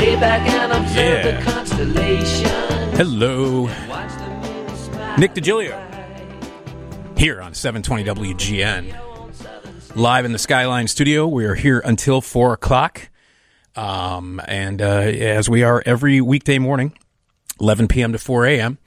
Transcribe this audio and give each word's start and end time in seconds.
Lay 0.00 0.16
back 0.16 0.48
and 0.48 0.72
observe 0.72 1.24
Yeah. 1.24 1.40
the 1.40 1.50
constellation. 1.50 2.46
Hello. 2.96 3.62
Watch 3.88 4.12
the 4.14 4.98
moon. 4.98 5.20
Nick 5.20 5.34
Digilio 5.34 5.78
here 7.18 7.42
on 7.42 7.52
720 7.52 8.04
WGN. 8.04 8.96
Live 9.94 10.24
in 10.24 10.32
the 10.32 10.38
Skyline 10.38 10.88
studio. 10.88 11.26
We 11.28 11.44
are 11.44 11.54
here 11.54 11.80
until 11.84 12.22
4 12.22 12.54
o'clock. 12.54 13.10
Um, 13.76 14.40
and 14.48 14.80
uh, 14.80 14.84
as 14.86 15.50
we 15.50 15.62
are 15.64 15.82
every 15.84 16.22
weekday 16.22 16.58
morning, 16.58 16.96
11 17.60 17.88
p.m. 17.88 18.12
to 18.12 18.18
4 18.18 18.46
a.m. 18.46 18.78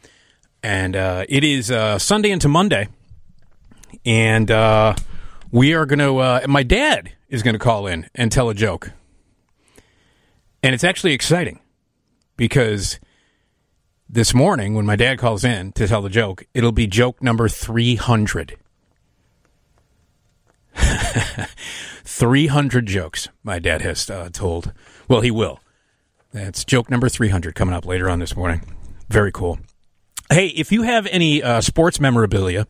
And 0.64 0.96
uh, 0.96 1.26
it 1.30 1.44
is 1.44 1.70
uh, 1.70 2.00
Sunday 2.00 2.32
into 2.32 2.48
Monday. 2.48 2.88
And 4.04 4.50
uh, 4.50 4.96
we 5.52 5.74
are 5.76 5.86
going 5.86 6.00
to, 6.00 6.18
uh, 6.18 6.42
my 6.48 6.64
dad 6.64 7.12
is 7.30 7.44
going 7.44 7.54
to 7.54 7.60
call 7.60 7.86
in 7.86 8.10
and 8.16 8.32
tell 8.32 8.50
a 8.50 8.56
joke. 8.56 8.92
And 10.64 10.74
it's 10.74 10.86
actually 10.86 11.12
exciting 11.12 11.60
because 12.38 13.00
this 14.08 14.34
morning 14.34 14.76
when 14.76 14.86
my 14.86 14.96
dad 14.96 15.20
calls 15.20 15.44
in 15.44 15.74
to 15.74 15.88
tell 15.88 16.02
the 16.02 16.10
joke, 16.10 16.46
it'll 16.54 16.72
be 16.72 16.88
joke 16.88 17.22
number 17.22 17.50
300. 17.50 18.56
300 22.06 22.86
jokes 22.86 23.28
my 23.44 23.60
dad 23.60 23.82
has 23.82 24.10
uh, 24.10 24.30
told. 24.32 24.72
Well, 25.10 25.20
he 25.20 25.32
will. 25.32 25.60
That's 26.32 26.64
joke 26.64 26.90
number 26.90 27.10
300 27.10 27.54
coming 27.56 27.76
up 27.76 27.86
later 27.86 28.10
on 28.10 28.20
this 28.20 28.36
morning. 28.36 28.62
Very 29.10 29.34
cool. 29.34 29.60
Hey, 30.32 30.48
if 30.48 30.72
you 30.72 30.84
have 30.84 31.06
any 31.08 31.44
uh, 31.44 31.60
sports 31.60 32.00
memorabilia 32.00 32.68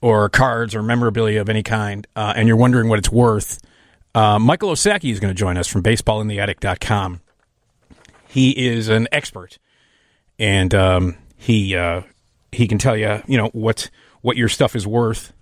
or 0.00 0.28
cards 0.28 0.74
or 0.74 0.82
memorabilia 0.82 1.40
of 1.40 1.48
any 1.48 1.62
kind, 1.62 2.04
uh, 2.16 2.32
and 2.34 2.48
you're 2.48 2.56
wondering 2.56 2.88
what 2.88 2.98
it's 2.98 3.12
worth, 3.12 3.60
uh, 4.14 4.38
Michael 4.38 4.70
Osacky 4.70 5.10
is 5.10 5.20
going 5.20 5.32
to 5.32 5.38
join 5.38 5.56
us 5.56 5.66
from 5.66 5.82
baseballintheattic.com. 5.82 7.20
He 8.28 8.50
is 8.50 8.88
an 8.88 9.08
expert 9.12 9.58
and 10.38 10.74
um, 10.74 11.16
he 11.36 11.76
uh, 11.76 12.02
he 12.50 12.66
can 12.66 12.78
tell 12.78 12.96
you 12.96 13.22
you 13.26 13.38
know 13.38 13.48
what 13.52 13.90
what 14.22 14.36
your 14.36 14.48
stuff 14.48 14.74
is 14.74 14.86
worth, 14.86 15.32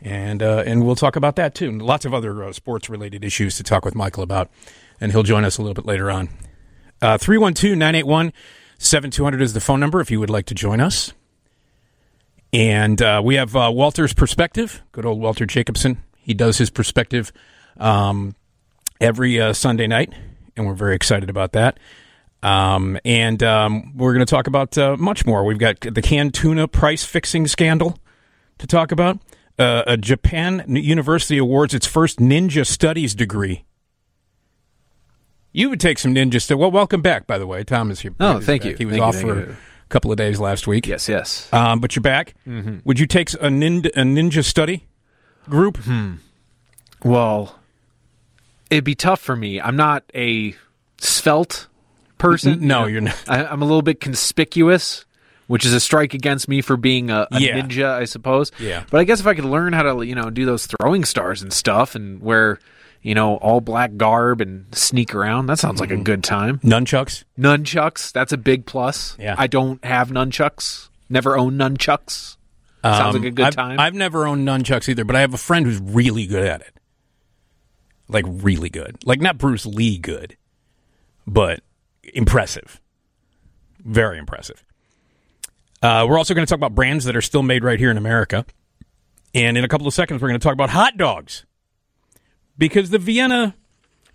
and 0.00 0.42
uh, 0.42 0.62
and 0.64 0.86
we'll 0.86 0.94
talk 0.94 1.16
about 1.16 1.36
that 1.36 1.54
too. 1.54 1.68
And 1.68 1.82
lots 1.82 2.04
of 2.04 2.14
other 2.14 2.44
uh, 2.44 2.52
sports 2.52 2.88
related 2.88 3.24
issues 3.24 3.56
to 3.56 3.64
talk 3.64 3.84
with 3.84 3.94
Michael 3.94 4.22
about, 4.22 4.48
and 5.00 5.10
he'll 5.12 5.24
join 5.24 5.44
us 5.44 5.58
a 5.58 5.62
little 5.62 5.74
bit 5.74 5.86
later 5.86 6.10
on. 6.10 6.28
Uh, 7.02 7.18
Three 7.18 7.36
one 7.36 7.52
two 7.52 7.74
nine 7.74 7.96
eight 7.96 8.06
one 8.06 8.32
seven 8.78 9.10
two 9.10 9.24
hundred 9.24 9.42
is 9.42 9.54
the 9.54 9.60
phone 9.60 9.80
number 9.80 10.00
if 10.00 10.10
you 10.10 10.20
would 10.20 10.30
like 10.30 10.46
to 10.46 10.54
join 10.54 10.80
us. 10.80 11.12
And 12.52 13.00
uh, 13.00 13.22
we 13.24 13.36
have 13.36 13.54
Walter's 13.54 14.12
perspective. 14.12 14.82
Good 14.90 15.06
old 15.06 15.20
Walter 15.20 15.46
Jacobson. 15.46 16.02
He 16.16 16.34
does 16.34 16.58
his 16.58 16.68
perspective 16.68 17.32
um, 17.80 18.34
every 19.00 19.40
uh, 19.40 19.52
Sunday 19.52 19.86
night, 19.86 20.12
and 20.56 20.66
we're 20.66 20.74
very 20.74 20.94
excited 20.94 21.28
about 21.30 21.52
that. 21.52 21.78
Um, 22.42 22.98
and 23.04 23.42
um, 23.42 23.96
we're 23.96 24.12
going 24.14 24.24
to 24.24 24.30
talk 24.30 24.46
about 24.46 24.78
uh, 24.78 24.96
much 24.96 25.26
more. 25.26 25.44
We've 25.44 25.58
got 25.58 25.80
the 25.80 26.00
canned 26.00 26.32
tuna 26.34 26.68
price 26.68 27.04
fixing 27.04 27.46
scandal 27.46 27.98
to 28.58 28.66
talk 28.66 28.92
about. 28.92 29.18
Uh, 29.58 29.82
a 29.86 29.96
Japan 29.98 30.64
University 30.68 31.36
awards 31.36 31.74
its 31.74 31.86
first 31.86 32.18
ninja 32.18 32.66
studies 32.66 33.14
degree. 33.14 33.64
You 35.52 35.68
would 35.68 35.80
take 35.80 35.98
some 35.98 36.14
ninja 36.14 36.40
studies. 36.40 36.60
Well, 36.60 36.70
welcome 36.70 37.02
back, 37.02 37.26
by 37.26 37.36
the 37.36 37.46
way. 37.46 37.62
Tom 37.64 37.90
is 37.90 38.00
here. 38.00 38.14
Oh, 38.20 38.40
thank 38.40 38.62
back. 38.62 38.70
you. 38.70 38.76
He 38.76 38.84
was 38.86 38.94
Thank 38.94 39.02
off 39.04 39.14
thank 39.16 39.26
for 39.26 39.40
you. 39.40 39.50
a 39.52 39.88
couple 39.90 40.10
of 40.10 40.16
days 40.16 40.40
last 40.40 40.66
week. 40.66 40.86
Yes, 40.86 41.08
yes. 41.08 41.52
Um, 41.52 41.80
but 41.80 41.94
you're 41.94 42.02
back. 42.02 42.34
Mm-hmm. 42.46 42.78
Would 42.84 42.98
you 42.98 43.06
take 43.06 43.32
a 43.34 43.48
ninja, 43.48 43.86
a 43.88 44.02
ninja 44.02 44.42
study 44.42 44.86
group? 45.48 45.76
Hmm. 45.78 46.14
Well, 47.04 47.58
it'd 48.70 48.84
be 48.84 48.94
tough 48.94 49.20
for 49.20 49.36
me. 49.36 49.60
I'm 49.60 49.76
not 49.76 50.04
a 50.14 50.54
svelte 50.98 51.66
person. 52.18 52.66
No, 52.66 52.86
you're 52.86 53.00
not. 53.00 53.16
I, 53.28 53.44
I'm 53.44 53.62
a 53.62 53.64
little 53.64 53.82
bit 53.82 54.00
conspicuous, 54.00 55.04
which 55.46 55.64
is 55.66 55.72
a 55.72 55.80
strike 55.80 56.14
against 56.14 56.48
me 56.48 56.60
for 56.60 56.76
being 56.76 57.10
a, 57.10 57.26
a 57.32 57.40
Yeah. 57.40 57.58
ninja, 57.60 57.90
I 57.92 58.04
suppose. 58.04 58.52
Yeah. 58.58 58.84
But 58.90 59.00
I 59.00 59.04
guess 59.04 59.20
if 59.20 59.26
I 59.26 59.34
could 59.34 59.44
learn 59.44 59.72
how 59.72 59.82
to, 59.82 60.02
you 60.02 60.14
know, 60.14 60.30
do 60.30 60.44
those 60.46 60.66
throwing 60.66 61.04
stars 61.04 61.42
and 61.42 61.52
stuff, 61.52 61.94
and 61.94 62.20
wear, 62.22 62.58
you 63.02 63.14
know, 63.14 63.36
all 63.36 63.60
black 63.60 63.96
garb 63.96 64.40
and 64.40 64.66
sneak 64.74 65.14
around, 65.14 65.46
that 65.46 65.58
sounds 65.58 65.80
Mm-hmm. 65.80 65.90
like 65.92 66.00
a 66.00 66.04
good 66.04 66.22
time. 66.22 66.58
Nunchucks? 66.60 67.24
Nunchucks, 67.38 68.12
that's 68.12 68.32
a 68.32 68.36
big 68.38 68.66
plus. 68.66 69.16
Yeah. 69.18 69.34
I 69.38 69.46
don't 69.46 69.82
have 69.84 70.10
nunchucks. 70.10 70.88
Never 71.08 71.36
own 71.36 71.54
nunchucks. 71.56 72.36
Sounds 72.84 73.14
Um, 73.16 73.22
like 73.22 73.30
a 73.32 73.34
good 73.34 73.46
I've, 73.46 73.56
time. 73.56 73.80
I've 73.80 73.94
never 73.94 74.26
owned 74.26 74.46
nunchucks 74.46 74.88
either, 74.88 75.04
but 75.04 75.14
I 75.16 75.20
have 75.20 75.34
a 75.34 75.38
friend 75.38 75.66
who's 75.66 75.80
really 75.80 76.26
good 76.26 76.44
at 76.46 76.60
it. 76.62 76.72
Like 78.12 78.24
really 78.28 78.70
good. 78.70 78.98
Like 79.04 79.20
not 79.20 79.38
Bruce 79.38 79.66
Lee 79.66 79.98
good, 79.98 80.36
but 81.26 81.60
impressive. 82.02 82.80
Very 83.78 84.18
impressive. 84.18 84.64
Uh, 85.82 86.06
we're 86.08 86.18
also 86.18 86.34
going 86.34 86.46
to 86.46 86.50
talk 86.50 86.58
about 86.58 86.74
brands 86.74 87.04
that 87.06 87.16
are 87.16 87.22
still 87.22 87.42
made 87.42 87.64
right 87.64 87.78
here 87.78 87.90
in 87.90 87.96
America. 87.96 88.44
And 89.34 89.56
in 89.56 89.64
a 89.64 89.68
couple 89.68 89.86
of 89.86 89.94
seconds, 89.94 90.20
we're 90.20 90.28
going 90.28 90.40
to 90.40 90.44
talk 90.44 90.52
about 90.52 90.70
hot 90.70 90.96
dogs. 90.96 91.46
Because 92.58 92.90
the 92.90 92.98
Vienna 92.98 93.54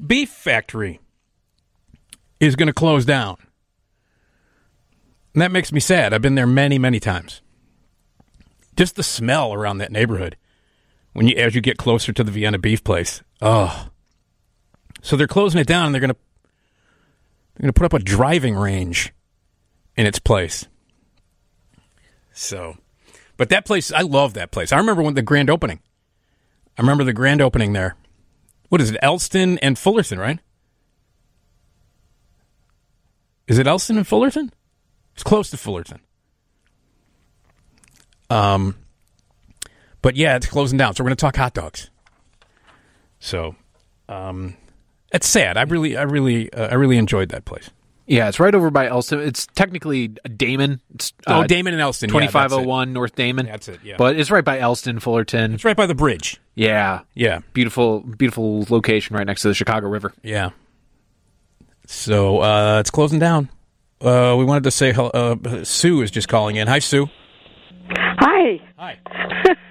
Beef 0.05 0.29
Factory 0.29 0.99
is 2.39 2.55
going 2.55 2.67
to 2.67 2.73
close 2.73 3.05
down. 3.05 3.37
And 5.33 5.41
that 5.41 5.51
makes 5.51 5.71
me 5.71 5.79
sad. 5.79 6.13
I've 6.13 6.21
been 6.21 6.35
there 6.35 6.45
many, 6.45 6.77
many 6.77 6.99
times 6.99 7.41
just 8.75 8.95
the 8.95 9.03
smell 9.03 9.53
around 9.53 9.77
that 9.77 9.91
neighborhood 9.91 10.35
when 11.15 11.29
you 11.29 11.35
as 11.37 11.55
you 11.55 11.61
get 11.61 11.77
closer 11.77 12.11
to 12.11 12.23
the 12.25 12.31
Vienna 12.31 12.59
beef 12.59 12.83
place. 12.83 13.23
Oh. 13.41 13.87
So 15.01 15.15
they're 15.15 15.27
closing 15.27 15.61
it 15.61 15.67
down 15.67 15.85
and 15.85 15.95
they're 15.95 16.01
going 16.01 16.11
to 16.11 16.17
they're 17.55 17.63
going 17.63 17.73
to 17.73 17.79
put 17.79 17.85
up 17.85 17.93
a 17.93 18.03
driving 18.03 18.53
range 18.53 19.13
in 19.95 20.05
its 20.05 20.19
place. 20.19 20.67
So, 22.33 22.75
but 23.37 23.47
that 23.47 23.65
place 23.65 23.93
I 23.93 24.01
love 24.01 24.33
that 24.33 24.51
place. 24.51 24.73
I 24.73 24.77
remember 24.77 25.01
when 25.01 25.13
the 25.13 25.21
grand 25.21 25.49
opening. 25.49 25.79
I 26.77 26.81
remember 26.81 27.05
the 27.05 27.13
grand 27.13 27.41
opening 27.41 27.71
there. 27.71 27.95
What 28.67 28.81
is 28.81 28.91
it? 28.91 28.97
Elston 29.01 29.57
and 29.59 29.79
Fullerton, 29.79 30.19
right? 30.19 30.39
Is 33.47 33.57
it 33.57 33.67
Elston 33.67 33.95
and 33.95 34.05
Fullerton? 34.05 34.51
It's 35.13 35.23
close 35.23 35.49
to 35.51 35.57
Fullerton. 35.57 36.01
Um, 38.29 38.75
but 40.05 40.15
yeah, 40.15 40.35
it's 40.35 40.45
closing 40.45 40.77
down. 40.77 40.93
So 40.93 41.03
we're 41.03 41.07
going 41.07 41.17
to 41.17 41.21
talk 41.21 41.35
hot 41.35 41.55
dogs. 41.55 41.89
So, 43.17 43.55
um, 44.07 44.55
it's 45.11 45.25
sad. 45.27 45.57
I 45.57 45.63
really, 45.63 45.97
I 45.97 46.03
really, 46.03 46.53
uh, 46.53 46.67
I 46.67 46.75
really 46.75 46.97
enjoyed 46.99 47.29
that 47.29 47.43
place. 47.45 47.71
Yeah, 48.05 48.27
it's 48.27 48.39
right 48.39 48.53
over 48.53 48.69
by 48.69 48.85
Elston. 48.87 49.19
It's 49.21 49.47
technically 49.55 50.09
Damen. 50.09 50.79
It's, 50.93 51.11
Oh, 51.25 51.41
uh, 51.41 51.47
Damen 51.47 51.69
and 51.73 51.81
Elston. 51.81 52.09
Yeah, 52.09 52.11
Twenty 52.11 52.27
that's 52.27 52.33
five 52.33 52.51
it. 52.51 52.55
oh 52.55 52.61
one 52.61 52.93
North 52.93 53.15
Damen. 53.15 53.47
That's 53.47 53.67
it, 53.67 53.79
yeah. 53.83 53.95
but 53.97 54.15
it's 54.15 54.29
right 54.29 54.45
by 54.45 54.59
Elston, 54.59 54.99
Fullerton. 54.99 55.55
It's 55.55 55.65
right 55.65 55.75
by 55.75 55.87
the 55.87 55.95
bridge. 55.95 56.39
Yeah, 56.53 56.99
Yeah, 57.15 57.39
beautiful, 57.53 58.01
beautiful 58.01 58.63
location 58.69 59.15
right 59.15 59.25
next 59.25 59.41
to 59.41 59.47
the 59.47 59.55
Chicago 59.55 59.87
River. 59.87 60.13
yeah. 60.21 60.51
So 61.87 62.41
uh, 62.41 62.79
it's 62.79 62.91
closing 62.91 63.17
down. 63.17 63.49
Uh, 63.99 64.35
we 64.37 64.45
wanted 64.45 64.65
to 64.65 64.71
say 64.71 64.91
hel- 64.93 65.09
uh, 65.13 65.63
Sue 65.63 66.03
is 66.03 66.11
just 66.11 66.27
calling 66.27 66.57
in. 66.57 66.67
Hi, 66.67 66.77
Sue. 66.79 67.09
Hi. 67.89 68.61
Hi. 68.77 69.55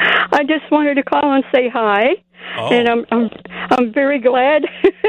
I 0.32 0.44
just 0.44 0.70
wanted 0.70 0.94
to 0.94 1.02
call 1.02 1.32
and 1.34 1.44
say 1.54 1.68
hi, 1.68 2.10
Oh. 2.58 2.68
and 2.72 2.88
I'm 2.88 3.04
I'm 3.10 3.30
I'm 3.70 3.92
very 3.92 4.18
glad. 4.20 4.64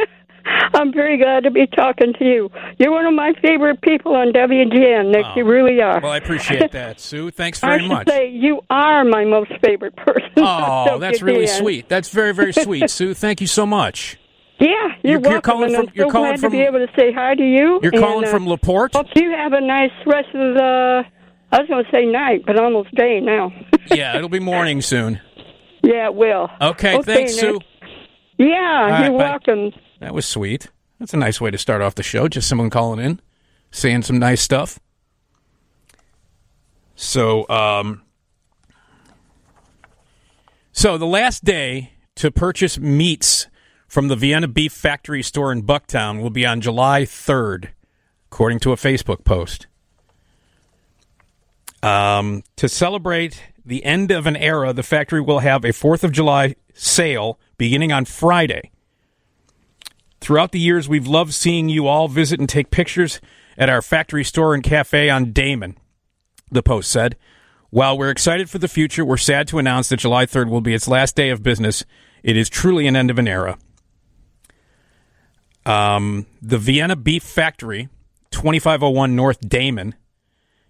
I'm 0.74 0.92
very 0.92 1.18
glad 1.18 1.44
to 1.44 1.52
be 1.52 1.68
talking 1.68 2.14
to 2.18 2.26
you. 2.26 2.50
You're 2.80 2.92
one 2.92 3.06
of 3.06 3.14
my 3.14 3.34
favorite 3.42 3.80
people 3.82 4.16
on 4.16 4.34
WGN, 4.34 5.14
That 5.14 5.24
Oh. 5.26 5.34
You 5.36 5.46
really 5.46 5.82
are. 5.82 6.00
Well, 6.02 6.12
I 6.12 6.18
appreciate 6.18 6.72
that, 6.80 7.00
Sue. 7.00 7.30
Thanks 7.32 7.64
I 7.64 7.68
very 7.68 7.80
should 7.82 7.90
much. 7.90 8.08
say 8.10 8.30
you 8.30 8.62
are 8.70 9.04
my 9.06 9.24
most 9.24 9.52
favorite 9.64 9.96
person. 9.96 10.32
on 10.44 10.90
Oh, 10.90 11.00
that's 11.00 11.22
really 11.22 11.46
sweet. 11.48 11.88
That's 11.90 12.10
very, 12.10 12.34
very 12.34 12.54
sweet, 12.54 12.90
Sue. 12.90 13.14
Thank 13.14 13.40
you 13.40 13.48
so 13.48 13.66
much. 13.68 14.18
Yeah, 14.60 14.68
you're, 15.04 15.14
You're- 15.14 15.22
welcome. 15.22 15.32
you're 15.32 15.42
calling 15.42 15.74
from- 15.76 15.88
I'm 15.88 15.92
you're 15.94 16.08
so 16.08 16.12
calling 16.12 16.30
glad 16.32 16.40
from- 16.40 16.52
to 16.52 16.58
be 16.58 16.64
able 16.64 16.80
to 16.86 16.92
say 16.98 17.12
hi 17.14 17.36
to 17.36 17.44
you. 17.44 17.80
You're 17.84 17.94
and, 17.94 18.02
calling 18.04 18.28
uh, 18.28 18.32
from 18.32 18.48
Laporte? 18.48 18.94
Hope 18.96 19.08
you 19.16 19.32
have 19.32 19.54
a 19.54 19.62
nice 19.62 19.92
rest 20.06 20.30
of 20.30 20.56
the. 20.56 21.04
I 21.52 21.60
was 21.60 21.68
going 21.68 21.84
to 21.86 21.92
say 21.92 22.06
night, 22.06 22.44
but 22.48 22.60
almost 22.60 22.94
day 22.96 23.20
now. 23.20 23.52
yeah, 23.92 24.16
it'll 24.16 24.30
be 24.30 24.40
morning 24.40 24.82
soon. 24.82 25.20
yeah, 25.82 26.06
it 26.08 26.16
will. 26.16 26.50
Okay, 26.60 27.02
thanks, 27.04 27.36
Sue. 27.36 27.60
Yeah, 28.38 28.48
right, 28.48 29.04
you're 29.06 29.18
bye. 29.18 29.30
welcome. 29.30 29.72
That 30.00 30.14
was 30.14 30.26
sweet. 30.26 30.68
That's 31.00 31.14
a 31.14 31.18
nice 31.18 31.40
way 31.42 31.52
to 31.52 31.58
start 31.58 31.82
off 31.82 31.96
the 31.96 32.04
show. 32.04 32.28
Just 32.28 32.48
someone 32.48 32.70
calling 32.70 33.04
in, 33.04 33.20
saying 33.72 34.04
some 34.04 34.20
nice 34.20 34.42
stuff. 34.42 34.80
So, 36.96 37.48
um, 37.50 38.04
so 40.72 40.98
the 40.98 41.06
last 41.08 41.44
day 41.44 41.94
to 42.16 42.32
purchase 42.32 42.78
meats 42.78 43.48
from 43.88 44.08
the 44.08 44.16
Vienna 44.16 44.48
Beef 44.48 44.72
Factory 44.72 45.24
store 45.24 45.52
in 45.52 45.64
Bucktown 45.64 46.22
will 46.22 46.30
be 46.30 46.46
on 46.46 46.62
July 46.62 47.02
3rd, 47.04 47.70
according 48.32 48.60
to 48.60 48.72
a 48.72 48.76
Facebook 48.76 49.24
post. 49.26 49.68
Um, 51.84 52.44
to 52.58 52.70
celebrate 52.70 53.42
the 53.66 53.84
end 53.84 54.12
of 54.12 54.26
an 54.26 54.36
era, 54.36 54.74
the 54.74 54.84
factory 54.84 55.22
will 55.22 55.40
have 55.40 55.64
a 55.64 55.70
4th 55.70 56.04
of 56.04 56.12
July 56.12 56.56
sale 56.74 57.40
beginning 57.58 57.92
on 57.92 58.06
Friday. 58.06 58.72
Throughout 60.20 60.52
the 60.52 60.60
years, 60.60 60.88
we've 60.88 61.08
loved 61.08 61.34
seeing 61.34 61.70
you 61.70 61.88
all 61.88 62.08
visit 62.08 62.40
and 62.40 62.48
take 62.48 62.72
pictures 62.72 63.20
at 63.58 63.70
our 63.70 63.82
factory 63.82 64.24
store 64.24 64.54
and 64.54 64.64
cafe 64.64 65.10
on 65.10 65.34
Damen, 65.34 65.76
the 66.52 66.64
Post 66.64 66.92
said. 66.92 67.18
While 67.70 67.98
we're 67.98 68.12
excited 68.12 68.50
for 68.50 68.58
the 68.58 68.68
future, 68.68 69.06
we're 69.06 69.18
sad 69.18 69.48
to 69.48 69.60
announce 69.60 69.90
that 69.90 69.98
July 69.98 70.26
3rd 70.26 70.50
will 70.50 70.62
be 70.62 70.74
its 70.74 70.88
last 70.88 71.16
day 71.16 71.30
of 71.30 71.42
business. 71.42 71.86
It 72.22 72.38
is 72.38 72.50
truly 72.50 72.86
an 72.86 72.96
end 72.96 73.10
of 73.10 73.18
an 73.18 73.28
era. 73.28 73.58
Um, 75.66 76.26
the 76.42 76.58
Vienna 76.58 76.96
Beef 76.96 77.24
Factory, 77.24 77.90
2501 78.32 79.16
North 79.16 79.42
Damen, 79.42 79.94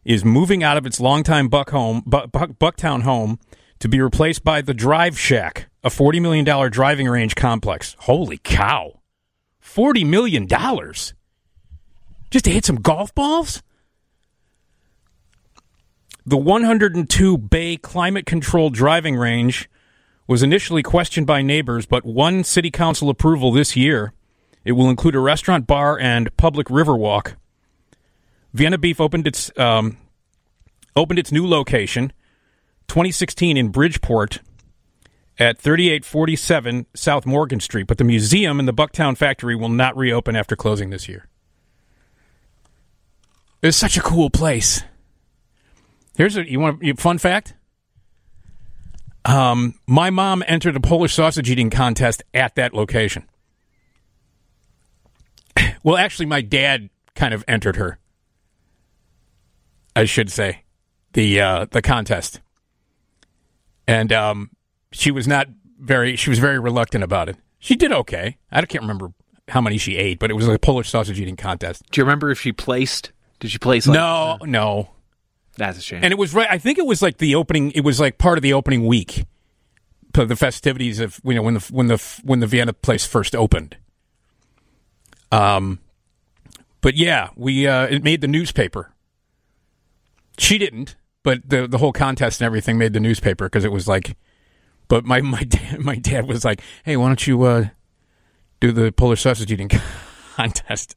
is 0.03 0.25
moving 0.25 0.63
out 0.63 0.77
of 0.77 0.85
its 0.85 0.99
longtime 0.99 1.47
Buck 1.47 1.69
home, 1.69 2.03
Buck, 2.05 2.31
Buck, 2.31 2.51
Bucktown 2.59 3.03
home 3.03 3.39
to 3.79 3.89
be 3.89 4.01
replaced 4.01 4.43
by 4.43 4.61
the 4.61 4.73
Drive 4.73 5.17
Shack, 5.17 5.69
a 5.83 5.89
$40 5.89 6.21
million 6.21 6.71
driving 6.71 7.07
range 7.07 7.35
complex. 7.35 7.95
Holy 7.99 8.39
cow. 8.43 8.99
$40 9.63 10.05
million? 10.05 10.47
Just 10.47 12.45
to 12.45 12.51
hit 12.51 12.65
some 12.65 12.77
golf 12.77 13.13
balls? 13.13 13.61
The 16.25 16.37
102 16.37 17.37
bay 17.37 17.77
climate 17.77 18.25
controlled 18.25 18.73
driving 18.73 19.15
range 19.15 19.69
was 20.27 20.43
initially 20.43 20.83
questioned 20.83 21.25
by 21.25 21.41
neighbors, 21.41 21.85
but 21.85 22.05
won 22.05 22.43
city 22.43 22.69
council 22.69 23.09
approval 23.09 23.51
this 23.51 23.75
year. 23.75 24.13
It 24.63 24.73
will 24.73 24.89
include 24.89 25.15
a 25.15 25.19
restaurant, 25.19 25.65
bar, 25.65 25.99
and 25.99 26.35
public 26.37 26.69
river 26.69 26.95
walk. 26.95 27.35
Vienna 28.53 28.77
Beef 28.77 28.99
opened 28.99 29.27
its 29.27 29.51
um, 29.57 29.97
opened 30.95 31.19
its 31.19 31.31
new 31.31 31.47
location, 31.47 32.11
2016 32.87 33.57
in 33.57 33.69
Bridgeport, 33.69 34.39
at 35.39 35.57
3847 35.57 36.85
South 36.93 37.25
Morgan 37.25 37.59
Street. 37.59 37.87
But 37.87 37.97
the 37.97 38.03
museum 38.03 38.59
and 38.59 38.67
the 38.67 38.73
Bucktown 38.73 39.17
factory 39.17 39.55
will 39.55 39.69
not 39.69 39.95
reopen 39.95 40.35
after 40.35 40.55
closing 40.55 40.89
this 40.89 41.07
year. 41.07 41.27
It's 43.61 43.77
such 43.77 43.97
a 43.97 44.01
cool 44.01 44.29
place. 44.29 44.83
Here's 46.15 46.35
a 46.35 46.49
you 46.49 46.59
want 46.59 46.83
a 46.83 46.93
fun 46.95 47.17
fact. 47.17 47.55
Um, 49.23 49.75
my 49.85 50.09
mom 50.09 50.43
entered 50.47 50.75
a 50.75 50.79
Polish 50.79 51.13
sausage 51.13 51.49
eating 51.49 51.69
contest 51.69 52.23
at 52.33 52.55
that 52.55 52.73
location. 52.73 53.27
Well, 55.83 55.97
actually, 55.97 56.27
my 56.27 56.41
dad 56.41 56.91
kind 57.15 57.33
of 57.33 57.43
entered 57.47 57.77
her. 57.77 57.97
I 59.95 60.05
should 60.05 60.31
say 60.31 60.63
the 61.13 61.41
uh, 61.41 61.65
the 61.71 61.81
contest, 61.81 62.41
and 63.87 64.11
um, 64.13 64.51
she 64.91 65.11
was 65.11 65.27
not 65.27 65.47
very. 65.79 66.15
She 66.15 66.29
was 66.29 66.39
very 66.39 66.59
reluctant 66.59 67.03
about 67.03 67.29
it. 67.29 67.37
She 67.59 67.75
did 67.75 67.91
okay. 67.91 68.37
I 68.51 68.61
can't 68.63 68.81
remember 68.81 69.13
how 69.49 69.61
many 69.61 69.77
she 69.77 69.97
ate, 69.97 70.19
but 70.19 70.31
it 70.31 70.33
was 70.33 70.47
a 70.47 70.57
Polish 70.57 70.89
sausage 70.89 71.19
eating 71.19 71.35
contest. 71.35 71.83
Do 71.91 71.99
you 71.99 72.05
remember 72.05 72.31
if 72.31 72.39
she 72.39 72.51
placed? 72.51 73.11
Did 73.39 73.51
she 73.51 73.57
place? 73.57 73.87
Like, 73.87 73.95
no, 73.95 74.37
no, 74.43 74.91
that's 75.57 75.77
a 75.77 75.81
shame. 75.81 76.03
and 76.03 76.11
it 76.11 76.17
was 76.17 76.33
right. 76.33 76.47
I 76.49 76.57
think 76.57 76.77
it 76.77 76.85
was 76.85 77.01
like 77.01 77.17
the 77.17 77.35
opening. 77.35 77.71
It 77.71 77.81
was 77.81 77.99
like 77.99 78.17
part 78.17 78.37
of 78.37 78.41
the 78.41 78.53
opening 78.53 78.85
week, 78.85 79.25
the 80.13 80.35
festivities 80.35 80.99
of 80.99 81.19
you 81.23 81.33
know 81.33 81.41
when 81.41 81.55
the 81.55 81.67
when 81.71 81.87
the 81.87 82.19
when 82.23 82.39
the 82.39 82.47
Vienna 82.47 82.73
place 82.73 83.05
first 83.05 83.35
opened. 83.35 83.77
Um, 85.31 85.79
but 86.81 86.95
yeah, 86.95 87.29
we 87.35 87.67
uh, 87.67 87.87
it 87.87 88.03
made 88.03 88.21
the 88.21 88.27
newspaper. 88.27 88.93
She 90.41 90.57
didn't, 90.57 90.95
but 91.21 91.47
the 91.47 91.67
the 91.67 91.77
whole 91.77 91.93
contest 91.93 92.41
and 92.41 92.47
everything 92.47 92.79
made 92.79 92.93
the 92.93 92.99
newspaper 92.99 93.45
because 93.45 93.63
it 93.63 93.71
was 93.71 93.87
like. 93.87 94.17
But 94.87 95.05
my 95.05 95.21
my 95.37 95.43
dad, 95.43 95.79
my 95.79 95.95
dad 95.95 96.27
was 96.27 96.43
like, 96.43 96.61
"Hey, 96.83 96.97
why 96.97 97.07
don't 97.07 97.27
you 97.27 97.43
uh, 97.43 97.65
do 98.59 98.71
the 98.71 98.91
Polish 98.91 99.21
sausage 99.21 99.51
eating 99.51 99.69
contest?" 100.35 100.95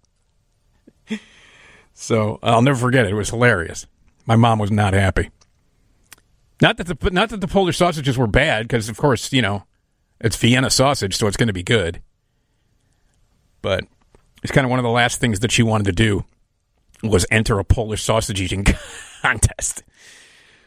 So 1.97 2.41
I'll 2.43 2.61
never 2.61 2.77
forget 2.77 3.07
it. 3.07 3.13
It 3.13 3.15
was 3.15 3.31
hilarious. 3.31 3.87
My 4.27 4.35
mom 4.35 4.59
was 4.59 4.73
not 4.73 4.95
happy. 4.95 5.31
Not 6.61 6.77
that 6.79 6.89
the 6.89 7.11
not 7.11 7.29
that 7.29 7.41
the 7.41 7.47
Polish 7.47 7.77
sausages 7.77 8.19
were 8.19 8.27
bad, 8.27 8.67
because 8.67 8.89
of 8.89 8.97
course 8.97 9.33
you 9.33 9.43
know 9.43 9.63
it's 10.21 10.35
Vienna 10.35 10.71
sausage, 10.71 11.17
so 11.17 11.29
it's 11.29 11.37
going 11.37 11.47
to 11.47 11.53
be 11.53 11.63
good. 11.63 12.03
But 13.63 13.85
it's 14.43 14.51
kind 14.51 14.65
of 14.65 14.71
one 14.71 14.81
of 14.81 14.83
the 14.83 14.91
last 14.91 15.21
things 15.21 15.39
that 15.39 15.53
she 15.53 15.63
wanted 15.63 15.85
to 15.85 15.93
do 15.93 16.25
was 17.03 17.27
enter 17.31 17.59
a 17.59 17.65
Polish 17.65 18.03
sausage 18.03 18.41
eating 18.41 18.65
contest. 19.23 19.83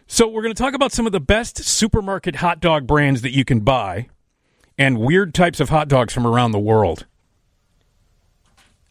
So 0.07 0.27
we're 0.27 0.41
going 0.41 0.53
to 0.53 0.61
talk 0.61 0.73
about 0.73 0.91
some 0.91 1.05
of 1.05 1.11
the 1.11 1.19
best 1.19 1.63
supermarket 1.63 2.37
hot 2.37 2.59
dog 2.59 2.87
brands 2.87 3.21
that 3.21 3.35
you 3.35 3.43
can 3.43 3.59
buy, 3.59 4.07
and 4.77 4.99
weird 4.99 5.33
types 5.33 5.59
of 5.59 5.69
hot 5.69 5.87
dogs 5.87 6.13
from 6.13 6.25
around 6.25 6.51
the 6.51 6.59
world. 6.59 7.05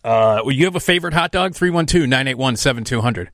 Uh, 0.05 0.43
you 0.47 0.67
have 0.67 0.77
a 0.77 0.81
favorite 0.81 1.15
hot 1.15 1.33
dog? 1.33 1.55
312 1.55 2.09
981 2.09 2.57
7200 2.57 3.31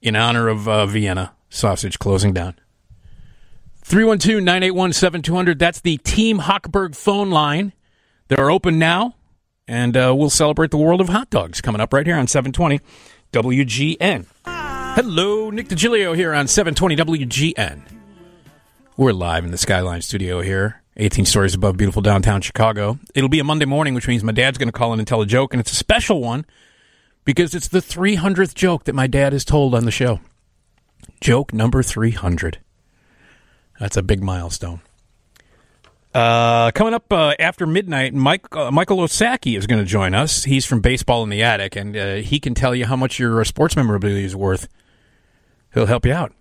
in 0.00 0.16
honor 0.16 0.48
of 0.48 0.68
uh, 0.68 0.86
Vienna 0.86 1.34
sausage 1.50 1.98
closing 1.98 2.32
down. 2.32 2.54
312 3.82 4.42
981 4.42 4.92
7200. 4.92 5.58
That's 5.58 5.80
the 5.80 5.96
Team 5.98 6.38
Hochberg 6.38 6.94
phone 6.94 7.30
line. 7.30 7.72
They're 8.28 8.50
open 8.50 8.78
now, 8.78 9.16
and 9.66 9.96
uh, 9.96 10.14
we'll 10.16 10.30
celebrate 10.30 10.70
the 10.70 10.78
world 10.78 11.00
of 11.00 11.08
hot 11.08 11.28
dogs 11.28 11.60
coming 11.60 11.80
up 11.80 11.92
right 11.92 12.06
here 12.06 12.16
on 12.16 12.28
720 12.28 12.80
WGN. 13.32 14.26
Hello, 14.44 15.50
Nick 15.50 15.68
Digilio 15.68 16.16
here 16.16 16.34
on 16.34 16.48
720 16.48 16.96
WGN. 16.96 17.82
We're 18.96 19.12
live 19.12 19.44
in 19.44 19.52
the 19.52 19.56
Skyline 19.56 20.02
studio 20.02 20.40
here, 20.40 20.82
18 20.96 21.26
stories 21.26 21.54
above 21.54 21.76
beautiful 21.76 22.02
downtown 22.02 22.40
Chicago. 22.40 22.98
It'll 23.14 23.28
be 23.28 23.38
a 23.38 23.44
Monday 23.44 23.66
morning, 23.66 23.94
which 23.94 24.08
means 24.08 24.24
my 24.24 24.32
dad's 24.32 24.58
going 24.58 24.66
to 24.68 24.72
call 24.72 24.92
in 24.92 24.98
and 24.98 25.06
tell 25.06 25.22
a 25.22 25.26
joke, 25.26 25.54
and 25.54 25.60
it's 25.60 25.70
a 25.70 25.76
special 25.76 26.20
one 26.20 26.44
because 27.24 27.54
it's 27.54 27.68
the 27.68 27.78
300th 27.78 28.54
joke 28.54 28.82
that 28.84 28.96
my 28.96 29.06
dad 29.06 29.32
has 29.32 29.44
told 29.44 29.76
on 29.76 29.84
the 29.84 29.92
show. 29.92 30.18
Joke 31.20 31.52
number 31.52 31.84
300. 31.84 32.58
That's 33.78 33.96
a 33.96 34.02
big 34.02 34.24
milestone. 34.24 34.80
Uh, 36.12 36.72
coming 36.72 36.92
up 36.92 37.12
uh, 37.12 37.34
after 37.38 37.66
midnight, 37.66 38.12
Mike 38.12 38.54
uh, 38.56 38.70
Michael 38.72 38.98
Osacky 38.98 39.56
is 39.56 39.66
going 39.66 39.78
to 39.78 39.88
join 39.88 40.12
us. 40.12 40.42
He's 40.42 40.66
from 40.66 40.80
Baseball 40.80 41.22
in 41.22 41.30
the 41.30 41.42
Attic, 41.44 41.76
and 41.76 41.96
uh, 41.96 42.14
he 42.16 42.40
can 42.40 42.54
tell 42.54 42.74
you 42.74 42.84
how 42.84 42.96
much 42.96 43.20
your 43.20 43.40
uh, 43.40 43.44
sports 43.44 43.76
memorabilia 43.76 44.24
is 44.24 44.34
worth. 44.34 44.66
He'll 45.72 45.86
help 45.86 46.04
you 46.04 46.12
out. 46.12 46.32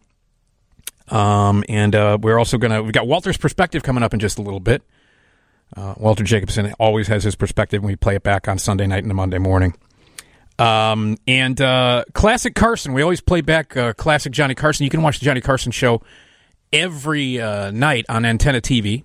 Um, 1.09 1.63
and 1.69 1.93
uh, 1.93 2.17
we're 2.19 2.39
also 2.39 2.57
going 2.57 2.71
to 2.71 2.81
we've 2.81 2.93
got 2.93 3.05
Walter's 3.07 3.37
perspective 3.37 3.83
coming 3.83 4.01
up 4.01 4.13
in 4.13 4.19
just 4.19 4.39
a 4.39 4.41
little 4.41 4.59
bit. 4.59 4.81
Walter 5.75 6.23
Jacobson 6.23 6.73
always 6.79 7.07
has 7.07 7.23
his 7.23 7.35
perspective 7.35 7.83
and 7.83 7.87
we 7.87 7.95
play 7.95 8.15
it 8.15 8.23
back 8.23 8.47
on 8.47 8.57
Sunday 8.57 8.87
night 8.87 9.03
and 9.03 9.13
Monday 9.13 9.37
morning. 9.37 9.75
Um, 10.57 11.17
and 11.27 11.57
classic 12.13 12.55
Carson, 12.55 12.93
we 12.93 13.03
always 13.03 13.21
play 13.21 13.41
back 13.41 13.75
classic 13.97 14.33
Johnny 14.33 14.55
Carson. 14.55 14.83
You 14.83 14.89
can 14.89 15.03
watch 15.03 15.19
the 15.19 15.25
Johnny 15.25 15.41
Carson 15.41 15.71
show 15.71 16.01
every 16.73 17.37
night 17.37 18.05
on 18.09 18.25
Antenna 18.25 18.61
TV. 18.61 19.03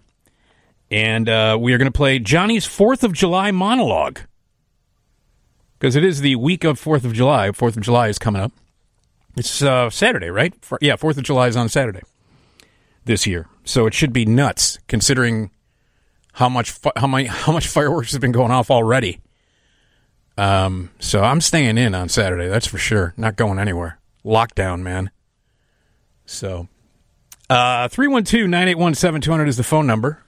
And 0.94 1.28
uh, 1.28 1.58
we 1.60 1.72
are 1.72 1.78
going 1.78 1.90
to 1.90 1.96
play 1.96 2.20
Johnny's 2.20 2.64
Fourth 2.64 3.02
of 3.02 3.12
July 3.12 3.50
monologue 3.50 4.20
because 5.76 5.96
it 5.96 6.04
is 6.04 6.20
the 6.20 6.36
week 6.36 6.62
of 6.62 6.78
Fourth 6.78 7.04
of 7.04 7.12
July. 7.12 7.50
Fourth 7.50 7.76
of 7.76 7.82
July 7.82 8.06
is 8.06 8.16
coming 8.16 8.40
up. 8.40 8.52
It's 9.36 9.60
uh, 9.60 9.90
Saturday, 9.90 10.30
right? 10.30 10.54
Fr- 10.64 10.76
yeah, 10.80 10.94
Fourth 10.94 11.18
of 11.18 11.24
July 11.24 11.48
is 11.48 11.56
on 11.56 11.68
Saturday 11.68 12.02
this 13.06 13.26
year, 13.26 13.48
so 13.64 13.86
it 13.86 13.92
should 13.92 14.12
be 14.12 14.24
nuts 14.24 14.78
considering 14.86 15.50
how 16.34 16.48
much 16.48 16.78
how 16.94 17.08
many 17.08 17.24
how 17.24 17.50
much 17.50 17.66
fireworks 17.66 18.12
have 18.12 18.20
been 18.20 18.30
going 18.30 18.52
off 18.52 18.70
already. 18.70 19.18
Um, 20.38 20.90
so 21.00 21.24
I'm 21.24 21.40
staying 21.40 21.76
in 21.76 21.96
on 21.96 22.08
Saturday, 22.08 22.46
that's 22.46 22.68
for 22.68 22.78
sure. 22.78 23.14
Not 23.16 23.34
going 23.34 23.58
anywhere. 23.58 23.98
Lockdown, 24.24 24.82
man. 24.82 25.10
So, 26.24 26.68
uh, 27.50 27.88
312 27.88 28.48
981 28.48 28.94
7200 28.94 29.48
is 29.48 29.56
the 29.56 29.64
phone 29.64 29.88
number. 29.88 30.23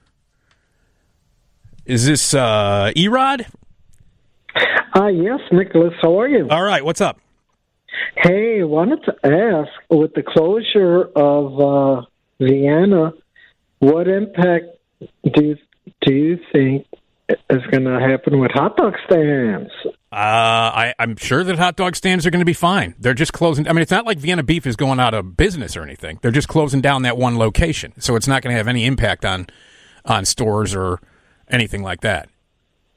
Is 1.86 2.04
this 2.04 2.34
uh, 2.34 2.90
Erod? 2.96 3.46
Uh, 4.94 5.06
yes, 5.06 5.38
Nicholas, 5.52 5.94
how 6.02 6.20
are 6.20 6.28
you? 6.28 6.48
All 6.50 6.62
right, 6.62 6.84
what's 6.84 7.00
up? 7.00 7.20
Hey, 8.16 8.64
wanted 8.64 9.04
to 9.04 9.14
ask 9.22 9.70
with 9.88 10.12
the 10.14 10.24
closure 10.24 11.04
of 11.14 11.60
uh, 11.60 12.02
Vienna, 12.40 13.12
what 13.78 14.08
impact 14.08 14.64
do 15.00 15.44
you, 15.44 15.56
do 16.00 16.12
you 16.12 16.38
think 16.52 16.86
is 17.28 17.62
going 17.70 17.84
to 17.84 18.00
happen 18.00 18.40
with 18.40 18.50
hot 18.52 18.76
dog 18.76 18.94
stands? 19.06 19.70
Uh, 19.84 19.94
I, 20.12 20.94
I'm 20.98 21.16
sure 21.16 21.44
that 21.44 21.56
hot 21.56 21.76
dog 21.76 21.94
stands 21.94 22.26
are 22.26 22.30
going 22.30 22.40
to 22.40 22.46
be 22.46 22.52
fine. 22.52 22.96
They're 22.98 23.14
just 23.14 23.32
closing. 23.32 23.68
I 23.68 23.72
mean, 23.72 23.82
it's 23.82 23.92
not 23.92 24.06
like 24.06 24.18
Vienna 24.18 24.42
Beef 24.42 24.66
is 24.66 24.74
going 24.74 24.98
out 24.98 25.14
of 25.14 25.36
business 25.36 25.76
or 25.76 25.82
anything. 25.82 26.18
They're 26.20 26.32
just 26.32 26.48
closing 26.48 26.80
down 26.80 27.02
that 27.02 27.16
one 27.16 27.38
location, 27.38 27.92
so 28.00 28.16
it's 28.16 28.26
not 28.26 28.42
going 28.42 28.52
to 28.52 28.56
have 28.56 28.66
any 28.68 28.86
impact 28.86 29.24
on 29.24 29.46
on 30.04 30.24
stores 30.24 30.74
or 30.74 31.00
anything 31.48 31.82
like 31.82 32.00
that. 32.02 32.28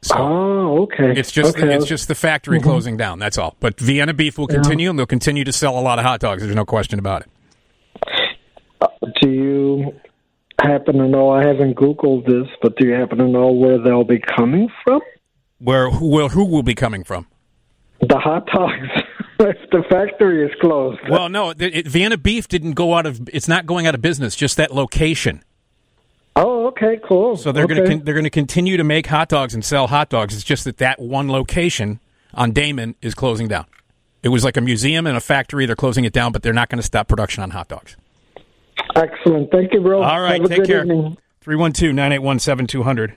So 0.01 0.15
Oh, 0.17 0.81
okay. 0.83 1.11
it's 1.19 1.31
just 1.31 1.57
okay. 1.57 1.75
it's 1.75 1.85
just 1.85 2.07
the 2.07 2.15
factory 2.15 2.59
mm-hmm. 2.59 2.69
closing 2.69 2.97
down. 2.97 3.19
That's 3.19 3.37
all. 3.37 3.55
But 3.59 3.79
Vienna 3.79 4.13
Beef 4.13 4.37
will 4.37 4.47
continue, 4.47 4.89
and 4.89 4.97
they'll 4.97 5.05
continue 5.05 5.43
to 5.43 5.51
sell 5.51 5.77
a 5.77 5.81
lot 5.81 5.99
of 5.99 6.05
hot 6.05 6.21
dogs. 6.21 6.41
There's 6.41 6.55
no 6.55 6.65
question 6.65 6.99
about 6.99 7.23
it. 7.23 7.29
Uh, 8.81 8.87
do 9.21 9.29
you 9.29 9.99
happen 10.61 10.97
to 10.99 11.07
know? 11.07 11.29
I 11.31 11.45
haven't 11.45 11.75
Googled 11.75 12.25
this, 12.25 12.47
but 12.61 12.77
do 12.77 12.87
you 12.87 12.93
happen 12.93 13.17
to 13.17 13.27
know 13.27 13.51
where 13.51 13.77
they'll 13.77 14.05
be 14.05 14.19
coming 14.37 14.69
from? 14.85 15.01
Where 15.59 15.89
who 15.89 16.07
will 16.07 16.29
who 16.29 16.45
will 16.45 16.63
be 16.63 16.75
coming 16.75 17.03
from? 17.03 17.27
The 17.99 18.17
hot 18.17 18.47
dogs. 18.47 18.87
if 19.39 19.69
the 19.71 19.83
factory 19.89 20.45
is 20.45 20.51
closed. 20.59 20.99
Well, 21.09 21.29
no, 21.29 21.51
it, 21.51 21.61
it, 21.61 21.87
Vienna 21.87 22.17
Beef 22.17 22.47
didn't 22.47 22.73
go 22.73 22.93
out 22.93 23.05
of. 23.05 23.27
It's 23.31 23.47
not 23.47 23.65
going 23.65 23.87
out 23.87 23.95
of 23.95 24.01
business. 24.01 24.35
Just 24.35 24.57
that 24.57 24.73
location. 24.73 25.43
Oh, 26.41 26.67
okay, 26.67 26.99
cool. 27.03 27.35
So 27.37 27.51
they're 27.51 27.65
okay. 27.65 27.75
going 27.75 27.83
to 27.89 27.95
con- 27.97 28.05
they're 28.05 28.13
going 28.13 28.23
to 28.23 28.29
continue 28.29 28.77
to 28.77 28.83
make 28.83 29.07
hot 29.07 29.29
dogs 29.29 29.53
and 29.53 29.63
sell 29.63 29.87
hot 29.87 30.09
dogs. 30.09 30.33
It's 30.33 30.43
just 30.43 30.63
that 30.63 30.77
that 30.77 30.99
one 30.99 31.29
location 31.29 31.99
on 32.33 32.51
Damen 32.53 32.95
is 33.01 33.13
closing 33.13 33.47
down. 33.47 33.65
It 34.23 34.29
was 34.29 34.43
like 34.43 34.57
a 34.57 34.61
museum 34.61 35.05
and 35.07 35.15
a 35.17 35.21
factory. 35.21 35.65
They're 35.65 35.75
closing 35.75 36.05
it 36.05 36.13
down, 36.13 36.31
but 36.31 36.43
they're 36.43 36.53
not 36.53 36.69
going 36.69 36.77
to 36.79 36.85
stop 36.85 37.07
production 37.07 37.41
on 37.43 37.49
hot 37.51 37.67
dogs. 37.67 37.95
Excellent. 38.95 39.51
Thank 39.51 39.73
you, 39.73 39.81
bro. 39.81 40.01
All 40.01 40.19
right, 40.21 40.41
Have 40.41 40.45
a 40.45 40.47
take 40.49 40.57
good 40.59 40.67
care. 40.67 40.81
evening. 40.83 41.17
312 41.41 41.93
981 41.95 42.39
7200. 42.39 43.15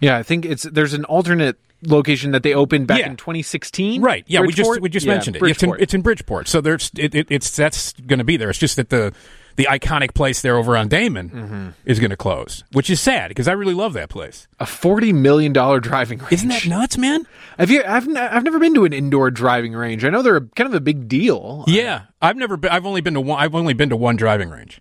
Yeah, 0.00 0.16
I 0.16 0.22
think 0.22 0.44
it's 0.44 0.62
there's 0.62 0.94
an 0.94 1.04
alternate 1.04 1.56
location 1.82 2.30
that 2.30 2.42
they 2.42 2.54
opened 2.54 2.86
back 2.86 3.00
Yeah. 3.00 3.10
in 3.10 3.16
2016. 3.16 4.00
Right. 4.02 4.24
Yeah, 4.26 4.40
we 4.40 4.52
just 4.52 4.80
we 4.80 4.88
just 4.88 5.04
Yeah, 5.06 5.14
mentioned 5.14 5.36
it. 5.36 5.42
It's 5.42 5.62
in, 5.62 5.68
Bridgeport. 5.68 5.80
it's 5.82 5.94
in 5.94 6.02
Bridgeport. 6.02 6.48
So 6.48 6.60
there's 6.60 6.90
it, 6.96 7.14
it, 7.14 7.26
it's 7.30 7.54
that's 7.54 7.92
going 7.94 8.18
to 8.18 8.24
be 8.24 8.36
there. 8.36 8.50
It's 8.50 8.58
just 8.58 8.76
that 8.76 8.88
the 8.90 9.12
the 9.56 9.64
iconic 9.64 10.14
place 10.14 10.42
there 10.42 10.56
over 10.56 10.76
on 10.76 10.88
Damen 10.88 11.30
Mm-hmm. 11.30 11.68
is 11.84 11.98
going 11.98 12.10
to 12.10 12.16
close, 12.16 12.62
which 12.72 12.88
is 12.90 13.00
sad 13.00 13.28
because 13.28 13.48
I 13.48 13.52
really 13.52 13.74
love 13.74 13.92
that 13.94 14.08
place. 14.08 14.46
a 14.60 14.66
forty 14.66 15.12
million 15.12 15.52
dollar 15.52 15.80
driving 15.80 16.18
range. 16.18 16.32
Isn't 16.32 16.48
that 16.50 16.66
nuts, 16.66 16.96
man? 16.98 17.26
Have 17.58 17.70
you? 17.70 17.82
I've 17.86 18.06
n- 18.06 18.16
I've 18.16 18.44
never 18.44 18.58
been 18.58 18.74
to 18.74 18.84
an 18.84 18.92
indoor 18.92 19.30
driving 19.30 19.72
range. 19.72 20.04
I 20.04 20.10
know 20.10 20.22
they're 20.22 20.40
kind 20.42 20.68
of 20.68 20.74
a 20.74 20.80
big 20.80 21.08
deal. 21.08 21.64
Yeah, 21.66 22.02
I've 22.22 22.36
never 22.36 22.56
been. 22.56 22.70
I've 22.70 22.86
only 22.86 23.00
been 23.00 23.14
to 23.14 23.20
one. 23.20 23.40
I've 23.40 23.54
only 23.54 23.74
been 23.74 23.88
to 23.90 23.96
one 23.96 24.16
driving 24.16 24.50
range. 24.50 24.80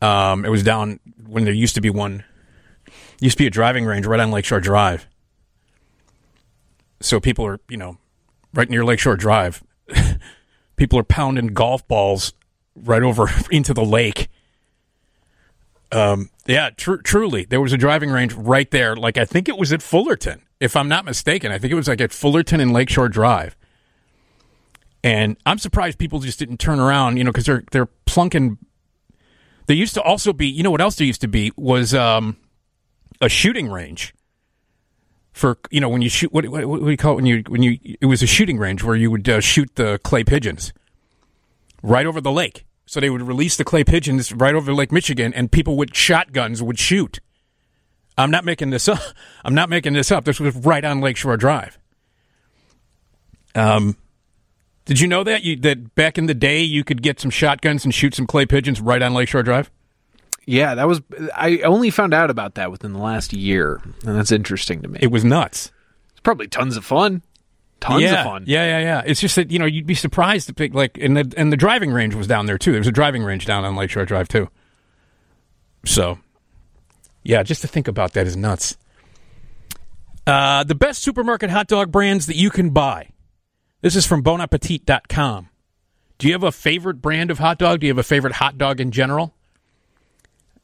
Um, 0.00 0.44
it 0.44 0.48
was 0.48 0.62
down 0.62 0.98
when 1.26 1.44
there 1.44 1.52
used 1.54 1.74
to 1.76 1.80
be 1.80 1.90
one. 1.90 2.24
Used 3.20 3.36
to 3.38 3.44
be 3.44 3.46
a 3.46 3.50
driving 3.50 3.84
range 3.84 4.06
right 4.06 4.18
on 4.20 4.30
Lakeshore 4.32 4.60
Drive. 4.60 5.06
So 7.00 7.20
people 7.20 7.44
are, 7.46 7.58
you 7.68 7.76
know, 7.76 7.98
right 8.54 8.68
near 8.68 8.84
Lakeshore 8.84 9.16
Drive. 9.16 9.62
people 10.76 10.98
are 10.98 11.04
pounding 11.04 11.48
golf 11.48 11.86
balls 11.88 12.32
right 12.74 13.02
over 13.02 13.28
into 13.50 13.74
the 13.74 13.84
lake. 13.84 14.28
Um, 15.90 16.30
yeah, 16.46 16.70
tr- 16.70 16.96
truly, 16.96 17.44
there 17.44 17.60
was 17.60 17.72
a 17.72 17.76
driving 17.76 18.10
range 18.10 18.32
right 18.32 18.70
there. 18.70 18.96
Like 18.96 19.18
I 19.18 19.24
think 19.24 19.48
it 19.48 19.58
was 19.58 19.72
at 19.72 19.82
Fullerton, 19.82 20.42
if 20.58 20.74
I'm 20.74 20.88
not 20.88 21.04
mistaken. 21.04 21.52
I 21.52 21.58
think 21.58 21.72
it 21.72 21.76
was 21.76 21.88
like 21.88 22.00
at 22.00 22.12
Fullerton 22.12 22.60
and 22.60 22.72
Lakeshore 22.72 23.08
Drive. 23.08 23.56
And 25.04 25.36
I'm 25.44 25.58
surprised 25.58 25.98
people 25.98 26.20
just 26.20 26.38
didn't 26.38 26.58
turn 26.58 26.80
around, 26.80 27.16
you 27.16 27.24
know, 27.24 27.30
because 27.30 27.46
they're 27.46 27.64
they're 27.72 27.88
plunking. 28.06 28.58
There 29.66 29.76
used 29.76 29.94
to 29.94 30.02
also 30.02 30.32
be, 30.32 30.46
you 30.46 30.62
know, 30.62 30.70
what 30.70 30.80
else 30.80 30.96
there 30.96 31.06
used 31.06 31.20
to 31.20 31.28
be 31.28 31.52
was 31.56 31.92
um, 31.94 32.36
a 33.20 33.28
shooting 33.28 33.70
range 33.70 34.14
for 35.32 35.58
you 35.70 35.80
know 35.80 35.88
when 35.88 36.02
you 36.02 36.08
shoot 36.08 36.32
what, 36.32 36.46
what, 36.46 36.66
what 36.66 36.80
do 36.80 36.90
you 36.90 36.96
call 36.96 37.12
it 37.12 37.16
when 37.16 37.26
you 37.26 37.42
when 37.48 37.62
you 37.62 37.78
it 38.00 38.06
was 38.06 38.22
a 38.22 38.26
shooting 38.26 38.58
range 38.58 38.82
where 38.82 38.94
you 38.94 39.10
would 39.10 39.28
uh, 39.28 39.40
shoot 39.40 39.74
the 39.76 39.98
clay 40.04 40.22
pigeons 40.22 40.72
right 41.82 42.06
over 42.06 42.20
the 42.20 42.32
lake. 42.32 42.64
So 42.86 43.00
they 43.00 43.10
would 43.10 43.22
release 43.22 43.56
the 43.56 43.64
clay 43.64 43.84
pigeons 43.84 44.32
right 44.32 44.54
over 44.54 44.74
Lake 44.74 44.92
Michigan, 44.92 45.32
and 45.34 45.50
people 45.50 45.76
with 45.76 45.94
shotguns 45.94 46.62
would 46.62 46.78
shoot. 46.78 47.20
I'm 48.18 48.30
not 48.30 48.44
making 48.44 48.70
this 48.70 48.88
up. 48.88 49.00
I'm 49.44 49.54
not 49.54 49.70
making 49.70 49.94
this 49.94 50.10
up. 50.10 50.24
This 50.24 50.40
was 50.40 50.54
right 50.56 50.84
on 50.84 51.00
Lakeshore 51.00 51.36
Drive. 51.36 51.78
Um, 53.54 53.96
did 54.84 55.00
you 55.00 55.06
know 55.06 55.24
that 55.24 55.44
you 55.44 55.56
that 55.56 55.94
back 55.94 56.18
in 56.18 56.26
the 56.26 56.34
day 56.34 56.60
you 56.60 56.84
could 56.84 57.02
get 57.02 57.20
some 57.20 57.30
shotguns 57.30 57.84
and 57.84 57.94
shoot 57.94 58.14
some 58.14 58.26
clay 58.26 58.46
pigeons 58.46 58.80
right 58.80 59.00
on 59.00 59.14
Lakeshore 59.14 59.42
Drive? 59.42 59.70
Yeah, 60.44 60.74
that 60.74 60.88
was. 60.88 61.00
I 61.36 61.58
only 61.60 61.90
found 61.90 62.12
out 62.12 62.30
about 62.30 62.56
that 62.56 62.70
within 62.70 62.92
the 62.92 62.98
last 62.98 63.32
year, 63.32 63.80
and 64.04 64.16
that's 64.16 64.32
interesting 64.32 64.82
to 64.82 64.88
me. 64.88 64.98
It 65.00 65.12
was 65.12 65.24
nuts. 65.24 65.70
It's 66.10 66.20
probably 66.20 66.48
tons 66.48 66.76
of 66.76 66.84
fun. 66.84 67.22
Tons 67.82 68.02
yeah, 68.02 68.20
of 68.20 68.24
fun. 68.26 68.44
Yeah, 68.46 68.64
yeah, 68.64 68.78
yeah. 68.78 69.02
It's 69.04 69.20
just 69.20 69.34
that 69.36 69.50
you 69.50 69.58
know 69.58 69.64
you'd 69.66 69.86
be 69.86 69.94
surprised 69.94 70.46
to 70.46 70.54
pick 70.54 70.72
like 70.72 70.98
and 70.98 71.16
the 71.16 71.34
and 71.36 71.52
the 71.52 71.56
driving 71.56 71.90
range 71.90 72.14
was 72.14 72.28
down 72.28 72.46
there 72.46 72.58
too. 72.58 72.70
There 72.70 72.80
was 72.80 72.86
a 72.86 72.92
driving 72.92 73.24
range 73.24 73.44
down 73.44 73.64
on 73.64 73.74
Lakeshore 73.74 74.04
Drive 74.04 74.28
too. 74.28 74.48
So, 75.84 76.18
yeah, 77.24 77.42
just 77.42 77.60
to 77.62 77.68
think 77.68 77.88
about 77.88 78.12
that 78.12 78.26
is 78.26 78.36
nuts. 78.36 78.76
Uh, 80.24 80.62
the 80.62 80.76
best 80.76 81.02
supermarket 81.02 81.50
hot 81.50 81.66
dog 81.66 81.90
brands 81.90 82.26
that 82.26 82.36
you 82.36 82.50
can 82.50 82.70
buy. 82.70 83.08
This 83.80 83.96
is 83.96 84.06
from 84.06 84.22
bonappetit.com. 84.22 85.48
Do 86.18 86.28
you 86.28 86.34
have 86.34 86.44
a 86.44 86.52
favorite 86.52 87.02
brand 87.02 87.32
of 87.32 87.40
hot 87.40 87.58
dog? 87.58 87.80
Do 87.80 87.88
you 87.88 87.90
have 87.90 87.98
a 87.98 88.04
favorite 88.04 88.34
hot 88.34 88.56
dog 88.58 88.80
in 88.80 88.92
general? 88.92 89.34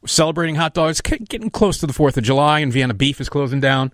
Celebrating 0.05 0.55
hot 0.55 0.73
dogs, 0.73 1.01
getting 1.01 1.49
close 1.49 1.79
to 1.79 1.87
the 1.87 1.91
4th 1.91 2.15
of 2.15 2.23
July, 2.23 2.61
and 2.61 2.71
Vienna 2.71 2.93
Beef 2.93 3.19
is 3.19 3.27
closing 3.27 3.59
down. 3.59 3.91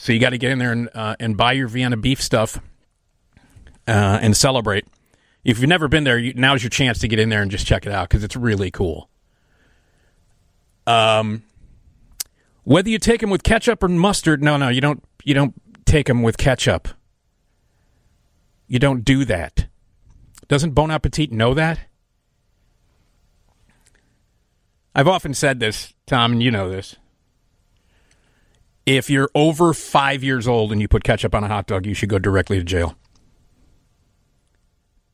So 0.00 0.14
you 0.14 0.18
got 0.18 0.30
to 0.30 0.38
get 0.38 0.50
in 0.50 0.58
there 0.58 0.72
and, 0.72 0.88
uh, 0.94 1.16
and 1.20 1.36
buy 1.36 1.52
your 1.52 1.68
Vienna 1.68 1.98
Beef 1.98 2.22
stuff 2.22 2.58
uh, 3.86 4.18
and 4.22 4.34
celebrate. 4.34 4.86
If 5.44 5.58
you've 5.58 5.68
never 5.68 5.88
been 5.88 6.04
there, 6.04 6.16
you, 6.16 6.32
now's 6.32 6.62
your 6.62 6.70
chance 6.70 7.00
to 7.00 7.08
get 7.08 7.18
in 7.18 7.28
there 7.28 7.42
and 7.42 7.50
just 7.50 7.66
check 7.66 7.84
it 7.84 7.92
out 7.92 8.08
because 8.08 8.24
it's 8.24 8.34
really 8.34 8.70
cool. 8.70 9.10
Um, 10.86 11.42
whether 12.64 12.88
you 12.88 12.98
take 12.98 13.20
them 13.20 13.28
with 13.28 13.42
ketchup 13.42 13.82
or 13.82 13.88
mustard, 13.88 14.42
no, 14.42 14.56
no, 14.56 14.70
you 14.70 14.80
don't. 14.80 15.04
You 15.22 15.34
don't 15.34 15.52
take 15.84 16.06
them 16.06 16.22
with 16.22 16.38
ketchup. 16.38 16.88
You 18.68 18.78
don't 18.78 19.04
do 19.04 19.26
that. 19.26 19.66
Doesn't 20.48 20.70
Bon 20.70 20.90
Appetit 20.90 21.30
know 21.30 21.52
that? 21.52 21.78
I've 24.94 25.08
often 25.08 25.34
said 25.34 25.60
this, 25.60 25.92
Tom, 26.06 26.32
and 26.32 26.42
you 26.42 26.50
know 26.50 26.70
this. 26.70 26.96
If 28.90 29.08
you're 29.08 29.30
over 29.36 29.72
five 29.72 30.24
years 30.24 30.48
old 30.48 30.72
and 30.72 30.80
you 30.80 30.88
put 30.88 31.04
ketchup 31.04 31.32
on 31.32 31.44
a 31.44 31.46
hot 31.46 31.68
dog, 31.68 31.86
you 31.86 31.94
should 31.94 32.08
go 32.08 32.18
directly 32.18 32.58
to 32.58 32.64
jail. 32.64 32.96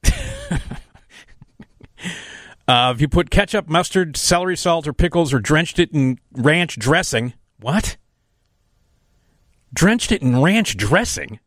uh, 2.66 2.94
if 2.94 3.02
you 3.02 3.08
put 3.08 3.28
ketchup, 3.28 3.68
mustard, 3.68 4.16
celery 4.16 4.56
salt, 4.56 4.88
or 4.88 4.94
pickles, 4.94 5.34
or 5.34 5.40
drenched 5.40 5.78
it 5.78 5.92
in 5.92 6.18
ranch 6.32 6.78
dressing, 6.78 7.34
what? 7.60 7.98
Drenched 9.74 10.10
it 10.10 10.22
in 10.22 10.40
ranch 10.40 10.78
dressing? 10.78 11.38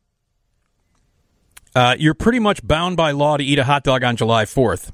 Uh, 1.73 1.95
you're 1.97 2.13
pretty 2.13 2.37
much 2.37 2.61
bound 2.63 2.95
by 2.95 3.09
law 3.09 3.37
to 3.37 3.43
eat 3.43 3.57
a 3.57 3.63
hot 3.63 3.83
dog 3.83 4.03
on 4.03 4.15
July 4.15 4.45
4th. 4.45 4.91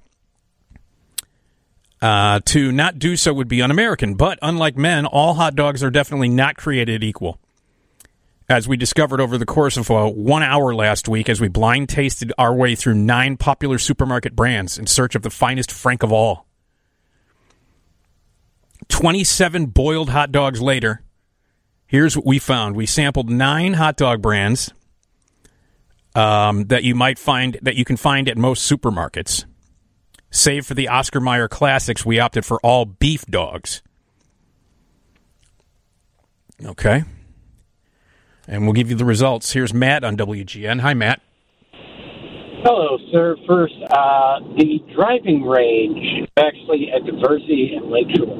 Uh, 2.06 2.40
to 2.46 2.72
not 2.72 3.00
do 3.00 3.16
so 3.16 3.34
would 3.34 3.48
be 3.48 3.64
un 3.64 3.72
American, 3.72 4.14
but 4.14 4.38
unlike 4.44 4.78
men, 4.78 5.08
all 5.08 5.34
hot 5.34 5.56
dogs 5.56 5.82
are 5.82 5.90
definitely 5.90 6.30
not 6.30 6.56
created 6.56 7.04
equal. 7.04 7.40
As 8.48 8.68
we 8.68 8.78
discovered 8.78 9.20
over 9.20 9.40
the 9.40 9.46
course 9.48 9.76
of 9.76 9.90
uh, 9.90 10.08
one 10.12 10.44
hour 10.44 10.76
last 10.76 11.08
week, 11.08 11.30
as 11.30 11.42
we 11.42 11.48
blind 11.48 11.90
tasted 11.90 12.32
our 12.38 12.54
way 12.54 12.76
through 12.76 12.94
nine 12.94 13.38
popular 13.38 13.80
supermarket 13.80 14.36
brands 14.36 14.78
in 14.78 14.86
search 14.86 15.16
of 15.16 15.24
the 15.24 15.32
finest 15.32 15.72
frank 15.72 16.04
of 16.04 16.12
all. 16.12 16.46
27 18.90 19.66
boiled 19.66 20.12
hot 20.12 20.32
dogs 20.32 20.62
later, 20.62 21.02
here's 21.88 22.16
what 22.16 22.24
we 22.28 22.38
found. 22.38 22.76
We 22.76 22.86
sampled 22.86 23.32
nine 23.32 23.74
hot 23.74 23.98
dog 23.98 24.22
brands 24.22 24.72
um, 26.14 26.66
that 26.66 26.84
you 26.84 26.94
might 26.94 27.18
find 27.18 27.58
that 27.64 27.78
you 27.78 27.84
can 27.84 27.98
find 27.98 28.30
at 28.30 28.38
most 28.38 28.72
supermarkets. 28.72 29.46
Save 30.36 30.66
for 30.66 30.74
the 30.74 30.90
Oscar 30.90 31.22
Mayer 31.22 31.48
classics, 31.48 32.06
we 32.06 32.20
opted 32.20 32.46
for 32.46 32.60
all 32.60 32.84
beef 32.84 33.26
dogs. 33.26 33.82
Okay. 36.64 37.06
And 38.46 38.64
we'll 38.64 38.74
give 38.74 38.90
you 38.90 38.98
the 38.98 39.06
results. 39.06 39.54
Here's 39.54 39.74
Matt 39.74 40.04
on 40.04 40.18
WGN. 40.18 40.82
Hi, 40.82 40.94
Matt. 40.94 41.22
Hello, 42.64 42.98
sir. 43.14 43.38
First, 43.48 43.76
uh, 43.90 44.40
the 44.58 44.80
driving 44.94 45.44
range 45.44 46.28
actually 46.36 46.92
at 46.94 47.04
Diversey 47.04 47.78
and 47.78 47.90
Lakeshore. 47.90 48.36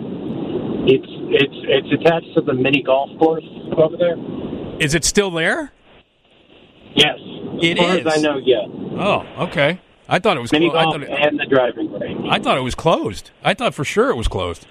It's 0.88 1.08
it's 1.08 1.54
it's 1.64 2.02
attached 2.02 2.34
to 2.36 2.42
the 2.42 2.54
mini 2.54 2.84
golf 2.84 3.10
course 3.20 3.44
over 3.78 3.96
there. 3.98 4.18
Is 4.82 4.94
it 4.96 5.06
still 5.06 5.32
there? 5.32 5.72
Yes, 6.94 7.18
It 7.62 7.80
as 7.80 7.86
far 7.86 7.98
is. 7.98 8.06
as 8.06 8.18
I 8.18 8.22
know, 8.22 8.38
yes. 8.38 8.68
Oh, 9.00 9.26
okay. 9.46 9.80
I 10.08 10.20
thought 10.20 10.38
it 10.38 10.42
was. 10.42 10.52
Mini 10.52 10.70
clo- 10.70 10.80
I, 10.80 10.84
golf 10.84 10.94
thought 10.96 11.04
it, 11.04 11.10
and 11.10 11.40
the 11.40 11.46
driving 11.46 11.92
range. 11.92 12.28
I 12.30 12.40
thought 12.40 12.58
it 12.58 12.62
was 12.62 12.76
closed. 12.76 13.32
I 13.44 13.54
thought 13.54 13.74
for 13.74 13.84
sure 13.84 14.10
it 14.10 14.16
was 14.16 14.28
closed. 14.28 14.68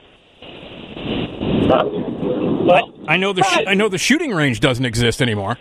well, 1.68 2.92
I 3.08 3.16
know 3.16 3.32
the 3.32 3.42
sh- 3.42 3.64
I 3.66 3.74
know 3.74 3.88
the 3.88 3.98
shooting 3.98 4.32
range 4.32 4.60
doesn't 4.60 4.84
exist 4.84 5.20
anymore. 5.22 5.58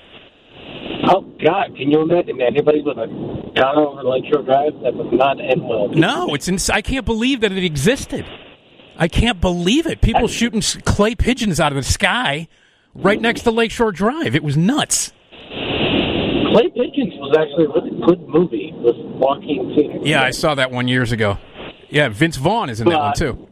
oh 1.06 1.22
God, 1.44 1.76
can 1.76 1.92
you 1.92 2.02
imagine 2.02 2.40
anybody 2.42 2.82
with 2.82 2.98
a 2.98 3.08
gun 3.56 3.78
over 3.78 4.04
Lakeshore 4.04 4.44
Drive 4.44 4.80
that 4.82 4.94
was 4.96 5.08
not 5.12 5.40
end 5.40 5.68
well? 5.68 5.90
No, 5.90 6.34
it's 6.34 6.48
ins- 6.48 6.70
I 6.70 6.82
can't 6.82 7.06
believe 7.06 7.42
that 7.42 7.52
it 7.52 7.64
existed. 7.64 8.26
I 8.98 9.08
can't 9.08 9.42
believe 9.42 9.88
it. 9.88 10.02
People 10.02 10.28
shooting 10.28 10.62
clay 10.86 11.16
pigeons 11.16 11.60
out 11.60 11.72
of 11.72 11.76
the 11.78 11.84
sky 11.84 12.48
right 12.94 13.20
next 13.20 13.42
to 13.42 13.52
Lakeshore 13.52 13.92
Drive. 13.92 14.36
It 14.36 14.44
was 14.44 14.56
nuts. 14.56 15.12
Clay 16.54 16.70
Pigeons 16.70 17.14
was 17.18 17.36
actually 17.38 17.66
a 17.66 17.70
really 17.70 18.00
good 18.06 18.28
movie 18.30 18.72
with 18.78 18.96
Joaquin 19.18 19.74
Phoenix. 19.76 20.06
Yeah, 20.06 20.22
I 20.24 20.32
saw 20.32 20.56
that 20.56 20.72
one 20.72 20.88
years 20.88 21.12
ago. 21.12 21.38
Yeah, 21.90 22.10
Vince 22.10 22.38
Vaughn 22.38 22.70
is 22.70 22.80
in 22.82 22.88
that 22.90 23.00
one 23.00 23.14
too. 23.16 23.48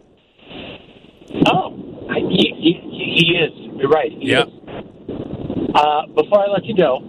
Oh, 1.47 1.73
I- 2.09 2.19
he, 2.29 2.53
he, 2.57 2.73
he 3.15 3.37
is. 3.37 3.51
You're 3.79 3.89
right. 3.89 4.11
Yeah. 4.19 4.43
Uh, 5.73 6.05
before 6.15 6.41
I 6.45 6.47
let 6.51 6.65
you 6.65 6.75
go, 6.75 6.99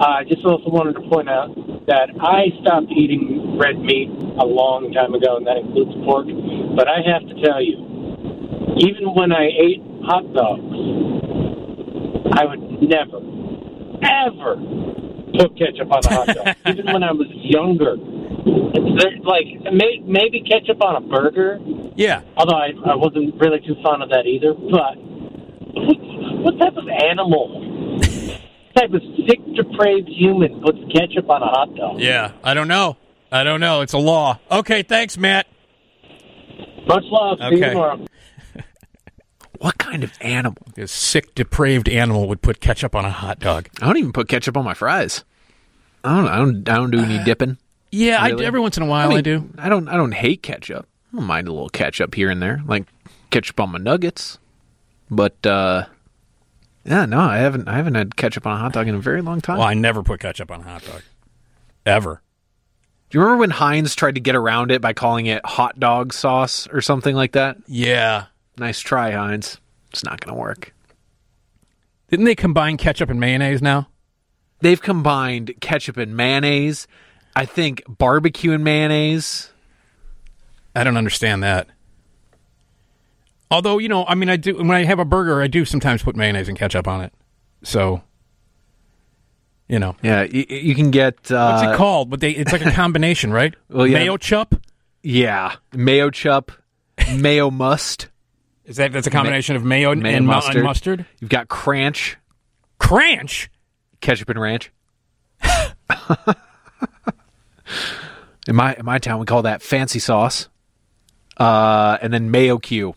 uh, 0.00 0.04
I 0.04 0.24
just 0.24 0.44
also 0.44 0.70
wanted 0.70 0.94
to 0.94 1.00
point 1.08 1.28
out 1.28 1.54
that 1.86 2.08
I 2.20 2.46
stopped 2.62 2.90
eating 2.90 3.58
red 3.58 3.78
meat 3.78 4.08
a 4.38 4.46
long 4.46 4.92
time 4.92 5.14
ago, 5.14 5.36
and 5.36 5.46
that 5.46 5.58
includes 5.58 5.92
pork. 6.04 6.26
But 6.76 6.88
I 6.88 7.02
have 7.04 7.22
to 7.28 7.34
tell 7.44 7.60
you, 7.60 7.76
even 8.78 9.12
when 9.14 9.32
I 9.32 9.46
ate 9.52 9.82
hot 10.06 10.24
dogs, 10.32 10.72
I 12.32 12.44
would 12.46 12.62
never, 12.80 13.20
ever 14.02 14.56
put 15.38 15.56
ketchup 15.58 15.90
on 15.92 16.00
a 16.04 16.08
hot 16.14 16.26
dog. 16.28 16.56
even 16.66 16.86
when 16.92 17.02
I 17.02 17.12
was 17.12 17.26
younger, 17.32 17.96
There- 17.96 19.18
like 19.22 19.72
may, 19.72 19.98
maybe 20.04 20.42
ketchup 20.42 20.82
on 20.82 20.96
a 20.96 21.00
burger. 21.00 21.58
Yeah. 21.96 22.22
Although 22.36 22.56
I, 22.56 22.72
I 22.86 22.94
wasn't 22.96 23.34
really 23.40 23.60
too 23.60 23.76
fond 23.82 24.02
of 24.02 24.10
that 24.10 24.26
either. 24.26 24.54
But 24.54 24.96
what, 25.74 25.98
what 26.44 26.58
type 26.58 26.76
of 26.76 26.88
animal, 26.88 27.98
what 27.98 28.74
type 28.76 28.92
of 28.92 29.02
sick, 29.26 29.40
depraved 29.54 30.08
human 30.08 30.60
puts 30.62 30.78
ketchup 30.94 31.28
on 31.30 31.42
a 31.42 31.46
hot 31.46 31.74
dog? 31.76 32.00
Yeah. 32.00 32.32
I 32.42 32.54
don't 32.54 32.68
know. 32.68 32.96
I 33.30 33.44
don't 33.44 33.60
know. 33.60 33.80
It's 33.80 33.92
a 33.94 33.98
law. 33.98 34.38
Okay. 34.50 34.82
Thanks, 34.82 35.16
Matt. 35.16 35.46
Much 36.86 37.04
love. 37.04 37.38
See 37.38 37.44
you 37.44 37.56
Okay. 37.58 37.68
tomorrow. 37.70 38.06
What 39.62 39.78
kind 39.78 40.02
of 40.02 40.12
animal? 40.20 40.66
This 40.74 40.90
sick, 40.90 41.36
depraved 41.36 41.88
animal 41.88 42.26
would 42.26 42.42
put 42.42 42.58
ketchup 42.58 42.96
on 42.96 43.04
a 43.04 43.10
hot 43.10 43.38
dog. 43.38 43.68
I 43.80 43.86
don't 43.86 43.96
even 43.96 44.12
put 44.12 44.26
ketchup 44.26 44.56
on 44.56 44.64
my 44.64 44.74
fries. 44.74 45.22
I 46.02 46.16
don't. 46.16 46.26
I 46.26 46.38
don't. 46.38 46.68
I 46.68 46.74
don't 46.74 46.90
do 46.90 46.98
any 46.98 47.22
dipping. 47.22 47.58
Yeah, 47.92 48.26
Really? 48.26 48.44
I, 48.44 48.46
every 48.48 48.58
once 48.58 48.76
in 48.76 48.82
a 48.82 48.86
while 48.86 49.12
I, 49.12 49.14
mean, 49.14 49.22
do. 49.22 49.48
I 49.58 49.68
don't. 49.68 49.86
I 49.86 49.96
don't 49.96 50.10
hate 50.10 50.42
ketchup. 50.42 50.88
I 51.12 51.16
don't 51.16 51.26
mind 51.26 51.46
a 51.46 51.52
little 51.52 51.68
ketchup 51.68 52.12
here 52.16 52.28
and 52.28 52.42
there, 52.42 52.60
like 52.66 52.86
ketchup 53.30 53.60
on 53.60 53.70
my 53.70 53.78
nuggets. 53.78 54.40
But 55.08 55.46
uh, 55.46 55.84
yeah, 56.84 57.04
no, 57.04 57.20
I 57.20 57.36
haven't. 57.36 57.68
I 57.68 57.76
haven't 57.76 57.94
had 57.94 58.16
ketchup 58.16 58.48
on 58.48 58.56
a 58.56 58.58
hot 58.58 58.72
dog 58.72 58.88
in 58.88 58.96
a 58.96 59.00
very 59.00 59.22
long 59.22 59.40
time. 59.40 59.58
Well, 59.58 59.68
I 59.68 59.74
never 59.74 60.02
put 60.02 60.18
ketchup 60.18 60.50
on 60.50 60.62
a 60.62 60.64
hot 60.64 60.82
dog. 60.82 61.02
Ever. 61.86 62.20
Do 63.10 63.18
you 63.18 63.22
remember 63.22 63.42
when 63.42 63.50
Heinz 63.50 63.94
tried 63.94 64.16
to 64.16 64.20
get 64.20 64.34
around 64.34 64.72
it 64.72 64.80
by 64.80 64.92
calling 64.92 65.26
it 65.26 65.46
hot 65.46 65.78
dog 65.78 66.12
sauce 66.12 66.66
or 66.72 66.80
something 66.80 67.14
like 67.14 67.32
that? 67.32 67.58
Yeah. 67.68 68.24
Nice 68.58 68.80
try, 68.80 69.12
Heinz. 69.12 69.58
It's 69.90 70.04
not 70.04 70.20
going 70.20 70.34
to 70.34 70.40
work. 70.40 70.74
Didn't 72.08 72.26
they 72.26 72.34
combine 72.34 72.76
ketchup 72.76 73.08
and 73.10 73.18
mayonnaise 73.18 73.62
now? 73.62 73.88
They've 74.60 74.80
combined 74.80 75.54
ketchup 75.60 75.96
and 75.96 76.16
mayonnaise. 76.16 76.86
I 77.34 77.46
think 77.46 77.82
barbecue 77.88 78.52
and 78.52 78.62
mayonnaise. 78.62 79.50
I 80.74 80.84
don't 80.84 80.96
understand 80.96 81.42
that. 81.42 81.68
Although, 83.50 83.78
you 83.78 83.88
know, 83.88 84.04
I 84.06 84.14
mean, 84.14 84.28
I 84.30 84.36
do 84.36 84.56
when 84.56 84.70
I 84.70 84.84
have 84.84 84.98
a 84.98 85.04
burger, 85.04 85.42
I 85.42 85.46
do 85.46 85.64
sometimes 85.64 86.02
put 86.02 86.16
mayonnaise 86.16 86.48
and 86.48 86.56
ketchup 86.58 86.88
on 86.88 87.02
it. 87.02 87.12
So, 87.62 88.02
you 89.68 89.78
know, 89.78 89.96
Yeah, 90.02 90.22
you, 90.22 90.46
you 90.48 90.74
can 90.74 90.90
get. 90.90 91.30
Uh, 91.30 91.52
what's 91.58 91.72
it 91.72 91.76
called? 91.76 92.08
But 92.08 92.20
they, 92.20 92.30
it's 92.30 92.52
like 92.52 92.64
a 92.64 92.70
combination, 92.72 93.32
right? 93.32 93.54
Well, 93.68 93.86
yeah. 93.86 93.98
Mayo 93.98 94.16
chup. 94.16 94.54
Yeah, 95.02 95.56
mayo 95.74 96.10
chup, 96.10 96.52
mayo 97.16 97.50
must. 97.50 98.08
Is 98.72 98.78
that 98.78 98.90
that's 98.90 99.06
a 99.06 99.10
combination 99.10 99.54
of 99.54 99.62
mayo, 99.62 99.94
mayo 99.94 100.16
and 100.16 100.26
mustard. 100.26 100.56
and 100.56 100.64
mustard? 100.64 101.04
You've 101.20 101.28
got 101.28 101.46
cranch, 101.48 102.16
Cranch. 102.78 103.50
ketchup 104.00 104.30
and 104.30 104.40
ranch. 104.40 104.72
in 108.48 108.56
my 108.56 108.74
in 108.74 108.86
my 108.86 108.98
town, 108.98 109.20
we 109.20 109.26
call 109.26 109.42
that 109.42 109.60
fancy 109.60 109.98
sauce. 109.98 110.48
Uh, 111.36 111.98
and 112.00 112.14
then 112.14 112.30
mayo 112.30 112.56
Q, 112.56 112.94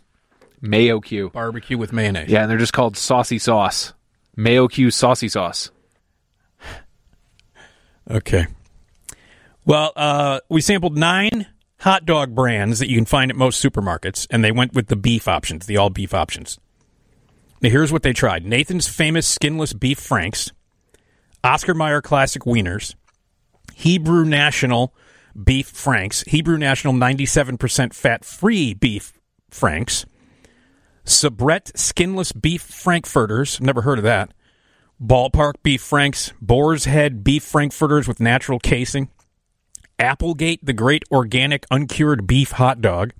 mayo 0.61 1.01
Q. 1.01 1.31
Barbecue 1.31 1.77
with 1.77 1.91
mayonnaise. 1.91 2.29
Yeah, 2.29 2.43
and 2.43 2.49
they're 2.49 2.57
just 2.57 2.71
called 2.71 2.95
saucy 2.95 3.37
sauce. 3.37 3.91
Mayo 4.37 4.69
Q 4.69 4.91
saucy 4.91 5.27
sauce. 5.27 5.71
Okay. 8.09 8.47
Well, 9.65 9.91
uh, 9.97 10.39
we 10.47 10.61
sampled 10.61 10.97
nine 10.97 11.47
hot 11.85 12.03
dog 12.03 12.33
brands 12.33 12.79
that 12.79 12.89
you 12.89 12.97
can 12.97 13.05
find 13.05 13.29
at 13.29 13.37
most 13.37 13.63
supermarkets, 13.63 14.25
and 14.31 14.43
they 14.43 14.51
went 14.51 14.73
with 14.73 14.87
the 14.87 14.95
beef 14.95 15.27
options, 15.27 15.67
the 15.67 15.77
all 15.77 15.91
beef 15.91 16.15
options. 16.15 16.59
Now, 17.61 17.69
here's 17.69 17.91
what 17.91 18.01
they 18.01 18.11
tried 18.11 18.43
Nathan's 18.43 18.87
famous 18.87 19.27
skinless 19.27 19.71
beef 19.71 19.99
franks, 19.99 20.51
Oscar 21.43 21.75
Mayer 21.75 22.01
classic 22.01 22.41
wieners, 22.41 22.95
Hebrew 23.75 24.25
National 24.25 24.95
beef 25.41 25.67
franks, 25.67 26.23
Hebrew 26.23 26.57
National 26.57 26.91
97% 26.91 27.93
fat 27.93 28.25
free 28.25 28.73
beef 28.73 29.13
franks, 29.51 30.07
Sabrett 31.05 31.77
skinless 31.77 32.31
beef 32.31 32.63
frankfurters, 32.63 33.61
never 33.61 33.83
heard 33.83 33.99
of 33.99 34.03
that. 34.05 34.33
Ballpark 34.99 35.53
beef 35.61 35.83
franks, 35.83 36.33
Boar's 36.41 36.85
Head 36.85 37.23
beef 37.23 37.43
frankfurters 37.43 38.07
with 38.07 38.19
natural 38.19 38.57
casing, 38.57 39.09
Applegate 39.97 40.65
the 40.65 40.73
great 40.73 41.03
organic 41.11 41.65
uncured 41.71 42.27
beef 42.27 42.51
hot 42.51 42.81
dog, 42.81 43.13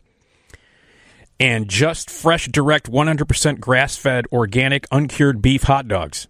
and 1.39 1.69
just 1.69 2.09
FreshDirect 2.09 2.89
100% 2.89 3.59
grass 3.59 3.95
fed 3.95 4.25
organic 4.31 4.87
uncured 4.91 5.41
beef 5.41 5.63
hot 5.63 5.87
dogs. 5.87 6.27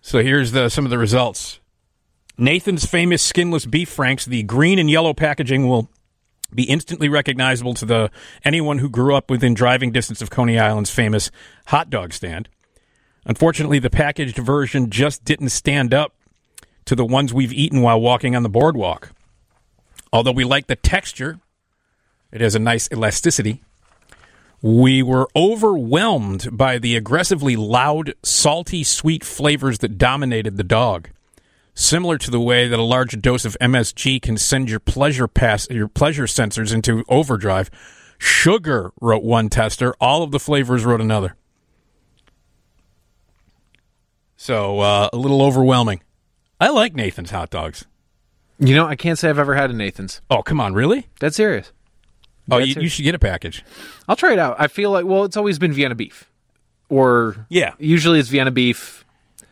So 0.00 0.22
here's 0.22 0.52
the 0.52 0.68
some 0.68 0.84
of 0.84 0.90
the 0.90 0.98
results. 0.98 1.60
Nathan's 2.38 2.86
famous 2.86 3.22
skinless 3.22 3.66
beef 3.66 3.90
franks, 3.90 4.24
the 4.24 4.42
green 4.44 4.78
and 4.78 4.90
yellow 4.90 5.12
packaging 5.12 5.68
will 5.68 5.90
be 6.54 6.64
instantly 6.64 7.08
recognizable 7.08 7.74
to 7.74 7.84
the 7.84 8.10
anyone 8.44 8.78
who 8.78 8.88
grew 8.88 9.14
up 9.14 9.30
within 9.30 9.54
driving 9.54 9.92
distance 9.92 10.22
of 10.22 10.30
Coney 10.30 10.58
Island's 10.58 10.90
famous 10.90 11.30
hot 11.66 11.90
dog 11.90 12.12
stand. 12.12 12.48
Unfortunately, 13.26 13.78
the 13.78 13.90
packaged 13.90 14.38
version 14.38 14.90
just 14.90 15.24
didn't 15.24 15.50
stand 15.50 15.92
up 15.92 16.14
to 16.90 16.96
the 16.96 17.04
ones 17.04 17.32
we've 17.32 17.52
eaten 17.52 17.82
while 17.82 18.00
walking 18.00 18.34
on 18.34 18.42
the 18.42 18.48
boardwalk. 18.48 19.12
Although 20.12 20.32
we 20.32 20.42
like 20.42 20.66
the 20.66 20.74
texture, 20.74 21.38
it 22.32 22.40
has 22.40 22.56
a 22.56 22.58
nice 22.58 22.90
elasticity. 22.90 23.62
We 24.60 25.00
were 25.00 25.28
overwhelmed 25.36 26.48
by 26.50 26.78
the 26.78 26.96
aggressively 26.96 27.54
loud, 27.54 28.14
salty, 28.24 28.82
sweet 28.82 29.22
flavors 29.22 29.78
that 29.78 29.98
dominated 29.98 30.56
the 30.56 30.64
dog 30.64 31.10
similar 31.74 32.18
to 32.18 32.30
the 32.32 32.40
way 32.40 32.66
that 32.66 32.80
a 32.80 32.82
large 32.82 33.22
dose 33.22 33.44
of 33.44 33.56
MSG 33.60 34.20
can 34.20 34.36
send 34.36 34.68
your 34.68 34.80
pleasure 34.80 35.28
pass 35.28 35.70
your 35.70 35.86
pleasure 35.86 36.24
sensors 36.24 36.74
into 36.74 37.04
overdrive. 37.08 37.70
Sugar, 38.18 38.92
wrote 39.00 39.22
one 39.22 39.48
tester. 39.48 39.94
All 40.00 40.24
of 40.24 40.32
the 40.32 40.40
flavors, 40.40 40.84
wrote 40.84 41.00
another. 41.00 41.36
So 44.36 44.80
uh, 44.80 45.08
a 45.12 45.16
little 45.16 45.40
overwhelming. 45.40 46.00
I 46.60 46.68
like 46.68 46.94
Nathan's 46.94 47.30
hot 47.30 47.50
dogs. 47.50 47.86
You 48.58 48.74
know, 48.74 48.86
I 48.86 48.94
can't 48.94 49.18
say 49.18 49.30
I've 49.30 49.38
ever 49.38 49.54
had 49.54 49.70
a 49.70 49.72
Nathan's. 49.72 50.20
Oh, 50.30 50.42
come 50.42 50.60
on, 50.60 50.74
really? 50.74 51.08
That's 51.18 51.36
serious. 51.36 51.72
Oh, 52.50 52.58
That's 52.58 52.68
you, 52.68 52.74
it. 52.76 52.82
you 52.82 52.88
should 52.88 53.04
get 53.04 53.14
a 53.14 53.18
package. 53.18 53.64
I'll 54.08 54.16
try 54.16 54.32
it 54.32 54.38
out. 54.38 54.56
I 54.58 54.66
feel 54.66 54.90
like 54.90 55.06
well, 55.06 55.24
it's 55.24 55.36
always 55.36 55.58
been 55.58 55.72
Vienna 55.72 55.94
beef, 55.94 56.28
or 56.88 57.46
Yeah. 57.48 57.74
usually 57.78 58.18
it's 58.18 58.28
Vienna 58.28 58.50
beef. 58.50 59.04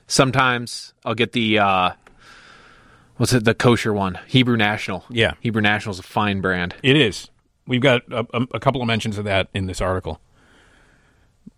Sometimes 0.07 0.93
I'll 1.05 1.15
get 1.15 1.33
the 1.33 1.59
uh, 1.59 1.91
what's 3.17 3.33
it, 3.33 3.45
the 3.45 3.55
kosher 3.55 3.93
one, 3.95 4.19
Hebrew 4.27 4.57
National. 4.57 5.05
Yeah. 5.09 5.33
Hebrew 5.41 5.63
National 5.63 5.93
is 5.93 5.99
a 5.99 6.03
fine 6.03 6.41
brand. 6.41 6.75
It 6.83 6.97
is. 6.97 7.31
We've 7.67 7.81
got 7.83 8.03
a, 8.11 8.27
a, 8.55 8.61
couple 8.61 8.81
of 8.81 8.87
mentions 8.87 9.19
of 9.19 9.25
that 9.27 9.49
in 9.53 9.67
this 9.67 9.83
article. 9.83 10.21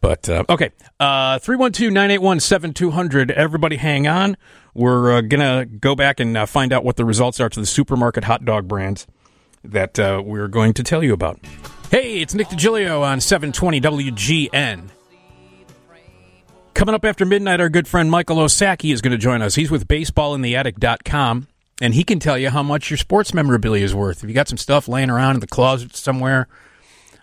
But, 0.01 0.29
uh, 0.29 0.43
okay. 0.49 0.71
Uh, 0.99 1.39
312 1.39 1.93
981 1.93 2.41
7200. 2.41 3.31
Everybody 3.31 3.77
hang 3.77 4.09
on. 4.09 4.37
We're 4.75 5.19
uh, 5.19 5.21
going 5.23 5.41
to 5.41 5.67
go 5.67 5.95
back 5.95 6.21
and 6.21 6.37
uh, 6.37 6.47
find 6.47 6.73
out 6.73 6.85
what 6.85 6.97
the 6.97 7.05
results 7.05 7.41
are 7.41 7.49
to 7.49 7.61
the 7.61 7.67
supermarket 7.67 8.25
hot 8.25 8.45
dog 8.45 8.69
brands 8.69 9.07
that 9.65 9.99
uh, 9.99 10.23
we're 10.25 10.49
going 10.49 10.75
to 10.75 10.83
tell 10.83 11.03
you 11.03 11.13
about. 11.13 11.41
Hey, 11.91 12.21
it's 12.21 12.35
Nick 12.35 12.49
Digilio 12.49 13.03
on 13.03 13.21
720 13.21 13.81
WGN. 13.81 14.91
Coming 16.73 16.95
up 16.95 17.05
after 17.05 17.27
midnight, 17.27 17.61
our 17.61 17.69
good 17.69 17.89
friend 17.89 18.11
Michael 18.11 18.37
Osacky 18.37 18.93
is 18.93 19.03
going 19.03 19.11
to 19.11 19.19
join 19.19 19.43
us. 19.43 19.57
He's 19.57 19.71
with 19.71 19.89
baseballintheattic.com, 19.89 21.49
and 21.83 21.95
he 21.95 22.05
can 22.05 22.21
tell 22.21 22.39
you 22.39 22.49
how 22.51 22.63
much 22.63 22.91
your 22.91 22.97
sports 22.97 23.35
memorabilia 23.35 23.85
is 23.85 23.95
worth. 23.95 24.23
If 24.23 24.31
you 24.31 24.35
got 24.35 24.49
some 24.49 24.57
stuff 24.57 24.87
laying 24.87 25.11
around 25.11 25.35
in 25.35 25.41
the 25.41 25.47
closet 25.49 25.97
somewhere, 25.97 26.47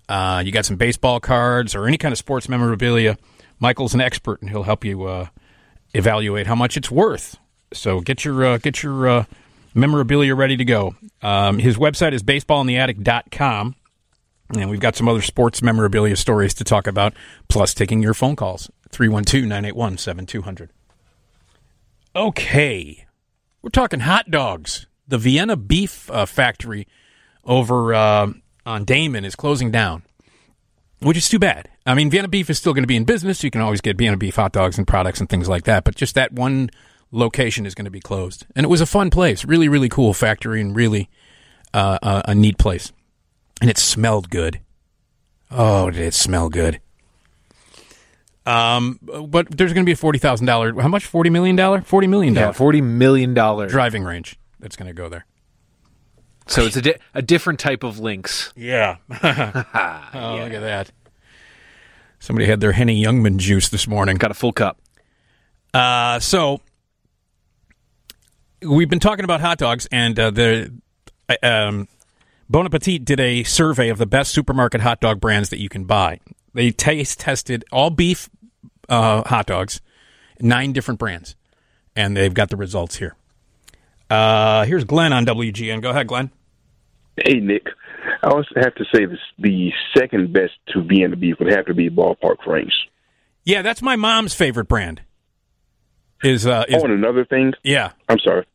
uh, 0.09 0.43
you 0.45 0.51
got 0.51 0.65
some 0.65 0.75
baseball 0.75 1.19
cards 1.19 1.73
or 1.75 1.87
any 1.87 1.97
kind 1.97 2.11
of 2.11 2.17
sports 2.17 2.49
memorabilia, 2.49 3.17
Michael's 3.59 3.93
an 3.93 4.01
expert, 4.01 4.41
and 4.41 4.49
he'll 4.49 4.63
help 4.63 4.83
you 4.85 5.03
uh, 5.05 5.27
evaluate 5.93 6.47
how 6.47 6.55
much 6.55 6.77
it's 6.77 6.91
worth. 6.91 7.37
So 7.73 7.99
get 8.01 8.23
your 8.25 8.45
uh, 8.45 8.57
get 8.57 8.83
your 8.83 9.07
uh, 9.07 9.25
memorabilia 9.73 10.35
ready 10.35 10.57
to 10.57 10.65
go. 10.65 10.95
Um, 11.21 11.59
his 11.59 11.77
website 11.77 12.13
is 12.13 12.23
baseballintheattic.com. 12.23 13.75
And 14.55 14.69
we've 14.69 14.79
got 14.79 14.95
some 14.95 15.09
other 15.09 15.21
sports 15.21 15.61
memorabilia 15.61 16.15
stories 16.15 16.53
to 16.55 16.63
talk 16.63 16.87
about, 16.87 17.13
plus 17.49 17.73
taking 17.73 18.01
your 18.01 18.13
phone 18.13 18.37
calls. 18.37 18.71
312 18.91 19.43
981 19.43 19.97
7200. 19.97 20.69
Okay. 22.15 23.05
We're 23.61 23.69
talking 23.69 23.99
hot 24.01 24.31
dogs. 24.31 24.87
The 25.07 25.17
Vienna 25.17 25.57
Beef 25.57 26.09
uh, 26.09 26.25
Factory 26.25 26.87
over 27.43 27.93
uh, 27.93 28.31
on 28.65 28.85
Damen 28.85 29.25
is 29.25 29.35
closing 29.35 29.71
down. 29.71 30.03
Which 30.99 31.17
is 31.17 31.29
too 31.29 31.39
bad. 31.39 31.69
I 31.85 31.93
mean, 31.93 32.09
Vienna 32.09 32.27
Beef 32.27 32.49
is 32.49 32.57
still 32.57 32.73
going 32.73 32.83
to 32.83 32.87
be 32.87 32.95
in 32.95 33.05
business. 33.05 33.43
You 33.43 33.51
can 33.51 33.61
always 33.61 33.81
get 33.81 33.97
Vienna 33.97 34.17
Beef 34.17 34.35
hot 34.35 34.51
dogs 34.51 34.77
and 34.77 34.87
products 34.87 35.19
and 35.19 35.29
things 35.29 35.47
like 35.47 35.63
that, 35.65 35.83
but 35.83 35.95
just 35.95 36.15
that 36.15 36.33
one 36.33 36.69
location 37.11 37.65
is 37.65 37.75
going 37.75 37.85
to 37.85 37.91
be 37.91 37.99
closed. 37.99 38.45
And 38.55 38.63
it 38.63 38.69
was 38.69 38.81
a 38.81 38.85
fun 38.85 39.09
place, 39.09 39.45
really, 39.45 39.69
really 39.69 39.89
cool 39.89 40.13
factory 40.13 40.61
and 40.61 40.75
really 40.75 41.09
uh, 41.73 41.99
a, 42.01 42.31
a 42.31 42.35
neat 42.35 42.57
place. 42.57 42.91
And 43.61 43.69
it 43.69 43.77
smelled 43.77 44.29
good. 44.29 44.59
Oh, 45.49 45.89
did 45.89 46.01
it 46.01 46.13
smell 46.13 46.49
good? 46.49 46.79
Um, 48.45 48.99
but 49.01 49.49
there's 49.49 49.73
going 49.73 49.85
to 49.85 49.89
be 49.89 49.93
a 49.93 49.97
forty 49.97 50.19
thousand 50.19 50.45
dollar. 50.45 50.73
How 50.81 50.87
much? 50.87 51.05
Forty 51.05 51.29
million 51.29 51.55
dollar. 51.55 51.81
Forty 51.81 52.07
million 52.07 52.33
dollar. 52.33 52.47
Yeah, 52.47 52.51
forty 52.53 52.81
million 52.81 53.33
dollar 53.33 53.67
driving 53.67 54.03
range 54.03 54.39
that's 54.59 54.75
going 54.75 54.87
to 54.87 54.93
go 54.93 55.09
there. 55.09 55.25
So 56.47 56.65
it's 56.65 56.75
a 56.77 56.81
di- 56.81 56.97
a 57.13 57.21
different 57.21 57.59
type 57.59 57.83
of 57.83 57.99
links. 57.99 58.53
Yeah. 58.55 58.97
oh, 59.11 60.39
look 60.41 60.53
at 60.53 60.61
that. 60.61 60.91
Somebody 62.19 62.47
had 62.47 62.59
their 62.59 62.71
Henny 62.71 63.03
Youngman 63.03 63.37
juice 63.37 63.69
this 63.69 63.87
morning. 63.87 64.17
Got 64.17 64.31
a 64.31 64.33
full 64.33 64.53
cup. 64.53 64.79
Uh, 65.73 66.19
so 66.19 66.61
we've 68.61 68.89
been 68.89 68.99
talking 68.99 69.23
about 69.23 69.41
hot 69.41 69.57
dogs, 69.57 69.87
and 69.91 70.19
uh, 70.19 70.31
the 70.31 70.73
um, 71.43 71.87
Bon 72.49 72.65
Appetit 72.65 73.05
did 73.05 73.19
a 73.19 73.43
survey 73.43 73.89
of 73.89 73.97
the 73.97 74.05
best 74.05 74.31
supermarket 74.31 74.81
hot 74.81 74.99
dog 74.99 75.19
brands 75.19 75.49
that 75.49 75.59
you 75.59 75.69
can 75.69 75.83
buy. 75.83 76.19
They 76.53 76.71
taste 76.71 77.19
tested 77.19 77.65
all 77.71 77.89
beef 77.89 78.29
uh, 78.89 79.23
hot 79.27 79.45
dogs, 79.45 79.81
nine 80.39 80.73
different 80.73 80.99
brands, 80.99 81.35
and 81.95 82.15
they've 82.15 82.33
got 82.33 82.49
the 82.49 82.57
results 82.57 82.97
here. 82.97 83.15
Uh, 84.09 84.65
here's 84.65 84.83
Glenn 84.83 85.13
on 85.13 85.25
WGN. 85.25 85.81
Go 85.81 85.89
ahead, 85.89 86.07
Glenn. 86.07 86.31
Hey, 87.17 87.39
Nick. 87.39 87.67
I 88.23 88.27
also 88.27 88.49
have 88.55 88.73
to 88.75 88.85
say 88.93 89.05
this, 89.05 89.19
the 89.37 89.71
second 89.95 90.33
best 90.33 90.53
to 90.69 90.81
Vienna 90.81 91.15
beef 91.15 91.35
would 91.39 91.51
have 91.51 91.65
to 91.65 91.73
be 91.73 91.89
Ballpark 91.89 92.37
Franks. 92.43 92.75
Yeah, 93.43 93.61
that's 93.61 93.81
my 93.81 93.95
mom's 93.95 94.33
favorite 94.33 94.67
brand. 94.67 95.01
Is 96.23 96.47
uh, 96.47 96.65
is 96.67 96.81
Oh, 96.81 96.85
and 96.85 96.93
another 96.93 97.25
thing, 97.25 97.53
yeah. 97.63 97.91
I'm 98.09 98.17
sorry. 98.19 98.45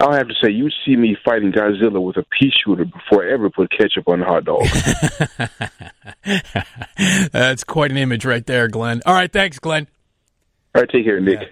I'll 0.00 0.12
have 0.12 0.28
to 0.28 0.34
say, 0.42 0.50
you 0.50 0.70
see 0.86 0.96
me 0.96 1.16
fighting 1.24 1.52
Godzilla 1.52 2.00
with 2.00 2.16
a 2.16 2.24
pea 2.38 2.50
shooter 2.64 2.84
before 2.84 3.28
I 3.28 3.32
ever 3.32 3.50
put 3.50 3.70
ketchup 3.70 4.08
on 4.08 4.22
a 4.22 4.24
hot 4.24 4.44
dog. 4.44 4.64
That's 7.32 7.64
quite 7.64 7.90
an 7.90 7.96
image 7.96 8.24
right 8.24 8.46
there, 8.46 8.68
Glenn. 8.68 9.02
All 9.04 9.14
right, 9.14 9.32
thanks, 9.32 9.58
Glenn. 9.58 9.88
All 10.74 10.82
right, 10.82 10.90
take 10.90 11.04
care, 11.04 11.20
Nick. 11.20 11.40
Yeah, 11.40 11.46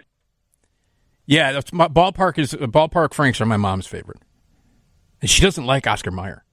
that's 1.27 1.73
my, 1.73 1.89
ballpark 1.89 2.39
is 2.39 2.53
ballpark 2.53 3.15
Franks 3.15 3.41
are 3.41 3.47
my 3.47 3.57
mom's 3.57 3.87
favorite, 3.87 4.21
and 5.21 5.31
she 5.31 5.43
doesn't 5.43 5.67
like 5.67 5.87
Oscar 5.87 6.11
Mayer. 6.11 6.45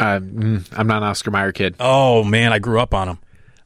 Uh, 0.00 0.20
mm, 0.20 0.66
I'm 0.72 0.86
not 0.86 0.98
an 0.98 1.08
Oscar 1.08 1.30
Mayer 1.30 1.52
kid. 1.52 1.76
Oh 1.78 2.24
man, 2.24 2.52
I 2.52 2.58
grew 2.58 2.80
up 2.80 2.94
on 2.94 3.08
him. 3.08 3.18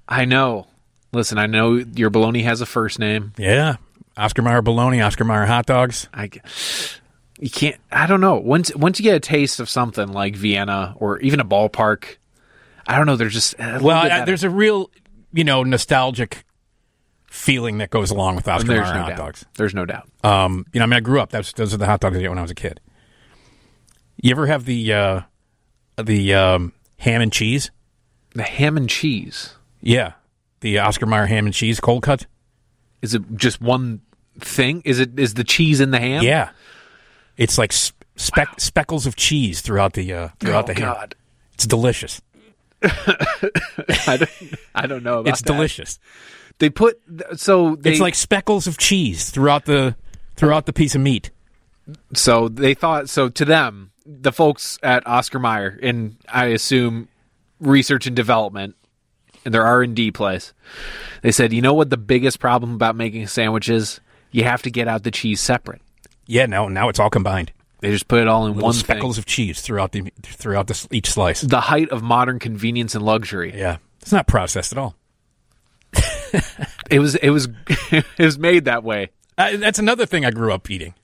I 0.08 0.24
know. 0.24 0.66
Listen, 1.12 1.38
I 1.38 1.46
know 1.46 1.74
your 1.74 2.10
baloney 2.10 2.42
has 2.44 2.60
a 2.60 2.66
first 2.66 2.98
name. 2.98 3.32
Yeah, 3.38 3.76
Oscar 4.16 4.42
Mayer 4.42 4.62
bologna, 4.62 5.00
Oscar 5.00 5.24
Mayer 5.24 5.46
hot 5.46 5.66
dogs. 5.66 6.08
I, 6.12 6.30
you 7.38 7.50
can't. 7.50 7.76
I 7.90 8.06
don't 8.06 8.20
know. 8.20 8.36
Once 8.36 8.74
once 8.74 8.98
you 8.98 9.02
get 9.02 9.14
a 9.14 9.20
taste 9.20 9.60
of 9.60 9.68
something 9.68 10.08
like 10.08 10.36
Vienna 10.36 10.94
or 10.96 11.18
even 11.20 11.40
a 11.40 11.44
ballpark, 11.44 12.16
I 12.86 12.96
don't 12.96 13.06
know. 13.06 13.16
There's 13.16 13.34
just 13.34 13.54
a 13.58 13.78
Well, 13.82 13.96
I, 13.96 14.24
there's 14.24 14.44
a 14.44 14.50
real, 14.50 14.90
you 15.32 15.44
know, 15.44 15.62
nostalgic 15.62 16.44
feeling 17.36 17.78
that 17.78 17.90
goes 17.90 18.10
along 18.10 18.36
with 18.36 18.48
Oscar 18.48 18.68
Mayer 18.68 18.80
no 18.80 18.84
hot 18.86 19.08
doubt. 19.10 19.18
dogs. 19.18 19.44
There's 19.56 19.74
no 19.74 19.84
doubt. 19.84 20.08
Um, 20.24 20.66
you 20.72 20.80
know, 20.80 20.84
I 20.84 20.86
mean, 20.86 20.96
I 20.96 21.00
grew 21.00 21.20
up. 21.20 21.30
That's 21.30 21.52
those 21.52 21.72
are 21.74 21.76
the 21.76 21.86
hot 21.86 22.00
dogs 22.00 22.16
I 22.16 22.20
ate 22.20 22.28
when 22.28 22.38
I 22.38 22.42
was 22.42 22.50
a 22.50 22.54
kid. 22.54 22.80
You 24.22 24.30
ever 24.30 24.46
have 24.46 24.64
the 24.64 24.92
uh, 24.92 25.20
the 26.02 26.34
um, 26.34 26.72
ham 26.98 27.20
and 27.20 27.32
cheese? 27.32 27.70
The 28.34 28.42
ham 28.42 28.76
and 28.76 28.88
cheese. 28.88 29.54
Yeah, 29.80 30.12
the 30.60 30.78
Oscar 30.78 31.06
Mayer 31.06 31.26
ham 31.26 31.46
and 31.46 31.54
cheese 31.54 31.78
cold 31.80 32.02
cut. 32.02 32.26
Is 33.02 33.14
it 33.14 33.22
just 33.36 33.60
one 33.60 34.00
thing? 34.40 34.82
Is 34.84 34.98
it 34.98 35.18
is 35.18 35.34
the 35.34 35.44
cheese 35.44 35.80
in 35.80 35.90
the 35.90 36.00
ham? 36.00 36.22
Yeah, 36.24 36.50
it's 37.36 37.58
like 37.58 37.72
sp- 37.76 38.02
speck, 38.16 38.58
speckles 38.60 39.06
of 39.06 39.14
cheese 39.16 39.60
throughout 39.60 39.92
the 39.92 40.12
uh, 40.12 40.28
throughout 40.40 40.64
Oh 40.64 40.72
the 40.72 40.80
ham. 40.80 40.94
God. 40.94 41.14
It's 41.54 41.66
delicious. 41.66 42.20
I 42.82 44.16
don't, 44.18 44.30
I 44.74 44.86
don't 44.86 45.02
know 45.02 45.20
about 45.20 45.24
that. 45.24 45.30
It's 45.30 45.40
that. 45.42 45.46
delicious. 45.52 45.98
They 46.58 46.70
put 46.70 47.00
so 47.36 47.76
they 47.76 47.92
it's 47.92 48.00
like 48.00 48.14
speckles 48.14 48.66
of 48.66 48.78
cheese 48.78 49.30
throughout 49.30 49.66
the 49.66 49.96
throughout 50.36 50.66
the 50.66 50.72
piece 50.72 50.94
of 50.94 51.00
meat. 51.00 51.30
so 52.14 52.48
they 52.48 52.74
thought 52.74 53.08
so 53.08 53.28
to 53.28 53.44
them 53.44 53.90
the 54.04 54.32
folks 54.32 54.78
at 54.82 55.06
Oscar 55.06 55.38
Mayer 55.38 55.78
and 55.82 56.16
I 56.28 56.46
assume 56.46 57.08
research 57.60 58.06
and 58.06 58.14
development 58.16 58.74
and 59.44 59.52
their 59.52 59.64
R 59.64 59.82
and 59.82 59.94
D 59.94 60.10
place. 60.10 60.52
They 61.22 61.32
said, 61.32 61.52
you 61.52 61.60
know 61.62 61.74
what 61.74 61.90
the 61.90 61.96
biggest 61.96 62.40
problem 62.40 62.74
about 62.74 62.96
making 62.96 63.26
sandwiches? 63.26 64.00
You 64.30 64.44
have 64.44 64.62
to 64.62 64.70
get 64.70 64.88
out 64.88 65.02
the 65.02 65.10
cheese 65.10 65.40
separate. 65.40 65.80
Yeah, 66.26 66.46
now 66.46 66.68
now 66.68 66.88
it's 66.88 66.98
all 66.98 67.10
combined. 67.10 67.52
They 67.80 67.90
just 67.90 68.08
put 68.08 68.20
it 68.20 68.28
all 68.28 68.46
in 68.46 68.54
Little 68.54 68.64
one 68.68 68.74
speckles 68.74 69.16
thing. 69.16 69.20
of 69.22 69.26
cheese 69.26 69.60
throughout 69.60 69.92
the 69.92 70.10
throughout 70.22 70.66
the, 70.66 70.86
each 70.90 71.10
slice. 71.10 71.42
The 71.42 71.60
height 71.60 71.90
of 71.90 72.02
modern 72.02 72.38
convenience 72.38 72.94
and 72.94 73.04
luxury. 73.04 73.52
Yeah, 73.56 73.76
it's 74.00 74.12
not 74.12 74.26
processed 74.26 74.72
at 74.72 74.78
all. 74.78 74.96
It 76.88 77.00
was 77.00 77.16
it 77.16 77.30
was 77.30 77.48
it 77.90 78.04
was 78.16 78.38
made 78.38 78.66
that 78.66 78.84
way. 78.84 79.10
Uh, 79.36 79.56
that's 79.56 79.80
another 79.80 80.06
thing 80.06 80.24
I 80.24 80.30
grew 80.30 80.52
up 80.52 80.70
eating, 80.70 80.94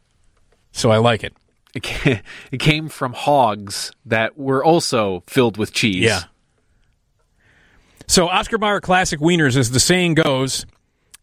so 0.71 0.93
I 0.93 0.99
like 0.99 1.25
it. 1.25 1.35
It 1.75 1.83
came, 1.83 2.21
it 2.53 2.59
came 2.59 2.89
from 2.89 3.13
hogs 3.15 3.91
that 4.07 4.39
were 4.39 4.65
also 4.65 5.25
filled 5.27 5.57
with 5.57 5.73
cheese. 5.73 6.05
Yeah. 6.05 6.23
So 8.07 8.29
Oscar 8.29 8.59
Mayer 8.59 8.81
classic 8.81 9.21
wieners, 9.21 9.57
as 9.57 9.71
the 9.71 9.81
saying 9.81 10.15
goes, 10.15 10.67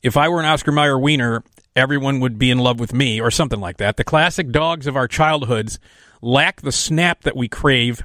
if 0.04 0.18
I 0.18 0.28
were 0.28 0.40
an 0.40 0.46
Oscar 0.46 0.72
Mayer 0.72 1.00
wiener, 1.00 1.44
everyone 1.76 2.20
would 2.20 2.38
be 2.38 2.52
in 2.52 2.58
love 2.58 2.80
with 2.80 2.94
me, 2.94 3.22
or 3.22 3.32
something 3.32 3.60
like 3.60 3.78
that. 3.78 3.96
The 3.98 4.04
classic 4.04 4.52
dogs 4.52 4.88
of 4.88 4.98
our 4.98 5.08
childhoods 5.08 5.80
lack 6.22 6.62
the 6.62 6.72
snap 6.72 7.22
that 7.22 7.36
we 7.36 7.48
crave 7.48 8.04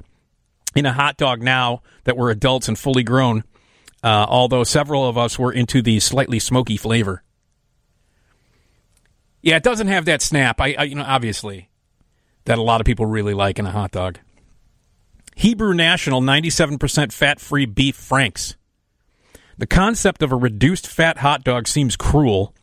in 0.75 0.85
a 0.85 0.93
hot 0.93 1.17
dog 1.17 1.41
now 1.41 1.81
that 2.03 2.15
we're 2.15 2.31
adults 2.31 2.67
and 2.67 2.77
fully 2.77 3.03
grown. 3.03 3.43
Uh, 4.05 4.23
although 4.29 4.63
several 4.63 5.09
of 5.09 5.17
us 5.17 5.39
were 5.39 5.51
into 5.51 5.81
the 5.81 5.99
slightly 5.99 6.37
smoky 6.37 6.77
flavor. 6.77 7.23
Yeah, 9.41 9.55
it 9.55 9.63
doesn't 9.63 9.87
have 9.87 10.05
that 10.05 10.21
snap. 10.21 10.61
I, 10.61 10.75
I 10.77 10.83
you 10.83 10.93
know, 10.93 11.03
obviously, 11.03 11.69
that 12.43 12.59
a 12.59 12.61
lot 12.61 12.81
of 12.81 12.85
people 12.85 13.07
really 13.07 13.33
like 13.33 13.57
in 13.57 13.65
a 13.65 13.71
hot 13.71 13.89
dog. 13.89 14.19
Hebrew 15.35 15.73
National 15.73 16.21
97% 16.21 17.11
fat 17.13 17.39
free 17.39 17.65
beef 17.65 17.95
franks. 17.95 18.55
The 19.57 19.65
concept 19.65 20.21
of 20.21 20.31
a 20.31 20.35
reduced 20.35 20.85
fat 20.85 21.17
hot 21.17 21.43
dog 21.43 21.67
seems 21.67 21.95
cruel, 21.95 22.53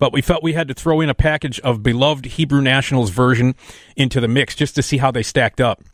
but 0.00 0.12
we 0.12 0.20
felt 0.20 0.42
we 0.42 0.54
had 0.54 0.66
to 0.66 0.74
throw 0.74 1.00
in 1.00 1.08
a 1.08 1.14
package 1.14 1.60
of 1.60 1.84
beloved 1.84 2.24
Hebrew 2.24 2.60
National's 2.60 3.10
version 3.10 3.54
into 3.94 4.20
the 4.20 4.26
mix 4.26 4.56
just 4.56 4.74
to 4.74 4.82
see 4.82 4.98
how 4.98 5.12
they 5.12 5.22
stacked 5.22 5.60
up. 5.60 5.84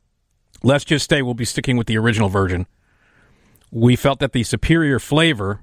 Let's 0.62 0.86
just 0.86 1.10
say 1.10 1.20
we'll 1.20 1.34
be 1.34 1.44
sticking 1.44 1.76
with 1.76 1.88
the 1.88 1.98
original 1.98 2.30
version. 2.30 2.66
We 3.70 3.96
felt 3.96 4.20
that 4.20 4.32
the 4.32 4.44
superior 4.44 4.98
flavor 4.98 5.60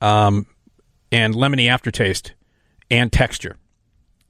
um, 0.00 0.46
and 1.10 1.34
lemony 1.34 1.68
aftertaste 1.68 2.34
and 2.90 3.12
texture. 3.12 3.56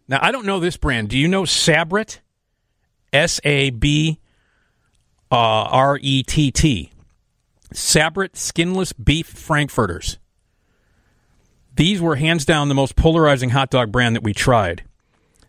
Now, 0.07 0.19
I 0.21 0.31
don't 0.31 0.47
know 0.47 0.61
this 0.61 0.77
brand. 0.77 1.09
Do 1.09 1.19
you 1.19 1.29
know 1.29 1.43
Sabrett? 1.43 2.21
S 3.13 3.41
A 3.45 3.71
B 3.71 4.19
uh, 5.31 5.37
R 5.37 5.99
E 6.03 6.23
T 6.23 6.51
T. 6.51 6.91
Sabrett 7.73 8.37
skinless 8.37 8.93
beef 8.93 9.27
frankfurters. 9.27 10.19
These 11.77 12.01
were 12.01 12.17
hands 12.17 12.45
down 12.45 12.69
the 12.69 12.75
most 12.75 12.95
polarizing 12.97 13.51
hot 13.51 13.71
dog 13.71 13.91
brand 13.91 14.15
that 14.15 14.23
we 14.23 14.33
tried. 14.33 14.85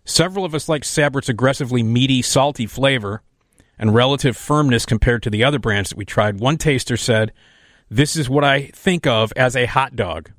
Several 0.06 0.46
of 0.46 0.56
us 0.56 0.70
like 0.70 0.84
Sabrett's 0.84 1.30
aggressively 1.30 1.84
meaty, 1.84 2.22
salty 2.22 2.66
flavor 2.66 3.22
and 3.78 3.94
relative 3.94 4.38
firmness 4.38 4.86
compared 4.86 5.24
to 5.24 5.30
the 5.30 5.44
other 5.44 5.60
brands 5.60 5.90
that 5.90 5.98
we 5.98 6.06
tried. 6.06 6.40
One 6.40 6.58
taster 6.58 6.98
said, 6.98 7.32
This 7.90 8.16
is 8.16 8.30
what 8.30 8.44
I 8.44 8.68
think 8.68 9.06
of 9.06 9.34
as 9.36 9.56
a 9.56 9.66
hot 9.66 9.96
dog. 9.96 10.32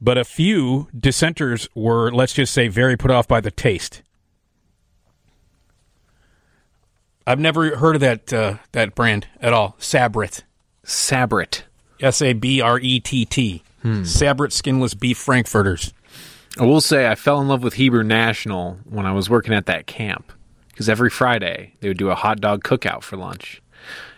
But 0.00 0.18
a 0.18 0.24
few 0.24 0.88
dissenters 0.98 1.68
were, 1.74 2.10
let's 2.10 2.32
just 2.32 2.52
say, 2.52 2.68
very 2.68 2.96
put 2.96 3.10
off 3.10 3.28
by 3.28 3.40
the 3.40 3.52
taste. 3.52 4.02
I've 7.24 7.38
never 7.38 7.76
heard 7.76 7.94
of 7.94 8.00
that 8.00 8.32
uh, 8.32 8.56
that 8.72 8.96
brand 8.96 9.28
at 9.40 9.52
all. 9.52 9.76
Sabrett. 9.78 10.42
Sabrett. 10.84 11.62
S 12.00 12.20
A 12.20 12.32
B 12.32 12.60
R 12.60 12.80
E 12.80 12.98
T 12.98 13.24
T. 13.24 13.62
Sabrett 14.04 14.52
skinless 14.52 14.94
beef 14.94 15.18
frankfurters. 15.18 15.92
I 16.58 16.64
will 16.64 16.80
say 16.80 17.06
I 17.06 17.14
fell 17.14 17.40
in 17.40 17.46
love 17.48 17.62
with 17.62 17.74
Hebrew 17.74 18.02
National 18.02 18.78
when 18.84 19.06
I 19.06 19.12
was 19.12 19.30
working 19.30 19.54
at 19.54 19.66
that 19.66 19.86
camp 19.86 20.32
because 20.82 20.88
every 20.88 21.10
Friday 21.10 21.74
they 21.78 21.86
would 21.86 21.96
do 21.96 22.10
a 22.10 22.16
hot 22.16 22.40
dog 22.40 22.64
cookout 22.64 23.02
for 23.04 23.16
lunch, 23.16 23.62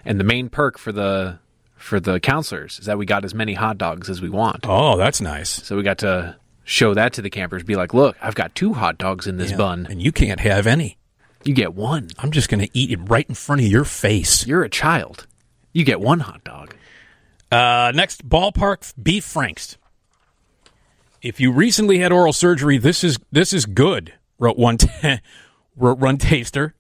and 0.02 0.18
the 0.18 0.24
main 0.24 0.48
perk 0.48 0.78
for 0.78 0.92
the 0.92 1.38
for 1.76 2.00
the 2.00 2.18
counselors 2.18 2.78
is 2.78 2.86
that 2.86 2.96
we 2.96 3.04
got 3.04 3.22
as 3.22 3.34
many 3.34 3.52
hot 3.52 3.76
dogs 3.76 4.08
as 4.08 4.22
we 4.22 4.30
want. 4.30 4.64
Oh, 4.66 4.96
that's 4.96 5.20
nice. 5.20 5.50
So 5.50 5.76
we 5.76 5.82
got 5.82 5.98
to 5.98 6.36
show 6.64 6.94
that 6.94 7.12
to 7.14 7.22
the 7.22 7.28
campers. 7.28 7.62
Be 7.62 7.76
like, 7.76 7.92
look, 7.92 8.16
I've 8.22 8.34
got 8.34 8.54
two 8.54 8.72
hot 8.72 8.96
dogs 8.96 9.26
in 9.26 9.36
this 9.36 9.52
bun. 9.52 9.86
And 9.90 10.00
you 10.00 10.10
can't 10.10 10.40
have 10.40 10.66
any. 10.66 10.96
You 11.44 11.52
get 11.52 11.74
one. 11.74 12.08
I'm 12.18 12.30
just 12.30 12.48
going 12.48 12.66
to 12.66 12.70
eat 12.72 12.90
it 12.90 12.96
right 13.02 13.28
in 13.28 13.34
front 13.34 13.60
of 13.60 13.66
your 13.66 13.84
face. 13.84 14.46
You're 14.46 14.62
a 14.62 14.70
child. 14.70 15.26
You 15.74 15.84
get 15.84 16.00
one 16.00 16.20
hot 16.20 16.42
dog. 16.44 16.74
Uh, 17.52 17.92
next, 17.94 18.26
ballpark 18.26 18.94
beef 19.02 19.24
franks. 19.24 19.76
If 21.20 21.38
you 21.38 21.52
recently 21.52 21.98
had 21.98 22.12
oral 22.12 22.32
surgery, 22.32 22.78
this 22.78 23.04
is 23.04 23.18
this 23.30 23.52
is 23.52 23.66
good. 23.66 24.14
Wrote 24.38 24.56
one 24.56 24.78
t- 24.78 25.20
Run 25.76 26.18
Taster. 26.18 26.74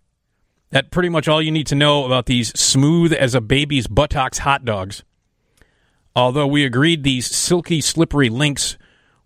That 0.70 0.90
pretty 0.90 1.08
much 1.08 1.28
all 1.28 1.40
you 1.40 1.52
need 1.52 1.68
to 1.68 1.74
know 1.74 2.04
about 2.04 2.26
these 2.26 2.48
smooth 2.58 3.12
as 3.12 3.34
a 3.34 3.40
baby's 3.40 3.86
buttocks 3.86 4.38
hot 4.38 4.64
dogs. 4.64 5.04
Although 6.16 6.46
we 6.46 6.64
agreed 6.64 7.02
these 7.02 7.26
silky, 7.26 7.80
slippery 7.80 8.28
links 8.28 8.76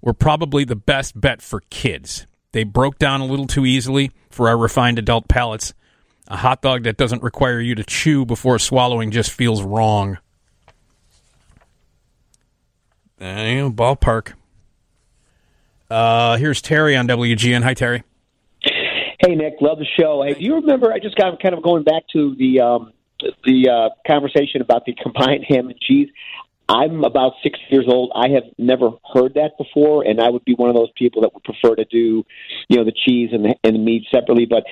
were 0.01 0.13
probably 0.13 0.65
the 0.65 0.77
best 0.77 1.19
bet 1.19 1.43
for 1.43 1.61
kids. 1.71 2.27
They 2.53 2.65
broke 2.65 2.99
down 2.99 3.21
a 3.21 3.27
little 3.27 3.47
too 3.47 3.67
easily 3.67 4.11
for 4.31 4.49
our 4.49 4.57
refined 4.57 4.99
adult 4.99 5.29
palates. 5.29 5.75
A 6.29 6.37
hot 6.37 6.61
dog 6.63 6.85
that 6.85 6.97
doesn't 6.97 7.23
require 7.23 7.61
you 7.61 7.75
to 7.75 7.85
chew 7.85 8.25
before 8.27 8.59
swallowing 8.59 9.11
just 9.11 9.31
feels 9.31 9.63
wrong. 9.63 10.19
Uh, 13.21 13.71
ballpark. 13.71 14.35
Uh, 15.91 16.37
here's 16.37 16.61
Terry 16.61 16.97
on 16.97 17.09
WGN. 17.09 17.63
Hi, 17.63 17.75
Terry. 17.75 18.05
Hey 19.19 19.35
Nick, 19.35 19.55
love 19.61 19.79
the 19.79 19.87
show. 19.99 20.23
Hey, 20.23 20.35
do 20.35 20.45
you 20.45 20.55
remember? 20.57 20.93
I 20.93 21.01
just 21.01 21.17
got 21.17 21.43
kind 21.43 21.53
of 21.53 21.61
going 21.61 21.83
back 21.83 22.05
to 22.13 22.37
the 22.37 22.61
um, 22.61 22.93
the 23.45 23.69
uh, 23.69 23.89
conversation 24.07 24.63
about 24.63 24.85
the 24.87 24.95
combined 24.95 25.45
ham 25.49 25.69
and 25.69 25.81
cheese. 25.81 26.09
I'm 26.69 27.03
about 27.03 27.33
six 27.43 27.59
years 27.69 27.87
old. 27.89 28.13
I 28.15 28.29
have 28.29 28.45
never 28.59 28.91
heard 29.13 29.35
that 29.35 29.59
before, 29.59 30.07
and 30.07 30.21
I 30.21 30.29
would 30.29 30.45
be 30.45 30.55
one 30.55 30.71
of 30.71 30.77
those 30.77 30.93
people 30.97 31.23
that 31.23 31.35
would 31.35 31.43
prefer 31.43 31.75
to 31.75 31.85
do, 31.87 32.25
you 32.69 32.77
know, 32.77 32.85
the 32.85 32.93
cheese 32.93 33.31
and 33.33 33.45
the, 33.45 33.55
and 33.65 33.75
the 33.75 33.81
meat 33.81 34.05
separately. 34.13 34.47
But 34.47 34.65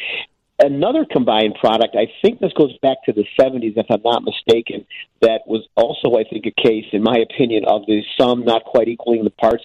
another 0.61 1.07
combined 1.11 1.55
product, 1.59 1.97
I 1.97 2.07
think 2.23 2.39
this 2.39 2.53
goes 2.53 2.77
back 2.83 2.99
to 3.07 3.13
the 3.15 3.25
70s, 3.41 3.79
if 3.79 3.87
I'm 3.91 4.03
not 4.05 4.23
mistaken, 4.25 4.87
that 5.23 5.41
was 5.47 5.67
also, 5.75 6.19
I 6.19 6.25
think, 6.25 6.45
a 6.45 6.63
case, 6.63 6.85
in 6.93 7.03
my 7.03 7.17
opinion, 7.17 7.65
of 7.67 7.87
the 7.87 8.03
sum 8.21 8.45
not 8.45 8.65
quite 8.65 8.89
equaling 8.89 9.25
the 9.25 9.31
parts, 9.31 9.65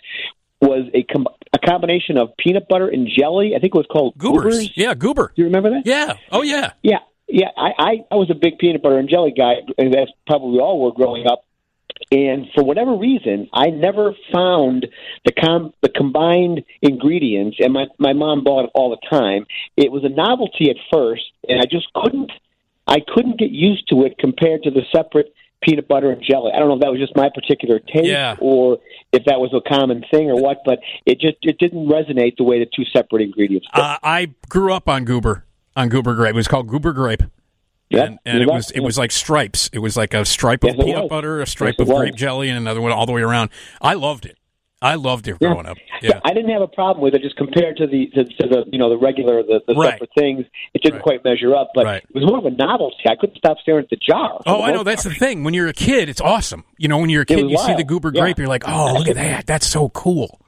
was 0.61 0.89
a, 0.93 1.03
com- 1.03 1.27
a 1.53 1.59
combination 1.59 2.17
of 2.17 2.29
peanut 2.37 2.67
butter 2.69 2.87
and 2.87 3.07
jelly. 3.07 3.53
I 3.55 3.59
think 3.59 3.73
it 3.75 3.77
was 3.77 3.87
called 3.91 4.17
Goobers. 4.17 4.71
Yeah, 4.77 4.93
Goober. 4.93 5.31
Do 5.35 5.41
you 5.41 5.47
remember 5.47 5.71
that? 5.71 5.85
Yeah. 5.85 6.13
Oh, 6.31 6.43
yeah. 6.43 6.73
Yeah, 6.83 6.99
yeah. 7.27 7.47
I, 7.57 7.71
I 7.77 7.91
I 8.11 8.15
was 8.15 8.29
a 8.29 8.35
big 8.35 8.59
peanut 8.59 8.81
butter 8.81 8.97
and 8.97 9.09
jelly 9.09 9.33
guy, 9.35 9.55
and 9.77 9.93
that's 9.93 10.11
probably 10.27 10.59
all 10.59 10.79
were 10.79 10.91
growing 10.91 11.27
up. 11.27 11.45
And 12.11 12.47
for 12.55 12.63
whatever 12.63 12.95
reason, 12.95 13.47
I 13.53 13.67
never 13.67 14.13
found 14.33 14.87
the 15.25 15.31
com 15.31 15.73
the 15.81 15.89
combined 15.89 16.63
ingredients, 16.81 17.57
and 17.59 17.73
my 17.73 17.85
my 17.99 18.13
mom 18.13 18.43
bought 18.43 18.65
it 18.65 18.71
all 18.73 18.89
the 18.89 19.07
time. 19.09 19.45
It 19.77 19.91
was 19.91 20.03
a 20.03 20.09
novelty 20.09 20.69
at 20.69 20.77
first, 20.91 21.23
and 21.47 21.59
I 21.59 21.65
just 21.65 21.87
couldn't 21.93 22.31
I 22.87 22.97
couldn't 23.07 23.39
get 23.39 23.51
used 23.51 23.87
to 23.89 24.03
it 24.03 24.17
compared 24.17 24.63
to 24.63 24.71
the 24.71 24.81
separate 24.93 25.33
peanut 25.61 25.87
butter 25.87 26.11
and 26.11 26.21
jelly. 26.23 26.51
I 26.53 26.59
don't 26.59 26.67
know 26.67 26.75
if 26.75 26.81
that 26.81 26.91
was 26.91 26.99
just 26.99 27.15
my 27.15 27.29
particular 27.33 27.79
taste 27.79 28.05
Yeah. 28.07 28.35
or 28.39 28.79
if 29.11 29.23
that 29.25 29.39
was 29.39 29.53
a 29.53 29.61
common 29.69 30.03
thing 30.11 30.29
or 30.29 30.41
what, 30.41 30.61
but 30.65 30.79
it 31.05 31.19
just 31.19 31.37
it 31.43 31.57
didn't 31.59 31.87
resonate 31.87 32.37
the 32.37 32.43
way 32.43 32.59
the 32.59 32.65
two 32.75 32.83
separate 32.91 33.21
ingredients 33.21 33.67
did. 33.73 33.81
Uh, 33.81 33.97
I 34.03 34.33
grew 34.49 34.73
up 34.73 34.89
on 34.89 35.05
Goober, 35.05 35.45
on 35.75 35.89
Goober 35.89 36.15
grape. 36.15 36.33
It 36.33 36.35
was 36.35 36.47
called 36.47 36.67
Goober 36.67 36.93
grape. 36.93 37.23
Yep, 37.89 38.07
and, 38.07 38.19
and 38.25 38.41
it 38.41 38.47
was 38.47 38.71
it 38.71 38.79
was 38.79 38.97
like 38.97 39.11
stripes. 39.11 39.69
It 39.73 39.79
was 39.79 39.97
like 39.97 40.13
a 40.13 40.23
stripe 40.23 40.63
of 40.63 40.75
Yes, 40.75 40.85
peanut 40.85 41.03
was. 41.03 41.09
butter, 41.09 41.41
a 41.41 41.45
stripe 41.45 41.75
Yes, 41.77 41.89
of 41.89 41.93
grape 41.95 42.15
jelly, 42.15 42.47
and 42.47 42.57
another 42.57 42.79
one 42.79 42.91
all 42.93 43.05
the 43.05 43.11
way 43.11 43.21
around. 43.21 43.49
I 43.81 43.95
loved 43.95 44.25
it. 44.25 44.37
I 44.83 44.95
loved 44.95 45.27
it 45.27 45.37
growing 45.37 45.67
up. 45.67 45.77
Yeah, 46.01 46.09
Yeah. 46.15 46.19
I 46.25 46.33
didn't 46.33 46.49
have 46.51 46.63
a 46.63 46.67
problem 46.67 47.03
with 47.03 47.13
it. 47.13 47.21
Just 47.21 47.35
compared 47.35 47.77
to 47.77 47.85
the 47.87 48.07
to, 48.15 48.23
to 48.23 48.47
the 48.47 48.63
you 48.71 48.79
know 48.79 48.89
the 48.89 48.97
regular 48.97 49.43
the, 49.43 49.61
the 49.67 49.75
Right. 49.75 49.91
separate 49.93 50.09
things, 50.17 50.45
it 50.73 50.81
didn't 50.81 50.95
Right. 50.95 51.03
quite 51.03 51.23
measure 51.23 51.55
up. 51.55 51.69
But 51.75 51.85
Right. 51.85 52.03
it 52.03 52.15
was 52.15 52.25
more 52.25 52.39
of 52.39 52.45
a 52.45 52.49
novelty. 52.51 52.97
I 53.07 53.15
couldn't 53.15 53.37
stop 53.37 53.57
staring 53.61 53.83
at 53.83 53.89
the 53.89 53.97
jar. 53.97 54.41
Oh, 54.47 54.57
the 54.57 54.63
I 54.63 54.67
know. 54.71 54.77
most 54.77 54.85
That's 54.85 55.03
the 55.03 55.11
thing. 55.13 55.43
When 55.43 55.53
you're 55.53 55.67
a 55.67 55.73
kid, 55.73 56.09
it's 56.09 56.21
awesome. 56.21 56.63
You 56.79 56.87
know, 56.87 56.97
when 56.97 57.09
you're 57.11 57.21
a 57.21 57.25
kid, 57.25 57.39
you 57.49 57.57
see 57.57 57.67
the 57.67 57.73
wild. 57.73 57.87
Goober 57.87 58.11
Yeah. 58.13 58.21
grape, 58.21 58.39
you're 58.39 58.47
like, 58.47 58.63
oh, 58.67 58.93
look 58.97 59.07
at 59.07 59.15
that. 59.15 59.45
That's 59.45 59.67
so 59.67 59.89
cool. 59.89 60.39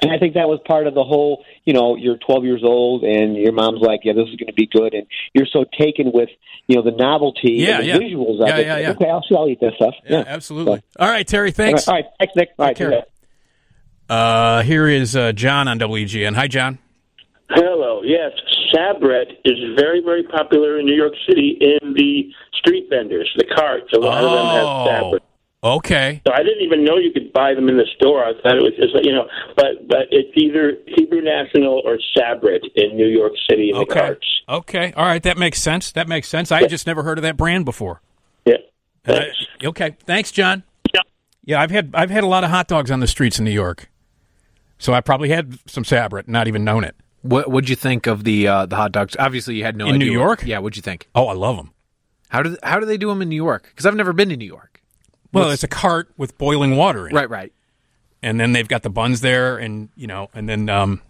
And 0.00 0.12
I 0.12 0.18
think 0.18 0.34
that 0.34 0.48
was 0.48 0.60
part 0.66 0.86
of 0.86 0.94
the 0.94 1.02
whole. 1.02 1.44
You 1.64 1.72
know, 1.72 1.96
you're 1.96 2.16
12 2.18 2.44
years 2.44 2.62
old, 2.64 3.02
and 3.02 3.36
your 3.36 3.50
mom's 3.52 3.80
like, 3.80 4.00
"Yeah, 4.04 4.12
this 4.12 4.28
is 4.28 4.36
going 4.36 4.46
to 4.46 4.52
be 4.52 4.66
good," 4.66 4.94
and 4.94 5.06
you're 5.34 5.44
so 5.46 5.64
taken 5.76 6.12
with 6.12 6.28
you 6.68 6.76
know 6.76 6.82
the 6.82 6.92
novelty 6.92 7.54
Yeah, 7.54 7.80
and 7.80 7.82
the 7.82 7.86
yeah. 7.88 7.96
visuals 7.98 8.40
of 8.40 8.46
Yeah, 8.48 8.56
it. 8.58 8.66
yeah, 8.66 8.78
yeah. 8.78 8.90
Okay, 8.90 9.08
I'll 9.10 9.22
see. 9.28 9.34
I'll 9.36 9.48
eat 9.48 9.58
this 9.60 9.74
stuff. 9.74 9.94
Yeah, 10.08 10.22
absolutely. 10.24 10.82
All 11.00 11.08
right, 11.08 11.26
Terry. 11.26 11.50
Thanks. 11.50 11.88
right, 11.88 11.92
all 11.94 12.00
right, 12.00 12.10
thanks, 12.20 12.32
Nick. 12.36 12.50
All 12.60 12.66
right, 12.66 12.76
care. 12.76 13.02
Uh, 14.08 14.62
here 14.62 14.88
is 14.88 15.14
uh, 15.14 15.32
John 15.32 15.68
on 15.68 15.78
WGN. 15.78 16.34
Hi, 16.34 16.48
John. 16.48 16.78
Hello. 17.50 18.02
Yes, 18.04 18.32
Sabrett 18.74 19.30
is 19.44 19.56
very, 19.78 20.00
very 20.02 20.22
popular 20.24 20.78
in 20.78 20.86
New 20.86 20.94
York 20.94 21.14
City 21.28 21.56
in 21.60 21.94
the 21.94 22.30
street 22.58 22.86
vendors, 22.90 23.30
the 23.36 23.44
carts. 23.54 23.86
A 23.94 23.98
lot 23.98 24.22
of 24.24 24.30
them 24.30 24.46
have 24.46 25.02
Sabrett. 25.04 25.22
Oh, 25.62 25.76
okay. 25.78 26.22
So 26.26 26.32
I 26.32 26.38
didn't 26.44 26.62
even 26.62 26.84
know 26.84 26.98
you 26.98 27.10
could 27.12 27.32
buy 27.32 27.52
them 27.54 27.68
in 27.68 27.76
the 27.76 27.86
store. 27.96 28.24
I 28.24 28.32
thought 28.42 28.56
it 28.56 28.62
was 28.62 28.74
just 28.78 28.94
you 29.04 29.12
know, 29.12 29.26
but 29.56 29.88
but 29.88 30.06
it's 30.10 30.30
either 30.36 30.74
Hebrew 30.86 31.20
National 31.20 31.82
or 31.84 31.98
Sabrett 32.16 32.60
in 32.76 32.96
New 32.96 33.08
York 33.08 33.32
City 33.50 33.70
in 33.70 33.74
the 33.76 33.82
Okay. 33.82 33.98
carts. 34.00 34.26
Okay. 34.48 34.92
All 34.92 35.04
right. 35.04 35.22
That 35.22 35.36
makes 35.36 35.60
sense. 35.60 35.90
That 35.92 36.06
makes 36.06 36.28
sense. 36.28 36.52
I 36.52 36.66
just 36.66 36.86
never 36.86 37.02
heard 37.02 37.18
of 37.18 37.22
that 37.22 37.36
brand 37.36 37.64
before. 37.64 38.00
Yeah. 38.44 38.58
Uh, 39.06 39.20
okay. 39.64 39.96
Thanks, 40.04 40.30
John. 40.30 40.62
Yeah. 40.94 41.00
Yeah, 41.44 41.60
I've 41.60 41.70
had 41.72 41.90
I've 41.92 42.10
had 42.10 42.22
a 42.22 42.28
lot 42.28 42.44
of 42.44 42.50
hot 42.50 42.68
dogs 42.68 42.90
on 42.92 43.00
the 43.00 43.06
streets 43.08 43.38
in 43.40 43.44
New 43.44 43.50
York, 43.50 43.90
so 44.78 44.92
I 44.92 45.00
probably 45.00 45.28
had 45.28 45.58
some 45.68 45.84
Sabrett, 45.84 46.28
not 46.28 46.48
even 46.48 46.64
known 46.64 46.84
it. 46.84 46.96
What 47.22 47.50
What'd 47.50 47.68
you 47.68 47.76
think 47.76 48.06
of 48.06 48.24
the 48.24 48.46
uh, 48.48 48.66
the 48.66 48.76
hot 48.76 48.92
dogs? 48.92 49.16
Obviously, 49.18 49.56
you 49.56 49.64
had 49.64 49.76
no 49.76 49.86
In 49.86 49.96
idea. 49.96 50.06
New 50.08 50.12
York? 50.12 50.42
Yeah. 50.44 50.58
What'd 50.60 50.76
you 50.76 50.82
think? 50.82 51.08
Oh, 51.14 51.26
I 51.28 51.34
love 51.34 51.56
them. 51.56 51.72
How 52.28 52.42
do 52.42 52.56
How 52.62 52.78
do 52.78 52.86
they 52.86 52.96
do 52.96 53.08
them 53.08 53.20
in 53.22 53.28
New 53.28 53.36
York? 53.36 53.64
Because 53.70 53.86
I've 53.86 53.96
never 53.96 54.12
been 54.12 54.28
to 54.28 54.36
New 54.36 54.44
York. 54.46 54.82
Well, 55.32 55.50
it's 55.50 55.64
a 55.64 55.68
cart 55.68 56.10
with 56.16 56.38
boiling 56.38 56.76
water 56.76 57.06
in 57.06 57.14
it, 57.14 57.18
Right. 57.18 57.28
Right. 57.28 57.52
and 58.22 58.40
then 58.40 58.52
they've 58.52 58.66
got 58.68 58.82
the 58.82 58.88
buns 58.90 59.20
there, 59.20 59.58
and 59.58 59.88
you 59.96 60.06
know, 60.06 60.28
and 60.32 60.48
then 60.48 60.68
um, 60.68 61.02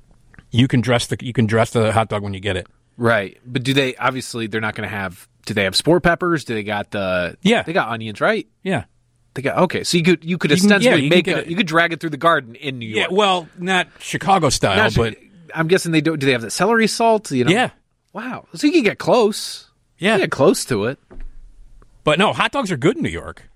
you 0.51 0.67
can 0.67 0.81
dress 0.81 1.07
the 1.09 1.17
you 1.21 1.33
can 1.33 1.47
dress 1.47 1.71
the 1.71 1.93
hot 1.93 2.09
dog 2.09 2.23
when 2.23 2.35
you 2.35 2.41
get 2.41 2.57
it. 2.57 2.67
Right. 2.97 3.39
But 3.47 3.63
do 3.63 3.75
they? 3.75 3.95
Obviously, 3.97 4.47
they're 4.49 4.61
not 4.61 4.75
going 4.75 4.89
to 4.89 4.95
have. 4.95 5.29
Do 5.47 5.55
they 5.55 5.65
have 5.65 5.77
sport 5.77 6.03
peppers? 6.03 6.45
Do 6.45 6.55
they 6.55 6.63
got 6.65 6.91
the? 6.91 7.37
Yeah. 7.43 7.63
They 7.63 7.73
got 7.73 7.89
onions, 7.91 8.21
right? 8.21 8.47
Yeah. 8.63 8.85
They 9.39 9.43
got 9.43 9.59
okay. 9.59 9.85
So 9.85 9.97
you 9.97 10.03
could 10.03 10.25
you 10.25 10.37
could 10.37 10.51
can- 10.51 10.59
yeah, 10.59 10.65
ostensibly 10.65 11.05
you 11.05 11.11
make 11.11 11.29
a, 11.29 11.39
it. 11.39 11.47
you 11.47 11.55
could 11.55 11.69
drag 11.69 11.93
it 11.93 12.01
through 12.01 12.11
the 12.11 12.17
garden 12.17 12.57
in 12.57 12.81
New 12.81 12.87
York. 12.89 13.09
Yeah. 13.13 13.17
Well, 13.17 13.49
not 13.57 13.87
Chicago 14.01 14.49
style, 14.49 14.77
Not 14.79 14.97
but 14.97 15.17
I'm 15.55 15.69
guessing 15.69 15.93
they 15.93 16.01
do. 16.01 16.17
Do 16.17 16.27
they 16.27 16.33
have 16.33 16.43
the 16.43 16.51
celery 16.51 16.89
salt? 16.89 17.31
You 17.31 17.45
know. 17.45 17.53
yeah, 17.53 17.71
Wow. 18.13 18.49
So 18.57 18.67
you 18.67 18.73
can 18.73 18.83
get 18.83 18.99
close. 18.99 19.71
yeah. 19.97 20.15
You 20.17 20.23
get 20.23 20.33
close 20.33 20.65
to 20.65 20.87
it. 20.87 20.99
But 22.03 22.19
no, 22.19 22.33
hot 22.33 22.51
dogs 22.51 22.73
are 22.73 22.77
good 22.77 22.97
in 22.97 23.05
New 23.05 23.11
York. 23.11 23.49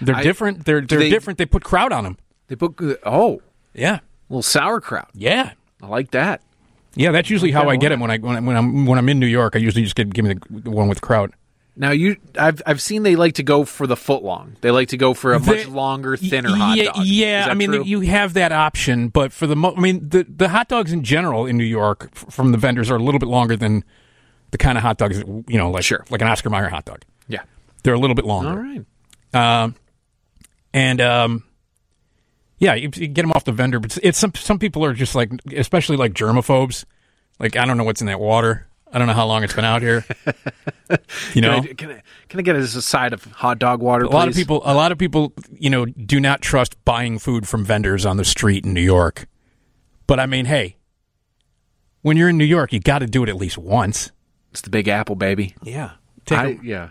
They're 0.00 0.14
I- 0.16 0.22
different. 0.22 0.64
They're 0.64 0.80
they're 0.80 1.00
they- 1.00 1.10
different. 1.10 1.36
They 1.36 1.44
put 1.44 1.64
kraut 1.64 1.92
on 1.92 2.04
them. 2.04 2.16
They 2.46 2.56
put 2.56 2.80
oh, 3.04 3.42
Yeah. 3.74 3.96
a 3.96 4.00
little 4.30 4.40
sauerkraut. 4.42 5.10
Yeah. 5.12 5.52
I 5.82 5.86
like 5.86 6.12
that. 6.12 6.40
Yeah, 6.94 7.10
that's 7.10 7.28
usually 7.28 7.50
how 7.52 7.68
I 7.68 7.76
get 7.76 7.90
them 7.90 8.00
when 8.00 8.10
I 8.10 8.16
when, 8.16 8.36
I, 8.36 8.40
when 8.40 8.56
I'm 8.56 8.86
when 8.86 8.98
I'm 8.98 9.08
in 9.10 9.18
New 9.18 9.26
York. 9.26 9.54
I 9.54 9.58
usually 9.58 9.82
just 9.82 9.96
get 9.96 10.08
give 10.14 10.24
me 10.24 10.32
the, 10.32 10.60
the 10.62 10.70
one 10.70 10.88
with 10.88 11.02
kraut. 11.02 11.30
Now 11.80 11.92
you, 11.92 12.16
I've 12.36 12.60
I've 12.66 12.82
seen 12.82 13.04
they 13.04 13.14
like 13.16 13.34
to 13.34 13.42
go 13.44 13.64
for 13.64 13.86
the 13.86 13.96
foot 13.96 14.22
long. 14.24 14.56
They 14.62 14.70
like 14.72 14.88
to 14.88 14.96
go 14.96 15.14
for 15.14 15.32
a 15.32 15.38
much 15.38 15.68
longer, 15.68 16.16
thinner 16.16 16.50
Y- 16.50 16.58
hot 16.58 16.78
dog. 16.96 17.06
Yeah, 17.06 17.46
I 17.48 17.54
mean 17.54 17.70
true? 17.70 17.84
you 17.84 18.00
have 18.00 18.34
that 18.34 18.50
option, 18.50 19.08
but 19.08 19.32
for 19.32 19.46
the 19.46 19.54
mo- 19.56 19.74
I 19.76 19.80
mean 19.80 20.08
the 20.08 20.26
the 20.28 20.48
hot 20.48 20.68
dogs 20.68 20.92
in 20.92 21.04
general 21.04 21.46
in 21.46 21.56
New 21.56 21.64
York 21.64 22.12
from 22.14 22.50
the 22.52 22.58
vendors 22.58 22.90
are 22.90 22.96
a 22.96 23.02
little 23.02 23.20
bit 23.20 23.28
longer 23.28 23.56
than 23.56 23.84
the 24.50 24.58
kind 24.58 24.76
of 24.76 24.82
hot 24.82 24.98
dogs 24.98 25.18
you 25.20 25.56
know 25.58 25.70
like 25.70 25.84
Sure. 25.84 26.04
like 26.10 26.20
an 26.20 26.26
Oscar 26.28 26.50
Mayer 26.50 26.68
hot 26.68 26.84
dog. 26.84 27.02
yeah. 27.28 27.42
They're 27.84 27.94
a 27.94 27.98
little 27.98 28.16
bit 28.16 28.24
longer. 28.24 28.50
All 28.50 28.56
right. 28.56 28.84
Um, 29.62 29.76
and 30.74 31.00
um, 31.00 31.44
yeah, 32.58 32.74
you, 32.74 32.90
you 32.94 33.06
get 33.08 33.22
them 33.22 33.32
off 33.32 33.44
the 33.44 33.52
vendor, 33.52 33.78
but 33.78 33.96
it's, 33.96 34.00
it's 34.02 34.18
some 34.18 34.32
some 34.34 34.58
people 34.58 34.84
are 34.84 34.94
just 34.94 35.14
like, 35.14 35.30
especially 35.56 35.96
like 35.96 36.12
germaphobes. 36.12 36.84
Like 37.38 37.56
I 37.56 37.64
don't 37.66 37.76
know 37.76 37.84
what's 37.84 38.00
in 38.00 38.08
that 38.08 38.18
water. 38.20 38.66
I 38.92 38.98
don't 38.98 39.06
know 39.06 39.12
how 39.14 39.26
long 39.26 39.44
it's 39.44 39.54
been 39.54 39.64
out 39.64 39.82
here. 39.82 40.04
You 41.34 41.42
know, 41.42 41.60
Can 41.60 41.68
I, 41.70 41.74
can 41.74 41.90
I 41.90 42.02
can 42.30 42.40
I 42.40 42.42
get 42.42 42.56
as 42.56 42.74
a 42.74 42.80
side 42.80 43.12
of 43.12 43.22
hot 43.24 43.58
dog 43.58 43.82
water? 43.82 44.04
a 44.06 44.08
lot 44.08 44.26
of 44.26 44.34
people, 44.34 44.62
a 44.64 44.72
lot 44.72 44.90
of 44.90 44.96
people, 44.96 45.34
you 45.52 45.68
know, 45.68 45.84
do 45.84 46.18
not 46.18 46.40
trust 46.40 46.82
buying 46.86 47.18
food 47.18 47.46
from 47.46 47.62
vendors 47.62 48.06
on 48.06 48.16
the 48.16 48.24
street 48.24 48.64
in 48.64 48.72
New 48.72 48.80
York. 48.80 49.26
But 50.06 50.18
I 50.18 50.24
mean, 50.24 50.46
hey, 50.46 50.76
when 52.00 52.16
you're 52.16 52.30
in 52.30 52.38
New 52.38 52.46
York, 52.46 52.72
you 52.72 52.80
got 52.80 53.00
to 53.00 53.06
do 53.06 53.22
it 53.22 53.28
at 53.28 53.36
least 53.36 53.58
once. 53.58 54.10
It's 54.50 54.62
the 54.62 54.70
Big 54.70 54.88
Apple, 54.88 55.14
baby. 55.14 55.54
Yeah, 55.62 55.90
take 56.24 56.38
I, 56.38 56.46
a- 56.46 56.58
yeah, 56.62 56.88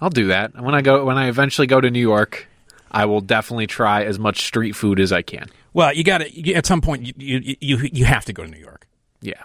I'll 0.00 0.08
do 0.08 0.28
that 0.28 0.58
when 0.58 0.74
I 0.74 0.80
go 0.80 1.04
when 1.04 1.18
I 1.18 1.28
eventually 1.28 1.66
go 1.66 1.82
to 1.82 1.90
New 1.90 2.00
York. 2.00 2.48
I 2.90 3.04
will 3.04 3.20
definitely 3.20 3.66
try 3.66 4.04
as 4.04 4.18
much 4.18 4.46
street 4.46 4.72
food 4.72 4.98
as 5.00 5.12
I 5.12 5.20
can. 5.20 5.50
well, 5.74 5.92
you 5.92 6.02
got 6.02 6.18
to 6.22 6.52
at 6.54 6.64
some 6.64 6.80
point 6.80 7.06
you, 7.06 7.12
you 7.18 7.56
you 7.60 7.88
you 7.92 8.04
have 8.06 8.24
to 8.24 8.32
go 8.32 8.42
to 8.42 8.50
New 8.50 8.58
York. 8.58 8.86
Yeah. 9.20 9.42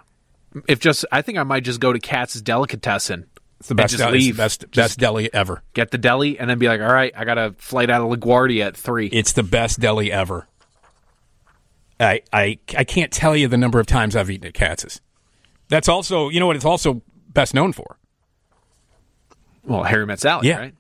If 0.67 0.79
just, 0.79 1.05
I 1.11 1.21
think 1.21 1.37
I 1.37 1.43
might 1.43 1.63
just 1.63 1.79
go 1.79 1.93
to 1.93 1.99
Katz's 1.99 2.41
Delicatessen. 2.41 3.27
It's 3.59 3.67
the 3.69 3.75
best, 3.75 3.91
just 3.91 4.03
deli, 4.03 4.19
leave. 4.19 4.37
best, 4.37 4.61
Just 4.61 4.73
best 4.75 4.99
deli 4.99 5.31
ever. 5.33 5.61
Get 5.73 5.91
the 5.91 5.97
deli 5.97 6.39
and 6.39 6.49
then 6.49 6.57
be 6.59 6.67
like, 6.67 6.79
all 6.81 6.91
right, 6.91 7.11
I 7.15 7.25
got 7.25 7.37
a 7.37 7.53
flight 7.57 7.89
out 7.89 8.01
of 8.01 8.07
LaGuardia 8.17 8.65
at 8.67 8.77
three. 8.77 9.07
It's 9.07 9.33
the 9.33 9.43
best 9.43 9.79
deli 9.81 10.11
ever. 10.11 10.47
I 11.99 12.21
I 12.31 12.59
I 12.77 12.85
can't 12.85 13.11
tell 13.11 13.35
you 13.35 13.49
the 13.49 13.57
number 13.57 13.79
of 13.81 13.85
times 13.85 14.15
I've 14.15 14.29
eaten 14.29 14.47
at 14.47 14.53
Katz's. 14.53 15.01
That's 15.67 15.89
also, 15.89 16.29
you 16.29 16.39
know 16.39 16.47
what 16.47 16.55
it's 16.55 16.63
also 16.65 17.01
best 17.27 17.53
known 17.53 17.73
for? 17.73 17.97
well, 19.63 19.83
Harry 19.83 20.05
Met 20.05 20.19
Sally, 20.19 20.47
Yeah. 20.47 20.57
right? 20.59 20.75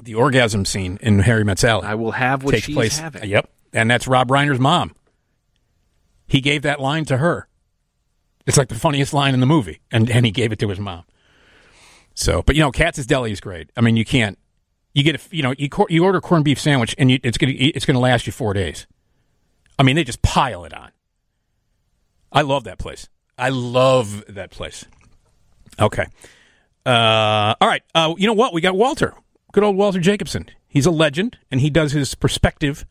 The 0.00 0.14
orgasm 0.14 0.64
scene 0.64 0.98
in 1.02 1.18
Harry 1.20 1.44
Met 1.44 1.58
Sally. 1.58 1.84
I 1.86 1.94
will 1.94 2.12
have 2.12 2.42
what 2.44 2.52
takes 2.52 2.66
she's 2.66 2.74
place. 2.74 2.98
having. 2.98 3.28
Yep, 3.28 3.50
and 3.72 3.90
that's 3.90 4.06
Rob 4.06 4.28
Reiner's 4.28 4.60
mom. 4.60 4.94
He 6.26 6.40
gave 6.40 6.62
that 6.62 6.80
line 6.80 7.04
to 7.06 7.18
her. 7.18 7.48
It's 8.46 8.58
like 8.58 8.68
the 8.68 8.74
funniest 8.74 9.14
line 9.14 9.34
in 9.34 9.40
the 9.40 9.46
movie, 9.46 9.80
and 9.90 10.10
and 10.10 10.26
he 10.26 10.32
gave 10.32 10.52
it 10.52 10.58
to 10.60 10.68
his 10.68 10.78
mom. 10.78 11.04
So, 12.14 12.42
but 12.42 12.54
you 12.54 12.62
know, 12.62 12.70
Katz's 12.70 13.06
Deli 13.06 13.32
is 13.32 13.40
great. 13.40 13.70
I 13.76 13.80
mean, 13.80 13.96
you 13.96 14.04
can't. 14.04 14.38
You 14.92 15.02
get 15.02 15.16
a, 15.16 15.36
you 15.36 15.42
know, 15.42 15.54
you 15.58 15.68
cor- 15.68 15.88
you 15.90 16.04
order 16.04 16.18
a 16.18 16.20
corned 16.20 16.44
beef 16.44 16.60
sandwich, 16.60 16.94
and 16.98 17.10
you, 17.10 17.18
it's 17.22 17.38
gonna 17.38 17.54
it's 17.56 17.84
gonna 17.84 18.00
last 18.00 18.26
you 18.26 18.32
four 18.32 18.52
days. 18.54 18.86
I 19.78 19.82
mean, 19.82 19.96
they 19.96 20.04
just 20.04 20.22
pile 20.22 20.64
it 20.64 20.72
on. 20.72 20.90
I 22.30 22.42
love 22.42 22.64
that 22.64 22.78
place. 22.78 23.08
I 23.36 23.48
love 23.48 24.24
that 24.28 24.50
place. 24.50 24.84
Okay. 25.80 26.06
Uh, 26.86 27.54
all 27.60 27.68
right. 27.68 27.82
Uh, 27.94 28.14
you 28.16 28.26
know 28.26 28.34
what? 28.34 28.52
We 28.52 28.60
got 28.60 28.76
Walter. 28.76 29.14
Good 29.52 29.64
old 29.64 29.76
Walter 29.76 30.00
Jacobson. 30.00 30.48
He's 30.68 30.86
a 30.86 30.90
legend, 30.90 31.38
and 31.50 31.60
he 31.60 31.70
does 31.70 31.92
his 31.92 32.14
perspective 32.14 32.84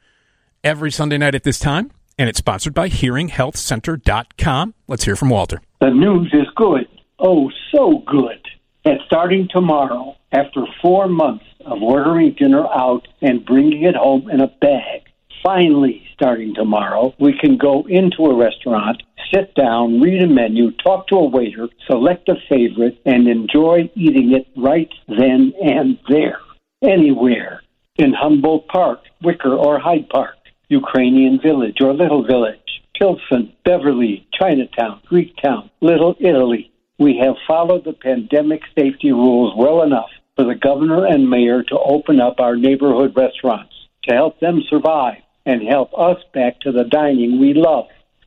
every 0.63 0.91
Sunday 0.91 1.17
night 1.17 1.35
at 1.35 1.43
this 1.43 1.59
time. 1.59 1.91
And 2.17 2.29
it's 2.29 2.39
sponsored 2.39 2.73
by 2.73 2.89
HearingHealthCenter.com. 2.89 4.73
Let's 4.87 5.05
hear 5.05 5.15
from 5.15 5.29
Walter. 5.29 5.61
The 5.81 5.89
news 5.89 6.31
is 6.33 6.47
good. 6.55 6.87
Oh, 7.19 7.51
so 7.73 8.03
good. 8.05 8.39
That 8.85 8.99
starting 9.05 9.47
tomorrow, 9.49 10.15
after 10.31 10.65
four 10.81 11.07
months 11.07 11.45
of 11.65 11.81
ordering 11.81 12.33
dinner 12.33 12.65
out 12.67 13.07
and 13.21 13.45
bringing 13.45 13.83
it 13.83 13.95
home 13.95 14.29
in 14.29 14.41
a 14.41 14.47
bag, 14.47 15.03
finally 15.43 16.03
starting 16.13 16.53
tomorrow, 16.53 17.13
we 17.19 17.37
can 17.37 17.57
go 17.57 17.85
into 17.87 18.25
a 18.25 18.35
restaurant, 18.35 19.01
sit 19.33 19.53
down, 19.55 20.01
read 20.01 20.21
a 20.21 20.27
menu, 20.27 20.71
talk 20.71 21.07
to 21.07 21.15
a 21.15 21.27
waiter, 21.27 21.67
select 21.87 22.29
a 22.29 22.35
favorite, 22.49 22.99
and 23.05 23.27
enjoy 23.27 23.89
eating 23.95 24.33
it 24.33 24.47
right 24.55 24.91
then 25.07 25.53
and 25.63 25.99
there, 26.09 26.39
anywhere. 26.81 27.61
In 27.97 28.13
Humboldt 28.13 28.67
Park, 28.69 29.01
Wicker, 29.21 29.53
or 29.53 29.79
Hyde 29.79 30.09
Park, 30.09 30.35
Ukrainian 30.81 31.39
Village 31.39 31.77
or 31.81 31.93
Little 31.93 32.23
Village, 32.23 32.71
Pilsen, 32.97 33.53
Beverly, 33.63 34.27
Chinatown, 34.33 35.01
Greektown, 35.09 35.69
Little 35.81 36.15
Italy. 36.19 36.71
We 36.97 37.17
have 37.23 37.35
followed 37.47 37.83
the 37.85 37.93
pandemic 37.93 38.61
safety 38.77 39.11
rules 39.11 39.53
well 39.55 39.83
enough 39.83 40.09
for 40.35 40.45
the 40.45 40.55
governor 40.55 41.05
and 41.05 41.29
mayor 41.29 41.61
to 41.63 41.77
open 41.79 42.19
up 42.19 42.39
our 42.39 42.55
neighborhood 42.55 43.13
restaurants 43.15 43.73
to 44.05 44.15
help 44.15 44.39
them 44.39 44.63
survive 44.67 45.21
and 45.45 45.61
help 45.61 45.91
us 45.97 46.17
back 46.33 46.59
to 46.61 46.71
the 46.71 46.85
dining 46.85 47.39
we 47.39 47.53
love. 47.53 47.85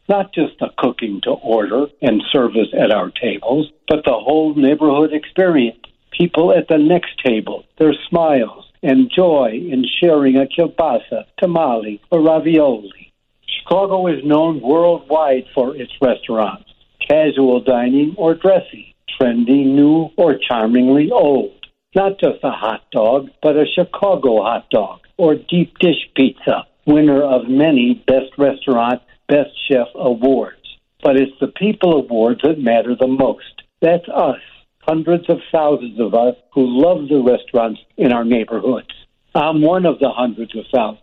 Not 0.08 0.32
just 0.32 0.58
the 0.60 0.70
cooking 0.78 1.20
to 1.24 1.30
order 1.30 1.86
and 2.00 2.22
service 2.30 2.68
at 2.78 2.92
our 2.92 3.10
tables, 3.10 3.72
but 3.88 4.04
the 4.04 4.12
whole 4.12 4.54
neighborhood 4.54 5.12
experience. 5.12 5.80
People 6.12 6.52
at 6.52 6.68
the 6.68 6.78
next 6.78 7.18
table, 7.24 7.64
their 7.78 7.94
smiles 8.08 8.65
and 8.86 9.10
joy 9.10 9.50
in 9.52 9.84
sharing 10.00 10.36
a 10.36 10.46
kielbasa, 10.46 11.24
tamale, 11.38 12.00
or 12.12 12.22
ravioli. 12.22 13.12
Chicago 13.46 14.06
is 14.06 14.24
known 14.24 14.60
worldwide 14.60 15.44
for 15.52 15.76
its 15.76 15.92
restaurants, 16.00 16.70
casual 17.08 17.60
dining 17.60 18.14
or 18.16 18.34
dressy, 18.34 18.94
trendy, 19.20 19.66
new, 19.66 20.08
or 20.16 20.38
charmingly 20.38 21.10
old. 21.10 21.52
Not 21.96 22.20
just 22.20 22.44
a 22.44 22.50
hot 22.50 22.82
dog, 22.92 23.28
but 23.42 23.56
a 23.56 23.64
Chicago 23.66 24.42
hot 24.42 24.70
dog 24.70 25.00
or 25.16 25.34
deep 25.34 25.76
dish 25.78 26.08
pizza, 26.14 26.66
winner 26.86 27.22
of 27.22 27.48
many 27.48 28.04
Best 28.06 28.38
Restaurant, 28.38 29.02
Best 29.28 29.50
Chef 29.68 29.88
awards. 29.96 30.78
But 31.02 31.16
it's 31.16 31.38
the 31.40 31.48
People 31.48 31.94
Awards 31.94 32.42
that 32.44 32.60
matter 32.60 32.94
the 32.94 33.08
most. 33.08 33.62
That's 33.80 34.08
us, 34.14 34.40
hundreds 34.86 35.28
of 35.28 35.38
thousands 35.50 35.98
of 36.00 36.14
us 36.14 36.36
who 36.52 36.64
love 36.66 37.08
the 37.08 37.20
restaurants 37.20 37.80
in 37.96 38.12
our 38.12 38.24
neighborhoods. 38.24 38.88
I'm 39.34 39.60
one 39.60 39.84
of 39.84 39.98
the 39.98 40.10
hundreds 40.10 40.56
of 40.56 40.64
thousands, 40.72 41.02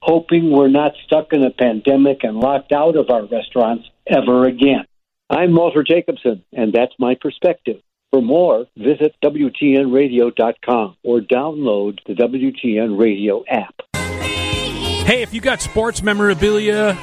hoping 0.00 0.50
we're 0.50 0.68
not 0.68 0.92
stuck 1.04 1.32
in 1.32 1.42
a 1.42 1.50
pandemic 1.50 2.22
and 2.22 2.38
locked 2.38 2.72
out 2.72 2.96
of 2.96 3.10
our 3.10 3.26
restaurants 3.26 3.88
ever 4.06 4.46
again. 4.46 4.86
I'm 5.28 5.54
Walter 5.54 5.82
Jacobson, 5.82 6.44
and 6.52 6.72
that's 6.72 6.92
my 6.98 7.16
perspective. 7.20 7.80
For 8.10 8.22
more, 8.22 8.66
visit 8.76 9.16
WTNRadio.com 9.24 10.96
or 11.02 11.20
download 11.20 11.98
the 12.06 12.14
WTN 12.14 12.98
Radio 12.98 13.44
app. 13.50 13.74
Hey, 15.04 15.22
if 15.22 15.34
you 15.34 15.40
got 15.40 15.60
sports 15.60 16.02
memorabilia, 16.02 16.96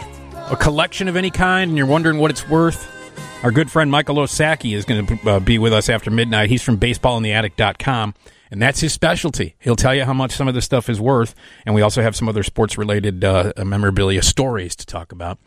a 0.50 0.56
collection 0.56 1.08
of 1.08 1.18
any 1.18 1.30
kind, 1.30 1.70
and 1.70 1.78
you're 1.78 1.88
wondering 1.88 2.18
what 2.18 2.32
it's 2.32 2.48
worth, 2.48 3.01
our 3.44 3.52
good 3.52 3.72
friend 3.72 3.90
Michael 3.90 4.16
Osacky 4.18 4.76
is 4.76 4.86
going 4.86 5.06
to 5.06 5.30
uh, 5.30 5.40
be 5.40 5.58
with 5.58 5.74
us 5.74 5.90
after 5.90 6.12
midnight. 6.12 6.50
He's 6.50 6.62
from 6.62 6.78
baseballintheattic.com, 6.78 8.14
and 8.52 8.62
that's 8.62 8.82
his 8.82 8.94
specialty. 8.94 9.56
He'll 9.60 9.76
tell 9.76 9.96
you 9.96 10.06
how 10.06 10.14
much 10.14 10.32
some 10.32 10.48
of 10.48 10.54
this 10.54 10.66
stuff 10.66 10.90
is 10.90 11.02
worth, 11.02 11.34
and 11.66 11.74
we 11.74 11.82
also 11.82 12.02
have 12.02 12.16
some 12.16 12.30
other 12.30 12.44
sports 12.44 12.78
related 12.78 13.24
uh, 13.24 13.54
memorabilia 13.58 14.22
stories 14.22 14.76
to 14.76 14.86
talk 14.86 15.12
about. 15.12 15.40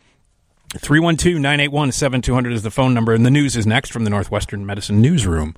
312 0.77 1.39
981 1.39 1.91
7200 1.93 2.53
is 2.53 2.63
the 2.63 2.71
phone 2.71 2.93
number, 2.93 3.13
and 3.13 3.25
the 3.25 3.31
news 3.31 3.55
is 3.55 3.65
next 3.65 3.91
from 3.91 4.03
the 4.03 4.09
Northwestern 4.09 4.65
Medicine 4.65 5.01
Newsroom 5.01 5.55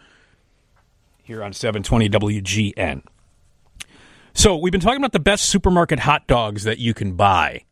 here 1.24 1.44
on 1.44 1.54
720 1.54 2.10
WGN. 2.10 3.04
So, 4.34 4.56
we've 4.56 4.72
been 4.72 4.82
talking 4.82 5.02
about 5.02 5.14
the 5.14 5.20
best 5.20 5.46
supermarket 5.46 6.00
hot 6.00 6.28
dogs 6.28 6.64
that 6.66 6.78
you 6.78 6.94
can 6.94 7.14
buy. 7.14 7.64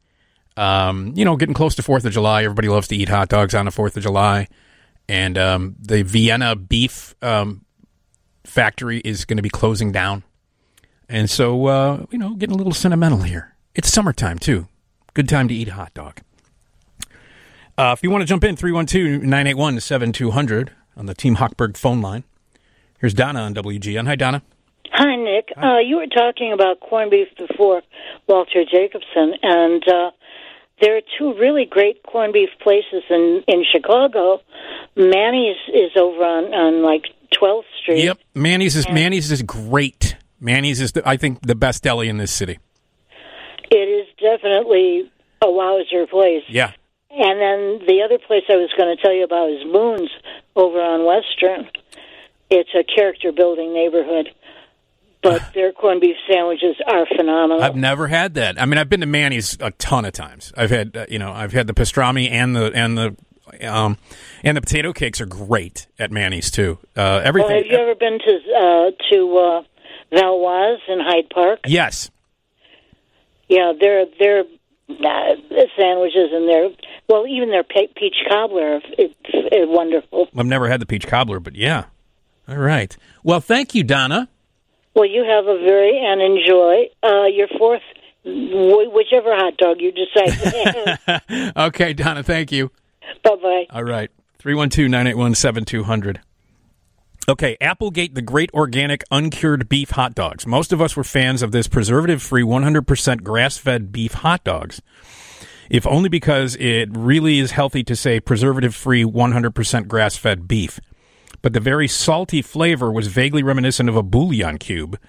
Um, 0.57 1.13
you 1.15 1.25
know, 1.25 1.35
getting 1.35 1.53
close 1.53 1.75
to 1.75 1.81
4th 1.81 2.05
of 2.05 2.13
July, 2.13 2.43
everybody 2.43 2.69
loves 2.69 2.87
to 2.89 2.95
eat 2.95 3.09
hot 3.09 3.29
dogs 3.29 3.53
on 3.53 3.65
the 3.65 3.71
4th 3.71 3.97
of 3.97 4.03
July. 4.03 4.47
And 5.07 5.37
um, 5.37 5.75
the 5.79 6.03
Vienna 6.03 6.55
beef 6.55 7.15
um, 7.21 7.65
factory 8.43 8.99
is 8.99 9.25
going 9.25 9.37
to 9.37 9.43
be 9.43 9.49
closing 9.49 9.91
down. 9.91 10.23
And 11.07 11.29
so, 11.29 11.67
uh, 11.67 12.05
you 12.09 12.17
know, 12.17 12.35
getting 12.35 12.55
a 12.55 12.57
little 12.57 12.73
sentimental 12.73 13.21
here. 13.21 13.55
It's 13.75 13.91
summertime, 13.91 14.39
too. 14.39 14.67
Good 15.13 15.29
time 15.29 15.47
to 15.49 15.53
eat 15.53 15.67
a 15.67 15.73
hot 15.73 15.93
dog. 15.93 16.21
Uh, 17.77 17.93
if 17.95 18.03
you 18.03 18.09
want 18.09 18.21
to 18.21 18.25
jump 18.25 18.43
in, 18.43 18.55
312 18.55 19.21
981 19.21 19.81
7200 19.81 20.71
on 20.95 21.05
the 21.05 21.13
Team 21.13 21.35
Hochberg 21.35 21.75
phone 21.77 22.01
line. 22.01 22.23
Here's 22.99 23.13
Donna 23.13 23.41
on 23.41 23.53
WGN. 23.53 24.07
Hi, 24.07 24.15
Donna. 24.15 24.41
Hi, 24.91 25.15
Nick. 25.17 25.49
Uh, 25.61 25.79
you 25.79 25.97
were 25.97 26.07
talking 26.07 26.53
about 26.53 26.79
corned 26.79 27.11
beef 27.11 27.27
before, 27.37 27.81
Walter 28.27 28.63
Jacobson, 28.63 29.33
and 29.43 29.83
uh, 29.87 30.11
there 30.81 30.97
are 30.97 31.01
two 31.17 31.33
really 31.39 31.65
great 31.65 32.03
corned 32.03 32.33
beef 32.33 32.49
places 32.61 33.03
in 33.09 33.43
in 33.47 33.63
Chicago. 33.71 34.41
Manny's 34.95 35.57
is 35.73 35.91
over 35.95 36.23
on 36.23 36.53
on 36.53 36.83
like 36.83 37.05
12th 37.33 37.63
Street. 37.81 38.03
Yep, 38.03 38.19
Manny's 38.33 38.75
is 38.75 38.89
Manny's 38.89 39.31
is 39.31 39.41
great. 39.41 40.15
Manny's 40.39 40.81
is, 40.81 40.91
the, 40.91 41.07
I 41.07 41.17
think, 41.17 41.41
the 41.41 41.55
best 41.55 41.83
deli 41.83 42.09
in 42.09 42.17
this 42.17 42.31
city. 42.31 42.59
It 43.71 43.75
is 43.75 44.07
definitely 44.21 45.11
a 45.41 45.49
wowzer 45.49 46.05
place. 46.07 46.43
Yeah, 46.47 46.73
And 47.09 47.39
then 47.39 47.87
the 47.87 48.03
other 48.03 48.19
place 48.19 48.43
I 48.49 48.55
was 48.57 48.71
going 48.77 48.95
to 48.95 49.01
tell 49.01 49.13
you 49.13 49.23
about 49.23 49.49
is 49.49 49.65
Moon's 49.65 50.11
over 50.55 50.79
on 50.79 51.05
Western. 51.05 51.69
It's 52.49 52.69
a 52.75 52.83
character 52.83 53.31
building 53.31 53.73
neighborhood, 53.73 54.29
but 55.29 55.53
their 55.53 55.71
corned 55.73 56.01
beef 56.01 56.15
sandwiches 56.31 56.75
are 56.87 57.05
phenomenal. 57.15 57.61
I've 57.63 57.75
never 57.75 58.07
had 58.07 58.33
that. 58.35 58.61
I 58.61 58.65
mean, 58.65 58.77
I've 58.77 58.89
been 58.89 59.01
to 59.01 59.05
Manny's 59.05 59.57
a 59.59 59.71
ton 59.71 60.05
of 60.05 60.13
times. 60.13 60.53
I've 60.55 60.69
had, 60.69 60.95
uh, 60.95 61.05
you 61.09 61.19
know, 61.19 61.31
I've 61.31 61.51
had 61.53 61.67
the 61.67 61.73
pastrami 61.73 62.29
and 62.31 62.55
the 62.55 62.71
and 62.73 62.97
the 62.97 63.15
um 63.61 63.97
and 64.43 64.57
the 64.57 64.61
potato 64.61 64.91
cakes 64.93 65.19
are 65.21 65.25
great 65.25 65.87
at 65.99 66.11
Manny's 66.11 66.49
too. 66.51 66.77
Uh, 66.95 67.01
Well, 67.01 67.21
everything. 67.23 67.57
have 67.57 67.65
you 67.65 67.77
ever 67.77 67.95
been 67.95 68.19
to 68.19 68.33
uh, 68.57 68.91
to 69.11 69.37
uh, 69.37 69.61
Valois 70.17 70.77
in 70.87 70.99
Hyde 70.99 71.29
Park? 71.29 71.59
yes, 71.67 72.09
Yeah, 73.47 73.73
their 73.79 74.05
their 74.19 74.39
uh, 74.89 75.35
sandwiches 75.77 76.29
and 76.33 76.47
their 76.49 76.69
well, 77.07 77.27
even 77.27 77.49
their 77.51 77.63
pe- 77.63 77.93
peach 77.95 78.15
cobbler, 78.27 78.81
it's, 78.97 79.13
it's 79.23 79.69
wonderful. 79.71 80.27
I've 80.35 80.45
never 80.47 80.67
had 80.67 80.79
the 80.79 80.85
peach 80.87 81.05
cobbler, 81.07 81.39
but 81.39 81.55
yeah. 81.55 81.85
All 82.47 82.57
right. 82.57 82.95
Well, 83.23 83.39
thank 83.41 83.75
you, 83.75 83.83
Donna. 83.83 84.27
Well, 84.95 85.05
you 85.05 85.25
have 85.25 85.45
a 85.45 85.59
very 85.59 85.99
and 85.99 86.21
enjoy 86.21 86.89
uh, 87.03 87.25
your 87.25 87.47
fourth, 87.57 87.81
whichever 88.23 89.35
hot 89.35 89.57
dog 89.57 89.81
you 89.81 89.91
decide. 89.91 91.51
okay, 91.57 91.93
Donna. 91.93 92.23
Thank 92.23 92.51
you. 92.51 92.71
bye 93.23 93.35
bye. 93.41 93.65
All 93.71 93.83
right. 93.83 94.09
312 94.39 94.89
981 94.89 95.35
7200. 95.35 96.21
Okay, 97.27 97.57
Applegate, 97.59 98.13
the 98.13 98.21
great 98.21 98.51
organic 98.53 99.03
uncured 99.09 99.67
beef 99.67 99.89
hot 99.89 100.13
dogs. 100.13 100.45
Most 100.45 100.71
of 100.71 100.79
us 100.79 100.95
were 100.95 101.03
fans 101.03 101.41
of 101.41 101.51
this 101.51 101.67
preservative 101.67 102.21
free 102.21 102.43
100% 102.43 103.23
grass 103.23 103.57
fed 103.57 103.91
beef 103.91 104.13
hot 104.13 104.43
dogs. 104.43 104.79
If 105.67 105.87
only 105.87 106.07
because 106.07 106.55
it 106.57 106.95
really 106.95 107.39
is 107.39 107.51
healthy 107.51 107.83
to 107.85 107.95
say 107.95 108.19
preservative 108.19 108.75
free 108.75 109.03
100% 109.03 109.87
grass 109.87 110.15
fed 110.15 110.47
beef. 110.47 110.79
But 111.45 111.53
the 111.53 111.59
very 111.59 111.87
salty 111.87 112.41
flavor 112.41 112.91
was 112.91 113.05
vaguely 113.05 113.43
reminiscent 113.43 113.87
of 113.87 113.95
a 113.95 114.01
bouillon 114.01 114.57
cube. 114.57 114.99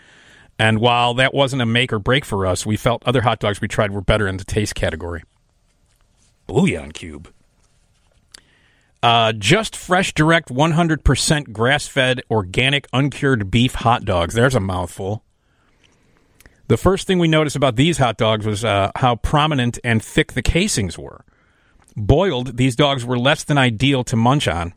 And 0.59 0.80
while 0.80 1.14
that 1.14 1.32
wasn't 1.32 1.62
a 1.62 1.64
make 1.64 1.95
or 1.95 1.99
break 1.99 2.26
for 2.26 2.45
us, 2.45 2.66
we 2.66 2.76
felt 2.76 3.03
other 3.07 3.22
hot 3.22 3.39
dogs 3.39 3.62
we 3.62 3.68
tried 3.68 3.91
were 3.91 4.03
better 4.03 4.28
in 4.28 4.37
the 4.37 4.45
taste 4.45 4.74
category. 4.74 5.22
Bouillon 6.47 6.93
cube. 6.93 7.32
Uh, 9.03 9.32
just 9.32 9.76
FreshDirect, 9.76 10.51
100% 10.51 11.53
grass 11.55 11.89
fed, 11.89 12.20
organic, 12.30 12.87
uncured 12.93 13.51
beef 13.51 13.76
hot 13.76 14.05
dogs. 14.05 14.34
There's 14.34 14.55
a 14.55 14.61
mouthful. 14.61 15.24
The 16.68 16.76
first 16.76 17.07
thing 17.07 17.18
we 17.18 17.28
noticed 17.28 17.57
about 17.57 17.76
these 17.76 17.97
hot 17.97 18.18
dogs 18.18 18.45
was 18.45 18.62
uh, 18.62 18.91
how 18.97 19.16
prominent 19.16 19.78
and 19.82 20.05
thick 20.05 20.34
the 20.34 20.43
casings 20.43 20.99
were. 20.99 21.24
Boiled, 21.97 22.59
these 22.59 22.76
dogs 22.76 23.07
were 23.07 23.18
less 23.18 23.43
than 23.43 23.57
ideal 23.57 24.05
to 24.05 24.16
munch 24.16 24.47
on, 24.47 24.74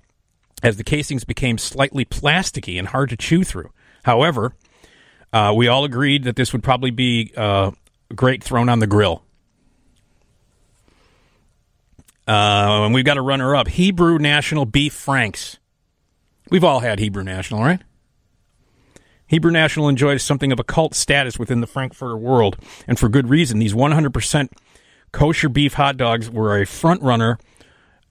as 0.61 0.77
the 0.77 0.83
casings 0.83 1.23
became 1.23 1.57
slightly 1.57 2.05
plasticky 2.05 2.77
and 2.77 2.89
hard 2.89 3.09
to 3.09 3.17
chew 3.17 3.43
through. 3.43 3.71
However, 4.03 4.53
uh, 5.31 5.53
we 5.55 5.67
all 5.67 5.83
agreed 5.83 6.23
that 6.23 6.35
this 6.35 6.53
would 6.53 6.63
probably 6.63 6.91
be 6.91 7.31
uh, 7.35 7.71
great 8.15 8.43
thrown 8.43 8.69
on 8.69 8.79
the 8.79 8.87
grill. 8.87 9.23
Uh, 12.27 12.85
and 12.85 12.93
we've 12.93 13.05
got 13.05 13.17
a 13.17 13.21
runner 13.21 13.55
up 13.55 13.67
Hebrew 13.67 14.19
National 14.19 14.65
Beef 14.65 14.93
Franks. 14.93 15.57
We've 16.51 16.63
all 16.63 16.79
had 16.79 16.99
Hebrew 16.99 17.23
National, 17.23 17.61
right? 17.61 17.81
Hebrew 19.25 19.51
National 19.51 19.89
enjoys 19.89 20.23
something 20.23 20.51
of 20.51 20.59
a 20.59 20.63
cult 20.63 20.95
status 20.95 21.37
within 21.37 21.61
the 21.61 21.67
Frankfurter 21.67 22.17
world, 22.17 22.57
and 22.87 22.97
for 22.97 23.09
good 23.09 23.29
reason. 23.29 23.59
These 23.59 23.73
100% 23.73 24.49
kosher 25.11 25.49
beef 25.49 25.73
hot 25.73 25.97
dogs 25.97 26.29
were 26.29 26.59
a 26.59 26.65
front 26.65 27.01
runner 27.01 27.37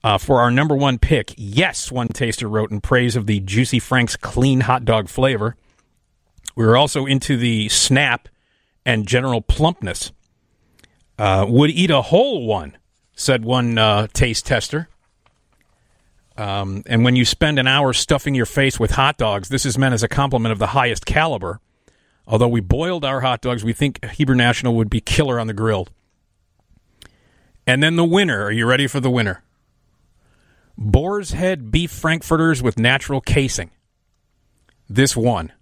uh, 0.08 0.16
for 0.16 0.40
our 0.40 0.50
number 0.50 0.74
one 0.74 0.98
pick. 0.98 1.34
Yes, 1.36 1.92
one 1.92 2.08
taster 2.08 2.48
wrote 2.48 2.70
in 2.70 2.80
praise 2.80 3.14
of 3.14 3.26
the 3.26 3.40
Juicy 3.40 3.78
Frank's 3.78 4.16
clean 4.16 4.60
hot 4.60 4.86
dog 4.86 5.06
flavor. 5.06 5.54
We 6.56 6.64
were 6.64 6.78
also 6.78 7.04
into 7.04 7.36
the 7.36 7.68
snap 7.68 8.26
and 8.86 9.06
general 9.06 9.42
plumpness. 9.42 10.12
Uh, 11.18 11.44
would 11.46 11.68
eat 11.68 11.90
a 11.90 12.00
whole 12.00 12.46
one, 12.46 12.78
said 13.16 13.44
one 13.44 13.76
uh, 13.76 14.06
taste 14.14 14.46
tester. 14.46 14.88
Um, 16.38 16.84
and 16.86 17.04
when 17.04 17.14
you 17.14 17.26
spend 17.26 17.58
an 17.58 17.66
hour 17.66 17.92
stuffing 17.92 18.34
your 18.34 18.46
face 18.46 18.80
with 18.80 18.92
hot 18.92 19.18
dogs, 19.18 19.50
this 19.50 19.66
is 19.66 19.76
meant 19.76 19.92
as 19.92 20.02
a 20.02 20.08
compliment 20.08 20.52
of 20.52 20.58
the 20.58 20.68
highest 20.68 21.04
caliber. 21.04 21.60
Although 22.26 22.48
we 22.48 22.60
boiled 22.60 23.04
our 23.04 23.20
hot 23.20 23.42
dogs, 23.42 23.62
we 23.62 23.74
think 23.74 24.02
Hebrew 24.12 24.36
National 24.36 24.74
would 24.76 24.88
be 24.88 25.02
killer 25.02 25.38
on 25.38 25.48
the 25.48 25.52
grill. 25.52 25.86
And 27.66 27.82
then 27.82 27.96
the 27.96 28.04
winner. 28.04 28.44
Are 28.44 28.52
you 28.52 28.64
ready 28.64 28.86
for 28.86 29.00
the 29.00 29.10
winner? 29.10 29.42
Boar's 30.80 31.32
Head 31.32 31.72
beef 31.72 31.90
frankfurters 31.90 32.62
with 32.62 32.78
natural 32.78 33.20
casing. 33.20 33.72
This 34.88 35.16
one. 35.16 35.52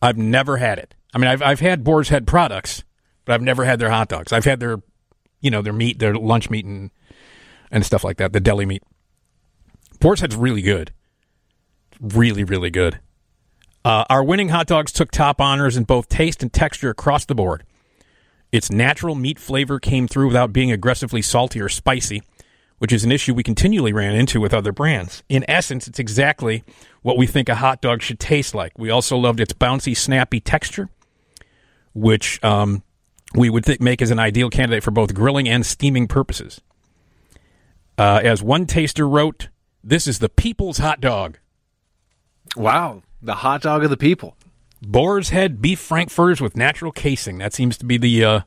I've 0.00 0.16
never 0.16 0.56
had 0.56 0.78
it. 0.78 0.94
I 1.12 1.18
mean, 1.18 1.28
I've 1.28 1.42
I've 1.42 1.60
had 1.60 1.84
Boar's 1.84 2.08
Head 2.08 2.26
products, 2.26 2.84
but 3.26 3.34
I've 3.34 3.42
never 3.42 3.64
had 3.64 3.78
their 3.78 3.90
hot 3.90 4.08
dogs. 4.08 4.32
I've 4.32 4.46
had 4.46 4.60
their, 4.60 4.82
you 5.40 5.50
know, 5.50 5.60
their 5.60 5.74
meat, 5.74 5.98
their 5.98 6.14
lunch 6.14 6.48
meat, 6.48 6.64
and 6.64 6.90
and 7.70 7.84
stuff 7.84 8.02
like 8.02 8.16
that, 8.16 8.32
the 8.32 8.40
deli 8.40 8.64
meat. 8.64 8.82
Boar's 10.00 10.20
Head's 10.20 10.36
really 10.36 10.62
good, 10.62 10.92
really 12.00 12.44
really 12.44 12.70
good. 12.70 13.00
Uh, 13.84 14.04
our 14.08 14.24
winning 14.24 14.48
hot 14.48 14.66
dogs 14.66 14.90
took 14.90 15.10
top 15.10 15.38
honors 15.40 15.76
in 15.76 15.84
both 15.84 16.08
taste 16.08 16.42
and 16.42 16.50
texture 16.50 16.88
across 16.88 17.26
the 17.26 17.34
board. 17.34 17.64
Its 18.50 18.70
natural 18.72 19.14
meat 19.14 19.38
flavor 19.38 19.78
came 19.78 20.08
through 20.08 20.28
without 20.28 20.52
being 20.52 20.72
aggressively 20.72 21.20
salty 21.20 21.60
or 21.60 21.68
spicy, 21.68 22.22
which 22.84 22.92
is 22.92 23.02
an 23.02 23.10
issue 23.10 23.32
we 23.32 23.42
continually 23.42 23.94
ran 23.94 24.14
into 24.14 24.38
with 24.42 24.52
other 24.52 24.70
brands. 24.70 25.22
In 25.30 25.42
essence, 25.48 25.88
it's 25.88 25.98
exactly 25.98 26.64
what 27.00 27.16
we 27.16 27.26
think 27.26 27.48
a 27.48 27.54
hot 27.54 27.80
dog 27.80 28.02
should 28.02 28.20
taste 28.20 28.54
like. 28.54 28.78
We 28.78 28.90
also 28.90 29.16
loved 29.16 29.40
its 29.40 29.54
bouncy, 29.54 29.96
snappy 29.96 30.38
texture, 30.38 30.90
which 31.94 32.44
um, 32.44 32.82
we 33.34 33.48
would 33.48 33.64
th- 33.64 33.80
make 33.80 34.02
as 34.02 34.10
an 34.10 34.18
ideal 34.18 34.50
candidate 34.50 34.82
for 34.82 34.90
both 34.90 35.14
grilling 35.14 35.48
and 35.48 35.64
steaming 35.64 36.06
purposes. 36.06 36.60
Uh, 37.96 38.20
as 38.22 38.42
one 38.42 38.66
taster 38.66 39.08
wrote, 39.08 39.48
this 39.82 40.06
is 40.06 40.18
the 40.18 40.28
people's 40.28 40.76
hot 40.76 41.00
dog. 41.00 41.38
Wow, 42.54 43.02
the 43.22 43.36
hot 43.36 43.62
dog 43.62 43.82
of 43.82 43.88
the 43.88 43.96
people. 43.96 44.36
Boar's 44.82 45.30
Head 45.30 45.62
beef 45.62 45.80
frankfurters 45.80 46.42
with 46.42 46.54
natural 46.54 46.92
casing. 46.92 47.38
That 47.38 47.54
seems 47.54 47.78
to 47.78 47.86
be 47.86 47.96
the 47.96 48.22
uh, 48.22 48.40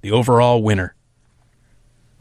the 0.00 0.12
overall 0.12 0.62
winner. 0.62 0.94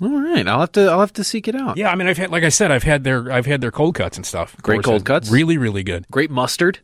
All 0.02 0.22
right, 0.22 0.47
I'll 0.47 0.62
have 0.62 0.72
to 0.74 0.82
I'll 0.89 1.00
have 1.02 1.14
to 1.14 1.24
seek 1.24 1.47
it 1.47 1.56
out. 1.56 1.76
Yeah, 1.78 1.89
I 1.91 1.95
mean, 1.95 2.08
I've 2.08 2.18
had 2.18 2.32
like 2.32 2.43
I 2.43 2.50
said, 2.50 2.72
I've 2.72 2.84
had 2.84 3.04
their 3.04 3.32
I've 3.32 3.45
had 3.45 3.60
their 3.62 3.72
cold 3.72 3.95
cuts 3.95 4.16
and 4.18 4.26
stuff. 4.26 4.56
Great 4.62 4.78
Boar's 4.78 4.86
cold 4.86 5.06
cuts. 5.06 5.30
really 5.30 5.58
really 5.58 5.84
good. 5.84 6.06
Great 6.10 6.32
mustard. 6.32 6.80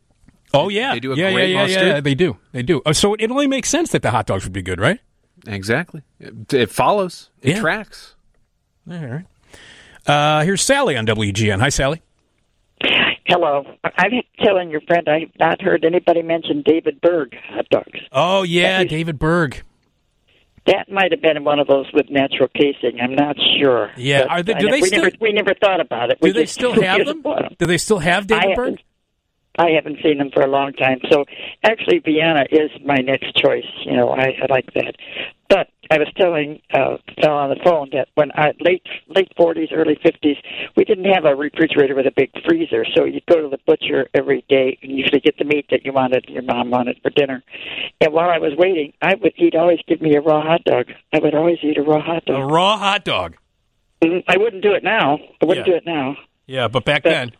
Oh 0.54 0.70
yeah, 0.70 0.94
They 0.94 1.00
do 1.00 1.12
a 1.14 1.16
yeah, 1.16 1.32
great 1.34 1.50
yeah, 1.50 1.56
yeah, 1.56 1.62
mustard. 1.68 1.88
yeah, 1.88 2.00
they 2.02 2.16
do, 2.16 2.38
they 2.52 2.64
do. 2.64 2.82
Uh, 2.86 2.94
so 2.94 3.14
it 3.16 3.30
only 3.32 3.48
makes 3.48 3.68
sense 3.70 3.92
that 3.92 4.02
the 4.02 4.12
hot 4.12 4.26
dogs 4.26 4.44
would 4.46 4.54
be 4.54 4.62
good, 4.62 4.80
right? 4.80 5.00
Exactly. 5.48 6.02
It, 6.20 6.54
it 6.54 6.70
follows. 6.72 7.30
It 7.42 7.56
Yeah. 7.56 7.60
tracks. 7.62 8.16
All 8.90 8.98
right. 8.98 9.26
Uh, 10.08 10.44
here's 10.44 10.62
Sally 10.62 10.96
on 10.96 11.06
WGN. 11.06 11.60
Hi, 11.60 11.70
Sally. 11.70 12.02
Hello. 13.28 13.66
I'm 13.84 14.12
telling 14.44 14.70
your 14.70 14.82
friend 14.82 15.08
I've 15.10 15.32
not 15.40 15.62
heard 15.62 15.84
anybody 15.84 16.22
mention 16.22 16.62
David 16.64 17.02
Berg 17.02 17.36
hot 17.50 17.68
dogs. 17.70 18.00
Oh 18.12 18.44
yeah, 18.44 18.84
David 18.84 19.18
Berg. 19.18 19.64
That 20.68 20.92
might 20.92 21.12
have 21.12 21.22
been 21.22 21.44
one 21.44 21.60
of 21.60 21.68
those 21.68 21.86
with 21.94 22.10
natural 22.10 22.50
casing. 22.56 23.00
I'm 23.00 23.14
not 23.14 23.36
sure. 23.60 23.92
Yeah, 23.98 24.24
But 24.24 24.30
are 24.32 24.44
they- 24.44 24.54
do 24.56 24.66
ne- 24.66 24.72
they 24.72 24.82
we 24.82 24.88
still- 24.88 25.04
never 25.04 25.16
we 25.22 25.32
never 25.32 25.54
thought 25.54 25.80
about 25.80 26.10
it. 26.12 26.20
Do 26.20 26.28
We 26.28 26.32
they 26.32 26.42
just- 26.44 26.56
still 26.56 26.74
have 26.82 26.98
just 26.98 27.24
them? 27.24 27.56
Do 27.60 27.66
they 27.66 27.78
still 27.78 28.00
have 28.00 28.26
David 28.28 28.52
I 28.52 28.56
Berg? 28.56 28.80
I 29.58 29.70
haven't 29.70 30.00
seen 30.04 30.18
them 30.18 30.32
for 30.34 30.42
a 30.42 30.48
long 30.48 30.74
time. 30.74 31.00
So 31.10 31.24
actually, 31.64 32.00
Vienna 32.00 32.46
is 32.52 32.72
my 32.84 32.98
next 32.98 33.36
choice. 33.38 33.64
You 33.86 33.96
know, 33.96 34.10
I, 34.10 34.36
I 34.42 34.46
like 34.50 34.74
that. 34.74 34.96
But 35.90 35.96
I 35.96 36.00
was 36.00 36.12
telling 36.18 36.62
uh, 36.74 36.98
fellow 37.22 37.38
on 37.38 37.50
the 37.50 37.64
phone 37.64 37.90
that 37.94 38.08
when 38.16 38.32
I 38.34 38.54
late 38.60 38.84
late 39.08 39.32
forties, 39.38 39.70
early 39.72 39.98
fifties, 40.02 40.38
we 40.76 40.84
didn't 40.84 41.06
have 41.06 41.26
a 41.26 41.36
refrigerator 41.36 41.96
with 41.96 42.06
a 42.08 42.12
big 42.16 42.32
freezer. 42.48 42.86
So 42.96 43.04
you'd 43.06 43.26
go 43.28 43.42
to 43.42 43.50
the 43.50 43.60
butcher 43.66 44.08
every 44.14 44.44
day 44.50 44.78
and 44.82 44.92
usually 44.92 45.20
get 45.20 45.38
the 45.38 45.46
meat 45.46 45.68
that 45.72 45.86
you 45.86 45.94
wanted, 45.94 46.26
your 46.28 46.44
mom 46.44 46.70
wanted 46.72 46.98
for 47.02 47.10
dinner. 47.12 47.44
And 48.02 48.14
while 48.14 48.30
I 48.30 48.38
was 48.40 48.54
waiting, 48.58 48.94
I 49.02 49.16
would 49.16 49.34
he'd 49.36 49.56
always 49.56 49.80
give 49.88 50.02
me 50.02 50.16
a 50.16 50.22
raw 50.22 50.42
hot 50.42 50.64
dog. 50.64 50.88
I 51.14 51.20
would 51.20 51.36
always 51.36 51.58
eat 51.64 51.78
a 51.78 51.84
raw 51.84 52.02
hot 52.02 52.24
A 52.28 52.32
dog. 52.34 52.52
raw 52.52 52.78
hot 52.78 53.04
dog. 53.04 53.36
Mm, 54.02 54.24
I 54.28 54.38
wouldn't 54.38 54.64
do 54.64 54.74
it 54.74 54.84
now. 54.84 55.20
I 55.42 55.46
wouldn't 55.46 55.68
Yeah. 55.68 55.74
do 55.74 55.78
it 55.78 55.86
now. 55.86 56.18
Yeah, 56.48 56.68
but 56.68 56.86
back 56.86 57.04
then, 57.04 57.32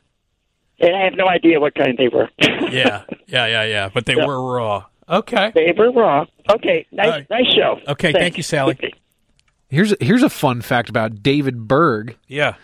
And 0.80 0.96
I 0.96 1.04
have 1.06 1.14
no 1.16 1.28
idea 1.28 1.60
what 1.60 1.74
kind 1.76 1.98
they 1.98 2.08
were. 2.08 2.30
yeah, 2.72 3.04
yeah, 3.28 3.46
yeah, 3.48 3.64
yeah. 3.64 3.90
But 3.94 4.06
they 4.06 4.16
Yeah. 4.16 4.26
were 4.26 4.54
raw. 4.56 4.86
Okay. 5.10 5.52
They 5.54 5.72
were 5.78 5.92
raw. 5.92 6.26
Okay, 6.50 6.86
nice, 6.92 7.06
All 7.06 7.12
right. 7.12 7.30
nice 7.30 7.54
show. 7.54 7.80
Okay, 7.88 8.12
Thanks. 8.12 8.20
thank 8.20 8.38
you, 8.38 8.44
Sally. 8.44 8.94
Here's 9.70 9.94
here's 10.00 10.24
a 10.24 10.30
fun 10.30 10.62
fact 10.62 10.90
about 10.90 11.22
David 11.24 11.68
Berg. 11.68 12.18
Yeah. 12.28 12.56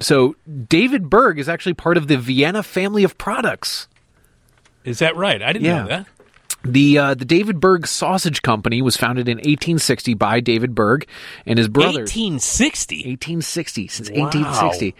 So 0.00 0.34
David 0.68 1.08
Berg 1.08 1.38
is 1.38 1.48
actually 1.48 1.74
part 1.74 1.96
of 1.96 2.08
the 2.08 2.16
Vienna 2.18 2.62
family 2.62 3.04
of 3.04 3.16
products. 3.18 3.88
Is 4.84 4.98
that 4.98 5.16
right? 5.16 5.40
I 5.42 5.52
didn't 5.52 5.64
Yeah. 5.66 5.82
know 5.82 5.88
that. 5.88 6.06
The 6.64 6.98
uh, 6.98 7.14
the 7.14 7.24
David 7.24 7.58
Berg 7.60 7.86
Sausage 7.86 8.42
Company 8.42 8.82
was 8.82 8.96
founded 8.96 9.28
in 9.28 9.38
1860 9.38 10.14
by 10.14 10.38
David 10.40 10.74
Berg 10.74 11.06
and 11.46 11.58
his 11.58 11.68
brothers. 11.68 12.10
1860. 12.14 12.96
1860 12.96 13.88
since 13.88 14.10
Wow. 14.10 14.24
1860. 14.26 14.94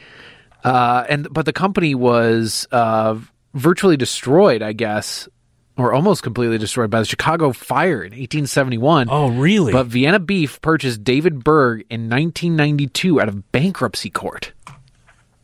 Uh, 0.65 1.05
and 1.09 1.29
but 1.33 1.45
the 1.47 1.53
company 1.53 1.95
was 1.95 2.67
uh, 2.73 3.17
virtually 3.55 3.97
destroyed, 3.97 4.63
I 4.63 4.73
guess, 4.73 5.29
or 5.77 5.93
almost 5.93 6.23
completely 6.23 6.59
destroyed 6.59 6.91
by 6.91 7.01
the 7.01 7.07
Chicago 7.07 7.53
fire 7.53 8.03
in 8.03 8.11
1871. 8.13 9.09
Oh, 9.11 9.29
really? 9.31 9.73
But 9.73 9.87
Vienna 9.87 10.19
Beef 10.19 10.61
purchased 10.61 11.03
David 11.03 11.43
Berg 11.43 11.85
in 11.89 12.09
1992 12.09 13.21
out 13.21 13.29
of 13.29 13.51
bankruptcy 13.53 14.11
court. 14.11 14.53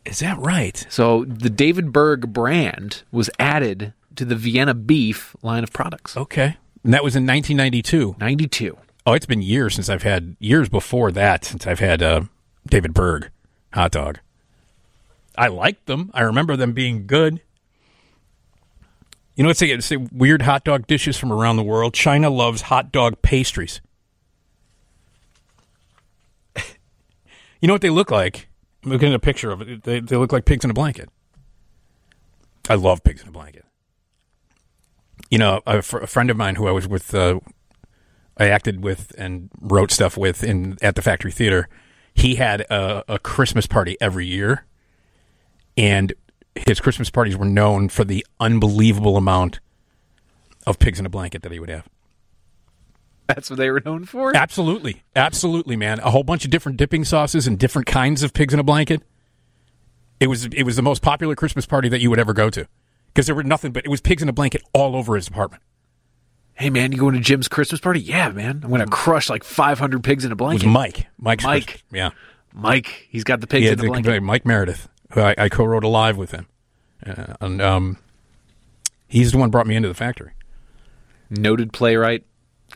Is 0.05 0.19
that 0.19 0.37
right? 0.39 0.85
So 0.89 1.25
the 1.25 1.49
David 1.49 1.91
Berg 1.91 2.33
brand 2.33 3.03
was 3.11 3.29
added 3.39 3.93
to 4.15 4.25
the 4.25 4.35
Vienna 4.35 4.73
Beef 4.73 5.35
line 5.41 5.63
of 5.63 5.71
products. 5.71 6.15
Okay. 6.15 6.57
And 6.83 6.93
that 6.93 7.03
was 7.03 7.15
in 7.15 7.25
1992. 7.25 8.15
92. 8.19 8.77
Oh, 9.05 9.13
it's 9.13 9.25
been 9.25 9.41
years 9.41 9.75
since 9.75 9.89
I've 9.89 10.03
had 10.03 10.35
years 10.39 10.69
before 10.69 11.11
that 11.11 11.43
since 11.45 11.65
I've 11.65 11.79
had 11.79 12.01
uh, 12.01 12.21
David 12.67 12.93
Berg 12.93 13.29
hot 13.73 13.91
dog. 13.91 14.19
I 15.37 15.47
liked 15.47 15.85
them. 15.85 16.11
I 16.13 16.21
remember 16.21 16.55
them 16.55 16.73
being 16.73 17.07
good. 17.07 17.41
You 19.39 19.43
know 19.43 19.51
what's 19.51 19.59
say, 19.59 19.79
say 19.79 19.95
weird 19.95 20.41
hot 20.41 20.65
dog 20.65 20.85
dishes 20.85 21.15
from 21.15 21.31
around 21.31 21.55
the 21.55 21.63
world? 21.63 21.93
China 21.93 22.29
loves 22.29 22.63
hot 22.63 22.91
dog 22.91 23.21
pastries. 23.21 23.79
you 26.57 27.67
know 27.69 27.73
what 27.73 27.81
they 27.81 27.89
look 27.89 28.11
like? 28.11 28.49
I'm 28.83 28.91
looking 28.91 29.07
at 29.07 29.15
a 29.15 29.19
picture 29.19 29.49
of 29.51 29.61
it. 29.61 29.83
They, 29.83 30.01
they 30.01 30.17
look 30.17 30.33
like 30.33 30.43
pigs 30.43 30.65
in 30.65 30.71
a 30.71 30.73
blanket. 30.73 31.07
I 32.67 32.75
love 32.75 33.01
pigs 33.01 33.21
in 33.21 33.29
a 33.29 33.31
blanket. 33.31 33.63
You 35.31 35.37
know, 35.37 35.61
a, 35.65 35.77
a 35.77 35.81
friend 35.81 36.29
of 36.29 36.35
mine 36.35 36.55
who 36.55 36.67
I 36.67 36.71
was 36.71 36.85
with, 36.85 37.15
uh, 37.15 37.39
I 38.35 38.49
acted 38.49 38.83
with 38.83 39.13
and 39.17 39.49
wrote 39.61 39.91
stuff 39.91 40.17
with 40.17 40.43
in 40.43 40.77
at 40.81 40.95
the 40.95 41.01
Factory 41.01 41.31
Theater. 41.31 41.69
He 42.13 42.35
had 42.35 42.59
a, 42.69 43.05
a 43.07 43.17
Christmas 43.19 43.67
party 43.67 43.95
every 44.01 44.25
year, 44.25 44.65
and 45.77 46.11
his 46.67 46.79
Christmas 46.79 47.09
parties 47.09 47.35
were 47.37 47.45
known 47.45 47.89
for 47.89 48.03
the 48.03 48.25
unbelievable 48.39 49.17
amount 49.17 49.59
of 50.67 50.79
pigs 50.79 50.99
in 50.99 51.05
a 51.05 51.09
blanket 51.09 51.41
that 51.43 51.51
he 51.51 51.59
would 51.59 51.69
have. 51.69 51.87
That's 53.27 53.49
what 53.49 53.57
they 53.57 53.69
were 53.69 53.81
known 53.85 54.05
for. 54.05 54.35
Absolutely, 54.35 55.03
absolutely, 55.15 55.75
man. 55.75 55.99
A 55.99 56.09
whole 56.09 56.23
bunch 56.23 56.45
of 56.45 56.51
different 56.51 56.77
dipping 56.77 57.05
sauces 57.05 57.45
and 57.45 57.59
different 57.59 57.85
kinds 57.87 58.23
of 58.23 58.33
pigs 58.33 58.53
in 58.53 58.59
a 58.59 58.63
blanket. 58.63 59.03
It 60.19 60.27
was 60.27 60.45
it 60.45 60.63
was 60.63 60.75
the 60.75 60.81
most 60.81 61.01
popular 61.01 61.35
Christmas 61.35 61.65
party 61.65 61.89
that 61.89 62.01
you 62.01 62.09
would 62.09 62.19
ever 62.19 62.33
go 62.33 62.49
to 62.49 62.67
because 63.13 63.27
there 63.27 63.35
were 63.35 63.43
nothing 63.43 63.71
but 63.71 63.85
it 63.85 63.89
was 63.89 64.01
pigs 64.01 64.21
in 64.23 64.29
a 64.29 64.33
blanket 64.33 64.63
all 64.73 64.95
over 64.95 65.15
his 65.15 65.27
apartment. 65.27 65.61
Hey 66.55 66.69
man, 66.71 66.91
you 66.91 66.97
going 66.97 67.13
to 67.13 67.21
Jim's 67.21 67.47
Christmas 67.47 67.79
party? 67.79 68.01
Yeah, 68.01 68.29
man. 68.29 68.61
I'm 68.63 68.69
gonna 68.71 68.87
crush 68.87 69.29
like 69.29 69.43
500 69.43 70.03
pigs 70.03 70.25
in 70.25 70.31
a 70.31 70.33
It 70.33 70.41
was 70.41 70.61
blanket. 70.63 70.67
Mike. 70.67 71.07
Mike's 71.19 71.43
Mike. 71.43 71.65
Christmas- 71.67 71.83
Yeah. 71.93 72.09
Mike, 72.53 73.07
he's 73.11 73.23
got 73.23 73.39
the 73.41 73.47
pigs 73.47 73.65
yeah, 73.65 73.71
in 73.73 73.77
the 73.77 73.83
the- 73.83 73.89
blanket. 73.89 74.21
Mike 74.23 74.45
Meredith, 74.45 74.89
who 75.11 75.21
I, 75.21 75.35
I 75.37 75.49
co-wrote 75.49 75.83
Alive 75.83 76.17
with 76.17 76.31
him, 76.31 76.47
uh, 77.05 77.33
and 77.41 77.61
um, 77.61 77.97
he's 79.07 79.31
the 79.31 79.37
one 79.37 79.47
who 79.47 79.51
brought 79.51 79.67
me 79.67 79.75
into 79.75 79.87
the 79.87 79.93
factory. 79.93 80.31
Noted 81.29 81.73
playwright 81.73 82.25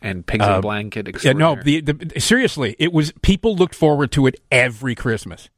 and 0.02 0.26
pigs 0.26 0.46
in 0.46 0.52
Uh, 0.52 0.58
a 0.60 0.62
blanket. 0.62 1.24
Yeah, 1.24 1.34
no, 1.34 1.56
the, 1.56 1.82
the, 1.82 2.20
seriously, 2.20 2.76
it 2.80 2.94
was 2.94 3.12
people 3.22 3.56
looked 3.56 3.76
forward 3.76 4.12
to 4.14 4.28
it 4.28 4.40
every 4.52 4.96
Christmas. 4.96 5.50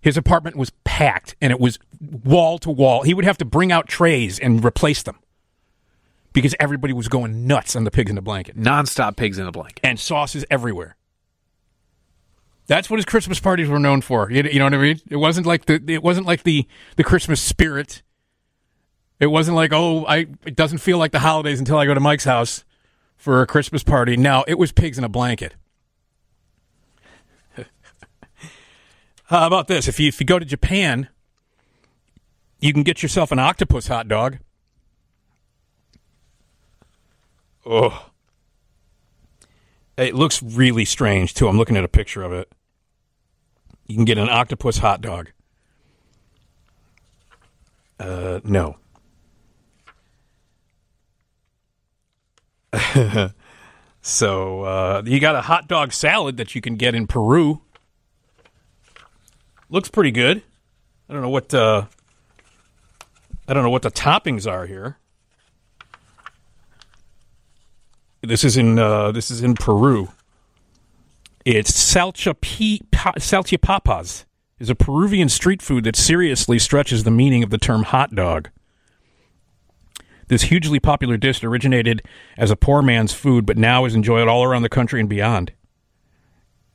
His 0.00 0.16
apartment 0.16 0.56
was 0.56 0.70
packed, 0.84 1.36
and 1.40 1.52
it 1.52 1.60
was 1.60 1.78
wall 2.00 2.58
to 2.60 2.70
wall. 2.70 3.02
He 3.02 3.12
would 3.14 3.24
have 3.24 3.38
to 3.38 3.44
bring 3.44 3.70
out 3.70 3.86
trays 3.86 4.38
and 4.38 4.64
replace 4.64 5.02
them 5.02 5.18
because 6.32 6.54
everybody 6.58 6.92
was 6.92 7.08
going 7.08 7.46
nuts 7.46 7.76
on 7.76 7.84
the 7.84 7.90
pigs 7.90 8.08
in 8.08 8.16
the 8.16 8.22
blanket, 8.22 8.56
nonstop 8.56 9.16
pigs 9.16 9.38
in 9.38 9.46
a 9.46 9.52
blanket, 9.52 9.80
and 9.82 10.00
sauces 10.00 10.44
everywhere. 10.50 10.96
That's 12.70 12.88
what 12.88 12.98
his 12.98 13.04
Christmas 13.04 13.40
parties 13.40 13.68
were 13.68 13.80
known 13.80 14.00
for. 14.00 14.30
You, 14.30 14.44
you 14.44 14.60
know 14.60 14.66
what 14.66 14.74
I 14.74 14.78
mean? 14.78 15.00
It 15.10 15.16
wasn't 15.16 15.44
like 15.44 15.64
the 15.64 15.82
it 15.88 16.04
wasn't 16.04 16.28
like 16.28 16.44
the 16.44 16.68
the 16.94 17.02
Christmas 17.02 17.42
spirit. 17.42 18.02
It 19.18 19.26
wasn't 19.26 19.56
like 19.56 19.72
oh, 19.72 20.04
I 20.06 20.28
it 20.46 20.54
doesn't 20.54 20.78
feel 20.78 20.96
like 20.96 21.10
the 21.10 21.18
holidays 21.18 21.58
until 21.58 21.78
I 21.78 21.86
go 21.86 21.94
to 21.94 22.00
Mike's 22.00 22.22
house 22.22 22.64
for 23.16 23.42
a 23.42 23.46
Christmas 23.48 23.82
party. 23.82 24.16
No, 24.16 24.44
it 24.46 24.56
was 24.56 24.70
pigs 24.70 24.98
in 24.98 25.02
a 25.02 25.08
blanket. 25.08 25.56
How 29.24 29.48
about 29.48 29.66
this? 29.66 29.88
If 29.88 29.98
you 29.98 30.06
if 30.06 30.20
you 30.20 30.26
go 30.26 30.38
to 30.38 30.46
Japan, 30.46 31.08
you 32.60 32.72
can 32.72 32.84
get 32.84 33.02
yourself 33.02 33.32
an 33.32 33.40
octopus 33.40 33.88
hot 33.88 34.06
dog. 34.06 34.38
Oh. 37.66 38.10
It 39.96 40.14
looks 40.14 40.40
really 40.40 40.84
strange 40.84 41.34
too. 41.34 41.48
I'm 41.48 41.58
looking 41.58 41.76
at 41.76 41.82
a 41.82 41.88
picture 41.88 42.22
of 42.22 42.32
it. 42.32 42.48
You 43.90 43.96
can 43.96 44.04
get 44.04 44.18
an 44.18 44.28
octopus 44.28 44.78
hot 44.78 45.00
dog. 45.00 45.32
Uh, 47.98 48.38
no. 48.44 48.76
so 54.00 54.62
uh, 54.62 55.02
you 55.04 55.18
got 55.18 55.34
a 55.34 55.40
hot 55.40 55.66
dog 55.66 55.92
salad 55.92 56.36
that 56.36 56.54
you 56.54 56.60
can 56.60 56.76
get 56.76 56.94
in 56.94 57.08
Peru. 57.08 57.62
Looks 59.68 59.88
pretty 59.88 60.12
good. 60.12 60.40
I 61.08 61.12
don't 61.12 61.22
know 61.22 61.28
what 61.28 61.52
uh, 61.52 61.86
I 63.48 63.54
don't 63.54 63.64
know 63.64 63.70
what 63.70 63.82
the 63.82 63.90
toppings 63.90 64.48
are 64.48 64.66
here. 64.66 64.98
This 68.22 68.44
is 68.44 68.56
in 68.56 68.78
uh, 68.78 69.10
this 69.10 69.32
is 69.32 69.42
in 69.42 69.54
Peru. 69.54 70.10
It's 71.44 71.72
salchipa- 71.72 72.82
salchipapas 72.92 74.24
is 74.58 74.68
a 74.68 74.74
Peruvian 74.74 75.28
street 75.30 75.62
food 75.62 75.84
that 75.84 75.96
seriously 75.96 76.58
stretches 76.58 77.04
the 77.04 77.10
meaning 77.10 77.42
of 77.42 77.48
the 77.50 77.58
term 77.58 77.84
hot 77.84 78.14
dog. 78.14 78.50
This 80.28 80.42
hugely 80.42 80.78
popular 80.78 81.16
dish 81.16 81.42
originated 81.42 82.02
as 82.36 82.50
a 82.50 82.56
poor 82.56 82.82
man's 82.82 83.12
food, 83.12 83.46
but 83.46 83.56
now 83.56 83.84
is 83.86 83.94
enjoyed 83.94 84.28
all 84.28 84.44
around 84.44 84.62
the 84.62 84.68
country 84.68 85.00
and 85.00 85.08
beyond. 85.08 85.52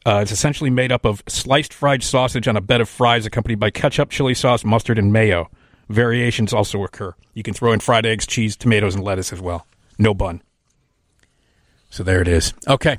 Uh, 0.06 0.20
it's 0.22 0.32
essentially 0.32 0.70
made 0.70 0.92
up 0.92 1.06
of 1.06 1.24
sliced 1.28 1.74
fried 1.74 2.04
sausage 2.04 2.48
on 2.48 2.58
a 2.58 2.62
bed 2.62 2.82
of 2.82 2.90
fries, 2.90 3.26
accompanied 3.26 3.60
by 3.60 3.70
ketchup, 3.70 4.10
chili 4.10 4.34
sauce, 4.34 4.66
mustard, 4.66 5.00
and 5.00 5.14
mayo. 5.14 5.50
Variations 5.90 6.54
also 6.54 6.84
occur. 6.84 7.14
You 7.34 7.44
can 7.44 7.54
throw 7.54 7.72
in 7.72 7.80
fried 7.80 8.06
eggs, 8.06 8.26
cheese, 8.26 8.56
tomatoes, 8.56 8.96
and 8.96 9.04
lettuce 9.04 9.32
as 9.32 9.40
well. 9.40 9.68
No 9.98 10.14
bun. 10.14 10.42
So 11.90 12.04
there 12.04 12.22
it 12.22 12.28
is. 12.28 12.54
Okay. 12.68 12.98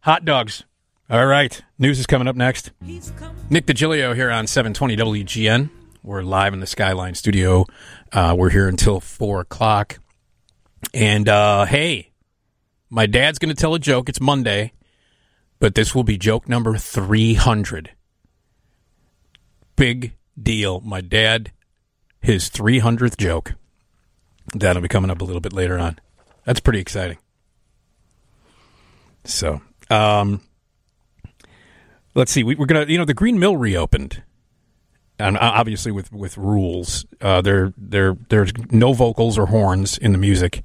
Hot 0.00 0.24
dogs. 0.24 0.64
All 1.12 1.26
right. 1.26 1.60
News 1.78 1.98
is 1.98 2.06
coming 2.06 2.26
up 2.26 2.36
next. 2.36 2.70
Nick 3.50 3.66
Digilio 3.66 4.14
here 4.14 4.30
on 4.30 4.46
720 4.46 4.96
WGN. 4.96 5.68
We're 6.02 6.22
live 6.22 6.54
in 6.54 6.60
the 6.60 6.66
Skyline 6.66 7.14
studio. 7.14 7.66
Uh, 8.10 8.34
we're 8.34 8.48
here 8.48 8.66
until 8.66 8.98
4 8.98 9.40
o'clock. 9.40 9.98
And 10.94 11.28
uh, 11.28 11.66
hey, 11.66 12.12
my 12.88 13.04
dad's 13.04 13.38
going 13.38 13.54
to 13.54 13.60
tell 13.60 13.74
a 13.74 13.78
joke. 13.78 14.08
It's 14.08 14.22
Monday, 14.22 14.72
but 15.58 15.74
this 15.74 15.94
will 15.94 16.02
be 16.02 16.16
joke 16.16 16.48
number 16.48 16.78
300. 16.78 17.90
Big 19.76 20.14
deal. 20.42 20.80
My 20.80 21.02
dad, 21.02 21.52
his 22.22 22.48
300th 22.48 23.18
joke. 23.18 23.52
That'll 24.54 24.80
be 24.80 24.88
coming 24.88 25.10
up 25.10 25.20
a 25.20 25.24
little 25.24 25.42
bit 25.42 25.52
later 25.52 25.78
on. 25.78 25.98
That's 26.46 26.60
pretty 26.60 26.80
exciting. 26.80 27.18
So, 29.24 29.60
um, 29.90 30.40
let's 32.14 32.32
see. 32.32 32.42
We, 32.42 32.54
we're 32.54 32.66
gonna, 32.66 32.86
you 32.86 32.98
know, 32.98 33.04
the 33.04 33.14
Green 33.14 33.38
Mill 33.38 33.56
reopened, 33.56 34.22
and 35.18 35.36
uh, 35.36 35.40
obviously 35.40 35.92
with 35.92 36.12
with 36.12 36.36
rules. 36.36 37.06
Uh, 37.20 37.40
there, 37.40 37.72
there, 37.76 38.16
there's 38.28 38.52
no 38.70 38.92
vocals 38.92 39.38
or 39.38 39.46
horns 39.46 39.98
in 39.98 40.12
the 40.12 40.18
music, 40.18 40.62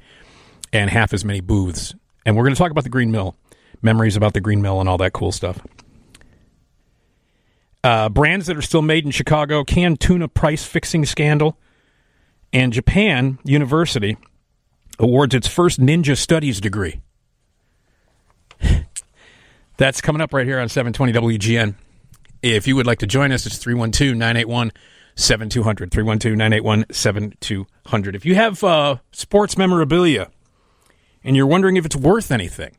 and 0.73 0.89
half 0.89 1.13
as 1.13 1.23
many 1.23 1.41
booths. 1.41 1.95
And 2.25 2.35
we're 2.35 2.43
to 2.49 2.55
talk 2.55 2.71
about 2.71 2.83
the 2.83 2.89
Green 2.89 3.11
Mill, 3.11 3.35
memories 3.81 4.15
about 4.15 4.33
the 4.33 4.41
Green 4.41 4.61
Mill, 4.61 4.79
and 4.79 4.89
all 4.89 4.97
that 4.97 5.13
cool 5.13 5.31
stuff. 5.31 5.59
Uh, 7.83 8.09
brands 8.09 8.47
that 8.47 8.57
are 8.57 8.61
still 8.61 8.81
made 8.81 9.05
in 9.05 9.11
Chicago: 9.11 9.63
canned 9.63 9.99
tuna 9.99 10.27
price 10.27 10.65
fixing 10.65 11.05
scandal, 11.05 11.57
and 12.51 12.73
Japan 12.73 13.39
University 13.45 14.17
awards 14.99 15.35
its 15.35 15.47
first 15.47 15.79
ninja 15.79 16.17
studies 16.17 16.59
degree. 16.59 17.01
That's 19.77 20.01
coming 20.01 20.21
up 20.21 20.33
right 20.33 20.45
here 20.45 20.59
on 20.59 20.69
720 20.69 21.37
WGN. 21.37 21.75
If 22.41 22.67
you 22.67 22.75
would 22.75 22.87
like 22.87 22.99
to 22.99 23.07
join 23.07 23.31
us, 23.31 23.45
it's 23.45 23.57
312 23.57 24.15
981 24.15 24.71
7200. 25.15 25.91
312 25.91 26.37
981 26.37 26.85
7200. 26.91 28.15
If 28.15 28.25
you 28.25 28.35
have 28.35 28.63
uh, 28.63 28.97
sports 29.11 29.57
memorabilia 29.57 30.29
and 31.23 31.35
you're 31.35 31.47
wondering 31.47 31.77
if 31.77 31.85
it's 31.85 31.95
worth 31.95 32.31
anything, 32.31 32.77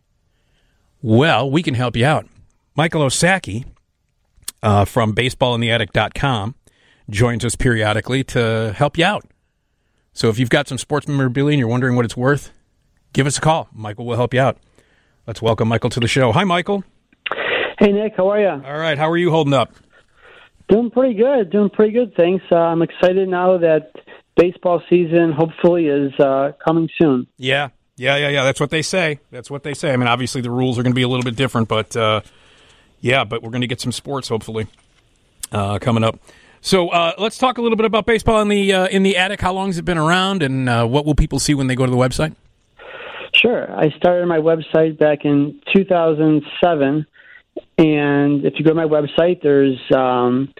well, 1.00 1.48
we 1.48 1.62
can 1.62 1.74
help 1.74 1.96
you 1.96 2.04
out. 2.04 2.26
Michael 2.74 3.02
Osacky 3.02 3.64
uh, 4.62 4.84
from 4.84 5.14
baseballintheattic.com 5.14 6.54
joins 7.10 7.44
us 7.44 7.54
periodically 7.54 8.24
to 8.24 8.74
help 8.76 8.98
you 8.98 9.04
out. 9.04 9.24
So 10.12 10.28
if 10.28 10.38
you've 10.38 10.50
got 10.50 10.66
some 10.66 10.78
sports 10.78 11.06
memorabilia 11.06 11.52
and 11.52 11.60
you're 11.60 11.68
wondering 11.68 11.94
what 11.94 12.04
it's 12.04 12.16
worth, 12.16 12.50
give 13.12 13.26
us 13.26 13.38
a 13.38 13.40
call. 13.40 13.68
Michael 13.72 14.04
will 14.04 14.16
help 14.16 14.34
you 14.34 14.40
out. 14.40 14.58
Let's 15.28 15.42
welcome 15.42 15.68
Michael 15.68 15.90
to 15.90 16.00
the 16.00 16.08
show. 16.08 16.32
Hi, 16.32 16.44
Michael. 16.44 16.84
Hey, 17.78 17.92
Nick. 17.92 18.14
How 18.16 18.30
are 18.30 18.40
you? 18.40 18.48
All 18.48 18.78
right. 18.78 18.96
How 18.96 19.10
are 19.10 19.16
you 19.18 19.30
holding 19.30 19.52
up? 19.52 19.74
Doing 20.70 20.90
pretty 20.90 21.12
good. 21.12 21.50
Doing 21.50 21.68
pretty 21.68 21.92
good. 21.92 22.14
Thanks. 22.16 22.42
Uh, 22.50 22.56
I'm 22.56 22.80
excited 22.80 23.28
now 23.28 23.58
that 23.58 23.92
baseball 24.36 24.82
season 24.88 25.32
hopefully 25.32 25.84
is 25.88 26.18
uh, 26.18 26.52
coming 26.66 26.88
soon. 26.98 27.26
Yeah. 27.36 27.68
Yeah, 27.96 28.16
yeah, 28.16 28.28
yeah. 28.30 28.44
That's 28.44 28.58
what 28.58 28.70
they 28.70 28.80
say. 28.80 29.20
That's 29.30 29.50
what 29.50 29.64
they 29.64 29.74
say. 29.74 29.92
I 29.92 29.98
mean, 29.98 30.08
obviously 30.08 30.40
the 30.40 30.50
rules 30.50 30.78
are 30.78 30.82
going 30.82 30.92
to 30.92 30.96
be 30.96 31.02
a 31.02 31.08
little 31.08 31.24
bit 31.24 31.36
different, 31.36 31.68
but 31.68 31.94
uh, 31.94 32.22
yeah, 33.02 33.24
but 33.24 33.42
we're 33.42 33.50
going 33.50 33.60
to 33.60 33.66
get 33.66 33.82
some 33.82 33.92
sports 33.92 34.28
hopefully 34.28 34.66
uh, 35.52 35.78
coming 35.78 36.04
up. 36.04 36.18
So 36.62 36.88
uh, 36.88 37.12
let's 37.18 37.36
talk 37.36 37.58
a 37.58 37.60
little 37.60 37.76
bit 37.76 37.84
about 37.84 38.06
baseball 38.06 38.40
in 38.40 38.48
the 38.48 38.72
uh, 38.72 38.86
in 38.86 39.02
the 39.02 39.18
attic. 39.18 39.42
How 39.42 39.52
long 39.52 39.66
has 39.66 39.76
it 39.76 39.84
been 39.84 39.98
around, 39.98 40.42
and 40.42 40.70
uh, 40.70 40.86
what 40.86 41.04
will 41.04 41.14
people 41.14 41.38
see 41.38 41.52
when 41.52 41.66
they 41.66 41.74
go 41.74 41.84
to 41.84 41.90
the 41.90 41.98
website? 41.98 42.34
Sure. 43.40 43.70
I 43.70 43.90
started 43.96 44.26
my 44.26 44.38
website 44.38 44.98
back 44.98 45.24
in 45.24 45.60
2007, 45.74 47.06
and 47.78 48.44
if 48.44 48.54
you 48.56 48.64
go 48.64 48.70
to 48.70 48.74
my 48.74 48.84
website, 48.84 49.42
there's 49.42 49.78
um, 49.94 50.52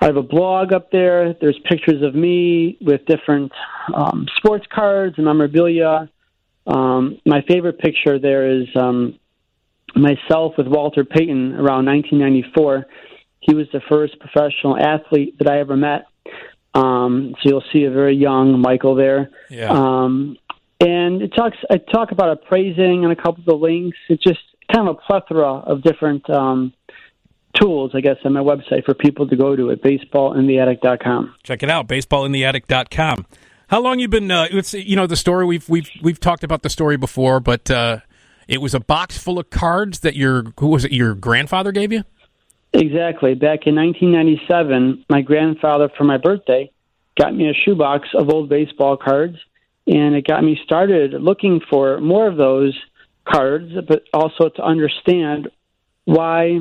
I 0.00 0.06
have 0.06 0.16
a 0.16 0.22
blog 0.22 0.72
up 0.72 0.90
there. 0.90 1.34
There's 1.40 1.58
pictures 1.64 2.02
of 2.02 2.14
me 2.14 2.76
with 2.80 3.06
different 3.06 3.52
um, 3.94 4.26
sports 4.36 4.66
cards 4.74 5.14
and 5.16 5.24
memorabilia. 5.24 6.10
Um, 6.66 7.20
my 7.24 7.42
favorite 7.48 7.78
picture 7.78 8.18
there 8.18 8.50
is 8.50 8.66
um, 8.74 9.18
myself 9.94 10.54
with 10.58 10.66
Walter 10.66 11.04
Payton 11.04 11.54
around 11.54 11.86
1994. 11.86 12.86
He 13.40 13.54
was 13.54 13.66
the 13.72 13.80
first 13.88 14.18
professional 14.18 14.76
athlete 14.76 15.38
that 15.38 15.48
I 15.48 15.60
ever 15.60 15.76
met. 15.76 16.06
Um, 16.74 17.34
so 17.40 17.48
you'll 17.48 17.64
see 17.72 17.84
a 17.84 17.90
very 17.90 18.16
young 18.16 18.60
Michael 18.60 18.96
there. 18.96 19.30
Yeah. 19.48 19.70
Um, 19.70 20.36
and 20.80 21.22
it 21.22 21.32
talks. 21.34 21.56
I 21.70 21.78
talk 21.78 22.10
about 22.10 22.30
appraising 22.30 23.04
and 23.04 23.12
a 23.12 23.16
couple 23.16 23.40
of 23.40 23.44
the 23.44 23.54
links. 23.54 23.98
It's 24.08 24.22
just 24.22 24.40
kind 24.72 24.88
of 24.88 24.96
a 24.96 25.00
plethora 25.00 25.54
of 25.54 25.82
different 25.82 26.28
um, 26.30 26.72
tools, 27.54 27.92
I 27.94 28.00
guess, 28.00 28.16
on 28.24 28.32
my 28.32 28.40
website 28.40 28.84
for 28.84 28.94
people 28.94 29.28
to 29.28 29.36
go 29.36 29.56
to 29.56 29.70
at 29.70 29.82
baseballintheattic.com. 29.82 31.34
Check 31.42 31.62
it 31.62 31.70
out, 31.70 31.88
baseballintheattic.com. 31.88 33.26
How 33.68 33.80
long 33.80 33.98
you 33.98 34.08
been? 34.08 34.30
Uh, 34.30 34.46
it's 34.50 34.74
you 34.74 34.96
know 34.96 35.06
the 35.06 35.16
story 35.16 35.44
we've 35.46 35.68
we've 35.68 35.90
we've 36.02 36.20
talked 36.20 36.44
about 36.44 36.62
the 36.62 36.70
story 36.70 36.96
before, 36.96 37.40
but 37.40 37.70
uh, 37.70 38.00
it 38.46 38.60
was 38.60 38.74
a 38.74 38.80
box 38.80 39.16
full 39.16 39.38
of 39.38 39.50
cards 39.50 40.00
that 40.00 40.14
your 40.14 40.44
who 40.60 40.68
was 40.68 40.84
it? 40.84 40.92
Your 40.92 41.14
grandfather 41.14 41.72
gave 41.72 41.92
you. 41.92 42.04
Exactly. 42.72 43.34
Back 43.34 43.66
in 43.66 43.76
1997, 43.76 45.06
my 45.08 45.22
grandfather, 45.22 45.88
for 45.96 46.02
my 46.02 46.18
birthday, 46.18 46.70
got 47.18 47.34
me 47.34 47.48
a 47.48 47.54
shoebox 47.54 48.08
of 48.14 48.28
old 48.28 48.48
baseball 48.48 48.96
cards, 48.96 49.36
and 49.86 50.14
it 50.14 50.26
got 50.26 50.42
me 50.42 50.58
started 50.64 51.12
looking 51.12 51.60
for 51.70 52.00
more 52.00 52.26
of 52.28 52.36
those 52.36 52.78
cards, 53.28 53.72
but 53.88 54.04
also 54.12 54.48
to 54.48 54.62
understand 54.62 55.48
why 56.04 56.58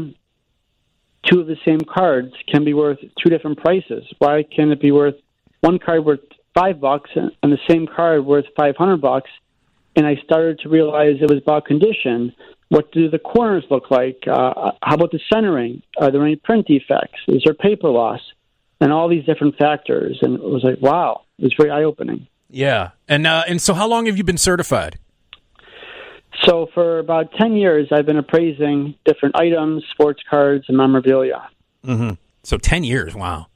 two 1.29 1.39
of 1.39 1.47
the 1.47 1.57
same 1.65 1.79
cards 1.81 2.33
can 2.51 2.63
be 2.63 2.73
worth 2.73 2.99
two 3.21 3.29
different 3.29 3.57
prices. 3.59 4.03
Why 4.19 4.43
can 4.43 4.71
it 4.71 4.81
be 4.81 4.91
worth 4.91 5.15
one 5.61 5.79
card 5.79 6.05
worth 6.05 6.19
five 6.53 6.79
bucks 6.79 7.09
and 7.15 7.31
the 7.41 7.57
same 7.69 7.87
card 7.87 8.25
worth 8.25 8.45
five 8.57 8.75
hundred 8.75 9.01
bucks? 9.01 9.29
And 9.95 10.07
I 10.07 10.15
started 10.25 10.59
to 10.59 10.69
realize 10.69 11.17
it 11.21 11.29
was 11.29 11.41
about 11.41 11.65
condition. 11.65 12.33
What 12.69 12.91
do 12.91 13.09
the 13.09 13.19
corners 13.19 13.63
look 13.69 13.91
like? 13.91 14.23
Uh, 14.27 14.71
how 14.81 14.95
about 14.95 15.11
the 15.11 15.19
centering? 15.31 15.83
Are 15.97 16.11
there 16.11 16.23
any 16.23 16.35
print 16.35 16.65
defects? 16.65 17.19
Is 17.27 17.43
there 17.45 17.53
paper 17.53 17.89
loss? 17.89 18.19
And 18.81 18.91
all 18.91 19.07
these 19.07 19.23
different 19.25 19.55
factors. 19.57 20.17
And 20.23 20.33
it 20.33 20.41
was 20.41 20.63
like, 20.63 20.81
wow, 20.81 21.21
it 21.37 21.43
was 21.43 21.53
very 21.57 21.69
eye 21.69 21.83
opening. 21.83 22.27
Yeah, 22.53 22.91
and 23.07 23.25
uh, 23.25 23.43
and 23.47 23.59
so 23.59 23.73
how 23.73 23.87
long 23.87 24.05
have 24.05 24.17
you 24.17 24.23
been 24.23 24.37
certified? 24.37 24.99
So 26.45 26.67
for 26.73 26.99
about 26.99 27.31
10 27.39 27.53
years, 27.55 27.87
I've 27.91 28.05
been 28.05 28.17
appraising 28.17 28.95
different 29.05 29.35
items, 29.35 29.83
sports 29.91 30.21
cards, 30.29 30.65
and 30.67 30.77
memorabilia. 30.77 31.49
Mm-hmm. 31.85 32.11
So 32.43 32.57
ten 32.57 32.83
years. 32.83 33.15
Wow. 33.15 33.47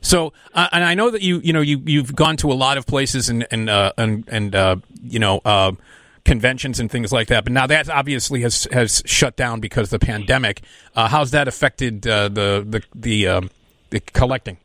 So, 0.00 0.32
uh, 0.52 0.68
and 0.72 0.82
I 0.84 0.94
know 0.94 1.10
that 1.10 1.22
you, 1.22 1.40
you 1.40 1.52
know, 1.52 1.60
you 1.60 1.80
you've 1.84 2.16
gone 2.16 2.36
to 2.38 2.50
a 2.50 2.54
lot 2.54 2.78
of 2.78 2.86
places 2.86 3.28
and 3.28 3.46
and 3.50 3.70
uh, 3.70 3.92
and 3.96 4.24
and 4.26 4.54
uh, 4.54 4.76
you 5.02 5.18
know 5.18 5.40
uh, 5.44 5.72
conventions 6.24 6.80
and 6.80 6.90
things 6.90 7.12
like 7.12 7.28
that. 7.28 7.44
But 7.44 7.52
now 7.52 7.66
that 7.66 7.88
obviously 7.88 8.40
has 8.42 8.66
has 8.72 9.02
shut 9.06 9.36
down 9.36 9.60
because 9.60 9.92
of 9.92 10.00
the 10.00 10.06
pandemic. 10.06 10.62
Uh, 10.96 11.08
how's 11.08 11.30
that 11.30 11.46
affected 11.46 12.06
uh, 12.06 12.28
the 12.28 12.66
the 12.68 12.82
the, 12.94 13.28
um, 13.28 13.50
the 13.90 14.00
collecting? 14.00 14.58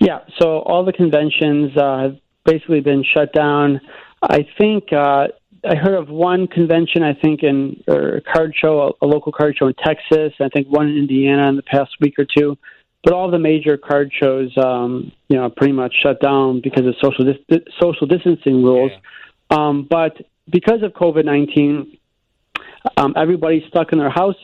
Yeah, 0.00 0.20
so 0.38 0.60
all 0.60 0.84
the 0.84 0.92
conventions 0.92 1.76
uh, 1.76 1.98
have 1.98 2.16
basically 2.44 2.80
been 2.80 3.04
shut 3.04 3.32
down. 3.32 3.80
I 4.22 4.46
think 4.58 4.92
uh, 4.92 5.28
I 5.64 5.74
heard 5.74 5.94
of 5.94 6.08
one 6.08 6.46
convention, 6.46 7.02
I 7.02 7.14
think, 7.14 7.42
in 7.42 7.82
or 7.88 8.16
a 8.16 8.20
card 8.20 8.54
show, 8.56 8.96
a, 9.00 9.04
a 9.04 9.06
local 9.06 9.32
card 9.32 9.56
show 9.58 9.66
in 9.66 9.74
Texas. 9.74 10.32
I 10.40 10.48
think 10.48 10.68
one 10.68 10.88
in 10.88 10.96
Indiana 10.96 11.48
in 11.48 11.56
the 11.56 11.62
past 11.62 11.90
week 12.00 12.14
or 12.18 12.24
two. 12.24 12.56
But 13.04 13.12
all 13.12 13.30
the 13.30 13.38
major 13.38 13.76
card 13.76 14.12
shows, 14.12 14.50
um, 14.56 15.12
you 15.28 15.36
know, 15.36 15.48
pretty 15.50 15.72
much 15.72 15.94
shut 16.02 16.20
down 16.20 16.60
because 16.62 16.84
of 16.84 16.94
social 17.02 17.24
dis- 17.24 17.62
social 17.80 18.06
distancing 18.06 18.62
rules. 18.62 18.92
Um, 19.50 19.86
but 19.88 20.16
because 20.50 20.82
of 20.82 20.92
COVID 20.92 21.24
nineteen, 21.24 21.96
um, 22.96 23.14
everybody's 23.16 23.62
stuck 23.68 23.92
in 23.92 23.98
their 23.98 24.10
house, 24.10 24.36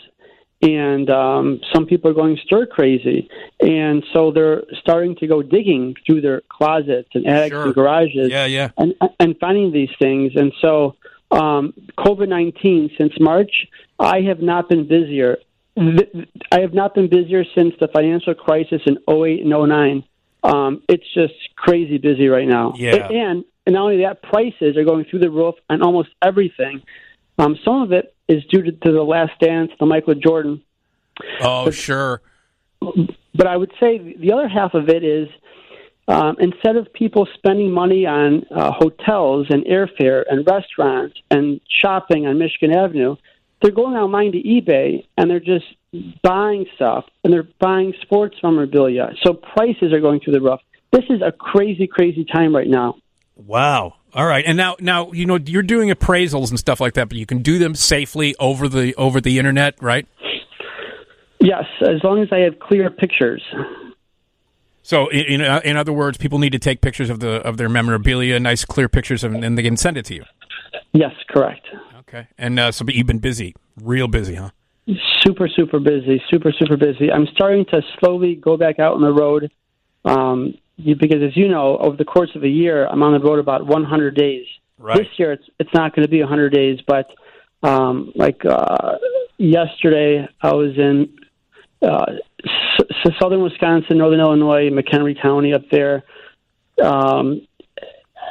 and 0.65 1.11
um, 1.11 1.61
some 1.75 1.85
people 1.85 2.11
are 2.11 2.15
going 2.15 2.39
stir 2.45 2.65
crazy, 2.67 3.29
and 3.61 4.03
so 4.15 4.33
they're 4.33 4.63
starting 4.81 5.15
to 5.17 5.27
go 5.27 5.43
digging 5.43 5.95
through 6.07 6.23
their 6.23 6.41
closets 6.49 7.11
and 7.15 7.27
attics 7.27 7.55
and 7.55 7.75
garages, 7.75 8.31
Yeah, 8.31 8.47
yeah. 8.47 8.71
and 8.79 8.95
and 9.21 9.37
finding 9.39 9.73
these 9.73 9.91
things. 9.99 10.33
And 10.35 10.53
so, 10.63 10.97
um, 11.31 11.75
COVID 11.99 12.29
nineteen 12.29 12.91
since 12.97 13.13
March, 13.21 13.53
I 13.99 14.23
have 14.23 14.41
not 14.41 14.71
been 14.71 14.89
busier. 14.89 15.37
I 15.77 16.61
have 16.61 16.73
not 16.73 16.95
been 16.95 17.09
busier 17.11 17.45
since 17.55 17.75
the 17.81 17.89
financial 17.89 18.33
crisis 18.35 18.81
in 18.87 18.97
08 19.09 19.41
and 19.43 19.51
09. 19.51 20.05
Um, 20.45 20.83
it's 20.89 21.05
just 21.15 21.35
crazy 21.57 21.99
busy 21.99 22.29
right 22.29 22.47
now. 22.47 22.75
Yeah. 22.77 23.09
And 23.09 23.45
and 23.67 23.75
not 23.75 23.83
only 23.83 24.03
that, 24.03 24.23
prices 24.23 24.77
are 24.77 24.85
going 24.85 25.05
through 25.07 25.19
the 25.21 25.31
roof 25.31 25.57
on 25.69 25.83
almost 25.83 26.11
everything. 26.23 26.83
Um, 27.39 27.59
some 27.65 27.83
of 27.83 27.93
it 27.93 28.14
is 28.29 28.45
due 28.47 28.63
to, 28.63 28.73
to 28.73 28.93
the 28.93 29.03
Last 29.03 29.33
Dance, 29.41 29.71
the 29.79 29.87
Michael 29.87 30.15
Jordan. 30.15 30.63
Oh, 31.41 31.71
sure. 31.71 32.23
But 32.81 33.47
I 33.47 33.57
would 33.57 33.73
say 33.81 34.17
the 34.19 34.33
other 34.33 34.49
half 34.49 34.75
of 34.75 34.89
it 34.89 35.05
is 35.05 35.29
um, 36.07 36.37
instead 36.39 36.77
of 36.77 36.93
people 36.93 37.27
spending 37.35 37.71
money 37.71 38.07
on 38.07 38.45
uh, 38.51 38.73
hotels 38.73 39.47
and 39.51 39.65
airfare 39.65 40.25
and 40.29 40.47
restaurants 40.47 41.17
and 41.31 41.61
shopping 41.81 42.27
on 42.27 42.39
Michigan 42.39 42.77
Avenue, 42.77 43.17
they're 43.63 43.73
going 43.73 43.95
online 43.95 44.33
to 44.33 44.43
eBay 44.43 45.07
and 45.17 45.31
they're 45.31 45.41
just 45.41 45.65
buying 46.23 46.67
stuff 46.75 47.07
and 47.23 47.33
they're 47.33 47.49
buying 47.59 47.95
sports 48.03 48.37
memorabilia. 48.43 49.13
So 49.23 49.35
prices 49.35 49.93
are 49.93 50.01
going 50.01 50.21
through 50.21 50.35
the 50.35 50.41
roof. 50.41 50.61
This 50.93 51.05
is 51.09 51.23
a 51.23 51.33
crazy, 51.33 51.87
crazy 51.87 52.25
time 52.25 52.55
right 52.55 52.69
now. 52.69 52.97
Wow. 53.37 53.95
All 54.15 54.27
right. 54.27 54.45
And 54.47 54.57
now, 54.57 54.77
now 54.81 55.11
you 55.13 55.27
know 55.27 55.39
you're 55.45 55.63
doing 55.63 55.91
appraisals 55.91 56.51
and 56.51 56.59
stuff 56.59 56.81
like 56.81 56.95
that, 56.95 57.09
but 57.09 57.19
you 57.19 57.27
can 57.27 57.43
do 57.43 57.59
them 57.59 57.75
safely 57.75 58.35
over 58.39 58.69
the 58.69 58.95
over 58.95 59.21
the 59.21 59.39
internet, 59.39 59.75
right? 59.83 60.07
Yes, 61.41 61.65
as 61.83 62.03
long 62.03 62.23
as 62.23 62.29
I 62.33 62.39
have 62.39 62.59
clear 62.59 62.91
pictures. 62.91 63.43
So, 64.83 65.09
in, 65.09 65.41
in, 65.41 65.63
in 65.63 65.77
other 65.77 65.93
words, 65.93 66.17
people 66.17 66.39
need 66.39 66.53
to 66.53 66.59
take 66.59 66.81
pictures 66.81 67.11
of 67.11 67.21
the 67.21 67.43
of 67.43 67.57
their 67.57 67.69
memorabilia, 67.69 68.39
nice 68.39 68.65
clear 68.65 68.89
pictures, 68.89 69.25
of, 69.25 69.35
and 69.35 69.43
then 69.43 69.55
they 69.57 69.63
can 69.63 69.77
send 69.77 69.97
it 69.97 70.05
to 70.07 70.15
you. 70.15 70.25
Yes, 70.93 71.13
correct. 71.29 71.67
Okay. 72.01 72.29
And 72.39 72.59
uh, 72.59 72.71
so, 72.71 72.85
but 72.85 72.95
you've 72.95 73.07
been 73.07 73.19
busy, 73.19 73.55
real 73.81 74.07
busy, 74.09 74.37
huh? 74.37 74.51
Super, 75.23 75.49
super 75.49 75.81
busy. 75.81 76.23
Super, 76.31 76.53
super 76.53 76.77
busy. 76.77 77.11
I'm 77.11 77.27
starting 77.35 77.65
to 77.67 77.83
slowly 77.99 78.37
go 78.37 78.57
back 78.57 78.79
out 78.79 78.95
on 78.95 79.01
the 79.01 79.13
road. 79.13 79.51
Um, 80.05 80.55
because, 80.77 81.23
as 81.23 81.37
you 81.37 81.49
know, 81.49 81.77
over 81.79 81.97
the 81.97 82.05
course 82.05 82.31
of 82.35 82.43
a 82.43 82.49
year, 82.49 82.87
I'm 82.87 83.03
on 83.03 83.13
the 83.13 83.21
road 83.21 83.39
about 83.39 83.67
100 83.67 84.17
days. 84.17 84.47
Right. 84.79 84.97
This 84.97 85.07
year, 85.19 85.33
it's 85.33 85.45
it's 85.61 85.73
not 85.73 85.95
going 85.95 86.05
to 86.05 86.11
be 86.11 86.21
100 86.21 86.53
days, 86.53 86.81
but 86.87 87.11
um, 87.63 88.13
like 88.15 88.45
uh, 88.45 88.97
yesterday, 89.39 90.29
I 90.43 90.53
was 90.53 90.77
in 90.77 91.17
uh, 91.81 92.05
s- 92.45 93.13
southern 93.21 93.43
Wisconsin, 93.43 93.99
northern 93.99 94.21
Illinois, 94.21 94.71
McHenry 94.71 95.21
County 95.21 95.55
up 95.55 95.63
there. 95.71 96.03
Um, 96.83 97.47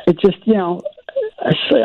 it 0.06 0.20
just, 0.20 0.46
you 0.46 0.56
know, 0.56 0.82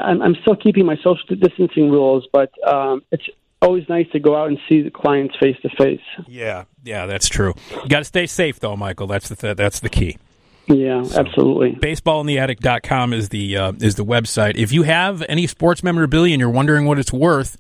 I'm, 0.02 0.22
I'm 0.22 0.34
still 0.42 0.56
keeping 0.56 0.86
my 0.86 0.96
social 0.96 1.36
distancing 1.40 1.90
rules, 1.90 2.26
but 2.32 2.50
um, 2.66 3.02
it's 3.12 3.24
always 3.62 3.88
nice 3.88 4.06
to 4.12 4.18
go 4.20 4.36
out 4.36 4.48
and 4.48 4.58
see 4.68 4.82
the 4.82 4.90
clients 4.90 5.34
face 5.40 5.56
to 5.62 5.68
face. 5.78 6.00
Yeah, 6.26 6.64
yeah, 6.84 7.06
that's 7.06 7.28
true. 7.28 7.54
You 7.70 7.88
got 7.88 8.00
to 8.00 8.04
stay 8.04 8.26
safe, 8.26 8.60
though, 8.60 8.76
Michael. 8.76 9.06
That's 9.06 9.28
the 9.28 9.36
th- 9.36 9.56
that's 9.56 9.80
the 9.80 9.88
key. 9.88 10.18
Yeah, 10.68 11.02
absolutely. 11.14 11.72
Baseballintheattic.com 11.72 13.12
is 13.12 13.30
the 13.30 13.56
uh, 13.56 13.72
is 13.80 13.94
the 13.94 14.04
website. 14.04 14.56
If 14.56 14.72
you 14.72 14.82
have 14.82 15.24
any 15.28 15.46
sports 15.46 15.82
memorabilia 15.82 16.34
and 16.34 16.40
you're 16.40 16.50
wondering 16.50 16.84
what 16.84 16.98
it's 16.98 17.12
worth, 17.12 17.56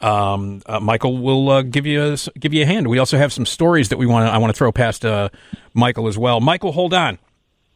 um, 0.00 0.62
uh, 0.66 0.80
Michael 0.80 1.18
will 1.18 1.50
uh, 1.50 1.62
give 1.62 1.86
you 1.86 2.02
a, 2.02 2.16
give 2.38 2.54
you 2.54 2.62
a 2.62 2.66
hand. 2.66 2.88
We 2.88 2.98
also 2.98 3.18
have 3.18 3.32
some 3.32 3.46
stories 3.46 3.90
that 3.90 3.98
we 3.98 4.06
want. 4.06 4.28
I 4.28 4.38
want 4.38 4.54
to 4.54 4.56
throw 4.56 4.72
past 4.72 5.04
uh, 5.04 5.28
Michael 5.74 6.08
as 6.08 6.16
well. 6.16 6.40
Michael, 6.40 6.72
hold 6.72 6.94
on. 6.94 7.18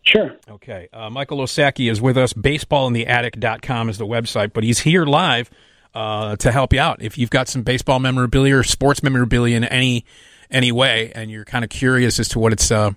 Sure. 0.02 0.36
Okay. 0.48 0.88
Uh, 0.92 1.10
Michael 1.10 1.38
Osacky 1.38 1.90
is 1.90 2.00
with 2.00 2.16
us. 2.16 2.32
Baseballintheattic.com 2.32 3.90
is 3.90 3.98
the 3.98 4.06
website, 4.06 4.52
but 4.52 4.64
he's 4.64 4.78
here 4.78 5.04
live 5.04 5.50
uh, 5.94 6.36
to 6.36 6.52
help 6.52 6.72
you 6.72 6.80
out. 6.80 7.02
If 7.02 7.18
you've 7.18 7.30
got 7.30 7.48
some 7.48 7.62
baseball 7.62 7.98
memorabilia 7.98 8.56
or 8.56 8.62
sports 8.62 9.02
memorabilia 9.02 9.56
in 9.56 9.64
any 9.64 10.04
any 10.50 10.72
way, 10.72 11.12
and 11.14 11.30
you're 11.30 11.44
kind 11.44 11.64
of 11.64 11.70
curious 11.70 12.18
as 12.18 12.28
to 12.30 12.40
what 12.40 12.52
it's, 12.52 12.72
uh, 12.72 12.90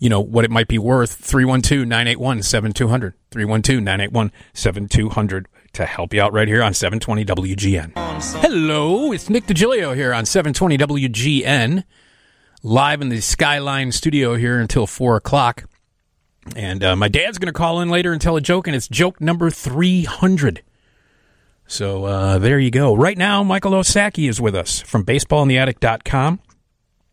you 0.00 0.08
know, 0.08 0.20
what 0.20 0.44
it 0.44 0.50
might 0.50 0.66
be 0.66 0.78
worth, 0.78 1.22
312-981-7200. 1.22 3.12
312-981-7200 3.30 5.44
to 5.74 5.86
help 5.86 6.12
you 6.12 6.20
out 6.20 6.32
right 6.32 6.48
here 6.48 6.64
on 6.64 6.74
720 6.74 7.24
WGN. 7.24 7.92
Hello, 8.40 9.12
it's 9.12 9.30
Nick 9.30 9.46
Digilio 9.46 9.94
here 9.94 10.12
on 10.12 10.26
720 10.26 10.76
WGN, 10.78 11.84
live 12.64 13.00
in 13.00 13.10
the 13.10 13.20
Skyline 13.20 13.92
studio 13.92 14.34
here 14.34 14.58
until 14.58 14.88
4 14.88 15.14
o'clock. 15.16 15.66
And 16.56 16.82
uh, 16.82 16.96
my 16.96 17.06
dad's 17.08 17.38
going 17.38 17.46
to 17.46 17.52
call 17.52 17.80
in 17.80 17.90
later 17.90 18.12
and 18.12 18.20
tell 18.20 18.36
a 18.36 18.40
joke, 18.40 18.66
and 18.66 18.74
it's 18.74 18.88
joke 18.88 19.20
number 19.20 19.50
300. 19.50 20.62
So 21.66 22.06
uh, 22.06 22.38
there 22.38 22.58
you 22.58 22.70
go. 22.70 22.94
Right 22.94 23.18
now, 23.18 23.44
Michael 23.44 23.72
Osacky 23.72 24.28
is 24.28 24.40
with 24.40 24.56
us 24.56 24.80
from 24.80 25.04
baseballintheattic.com. 25.04 26.40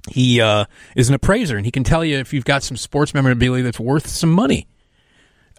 He 0.10 0.42
uh, 0.42 0.66
is 0.96 1.10
an 1.10 1.16
appraiser, 1.16 1.58
and 1.58 1.66
he 1.66 1.72
can 1.72 1.84
tell 1.84 2.04
you 2.04 2.18
if 2.18 2.34
you've 2.34 2.46
got 2.46 2.64
some 2.64 2.78
sports 2.78 3.14
memorabilia 3.14 3.64
that's 3.64 3.80
worth 3.80 4.08
some 4.08 4.32
money. 4.32 4.68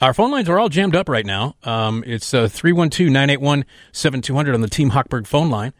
Our 0.01 0.15
phone 0.15 0.31
lines 0.31 0.49
are 0.49 0.59
all 0.59 0.69
jammed 0.69 0.95
up 0.95 1.09
right 1.09 1.27
now. 1.27 1.57
Um, 1.65 2.05
it's 2.07 2.31
312 2.31 3.11
981 3.11 3.65
7200 3.93 4.55
on 4.55 4.61
the 4.61 4.69
Team 4.69 4.91
Hochberg 4.93 5.27
phone 5.27 5.51
line. 5.51 5.73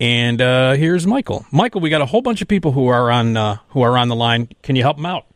And 0.00 0.40
uh, 0.40 0.72
here's 0.72 1.06
Michael. 1.06 1.44
Michael, 1.52 1.82
we 1.82 1.90
got 1.90 2.00
a 2.00 2.06
whole 2.06 2.22
bunch 2.22 2.40
of 2.40 2.48
people 2.48 2.72
who 2.72 2.88
are 2.88 3.10
on 3.10 3.36
uh, 3.36 3.58
who 3.68 3.82
are 3.82 3.98
on 3.98 4.08
the 4.08 4.16
line. 4.16 4.48
Can 4.62 4.74
you 4.74 4.82
help 4.82 4.96
them 4.96 5.06
out? 5.06 5.26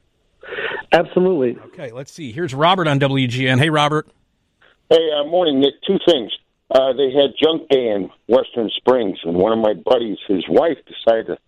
Absolutely. 0.91 1.61
Okay, 1.66 1.93
let's 1.93 2.11
see. 2.11 2.32
Here's 2.32 2.55
Robert 2.55 2.89
on 2.89 2.99
WGN. 2.99 3.59
Hey, 3.59 3.68
Robert. 3.68 4.09
Hey, 4.89 5.11
uh, 5.12 5.24
morning, 5.24 5.61
Nick. 5.61 5.74
Two 5.87 5.99
things. 6.09 6.32
Uh, 6.70 6.93
they 6.95 7.12
had 7.12 7.35
junk 7.41 7.68
day 7.68 7.89
in 7.89 8.11
Western 8.26 8.70
Springs, 8.76 9.18
and 9.24 9.35
one 9.35 9.53
of 9.53 9.59
my 9.59 9.74
buddies, 9.74 10.18
his 10.26 10.45
wife, 10.49 10.78
decided 10.87 11.26
to 11.26 11.39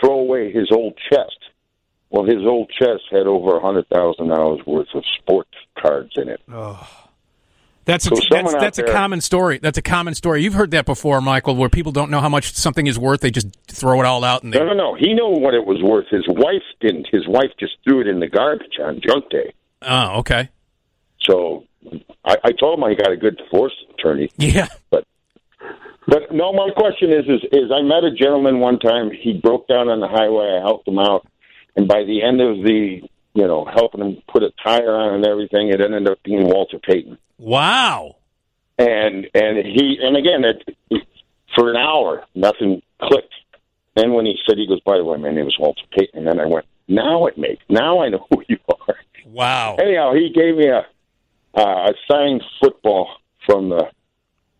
throw 0.00 0.20
away 0.20 0.52
his 0.52 0.70
old 0.70 0.98
chest. 1.10 1.38
Well, 2.10 2.24
his 2.24 2.44
old 2.46 2.70
chest 2.70 3.02
had 3.10 3.26
over 3.26 3.56
a 3.56 3.60
hundred 3.60 3.88
thousand 3.88 4.28
dollars 4.28 4.60
worth 4.66 4.88
of 4.94 5.04
sports 5.18 5.50
cards 5.78 6.12
in 6.16 6.28
it. 6.28 6.40
Oh. 6.50 6.88
That's 7.86 8.04
a, 8.08 8.10
that's, 8.30 8.52
that's 8.54 8.78
a 8.80 8.82
common 8.82 9.20
story. 9.20 9.58
That's 9.58 9.78
a 9.78 9.82
common 9.82 10.16
story. 10.16 10.42
You've 10.42 10.54
heard 10.54 10.72
that 10.72 10.86
before, 10.86 11.20
Michael, 11.20 11.54
where 11.54 11.68
people 11.68 11.92
don't 11.92 12.10
know 12.10 12.20
how 12.20 12.28
much 12.28 12.52
something 12.54 12.88
is 12.88 12.98
worth. 12.98 13.20
They 13.20 13.30
just 13.30 13.46
throw 13.68 14.00
it 14.00 14.04
all 14.04 14.24
out 14.24 14.42
and 14.42 14.52
they. 14.52 14.58
No, 14.58 14.64
no, 14.64 14.74
no. 14.74 14.94
He 14.94 15.14
knew 15.14 15.28
what 15.28 15.54
it 15.54 15.64
was 15.64 15.80
worth. 15.84 16.08
His 16.10 16.24
wife 16.26 16.64
didn't. 16.80 17.06
His 17.12 17.28
wife 17.28 17.52
just 17.60 17.74
threw 17.84 18.00
it 18.00 18.08
in 18.08 18.18
the 18.18 18.26
garbage 18.26 18.80
on 18.82 19.00
junk 19.06 19.30
day. 19.30 19.54
Oh, 19.82 20.18
okay. 20.18 20.48
So 21.20 21.64
I, 22.24 22.36
I 22.42 22.52
told 22.58 22.76
him 22.76 22.84
I 22.84 22.94
got 22.94 23.12
a 23.12 23.16
good 23.16 23.36
divorce 23.36 23.74
attorney. 23.94 24.32
Yeah. 24.36 24.66
But 24.90 25.04
but 26.06 26.32
no, 26.32 26.52
my 26.52 26.70
question 26.70 27.12
is 27.12 27.24
is 27.26 27.42
is 27.52 27.70
I 27.74 27.82
met 27.82 28.04
a 28.04 28.14
gentleman 28.14 28.60
one 28.60 28.78
time. 28.78 29.10
He 29.10 29.34
broke 29.34 29.66
down 29.66 29.88
on 29.88 30.00
the 30.00 30.08
highway. 30.08 30.56
I 30.56 30.60
helped 30.60 30.86
him 30.86 30.98
out, 30.98 31.26
and 31.74 31.88
by 31.88 32.04
the 32.04 32.22
end 32.22 32.40
of 32.40 32.62
the 32.62 33.02
you 33.34 33.46
know 33.46 33.64
helping 33.64 34.00
him 34.00 34.22
put 34.28 34.42
a 34.42 34.52
tire 34.62 34.94
on 34.94 35.14
and 35.14 35.26
everything, 35.26 35.68
it 35.68 35.80
ended 35.80 36.08
up 36.08 36.22
being 36.22 36.44
Walter 36.44 36.78
Payton. 36.78 37.18
Wow. 37.38 38.16
And 38.78 39.26
and 39.34 39.58
he 39.58 39.98
and 40.00 40.16
again 40.16 40.44
it, 40.44 41.06
for 41.56 41.70
an 41.70 41.76
hour 41.76 42.24
nothing 42.34 42.82
clicked. 43.02 43.34
Then 43.96 44.12
when 44.12 44.26
he 44.26 44.36
said 44.46 44.58
he 44.58 44.66
goes, 44.66 44.80
by 44.80 44.98
the 44.98 45.04
way, 45.04 45.16
my 45.16 45.32
name 45.32 45.46
is 45.46 45.56
Walter 45.58 45.80
Payton, 45.96 46.18
and 46.18 46.26
then 46.26 46.38
I 46.38 46.46
went, 46.46 46.66
now 46.86 47.24
it 47.26 47.38
makes 47.38 47.64
now 47.68 48.00
I 48.00 48.10
know 48.10 48.26
who 48.30 48.42
you 48.48 48.58
are. 48.68 48.96
Wow. 49.24 49.76
Anyhow, 49.80 50.14
he 50.14 50.30
gave 50.32 50.56
me 50.56 50.68
a 50.68 50.86
uh, 51.58 51.90
a 51.90 51.94
signed 52.08 52.44
football 52.60 53.08
from 53.46 53.70
the 53.70 53.88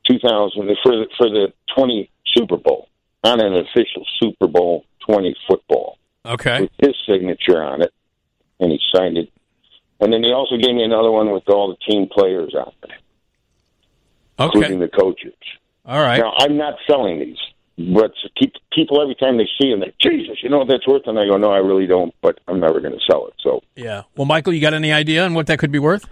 2000 0.09 0.76
for 0.82 0.92
the 0.92 1.07
for 1.16 1.28
the 1.28 1.52
20 1.76 2.11
Super 2.34 2.57
Bowl 2.57 2.88
on 3.24 3.40
an 3.40 3.54
official 3.54 4.04
Super 4.20 4.46
Bowl 4.46 4.84
20 5.09 5.34
football 5.48 5.98
Okay. 6.24 6.62
with 6.62 6.70
his 6.78 6.94
signature 7.09 7.62
on 7.62 7.82
it, 7.82 7.92
and 8.61 8.70
he 8.72 8.80
signed 8.94 9.16
it. 9.16 9.30
And 10.00 10.12
then 10.12 10.22
he 10.22 10.32
also 10.32 10.57
gave 10.57 10.74
me 10.74 10.82
another 10.82 11.11
one 11.11 11.30
with 11.30 11.48
all 11.48 11.68
the 11.68 11.76
team 11.92 12.09
players 12.11 12.54
on 12.54 12.72
it, 12.84 12.90
including 14.38 14.80
the 14.80 14.88
coaches. 14.88 15.32
All 15.84 16.00
right. 16.02 16.18
Now 16.18 16.32
I'm 16.38 16.57
not 16.57 16.74
selling 16.86 17.20
these, 17.20 17.38
but 17.94 18.12
keep, 18.36 18.52
people 18.72 19.00
every 19.00 19.14
time 19.14 19.38
they 19.38 19.48
see 19.61 19.70
them, 19.70 19.80
they 19.80 19.94
Jesus, 20.00 20.42
you 20.42 20.50
know 20.50 20.59
what 20.59 20.68
that's 20.68 20.86
worth? 20.86 21.07
And 21.07 21.18
I 21.18 21.26
go, 21.26 21.36
no, 21.36 21.50
I 21.50 21.59
really 21.59 21.86
don't, 21.86 22.12
but 22.22 22.38
I'm 22.48 22.61
never 22.61 22.80
going 22.80 22.92
to 22.94 23.00
sell 23.11 23.26
it. 23.28 23.34
So 23.40 23.62
Yeah. 23.76 24.02
Well, 24.16 24.26
Michael, 24.26 24.52
you 24.52 24.61
got 24.61 24.74
any 24.74 24.92
idea 24.92 25.24
on 25.24 25.34
what 25.34 25.46
that 25.46 25.59
could 25.59 25.72
be 25.72 25.78
worth? 25.78 26.07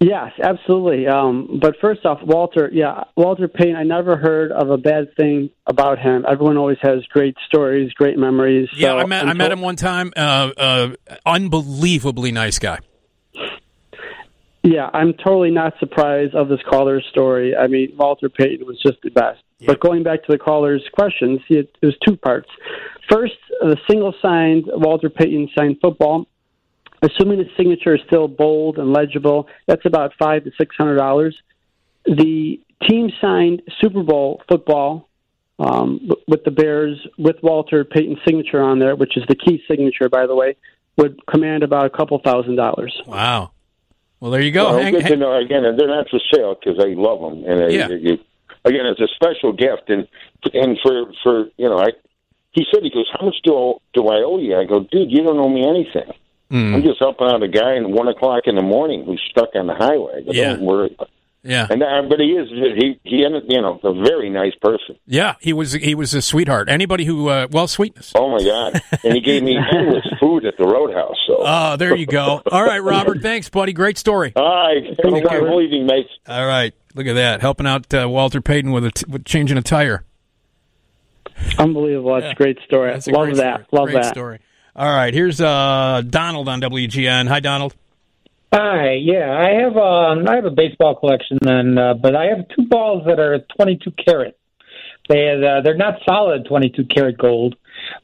Yes, 0.00 0.32
absolutely. 0.42 1.06
Um, 1.06 1.58
but 1.60 1.74
first 1.78 2.06
off, 2.06 2.20
Walter, 2.22 2.70
yeah, 2.72 3.04
Walter 3.18 3.48
Payton. 3.48 3.76
I 3.76 3.82
never 3.82 4.16
heard 4.16 4.50
of 4.50 4.70
a 4.70 4.78
bad 4.78 5.14
thing 5.14 5.50
about 5.66 5.98
him. 5.98 6.24
Everyone 6.26 6.56
always 6.56 6.78
has 6.80 7.04
great 7.10 7.36
stories, 7.46 7.92
great 7.92 8.16
memories. 8.16 8.70
Yeah, 8.74 8.88
So 8.88 8.98
I 8.98 9.04
met 9.04 9.26
I 9.26 9.34
met 9.34 9.52
him 9.52 9.60
one 9.60 9.76
time. 9.76 10.14
Uh, 10.16 10.52
uh, 10.56 10.88
unbelievably 11.26 12.32
nice 12.32 12.58
guy. 12.58 12.78
Yeah, 14.62 14.88
I'm 14.92 15.12
totally 15.14 15.50
not 15.50 15.74
surprised 15.78 16.34
of 16.34 16.48
this 16.48 16.60
caller's 16.68 17.04
story. 17.10 17.54
I 17.54 17.66
mean, 17.66 17.92
Walter 17.96 18.30
Payton 18.30 18.66
was 18.66 18.80
just 18.80 18.98
the 19.02 19.10
best. 19.10 19.40
But 19.66 19.80
going 19.80 20.02
back 20.02 20.24
to 20.24 20.32
the 20.32 20.38
caller's 20.38 20.82
questions, 20.94 21.40
it, 21.50 21.70
it 21.82 21.86
was 21.86 21.96
two 22.06 22.16
parts. 22.16 22.48
First, 23.10 23.34
the 23.60 23.76
single 23.88 24.14
signed 24.22 24.64
Walter 24.66 25.10
Payton 25.10 25.50
signed 25.56 25.76
football. 25.82 26.26
Assuming 27.02 27.38
the 27.38 27.48
signature 27.56 27.94
is 27.94 28.00
still 28.06 28.28
bold 28.28 28.78
and 28.78 28.92
legible, 28.92 29.48
that's 29.66 29.84
about 29.86 30.12
five 30.18 30.44
to 30.44 30.50
six 30.58 30.76
hundred 30.76 30.96
dollars. 30.96 31.36
The 32.04 32.60
team 32.88 33.10
signed 33.20 33.62
Super 33.80 34.02
Bowl 34.02 34.42
football 34.48 35.08
um, 35.58 36.10
with 36.28 36.44
the 36.44 36.50
Bears 36.50 36.98
with 37.18 37.36
Walter 37.42 37.84
Payton's 37.84 38.18
signature 38.26 38.62
on 38.62 38.78
there, 38.78 38.96
which 38.96 39.16
is 39.16 39.24
the 39.28 39.34
key 39.34 39.62
signature, 39.68 40.08
by 40.08 40.26
the 40.26 40.34
way, 40.34 40.56
would 40.96 41.24
command 41.26 41.62
about 41.62 41.86
a 41.86 41.90
couple 41.90 42.18
thousand 42.24 42.56
dollars. 42.56 43.00
Wow. 43.06 43.52
Well, 44.20 44.30
there 44.30 44.42
you 44.42 44.50
go. 44.52 44.70
Well, 44.70 44.80
Hang- 44.82 44.92
good 44.92 45.00
to 45.02 45.08
hang- 45.08 45.18
know. 45.20 45.34
Again, 45.36 45.62
they're 45.78 45.88
not 45.88 46.08
for 46.10 46.20
sale 46.34 46.54
because 46.54 46.78
I 46.78 46.88
love 46.94 47.20
them, 47.20 47.44
and 47.50 47.64
I, 47.64 47.68
Yeah. 47.68 47.88
you, 47.88 48.18
again, 48.66 48.84
it's 48.86 49.00
a 49.00 49.08
special 49.14 49.52
gift. 49.54 49.88
And 49.88 50.06
and 50.52 50.78
for 50.82 51.12
for 51.22 51.44
you 51.56 51.68
know, 51.70 51.78
I 51.78 51.92
he 52.52 52.66
said 52.70 52.82
he 52.82 52.90
goes, 52.90 53.06
how 53.18 53.24
much 53.24 53.36
do 53.44 53.54
I, 53.56 53.72
do 53.94 54.08
I 54.08 54.16
owe 54.26 54.38
you? 54.38 54.56
I 54.58 54.64
go, 54.64 54.80
dude, 54.80 55.10
you 55.10 55.22
don't 55.22 55.38
owe 55.38 55.48
me 55.48 55.66
anything. 55.66 56.12
Hmm. 56.50 56.74
I'm 56.74 56.82
just 56.82 56.98
helping 56.98 57.28
out 57.28 57.42
a 57.42 57.48
guy 57.48 57.76
at 57.76 57.88
one 57.88 58.08
o'clock 58.08 58.42
in 58.46 58.56
the 58.56 58.62
morning 58.62 59.04
who's 59.04 59.22
stuck 59.30 59.50
on 59.54 59.66
the 59.68 59.74
highway. 59.74 60.24
I 60.28 60.32
Yeah. 60.32 60.52
Don't 60.54 60.62
worry. 60.62 60.96
Yeah. 61.42 61.66
And 61.70 61.82
uh, 61.82 62.02
but 62.08 62.20
he 62.20 62.32
is 62.32 62.48
he 62.50 63.00
he 63.02 63.24
ended 63.24 63.44
you 63.48 63.62
know 63.62 63.80
a 63.82 63.94
very 63.94 64.28
nice 64.28 64.54
person. 64.60 64.96
Yeah, 65.06 65.36
he 65.40 65.54
was 65.54 65.72
he 65.72 65.94
was 65.94 66.12
a 66.12 66.20
sweetheart. 66.20 66.68
Anybody 66.68 67.06
who 67.06 67.28
uh, 67.30 67.46
well 67.50 67.66
sweetness. 67.66 68.12
Oh 68.14 68.28
my 68.30 68.44
god! 68.44 68.82
and 69.04 69.14
he 69.14 69.20
gave 69.22 69.42
me 69.42 69.56
endless 69.56 70.06
food 70.20 70.44
at 70.44 70.58
the 70.58 70.64
Roadhouse. 70.66 71.16
So 71.26 71.36
Oh, 71.40 71.76
there 71.76 71.96
you 71.96 72.04
go. 72.04 72.42
All 72.50 72.62
right, 72.62 72.82
Robert. 72.82 73.18
Thanks, 73.22 73.48
buddy. 73.48 73.72
Great 73.72 73.96
story. 73.96 74.34
All 74.36 74.44
right, 74.44 74.84
have 74.84 74.98
a 75.02 75.10
wonderful 75.12 75.62
evening, 75.62 75.86
mates. 75.86 76.10
All 76.28 76.44
right, 76.46 76.74
look 76.94 77.06
at 77.06 77.14
that, 77.14 77.40
helping 77.40 77.66
out 77.66 77.94
uh, 77.94 78.06
Walter 78.06 78.42
Payton 78.42 78.70
with 78.72 78.84
a 78.84 78.90
t- 78.90 79.06
with 79.08 79.24
changing 79.24 79.56
a 79.56 79.62
tire. 79.62 80.04
Unbelievable. 81.58 82.20
That's 82.20 82.32
a 82.32 82.34
great 82.34 82.58
story. 82.66 82.92
That's 82.92 83.06
a 83.08 83.12
Love 83.12 83.26
great 83.28 83.36
that. 83.38 83.66
story. 83.66 83.80
Love 83.80 83.88
Great 83.90 84.02
that. 84.02 84.12
story. 84.14 84.38
All 84.80 84.90
right, 84.90 85.12
here's 85.12 85.42
uh, 85.42 86.02
Donald 86.08 86.48
on 86.48 86.62
WGN. 86.62 87.28
Hi, 87.28 87.40
Donald. 87.40 87.74
Hi, 88.50 88.94
yeah, 88.94 89.30
I 89.30 89.60
have 89.60 89.76
um, 89.76 90.26
I 90.26 90.36
have 90.36 90.46
a 90.46 90.50
baseball 90.50 90.94
collection, 90.94 91.36
and 91.42 91.78
uh, 91.78 91.92
but 92.00 92.16
I 92.16 92.28
have 92.28 92.48
two 92.56 92.66
balls 92.66 93.02
that 93.06 93.20
are 93.20 93.40
22 93.58 93.90
karat. 94.02 94.38
They 95.06 95.32
uh, 95.32 95.60
they're 95.60 95.76
not 95.76 95.96
solid 96.08 96.46
22 96.48 96.86
karat 96.86 97.18
gold, 97.18 97.56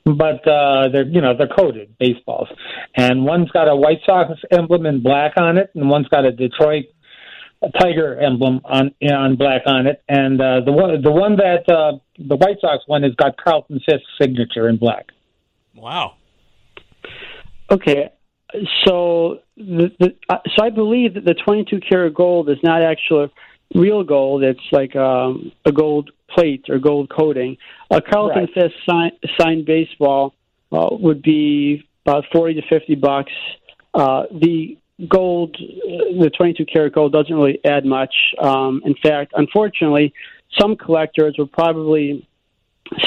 but 0.05 0.47
uh, 0.47 0.91
they're 0.93 1.07
you 1.07 1.22
know 1.22 1.35
they're 1.35 1.49
coated 1.49 1.97
baseballs, 1.99 2.49
and 2.95 3.24
one's 3.24 3.51
got 3.53 3.70
a 3.70 3.74
White 3.74 4.01
Sox 4.05 4.33
emblem 4.51 4.85
in 4.85 5.03
black 5.03 5.39
on 5.39 5.57
it, 5.57 5.70
and 5.74 5.89
one's 5.89 6.09
got 6.09 6.27
a 6.27 6.31
Detroit 6.31 6.85
Tiger 7.81 8.20
emblem 8.20 8.61
on 8.66 8.95
on 9.11 9.37
black 9.37 9.62
on 9.64 9.87
it, 9.87 10.03
and 10.11 10.39
uh, 10.43 10.61
the 10.61 10.72
one 10.72 11.01
the 11.01 11.11
one 11.11 11.37
that 11.37 11.66
uh, 11.70 11.97
the 12.18 12.37
White 12.37 12.61
Sox 12.61 12.85
one 12.87 13.03
has 13.03 13.14
got 13.14 13.39
Carlton 13.39 13.81
Fisk's 13.89 14.05
signature 14.20 14.68
in 14.68 14.77
black. 14.77 15.07
Wow. 15.74 16.16
Okay, 17.70 18.10
so 18.84 19.40
the, 19.56 19.90
the 19.98 20.14
uh, 20.28 20.38
so 20.54 20.64
I 20.64 20.70
believe 20.70 21.14
that 21.14 21.24
the 21.24 21.34
22 21.34 21.80
karat 21.80 22.14
gold 22.14 22.48
is 22.48 22.58
not 22.62 22.82
actually 22.82 23.32
real 23.74 24.04
gold. 24.04 24.42
It's 24.44 24.60
like 24.72 24.94
um, 24.94 25.52
a 25.64 25.72
gold 25.72 26.10
plate 26.30 26.66
or 26.68 26.78
gold 26.78 27.10
coating. 27.10 27.56
A 27.90 28.00
Carlton 28.00 28.44
Right. 28.44 28.54
Fisk 28.54 28.74
sign, 28.88 29.12
signed 29.38 29.66
baseball 29.66 30.34
uh, 30.72 30.88
would 30.92 31.22
be 31.22 31.88
about 32.04 32.24
40 32.32 32.60
to 32.60 32.62
50 32.68 32.94
bucks. 32.96 33.32
Uh, 33.94 34.24
the 34.30 34.78
gold, 35.08 35.56
uh, 35.56 36.22
the 36.22 36.30
22 36.36 36.64
karat 36.66 36.94
gold, 36.94 37.12
doesn't 37.12 37.34
really 37.34 37.58
add 37.64 37.84
much. 37.84 38.14
Um, 38.40 38.82
in 38.84 38.94
fact, 39.02 39.32
unfortunately, 39.34 40.12
some 40.58 40.76
collectors 40.76 41.34
will 41.36 41.48
probably 41.48 42.28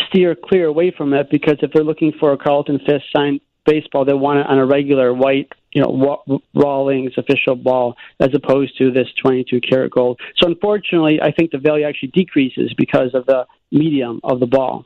steer 0.07 0.35
clear 0.35 0.65
away 0.65 0.91
from 0.95 1.13
it 1.13 1.29
because 1.29 1.55
if 1.61 1.71
they're 1.71 1.83
looking 1.83 2.11
for 2.19 2.33
a 2.33 2.37
Carlton 2.37 2.79
Fisk 2.79 3.05
signed 3.15 3.39
baseball, 3.69 4.05
they 4.05 4.13
want 4.13 4.39
it 4.39 4.47
on 4.47 4.57
a 4.57 4.65
regular 4.65 5.13
white, 5.13 5.51
you 5.71 5.81
know, 5.81 6.41
Rawlings 6.53 7.13
official 7.17 7.55
ball 7.55 7.95
as 8.19 8.29
opposed 8.33 8.77
to 8.77 8.91
this 8.91 9.07
22 9.21 9.61
karat 9.61 9.91
gold. 9.91 10.19
So 10.37 10.47
unfortunately, 10.47 11.21
I 11.21 11.31
think 11.31 11.51
the 11.51 11.57
value 11.57 11.85
actually 11.85 12.09
decreases 12.09 12.73
because 12.77 13.13
of 13.13 13.25
the 13.25 13.45
medium 13.71 14.19
of 14.23 14.39
the 14.39 14.47
ball. 14.47 14.85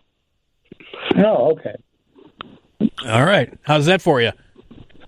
Oh, 1.15 1.51
okay. 1.53 1.75
All 3.07 3.25
right, 3.25 3.53
how's 3.63 3.85
that 3.85 4.01
for 4.01 4.21
you? 4.21 4.31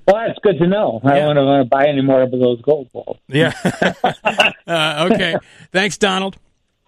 Well, 0.08 0.24
that's 0.28 0.40
good 0.44 0.60
to 0.60 0.68
know. 0.68 1.02
I 1.04 1.20
don't 1.20 1.36
want 1.36 1.66
to 1.66 1.70
buy 1.70 1.88
any 1.88 2.02
more 2.02 2.22
of 2.22 2.32
those 2.32 2.62
gold 2.62 2.92
balls. 2.92 3.18
Yeah. 3.28 3.54
uh, 4.68 5.10
okay. 5.12 5.36
Thanks, 5.72 5.98
Donald. 5.98 6.38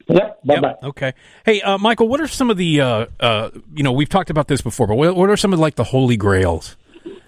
Yep. 0.08 0.44
Bye-bye. 0.46 0.76
Okay. 0.84 1.14
Hey, 1.46 1.62
uh, 1.62 1.78
Michael, 1.78 2.08
what 2.08 2.22
are 2.22 2.28
some 2.28 2.50
of 2.50 2.58
the, 2.58 2.82
uh, 2.82 3.06
uh, 3.20 3.50
you 3.74 3.84
know, 3.84 3.92
we've 3.92 4.10
talked 4.10 4.30
about 4.30 4.48
this 4.48 4.62
before, 4.62 4.88
but 4.88 4.96
what, 4.96 5.16
what 5.16 5.30
are 5.30 5.38
some 5.38 5.54
of 5.54 5.60
like 5.60 5.76
the 5.76 5.84
holy 5.86 6.16
grails 6.16 6.78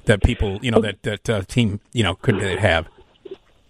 that 0.05 0.23
people, 0.23 0.59
you 0.61 0.71
know, 0.71 0.81
that 0.81 1.03
that 1.03 1.29
uh, 1.29 1.41
team, 1.43 1.81
you 1.91 2.03
know, 2.03 2.15
could 2.15 2.41
have? 2.41 2.87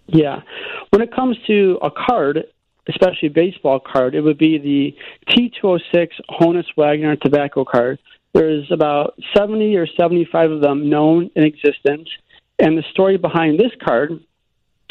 Yeah. 0.06 0.42
When 0.90 1.02
it 1.02 1.12
comes 1.14 1.36
to 1.46 1.78
a 1.82 1.90
card, 1.90 2.44
especially 2.88 3.28
a 3.28 3.32
baseball 3.32 3.80
card, 3.80 4.14
it 4.14 4.20
would 4.20 4.38
be 4.38 4.58
the 4.58 4.96
T206 5.32 6.08
Honus 6.30 6.66
Wagner 6.76 7.16
tobacco 7.16 7.64
card. 7.64 7.98
There's 8.32 8.70
about 8.70 9.18
70 9.36 9.76
or 9.76 9.86
75 9.86 10.50
of 10.52 10.60
them 10.60 10.88
known 10.88 11.30
in 11.34 11.44
existence. 11.44 12.08
And 12.58 12.76
the 12.76 12.84
story 12.90 13.16
behind 13.16 13.58
this 13.58 13.72
card, 13.82 14.22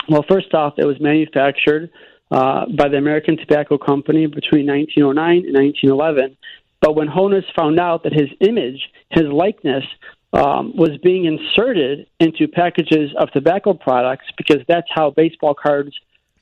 well, 0.10 0.26
first 0.28 0.54
off, 0.54 0.74
it 0.78 0.86
was 0.86 1.00
manufactured 1.00 1.92
uh, 2.32 2.66
by 2.78 2.88
the 2.88 2.98
American 2.98 3.38
Tobacco 3.38 3.78
Company 3.78 4.28
between 4.28 4.68
1909 4.68 5.46
and 5.46 5.56
1911. 5.56 6.38
But 6.82 6.96
when 6.96 7.08
Honus 7.08 7.44
found 7.56 7.80
out 7.80 8.04
that 8.04 8.14
his 8.14 8.30
image, 8.40 8.90
his 9.10 9.26
likeness, 9.26 9.84
um, 10.32 10.76
was 10.76 10.98
being 11.04 11.26
inserted 11.26 12.08
into 12.20 12.48
packages 12.48 13.12
of 13.18 13.32
tobacco 13.32 13.74
products 13.74 14.26
because 14.38 14.60
that's 14.68 14.88
how 14.94 15.10
baseball 15.10 15.56
cards 15.56 15.92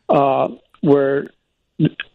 uh, 0.09 0.49
were. 0.83 1.27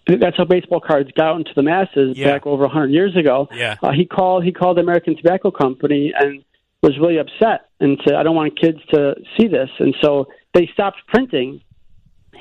That's 0.06 0.36
how 0.36 0.44
baseball 0.44 0.80
cards 0.80 1.10
got 1.12 1.36
into 1.36 1.52
the 1.54 1.62
masses 1.62 2.16
back 2.18 2.46
over 2.46 2.64
100 2.64 2.88
years 2.88 3.16
ago. 3.16 3.48
Yeah. 3.54 3.76
Uh, 3.82 3.92
he 3.92 4.04
called. 4.04 4.44
He 4.44 4.52
called 4.52 4.76
the 4.76 4.82
American 4.82 5.16
Tobacco 5.16 5.50
Company 5.50 6.12
and 6.14 6.44
was 6.82 6.98
really 6.98 7.18
upset 7.18 7.68
and 7.80 7.98
said, 8.04 8.14
"I 8.16 8.22
don't 8.22 8.36
want 8.36 8.58
kids 8.60 8.78
to 8.92 9.14
see 9.38 9.46
this." 9.46 9.70
And 9.78 9.94
so 10.02 10.28
they 10.52 10.68
stopped 10.74 10.98
printing 11.06 11.62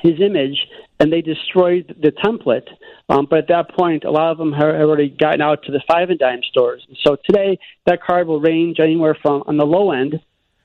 his 0.01 0.19
image 0.19 0.57
and 0.99 1.11
they 1.11 1.21
destroyed 1.21 1.95
the 2.01 2.11
template. 2.11 2.67
Um, 3.09 3.27
but 3.29 3.39
at 3.39 3.47
that 3.49 3.69
point, 3.75 4.03
a 4.03 4.11
lot 4.11 4.31
of 4.31 4.37
them 4.37 4.53
had 4.53 4.63
already 4.75 5.09
gotten 5.09 5.41
out 5.41 5.63
to 5.63 5.71
the 5.71 5.81
five 5.87 6.09
and 6.09 6.19
dime 6.19 6.41
stores. 6.49 6.85
So 7.03 7.17
today, 7.25 7.57
that 7.85 8.01
card 8.03 8.27
will 8.27 8.39
range 8.39 8.79
anywhere 8.79 9.17
from 9.21 9.43
on 9.47 9.57
the 9.57 9.65
low 9.65 9.91
end 9.91 10.19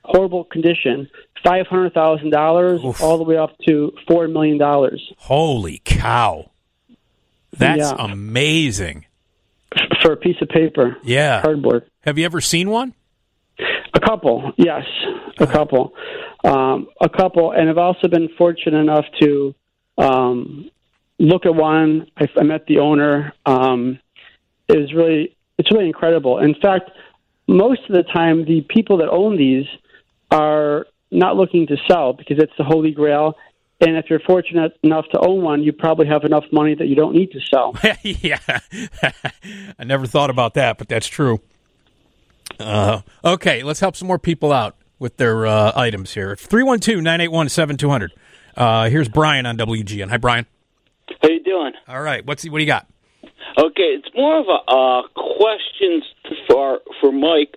horrible 0.05 0.45
condition, 0.45 1.09
five 1.43 1.67
hundred 1.67 1.93
thousand 1.93 2.29
dollars, 2.29 2.79
all 3.01 3.17
the 3.17 3.23
way 3.25 3.35
up 3.37 3.57
to 3.67 3.91
four 4.07 4.27
million 4.29 4.57
dollars 4.57 5.01
Holy 5.17 5.81
cow. 5.83 6.49
That's 7.57 7.79
Yeah. 7.91 7.95
amazing. 7.99 9.05
for 10.01 10.13
a 10.13 10.17
piece 10.17 10.37
of 10.41 10.47
paper. 10.47 10.95
Yeah. 11.03 11.41
cardboard. 11.41 11.83
Have 12.01 12.17
you 12.17 12.23
ever 12.25 12.39
seen 12.39 12.69
one? 12.69 12.93
A 13.97 13.99
couple, 13.99 14.51
yes, 14.57 14.83
a 15.39 15.47
couple, 15.47 15.95
um, 16.43 16.87
a 17.01 17.09
couple, 17.09 17.51
and 17.51 17.67
I've 17.67 17.79
also 17.79 18.07
been 18.07 18.29
fortunate 18.37 18.77
enough 18.77 19.05
to 19.19 19.55
um, 19.97 20.69
look 21.17 21.47
at 21.47 21.55
one. 21.55 22.05
I, 22.15 22.27
I 22.37 22.43
met 22.43 22.67
the 22.67 22.77
owner. 22.77 23.33
Um, 23.47 23.99
it 24.67 24.77
was 24.77 24.93
really, 24.93 25.35
it's 25.57 25.71
really 25.71 25.87
incredible. 25.87 26.37
In 26.37 26.53
fact, 26.61 26.91
most 27.47 27.81
of 27.89 27.95
the 27.95 28.03
time, 28.03 28.45
the 28.45 28.61
people 28.69 28.97
that 28.97 29.09
own 29.09 29.35
these 29.35 29.65
are 30.29 30.85
not 31.09 31.35
looking 31.35 31.65
to 31.65 31.77
sell 31.89 32.13
because 32.13 32.37
it's 32.37 32.53
the 32.59 32.65
holy 32.65 32.91
grail. 32.91 33.33
And 33.81 33.97
if 33.97 34.11
you're 34.11 34.19
fortunate 34.19 34.73
enough 34.83 35.05
to 35.13 35.19
own 35.19 35.41
one, 35.41 35.63
you 35.63 35.73
probably 35.73 36.05
have 36.05 36.23
enough 36.23 36.45
money 36.51 36.75
that 36.75 36.85
you 36.85 36.95
don't 36.95 37.15
need 37.15 37.31
to 37.31 37.39
sell. 37.39 37.75
yeah. 38.03 38.37
I 39.79 39.83
never 39.83 40.05
thought 40.05 40.29
about 40.29 40.53
that, 40.53 40.77
but 40.77 40.87
that's 40.87 41.07
true. 41.07 41.41
Uh, 42.59 43.01
okay, 43.23 43.63
let's 43.63 43.79
help 43.79 43.95
some 43.95 44.07
more 44.07 44.19
people 44.19 44.51
out 44.51 44.75
with 44.99 45.17
their 45.17 45.45
uh, 45.45 45.71
items 45.75 46.13
here. 46.13 46.35
312 46.35 47.01
981 47.01 47.49
7200. 47.49 48.13
Uh, 48.55 48.89
Here's 48.89 49.09
Brian 49.09 49.45
on 49.45 49.57
WGN. 49.57 50.09
Hi, 50.09 50.17
Brian. 50.17 50.45
How 51.21 51.29
you 51.29 51.43
doing? 51.43 51.73
All 51.87 52.01
right, 52.01 52.25
what's 52.25 52.43
what 52.49 52.57
do 52.57 52.63
you 52.63 52.67
got? 52.67 52.87
Okay, 53.57 53.95
it's 53.95 54.09
more 54.15 54.39
of 54.39 54.45
a 54.47 54.71
uh, 54.71 55.07
questions 55.15 56.03
for 56.47 56.79
for 56.99 57.11
Mike 57.11 57.55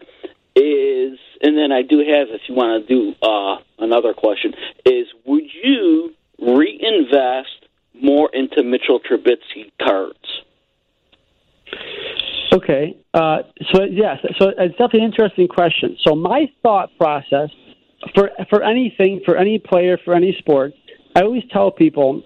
is, 0.56 1.18
and 1.42 1.56
then 1.56 1.72
I 1.72 1.82
do 1.82 1.98
have, 1.98 2.28
if 2.30 2.42
you 2.48 2.54
want 2.54 2.86
to 2.86 2.94
do 2.94 3.14
uh, 3.22 3.56
another 3.78 4.12
question, 4.14 4.52
is 4.84 5.06
would 5.24 5.44
you 5.62 6.14
reinvest 6.38 7.66
more 7.94 8.30
into 8.32 8.62
Mitchell 8.62 9.00
Trubisky 9.00 9.70
cards? 9.82 10.42
Okay. 12.52 12.96
Uh, 13.14 13.38
so 13.72 13.84
yes, 13.84 14.18
so 14.38 14.48
it's 14.58 14.72
definitely 14.72 15.00
an 15.00 15.06
interesting 15.06 15.48
question. 15.48 15.96
So 16.06 16.14
my 16.14 16.50
thought 16.62 16.90
process 16.98 17.50
for 18.14 18.30
for 18.48 18.62
anything, 18.62 19.20
for 19.24 19.36
any 19.36 19.58
player, 19.58 19.98
for 20.04 20.14
any 20.14 20.34
sport, 20.38 20.72
I 21.14 21.22
always 21.22 21.42
tell 21.52 21.70
people 21.70 22.22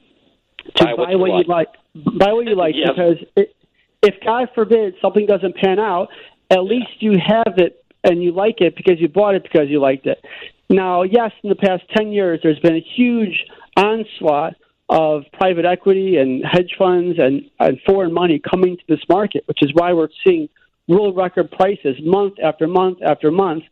to 0.76 0.84
Buy 0.84 0.94
what 0.94 1.10
you 1.10 1.18
what 1.18 1.26
you 1.28 1.44
like. 1.46 1.68
Buy 1.94 2.32
what 2.32 2.46
you 2.46 2.56
like 2.56 2.74
Yes. 2.76 2.88
because 2.88 3.16
it, 3.36 3.54
if 4.02 4.14
God 4.24 4.48
forbid 4.54 4.94
something 5.00 5.26
doesn't 5.26 5.56
pan 5.56 5.78
out, 5.78 6.08
at 6.50 6.62
least 6.64 6.90
you 7.00 7.18
have 7.18 7.54
it 7.56 7.84
and 8.02 8.22
you 8.22 8.32
like 8.32 8.60
it 8.60 8.76
because 8.76 9.00
you 9.00 9.08
bought 9.08 9.34
it 9.34 9.42
because 9.42 9.68
you 9.68 9.80
liked 9.80 10.06
it. 10.06 10.22
Now, 10.68 11.02
yes, 11.02 11.30
in 11.42 11.48
the 11.48 11.56
past 11.56 11.82
10 11.96 12.12
years, 12.12 12.40
there's 12.42 12.58
been 12.60 12.76
a 12.76 12.84
huge 12.96 13.44
onslaught 13.76 14.54
of 14.88 15.22
private 15.32 15.64
equity 15.64 16.16
and 16.18 16.44
hedge 16.44 16.74
funds 16.78 17.18
and, 17.18 17.42
and 17.58 17.80
foreign 17.86 18.12
money 18.12 18.38
coming 18.38 18.76
to 18.76 18.82
this 18.88 19.00
market, 19.08 19.42
which 19.46 19.58
is 19.62 19.70
why 19.74 19.92
we're 19.92 20.08
seeing 20.26 20.48
world 20.86 21.16
record 21.16 21.50
prices 21.50 21.96
month 22.02 22.34
after 22.42 22.66
month 22.66 22.98
after 23.02 23.30
month 23.30 23.64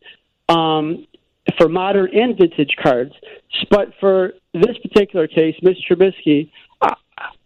um, 0.49 1.05
for 1.57 1.69
modern 1.69 2.09
and 2.13 2.37
vintage 2.37 2.75
cards. 2.81 3.13
But 3.69 3.89
for 3.99 4.33
this 4.53 4.77
particular 4.81 5.27
case, 5.27 5.55
Mitch 5.61 5.77
Trubisky, 5.89 6.49
I, 6.81 6.95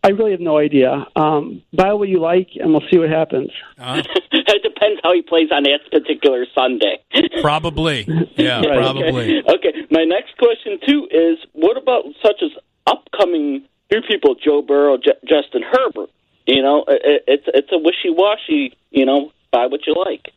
I 0.03 0.09
really 0.09 0.31
have 0.31 0.39
no 0.39 0.57
idea. 0.57 1.05
Um, 1.15 1.61
buy 1.73 1.93
what 1.93 2.07
you 2.07 2.21
like, 2.21 2.49
and 2.55 2.71
we'll 2.71 2.87
see 2.89 2.97
what 2.97 3.09
happens. 3.09 3.49
it 3.77 4.63
depends 4.63 5.01
how 5.03 5.13
he 5.13 5.21
plays 5.21 5.49
on 5.51 5.63
that 5.63 5.79
particular 5.91 6.45
Sunday. 6.55 6.99
Probably. 7.41 8.07
Yeah, 8.37 8.59
Right, 8.59 8.77
probably. 8.79 9.39
Okay. 9.39 9.41
okay. 9.49 9.71
My 9.89 10.03
next 10.03 10.37
question 10.37 10.79
too 10.87 11.07
is: 11.09 11.37
What 11.53 11.75
about 11.75 12.03
such 12.23 12.41
as 12.43 12.51
upcoming 12.87 13.63
new 13.91 14.01
people, 14.09 14.35
Joe 14.35 14.61
Burrow, 14.61 14.97
J- 14.97 15.19
Justin 15.25 15.61
Herbert? 15.63 16.09
You 16.47 16.61
know, 16.61 16.83
i- 16.87 16.93
i- 16.93 17.19
it's 17.27 17.43
it's 17.53 17.71
a 17.71 17.77
wishy 17.77 18.09
washy. 18.09 18.73
You 18.91 19.05
know, 19.05 19.31
buy 19.51 19.67
what 19.67 19.85
you 19.85 19.93
like. 19.93 20.31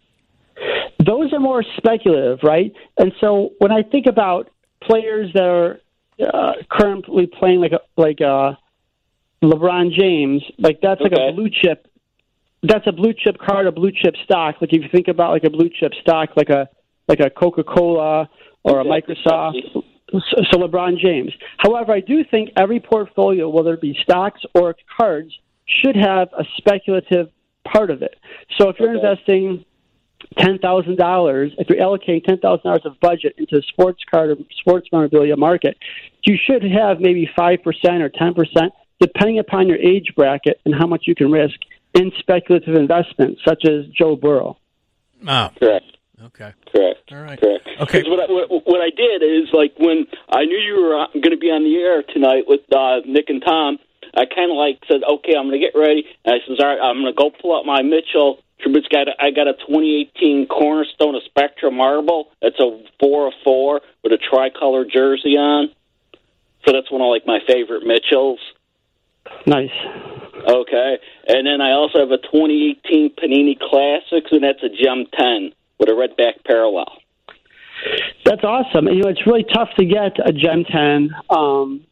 those 0.99 1.33
are 1.33 1.41
more 1.41 1.63
speculative, 1.79 2.41
right? 2.43 2.73
And 2.99 3.13
so 3.21 3.53
when 3.59 3.73
I 3.73 3.83
think 3.83 4.07
about 4.07 4.51
players 4.83 5.33
that 5.35 5.45
are 5.45 5.81
uh, 6.21 6.53
currently 6.71 7.27
playing 7.27 7.61
like 7.61 7.73
a, 7.73 7.81
like 7.97 8.21
uh, 8.21 8.53
LeBron 9.43 9.93
James, 9.99 10.43
like 10.59 10.81
that's 10.83 11.01
like 11.01 11.13
a 11.13 11.33
blue 11.33 11.49
chip. 11.51 11.87
That's 12.63 12.87
a 12.87 12.93
blue 12.93 13.15
chip 13.15 13.39
card, 13.39 13.67
a 13.67 13.73
blue 13.73 13.91
chip 13.91 14.15
stock. 14.25 14.57
Like 14.61 14.73
if 14.75 14.83
you 14.83 14.89
think 14.93 15.09
about 15.09 15.31
like 15.31 15.45
a 15.45 15.51
blue 15.51 15.71
chip 15.71 15.93
stock, 16.03 16.31
like 16.37 16.51
a 16.51 16.69
like 17.09 17.21
a 17.21 17.31
Coca 17.31 17.65
Cola 17.65 18.29
or 18.65 18.81
a 18.81 18.85
Microsoft. 18.85 19.83
So, 20.13 20.43
so 20.51 20.59
LeBron 20.59 20.99
James. 20.99 21.33
However, 21.59 21.93
I 21.93 22.01
do 22.01 22.25
think 22.31 22.51
every 22.57 22.81
portfolio, 22.81 23.49
whether 23.49 23.75
it 23.75 23.81
be 23.81 23.97
stocks 24.03 24.43
or 24.55 24.75
cards, 24.97 25.33
should 25.67 25.97
have 25.97 26.29
a 26.37 26.45
speculative 26.57 27.29
part 27.65 27.91
of 27.91 28.03
it. 28.03 28.17
So 28.59 28.69
if 28.69 28.77
you're 28.79 28.95
investing 28.95 29.65
ten 30.39 30.59
thousand 30.59 30.97
dollars, 30.97 31.53
if 31.59 31.69
you're 31.69 31.79
allocating 31.79 32.25
ten 32.25 32.39
thousand 32.39 32.65
dollars 32.65 32.83
of 32.85 32.99
budget 33.01 33.35
into 33.39 33.57
the 33.57 33.63
sports 33.69 34.03
card 34.11 34.31
or 34.31 34.37
sports 34.59 34.89
memorabilia 34.93 35.37
market, 35.37 35.77
you 36.25 36.37
should 36.37 36.63
have 36.63 37.01
maybe 37.01 37.29
five 37.37 37.63
percent 37.63 38.03
or 38.03 38.09
ten 38.09 38.35
percent, 38.35 38.73
depending 38.99 39.39
upon 39.39 39.69
your 39.69 39.79
age 39.79 40.13
bracket 40.17 40.61
and 40.65 40.75
how 40.75 40.87
much 40.87 41.05
you 41.07 41.15
can 41.15 41.31
risk 41.31 41.59
in 41.95 42.13
speculative 42.19 42.75
investments, 42.75 43.41
such 43.47 43.65
as 43.65 43.87
Joe 43.97 44.17
Burrow. 44.17 44.59
Oh. 45.27 45.49
Correct. 45.59 45.97
Okay. 46.23 46.53
Correct. 46.73 47.13
All 47.13 47.23
right. 47.23 47.41
Correct. 47.41 47.69
Okay. 47.81 48.03
What 48.07 48.21
I, 48.21 48.33
what, 48.33 48.67
what 48.67 48.81
I 48.81 48.91
did 48.91 49.23
is 49.23 49.49
like 49.53 49.75
when 49.79 50.07
I 50.29 50.45
knew 50.45 50.59
you 50.59 50.81
were 50.83 51.07
going 51.15 51.31
to 51.33 51.37
be 51.37 51.51
on 51.51 51.65
the 51.65 51.77
air 51.77 52.03
tonight 52.03 52.45
with 52.47 52.61
uh, 52.73 53.01
Nick 53.07 53.29
and 53.29 53.43
Tom, 53.45 53.79
I 54.15 54.25
kind 54.27 54.51
of 54.51 54.57
like 54.57 54.79
said, 54.89 55.03
okay, 55.03 55.35
I'm 55.37 55.49
going 55.49 55.61
to 55.61 55.65
get 55.67 55.79
ready. 55.79 56.05
And 56.25 56.35
I 56.35 56.39
says, 56.47 56.59
all 56.61 56.67
right, 56.67 56.79
I'm 56.81 57.01
going 57.03 57.13
to 57.13 57.17
go 57.17 57.31
pull 57.31 57.57
out 57.57 57.67
my 57.67 57.83
Mitchell 57.83 58.39
Trubisky. 58.61 58.95
I 58.97 59.05
got 59.05 59.09
a- 59.09 59.23
I 59.23 59.31
got 59.31 59.49
a 59.49 59.55
2018 59.67 60.47
Cornerstone 60.47 61.15
of 61.15 61.23
Spectra 61.25 61.71
Marble. 61.71 62.29
It's 62.43 62.59
a 62.59 62.83
four 63.01 63.29
of 63.29 63.35
four 63.43 63.81
with 64.03 64.13
a 64.13 64.19
tricolor 64.19 64.85
jersey 64.85 65.37
on. 65.37 65.71
So 66.67 66.73
that's 66.73 66.91
one 66.91 67.01
of 67.01 67.09
like 67.09 67.27
my 67.27 67.39
favorite 67.47 67.87
Mitchells. 67.87 68.39
Nice. 69.47 69.71
Okay, 70.49 70.99
and 71.29 71.47
then 71.47 71.61
I 71.61 71.73
also 71.73 71.99
have 72.01 72.11
a 72.11 72.17
2018 72.19 73.15
Panini 73.17 73.59
Classics, 73.59 74.29
and 74.33 74.43
that's 74.43 74.63
a 74.63 74.69
Gem 74.69 75.07
10 75.13 75.53
with 75.81 75.89
a 75.89 75.95
red 75.95 76.17
back 76.17 76.45
parallel. 76.47 76.93
That's 78.25 78.45
awesome. 78.45 78.87
You 78.87 79.03
know, 79.03 79.09
it's 79.09 79.27
really 79.27 79.45
tough 79.53 79.71
to 79.79 79.85
get 79.85 80.13
a 80.25 80.33
Gem 80.33 80.65
10. 80.71 81.11
Um, 81.31 81.85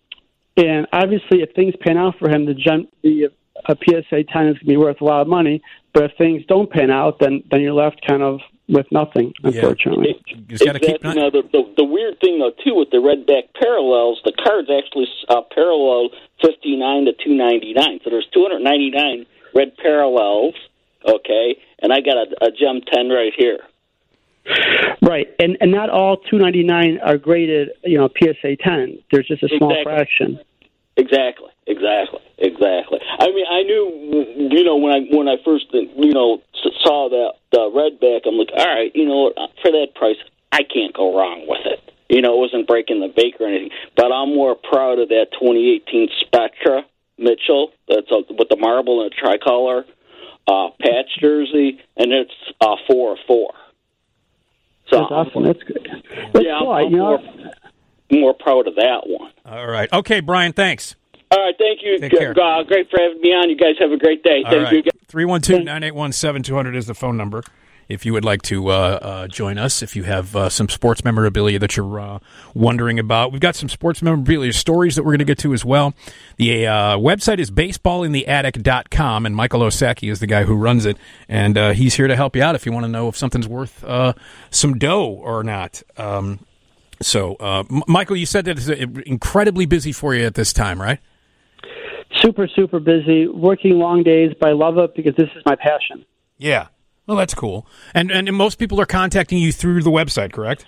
and 0.56 0.86
obviously, 0.92 1.42
if 1.42 1.52
things 1.54 1.74
pan 1.80 1.96
out 1.96 2.16
for 2.18 2.28
him, 2.28 2.46
the 2.46 2.54
Gem, 2.54 2.86
the 3.02 3.30
a 3.66 3.74
PSA 3.74 4.22
10 4.22 4.22
is 4.22 4.30
going 4.32 4.54
to 4.54 4.64
be 4.64 4.76
worth 4.76 5.00
a 5.00 5.04
lot 5.04 5.22
of 5.22 5.28
money. 5.28 5.62
But 5.92 6.04
if 6.04 6.12
things 6.18 6.42
don't 6.46 6.70
pan 6.70 6.90
out, 6.90 7.18
then 7.18 7.42
then 7.50 7.60
you're 7.60 7.72
left 7.72 8.06
kind 8.06 8.22
of 8.22 8.40
with 8.68 8.86
nothing, 8.92 9.32
unfortunately. 9.42 10.20
exactly. 10.50 10.98
Now, 11.02 11.30
the, 11.30 11.42
the 11.50 11.74
the 11.78 11.84
weird 11.84 12.20
thing 12.20 12.38
though 12.38 12.52
too 12.62 12.74
with 12.74 12.90
the 12.90 13.00
red 13.00 13.26
back 13.26 13.44
parallels, 13.58 14.20
the 14.24 14.32
cards 14.32 14.68
actually 14.70 15.08
uh, 15.28 15.40
parallel 15.54 16.10
59 16.42 17.06
to 17.06 17.12
299. 17.12 18.00
So 18.04 18.10
there's 18.10 18.28
299 18.32 19.26
red 19.54 19.76
parallels. 19.78 20.54
Okay, 21.06 21.56
and 21.80 21.92
I 21.92 22.00
got 22.00 22.18
a, 22.18 22.46
a 22.46 22.50
Gem 22.50 22.82
10 22.92 23.08
right 23.08 23.32
here. 23.36 23.58
Right, 25.02 25.28
and 25.38 25.56
and 25.60 25.70
not 25.70 25.90
all 25.90 26.16
299 26.16 26.98
are 27.04 27.18
graded, 27.18 27.70
you 27.84 27.98
know, 27.98 28.08
PSA 28.08 28.56
10. 28.56 28.98
There's 29.10 29.26
just 29.26 29.42
a 29.42 29.48
small 29.56 29.70
Exactly. 29.70 29.84
fraction. 29.84 30.40
Exactly, 30.96 31.50
exactly, 31.66 32.20
exactly. 32.38 32.98
I 33.20 33.26
mean, 33.30 33.46
I 33.48 33.62
knew, 33.62 34.48
you 34.50 34.64
know, 34.64 34.76
when 34.76 34.92
I 34.92 35.16
when 35.16 35.28
I 35.28 35.36
first, 35.44 35.66
you 35.72 36.12
know, 36.12 36.42
saw 36.82 37.08
that 37.08 37.34
the 37.52 37.70
redback, 37.70 38.26
I'm 38.26 38.36
like, 38.36 38.50
all 38.56 38.66
right, 38.66 38.90
you 38.94 39.06
know, 39.06 39.32
for 39.62 39.70
that 39.70 39.94
price, 39.94 40.16
I 40.50 40.62
can't 40.62 40.94
go 40.94 41.16
wrong 41.16 41.46
with 41.46 41.60
it. 41.66 41.92
You 42.08 42.22
know, 42.22 42.34
it 42.34 42.40
wasn't 42.40 42.66
breaking 42.66 43.00
the 43.00 43.08
bank 43.08 43.34
or 43.38 43.46
anything. 43.46 43.70
But 43.96 44.10
I'm 44.12 44.34
more 44.34 44.56
proud 44.56 44.98
of 44.98 45.08
that 45.10 45.26
2018 45.32 46.08
Spectra 46.20 46.82
Mitchell. 47.18 47.70
That's 47.86 48.10
uh, 48.10 48.22
with 48.30 48.48
the 48.48 48.56
marble 48.56 49.02
and 49.02 49.12
the 49.12 49.14
tricolor 49.14 49.84
uh, 50.48 50.70
patch 50.80 51.10
jersey, 51.20 51.78
and 51.96 52.12
it's 52.12 52.32
uh, 52.60 52.76
four 52.90 53.12
of 53.12 53.18
four. 53.26 53.52
So 54.90 55.00
That's 55.00 55.10
awesome. 55.10 55.44
That's 55.44 55.62
good. 55.62 55.88
That's 56.32 56.44
yeah, 56.44 56.58
cool. 56.60 56.72
I'm, 56.72 56.86
I'm 56.86 56.90
you 56.90 56.96
know, 56.96 57.18
more, 57.18 57.52
more 58.10 58.34
proud 58.34 58.68
of 58.68 58.74
that 58.76 59.02
one. 59.06 59.32
All 59.44 59.66
right. 59.66 59.92
Okay, 59.92 60.20
Brian, 60.20 60.52
thanks. 60.52 60.96
All 61.30 61.38
right, 61.38 61.54
thank 61.58 61.80
you. 61.82 61.98
Take 61.98 62.12
care. 62.12 62.30
Uh, 62.30 62.62
great 62.62 62.88
for 62.90 62.98
having 63.00 63.20
me 63.20 63.30
on. 63.30 63.50
You 63.50 63.56
guys 63.56 63.74
have 63.80 63.92
a 63.92 63.98
great 63.98 64.22
day. 64.22 64.42
All 64.44 64.50
thank 64.50 64.64
right. 64.64 64.72
you. 64.72 64.82
guys. 64.82 64.92
312 65.08 65.64
981 65.64 66.12
7200 66.12 66.76
is 66.76 66.86
the 66.86 66.94
phone 66.94 67.16
number. 67.16 67.42
If 67.88 68.04
you 68.04 68.12
would 68.12 68.24
like 68.24 68.42
to 68.42 68.68
uh, 68.68 68.72
uh, 68.72 69.28
join 69.28 69.56
us, 69.56 69.82
if 69.82 69.96
you 69.96 70.02
have 70.02 70.36
uh, 70.36 70.50
some 70.50 70.68
sports 70.68 71.04
memorabilia 71.04 71.58
that 71.58 71.74
you're 71.76 71.98
uh, 71.98 72.18
wondering 72.52 72.98
about, 72.98 73.32
we've 73.32 73.40
got 73.40 73.56
some 73.56 73.70
sports 73.70 74.02
memorabilia 74.02 74.52
stories 74.52 74.94
that 74.96 75.04
we're 75.04 75.12
going 75.12 75.20
to 75.20 75.24
get 75.24 75.38
to 75.38 75.54
as 75.54 75.64
well. 75.64 75.94
The 76.36 76.66
uh, 76.66 76.96
website 76.98 77.38
is 77.38 77.50
baseballintheattic.com, 77.50 79.24
and 79.24 79.34
Michael 79.34 79.60
Osacky 79.60 80.10
is 80.10 80.20
the 80.20 80.26
guy 80.26 80.44
who 80.44 80.54
runs 80.54 80.84
it, 80.84 80.98
and 81.30 81.56
uh, 81.56 81.72
he's 81.72 81.94
here 81.94 82.08
to 82.08 82.16
help 82.16 82.36
you 82.36 82.42
out 82.42 82.54
if 82.54 82.66
you 82.66 82.72
want 82.72 82.84
to 82.84 82.92
know 82.92 83.08
if 83.08 83.16
something's 83.16 83.48
worth 83.48 83.82
uh, 83.84 84.12
some 84.50 84.78
dough 84.78 85.06
or 85.06 85.42
not. 85.42 85.82
Um, 85.96 86.40
So, 87.00 87.36
uh, 87.40 87.64
M- 87.70 87.82
Michael, 87.86 88.16
you 88.16 88.26
said 88.26 88.44
that 88.46 88.58
it's 88.58 88.68
incredibly 89.08 89.64
busy 89.66 89.92
for 89.92 90.14
you 90.14 90.26
at 90.26 90.34
this 90.34 90.52
time, 90.52 90.82
right? 90.82 90.98
Super, 92.20 92.48
super 92.48 92.80
busy, 92.80 93.28
working 93.28 93.78
long 93.78 94.02
days, 94.02 94.34
but 94.40 94.48
I 94.48 94.52
love 94.52 94.78
it 94.78 94.94
because 94.96 95.14
this 95.14 95.28
is 95.36 95.42
my 95.46 95.54
passion. 95.54 96.04
Yeah. 96.38 96.66
Well, 97.08 97.16
that's 97.16 97.34
cool. 97.34 97.66
And 97.94 98.12
and 98.12 98.32
most 98.36 98.58
people 98.58 98.78
are 98.80 98.86
contacting 98.86 99.38
you 99.38 99.50
through 99.50 99.82
the 99.82 99.90
website, 99.90 100.32
correct? 100.32 100.66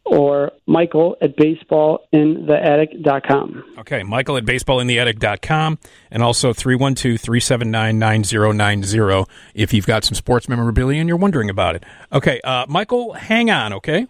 or 0.06 0.52
Michael 0.66 1.16
at 1.20 1.36
baseballintheattic.com. 1.36 3.64
Okay, 3.78 4.02
Michael 4.02 4.36
at 4.36 4.44
baseballintheattic.com 4.44 5.78
and 6.10 6.22
also 6.22 6.52
312-379-9090 6.52 9.26
if 9.54 9.72
you've 9.74 9.86
got 9.86 10.04
some 10.04 10.14
sports 10.14 10.48
memorabilia 10.48 11.00
and 11.00 11.08
you're 11.08 11.16
wondering 11.16 11.50
about 11.50 11.74
it. 11.74 11.82
Okay, 12.12 12.40
uh, 12.44 12.66
Michael, 12.68 13.14
hang 13.14 13.50
on, 13.50 13.72
okay? 13.72 14.06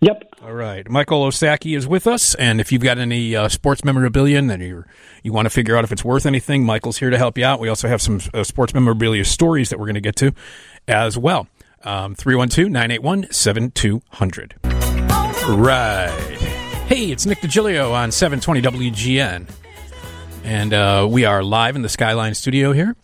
Yep. 0.00 0.22
All 0.42 0.52
right. 0.52 0.88
Michael 0.88 1.26
Osacky 1.26 1.76
is 1.76 1.88
with 1.88 2.06
us, 2.06 2.36
and 2.36 2.60
if 2.60 2.70
you've 2.70 2.82
got 2.82 2.98
any 2.98 3.34
uh, 3.34 3.48
sports 3.48 3.84
memorabilia 3.84 4.38
and 4.38 4.62
you 4.62 4.84
you 5.24 5.32
want 5.32 5.46
to 5.46 5.50
figure 5.50 5.76
out 5.76 5.82
if 5.82 5.90
it's 5.90 6.04
worth 6.04 6.24
anything, 6.24 6.64
Michael's 6.64 6.98
here 6.98 7.10
to 7.10 7.18
help 7.18 7.36
you 7.36 7.44
out. 7.44 7.58
We 7.58 7.68
also 7.68 7.88
have 7.88 8.00
some 8.00 8.20
uh, 8.32 8.44
sports 8.44 8.72
memorabilia 8.74 9.24
stories 9.24 9.70
that 9.70 9.80
we're 9.80 9.86
going 9.86 9.94
to 9.94 10.00
get 10.00 10.14
to 10.16 10.32
as 10.86 11.18
well. 11.18 11.48
Um, 11.82 12.14
312-981-7200. 12.14 14.77
Right. 15.48 16.10
Hey, 16.88 17.10
it's 17.10 17.24
Nick 17.24 17.38
Digilio 17.38 17.92
on 17.92 18.12
720 18.12 18.90
WGN. 18.90 19.48
And 20.44 20.74
uh, 20.74 21.08
we 21.10 21.24
are 21.24 21.42
live 21.42 21.74
in 21.74 21.80
the 21.80 21.88
Skyline 21.88 22.34
studio 22.34 22.72
here 22.72 22.94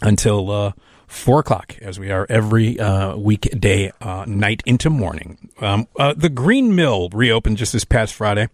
until 0.00 0.50
uh, 0.50 0.72
4 1.06 1.40
o'clock, 1.40 1.76
as 1.82 2.00
we 2.00 2.10
are 2.10 2.26
every 2.30 2.80
uh, 2.80 3.16
weekday 3.16 3.92
uh, 4.00 4.24
night 4.26 4.62
into 4.64 4.88
morning. 4.88 5.50
Um, 5.60 5.86
uh, 5.98 6.14
the 6.16 6.30
Green 6.30 6.74
Mill 6.74 7.10
reopened 7.10 7.58
just 7.58 7.74
this 7.74 7.84
past 7.84 8.14
Friday 8.14 8.48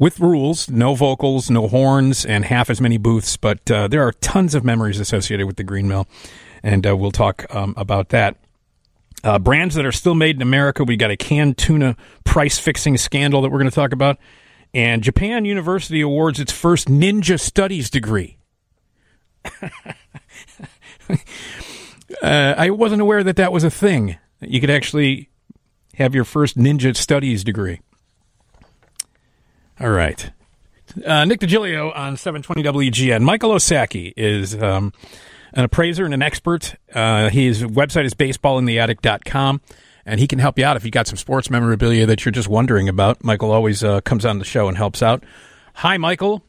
with 0.00 0.18
rules 0.18 0.68
no 0.68 0.96
vocals, 0.96 1.48
no 1.48 1.68
horns, 1.68 2.26
and 2.26 2.44
half 2.44 2.70
as 2.70 2.80
many 2.80 2.98
booths. 2.98 3.36
But 3.36 3.70
uh, 3.70 3.86
there 3.86 4.04
are 4.04 4.12
tons 4.14 4.56
of 4.56 4.64
memories 4.64 4.98
associated 4.98 5.46
with 5.46 5.58
the 5.58 5.64
Green 5.64 5.86
Mill, 5.86 6.08
and 6.64 6.84
we'll 6.84 7.12
talk 7.12 7.46
um, 7.54 7.74
about 7.76 8.08
that. 8.08 8.36
Uh, 9.24 9.38
brands 9.38 9.74
that 9.74 9.84
are 9.84 9.92
still 9.92 10.14
made 10.14 10.36
in 10.36 10.42
America. 10.42 10.84
We 10.84 10.96
got 10.96 11.10
a 11.10 11.16
canned 11.16 11.58
tuna 11.58 11.96
price 12.24 12.58
fixing 12.58 12.96
scandal 12.96 13.42
that 13.42 13.50
we're 13.50 13.58
going 13.58 13.70
to 13.70 13.74
talk 13.74 13.92
about. 13.92 14.18
And 14.72 15.02
Japan 15.02 15.44
University 15.44 16.00
awards 16.00 16.38
its 16.38 16.52
first 16.52 16.88
ninja 16.88 17.40
studies 17.40 17.90
degree. 17.90 18.38
uh, 21.10 21.16
I 22.22 22.70
wasn't 22.70 23.02
aware 23.02 23.24
that 23.24 23.36
that 23.36 23.52
was 23.52 23.64
a 23.64 23.70
thing. 23.70 24.18
You 24.40 24.60
could 24.60 24.70
actually 24.70 25.30
have 25.94 26.14
your 26.14 26.24
first 26.24 26.56
ninja 26.56 26.94
studies 26.96 27.42
degree. 27.42 27.80
All 29.80 29.90
right. 29.90 30.30
Uh, 31.04 31.24
Nick 31.24 31.40
Digilio 31.40 31.94
on 31.94 32.16
720 32.16 32.62
WGN. 32.90 33.22
Michael 33.22 33.50
Osacky 33.50 34.12
is 34.16 34.60
um, 34.60 34.92
an 35.52 35.64
appraiser 35.64 36.04
and 36.04 36.14
an 36.14 36.22
expert. 36.22 36.74
Uh, 36.92 37.28
his 37.28 37.62
website 37.62 38.04
is 38.04 38.14
baseballintheattic.com, 38.14 39.60
and 40.06 40.20
he 40.20 40.26
can 40.26 40.38
help 40.38 40.58
you 40.58 40.64
out 40.64 40.76
if 40.76 40.84
you 40.84 40.90
got 40.90 41.06
some 41.06 41.16
sports 41.16 41.50
memorabilia 41.50 42.06
that 42.06 42.24
you're 42.24 42.32
just 42.32 42.48
wondering 42.48 42.88
about. 42.88 43.22
Michael 43.24 43.50
always 43.50 43.82
uh, 43.84 44.00
comes 44.02 44.24
on 44.24 44.38
the 44.38 44.44
show 44.44 44.68
and 44.68 44.76
helps 44.76 45.02
out. 45.02 45.24
Hi, 45.74 45.96
Michael. 45.96 46.42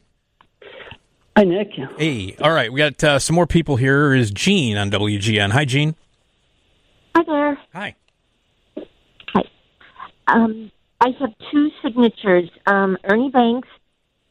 Hi, 1.36 1.44
Nick. 1.44 1.70
Hey. 1.96 2.36
All 2.40 2.52
right, 2.52 2.72
we 2.72 2.78
got 2.78 3.02
uh, 3.02 3.18
some 3.18 3.36
more 3.36 3.46
people 3.46 3.76
here. 3.76 4.14
Is 4.14 4.30
Gene 4.30 4.76
on 4.76 4.90
WGN? 4.90 5.50
Hi, 5.52 5.64
Gene. 5.64 5.94
Hi 7.16 7.22
there. 7.24 7.58
Hi. 7.72 7.94
Hi. 9.28 9.42
Um, 10.26 10.70
I 11.00 11.08
have 11.18 11.30
two 11.50 11.70
signatures. 11.82 12.50
Um, 12.66 12.98
Ernie 13.04 13.30
Banks 13.30 13.68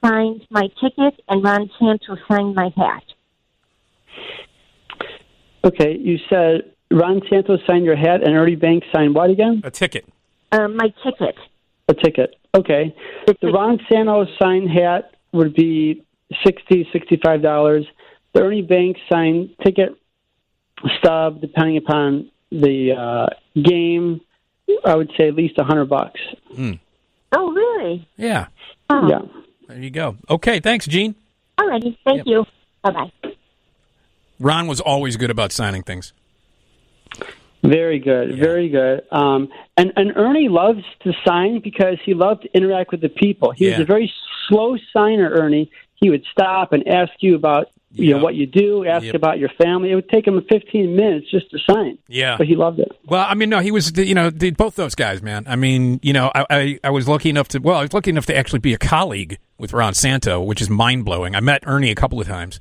signed 0.04 0.46
my 0.50 0.68
ticket, 0.82 1.20
and 1.28 1.44
Ron 1.44 1.70
Santo 1.80 2.16
signed 2.28 2.56
my 2.56 2.70
hat. 2.76 3.04
Okay, 5.64 5.98
you 5.98 6.18
said 6.30 6.72
Ron 6.92 7.22
Santos 7.30 7.60
signed 7.68 7.86
your 7.86 7.96
hat 7.96 8.24
and 8.24 8.36
Ernie 8.36 8.56
Banks 8.56 8.88
signed 8.94 9.14
what 9.14 9.30
again? 9.30 9.62
A 9.64 9.72
ticket. 9.72 10.06
Um, 10.52 10.76
my 10.76 10.94
ticket. 11.04 11.36
A 11.88 11.94
ticket. 11.94 12.36
Okay. 12.56 12.96
The 13.28 13.52
Ron 13.52 13.80
Santos 13.92 14.28
signed 14.42 14.70
hat 14.72 15.16
would 15.32 15.54
be 15.54 16.04
sixty, 16.46 16.88
sixty-five 16.92 17.42
dollars. 17.42 17.86
The 18.34 18.42
Ernie 18.42 18.62
Banks 18.62 19.00
signed 19.12 19.52
ticket 19.64 19.96
stub, 21.00 21.42
depending 21.42 21.78
upon 21.78 22.32
the 22.52 22.94
uh, 22.94 23.62
game, 23.62 24.22
I 24.86 24.96
would 24.96 25.12
say 25.18 25.28
at 25.28 25.36
least 25.36 25.58
a 25.58 25.64
hundred 25.64 25.86
bucks. 25.90 26.20
Oh, 27.32 27.52
really? 27.52 28.08
Yeah. 28.18 28.48
Oh. 28.90 29.08
Yeah. 29.08 29.20
There 29.68 29.80
you 29.80 29.92
go. 29.92 30.18
Okay, 30.30 30.60
thanks, 30.60 30.88
Gene. 30.88 31.16
Alrighty. 31.60 31.98
Thank 32.04 32.26
you. 32.26 32.46
Bye 32.84 32.92
bye. 32.92 33.32
Ron 34.40 34.68
was 34.68 34.80
always 34.80 35.18
good 35.18 35.30
about 35.30 35.52
signing 35.52 35.84
things. 35.84 36.14
Very 37.62 38.00
good, 38.00 38.38
very 38.40 38.70
good. 38.70 39.02
Um, 39.12 39.50
and 39.76 39.92
and 39.98 40.16
Ernie 40.16 40.48
loves 40.48 40.84
to 41.04 41.12
sign 41.28 41.60
because 41.62 41.98
he 42.06 42.14
loved 42.14 42.44
to 42.44 42.50
interact 42.56 42.92
with 42.92 43.02
the 43.02 43.10
people. 43.10 43.52
He 43.52 43.68
was 43.70 43.80
a 43.82 43.86
very 43.86 44.12
slow 44.48 44.78
signer. 44.94 45.30
Ernie, 45.30 45.70
he 45.96 46.10
would 46.10 46.24
stop 46.32 46.72
and 46.72 46.88
ask 46.88 47.12
you 47.20 47.36
about 47.36 47.68
you 47.92 48.16
know 48.16 48.24
what 48.24 48.36
you 48.36 48.46
do, 48.46 48.86
ask 48.86 49.04
Yep. 49.04 49.16
about 49.16 49.40
your 49.40 49.50
family. 49.62 49.92
It 49.92 49.96
would 49.96 50.08
take 50.10 50.26
him 50.26 50.40
15 50.48 50.96
minutes 50.96 51.30
just 51.30 51.50
to 51.52 51.58
sign. 51.70 51.98
Yeah. 52.08 52.38
but 52.38 52.48
he 52.48 52.56
loved 52.56 52.80
it. 52.80 52.92
Well, 53.08 53.26
I 53.28 53.34
mean, 53.34 53.50
no, 53.50 53.60
he 53.60 53.72
was, 53.72 53.98
you 53.98 54.14
know, 54.14 54.30
the, 54.30 54.52
both 54.52 54.76
those 54.76 54.94
guys, 54.94 55.24
man. 55.24 55.44
I 55.48 55.56
mean, 55.56 56.00
you 56.04 56.14
know, 56.14 56.32
I, 56.36 56.46
I, 56.52 56.80
I 56.84 56.90
was 56.92 57.08
lucky 57.08 57.30
enough 57.32 57.48
to, 57.50 57.58
well, 57.60 57.78
I 57.78 57.82
was 57.82 57.92
lucky 57.92 58.12
enough 58.12 58.28
to 58.28 58.38
actually 58.38 58.60
be 58.60 58.76
a 58.76 58.78
colleague 58.78 59.40
with 59.58 59.74
Ron 59.74 59.96
Santo, 59.96 60.40
which 60.40 60.62
is 60.62 60.70
mind 60.70 61.04
blowing. 61.04 61.36
I 61.36 61.40
met 61.40 61.64
Ernie 61.66 61.90
a 61.90 61.96
couple 61.96 62.22
of 62.22 62.28
times, 62.28 62.60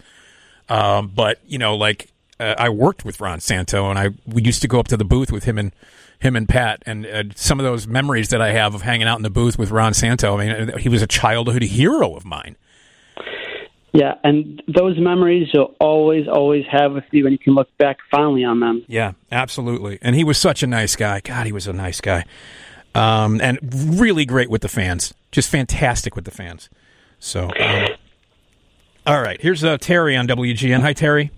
um, 0.69 1.12
but 1.14 1.39
you 1.47 1.59
know, 1.59 1.77
like 1.77 2.11
uh, 2.41 2.55
I 2.59 2.69
worked 2.69 3.05
with 3.05 3.21
Ron 3.21 3.41
Santo, 3.41 3.91
and 3.91 3.99
I 3.99 4.11
we 4.27 4.43
used 4.43 4.62
to 4.62 4.69
go 4.69 4.81
up 4.81 4.89
to 4.89 4.97
the 4.97 5.05
booth 5.05 5.33
with 5.33 5.45
him 5.45 5.59
and 5.59 5.73
him 6.19 6.37
and 6.37 6.49
Pat, 6.49 6.83
and 6.87 7.07
uh, 7.07 7.25
some 7.35 7.61
of 7.61 7.64
those 7.64 7.87
memories 7.87 8.31
that 8.31 8.41
I 8.41 8.53
have 8.53 8.75
of 8.75 8.83
hanging 8.83 9.07
out 9.07 9.19
in 9.19 9.23
the 9.23 9.31
booth 9.31 9.59
with 9.59 9.71
Ron 9.71 9.95
Santo. 9.95 10.37
I 10.37 10.47
mean, 10.47 10.71
uh, 10.71 10.77
he 10.79 10.89
was 10.89 11.03
a 11.03 11.07
childhood 11.07 11.62
hero 11.62 12.14
of 12.14 12.25
mine. 12.25 12.57
Yeah, 13.93 14.14
and 14.23 14.62
those 14.69 14.99
memories 14.99 15.49
you'll 15.53 15.75
always, 15.81 16.29
always 16.29 16.64
have 16.71 16.93
with 16.93 17.05
you, 17.11 17.27
and 17.27 17.33
you 17.33 17.39
can 17.39 17.55
look 17.55 17.75
back 17.79 17.99
fondly 18.11 18.45
on 18.45 18.61
them. 18.61 18.85
Yeah, 18.87 19.12
absolutely. 19.33 19.99
And 20.03 20.14
he 20.14 20.25
was 20.25 20.39
such 20.39 20.62
a 20.62 20.66
nice 20.66 20.95
guy. 20.95 21.21
God, 21.21 21.47
he 21.47 21.53
was 21.53 21.66
a 21.66 21.73
nice 21.73 22.01
guy. 22.01 22.25
Um, 22.95 23.41
and 23.41 23.59
really 23.99 24.25
great 24.25 24.51
with 24.51 24.62
the 24.62 24.69
fans. 24.69 25.14
Just 25.33 25.49
fantastic 25.49 26.16
with 26.16 26.27
the 26.27 26.31
fans. 26.31 26.69
So, 27.19 27.51
um, 27.59 27.89
all 29.09 29.23
right. 29.23 29.41
Here's 29.41 29.65
uh, 29.65 29.79
Terry 29.79 30.17
on 30.17 30.29
WGN. 30.29 30.81
Hi, 30.81 30.93
Terry. 30.93 31.31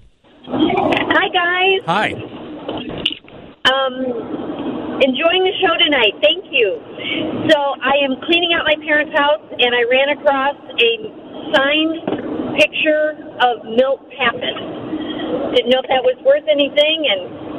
Hi, 0.44 1.28
guys. 1.30 1.80
Hi. 1.86 2.12
Um, 3.70 3.94
enjoying 5.00 5.46
the 5.46 5.54
show 5.62 5.78
tonight. 5.78 6.14
Thank 6.20 6.46
you. 6.50 6.82
So 7.48 7.56
I 7.56 7.94
am 8.02 8.20
cleaning 8.26 8.52
out 8.58 8.66
my 8.66 8.74
parents' 8.84 9.16
house, 9.16 9.40
and 9.58 9.74
I 9.74 9.86
ran 9.86 10.08
across 10.18 10.56
a 10.82 10.90
signed 11.54 12.58
picture 12.58 13.14
of 13.46 13.64
Milt 13.64 14.02
Pappas. 14.18 14.58
Didn't 15.54 15.70
know 15.70 15.78
if 15.78 15.88
that 15.88 16.02
was 16.02 16.18
worth 16.26 16.44
anything, 16.50 17.06
and 17.06 17.50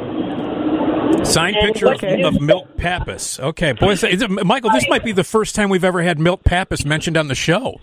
Signed 1.26 1.56
And 1.56 1.74
picture 1.74 1.92
of, 1.92 2.36
of 2.36 2.42
Milt 2.42 2.78
Pappas. 2.78 3.40
Okay. 3.40 3.74
Is 3.82 4.04
it, 4.04 4.30
Michael, 4.30 4.72
this 4.72 4.88
might 4.90 5.04
be 5.04 5.12
the 5.12 5.24
first 5.24 5.56
time 5.56 5.70
we've 5.70 5.84
ever 5.84 6.02
had 6.02 6.20
Milt 6.20 6.44
Pappas 6.44 6.84
mentioned 6.84 7.16
on 7.16 7.28
the 7.28 7.36
show. 7.36 7.80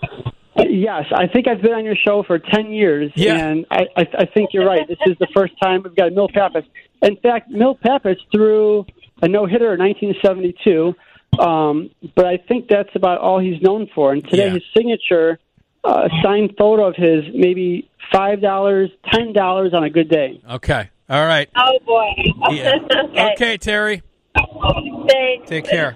Yes, 0.67 1.05
I 1.15 1.27
think 1.27 1.47
I've 1.47 1.61
been 1.61 1.73
on 1.73 1.85
your 1.85 1.95
show 1.95 2.23
for 2.23 2.39
ten 2.39 2.71
years, 2.71 3.11
Yeah. 3.15 3.35
and 3.47 3.65
I, 3.71 3.85
I, 3.95 4.07
I 4.19 4.25
think 4.25 4.49
you're 4.53 4.65
right. 4.65 4.87
This 4.87 4.97
is 5.05 5.15
the 5.19 5.27
first 5.33 5.53
time 5.61 5.83
we've 5.83 5.95
got 5.95 6.11
Milt 6.13 6.33
Pappas. 6.33 6.63
In 7.01 7.15
fact, 7.17 7.49
Milt 7.49 7.79
Pappas 7.81 8.17
threw 8.31 8.85
a 9.21 9.27
no 9.27 9.45
hitter 9.45 9.73
in 9.73 9.79
1972, 9.79 10.95
um, 11.41 11.89
but 12.15 12.25
I 12.25 12.37
think 12.37 12.67
that's 12.69 12.89
about 12.95 13.19
all 13.19 13.39
he's 13.39 13.61
known 13.61 13.87
for. 13.93 14.11
And 14.13 14.23
today, 14.27 14.47
Yeah. 14.47 14.53
his 14.53 14.63
signature, 14.75 15.39
uh, 15.83 16.09
signed 16.23 16.55
photo 16.57 16.87
of 16.87 16.95
his, 16.95 17.23
maybe 17.33 17.89
five 18.11 18.41
dollars, 18.41 18.89
ten 19.11 19.33
dollars 19.33 19.73
on 19.73 19.83
a 19.83 19.89
good 19.89 20.09
day. 20.09 20.41
Okay. 20.49 20.89
All 21.09 21.25
right. 21.25 21.49
oh 21.55 21.79
boy. 21.85 22.09
Yeah. 22.51 22.75
okay. 22.91 23.31
Okay, 23.33 23.57
Terry. 23.57 24.01
Thanks. 24.35 25.49
Take 25.49 25.65
care. 25.65 25.95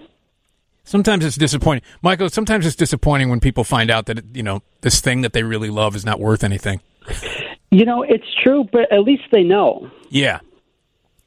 Sometimes 0.85 1.23
it's 1.23 1.37
disappointing, 1.37 1.83
Michael. 2.01 2.29
Sometimes 2.29 2.65
it's 2.65 2.75
disappointing 2.75 3.29
when 3.29 3.39
people 3.39 3.63
find 3.63 3.89
out 3.89 4.05
that 4.07 4.23
you 4.33 4.43
know 4.43 4.61
this 4.81 4.99
thing 4.99 5.21
that 5.21 5.33
they 5.33 5.43
really 5.43 5.69
love 5.69 5.95
is 5.95 6.05
not 6.05 6.19
worth 6.19 6.43
anything. 6.43 6.81
You 7.71 7.85
know, 7.85 8.03
it's 8.03 8.27
true, 8.43 8.65
but 8.71 8.91
at 8.91 8.99
least 8.99 9.23
they 9.31 9.43
know. 9.43 9.89
Yeah, 10.09 10.39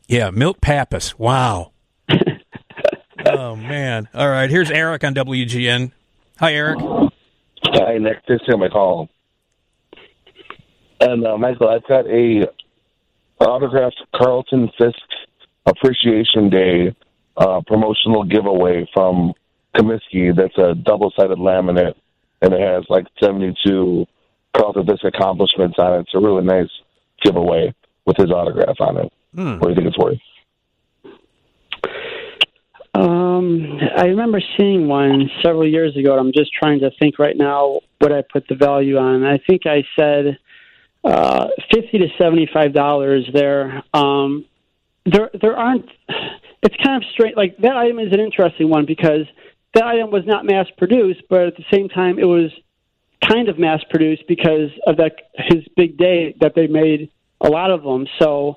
yeah. 0.09 0.31
Milt 0.31 0.61
Pappas. 0.61 1.19
Wow. 1.19 1.73
oh 3.27 3.57
man! 3.57 4.09
All 4.15 4.29
right, 4.29 4.51
here's 4.51 4.71
Eric 4.71 5.05
on 5.05 5.15
WGN. 5.15 5.91
Hi, 6.39 6.53
Eric. 6.53 6.79
Hi, 7.65 7.99
Nick. 7.99 8.19
Thanks 8.29 8.45
for 8.45 8.59
my 8.59 8.69
call. 8.69 9.09
And 11.01 11.27
uh, 11.27 11.37
Michael, 11.39 11.69
I've 11.69 11.87
got 11.89 12.07
a 12.07 12.47
autographed 13.41 14.03
Carlton 14.15 14.71
Fisk 14.79 14.99
Appreciation 15.65 16.51
Day 16.51 16.95
uh, 17.37 17.61
promotional 17.67 18.25
giveaway 18.25 18.89
from 18.95 19.33
Comiskey. 19.77 20.35
That's 20.35 20.57
a 20.59 20.74
double-sided 20.74 21.39
laminate, 21.39 21.95
and 22.43 22.53
it 22.53 22.61
has 22.61 22.85
like 22.89 23.07
72 23.22 24.07
Carlton 24.57 24.87
Fisk 24.87 25.05
accomplishments 25.05 25.77
on 25.79 25.95
it. 25.95 26.01
It's 26.01 26.14
a 26.14 26.20
really 26.20 26.45
nice 26.45 26.70
giveaway 27.22 27.74
with 28.07 28.16
his 28.16 28.31
autograph 28.31 28.81
on 28.81 28.97
it. 28.99 29.12
Hmm. 29.35 29.59
What 29.59 29.64
do 29.64 29.68
you 29.70 29.74
think 29.74 29.89
it's 29.89 29.99
worth? 29.99 30.18
Um, 32.95 33.79
I 33.97 34.07
remember 34.07 34.41
seeing 34.57 34.89
one 34.89 35.31
several 35.43 35.68
years 35.68 35.95
ago. 35.97 36.12
and 36.12 36.20
I'm 36.20 36.33
just 36.33 36.51
trying 36.55 36.81
to 36.81 36.91
think 36.99 37.18
right 37.18 37.37
now 37.37 37.81
what 37.99 38.12
I 38.12 38.22
put 38.22 38.49
the 38.49 38.55
value 38.55 38.97
on. 38.97 39.22
I 39.22 39.39
think 39.47 39.66
I 39.66 39.85
said 39.99 40.39
uh, 41.05 41.49
fifty 41.72 41.99
to 41.99 42.07
seventy-five 42.16 42.72
dollars 42.72 43.29
there. 43.35 43.83
Um, 43.93 44.47
there, 45.05 45.31
there 45.41 45.57
aren't. 45.57 45.87
It's 46.62 46.74
kind 46.83 47.03
of 47.03 47.09
strange. 47.12 47.37
Like 47.37 47.59
that 47.59 47.77
item 47.77 47.99
is 47.99 48.12
an 48.12 48.20
interesting 48.20 48.70
one 48.70 48.87
because 48.87 49.27
that 49.77 49.85
item 49.85 50.11
was 50.11 50.24
not 50.27 50.45
mass-produced, 50.45 51.22
but 51.29 51.47
at 51.47 51.57
the 51.57 51.64
same 51.72 51.89
time, 51.89 52.18
it 52.18 52.24
was 52.24 52.51
kind 53.27 53.49
of 53.49 53.59
mass-produced 53.59 54.24
because 54.27 54.70
of 54.87 54.97
that 54.97 55.12
his 55.35 55.64
big 55.77 55.97
day 55.97 56.35
that 56.41 56.55
they 56.55 56.66
made 56.66 57.11
a 57.41 57.49
lot 57.49 57.70
of 57.70 57.83
them. 57.83 58.07
So 58.18 58.57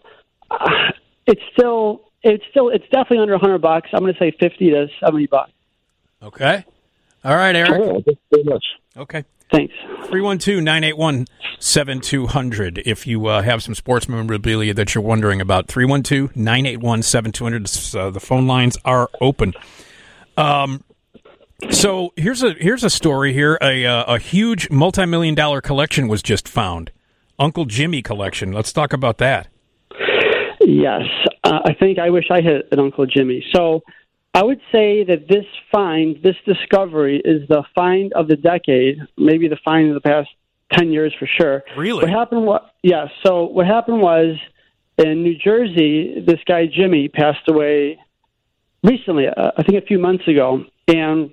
uh, 0.50 0.92
it's 1.28 1.42
still, 1.54 2.10
it's 2.24 2.44
still, 2.52 2.70
it's 2.70 2.86
definitely 2.86 3.20
under 3.20 3.34
a 3.34 3.40
hundred 3.40 3.60
bucks. 3.60 3.90
I'm 3.94 4.00
going 4.00 4.14
to 4.14 4.20
say 4.20 4.32
fifty 4.40 4.70
to 4.72 4.88
seventy 5.04 5.28
bucks. 5.28 5.52
Okay. 6.22 6.66
All 7.24 7.36
right, 7.36 7.56
Eric. 7.56 7.72
Thank 7.72 8.08
you 8.08 8.18
very 8.32 8.44
much. 8.44 8.66
Okay. 8.98 9.24
Thanks. 9.52 9.74
312 10.10 10.62
981 10.64 11.26
7200 11.60 12.78
if 12.86 13.08
you 13.08 13.26
uh, 13.26 13.42
have 13.42 13.64
some 13.64 13.74
sports 13.74 14.08
memorabilia 14.08 14.74
that 14.76 14.94
you're 14.94 15.04
wondering 15.04 15.42
about. 15.42 15.68
312 15.68 16.36
981 16.36 17.02
7200. 17.04 18.00
Uh, 18.00 18.10
The 18.12 18.20
phone 18.20 18.48
lines 18.48 18.78
are 18.86 19.10
open. 19.20 19.54
Um, 20.38 20.84
so 21.70 22.14
here's 22.16 22.44
a 22.44 22.54
here's 22.54 22.84
a 22.84 22.90
story 22.90 23.34
here. 23.34 23.58
A 23.62 23.86
uh, 23.86 24.16
a 24.16 24.20
huge 24.20 24.70
multi 24.70 25.06
million 25.06 25.36
dollar 25.36 25.62
collection 25.62 26.08
was 26.08 26.22
just 26.22 26.48
found. 26.48 26.92
Uncle 27.38 27.66
Jimmy 27.66 28.02
collection. 28.02 28.52
Let's 28.52 28.74
talk 28.74 28.94
about 28.94 29.18
that. 29.20 29.48
Yes, 30.62 31.04
uh, 31.44 31.60
I 31.66 31.74
think 31.74 32.00
I 32.00 32.10
wish 32.10 32.26
I 32.30 32.42
had 32.42 32.64
an 32.72 32.80
Uncle 32.80 33.06
Jimmy. 33.06 33.44
So 33.54 33.82
I 34.34 34.44
would 34.44 34.60
say 34.72 35.04
that 35.06 35.28
this 35.28 35.46
find, 35.72 36.22
this 36.22 36.36
discovery, 36.46 37.22
is 37.24 37.48
the 37.48 37.64
find 37.74 38.14
of 38.14 38.28
the 38.28 38.36
decade, 38.36 39.00
maybe 39.18 39.48
the 39.48 39.58
find 39.64 39.90
of 39.90 39.96
the 39.96 40.02
past 40.02 40.30
ten 40.74 40.92
years 40.92 41.14
for 41.18 41.28
sure. 41.40 41.64
Really? 41.76 42.04
What 42.04 42.10
happened? 42.10 42.46
What? 42.46 42.74
Yeah. 42.84 43.08
So 43.26 43.46
what 43.46 43.66
happened 43.66 44.02
was 44.02 44.38
in 44.98 45.24
New 45.24 45.38
Jersey, 45.38 46.24
this 46.26 46.40
guy 46.46 46.66
Jimmy 46.68 47.08
passed 47.08 47.48
away 47.50 48.00
recently. 48.84 49.28
Uh, 49.28 49.52
I 49.58 49.64
think 49.64 49.82
a 49.82 49.86
few 49.86 49.98
months 49.98 50.28
ago, 50.28 50.66
and 50.88 51.32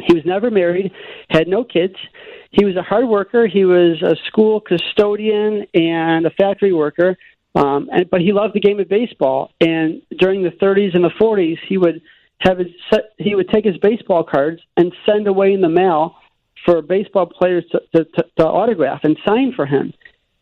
he 0.00 0.14
was 0.14 0.24
never 0.24 0.50
married, 0.50 0.92
had 1.28 1.48
no 1.48 1.64
kids. 1.64 1.96
He 2.50 2.64
was 2.64 2.76
a 2.76 2.82
hard 2.82 3.06
worker. 3.06 3.46
He 3.46 3.64
was 3.64 4.02
a 4.02 4.16
school 4.26 4.60
custodian 4.60 5.66
and 5.74 6.26
a 6.26 6.30
factory 6.30 6.72
worker. 6.72 7.16
Um, 7.54 7.88
and, 7.92 8.08
but 8.10 8.20
he 8.20 8.32
loved 8.32 8.54
the 8.54 8.60
game 8.60 8.80
of 8.80 8.88
baseball. 8.88 9.52
And 9.60 10.02
during 10.18 10.42
the 10.42 10.50
30s 10.50 10.94
and 10.94 11.04
the 11.04 11.10
40s, 11.10 11.58
he 11.68 11.78
would 11.78 12.00
have 12.40 12.58
his 12.58 12.68
set, 12.90 13.12
he 13.18 13.34
would 13.34 13.48
take 13.48 13.64
his 13.64 13.76
baseball 13.78 14.24
cards 14.24 14.60
and 14.76 14.92
send 15.06 15.26
away 15.26 15.52
in 15.52 15.60
the 15.60 15.68
mail 15.68 16.16
for 16.64 16.82
baseball 16.82 17.26
players 17.26 17.64
to, 17.72 17.82
to, 17.94 18.04
to, 18.04 18.24
to 18.38 18.46
autograph 18.46 19.00
and 19.04 19.16
sign 19.26 19.52
for 19.54 19.66
him. 19.66 19.92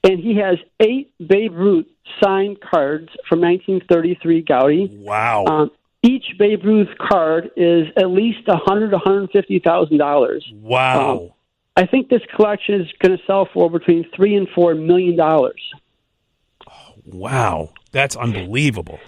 And 0.03 0.18
he 0.18 0.36
has 0.36 0.57
eight 0.80 1.12
Babe 1.24 1.55
Ruth 1.55 1.86
signed 2.22 2.59
cards 2.61 3.09
from 3.28 3.40
1933 3.40 4.44
Goudey. 4.44 4.98
Wow. 4.98 5.44
Um, 5.44 5.70
each 6.03 6.24
Babe 6.38 6.64
Ruth 6.64 6.88
card 6.98 7.51
is 7.57 7.88
at 7.96 8.11
least 8.11 8.48
a 8.48 8.57
hundred, 8.57 8.92
one 8.92 9.01
hundred 9.01 9.30
fifty 9.30 9.59
thousand 9.59 9.98
dollars. 9.98 10.51
Wow. 10.55 11.11
Um, 11.11 11.30
I 11.76 11.86
think 11.86 12.09
this 12.09 12.22
collection 12.34 12.80
is 12.80 12.88
going 13.01 13.16
to 13.16 13.24
sell 13.26 13.48
for 13.53 13.70
between 13.70 14.07
three 14.14 14.34
and 14.36 14.48
four 14.55 14.74
million 14.74 15.16
dollars. 15.16 15.62
Wow. 17.07 17.72
That's 17.92 18.16
unbelievable. 18.16 18.98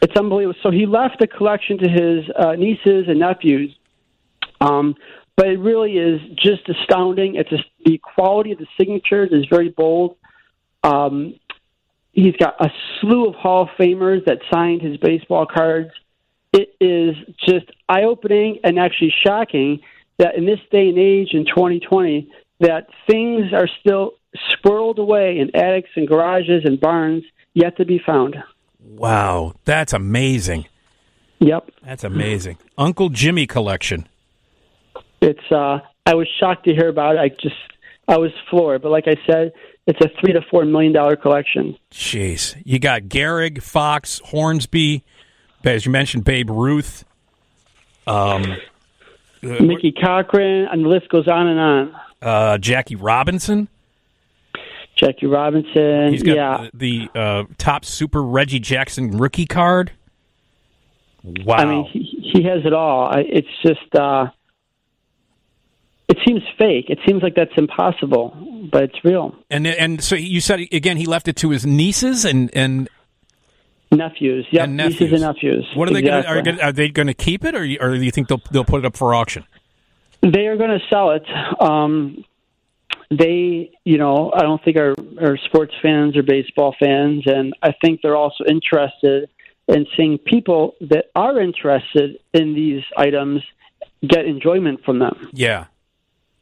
It's 0.00 0.16
unbelievable. 0.16 0.58
So 0.62 0.70
he 0.70 0.84
left 0.86 1.20
the 1.20 1.26
collection 1.26 1.78
to 1.78 1.88
his 1.88 2.24
uh, 2.36 2.52
nieces 2.56 3.06
and 3.08 3.20
nephews, 3.20 3.74
um, 4.60 4.96
but 5.36 5.46
it 5.46 5.58
really 5.58 5.92
is 5.96 6.20
just 6.34 6.68
astounding. 6.68 7.36
It's 7.36 7.50
just, 7.50 7.64
the 7.84 7.98
quality 7.98 8.52
of 8.52 8.58
the 8.58 8.66
signatures 8.76 9.30
is 9.32 9.46
very 9.48 9.68
bold. 9.68 10.16
Um, 10.82 11.38
he's 12.12 12.34
got 12.36 12.60
a 12.60 12.70
slew 13.00 13.28
of 13.28 13.36
Hall 13.36 13.62
of 13.62 13.68
Famers 13.78 14.24
that 14.24 14.38
signed 14.52 14.82
his 14.82 14.96
baseball 14.96 15.46
cards. 15.46 15.90
It 16.52 16.74
is 16.80 17.16
just 17.48 17.66
eye 17.88 18.02
opening 18.02 18.58
and 18.64 18.78
actually 18.78 19.14
shocking 19.24 19.80
that 20.18 20.36
in 20.36 20.44
this 20.44 20.60
day 20.70 20.88
and 20.88 20.98
age 20.98 21.30
in 21.32 21.46
2020 21.46 22.30
that 22.60 22.86
things 23.10 23.52
are 23.52 23.68
still 23.80 24.12
squirreled 24.50 24.98
away 24.98 25.38
in 25.38 25.54
attics 25.56 25.90
and 25.96 26.06
garages 26.06 26.62
and 26.64 26.80
barns 26.80 27.24
yet 27.54 27.76
to 27.78 27.84
be 27.84 27.98
found. 28.04 28.36
Wow. 28.78 29.54
That's 29.64 29.92
amazing. 29.92 30.66
Yep. 31.40 31.70
That's 31.84 32.04
amazing. 32.04 32.58
Uncle 32.78 33.08
Jimmy 33.08 33.46
collection. 33.46 34.08
It's 35.20 35.50
uh 35.50 35.80
I 36.06 36.14
was 36.14 36.28
shocked 36.38 36.64
to 36.64 36.74
hear 36.74 36.88
about 36.88 37.16
it. 37.16 37.18
I 37.18 37.28
just 37.28 37.56
I 38.08 38.18
was 38.18 38.30
floored, 38.50 38.82
but 38.82 38.90
like 38.90 39.06
I 39.06 39.16
said, 39.26 39.52
it's 39.86 40.00
a 40.00 40.08
3 40.20 40.34
to 40.34 40.42
4 40.50 40.64
million 40.64 40.92
dollar 40.92 41.16
collection. 41.16 41.76
Jeez. 41.90 42.60
You 42.64 42.78
got 42.78 43.02
Gehrig, 43.02 43.62
Foxx, 43.62 44.20
Hornsby, 44.24 45.04
as 45.64 45.86
you 45.86 45.92
mentioned, 45.92 46.24
Babe 46.24 46.50
Ruth. 46.50 47.04
Um, 48.06 48.44
uh, 49.42 49.62
Mickey 49.62 49.92
Cochrane, 49.92 50.66
and 50.70 50.84
the 50.84 50.88
list 50.88 51.08
goes 51.08 51.28
on 51.28 51.46
and 51.46 51.60
on. 51.60 51.96
uh, 52.20 52.58
Jackie 52.58 52.96
Robinson. 52.96 53.68
Jackie 54.96 55.26
Robinson, 55.26 56.12
He's 56.12 56.22
got 56.22 56.36
yeah. 56.36 56.68
the, 56.74 57.08
the 57.12 57.18
uh, 57.18 57.44
top 57.58 57.84
super 57.84 58.22
Reggie 58.22 58.58
Jackson 58.60 59.16
rookie 59.18 59.46
card. 59.46 59.90
Wow. 61.24 61.56
I 61.56 61.64
mean, 61.64 61.84
he, 61.90 62.32
he 62.34 62.42
has 62.44 62.64
it 62.66 62.72
all. 62.72 63.10
It's 63.16 63.48
just, 63.64 63.94
uh, 63.94 64.26
it 66.08 66.18
seems 66.26 66.42
fake. 66.58 66.86
It 66.90 66.98
seems 67.06 67.22
like 67.22 67.34
that's 67.34 67.56
impossible, 67.56 68.68
but 68.70 68.82
it's 68.84 69.04
real. 69.04 69.34
and 69.50 69.66
and 69.66 70.04
so 70.04 70.14
you 70.14 70.40
said 70.42 70.60
again 70.72 70.98
he 70.98 71.06
left 71.06 71.26
it 71.26 71.36
to 71.36 71.50
his 71.50 71.64
nieces 71.64 72.24
and 72.26 72.50
and 72.54 72.90
Nephews, 73.92 74.46
yeah, 74.50 74.64
and 74.64 74.76
nieces 74.76 75.00
nephews. 75.00 75.12
and 75.12 75.20
nephews. 75.22 75.70
What 75.74 75.88
are 75.88 75.92
they 75.92 75.98
Exactly. 76.00 76.22
going? 76.34 76.38
Are, 76.38 76.42
gonna- 76.42 76.62
are 76.68 76.72
they 76.72 76.88
going 76.88 77.06
to 77.08 77.14
keep 77.14 77.44
it, 77.44 77.54
or 77.54 77.64
you- 77.64 77.78
or 77.80 77.94
do 77.94 78.02
you 78.02 78.10
think 78.10 78.28
they'll 78.28 78.40
they'll 78.50 78.64
put 78.64 78.78
it 78.80 78.86
up 78.86 78.96
for 78.96 79.14
auction? 79.14 79.44
They 80.22 80.46
are 80.46 80.56
going 80.56 80.70
to 80.70 80.80
sell 80.88 81.10
it. 81.10 81.24
Um, 81.60 82.24
they, 83.10 83.70
you 83.84 83.98
know, 83.98 84.32
I 84.34 84.42
don't 84.42 84.62
think 84.64 84.76
are, 84.78 84.94
are 85.20 85.36
sports 85.44 85.74
fans 85.82 86.16
or 86.16 86.22
baseball 86.22 86.74
fans, 86.80 87.24
and 87.26 87.52
I 87.62 87.72
think 87.84 88.00
they're 88.02 88.16
also 88.16 88.44
interested 88.44 89.28
in 89.68 89.86
seeing 89.96 90.18
people 90.18 90.74
that 90.80 91.06
are 91.14 91.38
interested 91.40 92.18
in 92.32 92.54
these 92.54 92.82
items 92.96 93.42
get 94.06 94.24
enjoyment 94.24 94.82
from 94.84 94.98
them. 94.98 95.28
Yeah. 95.32 95.66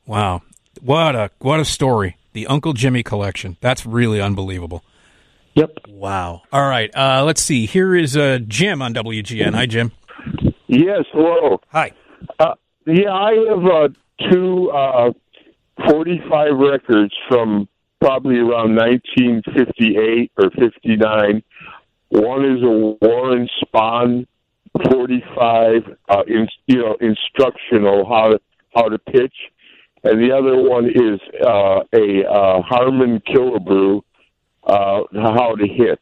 Wow. 0.07 0.43
What 0.81 1.15
a 1.17 1.31
what 1.41 1.59
a 1.61 1.65
story. 1.65 2.17
The 2.33 2.47
Uncle 2.47 2.73
Jimmy 2.75 3.03
collection. 3.03 3.57
That's 3.61 3.85
really 3.85 4.21
unbelievable. 4.21 4.85
Yep. 5.55 5.79
Wow. 5.89 6.43
All 6.53 6.69
right. 6.69 6.95
Uh, 6.95 7.25
let's 7.25 7.43
see. 7.43 7.67
Here 7.67 7.95
is 7.95 8.17
uh, 8.17 8.39
Jim 8.47 8.81
on 8.83 8.95
WGN. 8.95 9.55
Hi, 9.55 9.67
Jim. 9.67 9.93
Yes, 10.69 11.05
hello. 11.13 11.61
Hi. 11.69 11.93
Uh, 12.39 12.55
yeah, 12.87 13.13
I 13.13 13.33
have 13.49 13.65
uh, 13.65 13.89
two 14.31 14.71
uh, 14.71 15.13
45 15.89 16.57
records 16.57 17.15
from 17.29 17.69
probably 18.01 18.37
around 18.37 18.77
1958 18.77 20.33
or 20.37 20.51
59. 20.51 21.43
One 22.11 22.45
is 22.45 22.63
a 22.63 22.97
Warren 23.05 23.49
Spahn 23.63 24.27
45, 24.91 25.83
uh, 26.09 26.23
in, 26.27 26.49
you 26.67 26.77
know, 26.77 26.97
instructional 27.01 28.07
how 28.09 28.31
to 28.31 28.41
how 28.75 28.89
to 28.89 28.99
pitch, 28.99 29.35
and 30.05 30.23
the 30.23 30.33
other 30.33 30.57
one 30.57 30.87
is 30.87 31.21
uh, 31.45 31.81
a 31.93 32.25
uh, 32.25 32.63
Harmon 32.63 33.21
Killebrew 33.29 34.01
uh, 34.71 35.03
how 35.35 35.55
to 35.57 35.67
hit. 35.67 36.01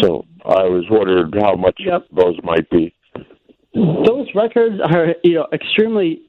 So 0.00 0.24
I 0.44 0.64
was 0.64 0.84
wondering 0.90 1.32
how 1.40 1.54
much 1.56 1.80
those 2.14 2.36
might 2.42 2.68
be. 2.70 2.94
Those 3.74 4.28
records 4.34 4.76
are, 4.84 5.14
you 5.22 5.34
know, 5.34 5.46
extremely 5.52 6.22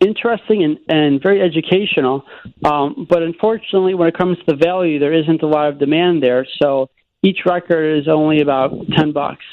interesting 0.00 0.62
and, 0.64 0.78
and 0.88 1.22
very 1.22 1.40
educational. 1.42 2.24
Um, 2.64 3.06
but 3.08 3.22
unfortunately, 3.22 3.94
when 3.94 4.08
it 4.08 4.16
comes 4.16 4.38
to 4.38 4.44
the 4.46 4.56
value, 4.56 4.98
there 4.98 5.12
isn't 5.12 5.42
a 5.42 5.46
lot 5.46 5.68
of 5.68 5.78
demand 5.78 6.22
there. 6.22 6.46
So 6.62 6.90
each 7.22 7.40
record 7.46 7.98
is 7.98 8.08
only 8.08 8.40
about 8.40 8.72
ten 8.96 9.12
bucks. 9.12 9.44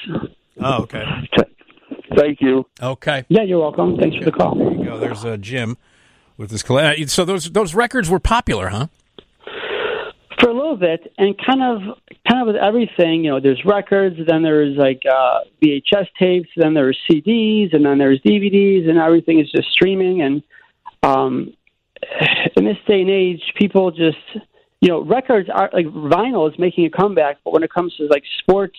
Oh, 0.60 0.84
okay. 0.84 1.03
Thank 2.15 2.41
you. 2.41 2.65
Okay. 2.81 3.26
Yeah, 3.30 3.44
you're 3.44 3.60
welcome. 3.60 3.98
Thanks 3.98 4.18
for 4.18 4.26
the 4.26 4.31
call. 4.31 4.56
There 4.56 4.72
you 4.72 4.85
go. 4.85 4.99
There's 4.99 5.26
uh, 5.26 5.38
Jim 5.38 5.77
with 6.38 6.52
his 6.52 6.64
colla- 6.64 6.94
uh, 6.94 7.07
So 7.07 7.26
those 7.26 7.52
those 7.52 7.76
records 7.76 8.10
were 8.10 8.19
popular, 8.19 8.69
huh? 8.69 8.88
Little 10.68 10.98
bit 10.98 11.14
and 11.18 11.34
kind 11.38 11.64
of 11.64 11.98
kind 12.27 12.41
of 12.41 12.48
with 12.48 12.57
everything 12.57 13.23
you 13.23 13.31
know 13.31 13.39
there's 13.39 13.64
records 13.64 14.18
then 14.27 14.44
there's 14.44 14.76
like 14.76 15.02
uh 15.10 15.39
vhs 15.64 16.07
tapes 16.19 16.49
then 16.57 16.73
there's 16.73 16.98
cds 17.10 17.73
and 17.73 17.85
then 17.85 17.98
there's 17.98 18.19
dvds 18.19 18.89
and 18.89 18.98
everything 18.98 19.39
is 19.39 19.49
just 19.49 19.72
streaming 19.72 20.22
and 20.22 20.44
um 21.03 21.53
in 22.57 22.65
this 22.65 22.76
day 22.85 22.99
and 22.99 23.10
age 23.10 23.41
people 23.56 23.91
just 23.91 24.18
you 24.81 24.89
know 24.89 25.06
records 25.06 25.48
are 25.49 25.69
like 25.72 25.85
vinyl 25.85 26.52
is 26.52 26.60
making 26.60 26.85
a 26.85 26.89
comeback 26.89 27.38
but 27.45 27.53
when 27.53 27.64
it 27.64 27.72
comes 27.72 27.95
to 27.95 28.06
like 28.07 28.23
sports 28.39 28.77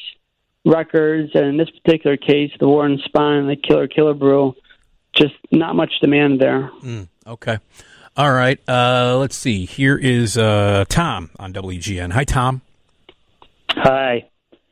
records 0.66 1.30
and 1.32 1.46
in 1.46 1.56
this 1.56 1.70
particular 1.70 2.18
case 2.18 2.52
the 2.60 2.68
warren 2.68 2.98
spahn 3.08 3.48
the 3.48 3.56
killer 3.56 3.88
killebrew 3.88 4.54
just 5.14 5.34
not 5.52 5.74
much 5.74 5.92
demand 6.02 6.38
there 6.38 6.70
Mm, 6.82 7.08
okay. 7.26 7.58
All 8.18 8.32
right. 8.32 8.58
Uh, 8.68 9.16
let's 9.16 9.36
see. 9.36 9.64
Here 9.64 9.96
is 9.96 10.36
uh, 10.36 10.84
Tom 10.88 11.30
on 11.38 11.52
WGN. 11.52 12.10
Hi, 12.14 12.24
Tom. 12.24 12.62
Hi. 13.70 14.28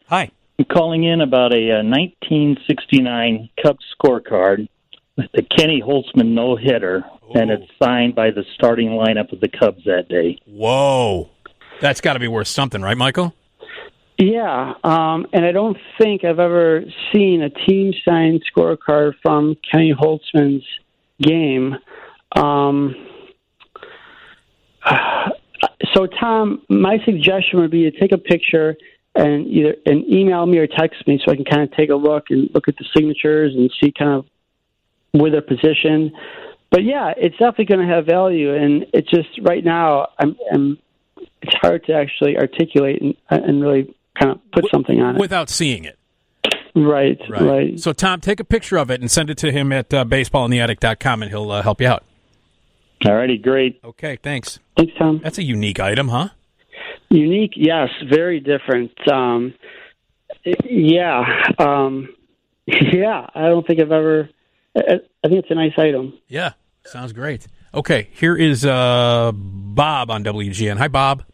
Hi. 0.08 0.32
I'm 0.58 0.64
calling 0.64 1.04
in 1.04 1.20
about 1.20 1.52
a, 1.52 1.78
uh 1.78 1.84
1969 1.84 3.48
Cubs 3.62 3.84
scorecard, 3.96 4.68
with 5.16 5.30
the 5.32 5.42
Kenny 5.42 5.80
Holtzman 5.80 6.34
no 6.34 6.56
hitter, 6.56 7.04
and 7.36 7.52
it's 7.52 7.70
signed 7.80 8.16
by 8.16 8.32
the 8.32 8.42
starting 8.56 8.88
lineup 8.88 9.32
of 9.32 9.38
the 9.38 9.48
Cubs 9.48 9.84
that 9.84 10.08
day. 10.08 10.40
Whoa. 10.46 11.30
That's 11.80 12.00
got 12.00 12.14
to 12.14 12.18
be 12.18 12.26
worth 12.26 12.48
something, 12.48 12.82
right, 12.82 12.96
Michael? 12.96 13.32
Yeah, 14.18 14.72
um, 14.82 15.28
and 15.32 15.44
I 15.44 15.52
don't 15.52 15.76
think 16.00 16.24
I've 16.24 16.40
ever 16.40 16.82
seen 17.12 17.42
a 17.42 17.50
team 17.50 17.92
signed 18.04 18.42
scorecard 18.52 19.12
from 19.22 19.56
Kenny 19.70 19.94
Holtzman's 19.94 20.64
game. 21.20 21.76
Um, 22.34 22.96
so, 25.94 26.06
Tom, 26.06 26.62
my 26.68 26.98
suggestion 27.04 27.60
would 27.60 27.70
be 27.70 27.90
to 27.90 27.98
take 27.98 28.12
a 28.12 28.18
picture 28.18 28.76
and 29.14 29.46
either 29.46 29.74
and 29.86 30.04
email 30.12 30.44
me 30.46 30.58
or 30.58 30.66
text 30.66 31.06
me 31.06 31.20
so 31.24 31.32
I 31.32 31.36
can 31.36 31.44
kind 31.44 31.62
of 31.62 31.72
take 31.72 31.90
a 31.90 31.94
look 31.94 32.26
and 32.30 32.50
look 32.54 32.68
at 32.68 32.76
the 32.76 32.84
signatures 32.94 33.54
and 33.54 33.70
see 33.80 33.92
kind 33.96 34.10
of 34.10 34.26
where 35.12 35.30
they're 35.30 35.40
positioned. 35.40 36.12
But 36.70 36.84
yeah, 36.84 37.14
it's 37.16 37.36
definitely 37.36 37.66
going 37.66 37.86
to 37.86 37.94
have 37.94 38.06
value, 38.06 38.54
and 38.54 38.86
it's 38.92 39.08
just 39.08 39.28
right 39.42 39.64
now 39.64 40.08
I'm, 40.18 40.36
I'm 40.52 40.78
it's 41.42 41.54
hard 41.60 41.84
to 41.86 41.94
actually 41.94 42.36
articulate 42.36 43.00
and, 43.00 43.14
and 43.30 43.62
really 43.62 43.94
kind 44.18 44.32
of 44.32 44.40
put 44.52 44.64
something 44.70 45.00
on 45.00 45.16
it. 45.16 45.20
Without 45.20 45.48
seeing 45.48 45.84
it. 45.84 45.98
Right, 46.74 47.18
right. 47.30 47.80
So, 47.80 47.94
Tom, 47.94 48.20
take 48.20 48.38
a 48.38 48.44
picture 48.44 48.76
of 48.76 48.90
it 48.90 49.00
and 49.00 49.10
send 49.10 49.30
it 49.30 49.38
to 49.38 49.50
him 49.50 49.72
at 49.72 49.94
uh, 49.94 50.04
baseballintheattic.com, 50.04 51.22
and 51.22 51.30
he'll 51.30 51.50
uh, 51.50 51.62
help 51.62 51.80
you 51.80 51.88
out. 51.88 52.04
All 53.04 53.14
righty, 53.14 53.38
great. 53.38 53.80
Okay, 53.84 54.16
thanks. 54.22 54.58
Thanks, 54.76 54.92
Tom. 54.98 55.20
That's 55.22 55.38
a 55.38 55.42
unique 55.42 55.80
item, 55.80 56.08
huh? 56.08 56.30
Unique, 57.10 57.52
yes, 57.54 57.88
very 58.10 58.40
different. 58.40 58.92
Um, 59.10 59.54
yeah, 60.64 61.24
um, 61.58 62.08
yeah. 62.66 63.26
I 63.34 63.42
don't 63.42 63.66
think 63.66 63.80
I've 63.80 63.92
ever. 63.92 64.28
I, 64.76 64.80
I 65.24 65.28
think 65.28 65.44
it's 65.44 65.50
a 65.50 65.54
nice 65.54 65.74
item. 65.78 66.14
Yeah, 66.28 66.52
sounds 66.84 67.12
great. 67.12 67.46
Okay, 67.74 68.08
here 68.12 68.36
is 68.36 68.64
uh, 68.64 69.32
Bob 69.34 70.10
on 70.10 70.24
WGN. 70.24 70.78
Hi, 70.78 70.88
Bob. 70.88 71.24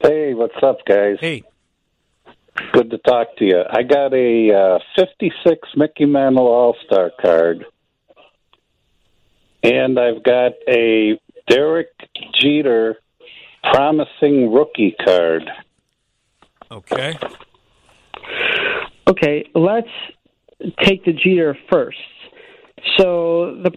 Hey, 0.00 0.34
what's 0.34 0.60
up, 0.62 0.78
guys? 0.86 1.16
Hey. 1.20 1.44
Good 2.72 2.90
to 2.90 2.98
talk 2.98 3.34
to 3.38 3.44
you. 3.44 3.62
I 3.70 3.82
got 3.82 4.12
a 4.12 4.52
uh, 4.52 4.78
56 4.96 5.68
Mickey 5.74 6.04
Mantle 6.04 6.46
All 6.46 6.76
Star 6.84 7.10
card, 7.20 7.64
and 9.62 9.98
I've 9.98 10.22
got 10.22 10.52
a 10.68 11.18
Derek 11.48 11.88
Jeter 12.40 12.96
Promising 13.72 14.52
Rookie 14.52 14.94
card. 15.04 15.44
Okay. 16.70 17.18
Okay, 19.08 19.50
let's 19.54 19.88
take 20.84 21.04
the 21.04 21.12
Jeter 21.12 21.56
first. 21.70 21.98
So 22.98 23.56
the 23.62 23.70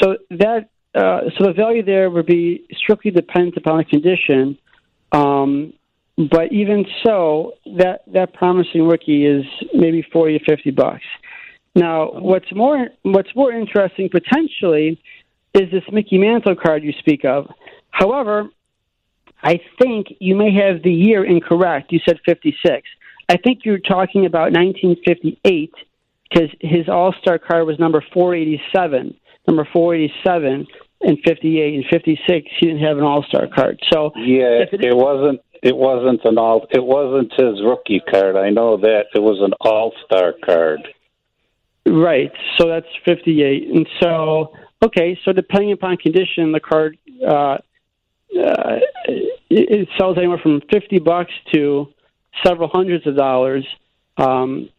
so 0.00 0.16
that 0.30 0.68
uh, 0.94 1.22
so 1.36 1.46
the 1.46 1.52
value 1.52 1.82
there 1.82 2.10
would 2.10 2.26
be 2.26 2.64
strictly 2.76 3.10
dependent 3.10 3.56
upon 3.56 3.78
the 3.78 3.84
condition. 3.84 4.58
Um, 5.12 5.72
but 6.16 6.52
even 6.52 6.84
so, 7.04 7.54
that 7.78 8.02
that 8.12 8.34
promising 8.34 8.86
rookie 8.86 9.26
is 9.26 9.44
maybe 9.74 10.06
forty 10.12 10.38
to 10.38 10.44
fifty 10.44 10.70
bucks. 10.70 11.04
Now, 11.74 12.10
what's 12.12 12.52
more 12.54 12.88
what's 13.02 13.34
more 13.34 13.52
interesting 13.52 14.10
potentially 14.10 15.00
is 15.54 15.70
this 15.70 15.82
Mickey 15.92 16.18
Mantle 16.18 16.56
card 16.56 16.82
you 16.82 16.92
speak 16.98 17.24
of. 17.24 17.50
However, 17.90 18.48
I 19.42 19.60
think 19.80 20.06
you 20.18 20.34
may 20.36 20.54
have 20.54 20.82
the 20.82 20.92
year 20.92 21.24
incorrect. 21.24 21.92
You 21.92 22.00
said 22.06 22.18
fifty 22.24 22.56
six. 22.64 22.88
I 23.28 23.36
think 23.36 23.60
you're 23.64 23.78
talking 23.78 24.26
about 24.26 24.52
1958 24.52 25.72
because 26.28 26.50
his 26.60 26.88
All 26.88 27.14
Star 27.20 27.38
card 27.38 27.66
was 27.66 27.78
number 27.78 28.04
487. 28.12 29.14
Number 29.46 29.66
487 29.72 30.66
and 31.02 31.18
58 31.26 31.74
and 31.74 31.84
56, 31.90 32.46
he 32.60 32.66
didn't 32.66 32.82
have 32.82 32.98
an 32.98 33.04
All 33.04 33.24
Star 33.24 33.46
card. 33.48 33.80
So 33.92 34.12
Yeah, 34.16 34.64
it- 34.70 34.84
it 34.84 34.96
wasn't. 34.96 35.40
It 35.62 35.76
wasn't 35.76 36.24
an 36.24 36.38
all. 36.38 36.66
It 36.70 36.82
wasn't 36.84 37.32
his 37.40 37.62
rookie 37.62 38.00
card. 38.00 38.36
I 38.36 38.50
know 38.50 38.76
that 38.78 39.06
it 39.14 39.22
was 39.22 39.40
an 39.40 39.52
All 39.60 39.92
Star 40.04 40.32
card. 40.44 40.80
Right. 41.86 42.32
So 42.58 42.66
that's 42.68 42.86
58. 43.04 43.68
And 43.68 43.86
so, 44.00 44.52
okay, 44.82 45.18
so 45.24 45.32
depending 45.32 45.72
upon 45.72 45.96
condition, 45.96 46.52
the 46.52 46.60
card 46.60 46.98
uh, 47.26 47.58
uh, 48.38 48.78
it, 49.06 49.38
it 49.50 49.88
sells 49.98 50.16
anywhere 50.18 50.38
from 50.38 50.60
50 50.72 50.98
bucks 51.00 51.32
to 51.52 51.88
several 52.44 52.68
hundreds 52.68 53.06
of 53.06 53.16
dollars. 53.16 53.66
Um, 54.16 54.70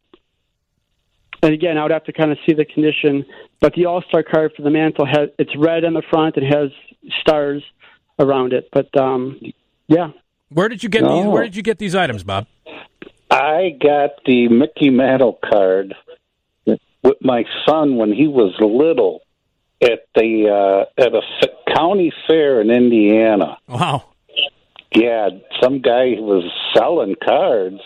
and 1.42 1.54
again, 1.54 1.78
I 1.78 1.84
would 1.84 1.92
have 1.92 2.06
to 2.06 2.14
kind 2.14 2.32
of 2.32 2.38
see 2.46 2.54
the 2.54 2.66
condition. 2.66 3.26
But 3.60 3.74
the 3.74 3.86
All 3.86 4.02
Star 4.08 4.24
card 4.24 4.54
for 4.56 4.62
the 4.62 4.70
mantle 4.70 5.06
has 5.06 5.30
it's 5.38 5.56
red 5.58 5.86
on 5.86 5.94
the 5.94 6.04
front. 6.10 6.38
It 6.38 6.44
has 6.44 6.70
stars 7.22 7.64
around 8.18 8.54
it. 8.54 8.70
But 8.72 8.96
um, 8.98 9.40
yeah. 9.88 10.12
Where 10.50 10.70
did 10.70 10.84
you 10.84 10.90
get 10.90 11.02
these? 11.02 11.26
Where 11.26 11.44
did 11.44 11.56
you 11.56 11.64
get 11.64 11.80
these 11.80 11.96
items, 11.96 12.24
Bob? 12.24 12.48
I 13.30 13.78
got 13.82 14.12
the 14.26 14.48
Mickey 14.48 14.90
Mantle 14.90 15.40
card 15.44 15.96
with 16.66 17.18
my 17.22 17.44
son 17.68 17.98
when 17.98 18.14
he 18.14 18.28
was 18.28 18.54
little 18.60 19.22
at 19.84 20.08
the 20.16 20.50
uh, 20.50 21.02
at 21.02 21.14
a 21.14 21.18
f- 21.42 21.76
county 21.76 22.12
fair 22.28 22.62
in 22.62 22.72
Indiana. 22.72 23.58
Wow. 23.68 24.06
Yeah, 24.96 25.30
some 25.62 25.82
guy 25.82 26.16
was 26.20 26.44
selling 26.76 27.16
cards, 27.24 27.82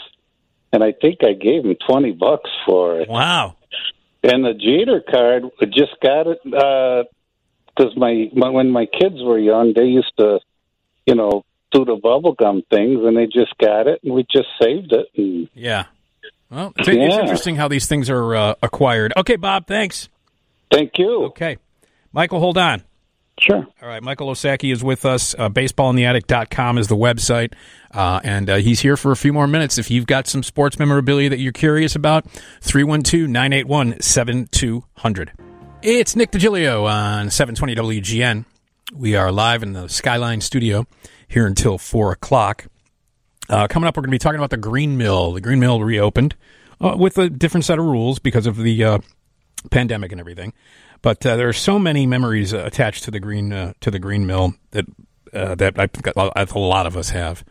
and 0.74 0.84
I 0.84 0.92
think 0.92 1.24
I 1.24 1.34
gave 1.34 1.66
him 1.66 1.76
twenty 1.88 2.12
bucks 2.12 2.50
for 2.66 3.00
it. 3.02 3.10
Wow. 3.10 3.56
And 4.24 4.44
the 4.44 4.54
Jeter 4.54 5.02
card, 5.10 5.44
just 5.74 5.96
got 6.02 6.28
it 6.28 6.40
because 6.44 7.96
my, 7.96 8.30
my 8.34 8.50
when 8.50 8.70
my 8.72 8.86
kids 8.88 9.16
were 9.22 9.40
young, 9.40 9.74
they 9.74 9.86
used 9.86 10.12
to, 10.18 10.40
you 11.06 11.16
know, 11.16 11.46
do 11.72 11.86
the 11.86 11.96
bubble 11.96 12.34
gum 12.34 12.62
things, 12.70 13.00
and 13.06 13.16
they 13.16 13.26
just 13.28 13.58
got 13.58 13.88
it, 13.88 14.02
and 14.04 14.14
we 14.14 14.26
just 14.30 14.50
saved 14.62 14.92
it. 14.92 15.08
And 15.16 15.48
Yeah. 15.54 15.86
Well, 16.50 16.74
it's, 16.78 16.88
it's 16.88 16.98
Yeah. 16.98 17.22
interesting 17.22 17.56
how 17.56 17.68
these 17.70 17.88
things 17.88 18.10
are 18.10 18.36
uh, 18.36 18.56
acquired. 18.62 19.14
Okay, 19.16 19.36
Bob, 19.38 19.66
thanks. 19.68 20.10
Thank 20.72 20.98
you. 20.98 21.26
Okay. 21.26 21.58
Michael, 22.12 22.40
hold 22.40 22.58
on. 22.58 22.84
Sure. 23.40 23.68
All 23.82 23.88
right, 23.88 24.02
Michael 24.02 24.30
Osacky 24.30 24.74
is 24.74 24.84
with 24.84 25.06
us. 25.06 25.36
Uh, 25.38 25.48
baseballintheattic.com 25.50 26.80
is 26.80 26.88
the 26.88 26.96
website, 26.96 27.54
uh, 27.92 28.20
and 28.24 28.50
uh, 28.50 28.56
he's 28.56 28.80
here 28.80 28.98
for 28.98 29.12
a 29.12 29.16
few 29.16 29.32
more 29.32 29.46
minutes. 29.46 29.78
If 29.78 29.92
you've 29.92 30.08
got 30.08 30.26
some 30.26 30.42
sports 30.42 30.80
memorabilia 30.80 31.30
that 31.30 31.38
you're 31.38 31.52
curious 31.52 31.96
about, 31.96 32.28
312 32.62 33.30
981 33.30 34.02
7200. 34.02 35.34
It's 35.84 36.16
Nick 36.16 36.32
Digilio 36.32 36.90
on 36.90 37.30
720 37.30 38.02
WGN. 38.02 38.46
We 38.92 39.16
are 39.16 39.32
live 39.32 39.62
in 39.62 39.74
the 39.74 39.88
Skyline 39.88 40.42
studio 40.42 40.88
here 41.28 41.46
until 41.46 41.78
4 41.78 42.14
o'clock. 42.14 42.66
Uh, 43.50 43.68
coming 43.68 43.88
up, 43.88 43.96
we're 43.96 44.02
going 44.02 44.10
to 44.10 44.16
be 44.16 44.18
talking 44.18 44.40
about 44.40 44.50
the 44.50 44.58
Green 44.58 44.98
Mill. 44.98 45.34
The 45.34 45.42
Green 45.42 45.60
Mill 45.60 45.84
reopened 45.84 46.36
uh, 46.82 46.96
with 46.98 47.20
a 47.20 47.30
different 47.30 47.66
set 47.66 47.78
of 47.78 47.86
rules 47.86 48.18
because 48.18 48.48
of 48.48 48.58
the 48.58 48.84
uh, 48.84 49.00
pandemic 49.70 50.12
and 50.12 50.20
everything. 50.20 50.54
But 51.02 51.26
uh, 51.26 51.36
there 51.36 51.48
are 51.48 51.54
so 51.54 51.80
many 51.80 52.06
memories 52.06 52.54
uh, 52.54 52.64
attached 52.66 53.04
to 53.06 53.12
the 53.12 53.20
green 53.20 53.54
uh, 53.54 53.74
to 53.82 53.92
the 53.92 54.00
Green 54.00 54.26
Mill 54.26 54.54
that 54.72 54.86
uh, 55.34 55.56
that 55.56 55.80
I 55.80 55.88
think 55.88 56.08
a 56.16 56.60
lot 56.60 56.86
of 56.86 56.98
us 56.98 57.10
have. 57.10 57.44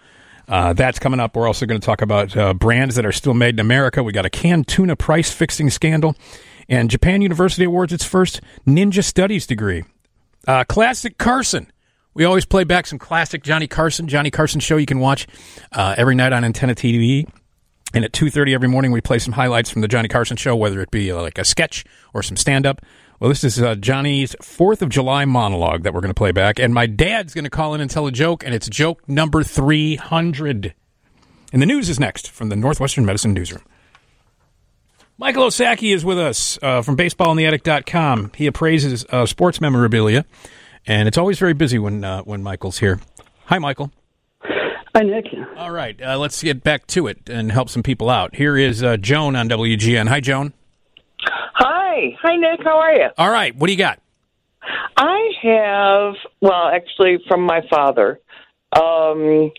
Uh, 0.48 0.72
that's 0.72 0.98
coming 0.98 1.18
up. 1.18 1.34
We're 1.34 1.46
also 1.46 1.66
going 1.66 1.80
to 1.80 1.84
talk 1.84 2.02
about 2.02 2.36
uh, 2.36 2.54
brands 2.54 2.94
that 2.94 3.04
are 3.04 3.12
still 3.12 3.34
made 3.34 3.56
in 3.56 3.60
America. 3.60 4.02
We 4.02 4.12
got 4.12 4.26
a 4.26 4.30
canned 4.30 4.68
tuna 4.68 4.94
price 4.94 5.32
fixing 5.32 5.70
scandal, 5.70 6.14
and 6.68 6.88
Japan 6.88 7.20
University 7.20 7.64
awards 7.64 7.92
its 7.92 8.04
first 8.04 8.40
ninja 8.66 9.02
studies 9.02 9.46
degree. 9.46 9.84
Classic 10.68 11.18
Carson. 11.18 11.70
We 12.14 12.24
always 12.24 12.46
play 12.46 12.64
back 12.64 12.86
some 12.86 12.98
classic 12.98 13.42
Johnny 13.42 13.66
Carson. 13.66 14.08
Johnny 14.08 14.30
Carson 14.30 14.60
show 14.60 14.76
you 14.76 14.86
can 14.86 15.00
watch 15.00 15.26
every 15.72 16.14
night 16.14 16.32
on 16.32 16.44
Antenna 16.44 16.74
TV. 16.74 17.28
And 17.94 18.04
at 18.04 18.12
2.30 18.12 18.52
every 18.52 18.68
morning, 18.68 18.92
we 18.92 19.00
play 19.00 19.18
some 19.18 19.32
highlights 19.32 19.70
from 19.70 19.80
the 19.80 19.88
Johnny 19.88 20.08
Carson 20.08 20.36
show, 20.36 20.54
whether 20.56 20.80
it 20.80 20.90
be 20.90 21.12
like 21.12 21.38
a 21.38 21.44
sketch 21.44 21.84
or 22.12 22.22
some 22.22 22.36
stand-up. 22.36 22.82
Well, 23.18 23.30
this 23.30 23.44
is 23.44 23.60
uh, 23.62 23.76
Johnny's 23.76 24.34
4th 24.42 24.82
of 24.82 24.90
July 24.90 25.24
monologue 25.24 25.84
that 25.84 25.94
we're 25.94 26.02
going 26.02 26.10
to 26.10 26.14
play 26.14 26.32
back. 26.32 26.58
And 26.58 26.74
my 26.74 26.86
dad's 26.86 27.32
going 27.32 27.44
to 27.44 27.50
call 27.50 27.74
in 27.74 27.80
and 27.80 27.90
tell 27.90 28.06
a 28.06 28.12
joke, 28.12 28.44
and 28.44 28.54
it's 28.54 28.68
joke 28.68 29.08
number 29.08 29.42
300. 29.42 30.74
And 31.52 31.62
the 31.62 31.66
news 31.66 31.88
is 31.88 31.98
next 31.98 32.30
from 32.30 32.50
the 32.50 32.56
Northwestern 32.56 33.06
Medicine 33.06 33.32
Newsroom. 33.32 33.62
Michael 35.16 35.44
Osacky 35.44 35.94
is 35.94 36.04
with 36.04 36.18
us 36.18 36.58
uh, 36.60 36.82
from 36.82 36.94
baseballintheattic.com. 36.94 38.32
He 38.36 38.46
appraises 38.46 39.06
uh, 39.08 39.24
sports 39.24 39.62
memorabilia, 39.62 40.26
and 40.86 41.08
it's 41.08 41.16
always 41.16 41.38
very 41.38 41.54
busy 41.54 41.78
when 41.78 42.04
uh, 42.04 42.20
when 42.24 42.42
Michael's 42.42 42.78
here. 42.78 43.00
Hi, 43.46 43.58
Michael. 43.58 43.90
Hi, 44.42 45.02
Nick. 45.02 45.24
All 45.56 45.70
right, 45.70 45.98
uh, 46.02 46.18
let's 46.18 46.42
get 46.42 46.62
back 46.62 46.86
to 46.88 47.06
it 47.06 47.30
and 47.30 47.50
help 47.50 47.70
some 47.70 47.82
people 47.82 48.10
out. 48.10 48.34
Here 48.34 48.58
is 48.58 48.82
uh, 48.82 48.98
Joan 48.98 49.36
on 49.36 49.48
WGN. 49.48 50.08
Hi, 50.08 50.20
Joan. 50.20 50.52
Hi. 51.96 52.16
Hi, 52.22 52.36
Nick. 52.36 52.60
How 52.62 52.78
are 52.78 52.94
you? 52.94 53.08
All 53.16 53.30
right, 53.30 53.56
what 53.56 53.68
do 53.68 53.72
you 53.72 53.78
got? 53.78 54.00
I 54.96 55.30
have, 55.42 56.14
well, 56.42 56.68
actually, 56.68 57.18
from 57.26 57.42
my 57.42 57.62
father, 57.70 58.20
um, 58.72 59.50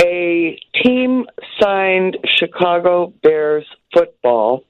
a 0.00 0.60
team 0.82 1.26
signed 1.60 2.18
Chicago 2.26 3.12
Bears 3.22 3.66
football 3.92 4.64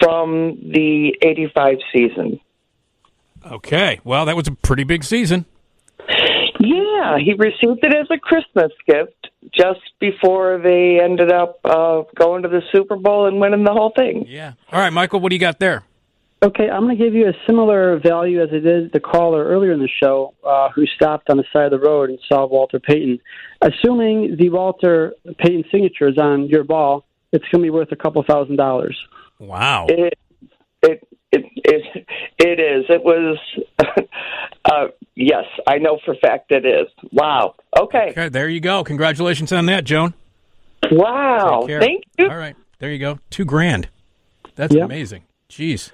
from 0.00 0.58
the 0.72 1.16
85 1.22 1.76
season. 1.92 2.40
Okay, 3.46 4.00
well, 4.02 4.26
that 4.26 4.34
was 4.34 4.48
a 4.48 4.52
pretty 4.52 4.84
big 4.84 5.04
season. 5.04 5.46
Yeah, 6.58 7.18
he 7.18 7.34
received 7.34 7.84
it 7.84 7.94
as 7.94 8.08
a 8.10 8.18
Christmas 8.18 8.72
gift 8.86 9.28
just 9.52 9.80
before 10.00 10.58
they 10.58 11.00
ended 11.00 11.30
up 11.30 11.60
uh, 11.64 12.02
going 12.16 12.42
to 12.42 12.48
the 12.48 12.62
Super 12.72 12.96
Bowl 12.96 13.26
and 13.26 13.40
winning 13.40 13.64
the 13.64 13.72
whole 13.72 13.92
thing. 13.96 14.24
Yeah. 14.26 14.54
All 14.72 14.80
right, 14.80 14.92
Michael, 14.92 15.20
what 15.20 15.30
do 15.30 15.36
you 15.36 15.40
got 15.40 15.58
there? 15.58 15.84
Okay, 16.42 16.70
I'm 16.70 16.84
going 16.84 16.96
to 16.96 17.04
give 17.04 17.12
you 17.12 17.28
a 17.28 17.34
similar 17.46 18.00
value 18.00 18.42
as 18.42 18.48
I 18.50 18.60
did 18.60 18.92
the 18.92 19.00
caller 19.00 19.44
earlier 19.44 19.72
in 19.72 19.78
the 19.78 19.90
show 20.02 20.32
uh, 20.42 20.70
who 20.74 20.86
stopped 20.86 21.28
on 21.28 21.36
the 21.36 21.44
side 21.52 21.66
of 21.66 21.70
the 21.70 21.78
road 21.78 22.08
and 22.08 22.18
saw 22.32 22.46
Walter 22.46 22.80
Payton. 22.80 23.20
Assuming 23.60 24.36
the 24.38 24.48
Walter 24.48 25.12
Payton 25.38 25.64
signature 25.70 26.08
is 26.08 26.16
on 26.16 26.46
your 26.48 26.64
ball, 26.64 27.04
it's 27.32 27.44
going 27.52 27.60
to 27.60 27.66
be 27.66 27.70
worth 27.70 27.92
a 27.92 27.96
couple 27.96 28.24
thousand 28.26 28.56
dollars. 28.56 28.98
Wow. 29.38 29.86
It 29.90 30.18
it 30.82 31.08
it 31.30 31.44
it, 31.56 32.06
it 32.38 32.58
is. 32.58 32.86
It 32.88 33.04
was. 33.04 33.38
uh, 34.64 34.86
yes, 35.14 35.44
I 35.66 35.76
know 35.76 35.98
for 36.06 36.14
a 36.14 36.16
fact 36.16 36.52
it 36.52 36.64
is. 36.64 36.88
Wow. 37.12 37.54
Okay. 37.78 38.08
Okay, 38.12 38.28
there 38.30 38.48
you 38.48 38.60
go. 38.60 38.82
Congratulations 38.82 39.52
on 39.52 39.66
that, 39.66 39.84
Joan. 39.84 40.14
Wow. 40.90 41.66
Thank 41.68 42.04
you. 42.18 42.30
All 42.30 42.36
right, 42.36 42.56
there 42.78 42.90
you 42.90 42.98
go. 42.98 43.18
Two 43.28 43.44
grand. 43.44 43.88
That's 44.56 44.74
Yep. 44.74 44.86
amazing. 44.86 45.24
Jeez. 45.50 45.92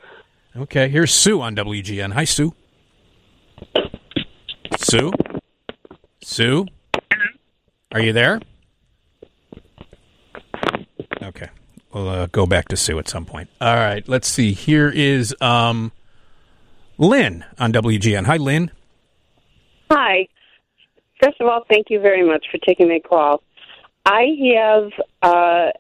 Okay, 0.58 0.88
here's 0.88 1.12
Sue 1.12 1.42
on 1.42 1.54
WGN. 1.54 2.14
Hi, 2.14 2.24
Sue. 2.24 2.54
Sue? 4.78 5.12
Sue? 6.22 6.66
Are 7.92 8.00
you 8.00 8.14
there? 8.14 8.40
Okay. 11.22 11.50
We'll 11.92 12.08
uh, 12.08 12.26
go 12.26 12.46
back 12.46 12.68
to 12.68 12.76
Sue 12.76 12.98
at 12.98 13.06
some 13.06 13.26
point. 13.26 13.50
All 13.60 13.74
right, 13.74 14.08
let's 14.08 14.28
see. 14.28 14.52
Here 14.52 14.88
is 14.88 15.34
um, 15.42 15.92
Lynn 16.96 17.44
on 17.58 17.74
WGN. 17.74 18.24
Hi, 18.24 18.38
Lynn. 18.38 18.70
Hi. 19.90 20.26
First 21.22 21.38
of 21.40 21.48
all, 21.48 21.64
thank 21.68 21.90
you 21.90 22.00
very 22.00 22.26
much 22.26 22.46
for 22.50 22.56
taking 22.64 22.88
my 22.88 23.00
call. 23.00 23.42
I 24.06 24.24
have 24.54 24.90
uh, 25.20 25.70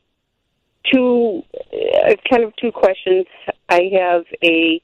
two, 0.92 1.42
uh, 1.54 2.14
kind 2.30 2.44
of 2.44 2.54
two 2.56 2.72
questions. 2.72 3.26
I 3.68 3.90
have 3.98 4.24
a. 4.42 4.80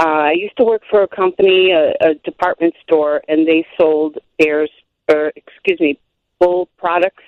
Uh, 0.00 0.30
I 0.30 0.32
used 0.32 0.56
to 0.58 0.64
work 0.64 0.82
for 0.88 1.02
a 1.02 1.08
company, 1.08 1.72
a, 1.72 1.90
a 2.00 2.14
department 2.24 2.74
store, 2.84 3.20
and 3.28 3.46
they 3.46 3.66
sold 3.80 4.18
bears, 4.38 4.70
or 5.08 5.32
excuse 5.34 5.80
me, 5.80 5.98
bull 6.38 6.68
products 6.78 7.24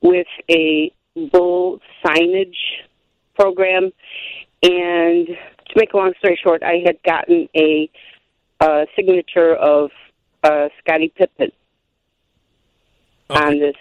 with 0.00 0.26
a 0.50 0.92
bull 1.32 1.80
signage 2.04 2.56
program. 3.36 3.92
And 4.64 5.26
to 5.28 5.74
make 5.76 5.92
a 5.92 5.96
long 5.96 6.12
story 6.18 6.38
short, 6.42 6.62
I 6.64 6.82
had 6.84 7.00
gotten 7.04 7.48
a, 7.56 7.90
uh 8.60 8.84
signature 8.94 9.54
of 9.56 9.90
uh, 10.44 10.68
Scottie 10.80 11.12
Pippen 11.16 11.50
on 13.30 13.58
this 13.58 13.76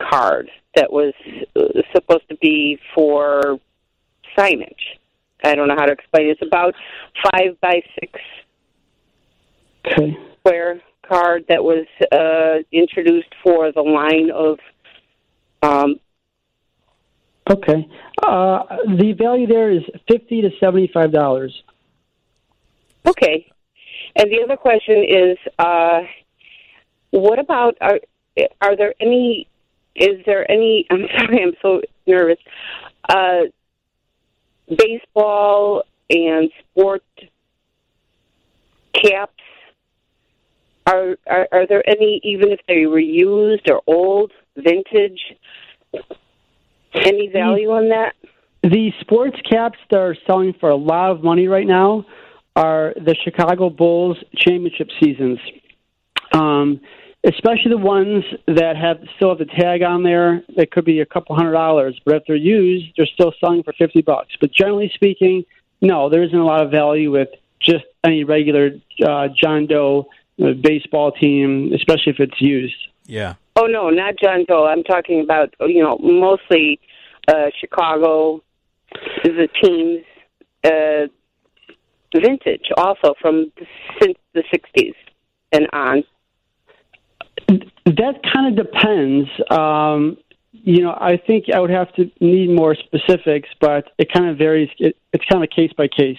card 0.00 0.50
that 0.74 0.92
was 0.92 1.12
uh, 1.56 1.62
supposed 1.94 2.28
to 2.28 2.36
be 2.36 2.78
for 2.94 3.58
signage. 4.36 4.74
I 5.44 5.54
don't 5.54 5.68
know 5.68 5.76
how 5.76 5.86
to 5.86 5.92
explain. 5.92 6.28
It's 6.28 6.42
about 6.42 6.74
five 7.24 7.60
by 7.60 7.82
six 8.00 8.12
Okay. 9.84 10.16
square 10.38 10.80
card 11.06 11.44
that 11.48 11.62
was 11.64 11.86
uh, 12.12 12.62
introduced 12.70 13.34
for 13.42 13.72
the 13.72 13.82
line 13.82 14.30
of 14.30 14.58
um, 15.62 15.96
Okay. 17.50 17.88
Uh, 18.22 18.62
the 18.86 19.14
value 19.18 19.48
there 19.48 19.70
is 19.70 19.82
fifty 20.08 20.42
to 20.42 20.50
seventy-five 20.60 21.10
dollars. 21.12 21.62
Okay. 23.04 23.50
And 24.14 24.30
the 24.30 24.42
other 24.44 24.56
question 24.56 25.04
is, 25.08 25.38
uh, 25.58 26.02
what 27.10 27.40
about 27.40 27.76
are 27.80 27.98
are 28.60 28.76
there 28.76 28.94
any? 29.00 29.48
Is 29.94 30.24
there 30.26 30.50
any? 30.50 30.86
I'm 30.90 31.06
sorry, 31.16 31.42
I'm 31.42 31.54
so 31.60 31.80
nervous. 32.06 32.38
Uh, 33.08 33.42
baseball 34.68 35.84
and 36.10 36.50
sport 36.70 37.02
caps. 38.94 39.32
Are, 40.86 41.16
are 41.28 41.48
are 41.52 41.66
there 41.66 41.88
any? 41.88 42.20
Even 42.24 42.50
if 42.50 42.60
they 42.66 42.86
were 42.86 42.98
used 42.98 43.70
or 43.70 43.82
old, 43.86 44.32
vintage, 44.56 45.20
any 46.94 47.28
value 47.28 47.70
on 47.70 47.88
that? 47.90 48.14
The 48.62 48.92
sports 49.00 49.36
caps 49.48 49.78
that 49.90 49.98
are 49.98 50.16
selling 50.26 50.54
for 50.60 50.70
a 50.70 50.76
lot 50.76 51.10
of 51.10 51.22
money 51.22 51.48
right 51.48 51.66
now 51.66 52.04
are 52.54 52.94
the 52.96 53.16
Chicago 53.24 53.70
Bulls 53.70 54.18
championship 54.36 54.88
seasons. 55.00 55.38
Um, 56.32 56.80
especially 57.24 57.70
the 57.70 57.78
ones 57.78 58.24
that 58.46 58.76
have 58.76 58.98
still 59.16 59.30
have 59.30 59.38
the 59.38 59.44
tag 59.44 59.82
on 59.82 60.02
there. 60.02 60.42
They 60.56 60.66
could 60.66 60.84
be 60.84 61.00
a 61.00 61.06
couple 61.06 61.36
hundred 61.36 61.52
dollars, 61.52 61.98
but 62.04 62.16
if 62.16 62.22
they're 62.26 62.36
used, 62.36 62.92
they're 62.96 63.06
still 63.06 63.32
selling 63.40 63.62
for 63.62 63.72
fifty 63.74 64.02
bucks. 64.02 64.34
But 64.40 64.52
generally 64.52 64.90
speaking, 64.94 65.44
no, 65.80 66.08
there 66.08 66.22
isn't 66.22 66.38
a 66.38 66.44
lot 66.44 66.62
of 66.64 66.70
value 66.70 67.10
with 67.10 67.28
just 67.60 67.84
any 68.04 68.24
regular 68.24 68.70
uh, 69.06 69.28
John 69.40 69.66
Doe 69.66 70.08
uh, 70.42 70.52
baseball 70.60 71.12
team, 71.12 71.72
especially 71.74 72.12
if 72.12 72.20
it's 72.20 72.40
used. 72.40 72.74
Yeah. 73.04 73.34
Oh 73.56 73.66
no, 73.66 73.90
not 73.90 74.14
John 74.18 74.44
Doe. 74.48 74.66
I'm 74.66 74.82
talking 74.82 75.20
about 75.20 75.54
you 75.60 75.82
know 75.82 75.98
mostly 75.98 76.80
uh, 77.28 77.50
Chicago, 77.60 78.42
the 79.22 79.48
teams, 79.62 80.04
uh, 80.64 81.06
vintage 82.14 82.70
also 82.76 83.14
from 83.20 83.52
the, 83.58 83.66
since 84.00 84.18
the 84.34 84.42
'60s 84.52 84.94
and 85.52 85.68
on. 85.72 86.04
That 87.86 88.20
kind 88.32 88.58
of 88.58 88.66
depends. 88.66 89.28
Um, 89.50 90.16
you 90.52 90.82
know, 90.82 90.92
I 90.92 91.16
think 91.16 91.46
I 91.52 91.60
would 91.60 91.70
have 91.70 91.92
to 91.94 92.10
need 92.20 92.50
more 92.50 92.74
specifics, 92.74 93.48
but 93.60 93.90
it 93.98 94.12
kind 94.12 94.28
of 94.28 94.38
varies. 94.38 94.68
It, 94.78 94.96
it's 95.12 95.24
kind 95.24 95.42
of 95.42 95.50
case 95.50 95.72
by 95.76 95.88
case. 95.88 96.18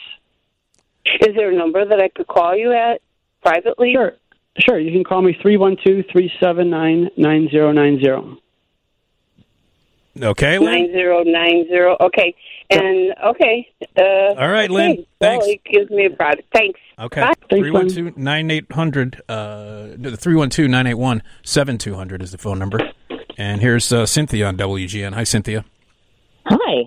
Is 1.05 1.35
there 1.35 1.51
a 1.51 1.55
number 1.55 1.85
that 1.85 1.99
I 1.99 2.09
could 2.09 2.27
call 2.27 2.55
you 2.55 2.73
at 2.73 3.01
privately? 3.41 3.93
Sure. 3.93 4.13
Sure. 4.59 4.79
You 4.79 4.91
can 4.91 5.03
call 5.03 5.21
me 5.21 5.35
three 5.41 5.57
one 5.57 5.77
two 5.83 6.03
three 6.11 6.31
seven 6.39 6.69
nine 6.69 7.09
nine 7.17 7.49
zero 7.49 7.71
nine 7.71 7.99
zero. 7.99 8.37
Okay, 10.21 10.59
Lynn. 10.59 10.65
Nine 10.65 10.91
zero 10.91 11.23
nine 11.23 11.65
zero. 11.67 11.97
Okay, 11.99 12.35
and 12.69 13.13
okay. 13.25 13.67
Uh, 13.97 14.39
All 14.39 14.49
right, 14.49 14.69
okay. 14.69 14.73
Lynn. 14.73 14.95
Well, 14.97 15.05
Thanks. 15.19 15.47
it 15.47 15.63
gives 15.65 15.89
me 15.89 16.05
a 16.05 16.11
product. 16.11 16.43
Thanks. 16.53 16.79
Okay. 16.99 17.21
Bye. 17.21 17.33
312 17.49 18.17
9800. 18.17 19.21
Uh, 19.27 19.87
312 20.15 20.69
981 20.69 21.23
7200 21.43 22.21
is 22.21 22.31
the 22.31 22.37
phone 22.37 22.59
number. 22.59 22.79
And 23.37 23.61
here's 23.61 23.91
uh, 23.91 24.05
Cynthia 24.05 24.45
on 24.45 24.57
WGN. 24.57 25.13
Hi, 25.13 25.23
Cynthia. 25.23 25.65
Hi. 26.45 26.83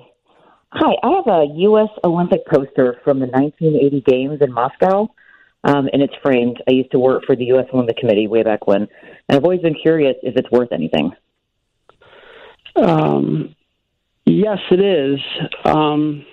Hi, 0.71 0.95
I 1.03 1.09
have 1.17 1.27
a 1.27 1.47
U.S. 1.57 1.89
Olympic 2.05 2.47
poster 2.47 3.01
from 3.03 3.19
the 3.19 3.27
1980 3.27 4.01
Games 4.03 4.39
in 4.43 4.53
Moscow, 4.53 5.09
um, 5.65 5.89
and 5.93 6.03
it's 6.03 6.13
framed. 6.23 6.63
I 6.69 6.73
used 6.73 6.91
to 6.91 6.99
work 6.99 7.25
for 7.25 7.35
the 7.35 7.47
U.S. 7.47 7.67
Olympic 7.73 7.97
Committee 7.97 8.29
way 8.29 8.43
back 8.43 8.67
when, 8.67 8.83
and 8.83 9.37
I've 9.37 9.45
always 9.45 9.63
been 9.63 9.75
curious 9.81 10.17
if 10.23 10.37
it's 10.37 10.51
worth 10.51 10.73
anything. 10.73 11.13
Um, 12.77 13.55
yes, 14.25 14.59
it 14.71 14.81
is. 14.81 15.21
Um, 15.65 16.27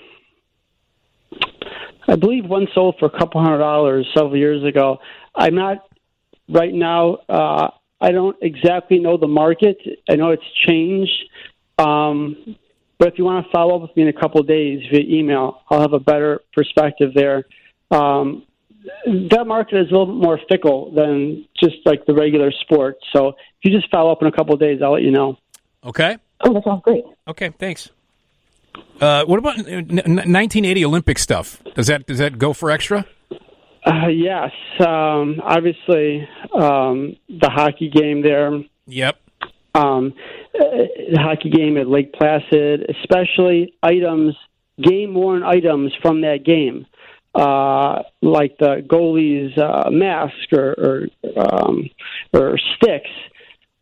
I 2.07 2.15
believe 2.15 2.45
one 2.45 2.67
sold 2.73 2.95
for 2.99 3.05
a 3.05 3.17
couple 3.17 3.41
hundred 3.41 3.59
dollars 3.59 4.07
several 4.13 4.37
years 4.37 4.63
ago. 4.63 4.99
I'm 5.33 5.55
not 5.55 5.87
right 6.49 6.73
now. 6.73 7.15
Uh, 7.29 7.69
I 8.01 8.11
don't 8.11 8.35
exactly 8.41 8.99
know 8.99 9.17
the 9.17 9.27
market. 9.27 9.77
I 10.09 10.15
know 10.15 10.31
it's 10.31 10.43
changed. 10.67 11.29
Um, 11.77 12.57
But 12.99 13.07
if 13.11 13.17
you 13.17 13.25
want 13.25 13.45
to 13.45 13.51
follow 13.51 13.75
up 13.75 13.81
with 13.81 13.97
me 13.97 14.03
in 14.03 14.09
a 14.09 14.13
couple 14.13 14.39
of 14.39 14.47
days 14.47 14.81
via 14.91 15.01
email, 15.01 15.61
I'll 15.69 15.81
have 15.81 15.93
a 15.93 15.99
better 15.99 16.41
perspective 16.53 17.13
there. 17.13 17.45
Um, 17.91 18.43
that 19.05 19.45
market 19.45 19.77
is 19.79 19.89
a 19.89 19.91
little 19.91 20.05
bit 20.05 20.23
more 20.23 20.39
fickle 20.49 20.91
than 20.93 21.45
just 21.57 21.77
like 21.85 22.05
the 22.05 22.13
regular 22.13 22.51
sport. 22.51 22.97
So 23.13 23.29
if 23.29 23.35
you 23.63 23.71
just 23.71 23.89
follow 23.91 24.11
up 24.11 24.21
in 24.21 24.27
a 24.27 24.31
couple 24.31 24.53
of 24.53 24.59
days, 24.59 24.81
I'll 24.81 24.93
let 24.93 25.01
you 25.01 25.11
know. 25.11 25.37
Okay. 25.85 26.17
Oh, 26.41 26.53
that 26.53 26.63
sounds 26.63 26.81
great. 26.83 27.03
Okay, 27.27 27.51
thanks. 27.59 27.89
Uh, 28.99 29.25
what 29.25 29.39
about 29.39 29.59
uh, 29.59 29.63
n- 29.69 29.99
n- 29.99 30.15
1980 30.15 30.85
Olympic 30.85 31.19
stuff? 31.19 31.61
Does 31.75 31.87
that 31.87 32.05
does 32.05 32.17
that 32.19 32.37
go 32.37 32.53
for 32.53 32.71
extra? 32.71 33.05
Uh, 33.85 34.07
yes, 34.07 34.51
um, 34.79 35.41
obviously 35.43 36.27
um, 36.53 37.15
the 37.29 37.49
hockey 37.49 37.89
game 37.89 38.21
there. 38.21 38.63
Yep. 38.87 39.17
Um, 39.75 40.13
uh, 40.55 40.59
the 41.11 41.19
hockey 41.19 41.49
game 41.49 41.77
at 41.77 41.87
Lake 41.87 42.13
Placid, 42.13 42.89
especially 42.89 43.73
items, 43.83 44.35
game 44.81 45.13
worn 45.13 45.43
items 45.43 45.91
from 46.01 46.21
that 46.21 46.45
game, 46.45 46.85
uh, 47.35 48.03
like 48.21 48.57
the 48.59 48.85
goalie's 48.87 49.57
uh, 49.57 49.89
mask 49.91 50.53
or 50.53 50.73
or, 50.77 51.07
um, 51.37 51.89
or 52.33 52.57
sticks. 52.77 53.09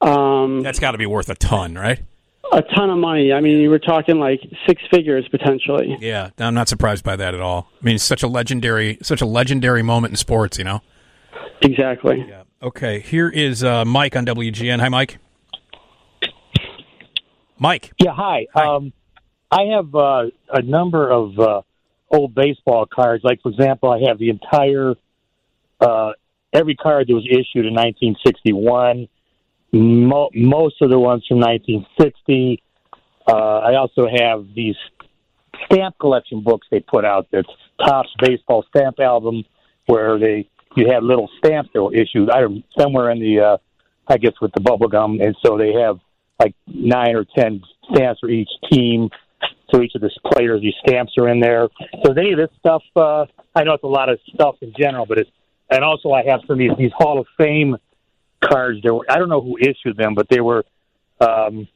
Um, 0.01 0.61
That's 0.63 0.79
got 0.79 0.91
to 0.93 0.97
be 0.97 1.05
worth 1.05 1.29
a 1.29 1.35
ton, 1.35 1.75
right? 1.75 2.01
A 2.51 2.61
ton 2.75 2.89
of 2.89 2.97
money. 2.97 3.31
I 3.31 3.39
mean, 3.39 3.59
you 3.59 3.69
were 3.69 3.79
talking 3.79 4.19
like 4.19 4.41
six 4.67 4.81
figures 4.91 5.27
potentially. 5.29 5.97
Yeah, 5.99 6.31
I'm 6.37 6.53
not 6.53 6.67
surprised 6.67 7.03
by 7.03 7.15
that 7.15 7.33
at 7.33 7.41
all. 7.41 7.69
I 7.81 7.85
mean, 7.85 7.95
it's 7.95 8.03
such 8.03 8.23
a 8.23 8.27
legendary, 8.27 8.97
such 9.01 9.21
a 9.21 9.25
legendary 9.25 9.83
moment 9.83 10.11
in 10.11 10.17
sports, 10.17 10.57
you 10.57 10.63
know. 10.63 10.81
Exactly. 11.61 12.25
Yeah. 12.27 12.43
Okay, 12.61 12.99
here 12.99 13.29
is 13.29 13.63
uh, 13.63 13.85
Mike 13.85 14.15
on 14.15 14.25
WGN. 14.25 14.79
Hi, 14.79 14.89
Mike. 14.89 15.17
Mike. 17.57 17.91
Yeah, 17.99 18.13
hi. 18.13 18.47
Um, 18.55 18.91
I 19.51 19.63
have 19.75 19.93
uh, 19.93 20.23
a 20.49 20.61
number 20.61 21.09
of 21.09 21.39
uh, 21.39 21.61
old 22.09 22.33
baseball 22.35 22.85
cards. 22.85 23.23
Like, 23.23 23.41
for 23.41 23.49
example, 23.49 23.89
I 23.91 24.07
have 24.07 24.17
the 24.17 24.29
entire, 24.29 24.95
uh, 25.79 26.11
every 26.53 26.75
card 26.75 27.07
that 27.07 27.13
was 27.13 27.25
issued 27.25 27.65
in 27.65 27.73
1961, 27.73 29.07
mo- 29.71 30.29
most 30.33 30.81
of 30.81 30.89
the 30.89 30.99
ones 30.99 31.25
from 31.27 31.39
1960. 31.39 32.61
Uh, 33.27 33.33
I 33.33 33.75
also 33.75 34.07
have 34.07 34.47
these 34.55 34.75
stamp 35.65 35.95
collection 35.99 36.41
books 36.41 36.67
they 36.71 36.79
put 36.79 37.05
out. 37.05 37.27
That's 37.31 37.47
Topps 37.85 38.09
Baseball 38.19 38.65
Stamp 38.75 38.99
Album, 38.99 39.43
where 39.85 40.19
they 40.19 40.49
you 40.75 40.87
had 40.89 41.03
little 41.03 41.29
stamps 41.37 41.69
that 41.73 41.83
were 41.83 41.93
issued. 41.93 42.29
I 42.29 42.41
don't 42.41 42.63
somewhere 42.79 43.11
in 43.11 43.19
the, 43.19 43.39
uh, 43.39 43.57
I 44.07 44.17
guess, 44.17 44.33
with 44.41 44.53
the 44.53 44.61
bubble 44.61 44.87
gum, 44.87 45.19
and 45.21 45.35
so 45.43 45.57
they 45.57 45.73
have 45.73 45.99
like 46.39 46.55
nine 46.67 47.15
or 47.15 47.25
ten 47.37 47.61
stamps 47.91 48.19
for 48.19 48.29
each 48.29 48.49
team. 48.71 49.09
So 49.73 49.81
each 49.81 49.95
of 49.95 50.01
the 50.01 50.11
players, 50.31 50.61
these 50.61 50.73
stamps 50.85 51.13
are 51.17 51.29
in 51.29 51.39
there. 51.39 51.69
So 52.03 52.11
any 52.11 52.33
of 52.33 52.37
this 52.37 52.49
stuff, 52.59 52.83
uh, 52.95 53.25
I 53.55 53.63
know 53.63 53.73
it's 53.73 53.83
a 53.83 53.87
lot 53.87 54.09
of 54.09 54.19
stuff 54.33 54.55
in 54.61 54.73
general, 54.77 55.05
but 55.05 55.17
it's 55.17 55.29
and 55.69 55.83
also 55.83 56.11
I 56.11 56.23
have 56.25 56.41
some 56.47 56.53
of 56.53 56.59
these 56.59 56.71
these 56.77 56.91
Hall 56.93 57.19
of 57.19 57.27
Fame 57.37 57.77
cards. 58.43 58.79
There 58.83 58.93
were 58.93 59.05
I 59.09 59.17
don't 59.17 59.29
know 59.29 59.41
who 59.41 59.57
issued 59.57 59.97
them, 59.97 60.13
but 60.15 60.27
they 60.29 60.41
were 60.41 60.65
um, 61.19 61.67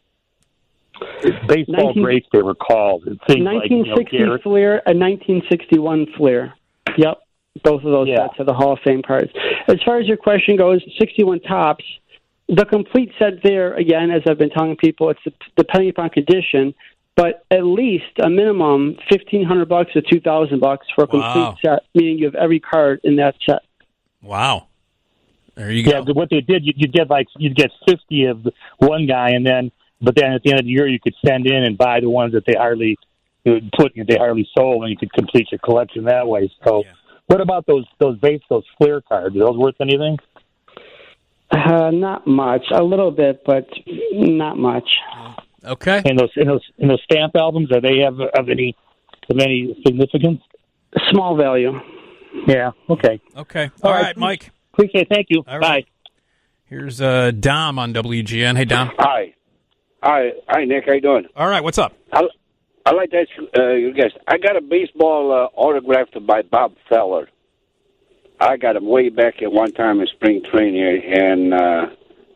baseball 1.47 1.87
19 1.93 2.03
greats. 2.03 2.27
They 2.31 2.41
were 2.41 2.55
called. 2.55 3.03
It 3.07 3.19
seems 3.29 3.45
like 3.45 3.69
you 3.69 3.83
know, 3.83 3.93
1960 3.93 4.17
Garrett- 4.17 4.43
Fleer 4.43 4.81
and 4.85 4.99
1961 4.99 6.07
Fleer. 6.17 6.53
Yep, 6.97 7.17
both 7.63 7.83
of 7.83 7.91
those 7.91 8.07
sets 8.15 8.39
are 8.39 8.45
the 8.45 8.53
Hall 8.53 8.73
of 8.73 8.79
Fame 8.83 9.01
cards. 9.01 9.31
As 9.67 9.77
far 9.83 9.99
as 9.99 10.07
your 10.07 10.17
question 10.17 10.55
goes, 10.57 10.81
61 10.99 11.41
Topps. 11.41 11.83
The 12.47 12.63
complete 12.65 13.11
set 13.17 13.41
there, 13.43 13.73
again, 13.73 14.11
as 14.11 14.21
I've 14.27 14.37
been 14.37 14.51
telling 14.51 14.75
people, 14.77 15.09
it's 15.09 15.19
depending 15.57 15.89
upon 15.89 16.11
condition, 16.11 16.75
but 17.15 17.43
at 17.49 17.63
least 17.65 18.05
a 18.23 18.29
minimum 18.29 18.97
1500 19.09 19.67
bucks 19.67 19.93
to 19.93 20.01
2000 20.03 20.59
bucks 20.59 20.85
for 20.93 21.05
a 21.05 21.07
complete 21.07 21.25
Wow. 21.41 21.57
set, 21.65 21.79
meaning 21.95 22.19
you 22.19 22.25
have 22.25 22.35
every 22.35 22.59
card 22.59 22.99
in 23.03 23.15
that 23.15 23.33
set. 23.49 23.63
Wow. 24.21 24.67
There 25.55 25.71
you 25.71 25.83
yeah, 25.83 26.01
what 26.01 26.29
they 26.29 26.41
did, 26.41 26.65
you'd, 26.65 26.75
you'd 26.77 26.93
get 26.93 27.09
like 27.09 27.27
you'd 27.37 27.55
get 27.55 27.71
fifty 27.87 28.25
of 28.25 28.43
the 28.43 28.51
one 28.77 29.07
guy, 29.07 29.29
and 29.29 29.45
then 29.45 29.71
but 30.01 30.15
then 30.15 30.33
at 30.33 30.43
the 30.43 30.51
end 30.51 30.59
of 30.59 30.65
the 30.65 30.71
year, 30.71 30.87
you 30.87 30.99
could 30.99 31.15
send 31.25 31.47
in 31.47 31.63
and 31.63 31.77
buy 31.77 32.01
the 32.01 32.09
ones 32.09 32.33
that 32.33 32.43
they 32.45 32.53
hardly 32.53 32.97
you 33.45 33.53
would 33.53 33.71
put 33.71 33.93
they 33.95 34.17
hardly 34.17 34.49
sold, 34.57 34.83
and 34.83 34.89
you 34.91 34.97
could 34.97 35.13
complete 35.13 35.47
your 35.51 35.59
collection 35.59 36.05
that 36.05 36.27
way. 36.27 36.51
So, 36.65 36.83
what 37.27 37.41
about 37.41 37.65
those 37.67 37.85
those 37.99 38.17
base 38.19 38.41
those 38.49 38.65
Fleer 38.77 39.01
cards? 39.01 39.35
Are 39.35 39.39
those 39.39 39.57
worth 39.57 39.75
anything? 39.79 40.17
Uh, 41.51 41.91
not 41.91 42.25
much, 42.25 42.65
a 42.71 42.83
little 42.83 43.11
bit, 43.11 43.43
but 43.45 43.67
not 44.11 44.57
much. 44.57 44.89
Okay. 45.63 46.01
And 46.05 46.19
those 46.19 46.31
and 46.35 46.49
those 46.49 46.63
and 46.79 46.89
those 46.89 47.01
stamp 47.03 47.35
albums 47.35 47.71
are 47.71 47.81
they 47.81 47.99
have 47.99 48.19
of 48.19 48.49
any 48.49 48.75
of 49.29 49.39
any 49.39 49.79
significance? 49.85 50.41
Small 51.11 51.37
value. 51.37 51.79
Yeah. 52.47 52.71
Okay. 52.89 53.21
Okay. 53.37 53.69
All 53.83 53.91
All 53.91 53.91
right. 53.91 54.07
right, 54.07 54.17
Mike. 54.17 54.51
Appreciate. 54.75 55.03
it. 55.03 55.09
Thank 55.09 55.27
you. 55.29 55.43
All 55.47 55.59
Bye. 55.59 55.67
right. 55.67 55.87
Here's 56.65 56.99
uh, 56.99 57.31
Dom 57.31 57.79
on 57.79 57.93
WGN. 57.93 58.57
Hey, 58.57 58.65
Dom. 58.65 58.91
Hi. 58.99 59.33
Hi. 60.03 60.31
Hi, 60.49 60.65
Nick. 60.65 60.85
How 60.85 60.93
you 60.93 61.01
doing? 61.01 61.27
All 61.35 61.47
right. 61.47 61.63
What's 61.63 61.77
up? 61.77 61.93
I, 62.11 62.23
I 62.85 62.91
like 62.93 63.11
to 63.11 63.17
ask 63.17 63.29
uh, 63.57 63.67
you 63.71 63.93
guys. 63.93 64.11
I 64.27 64.37
got 64.37 64.57
a 64.57 64.61
baseball 64.61 65.31
uh, 65.31 65.57
autographed 65.57 66.17
by 66.27 66.41
Bob 66.41 66.73
Feller. 66.89 67.29
I 68.41 68.57
got 68.57 68.75
him 68.75 68.85
way 68.85 69.07
back 69.07 69.41
at 69.41 69.49
one 69.49 69.71
time 69.71 70.01
in 70.01 70.07
spring 70.07 70.43
training, 70.51 71.01
and 71.05 71.53
uh, 71.53 71.85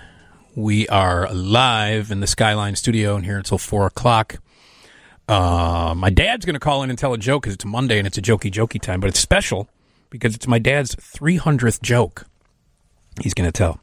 We 0.54 0.88
are 0.88 1.32
live 1.32 2.10
in 2.10 2.20
the 2.20 2.26
Skyline 2.26 2.76
studio 2.76 3.16
and 3.16 3.24
here 3.24 3.38
until 3.38 3.58
4 3.58 3.86
o'clock. 3.86 4.36
Uh, 5.28 5.94
my 5.96 6.10
dad's 6.10 6.46
going 6.46 6.54
to 6.54 6.60
call 6.60 6.82
in 6.82 6.90
and 6.90 6.98
tell 6.98 7.12
a 7.12 7.18
joke 7.18 7.42
because 7.42 7.54
it's 7.54 7.64
Monday 7.64 7.98
and 7.98 8.06
it's 8.06 8.18
a 8.18 8.22
jokey 8.22 8.50
jokey 8.50 8.80
time, 8.80 9.00
but 9.00 9.08
it's 9.08 9.20
special 9.20 9.68
because 10.10 10.34
it's 10.34 10.46
my 10.46 10.58
dad's 10.58 10.94
300th 10.96 11.82
joke. 11.82 12.26
He's 13.20 13.34
going 13.34 13.48
to 13.50 13.56
tell. 13.56 13.80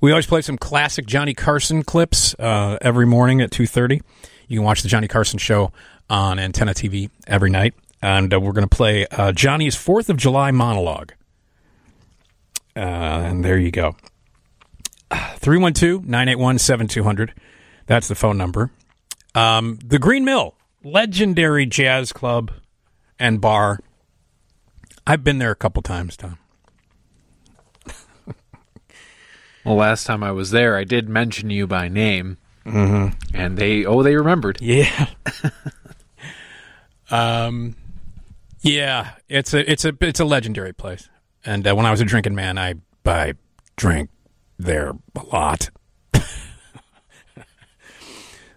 We 0.00 0.10
always 0.10 0.26
play 0.26 0.42
some 0.42 0.58
classic 0.58 1.06
Johnny 1.06 1.34
Carson 1.34 1.82
clips 1.82 2.34
uh, 2.38 2.78
every 2.80 3.06
morning 3.06 3.40
at 3.40 3.50
2.30. 3.50 4.02
You 4.48 4.58
can 4.58 4.64
watch 4.64 4.82
the 4.82 4.88
Johnny 4.88 5.08
Carson 5.08 5.38
show 5.38 5.72
on 6.10 6.38
Antenna 6.38 6.74
TV 6.74 7.10
every 7.26 7.50
night. 7.50 7.74
And 8.02 8.32
uh, 8.32 8.38
we're 8.38 8.52
going 8.52 8.68
to 8.68 8.76
play 8.76 9.06
uh, 9.10 9.32
Johnny's 9.32 9.74
4th 9.74 10.08
of 10.08 10.16
July 10.16 10.50
monologue. 10.50 11.12
Uh, 12.76 12.80
and 12.80 13.44
there 13.44 13.58
you 13.58 13.70
go. 13.70 13.96
312 15.36 16.04
981 16.04 16.58
7200. 16.58 17.34
That's 17.86 18.08
the 18.08 18.14
phone 18.14 18.36
number. 18.36 18.70
Um, 19.34 19.78
the 19.84 19.98
Green 19.98 20.24
Mill, 20.24 20.54
legendary 20.82 21.66
jazz 21.66 22.12
club 22.12 22.52
and 23.18 23.40
bar. 23.40 23.80
I've 25.06 25.22
been 25.24 25.38
there 25.38 25.50
a 25.50 25.56
couple 25.56 25.82
times, 25.82 26.16
Tom. 26.16 26.38
Well, 29.64 29.74
last 29.76 30.04
time 30.06 30.22
I 30.22 30.30
was 30.30 30.52
there, 30.52 30.76
I 30.76 30.84
did 30.84 31.08
mention 31.08 31.50
you 31.50 31.66
by 31.66 31.88
name, 31.88 32.38
Mhm. 32.64 33.14
and 33.34 33.58
they 33.58 33.84
oh 33.84 34.00
they 34.04 34.14
remembered. 34.14 34.58
Yeah. 34.60 35.08
um, 37.10 37.74
yeah, 38.60 39.14
it's 39.28 39.52
a 39.54 39.68
it's 39.68 39.84
a 39.84 39.92
it's 40.00 40.20
a 40.20 40.24
legendary 40.24 40.72
place. 40.72 41.08
And 41.44 41.66
uh, 41.66 41.74
when 41.74 41.84
I 41.84 41.90
was 41.90 42.00
a 42.00 42.04
drinking 42.04 42.36
man, 42.36 42.58
I 42.58 42.74
I 43.04 43.34
drank 43.76 44.10
there 44.56 44.92
a 45.16 45.22
lot. 45.32 45.70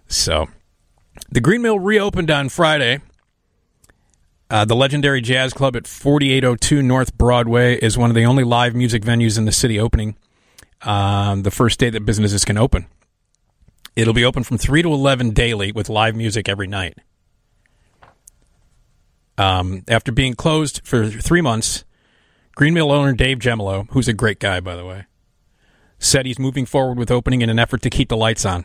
so, 0.06 0.46
the 1.28 1.40
Green 1.40 1.62
Mill 1.62 1.80
reopened 1.80 2.30
on 2.30 2.48
Friday. 2.48 3.00
Uh, 4.50 4.64
the 4.64 4.74
legendary 4.74 5.20
jazz 5.20 5.52
club 5.52 5.76
at 5.76 5.86
4802 5.86 6.82
North 6.82 7.16
Broadway 7.16 7.76
is 7.76 7.96
one 7.96 8.10
of 8.10 8.16
the 8.16 8.24
only 8.24 8.42
live 8.42 8.74
music 8.74 9.04
venues 9.04 9.38
in 9.38 9.44
the 9.44 9.52
city 9.52 9.78
opening 9.78 10.16
um, 10.82 11.44
the 11.44 11.52
first 11.52 11.78
day 11.78 11.88
that 11.88 12.04
businesses 12.04 12.44
can 12.44 12.58
open. 12.58 12.86
It'll 13.94 14.14
be 14.14 14.24
open 14.24 14.42
from 14.42 14.58
3 14.58 14.82
to 14.82 14.92
11 14.92 15.30
daily 15.30 15.70
with 15.70 15.88
live 15.88 16.16
music 16.16 16.48
every 16.48 16.66
night. 16.66 16.98
Um, 19.38 19.84
after 19.86 20.10
being 20.10 20.34
closed 20.34 20.80
for 20.84 21.08
three 21.08 21.40
months, 21.40 21.84
Green 22.56 22.74
Mill 22.74 22.90
owner 22.90 23.12
Dave 23.12 23.38
Jemilo, 23.38 23.88
who's 23.90 24.08
a 24.08 24.12
great 24.12 24.40
guy, 24.40 24.58
by 24.58 24.74
the 24.74 24.84
way, 24.84 25.06
said 26.00 26.26
he's 26.26 26.40
moving 26.40 26.66
forward 26.66 26.98
with 26.98 27.10
opening 27.10 27.40
in 27.40 27.50
an 27.50 27.58
effort 27.60 27.82
to 27.82 27.90
keep 27.90 28.08
the 28.08 28.16
lights 28.16 28.44
on. 28.44 28.64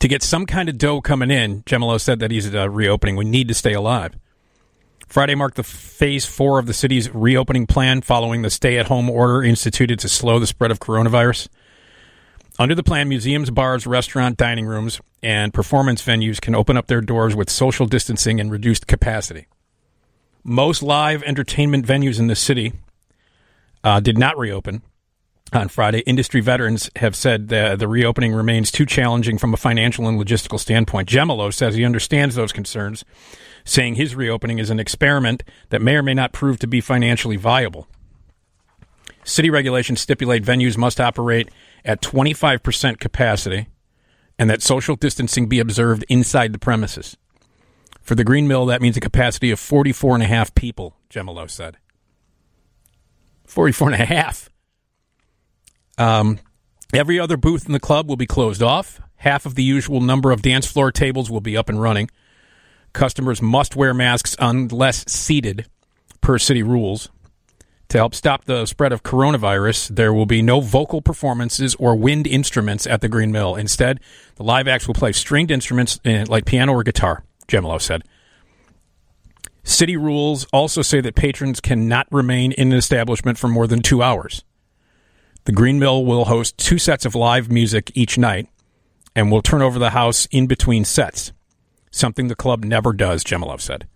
To 0.00 0.08
get 0.08 0.24
some 0.24 0.44
kind 0.44 0.68
of 0.68 0.76
dough 0.76 1.00
coming 1.00 1.30
in, 1.30 1.62
Jemilo 1.62 2.00
said 2.00 2.18
that 2.18 2.32
he's 2.32 2.52
uh, 2.52 2.68
reopening. 2.68 3.14
We 3.14 3.24
need 3.24 3.46
to 3.48 3.54
stay 3.54 3.72
alive. 3.72 4.18
Friday 5.14 5.36
marked 5.36 5.54
the 5.54 5.62
phase 5.62 6.26
four 6.26 6.58
of 6.58 6.66
the 6.66 6.74
city's 6.74 7.08
reopening 7.14 7.68
plan 7.68 8.00
following 8.00 8.42
the 8.42 8.50
stay 8.50 8.78
at 8.78 8.88
home 8.88 9.08
order 9.08 9.44
instituted 9.44 10.00
to 10.00 10.08
slow 10.08 10.40
the 10.40 10.46
spread 10.48 10.72
of 10.72 10.80
coronavirus. 10.80 11.46
Under 12.58 12.74
the 12.74 12.82
plan, 12.82 13.08
museums, 13.08 13.48
bars, 13.50 13.86
restaurant, 13.86 14.36
dining 14.36 14.66
rooms, 14.66 15.00
and 15.22 15.54
performance 15.54 16.04
venues 16.04 16.40
can 16.40 16.56
open 16.56 16.76
up 16.76 16.88
their 16.88 17.00
doors 17.00 17.36
with 17.36 17.48
social 17.48 17.86
distancing 17.86 18.40
and 18.40 18.50
reduced 18.50 18.88
capacity. 18.88 19.46
Most 20.42 20.82
live 20.82 21.22
entertainment 21.22 21.86
venues 21.86 22.18
in 22.18 22.26
the 22.26 22.34
city 22.34 22.72
uh, 23.84 24.00
did 24.00 24.18
not 24.18 24.36
reopen 24.36 24.82
on 25.52 25.68
Friday. 25.68 26.00
Industry 26.00 26.40
veterans 26.40 26.90
have 26.96 27.14
said 27.14 27.50
that 27.50 27.78
the 27.78 27.86
reopening 27.86 28.32
remains 28.32 28.72
too 28.72 28.84
challenging 28.84 29.38
from 29.38 29.54
a 29.54 29.56
financial 29.56 30.08
and 30.08 30.20
logistical 30.20 30.58
standpoint. 30.58 31.08
Jemilo 31.08 31.54
says 31.54 31.76
he 31.76 31.84
understands 31.84 32.34
those 32.34 32.50
concerns, 32.50 33.04
saying 33.64 33.94
his 33.94 34.14
reopening 34.14 34.58
is 34.58 34.70
an 34.70 34.78
experiment 34.78 35.42
that 35.70 35.82
may 35.82 35.96
or 35.96 36.02
may 36.02 36.14
not 36.14 36.32
prove 36.32 36.58
to 36.58 36.66
be 36.66 36.80
financially 36.80 37.36
viable. 37.36 37.86
City 39.24 39.48
regulations 39.48 40.00
stipulate 40.00 40.44
venues 40.44 40.76
must 40.76 41.00
operate 41.00 41.48
at 41.84 42.02
25% 42.02 43.00
capacity 43.00 43.68
and 44.38 44.50
that 44.50 44.62
social 44.62 44.96
distancing 44.96 45.48
be 45.48 45.60
observed 45.60 46.04
inside 46.08 46.52
the 46.52 46.58
premises. 46.58 47.16
For 48.02 48.14
the 48.14 48.24
Green 48.24 48.46
Mill, 48.46 48.66
that 48.66 48.82
means 48.82 48.96
a 48.96 49.00
capacity 49.00 49.50
of 49.50 49.58
44 49.58 50.14
and 50.14 50.22
a 50.22 50.26
half 50.26 50.54
people, 50.54 50.96
Jemilo 51.08 51.48
said. 51.48 51.78
44 53.46 53.92
and 53.92 54.02
a 54.02 54.04
half. 54.04 54.50
Um, 55.96 56.38
every 56.92 57.18
other 57.18 57.38
booth 57.38 57.66
in 57.66 57.72
the 57.72 57.80
club 57.80 58.08
will 58.08 58.16
be 58.16 58.26
closed 58.26 58.62
off. 58.62 59.00
Half 59.16 59.46
of 59.46 59.54
the 59.54 59.62
usual 59.62 60.00
number 60.00 60.32
of 60.32 60.42
dance 60.42 60.66
floor 60.66 60.92
tables 60.92 61.30
will 61.30 61.40
be 61.40 61.56
up 61.56 61.70
and 61.70 61.80
running. 61.80 62.10
Customers 62.94 63.42
must 63.42 63.76
wear 63.76 63.92
masks 63.92 64.34
unless 64.38 65.04
seated, 65.06 65.66
per 66.22 66.38
city 66.38 66.62
rules. 66.62 67.10
To 67.88 67.98
help 67.98 68.14
stop 68.14 68.44
the 68.44 68.64
spread 68.66 68.92
of 68.92 69.02
coronavirus, 69.02 69.94
there 69.94 70.14
will 70.14 70.26
be 70.26 70.40
no 70.40 70.60
vocal 70.60 71.02
performances 71.02 71.74
or 71.74 71.94
wind 71.96 72.26
instruments 72.26 72.86
at 72.86 73.02
the 73.02 73.08
Green 73.08 73.30
Mill. 73.30 73.56
Instead, 73.56 74.00
the 74.36 74.42
live 74.42 74.66
acts 74.66 74.86
will 74.86 74.94
play 74.94 75.12
stringed 75.12 75.50
instruments 75.50 76.00
eh, 76.04 76.24
like 76.26 76.46
piano 76.46 76.72
or 76.72 76.82
guitar, 76.82 77.24
Jemilo 77.46 77.80
said. 77.80 78.02
City 79.64 79.96
rules 79.96 80.44
also 80.52 80.80
say 80.80 81.00
that 81.00 81.14
patrons 81.14 81.60
cannot 81.60 82.06
remain 82.10 82.52
in 82.52 82.72
an 82.72 82.78
establishment 82.78 83.38
for 83.38 83.48
more 83.48 83.66
than 83.66 83.82
two 83.82 84.02
hours. 84.02 84.44
The 85.44 85.52
Green 85.52 85.78
Mill 85.78 86.04
will 86.04 86.26
host 86.26 86.56
two 86.56 86.78
sets 86.78 87.04
of 87.04 87.14
live 87.14 87.50
music 87.50 87.90
each 87.94 88.16
night 88.16 88.48
and 89.16 89.30
will 89.30 89.42
turn 89.42 89.62
over 89.62 89.78
the 89.78 89.90
house 89.90 90.26
in 90.30 90.46
between 90.46 90.84
sets, 90.84 91.32
something 91.94 92.28
the 92.28 92.34
club 92.34 92.64
never 92.64 92.92
does, 92.92 93.24
Jemilo 93.24 93.60
said. 93.60 93.86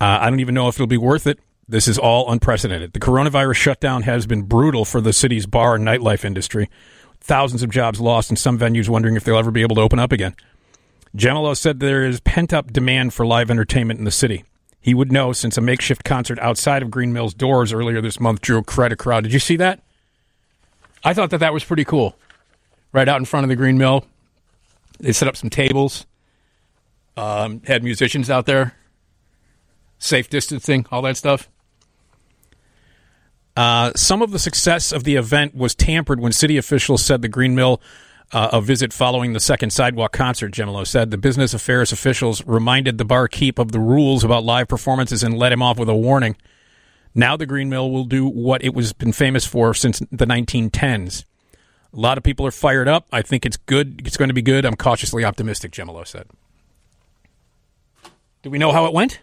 Uh, 0.00 0.18
I 0.20 0.30
don't 0.30 0.40
even 0.40 0.54
know 0.54 0.68
if 0.68 0.76
it'll 0.76 0.86
be 0.86 0.96
worth 0.96 1.26
it. 1.26 1.38
This 1.68 1.88
is 1.88 1.98
all 1.98 2.30
unprecedented. 2.30 2.92
The 2.92 3.00
coronavirus 3.00 3.56
shutdown 3.56 4.02
has 4.02 4.26
been 4.26 4.42
brutal 4.42 4.84
for 4.84 5.00
the 5.00 5.12
city's 5.12 5.44
bar 5.44 5.74
and 5.74 5.84
nightlife 5.84 6.24
industry. 6.24 6.70
Thousands 7.20 7.62
of 7.62 7.70
jobs 7.70 8.00
lost, 8.00 8.30
and 8.30 8.38
some 8.38 8.58
venues 8.58 8.88
wondering 8.88 9.16
if 9.16 9.24
they'll 9.24 9.36
ever 9.36 9.50
be 9.50 9.62
able 9.62 9.76
to 9.76 9.82
open 9.82 9.98
up 9.98 10.12
again. 10.12 10.34
Jemilo 11.16 11.56
said 11.56 11.80
there 11.80 12.04
is 12.04 12.20
pent 12.20 12.52
up 12.52 12.72
demand 12.72 13.12
for 13.12 13.26
live 13.26 13.50
entertainment 13.50 13.98
in 13.98 14.04
the 14.04 14.10
city. 14.10 14.44
He 14.80 14.94
would 14.94 15.12
know 15.12 15.32
since 15.32 15.58
a 15.58 15.60
makeshift 15.60 16.04
concert 16.04 16.38
outside 16.38 16.82
of 16.82 16.90
Green 16.90 17.12
Mill's 17.12 17.34
doors 17.34 17.72
earlier 17.72 18.00
this 18.00 18.20
month 18.20 18.40
drew 18.40 18.62
quite 18.62 18.92
a 18.92 18.96
crowd. 18.96 19.24
Did 19.24 19.32
you 19.32 19.40
see 19.40 19.56
that? 19.56 19.82
I 21.04 21.12
thought 21.12 21.30
that 21.30 21.38
that 21.38 21.52
was 21.52 21.64
pretty 21.64 21.84
cool. 21.84 22.16
Right 22.92 23.08
out 23.08 23.18
in 23.18 23.24
front 23.24 23.44
of 23.44 23.48
the 23.48 23.56
Green 23.56 23.76
Mill, 23.76 24.06
they 25.00 25.12
set 25.12 25.28
up 25.28 25.36
some 25.36 25.50
tables, 25.50 26.06
um, 27.18 27.60
had 27.66 27.82
musicians 27.82 28.30
out 28.30 28.46
there, 28.46 28.74
safe 29.98 30.30
distancing, 30.30 30.86
all 30.92 31.02
that 31.02 31.16
stuff. 31.16 31.48
Uh, 33.56 33.90
some 33.96 34.22
of 34.22 34.30
the 34.30 34.38
success 34.38 34.92
of 34.92 35.02
the 35.02 35.16
event 35.16 35.52
was 35.52 35.74
tampered 35.74 36.20
when 36.20 36.30
city 36.30 36.56
officials 36.56 37.04
said 37.04 37.20
the 37.20 37.28
Green 37.28 37.56
Mill 37.56 37.80
uh, 38.30 38.50
a 38.52 38.60
visit 38.60 38.92
following 38.92 39.32
the 39.32 39.40
second 39.40 39.70
sidewalk 39.70 40.12
concert, 40.12 40.52
Jemilo 40.52 40.86
said. 40.86 41.10
The 41.10 41.18
business 41.18 41.54
affairs 41.54 41.90
officials 41.90 42.46
reminded 42.46 42.98
the 42.98 43.04
barkeep 43.04 43.58
of 43.58 43.72
the 43.72 43.80
rules 43.80 44.22
about 44.22 44.44
live 44.44 44.68
performances 44.68 45.24
and 45.24 45.36
let 45.36 45.50
him 45.50 45.62
off 45.62 45.78
with 45.78 45.88
a 45.88 45.96
warning. 45.96 46.36
Now 47.16 47.36
the 47.36 47.46
Green 47.46 47.68
Mill 47.68 47.90
will 47.90 48.04
do 48.04 48.28
what 48.28 48.62
it 48.62 48.74
was 48.74 48.92
been 48.92 49.12
famous 49.12 49.44
for 49.44 49.74
since 49.74 49.98
the 50.12 50.26
1910s. 50.26 51.24
A 51.92 51.98
lot 51.98 52.16
of 52.16 52.22
people 52.22 52.46
are 52.46 52.52
fired 52.52 52.86
up. 52.86 53.08
I 53.10 53.22
think 53.22 53.44
it's 53.44 53.56
good. 53.56 54.02
It's 54.06 54.18
going 54.18 54.28
to 54.28 54.34
be 54.34 54.42
good. 54.42 54.64
I'm 54.64 54.76
cautiously 54.76 55.24
optimistic, 55.24 55.72
Jemilo 55.72 56.06
said. 56.06 56.28
Do 58.42 58.50
we 58.50 58.58
know 58.58 58.72
how 58.72 58.86
it 58.86 58.92
went? 58.92 59.20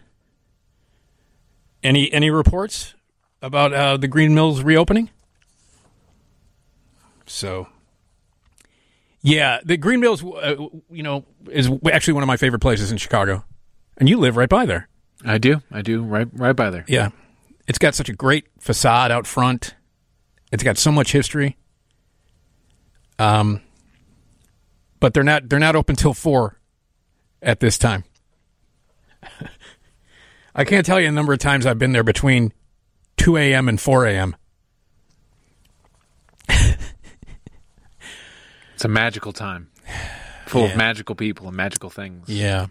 Any 1.82 2.12
any 2.12 2.30
reports 2.30 2.94
about 3.42 3.72
uh, 3.72 3.96
the 3.96 4.08
Green 4.08 4.34
Mills 4.34 4.62
reopening? 4.62 5.10
So, 7.26 7.68
yeah, 9.20 9.60
the 9.64 9.76
Green 9.76 10.00
Mills, 10.00 10.24
uh, 10.24 10.56
you 10.90 11.02
know, 11.02 11.24
is 11.50 11.70
actually 11.90 12.14
one 12.14 12.22
of 12.22 12.26
my 12.28 12.36
favorite 12.36 12.60
places 12.60 12.92
in 12.92 12.98
Chicago, 12.98 13.44
and 13.96 14.08
you 14.08 14.18
live 14.18 14.36
right 14.36 14.48
by 14.48 14.66
there. 14.66 14.88
I 15.24 15.38
do. 15.38 15.62
I 15.70 15.82
do. 15.82 16.02
Right, 16.02 16.28
right 16.32 16.54
by 16.54 16.70
there. 16.70 16.84
Yeah, 16.88 17.10
it's 17.66 17.78
got 17.78 17.94
such 17.94 18.08
a 18.08 18.12
great 18.12 18.46
facade 18.58 19.10
out 19.10 19.26
front. 19.26 19.74
It's 20.52 20.62
got 20.62 20.78
so 20.78 20.92
much 20.92 21.12
history. 21.12 21.56
Um, 23.18 23.62
but 25.00 25.14
they're 25.14 25.24
not 25.24 25.48
they're 25.48 25.58
not 25.58 25.76
open 25.76 25.96
till 25.96 26.14
four 26.14 26.58
at 27.42 27.60
this 27.60 27.78
time. 27.78 28.04
I 30.54 30.64
can't 30.64 30.86
tell 30.86 30.98
you 31.00 31.06
the 31.08 31.12
number 31.12 31.32
of 31.32 31.38
times 31.38 31.66
I've 31.66 31.78
been 31.78 31.92
there 31.92 32.02
between 32.04 32.52
two 33.16 33.36
a.m. 33.36 33.68
and 33.68 33.80
four 33.80 34.06
a.m. 34.06 34.36
It's 38.74 38.84
a 38.84 38.88
magical 38.88 39.32
time, 39.32 39.70
full 40.46 40.62
Yeah. 40.66 40.72
of 40.72 40.76
magical 40.76 41.14
people 41.14 41.48
and 41.48 41.56
magical 41.56 41.88
things. 41.88 42.28
Yeah. 42.28 42.66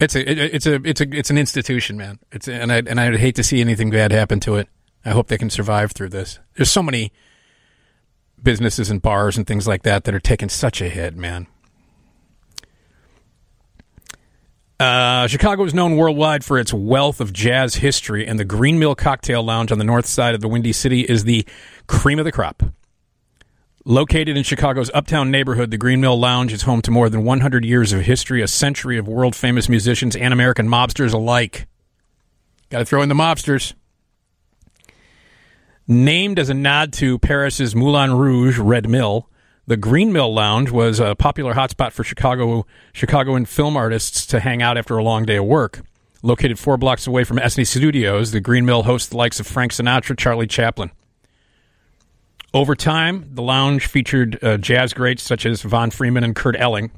It's 0.00 0.14
a 0.14 0.30
it, 0.30 0.38
it's 0.54 0.66
a 0.66 0.74
it's 0.84 1.00
a 1.02 1.06
it's 1.10 1.28
an 1.30 1.36
institution, 1.36 1.98
man. 1.98 2.18
It's 2.32 2.48
and 2.48 2.72
I 2.72 2.78
and 2.78 2.98
I'd 2.98 3.16
hate 3.16 3.34
to 3.36 3.42
see 3.42 3.60
anything 3.60 3.90
bad 3.90 4.10
happen 4.12 4.40
to 4.40 4.54
it. 4.56 4.68
I 5.04 5.10
hope 5.10 5.28
they 5.28 5.36
can 5.38 5.50
survive 5.50 5.92
through 5.92 6.08
this. 6.10 6.38
There's 6.54 6.70
so 6.70 6.82
many 6.82 7.12
businesses 8.42 8.90
and 8.90 9.02
bars 9.02 9.36
and 9.36 9.46
things 9.46 9.66
like 9.68 9.82
that 9.82 10.04
that 10.04 10.14
are 10.14 10.20
taking 10.20 10.48
such 10.48 10.80
a 10.80 10.88
hit, 10.88 11.14
man. 11.16 11.46
Uh, 14.80 15.26
Chicago 15.26 15.64
is 15.64 15.74
known 15.74 15.96
worldwide 15.96 16.44
for 16.44 16.56
its 16.56 16.72
wealth 16.72 17.20
of 17.20 17.32
jazz 17.32 17.76
history, 17.76 18.24
and 18.24 18.38
the 18.38 18.44
Green 18.44 18.78
Mill 18.78 18.94
Cocktail 18.94 19.42
Lounge 19.42 19.72
on 19.72 19.78
the 19.78 19.84
north 19.84 20.06
side 20.06 20.36
of 20.36 20.40
the 20.40 20.46
Windy 20.46 20.72
City 20.72 21.00
is 21.00 21.24
the 21.24 21.44
cream 21.88 22.20
of 22.20 22.24
the 22.24 22.30
crop. 22.30 22.62
Located 23.84 24.36
in 24.36 24.44
Chicago's 24.44 24.90
uptown 24.94 25.32
neighborhood, 25.32 25.72
the 25.72 25.78
Green 25.78 26.00
Mill 26.00 26.18
Lounge 26.18 26.52
is 26.52 26.62
home 26.62 26.80
to 26.82 26.92
more 26.92 27.08
than 27.08 27.24
100 27.24 27.64
years 27.64 27.92
of 27.92 28.02
history, 28.02 28.40
a 28.40 28.46
century 28.46 28.98
of 28.98 29.08
world 29.08 29.34
famous 29.34 29.68
musicians 29.68 30.14
and 30.14 30.32
American 30.32 30.68
mobsters 30.68 31.12
alike. 31.12 31.66
Got 32.70 32.78
to 32.78 32.84
throw 32.84 33.02
in 33.02 33.08
the 33.08 33.16
mobsters. 33.16 33.72
Named 35.88 36.38
as 36.38 36.50
a 36.50 36.54
nod 36.54 36.92
to 36.94 37.18
Paris's 37.18 37.74
Moulin 37.74 38.12
Rouge 38.12 38.58
Red 38.58 38.88
Mill, 38.88 39.28
the 39.68 39.76
Green 39.76 40.14
Mill 40.14 40.32
Lounge 40.32 40.70
was 40.70 40.98
a 40.98 41.14
popular 41.14 41.52
hotspot 41.52 41.92
for 41.92 42.02
Chicago 42.02 42.66
Chicagoan 42.94 43.44
film 43.44 43.76
artists 43.76 44.24
to 44.28 44.40
hang 44.40 44.62
out 44.62 44.78
after 44.78 44.96
a 44.96 45.04
long 45.04 45.26
day 45.26 45.36
of 45.36 45.44
work. 45.44 45.82
Located 46.22 46.58
four 46.58 46.78
blocks 46.78 47.06
away 47.06 47.22
from 47.22 47.36
Essanay 47.36 47.66
Studios, 47.66 48.32
the 48.32 48.40
Green 48.40 48.64
Mill 48.64 48.84
hosts 48.84 49.10
the 49.10 49.18
likes 49.18 49.38
of 49.40 49.46
Frank 49.46 49.72
Sinatra, 49.72 50.16
Charlie 50.16 50.46
Chaplin. 50.46 50.90
Over 52.54 52.74
time, 52.74 53.28
the 53.34 53.42
lounge 53.42 53.86
featured 53.86 54.42
uh, 54.42 54.56
jazz 54.56 54.94
greats 54.94 55.22
such 55.22 55.44
as 55.44 55.60
Von 55.60 55.90
Freeman 55.90 56.24
and 56.24 56.34
Kurt 56.34 56.58
Elling, 56.58 56.90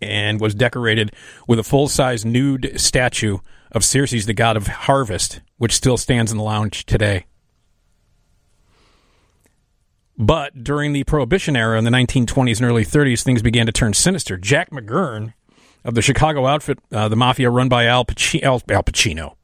and 0.00 0.40
was 0.40 0.56
decorated 0.56 1.14
with 1.46 1.60
a 1.60 1.64
full-size 1.64 2.24
nude 2.24 2.72
statue 2.74 3.38
of 3.70 3.84
Ceres, 3.84 4.26
the 4.26 4.34
god 4.34 4.56
of 4.56 4.66
harvest, 4.66 5.40
which 5.58 5.72
still 5.72 5.96
stands 5.96 6.32
in 6.32 6.38
the 6.38 6.44
lounge 6.44 6.84
today. 6.86 7.26
But 10.22 10.62
during 10.62 10.92
the 10.92 11.02
Prohibition 11.02 11.56
era 11.56 11.76
in 11.76 11.82
the 11.82 11.90
1920s 11.90 12.58
and 12.58 12.70
early 12.70 12.84
30s, 12.84 13.24
things 13.24 13.42
began 13.42 13.66
to 13.66 13.72
turn 13.72 13.92
sinister. 13.92 14.36
Jack 14.36 14.70
McGurn 14.70 15.34
of 15.84 15.96
the 15.96 16.02
Chicago 16.02 16.46
outfit, 16.46 16.78
uh, 16.92 17.08
the 17.08 17.16
mafia 17.16 17.50
run 17.50 17.68
by 17.68 17.86
Al, 17.86 18.04
Paci- 18.04 18.40
Al, 18.40 18.62
Al 18.70 18.84
Pacino, 18.84 19.34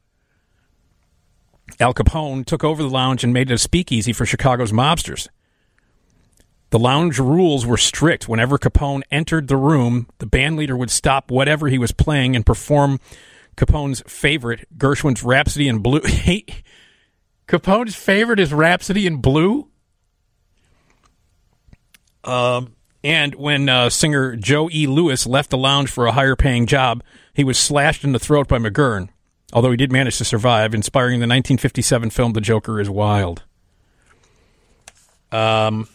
Al 1.81 1.93
Capone, 1.93 2.45
took 2.45 2.63
over 2.63 2.81
the 2.81 2.89
lounge 2.89 3.25
and 3.25 3.33
made 3.33 3.51
it 3.51 3.55
a 3.55 3.57
speakeasy 3.57 4.13
for 4.13 4.25
Chicago's 4.25 4.71
mobsters. 4.71 5.27
The 6.69 6.79
lounge 6.79 7.19
rules 7.19 7.65
were 7.65 7.75
strict. 7.75 8.29
Whenever 8.29 8.57
Capone 8.57 9.01
entered 9.11 9.49
the 9.49 9.57
room, 9.57 10.07
the 10.19 10.27
band 10.27 10.55
leader 10.55 10.77
would 10.77 10.91
stop 10.91 11.29
whatever 11.29 11.67
he 11.67 11.77
was 11.77 11.91
playing 11.91 12.37
and 12.37 12.45
perform 12.45 13.01
Capone's 13.57 14.01
favorite, 14.07 14.65
Gershwin's 14.77 15.23
Rhapsody 15.23 15.67
in 15.67 15.79
Blue. 15.79 15.99
Capone's 17.49 17.95
favorite 17.95 18.39
is 18.39 18.53
Rhapsody 18.53 19.05
in 19.05 19.17
Blue? 19.17 19.68
Um, 22.23 22.75
and 23.03 23.35
when 23.35 23.69
uh, 23.69 23.89
singer 23.89 24.35
Joe 24.35 24.69
E. 24.71 24.87
Lewis 24.87 25.25
left 25.25 25.49
the 25.51 25.57
lounge 25.57 25.89
for 25.89 26.05
a 26.05 26.11
higher 26.11 26.35
paying 26.35 26.65
job, 26.65 27.03
he 27.33 27.43
was 27.43 27.57
slashed 27.57 28.03
in 28.03 28.11
the 28.11 28.19
throat 28.19 28.47
by 28.47 28.57
McGurn, 28.57 29.09
although 29.53 29.71
he 29.71 29.77
did 29.77 29.91
manage 29.91 30.17
to 30.17 30.25
survive, 30.25 30.73
inspiring 30.73 31.19
the 31.19 31.23
1957 31.23 32.09
film 32.09 32.33
The 32.33 32.41
Joker 32.41 32.79
is 32.81 32.89
Wild. 32.89 33.43
Um, 35.31 35.87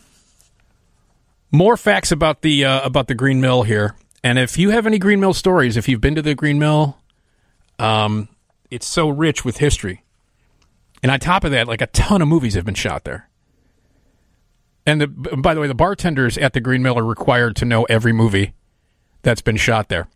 more 1.50 1.76
facts 1.76 2.10
about 2.10 2.42
the 2.42 2.64
uh, 2.64 2.86
about 2.86 3.08
the 3.08 3.14
Green 3.14 3.40
Mill 3.40 3.64
here, 3.64 3.96
and 4.22 4.38
if 4.38 4.56
you 4.56 4.70
have 4.70 4.86
any 4.86 4.98
Green 4.98 5.20
Mill 5.20 5.34
stories, 5.34 5.76
if 5.76 5.88
you've 5.88 6.00
been 6.00 6.14
to 6.14 6.22
the 6.22 6.34
Green 6.34 6.58
Mill, 6.58 6.96
um, 7.78 8.28
it's 8.70 8.86
so 8.86 9.08
rich 9.08 9.44
with 9.44 9.58
history. 9.58 10.02
And 11.02 11.10
on 11.12 11.20
top 11.20 11.44
of 11.44 11.50
that, 11.50 11.68
like 11.68 11.82
a 11.82 11.86
ton 11.88 12.22
of 12.22 12.28
movies 12.28 12.54
have 12.54 12.64
been 12.64 12.74
shot 12.74 13.04
there. 13.04 13.28
And 14.86 15.00
the, 15.00 15.06
by 15.06 15.54
the 15.54 15.60
way, 15.60 15.66
the 15.66 15.74
bartenders 15.74 16.36
at 16.36 16.52
the 16.52 16.60
Green 16.60 16.82
Mill 16.82 16.98
are 16.98 17.04
required 17.04 17.56
to 17.56 17.64
know 17.64 17.84
every 17.84 18.12
movie 18.12 18.54
that's 19.22 19.40
been 19.40 19.56
shot 19.56 19.88
there 19.88 20.08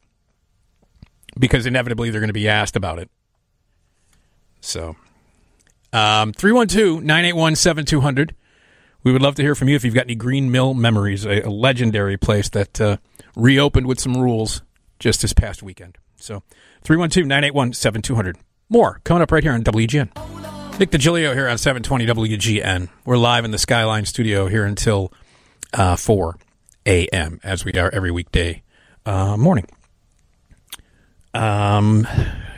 because 1.39 1.67
inevitably 1.67 2.11
they're 2.11 2.21
going 2.21 2.29
to 2.29 2.35
be 2.35 2.49
asked 2.49 2.77
about 2.77 2.99
it. 2.99 3.11
So, 4.61 4.97
um, 5.93 6.33
312 6.33 7.03
981 7.03 7.57
7200. 7.57 8.35
We 9.05 9.13
would 9.13 9.23
love 9.23 9.37
to 9.37 9.43
hear 9.43 9.55
from 9.55 9.69
you 9.69 9.77
if 9.77 9.85
you've 9.85 9.95
got 9.95 10.05
any 10.05 10.17
Green 10.17 10.51
Mill 10.51 10.75
memories, 10.75 11.25
a, 11.25 11.41
a 11.43 11.51
legendary 11.51 12.17
place 12.17 12.49
that 12.51 12.81
uh, 12.81 12.97
reopened 13.37 13.87
with 13.87 14.01
some 14.01 14.17
rules 14.17 14.63
just 14.99 15.23
this 15.23 15.33
past 15.33 15.63
weekend. 15.63 15.97
So, 16.17 16.43
312 16.83 17.27
981 17.27 17.73
7200. 17.73 18.37
More 18.69 19.01
coming 19.05 19.23
up 19.23 19.33
right 19.33 19.43
here 19.43 19.53
on 19.53 19.63
WGN. 19.63 20.38
Nick 20.79 20.91
Digilio 20.91 21.35
here 21.35 21.49
on 21.49 21.59
720 21.59 22.07
WGN. 22.07 22.89
We're 23.05 23.17
live 23.17 23.45
in 23.45 23.51
the 23.51 23.59
Skyline 23.59 24.05
studio 24.05 24.47
here 24.47 24.65
until 24.65 25.13
uh, 25.73 25.97
4 25.97 26.37
a.m., 26.87 27.41
as 27.43 27.65
we 27.65 27.73
are 27.73 27.91
every 27.93 28.13
weekday 28.13 28.63
uh, 29.05 29.37
morning. 29.37 29.67
Um, 31.35 32.07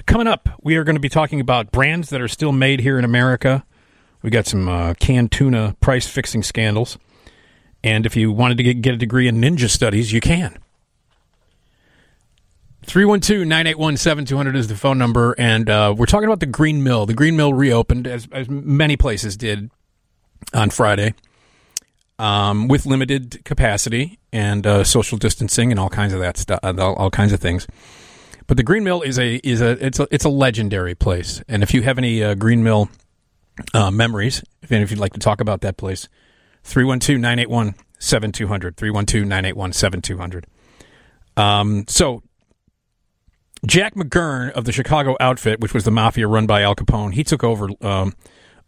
coming 0.04 0.26
up, 0.26 0.50
we 0.60 0.76
are 0.76 0.84
going 0.84 0.96
to 0.96 1.00
be 1.00 1.08
talking 1.08 1.40
about 1.40 1.72
brands 1.72 2.10
that 2.10 2.20
are 2.20 2.28
still 2.28 2.52
made 2.52 2.80
here 2.80 2.98
in 2.98 3.06
America. 3.06 3.64
We 4.20 4.28
got 4.28 4.44
some 4.44 4.68
uh, 4.68 4.92
canned 5.00 5.32
tuna 5.32 5.74
price 5.80 6.06
fixing 6.06 6.42
scandals. 6.42 6.98
And 7.82 8.04
if 8.04 8.16
you 8.16 8.32
wanted 8.32 8.58
to 8.58 8.64
get, 8.64 8.82
get 8.82 8.92
a 8.92 8.98
degree 8.98 9.28
in 9.28 9.40
ninja 9.40 9.70
studies, 9.70 10.12
you 10.12 10.20
can. 10.20 10.58
312 12.84 13.46
981 13.46 13.96
7200 13.96 14.56
is 14.56 14.68
the 14.68 14.74
phone 14.74 14.98
number. 14.98 15.34
And 15.38 15.68
uh, 15.68 15.94
we're 15.96 16.06
talking 16.06 16.26
about 16.26 16.40
the 16.40 16.46
Green 16.46 16.82
Mill. 16.82 17.06
The 17.06 17.14
Green 17.14 17.36
Mill 17.36 17.52
reopened, 17.52 18.06
as, 18.06 18.28
as 18.32 18.48
many 18.48 18.96
places 18.96 19.36
did 19.36 19.70
on 20.54 20.70
Friday, 20.70 21.14
um, 22.18 22.68
with 22.68 22.86
limited 22.86 23.44
capacity 23.44 24.18
and 24.32 24.66
uh, 24.66 24.84
social 24.84 25.18
distancing 25.18 25.70
and 25.70 25.78
all 25.78 25.90
kinds 25.90 26.12
of 26.12 26.20
that 26.20 26.36
stuff, 26.36 26.60
all, 26.62 26.94
all 26.94 27.10
kinds 27.10 27.32
of 27.32 27.40
things. 27.40 27.66
But 28.46 28.56
the 28.56 28.62
Green 28.64 28.82
Mill 28.82 29.02
is 29.02 29.18
a 29.18 29.36
is 29.36 29.60
a 29.60 29.84
it's 29.84 30.00
a 30.00 30.08
it's 30.10 30.24
a 30.24 30.28
legendary 30.28 30.96
place. 30.96 31.40
And 31.46 31.62
if 31.62 31.72
you 31.72 31.82
have 31.82 31.98
any 31.98 32.24
uh, 32.24 32.34
Green 32.34 32.64
Mill 32.64 32.88
uh, 33.74 33.92
memories, 33.92 34.42
if, 34.62 34.72
if 34.72 34.90
you'd 34.90 34.98
like 34.98 35.12
to 35.12 35.20
talk 35.20 35.40
about 35.40 35.60
that 35.60 35.76
place, 35.76 36.08
312 36.64 37.20
981 37.20 37.74
7200. 38.00 38.76
312 38.76 39.24
981 39.24 39.72
7200. 39.72 40.46
Um, 41.36 41.84
so 41.86 42.24
Jack 43.66 43.94
McGurn 43.94 44.50
of 44.52 44.64
the 44.64 44.72
Chicago 44.72 45.16
outfit, 45.20 45.60
which 45.60 45.74
was 45.74 45.84
the 45.84 45.90
mafia 45.90 46.26
run 46.26 46.46
by 46.46 46.62
Al 46.62 46.74
Capone, 46.74 47.12
he 47.12 47.24
took 47.24 47.44
over 47.44 47.68
um, 47.82 48.14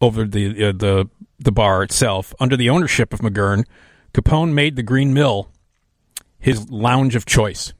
over 0.00 0.24
the 0.24 0.68
uh, 0.68 0.72
the 0.72 1.08
the 1.38 1.52
bar 1.52 1.82
itself 1.82 2.34
under 2.38 2.56
the 2.56 2.68
ownership 2.68 3.12
of 3.12 3.20
McGurn. 3.20 3.64
Capone 4.12 4.52
made 4.52 4.76
the 4.76 4.82
Green 4.82 5.14
Mill 5.14 5.48
his 6.38 6.70
lounge 6.70 7.14
of 7.14 7.24
choice. 7.24 7.72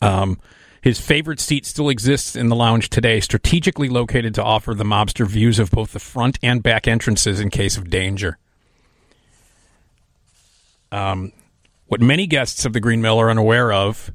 Um, 0.00 0.40
his 0.80 0.98
favorite 0.98 1.38
seat 1.38 1.64
still 1.64 1.88
exists 1.88 2.34
in 2.34 2.48
the 2.48 2.56
lounge 2.56 2.90
today, 2.90 3.20
strategically 3.20 3.88
located 3.88 4.34
to 4.34 4.42
offer 4.42 4.74
the 4.74 4.82
mobster 4.82 5.26
views 5.26 5.60
of 5.60 5.70
both 5.70 5.92
the 5.92 6.00
front 6.00 6.40
and 6.42 6.60
back 6.62 6.88
entrances 6.88 7.38
in 7.38 7.50
case 7.50 7.76
of 7.76 7.88
danger. 7.88 8.38
Um, 10.90 11.32
what 11.86 12.00
many 12.00 12.26
guests 12.26 12.64
of 12.64 12.72
the 12.72 12.80
Green 12.80 13.00
Mill 13.00 13.20
are 13.20 13.30
unaware 13.30 13.72
of 13.72 14.10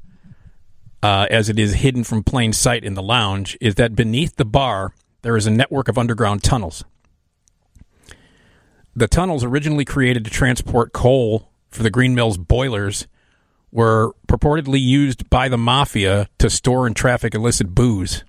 uh, 1.04 1.28
as 1.30 1.50
it 1.50 1.60
is 1.60 1.76
hidden 1.76 2.04
from 2.04 2.24
plain 2.24 2.54
sight 2.54 2.84
in 2.84 2.94
the 2.94 3.04
lounge, 3.04 3.58
is 3.62 3.76
that 3.76 3.96
beneath 3.96 4.36
the 4.36 4.46
bar 4.46 4.94
there 5.22 5.38
is 5.38 5.48
a 5.48 5.52
network 5.52 5.88
of 5.88 5.98
underground 5.98 6.44
tunnels. 6.44 6.84
The 8.96 9.08
tunnels, 9.08 9.44
originally 9.44 9.86
created 9.86 10.26
to 10.26 10.32
transport 10.32 10.92
coal 10.92 11.52
for 11.70 11.84
the 11.84 11.92
Green 11.92 12.16
Mill's 12.16 12.38
boilers, 12.38 13.08
were 13.72 14.14
purportedly 14.28 14.82
used 14.82 15.30
by 15.30 15.50
the 15.50 15.58
mafia 15.58 16.28
to 16.40 16.50
store 16.50 16.88
and 16.88 16.96
traffic 16.96 17.36
illicit 17.36 17.76
booze. 17.76 18.24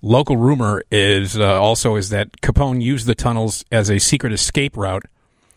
Local 0.00 0.36
rumor 0.36 0.84
is 0.92 1.36
uh, 1.36 1.60
also 1.60 1.96
is 1.96 2.10
that 2.10 2.40
Capone 2.40 2.80
used 2.80 3.06
the 3.06 3.16
tunnels 3.16 3.64
as 3.72 3.90
a 3.90 3.98
secret 3.98 4.32
escape 4.32 4.76
route 4.76 5.04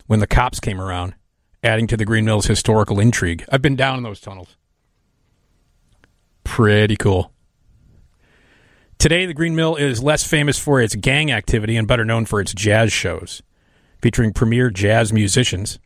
when 0.08 0.20
the 0.20 0.26
cops 0.26 0.60
came 0.60 0.82
around, 0.82 1.14
adding 1.64 1.86
to 1.86 1.96
the 1.96 2.06
Green 2.06 2.26
Mill's 2.26 2.48
historical 2.48 3.00
intrigue. 3.00 3.46
I've 3.52 3.62
been 3.62 3.76
down 3.76 3.98
in 3.98 4.04
those 4.04 4.20
tunnels. 4.20 4.58
Pretty 6.44 6.96
cool. 6.96 7.32
Today, 8.98 9.26
the 9.26 9.34
Green 9.34 9.56
Mill 9.56 9.76
is 9.76 10.04
less 10.04 10.24
famous 10.24 10.60
for 10.60 10.80
its 10.80 10.96
gang 10.96 11.32
activity 11.32 11.76
and 11.76 11.88
better 11.88 12.06
known 12.06 12.26
for 12.26 12.40
its 12.40 12.54
jazz 12.54 12.94
shows, 12.94 13.42
featuring 14.02 14.32
premier 14.32 14.70
jazz 14.70 15.12
musicians 15.12 15.80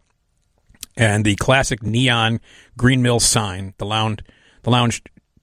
and 0.98 1.26
the 1.26 1.36
classic 1.36 1.84
neon 1.84 2.40
Green 2.78 3.02
Mill 3.02 3.20
sign. 3.20 3.74
The 3.78 3.86
lounge, 3.86 4.20
the 4.64 4.70
lounge 4.70 5.02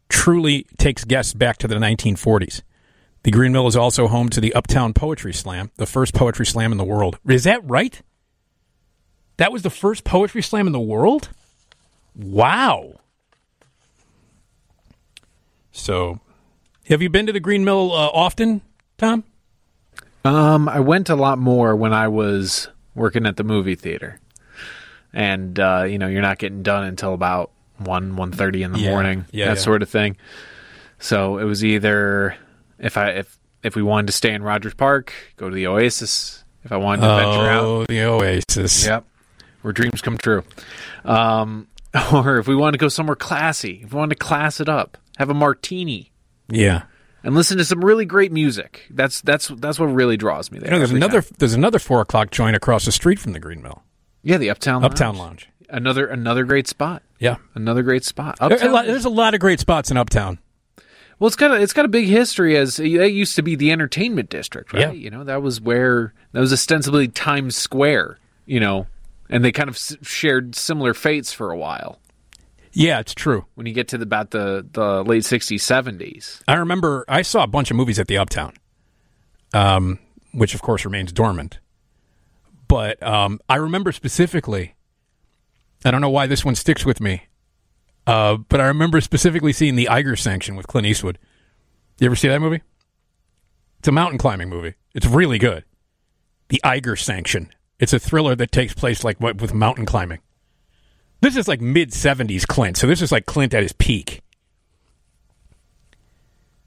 truly 0.09 0.67
takes 0.79 1.05
guests 1.05 1.35
back 1.35 1.59
to 1.59 1.69
the 1.69 1.77
1940s. 1.77 2.63
The 3.23 3.31
Green 3.31 3.53
Mill 3.53 3.69
is 3.69 3.77
also 3.77 4.09
home 4.09 4.29
to 4.31 4.41
the 4.41 4.53
Uptown 4.55 4.93
Poetry 4.95 5.33
Slam, 5.33 5.71
the 5.77 5.87
first 5.87 6.13
poetry 6.13 6.45
slam 6.45 6.73
in 6.73 6.79
the 6.79 6.85
world. 6.85 7.19
Is 7.29 7.45
that 7.45 7.65
right? 7.65 8.03
That 9.37 9.53
was 9.53 9.63
the 9.63 9.71
first 9.71 10.05
poetry 10.05 10.43
slam 10.43 10.67
in 10.67 10.73
the 10.73 10.81
world? 10.81 11.31
Wow. 12.15 13.01
So, 15.73 16.21
have 16.89 17.03
you 17.03 17.09
been 17.09 17.27
to 17.27 17.33
the 17.33 17.41
Green 17.41 17.65
Mill 17.65 17.93
uh, 17.93 18.09
often, 18.09 18.61
Tom? 18.99 19.25
Um, 20.25 20.69
I 20.69 20.81
went 20.81 21.09
a 21.09 21.17
lot 21.17 21.39
more 21.39 21.75
when 21.75 21.93
I 21.93 22.09
was 22.09 22.69
working 22.95 23.27
at 23.27 23.37
the 23.37 23.45
movie 23.45 23.75
theater, 23.75 24.21
and 25.13 25.59
uh, 25.59 25.85
you 25.89 25.99
know, 25.99 26.07
you're 26.09 26.23
not 26.23 26.39
getting 26.39 26.63
done 26.63 26.85
until 26.85 27.15
about 27.15 27.51
one 27.79 28.17
one 28.17 28.31
thirty 28.33 28.63
in 28.63 28.73
the 28.73 28.79
Yeah. 28.79 28.91
morning, 28.91 29.25
Yeah, 29.33 29.47
that 29.47 29.57
yeah. 29.57 29.63
sort 29.63 29.83
of 29.83 29.89
thing. 29.89 30.17
So 30.99 31.39
it 31.39 31.45
was 31.45 31.65
either 31.65 32.37
if 32.79 32.97
I 32.97 33.11
if 33.11 33.39
if 33.63 33.75
we 33.75 33.83
wanted 33.83 34.09
to 34.09 34.13
stay 34.13 34.33
in 34.33 34.43
Rogers 34.43 34.75
Park, 34.75 35.13
go 35.37 35.49
to 35.49 35.55
the 35.55 35.67
Oasis. 35.67 36.45
If 36.65 36.71
I 36.71 36.77
wanted 36.77 37.03
to 37.03 37.09
venture 37.09 37.49
out, 37.51 37.65
Oh, 37.65 37.85
the 37.87 38.03
Oasis. 38.05 38.87
Yep. 38.87 39.05
Where 39.63 39.73
dreams 39.73 40.01
come 40.01 40.17
true. 40.19 40.45
Um, 41.05 41.67
or 42.13 42.39
if 42.39 42.47
we 42.47 42.55
wanted 42.55 42.73
to 42.73 42.79
go 42.79 42.89
somewhere 42.89 43.17
classy, 43.17 43.81
if 43.83 43.93
we 43.93 43.99
wanted 43.99 44.15
to 44.17 44.25
class 44.25 44.61
it 44.61 44.69
up, 44.69 44.97
have 45.19 45.31
a 45.31 45.35
martini 45.35 46.11
Yeah. 46.49 46.83
and 47.25 47.35
listen 47.35 47.59
to 47.59 47.65
some 47.65 47.85
really 47.85 48.05
great 48.05 48.33
music. 48.33 48.87
That's 48.91 49.21
that's 49.21 49.49
that's 49.49 49.79
what 49.79 49.87
really 49.87 50.17
draws 50.17 50.51
me 50.51 50.59
there. 50.59 50.67
You 50.69 50.73
know, 50.73 50.79
there's 50.79 50.91
another 50.93 51.23
time. 51.23 51.33
there's 51.39 51.55
another 51.55 51.79
four 51.79 52.01
o'clock 52.01 52.31
joint 52.31 52.57
across 52.57 52.85
the 52.85 52.93
street 52.93 53.19
from 53.19 53.33
the 53.33 53.41
Green 53.41 53.63
Mill. 53.63 53.83
Yeah, 54.23 54.39
the 54.39 54.51
Uptown 54.51 54.85
Uptown 54.85 55.17
Lounge. 55.17 55.49
Another 55.69 56.07
another 56.07 56.45
great 56.45 56.69
spot. 56.69 57.03
Yeah. 57.19 57.37
Another 57.55 57.83
great 57.83 58.05
spot. 58.05 58.37
A 58.41 58.45
Uptown 58.45 58.73
lot- 58.73 58.87
there's 58.87 59.05
a 59.05 59.11
lot 59.11 59.35
of 59.35 59.41
great 59.41 59.59
spots 59.61 59.91
in 59.91 59.97
Uptown. 59.97 60.39
Well, 61.19 61.29
it's 61.29 61.37
got 61.37 61.53
a 61.53 61.55
it's 61.63 61.73
got 61.73 61.85
a 61.85 61.89
big 61.89 62.09
history 62.09 62.57
as 62.57 62.77
that 62.77 62.89
used 63.13 63.37
to 63.37 63.43
be 63.43 63.55
the 63.55 63.71
entertainment 63.71 64.29
district, 64.29 64.73
right? 64.73 64.81
Yeah. 64.89 64.91
You 64.93 65.11
know, 65.11 65.25
that 65.25 65.41
was 65.41 65.61
where 65.61 66.13
that 66.33 66.41
was 66.41 66.53
ostensibly 66.53 67.07
Times 67.09 67.57
Square. 67.57 68.19
You 68.45 68.59
know, 68.61 68.87
and 69.31 69.45
they 69.45 69.53
kind 69.53 69.69
of 69.69 69.79
shared 70.03 70.57
similar 70.57 70.95
fates 70.95 71.33
for 71.33 71.51
a 71.53 71.57
while. 71.57 72.01
Yeah, 72.73 73.01
it's 73.01 73.15
true. 73.15 73.45
When 73.55 73.67
you 73.67 73.75
get 73.75 73.89
to 73.89 73.99
the, 73.99 74.05
about 74.05 74.31
the 74.31 74.67
the 74.73 75.05
late 75.05 75.23
'60s, 75.23 75.61
'70s, 75.61 76.43
I 76.49 76.55
remember 76.55 77.05
I 77.09 77.23
saw 77.23 77.43
a 77.43 77.47
bunch 77.47 77.71
of 77.71 77.77
movies 77.77 77.99
at 77.99 78.09
the 78.09 78.19
Uptown, 78.19 78.55
um, 79.53 79.99
which 80.33 80.55
of 80.55 80.63
course 80.63 80.85
remains 80.85 81.13
dormant. 81.13 81.61
But 82.69 83.03
um, 83.03 83.41
I 83.49 83.57
remember 83.57 83.93
specifically, 83.93 84.75
I 85.85 85.91
don't 85.91 86.01
know 86.01 86.09
why 86.09 86.27
this 86.27 86.45
one 86.45 86.55
sticks 86.55 86.87
with 86.87 87.01
me, 87.01 87.27
uh, 88.07 88.37
but 88.37 88.61
I 88.61 88.67
remember 88.67 89.01
specifically 89.03 89.53
seeing 89.53 89.77
the 89.77 89.89
Eiger 89.91 90.17
Sanction 90.17 90.57
with 90.57 90.67
Clint 90.67 90.87
Eastwood. 90.87 91.19
You 91.99 92.07
ever 92.07 92.17
see 92.17 92.29
that 92.29 92.41
movie? 92.41 92.63
It's 93.81 93.89
a 93.89 93.93
mountain 93.93 94.19
climbing 94.19 94.49
movie. 94.49 94.75
It's 94.95 95.07
really 95.07 95.39
good. 95.39 95.65
The 96.49 96.61
Eiger 96.65 96.97
Sanction. 96.97 97.53
It's 97.79 97.93
a 97.93 97.99
thriller 97.99 98.35
that 98.37 98.53
takes 98.53 98.73
place 98.75 99.05
like 99.05 99.21
what 99.21 99.41
with 99.43 99.53
mountain 99.53 99.85
climbing. 99.85 100.21
This 101.23 101.37
is 101.37 101.47
like 101.49 101.61
mid 101.61 101.93
'70s 101.93 102.47
Clint, 102.47 102.77
so 102.77 102.87
this 102.87 103.01
is 103.01 103.13
like 103.13 103.27
Clint 103.27 103.55
at 103.55 103.63
his 103.63 103.73
peak. 103.73 104.21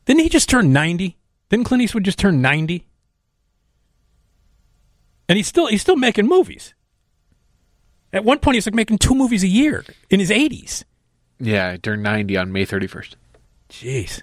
Didn't 0.06 0.22
he 0.22 0.30
just 0.30 0.50
turn 0.50 0.72
90? 0.72 1.18
Didn't 1.50 1.66
Clint 1.66 1.84
Eastwood 1.84 2.06
just 2.06 2.18
turn 2.20 2.42
90? 2.42 2.86
And 5.28 5.36
he's 5.38 5.48
still 5.48 5.68
he's 5.68 5.82
still 5.82 5.98
making 5.98 6.28
movies. 6.28 6.74
At 8.14 8.24
one 8.24 8.40
point 8.40 8.56
he's 8.56 8.66
like 8.66 8.76
making 8.76 9.00
two 9.00 9.14
movies 9.14 9.44
a 9.44 9.48
year 9.48 9.84
in 10.10 10.20
his 10.22 10.30
80s. 10.30 10.84
yeah, 11.40 11.72
I 11.72 11.78
turned 11.78 12.02
90 12.04 12.38
on 12.38 12.52
May 12.52 12.66
31st. 12.66 13.16
Jeez. 13.70 14.22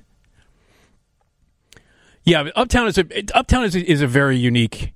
Yeah, 2.24 2.48
Uptown 2.56 2.86
is 2.86 2.96
a 2.96 3.04
Uptown 3.34 3.64
is 3.64 3.74
a, 3.76 3.84
is 3.84 4.00
a 4.00 4.06
very 4.06 4.38
unique 4.38 4.94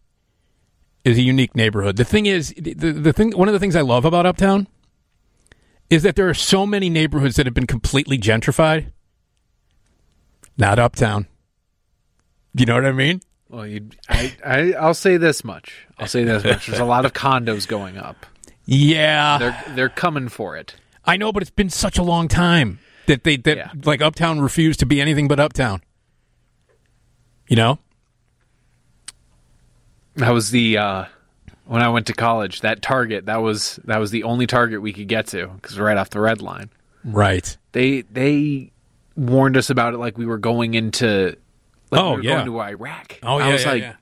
is 1.05 1.19
a 1.19 1.23
unique 1.23 1.55
neighborhood. 1.55 1.97
The 1.97 2.05
thing 2.05 2.25
is 2.25 2.55
the 2.57 2.73
the 2.73 3.13
thing 3.13 3.33
one 3.33 3.49
of 3.49 3.53
the 3.53 3.61
things 3.61 3.77
I 3.77 3.83
love 3.83 4.07
about 4.07 4.25
Uptown 4.25 4.69
is 5.91 6.03
that 6.03 6.17
there 6.17 6.29
are 6.29 6.35
so 6.35 6.67
many 6.67 6.91
neighborhoods 6.91 7.37
that 7.37 7.47
have 7.47 7.55
been 7.55 7.67
completely 7.67 8.19
gentrified. 8.19 8.93
Not 10.59 10.79
Uptown. 10.79 11.27
Do 12.55 12.63
you 12.63 12.67
know 12.67 12.75
what 12.75 12.87
I 12.87 12.93
mean? 12.93 13.21
Well, 13.49 13.65
I, 14.09 14.35
I, 14.45 14.73
I'll 14.73 14.95
say 14.95 15.19
this 15.19 15.45
much. 15.45 15.87
I'll 15.99 16.07
say 16.07 16.25
this 16.25 16.43
much. 16.43 16.67
There's 16.67 16.81
a 16.81 16.85
lot 16.85 17.05
of 17.05 17.13
condos 17.13 17.69
going 17.69 17.99
up. 17.99 18.27
Yeah, 18.65 19.39
They're 19.39 19.75
they're 19.77 19.89
coming 19.89 20.29
for 20.29 20.57
it. 20.57 20.75
I 21.05 21.17
know, 21.17 21.33
but 21.33 21.43
it's 21.43 21.53
been 21.53 21.71
such 21.71 21.99
a 21.99 22.03
long 22.03 22.27
time 22.27 22.81
that 23.07 23.23
they 23.23 23.37
that 23.37 23.87
like 23.87 24.03
Uptown 24.03 24.41
refused 24.41 24.81
to 24.81 24.87
be 24.87 25.01
anything 25.01 25.29
but 25.29 25.39
Uptown. 25.39 25.83
You 27.47 27.55
know? 27.55 27.79
That 30.17 30.31
was 30.31 30.51
the 30.51 30.79
uh, 30.79 31.05
when 31.67 31.83
I 31.83 31.89
went 31.91 32.07
to 32.07 32.13
college. 32.15 32.61
That 32.63 32.83
Target 32.83 33.27
that 33.27 33.43
was 33.43 33.79
that 33.85 33.99
was 33.99 34.11
the 34.11 34.23
only 34.25 34.47
Target 34.47 34.81
we 34.83 34.93
could 34.93 35.09
get 35.09 35.27
to 35.29 35.47
because 35.49 35.79
right 35.79 35.97
off 35.97 36.11
the 36.11 36.21
red 36.21 36.41
line. 36.41 36.71
Right. 37.05 37.57
They 37.73 38.03
they 38.03 38.73
warned 39.17 39.57
us 39.57 39.71
about 39.71 39.95
it 39.95 39.99
like 39.99 40.19
we 40.19 40.27
were 40.27 40.39
going 40.39 40.75
into 40.75 41.37
like 41.91 42.01
Oh, 42.01 42.11
we 42.13 42.17
were 42.17 42.23
yeah. 42.23 42.35
going 42.35 42.47
to 42.47 42.61
Iraq. 42.61 43.19
Oh, 43.23 43.39
yeah. 43.39 43.47
I 43.47 43.53
was 43.53 43.65
yeah, 43.65 43.71
like, 43.71 43.83
yeah. 43.83 43.95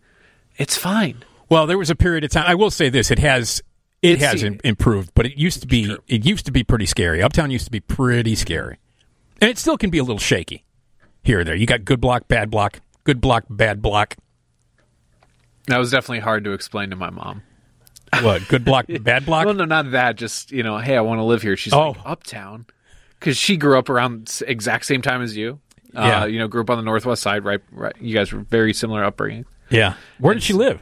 it's 0.56 0.76
fine. 0.76 1.22
Well, 1.50 1.66
there 1.66 1.76
was 1.78 1.90
a 1.90 1.94
period 1.94 2.24
of 2.24 2.30
time. 2.30 2.44
I 2.46 2.54
will 2.54 2.70
say 2.70 2.88
this: 2.88 3.10
it 3.10 3.18
has 3.18 3.62
it 4.00 4.12
It's- 4.14 4.32
has 4.32 4.42
im- 4.42 4.60
improved, 4.64 5.10
but 5.14 5.26
it 5.26 5.36
used 5.38 5.60
to 5.60 5.66
be 5.66 5.96
it 6.08 6.24
used 6.24 6.46
to 6.46 6.52
be 6.52 6.64
pretty 6.64 6.86
scary. 6.86 7.22
Uptown 7.22 7.50
used 7.50 7.66
to 7.66 7.70
be 7.70 7.80
pretty 7.80 8.34
scary, 8.34 8.78
and 9.40 9.50
it 9.50 9.58
still 9.58 9.76
can 9.76 9.90
be 9.90 9.98
a 9.98 10.02
little 10.02 10.18
shaky 10.18 10.64
here 11.22 11.40
and 11.40 11.48
there. 11.48 11.54
You 11.54 11.66
got 11.66 11.84
good 11.84 12.00
block, 12.00 12.26
bad 12.28 12.50
block, 12.50 12.80
good 13.04 13.20
block, 13.20 13.44
bad 13.50 13.80
block. 13.82 14.16
That 15.68 15.78
was 15.78 15.90
definitely 15.90 16.20
hard 16.20 16.44
to 16.44 16.52
explain 16.52 16.90
to 16.90 16.96
my 16.96 17.10
mom. 17.10 17.42
What 18.22 18.46
good 18.48 18.64
block, 18.64 18.86
bad 19.00 19.26
block? 19.26 19.46
Well, 19.46 19.54
no, 19.54 19.64
not 19.64 19.90
that. 19.92 20.16
Just 20.16 20.52
you 20.52 20.62
know, 20.62 20.78
hey, 20.78 20.96
I 20.96 21.00
want 21.00 21.18
to 21.18 21.24
live 21.24 21.42
here. 21.42 21.56
She's 21.56 21.72
Oh. 21.72 21.90
like 21.90 21.98
Uptown 22.04 22.66
because 23.18 23.36
she 23.36 23.56
grew 23.56 23.78
up 23.78 23.88
around 23.88 24.40
exact 24.46 24.86
same 24.86 25.02
time 25.02 25.22
as 25.22 25.36
you. 25.36 25.60
Uh, 25.96 26.00
Yeah. 26.02 26.24
you 26.26 26.38
know, 26.38 26.48
grew 26.48 26.60
up 26.62 26.70
on 26.70 26.76
the 26.76 26.82
northwest 26.84 27.22
side. 27.22 27.44
Right, 27.44 27.60
right. 27.72 27.94
You 28.00 28.14
guys 28.14 28.32
were 28.32 28.40
very 28.40 28.74
similar 28.74 29.04
upbringing. 29.04 29.44
Yeah. 29.70 29.94
Where 30.18 30.34
did 30.34 30.42
she 30.42 30.52
live? 30.52 30.80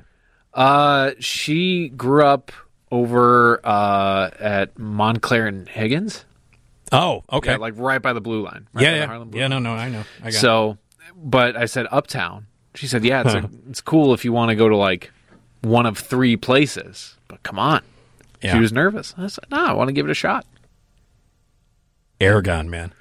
Uh, 0.54 1.12
she 1.18 1.88
grew 1.90 2.24
up 2.26 2.52
over 2.90 3.58
uh 3.64 4.30
at 4.38 4.78
Montclair 4.78 5.46
and 5.46 5.68
Higgins. 5.68 6.24
Oh, 6.90 7.24
okay. 7.32 7.52
Yeah, 7.52 7.56
like 7.56 7.74
right 7.76 8.02
by 8.02 8.12
the 8.12 8.20
blue 8.20 8.42
line. 8.42 8.68
Right 8.74 8.82
yeah, 8.82 8.88
by 8.90 8.92
the 8.94 8.98
yeah, 9.00 9.06
Harlem 9.06 9.30
Blue 9.30 9.40
yeah. 9.40 9.48
No, 9.48 9.56
Line. 9.56 9.62
no, 9.62 9.72
I 9.74 9.88
know. 9.88 10.04
I 10.22 10.24
got 10.30 10.34
so, 10.34 10.78
but 11.16 11.56
I 11.56 11.64
said 11.64 11.86
Uptown. 11.90 12.46
She 12.74 12.86
said, 12.86 13.02
"Yeah, 13.04 13.22
it's 13.22 13.32
like, 13.34 13.44
it's 13.70 13.80
cool 13.80 14.12
if 14.14 14.24
you 14.26 14.32
want 14.32 14.50
to 14.50 14.54
go 14.56 14.68
to 14.68 14.76
like 14.76 15.10
one 15.62 15.86
of 15.86 15.96
three 15.98 16.36
places, 16.36 17.16
but 17.32 17.42
come 17.42 17.58
on." 17.58 17.82
Yeah. 18.42 18.52
She 18.52 18.60
was 18.60 18.72
nervous. 18.72 19.14
I 19.16 19.26
said, 19.28 19.44
"No, 19.50 19.64
I 19.64 19.72
want 19.72 19.88
to 19.88 19.92
give 19.92 20.06
it 20.06 20.10
a 20.10 20.14
shot." 20.14 20.44
Aragon, 22.20 22.68
man. 22.68 22.92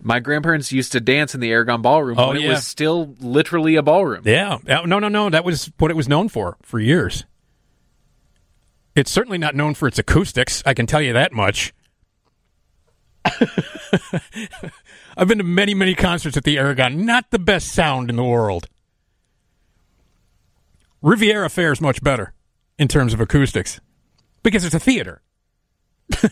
My 0.00 0.20
grandparents 0.20 0.70
used 0.72 0.92
to 0.92 1.00
dance 1.00 1.34
in 1.34 1.40
the 1.40 1.50
Aragon 1.50 1.82
Ballroom 1.82 2.18
Oh, 2.18 2.28
when 2.28 2.36
it 2.36 2.48
was 2.48 2.64
still 2.66 3.14
literally 3.20 3.74
a 3.76 3.82
ballroom. 3.82 4.22
Yeah. 4.24 4.58
No, 4.66 4.84
no, 4.84 5.08
no. 5.08 5.30
That 5.30 5.44
was 5.44 5.70
what 5.78 5.90
it 5.90 5.96
was 5.96 6.08
known 6.08 6.28
for 6.28 6.56
for 6.62 6.78
years. 6.78 7.24
It's 8.94 9.10
certainly 9.10 9.38
not 9.38 9.56
known 9.56 9.74
for 9.74 9.88
its 9.88 9.98
acoustics. 9.98 10.62
I 10.64 10.74
can 10.74 10.86
tell 10.86 11.02
you 11.02 11.12
that 11.12 11.32
much. 11.32 11.74
I've 15.16 15.28
been 15.28 15.38
to 15.38 15.44
many, 15.44 15.74
many 15.74 15.94
concerts 15.94 16.36
at 16.36 16.44
the 16.44 16.58
Aragon. 16.58 17.04
Not 17.04 17.30
the 17.30 17.38
best 17.38 17.68
sound 17.68 18.10
in 18.10 18.16
the 18.16 18.24
world. 18.24 18.68
Riviera 21.00 21.48
fares 21.50 21.80
much 21.80 22.02
better 22.02 22.32
in 22.78 22.88
terms 22.88 23.12
of 23.14 23.20
acoustics 23.20 23.80
because 24.42 24.64
it's 24.64 24.74
a 24.74 24.80
theater. 24.80 25.22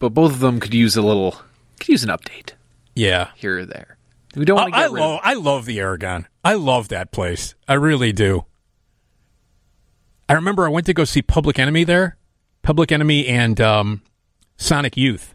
But 0.00 0.10
both 0.10 0.32
of 0.32 0.40
them 0.40 0.60
could 0.60 0.74
use 0.74 0.96
a 0.96 1.02
little, 1.02 1.36
could 1.78 1.88
use 1.88 2.04
an 2.04 2.10
update 2.10 2.50
Yeah. 2.94 3.30
here 3.36 3.60
or 3.60 3.64
there. 3.64 3.96
We 4.36 4.44
don't 4.44 4.56
want 4.56 4.74
to 4.74 4.76
I, 4.76 4.82
get 4.82 4.90
I 4.90 4.92
rid 4.92 5.00
love, 5.00 5.20
I 5.22 5.34
love 5.34 5.64
the 5.64 5.78
Aragon. 5.80 6.26
I 6.44 6.54
love 6.54 6.88
that 6.88 7.10
place. 7.12 7.54
I 7.66 7.74
really 7.74 8.12
do. 8.12 8.44
I 10.28 10.34
remember 10.34 10.66
I 10.66 10.68
went 10.68 10.84
to 10.86 10.94
go 10.94 11.04
see 11.04 11.22
Public 11.22 11.58
Enemy 11.58 11.84
there, 11.84 12.16
Public 12.62 12.90
Enemy 12.92 13.26
and 13.28 13.60
um, 13.60 14.02
Sonic 14.58 14.96
Youth, 14.96 15.34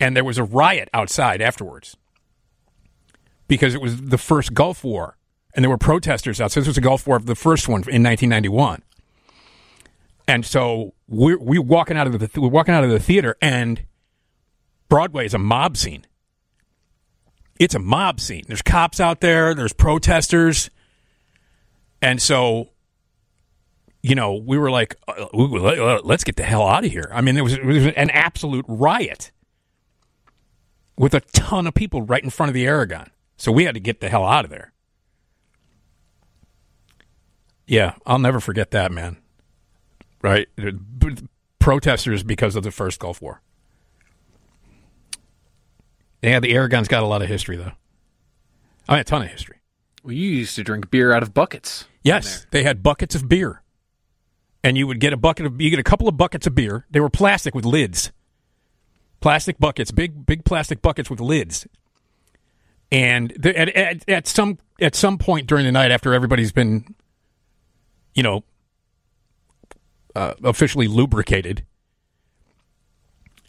and 0.00 0.14
there 0.16 0.24
was 0.24 0.36
a 0.36 0.44
riot 0.44 0.90
outside 0.92 1.40
afterwards 1.40 1.96
because 3.48 3.74
it 3.74 3.80
was 3.80 3.98
the 4.02 4.18
first 4.18 4.52
Gulf 4.52 4.82
War, 4.84 5.16
and 5.54 5.64
there 5.64 5.70
were 5.70 5.78
protesters 5.78 6.40
outside. 6.40 6.60
This 6.60 6.68
was 6.68 6.76
the 6.76 6.80
Gulf 6.80 7.06
War, 7.06 7.18
the 7.18 7.34
first 7.34 7.68
one 7.68 7.80
in 7.88 8.02
1991, 8.02 8.82
and 10.26 10.44
so 10.44 10.94
we're 11.08 11.38
we 11.38 11.58
walking 11.58 11.96
out 11.96 12.06
of 12.06 12.18
the 12.18 12.40
we're 12.40 12.48
walking 12.48 12.74
out 12.74 12.84
of 12.84 12.90
the 12.90 13.00
theater, 13.00 13.36
and 13.40 13.84
Broadway 14.88 15.26
is 15.26 15.34
a 15.34 15.38
mob 15.38 15.76
scene 15.76 16.06
it's 17.58 17.74
a 17.74 17.78
mob 17.78 18.20
scene. 18.20 18.44
There's 18.46 18.62
cops 18.62 19.00
out 19.00 19.20
there, 19.20 19.54
there's 19.54 19.72
protesters. 19.72 20.70
And 22.02 22.20
so, 22.20 22.70
you 24.02 24.14
know, 24.14 24.34
we 24.34 24.58
were 24.58 24.70
like, 24.70 24.96
uh, 25.08 25.26
uh, 25.32 26.00
let's 26.04 26.24
get 26.24 26.36
the 26.36 26.42
hell 26.42 26.66
out 26.66 26.84
of 26.84 26.90
here. 26.90 27.10
I 27.12 27.20
mean, 27.20 27.34
there 27.34 27.44
was, 27.44 27.54
it 27.54 27.64
was 27.64 27.86
an 27.86 28.10
absolute 28.10 28.64
riot 28.68 29.30
with 30.96 31.14
a 31.14 31.20
ton 31.20 31.66
of 31.66 31.74
people 31.74 32.02
right 32.02 32.22
in 32.22 32.30
front 32.30 32.50
of 32.50 32.54
the 32.54 32.66
Aragon. 32.66 33.10
So 33.36 33.50
we 33.50 33.64
had 33.64 33.74
to 33.74 33.80
get 33.80 34.00
the 34.00 34.08
hell 34.08 34.24
out 34.24 34.44
of 34.44 34.50
there. 34.50 34.72
Yeah, 37.66 37.94
I'll 38.04 38.18
never 38.18 38.40
forget 38.40 38.70
that, 38.72 38.92
man. 38.92 39.16
Right? 40.22 40.48
Protesters 41.58 42.22
because 42.22 42.56
of 42.56 42.62
the 42.62 42.70
first 42.70 42.98
Gulf 42.98 43.22
War. 43.22 43.40
Yeah, 46.22 46.40
the 46.40 46.54
Aragon's 46.54 46.88
got 46.88 47.02
a 47.02 47.06
lot 47.06 47.20
of 47.22 47.28
history, 47.28 47.56
though. 47.56 47.72
I 48.88 48.92
mean, 48.92 49.00
a 49.00 49.04
ton 49.04 49.22
of 49.22 49.28
history. 49.28 49.56
Well, 50.02 50.12
you 50.12 50.28
used 50.30 50.54
to 50.56 50.62
drink 50.62 50.90
beer 50.90 51.12
out 51.12 51.22
of 51.22 51.32
buckets. 51.34 51.86
Yes, 52.02 52.46
they 52.50 52.62
had 52.62 52.82
buckets 52.82 53.14
of 53.14 53.28
beer, 53.28 53.62
and 54.62 54.76
you 54.76 54.86
would 54.86 55.00
get 55.00 55.12
a 55.14 55.16
bucket 55.16 55.46
of 55.46 55.60
you 55.60 55.70
get 55.70 55.78
a 55.78 55.84
couple 55.84 56.08
of 56.08 56.16
buckets 56.18 56.46
of 56.46 56.54
beer. 56.54 56.86
They 56.90 57.00
were 57.00 57.08
plastic 57.08 57.54
with 57.54 57.64
lids, 57.64 58.12
plastic 59.20 59.58
buckets, 59.58 59.90
big 59.90 60.26
big 60.26 60.44
plastic 60.44 60.82
buckets 60.82 61.08
with 61.08 61.20
lids. 61.20 61.66
And 62.92 63.46
at, 63.46 63.68
at 63.70 64.08
at 64.08 64.26
some 64.26 64.58
at 64.80 64.94
some 64.94 65.16
point 65.16 65.46
during 65.46 65.64
the 65.64 65.72
night, 65.72 65.90
after 65.90 66.12
everybody's 66.12 66.52
been, 66.52 66.94
you 68.14 68.22
know, 68.22 68.44
uh, 70.14 70.34
officially 70.42 70.88
lubricated, 70.88 71.64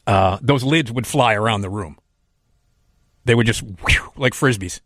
uh, 0.07 0.37
those 0.41 0.63
lids 0.63 0.91
would 0.91 1.07
fly 1.07 1.33
around 1.33 1.61
the 1.61 1.69
room. 1.69 1.97
They 3.25 3.35
would 3.35 3.47
just 3.47 3.61
whew, 3.61 4.11
like 4.15 4.33
frisbees. 4.33 4.81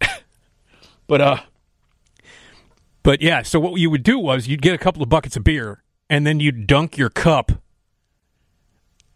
but 1.06 1.20
uh, 1.20 1.38
but 3.02 3.22
yeah. 3.22 3.42
So 3.42 3.58
what 3.58 3.80
you 3.80 3.90
would 3.90 4.02
do 4.02 4.18
was 4.18 4.46
you'd 4.46 4.62
get 4.62 4.74
a 4.74 4.78
couple 4.78 5.02
of 5.02 5.08
buckets 5.08 5.36
of 5.36 5.44
beer, 5.44 5.82
and 6.08 6.26
then 6.26 6.40
you'd 6.40 6.66
dunk 6.66 6.96
your 6.96 7.10
cup. 7.10 7.52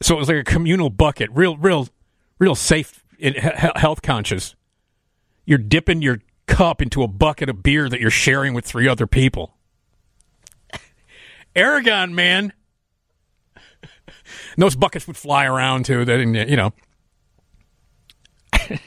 So 0.03 0.17
it 0.17 0.19
was 0.19 0.29
like 0.29 0.39
a 0.39 0.45
communal 0.45 0.91
bucket, 0.91 1.31
real, 1.33 1.57
real, 1.59 1.89
real 2.39 2.55
safe, 2.55 3.05
health 3.21 4.03
conscious. 4.03 4.55
You're 5.45 5.59
dipping 5.59 6.01
your 6.01 6.21
cup 6.51 6.83
into 6.83 7.03
a 7.03 7.09
bucket 7.09 7.49
of 7.49 7.63
beer 7.63 7.89
that 7.89 8.01
you're 8.01 8.11
sharing 8.11 8.53
with 8.53 8.67
three 8.67 8.89
other 8.89 9.07
people. 9.07 9.57
Aragon, 11.57 12.15
man. 12.15 12.53
And 13.55 13.63
those 14.59 14.77
buckets 14.77 15.07
would 15.07 15.17
fly 15.17 15.47
around 15.47 15.87
too. 15.87 16.05
That 16.05 16.19
you 16.21 16.57
know. 16.57 16.73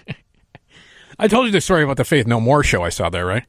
I 1.20 1.28
told 1.28 1.46
you 1.46 1.52
the 1.52 1.62
story 1.62 1.84
about 1.84 1.98
the 1.98 2.04
Faith 2.04 2.28
No 2.28 2.40
More 2.40 2.64
show 2.64 2.84
I 2.84 2.90
saw 2.90 3.10
there, 3.10 3.26
right? 3.26 3.46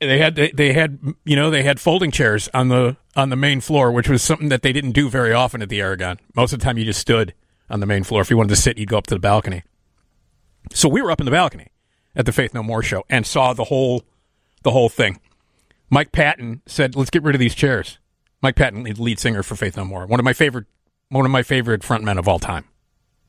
they 0.00 0.18
had 0.18 0.34
they, 0.36 0.50
they 0.50 0.72
had 0.72 0.98
you 1.24 1.34
know 1.36 1.50
they 1.50 1.62
had 1.62 1.80
folding 1.80 2.10
chairs 2.10 2.48
on 2.52 2.68
the 2.68 2.96
on 3.16 3.30
the 3.30 3.36
main 3.36 3.60
floor, 3.60 3.90
which 3.90 4.08
was 4.08 4.22
something 4.22 4.48
that 4.48 4.62
they 4.62 4.72
didn't 4.72 4.92
do 4.92 5.08
very 5.08 5.32
often 5.32 5.62
at 5.62 5.68
the 5.68 5.80
Aragon. 5.80 6.18
Most 6.36 6.52
of 6.52 6.60
the 6.60 6.64
time, 6.64 6.78
you 6.78 6.84
just 6.84 7.00
stood 7.00 7.34
on 7.70 7.80
the 7.80 7.86
main 7.86 8.04
floor. 8.04 8.20
If 8.22 8.30
you 8.30 8.36
wanted 8.36 8.50
to 8.50 8.56
sit, 8.56 8.78
you'd 8.78 8.88
go 8.88 8.98
up 8.98 9.06
to 9.08 9.14
the 9.14 9.20
balcony. 9.20 9.62
So 10.72 10.88
we 10.88 11.02
were 11.02 11.10
up 11.10 11.20
in 11.20 11.24
the 11.24 11.30
balcony 11.30 11.68
at 12.16 12.26
the 12.26 12.32
Faith 12.32 12.54
No 12.54 12.62
More 12.62 12.82
show 12.82 13.04
and 13.08 13.26
saw 13.26 13.52
the 13.52 13.64
whole 13.64 14.02
the 14.62 14.70
whole 14.70 14.88
thing. 14.88 15.20
Mike 15.90 16.12
Patton 16.12 16.62
said, 16.66 16.96
"Let's 16.96 17.10
get 17.10 17.22
rid 17.22 17.34
of 17.34 17.38
these 17.40 17.54
chairs." 17.54 17.98
Mike 18.42 18.56
Patton, 18.56 18.84
lead- 18.84 19.18
singer 19.18 19.42
for 19.42 19.56
Faith 19.56 19.76
No 19.76 19.84
More, 19.84 20.06
one 20.06 20.20
of 20.20 20.24
my 20.24 20.32
favorite 20.32 20.66
one 21.08 21.24
of 21.24 21.30
my 21.30 21.42
favorite 21.42 21.82
frontmen 21.82 22.18
of 22.18 22.26
all 22.28 22.38
time 22.38 22.64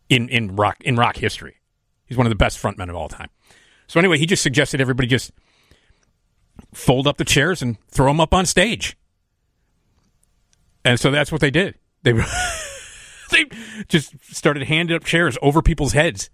in 0.09 0.29
in 0.29 0.55
rock 0.55 0.77
in 0.81 0.95
rock 0.95 1.17
history. 1.17 1.57
He's 2.05 2.17
one 2.17 2.25
of 2.25 2.31
the 2.31 2.35
best 2.35 2.61
frontmen 2.61 2.89
of 2.89 2.95
all 2.95 3.09
time. 3.09 3.29
So 3.87 3.99
anyway, 3.99 4.17
he 4.17 4.25
just 4.25 4.43
suggested 4.43 4.81
everybody 4.81 5.07
just 5.07 5.31
fold 6.73 7.07
up 7.07 7.17
the 7.17 7.25
chairs 7.25 7.61
and 7.61 7.77
throw 7.89 8.07
them 8.07 8.19
up 8.19 8.33
on 8.33 8.45
stage. 8.45 8.97
And 10.83 10.99
so 10.99 11.11
that's 11.11 11.31
what 11.31 11.41
they 11.41 11.51
did. 11.51 11.75
They 12.03 12.13
they 13.31 13.45
just 13.88 14.14
started 14.34 14.64
handing 14.64 14.95
up 14.95 15.03
chairs 15.03 15.38
over 15.41 15.61
people's 15.61 15.93
heads. 15.93 16.30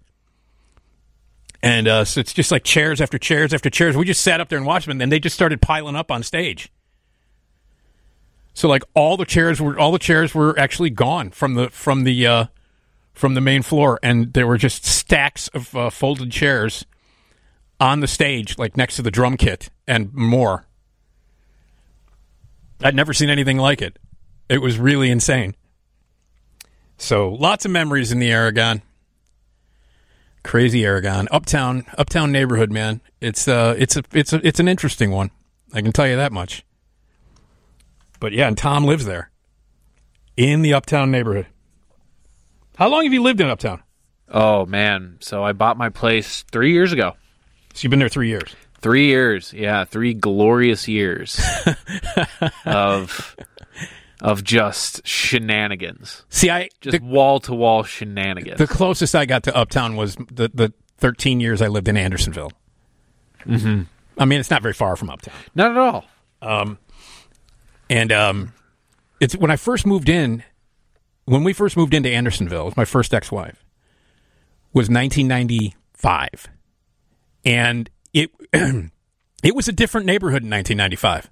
And 1.62 1.86
uh, 1.86 2.04
so 2.04 2.20
it's 2.20 2.32
just 2.32 2.50
like 2.50 2.64
chairs 2.64 3.00
after 3.00 3.18
chairs 3.18 3.54
after 3.54 3.70
chairs. 3.70 3.96
We 3.96 4.04
just 4.04 4.22
sat 4.22 4.40
up 4.40 4.48
there 4.48 4.58
and 4.58 4.66
watched 4.66 4.86
them, 4.86 4.92
and 4.92 5.00
then 5.00 5.08
they 5.10 5.20
just 5.20 5.34
started 5.34 5.62
piling 5.62 5.94
up 5.94 6.10
on 6.10 6.22
stage. 6.22 6.72
So 8.54 8.68
like 8.68 8.82
all 8.94 9.16
the 9.16 9.24
chairs 9.24 9.60
were 9.60 9.78
all 9.78 9.92
the 9.92 9.98
chairs 9.98 10.34
were 10.34 10.58
actually 10.58 10.90
gone 10.90 11.30
from 11.30 11.54
the 11.54 11.70
from 11.70 12.04
the 12.04 12.26
uh, 12.26 12.44
from 13.12 13.34
the 13.34 13.40
main 13.40 13.62
floor, 13.62 13.98
and 14.02 14.32
there 14.32 14.46
were 14.46 14.58
just 14.58 14.84
stacks 14.84 15.48
of 15.48 15.74
uh, 15.76 15.90
folded 15.90 16.32
chairs 16.32 16.84
on 17.78 18.00
the 18.00 18.06
stage, 18.06 18.58
like 18.58 18.76
next 18.76 18.96
to 18.96 19.02
the 19.02 19.10
drum 19.10 19.36
kit 19.36 19.70
and 19.86 20.12
more. 20.12 20.66
I'd 22.82 22.94
never 22.94 23.14
seen 23.14 23.30
anything 23.30 23.58
like 23.58 23.80
it. 23.80 23.98
It 24.48 24.58
was 24.58 24.78
really 24.78 25.10
insane. 25.10 25.54
So 27.02 27.30
lots 27.30 27.64
of 27.64 27.72
memories 27.72 28.12
in 28.12 28.20
the 28.20 28.30
Aragon. 28.30 28.80
Crazy 30.44 30.84
Aragon, 30.84 31.26
uptown, 31.32 31.84
uptown 31.98 32.30
neighborhood, 32.30 32.70
man. 32.70 33.00
It's 33.20 33.48
uh, 33.48 33.74
it's 33.76 33.96
a, 33.96 34.04
it's 34.12 34.32
a, 34.32 34.46
it's 34.46 34.60
an 34.60 34.68
interesting 34.68 35.10
one. 35.10 35.32
I 35.74 35.82
can 35.82 35.90
tell 35.90 36.06
you 36.06 36.14
that 36.14 36.30
much. 36.30 36.64
But 38.20 38.32
yeah, 38.32 38.46
and 38.46 38.56
Tom 38.56 38.84
lives 38.84 39.04
there, 39.04 39.32
in 40.36 40.62
the 40.62 40.74
uptown 40.74 41.10
neighborhood. 41.10 41.48
How 42.76 42.88
long 42.88 43.02
have 43.02 43.12
you 43.12 43.22
lived 43.22 43.40
in 43.40 43.48
uptown? 43.48 43.82
Oh 44.28 44.64
man, 44.64 45.16
so 45.18 45.42
I 45.42 45.52
bought 45.52 45.76
my 45.76 45.88
place 45.88 46.44
three 46.52 46.72
years 46.72 46.92
ago. 46.92 47.16
So 47.74 47.82
you've 47.82 47.90
been 47.90 47.98
there 47.98 48.08
three 48.08 48.28
years. 48.28 48.54
Three 48.80 49.06
years, 49.06 49.52
yeah, 49.52 49.84
three 49.84 50.14
glorious 50.14 50.86
years 50.86 51.40
of 52.64 53.36
of 54.22 54.44
just 54.44 55.06
shenanigans. 55.06 56.24
See, 56.30 56.48
I 56.48 56.68
just 56.80 57.00
wall 57.02 57.40
to 57.40 57.52
wall 57.54 57.82
shenanigans. 57.82 58.56
The 58.56 58.66
closest 58.68 59.14
I 59.14 59.26
got 59.26 59.42
to 59.44 59.56
uptown 59.56 59.96
was 59.96 60.14
the 60.14 60.50
the 60.54 60.72
13 60.98 61.40
years 61.40 61.60
I 61.60 61.66
lived 61.66 61.88
in 61.88 61.96
Andersonville. 61.96 62.52
Mhm. 63.44 63.86
I 64.16 64.24
mean, 64.24 64.38
it's 64.38 64.50
not 64.50 64.62
very 64.62 64.74
far 64.74 64.94
from 64.94 65.10
uptown. 65.10 65.34
Not 65.54 65.72
at 65.72 65.76
all. 65.76 66.04
Um, 66.40 66.78
and 67.90 68.12
um, 68.12 68.52
it's 69.20 69.34
when 69.36 69.50
I 69.50 69.56
first 69.56 69.84
moved 69.84 70.08
in, 70.08 70.44
when 71.24 71.42
we 71.42 71.52
first 71.52 71.76
moved 71.76 71.92
into 71.92 72.08
Andersonville, 72.08 72.66
was 72.66 72.76
my 72.76 72.84
first 72.84 73.12
ex-wife, 73.12 73.64
was 74.72 74.88
1995, 74.88 76.48
and 77.44 77.90
it 78.12 78.30
it 79.42 79.54
was 79.56 79.66
a 79.66 79.72
different 79.72 80.06
neighborhood 80.06 80.42
in 80.44 80.50
1995. 80.50 81.28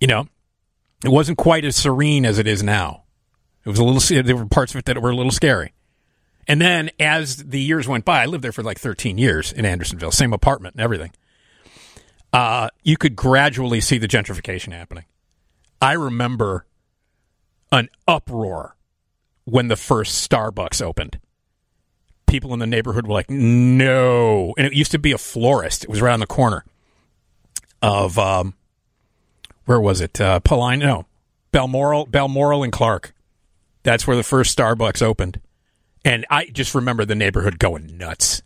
You 0.00 0.06
know, 0.06 0.28
it 1.04 1.10
wasn't 1.10 1.38
quite 1.38 1.64
as 1.64 1.76
serene 1.76 2.26
as 2.26 2.38
it 2.38 2.46
is 2.46 2.62
now. 2.62 3.04
It 3.64 3.68
was 3.68 3.78
a 3.78 3.84
little. 3.84 4.22
There 4.22 4.36
were 4.36 4.46
parts 4.46 4.72
of 4.72 4.78
it 4.78 4.84
that 4.86 5.00
were 5.00 5.10
a 5.10 5.16
little 5.16 5.32
scary. 5.32 5.72
And 6.46 6.60
then 6.60 6.90
as 6.98 7.36
the 7.36 7.60
years 7.60 7.86
went 7.86 8.06
by, 8.06 8.22
I 8.22 8.26
lived 8.26 8.42
there 8.42 8.52
for 8.52 8.62
like 8.62 8.78
13 8.78 9.18
years 9.18 9.52
in 9.52 9.66
Andersonville, 9.66 10.10
same 10.10 10.32
apartment 10.32 10.74
and 10.74 10.82
everything. 10.82 11.12
Uh, 12.32 12.70
you 12.82 12.96
could 12.96 13.14
gradually 13.14 13.80
see 13.80 13.98
the 13.98 14.08
gentrification 14.08 14.72
happening. 14.72 15.04
I 15.80 15.92
remember 15.92 16.66
an 17.70 17.90
uproar 18.06 18.76
when 19.44 19.68
the 19.68 19.76
first 19.76 20.28
Starbucks 20.28 20.80
opened. 20.82 21.20
People 22.26 22.52
in 22.52 22.58
the 22.58 22.66
neighborhood 22.66 23.06
were 23.06 23.14
like, 23.14 23.30
"No!" 23.30 24.54
And 24.58 24.66
it 24.66 24.74
used 24.74 24.92
to 24.92 24.98
be 24.98 25.12
a 25.12 25.18
florist. 25.18 25.84
It 25.84 25.90
was 25.90 26.02
right 26.02 26.12
on 26.12 26.20
the 26.20 26.26
corner 26.26 26.64
of 27.80 28.18
um, 28.18 28.54
where 29.68 29.80
was 29.80 30.00
it? 30.00 30.18
Uh, 30.18 30.40
Paline? 30.40 30.78
No, 30.78 31.04
Balmoral, 31.52 32.06
Balmoral 32.06 32.62
and 32.62 32.72
Clark. 32.72 33.12
That's 33.82 34.06
where 34.06 34.16
the 34.16 34.22
first 34.22 34.56
Starbucks 34.56 35.02
opened, 35.02 35.40
and 36.06 36.24
I 36.30 36.46
just 36.46 36.74
remember 36.74 37.04
the 37.04 37.14
neighborhood 37.14 37.58
going 37.58 37.98
nuts 37.98 38.42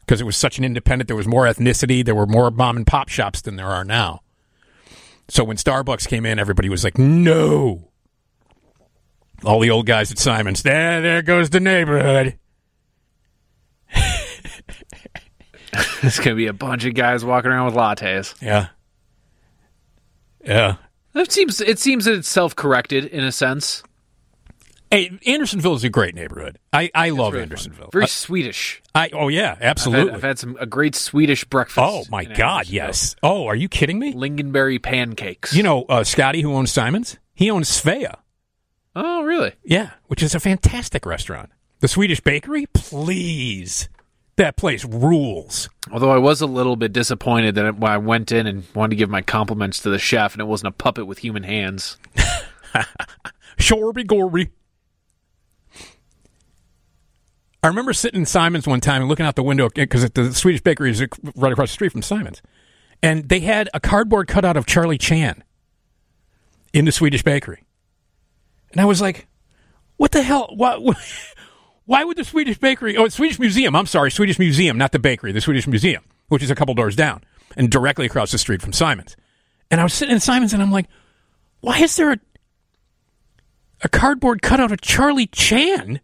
because 0.00 0.20
it 0.20 0.24
was 0.24 0.36
such 0.36 0.58
an 0.58 0.64
independent. 0.64 1.06
There 1.06 1.16
was 1.16 1.28
more 1.28 1.44
ethnicity. 1.44 2.04
There 2.04 2.14
were 2.14 2.26
more 2.26 2.50
mom 2.50 2.76
and 2.76 2.86
pop 2.86 3.08
shops 3.08 3.40
than 3.40 3.54
there 3.54 3.68
are 3.68 3.84
now. 3.84 4.22
So 5.28 5.44
when 5.44 5.56
Starbucks 5.56 6.08
came 6.08 6.26
in, 6.26 6.40
everybody 6.40 6.68
was 6.68 6.82
like, 6.82 6.98
"No!" 6.98 7.92
All 9.44 9.60
the 9.60 9.70
old 9.70 9.86
guys 9.86 10.10
at 10.10 10.18
Simons. 10.18 10.64
There, 10.64 11.00
there 11.00 11.22
goes 11.22 11.50
the 11.50 11.60
neighborhood. 11.60 12.36
It's 16.02 16.18
gonna 16.18 16.36
be 16.36 16.46
a 16.46 16.52
bunch 16.52 16.84
of 16.84 16.94
guys 16.94 17.24
walking 17.24 17.50
around 17.50 17.66
with 17.66 17.74
lattes. 17.74 18.40
Yeah. 18.40 18.68
Yeah. 20.48 20.76
It 21.14 21.32
seems 21.32 21.60
it 21.60 21.78
seems 21.78 22.04
that 22.06 22.14
it's 22.14 22.28
self 22.28 22.56
corrected 22.56 23.04
in 23.04 23.24
a 23.24 23.32
sense. 23.32 23.82
Hey, 24.90 25.18
Andersonville 25.26 25.74
is 25.74 25.84
a 25.84 25.90
great 25.90 26.14
neighborhood. 26.14 26.58
I, 26.72 26.90
I 26.94 27.10
love 27.10 27.34
really 27.34 27.42
Andersonville. 27.42 27.90
Very 27.92 28.04
I- 28.04 28.08
Swedish. 28.08 28.82
I 28.94 29.10
oh 29.12 29.28
yeah, 29.28 29.52
I've 29.56 29.62
absolutely. 29.62 30.06
had, 30.06 30.14
I've 30.14 30.22
had 30.22 30.38
some 30.38 30.56
a 30.58 30.66
great 30.66 30.94
Swedish 30.94 31.44
breakfast. 31.44 31.78
Oh 31.78 32.04
my 32.10 32.24
God, 32.24 32.68
yes. 32.68 33.14
Oh, 33.22 33.46
are 33.46 33.56
you 33.56 33.68
kidding 33.68 33.98
me? 33.98 34.14
Lingonberry 34.14 34.82
pancakes. 34.82 35.52
You 35.54 35.62
know 35.62 35.84
uh, 35.84 36.04
Scotty, 36.04 36.40
who 36.40 36.54
owns 36.54 36.72
Simons, 36.72 37.18
he 37.34 37.50
owns 37.50 37.68
Svea. 37.68 38.14
Oh, 38.96 39.22
really? 39.22 39.52
Yeah, 39.62 39.90
which 40.06 40.22
is 40.22 40.34
a 40.34 40.40
fantastic 40.40 41.06
restaurant. 41.06 41.50
The 41.80 41.88
Swedish 41.88 42.20
Bakery, 42.20 42.66
please. 42.72 43.88
That 44.38 44.56
place 44.56 44.84
rules. 44.84 45.68
Although 45.90 46.12
I 46.12 46.18
was 46.18 46.40
a 46.40 46.46
little 46.46 46.76
bit 46.76 46.92
disappointed 46.92 47.56
that 47.56 47.76
when 47.76 47.90
I 47.90 47.98
went 47.98 48.30
in 48.30 48.46
and 48.46 48.62
wanted 48.72 48.90
to 48.90 48.96
give 48.96 49.10
my 49.10 49.20
compliments 49.20 49.80
to 49.80 49.90
the 49.90 49.98
chef, 49.98 50.32
and 50.32 50.40
it 50.40 50.44
wasn't 50.44 50.68
a 50.68 50.78
puppet 50.78 51.08
with 51.08 51.18
human 51.18 51.42
hands. 51.42 51.98
Shorby 53.58 54.04
Gorby. 54.04 54.50
I 57.64 57.66
remember 57.66 57.92
sitting 57.92 58.20
in 58.20 58.26
Simon's 58.26 58.68
one 58.68 58.80
time 58.80 59.02
and 59.02 59.08
looking 59.08 59.26
out 59.26 59.34
the 59.34 59.42
window 59.42 59.68
because 59.74 60.08
the 60.08 60.32
Swedish 60.32 60.60
bakery 60.60 60.92
is 60.92 61.04
right 61.34 61.52
across 61.52 61.70
the 61.70 61.74
street 61.74 61.90
from 61.90 62.02
Simon's. 62.02 62.40
And 63.02 63.28
they 63.28 63.40
had 63.40 63.68
a 63.74 63.80
cardboard 63.80 64.28
cutout 64.28 64.56
of 64.56 64.66
Charlie 64.66 64.98
Chan 64.98 65.42
in 66.72 66.84
the 66.84 66.92
Swedish 66.92 67.24
bakery. 67.24 67.64
And 68.70 68.80
I 68.80 68.84
was 68.84 69.00
like, 69.00 69.26
what 69.96 70.12
the 70.12 70.22
hell? 70.22 70.52
Why, 70.54 70.78
why 71.88 72.04
would 72.04 72.18
the 72.18 72.24
Swedish 72.24 72.58
bakery, 72.58 72.98
oh, 72.98 73.08
Swedish 73.08 73.38
Museum, 73.38 73.74
I'm 73.74 73.86
sorry, 73.86 74.10
Swedish 74.10 74.38
Museum, 74.38 74.76
not 74.76 74.92
the 74.92 74.98
bakery, 74.98 75.32
the 75.32 75.40
Swedish 75.40 75.66
Museum, 75.66 76.04
which 76.28 76.42
is 76.42 76.50
a 76.50 76.54
couple 76.54 76.74
doors 76.74 76.94
down 76.94 77.24
and 77.56 77.70
directly 77.70 78.04
across 78.04 78.30
the 78.30 78.36
street 78.36 78.60
from 78.60 78.74
Simon's. 78.74 79.16
And 79.70 79.80
I 79.80 79.84
was 79.84 79.94
sitting 79.94 80.14
in 80.14 80.20
Simon's 80.20 80.52
and 80.52 80.62
I'm 80.62 80.70
like, 80.70 80.84
why 81.60 81.78
is 81.78 81.96
there 81.96 82.12
a, 82.12 82.18
a 83.84 83.88
cardboard 83.88 84.42
cutout 84.42 84.70
of 84.70 84.82
Charlie 84.82 85.28
Chan 85.28 86.00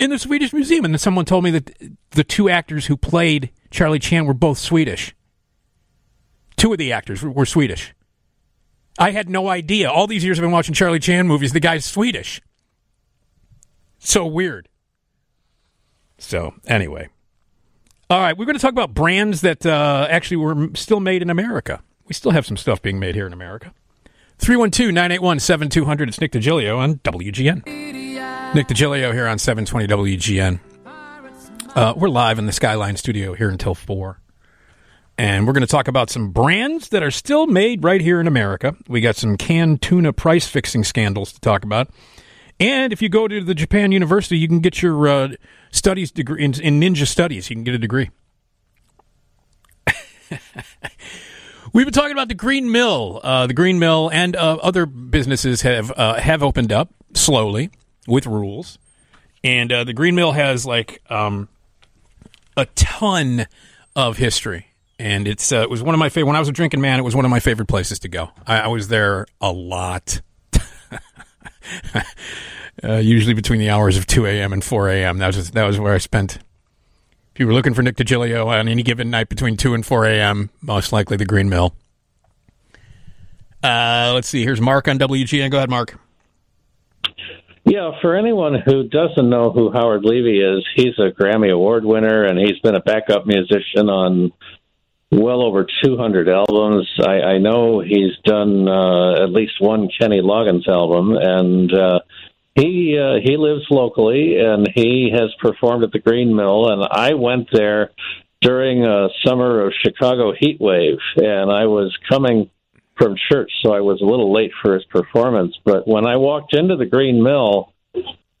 in 0.00 0.10
the 0.10 0.18
Swedish 0.18 0.52
Museum? 0.52 0.84
And 0.84 0.92
then 0.92 0.98
someone 0.98 1.24
told 1.24 1.44
me 1.44 1.52
that 1.52 1.70
the 2.10 2.24
two 2.24 2.48
actors 2.48 2.86
who 2.86 2.96
played 2.96 3.50
Charlie 3.70 4.00
Chan 4.00 4.26
were 4.26 4.34
both 4.34 4.58
Swedish. 4.58 5.14
Two 6.56 6.72
of 6.72 6.78
the 6.78 6.90
actors 6.90 7.22
were 7.22 7.46
Swedish. 7.46 7.94
I 8.98 9.12
had 9.12 9.28
no 9.28 9.46
idea. 9.48 9.92
All 9.92 10.08
these 10.08 10.24
years 10.24 10.40
I've 10.40 10.42
been 10.42 10.50
watching 10.50 10.74
Charlie 10.74 10.98
Chan 10.98 11.28
movies, 11.28 11.52
the 11.52 11.60
guy's 11.60 11.84
Swedish. 11.84 12.42
So 14.00 14.26
weird. 14.26 14.68
So, 16.18 16.54
anyway. 16.66 17.08
All 18.10 18.20
right, 18.20 18.36
we're 18.36 18.46
going 18.46 18.56
to 18.56 18.62
talk 18.62 18.72
about 18.72 18.94
brands 18.94 19.42
that 19.42 19.64
uh, 19.66 20.06
actually 20.10 20.38
were 20.38 20.70
still 20.74 21.00
made 21.00 21.22
in 21.22 21.30
America. 21.30 21.82
We 22.06 22.14
still 22.14 22.32
have 22.32 22.46
some 22.46 22.56
stuff 22.56 22.80
being 22.80 22.98
made 22.98 23.14
here 23.14 23.26
in 23.26 23.32
America. 23.32 23.74
312 24.38 24.92
981 24.92 25.40
7200. 25.40 26.08
It's 26.08 26.20
Nick 26.20 26.32
Digilio 26.32 26.78
on 26.78 26.96
WGN. 26.96 27.66
Nick 28.54 28.66
Digilio 28.66 29.12
here 29.12 29.26
on 29.26 29.38
720 29.38 30.16
WGN. 30.16 30.60
Uh, 31.74 31.92
we're 31.96 32.08
live 32.08 32.38
in 32.38 32.46
the 32.46 32.52
Skyline 32.52 32.96
studio 32.96 33.34
here 33.34 33.50
until 33.50 33.74
4. 33.74 34.18
And 35.18 35.46
we're 35.46 35.52
going 35.52 35.60
to 35.60 35.66
talk 35.66 35.88
about 35.88 36.10
some 36.10 36.30
brands 36.30 36.88
that 36.90 37.02
are 37.02 37.10
still 37.10 37.46
made 37.46 37.84
right 37.84 38.00
here 38.00 38.20
in 38.20 38.26
America. 38.26 38.74
We 38.88 39.00
got 39.00 39.16
some 39.16 39.36
canned 39.36 39.82
tuna 39.82 40.12
price 40.12 40.46
fixing 40.46 40.84
scandals 40.84 41.32
to 41.32 41.40
talk 41.40 41.64
about. 41.64 41.90
And 42.60 42.92
if 42.92 43.00
you 43.00 43.08
go 43.08 43.28
to 43.28 43.42
the 43.42 43.54
Japan 43.54 43.92
University, 43.92 44.36
you 44.36 44.48
can 44.48 44.60
get 44.60 44.82
your 44.82 45.06
uh, 45.06 45.28
studies 45.70 46.10
degree 46.10 46.42
in, 46.44 46.60
in 46.60 46.80
ninja 46.80 47.06
studies. 47.06 47.48
You 47.50 47.56
can 47.56 47.64
get 47.64 47.74
a 47.74 47.78
degree. 47.78 48.10
We've 51.72 51.86
been 51.86 51.92
talking 51.94 52.12
about 52.12 52.28
the 52.28 52.34
Green 52.34 52.72
Mill. 52.72 53.20
Uh, 53.22 53.46
the 53.46 53.54
Green 53.54 53.78
Mill 53.78 54.10
and 54.12 54.34
uh, 54.34 54.58
other 54.62 54.86
businesses 54.86 55.62
have 55.62 55.92
uh, 55.96 56.14
have 56.14 56.42
opened 56.42 56.72
up 56.72 56.92
slowly 57.14 57.70
with 58.06 58.26
rules, 58.26 58.78
and 59.44 59.70
uh, 59.70 59.84
the 59.84 59.92
Green 59.92 60.14
Mill 60.14 60.32
has 60.32 60.66
like 60.66 61.02
um, 61.10 61.48
a 62.56 62.66
ton 62.66 63.46
of 63.94 64.16
history. 64.16 64.66
And 64.98 65.28
it's 65.28 65.52
uh, 65.52 65.60
it 65.60 65.70
was 65.70 65.82
one 65.82 65.94
of 65.94 65.98
my 66.00 66.08
favorite. 66.08 66.26
When 66.26 66.36
I 66.36 66.40
was 66.40 66.48
a 66.48 66.52
drinking 66.52 66.80
man, 66.80 66.98
it 66.98 67.02
was 67.02 67.14
one 67.14 67.24
of 67.24 67.30
my 67.30 67.38
favorite 67.38 67.68
places 67.68 68.00
to 68.00 68.08
go. 68.08 68.30
I, 68.46 68.60
I 68.60 68.66
was 68.66 68.88
there 68.88 69.26
a 69.40 69.52
lot. 69.52 70.22
uh, 72.84 72.96
usually 72.96 73.34
between 73.34 73.58
the 73.58 73.70
hours 73.70 73.96
of 73.96 74.06
2 74.06 74.26
a.m. 74.26 74.52
and 74.52 74.62
4 74.62 74.90
a.m. 74.90 75.18
That 75.18 75.34
was 75.34 75.50
that 75.52 75.64
was 75.64 75.78
where 75.78 75.94
I 75.94 75.98
spent. 75.98 76.38
If 77.34 77.40
you 77.40 77.46
were 77.46 77.54
looking 77.54 77.74
for 77.74 77.82
Nick 77.82 77.96
Digilio 77.96 78.46
on 78.46 78.68
any 78.68 78.82
given 78.82 79.10
night 79.10 79.28
between 79.28 79.56
2 79.56 79.74
and 79.74 79.86
4 79.86 80.06
a.m., 80.06 80.50
most 80.60 80.92
likely 80.92 81.16
the 81.16 81.24
Green 81.24 81.48
Mill. 81.48 81.74
Uh, 83.62 84.12
let's 84.14 84.28
see. 84.28 84.42
Here's 84.42 84.60
Mark 84.60 84.88
on 84.88 84.98
WGN. 84.98 85.50
Go 85.50 85.58
ahead, 85.58 85.70
Mark. 85.70 85.98
Yeah, 87.64 87.92
for 88.00 88.16
anyone 88.16 88.54
who 88.64 88.88
doesn't 88.88 89.28
know 89.28 89.52
who 89.52 89.70
Howard 89.70 90.04
Levy 90.04 90.40
is, 90.40 90.66
he's 90.74 90.98
a 90.98 91.10
Grammy 91.10 91.52
Award 91.52 91.84
winner 91.84 92.24
and 92.24 92.38
he's 92.38 92.58
been 92.60 92.74
a 92.74 92.80
backup 92.80 93.26
musician 93.26 93.90
on 93.90 94.32
well 95.10 95.42
over 95.42 95.66
200 95.84 96.28
albums. 96.28 96.88
I, 97.04 97.20
I 97.20 97.38
know 97.38 97.80
he's 97.80 98.16
done 98.24 98.68
uh, 98.68 99.22
at 99.22 99.30
least 99.30 99.60
one 99.60 99.88
Kenny 99.98 100.20
Loggins 100.20 100.68
album, 100.68 101.16
and 101.16 101.72
uh, 101.72 102.00
he 102.54 102.98
uh, 102.98 103.20
he 103.22 103.36
lives 103.36 103.66
locally 103.70 104.38
and 104.38 104.68
he 104.74 105.10
has 105.12 105.32
performed 105.40 105.84
at 105.84 105.92
the 105.92 105.98
Green 105.98 106.34
Mill. 106.34 106.70
And 106.70 106.82
I 106.90 107.14
went 107.14 107.48
there 107.52 107.90
during 108.40 108.84
a 108.84 109.08
summer 109.24 109.66
of 109.66 109.72
Chicago 109.84 110.32
heat 110.38 110.60
wave, 110.60 110.98
and 111.16 111.50
I 111.50 111.66
was 111.66 111.96
coming 112.08 112.50
from 112.96 113.14
church, 113.30 113.50
so 113.62 113.72
I 113.72 113.80
was 113.80 114.00
a 114.00 114.04
little 114.04 114.32
late 114.32 114.50
for 114.60 114.74
his 114.74 114.84
performance. 114.86 115.56
But 115.64 115.86
when 115.86 116.04
I 116.04 116.16
walked 116.16 116.54
into 116.54 116.76
the 116.76 116.86
Green 116.86 117.22
Mill, 117.22 117.72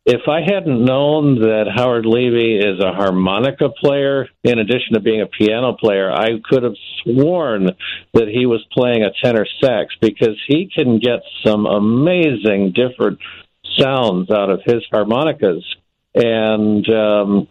if 0.08 0.22
I 0.26 0.40
hadn't 0.40 0.86
known 0.86 1.40
that 1.40 1.66
Howard 1.76 2.06
Levy 2.06 2.56
is 2.56 2.80
a 2.80 2.94
harmonica 2.94 3.68
player, 3.68 4.26
in 4.42 4.58
addition 4.58 4.94
to 4.94 5.00
being 5.00 5.20
a 5.20 5.26
piano 5.26 5.74
player, 5.74 6.10
I 6.10 6.40
could 6.42 6.62
have 6.62 6.76
sworn 7.02 7.66
that 8.14 8.28
he 8.28 8.46
was 8.46 8.64
playing 8.72 9.02
a 9.04 9.12
tenor 9.22 9.46
sax 9.62 9.94
because 10.00 10.40
he 10.46 10.70
can 10.74 10.98
get 10.98 11.20
some 11.44 11.66
amazing 11.66 12.72
different 12.72 13.18
sounds 13.76 14.30
out 14.30 14.48
of 14.48 14.62
his 14.64 14.82
harmonicas. 14.90 15.62
And 16.14 16.88
um, 16.88 17.48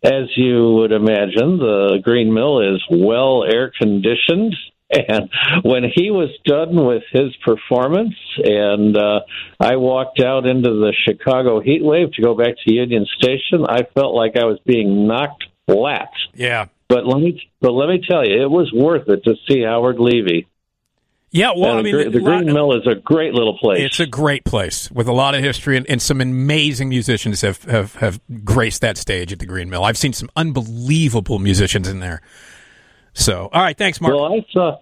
as 0.00 0.28
you 0.36 0.74
would 0.74 0.92
imagine, 0.92 1.58
the 1.58 1.98
Green 2.04 2.32
Mill 2.32 2.60
is 2.60 2.84
well 2.88 3.42
air 3.42 3.72
conditioned. 3.76 4.54
And 4.90 5.28
when 5.64 5.82
he 5.94 6.10
was 6.10 6.30
done 6.44 6.86
with 6.86 7.02
his 7.12 7.34
performance, 7.44 8.14
and 8.38 8.96
uh, 8.96 9.20
I 9.58 9.76
walked 9.76 10.20
out 10.20 10.46
into 10.46 10.70
the 10.70 10.92
Chicago 11.04 11.60
heat 11.60 11.84
wave 11.84 12.12
to 12.12 12.22
go 12.22 12.36
back 12.36 12.54
to 12.64 12.72
Union 12.72 13.04
Station, 13.18 13.66
I 13.68 13.82
felt 13.94 14.14
like 14.14 14.36
I 14.36 14.44
was 14.44 14.60
being 14.64 15.08
knocked 15.08 15.44
flat. 15.66 16.10
Yeah. 16.34 16.66
But 16.88 17.04
let 17.04 17.20
me, 17.20 17.50
but 17.60 17.72
let 17.72 17.88
me 17.88 18.00
tell 18.08 18.24
you, 18.24 18.40
it 18.40 18.50
was 18.50 18.72
worth 18.72 19.08
it 19.08 19.24
to 19.24 19.34
see 19.48 19.62
Howard 19.62 19.98
Levy. 19.98 20.46
Yeah, 21.32 21.52
well, 21.56 21.70
And 21.76 21.80
I 21.80 21.82
mean, 21.82 21.96
the, 21.96 22.18
the 22.18 22.24
lot- 22.24 22.42
Green 22.44 22.54
Mill 22.54 22.72
is 22.76 22.86
a 22.86 22.94
great 22.94 23.34
little 23.34 23.58
place. 23.58 23.80
It's 23.80 23.98
a 24.00 24.06
great 24.06 24.44
place 24.44 24.90
with 24.92 25.08
a 25.08 25.12
lot 25.12 25.34
of 25.34 25.42
history, 25.42 25.76
and, 25.76 25.84
and 25.90 26.00
some 26.00 26.20
amazing 26.20 26.88
musicians 26.88 27.40
have, 27.40 27.64
have, 27.64 27.96
have 27.96 28.20
graced 28.44 28.80
that 28.82 28.96
stage 28.96 29.32
at 29.32 29.40
the 29.40 29.46
Green 29.46 29.68
Mill. 29.68 29.82
I've 29.82 29.98
seen 29.98 30.12
some 30.12 30.30
unbelievable 30.36 31.40
musicians 31.40 31.88
in 31.88 31.98
there. 31.98 32.22
So, 33.18 33.48
all 33.50 33.62
right, 33.62 33.76
thanks, 33.76 33.98
Mark. 34.00 34.14
Well, 34.14 34.34
I 34.34 34.44
saw. 34.50 34.78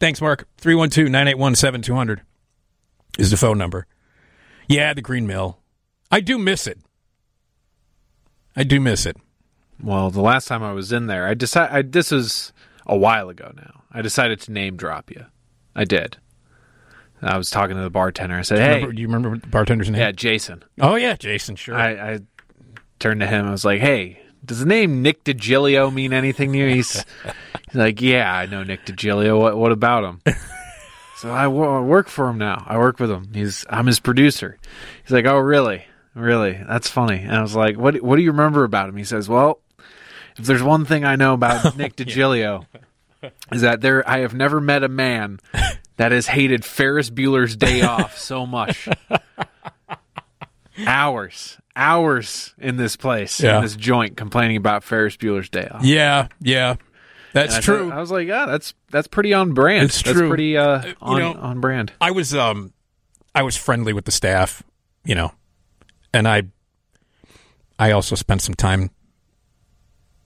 Thanks, 0.00 0.20
Mark. 0.20 0.48
312 0.58 1.08
981 1.08 1.54
7200 1.54 2.22
is 3.16 3.30
the 3.30 3.36
phone 3.36 3.58
number. 3.58 3.86
Yeah, 4.68 4.92
the 4.92 5.00
Green 5.00 5.24
Mill. 5.26 5.58
I 6.10 6.18
do 6.20 6.36
miss 6.36 6.66
it. 6.66 6.78
I 8.56 8.64
do 8.64 8.80
miss 8.80 9.06
it. 9.06 9.16
Well, 9.80 10.10
the 10.10 10.20
last 10.20 10.48
time 10.48 10.64
I 10.64 10.72
was 10.72 10.90
in 10.92 11.06
there, 11.06 11.26
I 11.26 11.34
decided 11.34 11.74
I, 11.76 11.82
this 11.82 12.10
is 12.10 12.52
a 12.86 12.96
while 12.96 13.28
ago 13.28 13.52
now. 13.56 13.82
I 13.92 14.02
decided 14.02 14.40
to 14.42 14.52
name 14.52 14.76
drop 14.76 15.10
you. 15.12 15.26
I 15.76 15.84
did. 15.84 16.16
I 17.22 17.38
was 17.38 17.50
talking 17.50 17.76
to 17.76 17.82
the 17.82 17.90
bartender. 17.90 18.34
I 18.36 18.42
said, 18.42 18.56
Do 18.56 18.60
you 18.62 18.66
"Hey, 18.68 18.74
remember- 18.74 18.92
do 18.94 19.00
you 19.02 19.08
remember 19.08 19.38
the 19.38 19.46
bartender's 19.46 19.90
name? 19.90 20.00
Yeah, 20.00 20.10
Jason. 20.10 20.64
Oh, 20.80 20.96
yeah, 20.96 21.14
Jason, 21.14 21.54
sure. 21.54 21.76
I, 21.76 22.14
I 22.14 22.18
turned 22.98 23.20
to 23.20 23.26
him. 23.28 23.46
I 23.46 23.50
was 23.52 23.64
like, 23.64 23.80
"Hey, 23.80 24.20
does 24.44 24.60
the 24.60 24.66
name 24.66 25.02
Nick 25.02 25.24
Digilio 25.24 25.92
mean 25.92 26.12
anything 26.12 26.52
to 26.52 26.58
you?" 26.58 26.68
He's, 26.68 26.92
he's 26.92 27.74
like, 27.74 28.00
"Yeah, 28.00 28.32
I 28.32 28.46
know 28.46 28.62
Nick 28.62 28.84
Digilio. 28.84 29.38
What 29.38 29.56
what 29.56 29.72
about 29.72 30.04
him?" 30.04 30.20
so 31.16 31.30
I, 31.30 31.48
work 31.48 32.08
for 32.08 32.28
him 32.28 32.38
now. 32.38 32.64
I 32.66 32.78
work 32.78 32.98
with 32.98 33.10
him. 33.10 33.30
He's 33.32 33.64
I'm 33.68 33.86
his 33.86 34.00
producer. 34.00 34.58
He's 35.02 35.12
like, 35.12 35.26
"Oh, 35.26 35.38
really? 35.38 35.84
Really? 36.14 36.60
That's 36.68 36.88
funny." 36.88 37.20
And 37.20 37.32
I 37.32 37.42
was 37.42 37.56
like, 37.56 37.76
"What 37.76 38.00
what 38.02 38.16
do 38.16 38.22
you 38.22 38.30
remember 38.30 38.64
about 38.64 38.88
him?" 38.88 38.96
He 38.96 39.04
says, 39.04 39.28
"Well, 39.28 39.60
if 40.36 40.44
there's 40.44 40.62
one 40.62 40.84
thing 40.84 41.04
I 41.04 41.16
know 41.16 41.34
about 41.34 41.76
Nick 41.76 41.96
Digilio." 41.96 42.66
Is 43.52 43.62
that 43.62 43.80
there? 43.80 44.06
I 44.08 44.18
have 44.18 44.34
never 44.34 44.60
met 44.60 44.84
a 44.84 44.88
man 44.88 45.40
that 45.96 46.12
has 46.12 46.26
hated 46.26 46.64
Ferris 46.64 47.08
Bueller's 47.08 47.56
Day 47.56 47.82
Off 47.82 48.18
so 48.18 48.44
much. 48.44 48.88
hours, 50.86 51.58
hours 51.76 52.54
in 52.58 52.76
this 52.76 52.96
place, 52.96 53.40
Yeah. 53.40 53.56
in 53.56 53.62
this 53.62 53.76
joint, 53.76 54.16
complaining 54.16 54.56
about 54.56 54.84
Ferris 54.84 55.16
Bueller's 55.16 55.48
Day 55.48 55.68
Off. 55.70 55.84
Yeah, 55.84 56.28
yeah. 56.40 56.76
That's 57.32 57.56
I 57.56 57.60
true. 57.60 57.88
thought- 57.90 57.96
I 57.98 58.00
was 58.00 58.10
like, 58.10 58.28
yeah, 58.28 58.46
that's 58.46 58.74
that's 58.90 59.08
pretty 59.08 59.34
on 59.34 59.54
brand. 59.54 59.84
It's 59.86 60.02
That's 60.02 60.16
true. 60.16 60.28
pretty 60.28 60.56
uh, 60.56 60.84
You 60.86 60.94
on, 61.00 61.18
know, 61.20 61.32
on 61.34 61.60
brand. 61.60 61.92
I 62.00 62.12
was 62.12 62.32
um 62.34 62.72
I 63.34 63.42
was 63.42 63.56
friendly 63.56 63.92
with 63.92 64.04
the 64.04 64.12
staff, 64.12 64.62
you 65.04 65.14
know, 65.16 65.32
and 66.12 66.28
I 66.28 66.44
I 67.76 67.90
also 67.90 68.14
spent 68.14 68.40
some 68.42 68.54
time 68.54 68.90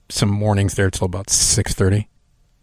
some 0.09 0.29
mornings 0.29 0.75
there 0.75 0.89
till 0.91 1.05
about 1.05 1.29
six 1.31 1.73
thirty 1.73 2.09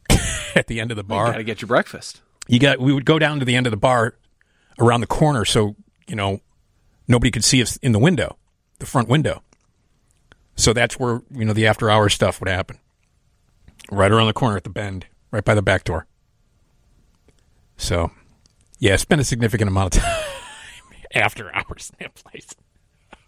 at 0.55 0.69
the 0.69 0.81
end 0.81 0.91
of 0.93 0.97
the 0.97 1.03
bar. 1.05 1.27
You 1.27 1.33
got 1.33 1.39
to 1.39 1.45
get 1.45 1.61
your 1.63 1.67
breakfast. 1.69 2.21
You 2.49 2.59
got 2.61 2.79
we 2.79 2.93
would 2.93 3.05
go 3.05 3.19
down 3.19 3.41
to 3.41 3.45
the 3.45 3.57
end 3.57 3.67
of 3.67 3.73
the 3.73 3.77
bar 3.77 4.15
around 4.79 5.01
the 5.01 5.07
corner 5.09 5.45
so, 5.45 5.75
you 6.07 6.15
know, 6.15 6.41
nobody 7.09 7.31
could 7.31 7.45
see 7.45 7.63
us 7.63 7.77
in 7.79 7.93
the 7.93 7.99
window, 7.99 8.37
the 8.79 8.87
front 8.87 9.09
window. 9.09 9.43
So 10.57 10.73
that's 10.73 10.99
where, 10.99 11.23
you 11.31 11.45
know, 11.45 11.53
the 11.53 11.67
after 11.67 11.91
hours 11.91 12.15
stuff 12.15 12.41
would 12.41 12.49
happen. 12.49 12.79
Right 13.91 14.11
around 14.11 14.27
the 14.27 14.33
corner 14.33 14.57
at 14.57 14.65
the 14.65 14.71
bend, 14.71 15.07
right 15.31 15.45
by 15.45 15.55
the 15.55 15.63
back 15.63 15.85
door. 15.85 16.07
So, 17.77 18.11
yeah, 18.79 18.97
spent 18.97 19.21
a 19.21 19.25
significant 19.25 19.69
amount 19.69 19.97
of 19.97 20.03
time 20.03 20.25
after 21.15 21.55
hours 21.55 21.93
in 21.99 22.05
that 22.05 22.15
place. 22.15 22.49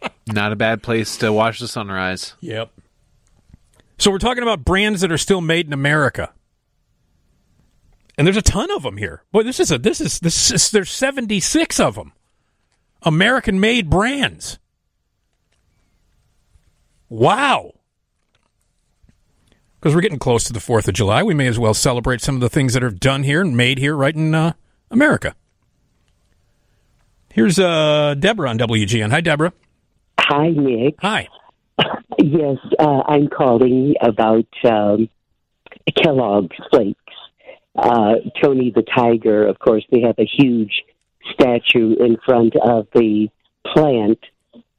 Not 0.26 0.52
a 0.52 0.56
bad 0.56 0.82
place 0.82 1.16
to 1.18 1.32
watch 1.32 1.60
the 1.60 1.68
sunrise. 1.68 2.34
Yep. 2.40 2.70
So 3.98 4.10
we're 4.10 4.18
talking 4.18 4.42
about 4.42 4.64
brands 4.64 5.00
that 5.00 5.12
are 5.12 5.18
still 5.18 5.40
made 5.40 5.66
in 5.66 5.72
America. 5.72 6.32
And 8.16 8.26
there's 8.26 8.36
a 8.36 8.42
ton 8.42 8.70
of 8.70 8.82
them 8.82 8.96
here. 8.96 9.22
Boy, 9.32 9.42
this 9.42 9.60
is 9.60 9.70
a 9.70 9.78
this 9.78 10.00
is 10.00 10.18
this 10.20 10.50
is 10.50 10.70
there's 10.70 10.90
76 10.90 11.78
of 11.78 11.94
them. 11.94 12.12
American 13.02 13.60
made 13.60 13.88
brands. 13.90 14.58
Wow. 17.08 17.72
because 19.80 19.94
we're 19.94 20.00
getting 20.02 20.18
close 20.18 20.44
to 20.44 20.52
the 20.52 20.60
Fourth 20.60 20.88
of 20.88 20.94
July. 20.94 21.22
We 21.22 21.34
may 21.34 21.46
as 21.46 21.58
well 21.58 21.72
celebrate 21.74 22.20
some 22.20 22.34
of 22.34 22.40
the 22.40 22.48
things 22.48 22.74
that 22.74 22.82
are 22.84 22.90
done 22.90 23.22
here 23.22 23.40
and 23.40 23.56
made 23.56 23.78
here, 23.78 23.96
right 23.96 24.14
in 24.14 24.34
uh, 24.34 24.52
America. 24.90 25.34
Here's 27.32 27.58
uh, 27.58 28.14
Deborah 28.18 28.50
on 28.50 28.58
WGN. 28.58 29.10
Hi, 29.10 29.20
Deborah. 29.20 29.52
Hi, 30.20 30.48
Nick. 30.50 30.96
Hi. 31.00 31.28
Yes, 32.20 32.56
uh, 32.80 33.02
I'm 33.06 33.28
calling 33.28 33.94
about 34.02 34.48
um, 34.64 35.08
Kellogg's 35.96 36.56
Flakes. 36.68 36.98
Uh, 37.76 38.14
Tony 38.42 38.72
the 38.74 38.82
Tiger, 38.82 39.46
of 39.46 39.60
course, 39.60 39.84
they 39.92 40.00
have 40.00 40.16
a 40.18 40.24
huge 40.26 40.82
statue 41.32 41.94
in 41.98 42.16
front 42.24 42.54
of 42.56 42.86
the 42.94 43.28
plant, 43.72 44.18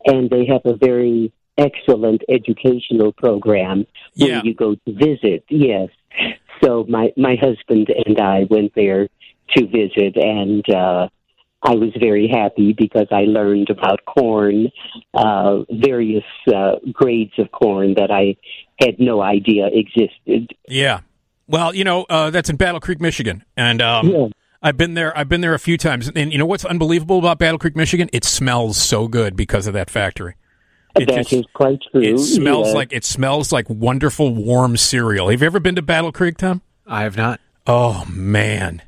and 0.06 0.30
they 0.30 0.46
have 0.46 0.62
a 0.66 0.76
very 0.78 1.32
excellent 1.58 2.22
educational 2.30 3.12
program 3.12 3.86
when 4.18 4.30
Yeah. 4.30 4.42
you 4.44 4.54
go 4.54 4.76
to 4.76 4.94
visit. 4.94 5.44
Yes. 5.50 5.90
So 6.64 6.86
my 6.90 7.12
my 7.18 7.36
husband 7.36 7.90
and 8.06 8.20
I 8.20 8.46
went 8.50 8.74
there 8.76 9.08
to 9.56 9.66
visit, 9.68 10.16
and 10.18 10.64
uh, 10.70 11.08
I 11.62 11.76
was 11.76 11.92
very 12.00 12.28
happy 12.28 12.74
because 12.74 13.08
I 13.12 13.22
learned 13.22 13.70
about 13.70 14.06
corn, 14.06 14.70
uh, 15.14 15.60
various 15.70 16.24
uh, 16.54 16.76
grades 16.94 17.34
of 17.38 17.52
corn 17.52 17.96
that 17.96 18.12
I 18.12 18.36
had 18.80 19.00
no 19.00 19.22
idea 19.22 19.68
existed. 19.72 20.54
Yeah. 20.68 21.02
Well, 21.48 21.74
you 21.74 21.84
know, 21.84 22.06
uh, 22.10 22.30
that's 22.30 22.50
in 22.50 22.58
Battle 22.58 22.80
Creek, 22.80 23.02
Michigan, 23.02 23.44
and 23.58 23.82
um, 23.82 24.32
I've 24.62 24.78
been 24.78 24.94
there. 24.94 25.18
I've 25.18 25.30
been 25.30 25.42
there 25.42 25.54
a 25.54 25.60
few 25.60 25.78
times, 25.78 26.12
and 26.14 26.32
you 26.32 26.38
know 26.38 26.46
what's 26.46 26.66
unbelievable 26.66 27.20
about 27.20 27.40
Battle 27.40 27.58
Creek, 27.58 27.76
Michigan? 27.76 28.10
It 28.12 28.26
smells 28.26 28.78
so 28.78 29.08
good 29.08 29.36
because 29.36 29.68
of 29.68 29.74
that 29.74 29.90
factory. 29.90 30.36
It 30.96 31.08
That 31.08 31.32
is 31.32 31.46
quite 31.54 31.80
true. 31.92 32.02
It 32.02 32.18
smells 32.18 32.68
yes. 32.68 32.76
like 32.76 32.92
it 32.92 33.06
smells 33.06 33.52
like 33.52 33.70
wonderful 33.70 34.34
warm 34.34 34.76
cereal. 34.76 35.30
Have 35.30 35.42
you 35.42 35.46
ever 35.46 35.60
been 35.60 35.76
to 35.76 35.82
Battle 35.82 36.12
Creek, 36.12 36.38
Tom? 36.38 36.62
I 36.86 37.04
have 37.04 37.16
not. 37.16 37.40
Oh 37.68 38.06
man! 38.10 38.82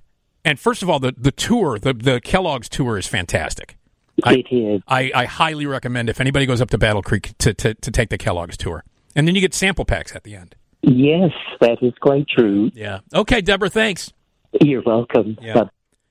And 0.44 0.60
first 0.60 0.82
of 0.82 0.90
all, 0.90 1.00
the 1.00 1.14
the 1.18 1.32
tour, 1.32 1.80
the 1.80 1.94
the 1.94 2.20
Kellogg's 2.20 2.68
tour 2.68 2.98
is 2.98 3.08
fantastic. 3.08 3.78
It 4.26 4.48
is. 4.52 4.82
I, 4.88 5.12
I 5.16 5.26
highly 5.26 5.66
recommend 5.66 6.10
if 6.10 6.20
anybody 6.20 6.46
goes 6.46 6.62
up 6.62 6.70
to 6.72 6.78
Battle 6.78 7.02
Creek 7.02 7.32
to, 7.40 7.54
to, 7.56 7.74
to 7.74 7.92
take 7.92 8.10
the 8.10 8.18
Kellogg's 8.18 8.58
tour, 8.58 8.84
and 9.16 9.28
then 9.28 9.36
you 9.36 9.42
get 9.42 9.54
sample 9.54 9.86
packs 9.86 10.16
at 10.16 10.24
the 10.24 10.36
end. 10.36 10.56
Yes, 10.84 11.32
that 11.60 11.82
is 11.82 11.94
quite 12.02 12.28
true. 12.28 12.72
Yeah. 12.74 13.00
Okay, 13.14 13.42
Deborah. 13.42 13.70
Thanks. 13.70 14.12
You're 14.60 14.82
welcome. 14.82 15.38
Yeah. 15.42 15.66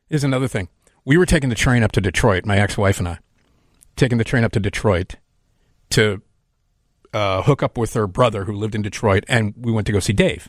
Here's 0.08 0.24
another 0.24 0.48
thing. 0.48 0.68
We 1.04 1.16
were 1.16 1.26
taking 1.26 1.48
the 1.48 1.54
train 1.54 1.82
up 1.82 1.92
to 1.92 2.00
Detroit, 2.00 2.44
my 2.44 2.58
ex-wife 2.58 2.98
and 2.98 3.08
I, 3.08 3.18
taking 3.96 4.18
the 4.18 4.24
train 4.24 4.44
up 4.44 4.52
to 4.52 4.60
Detroit 4.60 5.16
to 5.90 6.22
uh, 7.12 7.42
hook 7.42 7.62
up 7.62 7.76
with 7.76 7.94
her 7.94 8.06
brother 8.06 8.44
who 8.44 8.52
lived 8.52 8.74
in 8.74 8.82
Detroit, 8.82 9.24
and 9.28 9.54
we 9.56 9.72
went 9.72 9.86
to 9.86 9.92
go 9.92 10.00
see 10.00 10.12
Dave. 10.12 10.48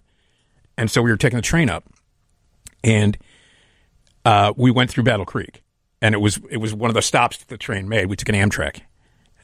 And 0.78 0.90
so 0.90 1.02
we 1.02 1.12
were 1.12 1.18
taking 1.18 1.38
the 1.38 1.44
train 1.44 1.70
up, 1.70 1.86
and 2.84 3.18
uh, 4.26 4.54
we 4.56 4.72
went 4.72 4.90
through 4.90 5.04
Battle 5.04 5.26
Creek, 5.26 5.64
and 6.02 6.16
it 6.16 6.20
was 6.20 6.40
it 6.50 6.58
was 6.58 6.74
one 6.74 6.90
of 6.90 6.96
the 6.96 7.02
stops 7.02 7.38
that 7.38 7.48
the 7.50 7.58
train 7.58 7.90
made. 7.90 8.08
We 8.08 8.16
took 8.16 8.30
an 8.30 8.36
Amtrak, 8.36 8.82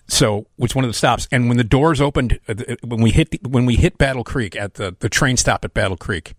so 0.07 0.48
which 0.56 0.76
one 0.76 0.84
of 0.84 0.90
the 0.90 0.95
stops. 0.95 1.28
And 1.32 1.48
when 1.48 1.57
the 1.57 1.64
doors 1.64 1.99
opened, 1.99 2.40
uh, 2.48 2.56
when 2.84 3.02
we 3.02 3.11
hit 3.11 3.32
the, 3.32 3.40
when 3.48 3.65
we 3.65 3.76
hit 3.76 3.98
Battle 3.98 4.24
Creek 4.24 4.56
at 4.56 4.76
the 4.76 4.95
the 4.99 5.10
train 5.10 5.38
stop 5.38 5.65
at 5.65 5.74
Battle 5.74 5.98
Creek, 5.98 6.34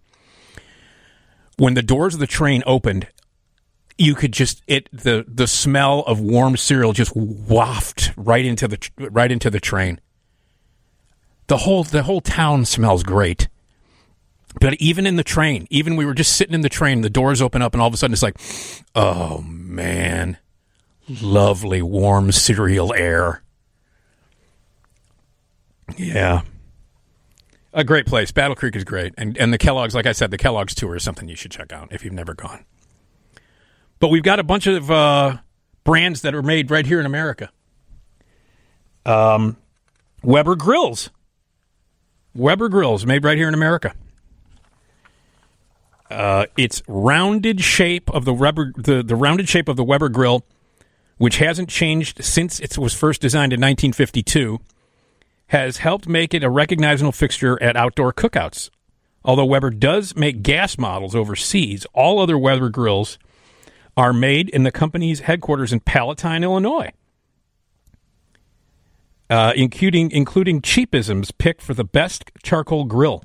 when 1.59 1.75
the 1.75 1.83
doors 1.83 2.15
of 2.15 2.21
the 2.21 2.27
train 2.27 2.63
opened, 2.67 3.09
you 3.99 4.15
could 4.15 4.33
just 4.33 4.63
it 4.67 4.89
the 4.93 5.25
the 5.29 5.47
smell 5.47 6.01
of 6.01 6.21
warm 6.21 6.57
cereal 6.57 6.93
just 6.93 7.15
waft 7.15 8.13
right 8.17 8.45
into 8.45 8.67
the 8.69 8.79
right 8.97 9.31
into 9.31 9.51
the 9.51 9.61
train. 9.61 10.01
The 11.49 11.59
whole 11.59 11.85
the 11.85 12.05
whole 12.05 12.21
town 12.21 12.65
smells 12.65 13.03
great. 13.03 13.49
But 14.61 14.75
even 14.75 15.07
in 15.07 15.17
the 15.17 15.25
train, 15.25 15.67
even 15.71 15.97
we 15.97 16.07
were 16.07 16.15
just 16.15 16.35
sitting 16.35 16.55
in 16.55 16.63
the 16.63 16.69
train, 16.69 17.03
the 17.03 17.11
doors 17.11 17.43
open 17.43 17.61
up 17.61 17.75
and 17.75 17.83
all 17.83 17.89
of 17.89 17.95
a 17.95 17.97
sudden 17.97 18.15
it's 18.15 18.23
like, 18.23 18.39
"Oh 18.95 19.43
man, 19.43 20.39
lovely 21.09 21.83
warm 21.83 22.33
cereal 22.33 22.95
air." 22.95 23.43
Yeah. 25.97 26.43
A 27.73 27.85
great 27.85 28.07
place. 28.07 28.31
Battle 28.33 28.57
Creek 28.57 28.77
is 28.77 28.85
great. 28.85 29.15
And 29.19 29.37
and 29.37 29.53
the 29.53 29.59
Kellogg's, 29.59 29.95
like 29.95 30.07
I 30.07 30.13
said, 30.13 30.31
the 30.31 30.39
Kellogg's 30.39 30.75
tour 30.75 30.97
is 30.97 31.03
something 31.03 31.29
you 31.29 31.37
should 31.37 31.51
check 31.51 31.73
out 31.73 31.93
if 31.93 32.05
you've 32.05 32.15
never 32.15 32.35
gone. 32.35 32.65
But 33.99 34.09
we've 34.09 34.23
got 34.23 34.39
a 34.39 34.45
bunch 34.45 34.67
of 34.67 34.91
uh, 34.91 35.39
brands 35.85 36.23
that 36.23 36.35
are 36.35 36.43
made 36.43 36.71
right 36.71 36.87
here 36.87 37.01
in 37.01 37.07
America. 37.07 37.51
Um, 39.05 39.57
Weber 40.23 40.57
Grills. 40.57 41.11
Weber 42.35 42.69
Grills, 42.69 43.05
made 43.05 43.25
right 43.25 43.37
here 43.37 43.49
in 43.49 43.55
America. 43.55 43.95
Uh, 46.11 46.47
its 46.57 46.83
rounded 46.87 47.61
shape 47.61 48.09
of 48.11 48.25
the 48.25 48.33
Weber, 48.33 48.73
the, 48.77 49.03
the 49.03 49.17
rounded 49.17 49.49
shape 49.49 49.69
of 49.69 49.77
the 49.77 49.85
Weber 49.85 50.09
grill, 50.09 50.45
which 51.19 51.39
hasn't 51.39 51.69
changed 51.69 52.25
since 52.25 52.61
it 52.61 52.79
was 52.79 52.95
first 52.95 53.21
designed 53.21 53.53
in 53.53 53.61
1952, 53.61 54.61
has 55.49 55.79
helped 55.79 56.09
make 56.09 56.35
it 56.35 56.45
a 56.45 56.51
recognizable 56.51 57.13
fixture 57.13 57.61
at 57.63 57.77
outdoor 57.77 58.13
cookouts. 58.13 58.71
Although 59.25 59.47
Weber 59.47 59.71
does 59.71 60.17
make 60.17 60.43
gas 60.43 60.79
models 60.79 61.15
overseas, 61.15 61.87
all 61.93 62.21
other 62.21 62.39
Weber 62.39 62.71
grills 62.71 63.19
are 63.97 64.13
made 64.13 64.49
in 64.51 64.63
the 64.63 64.71
company's 64.71 65.21
headquarters 65.21 65.73
in 65.73 65.81
Palatine, 65.81 66.45
Illinois. 66.45 66.93
Uh, 69.29 69.53
including 69.57 70.11
including 70.11 70.63
cheapisms 70.63 71.31
picked 71.37 71.61
for 71.61 71.75
the 71.75 71.85
best 71.85 72.31
charcoal 72.43 72.85
grill. 72.85 73.23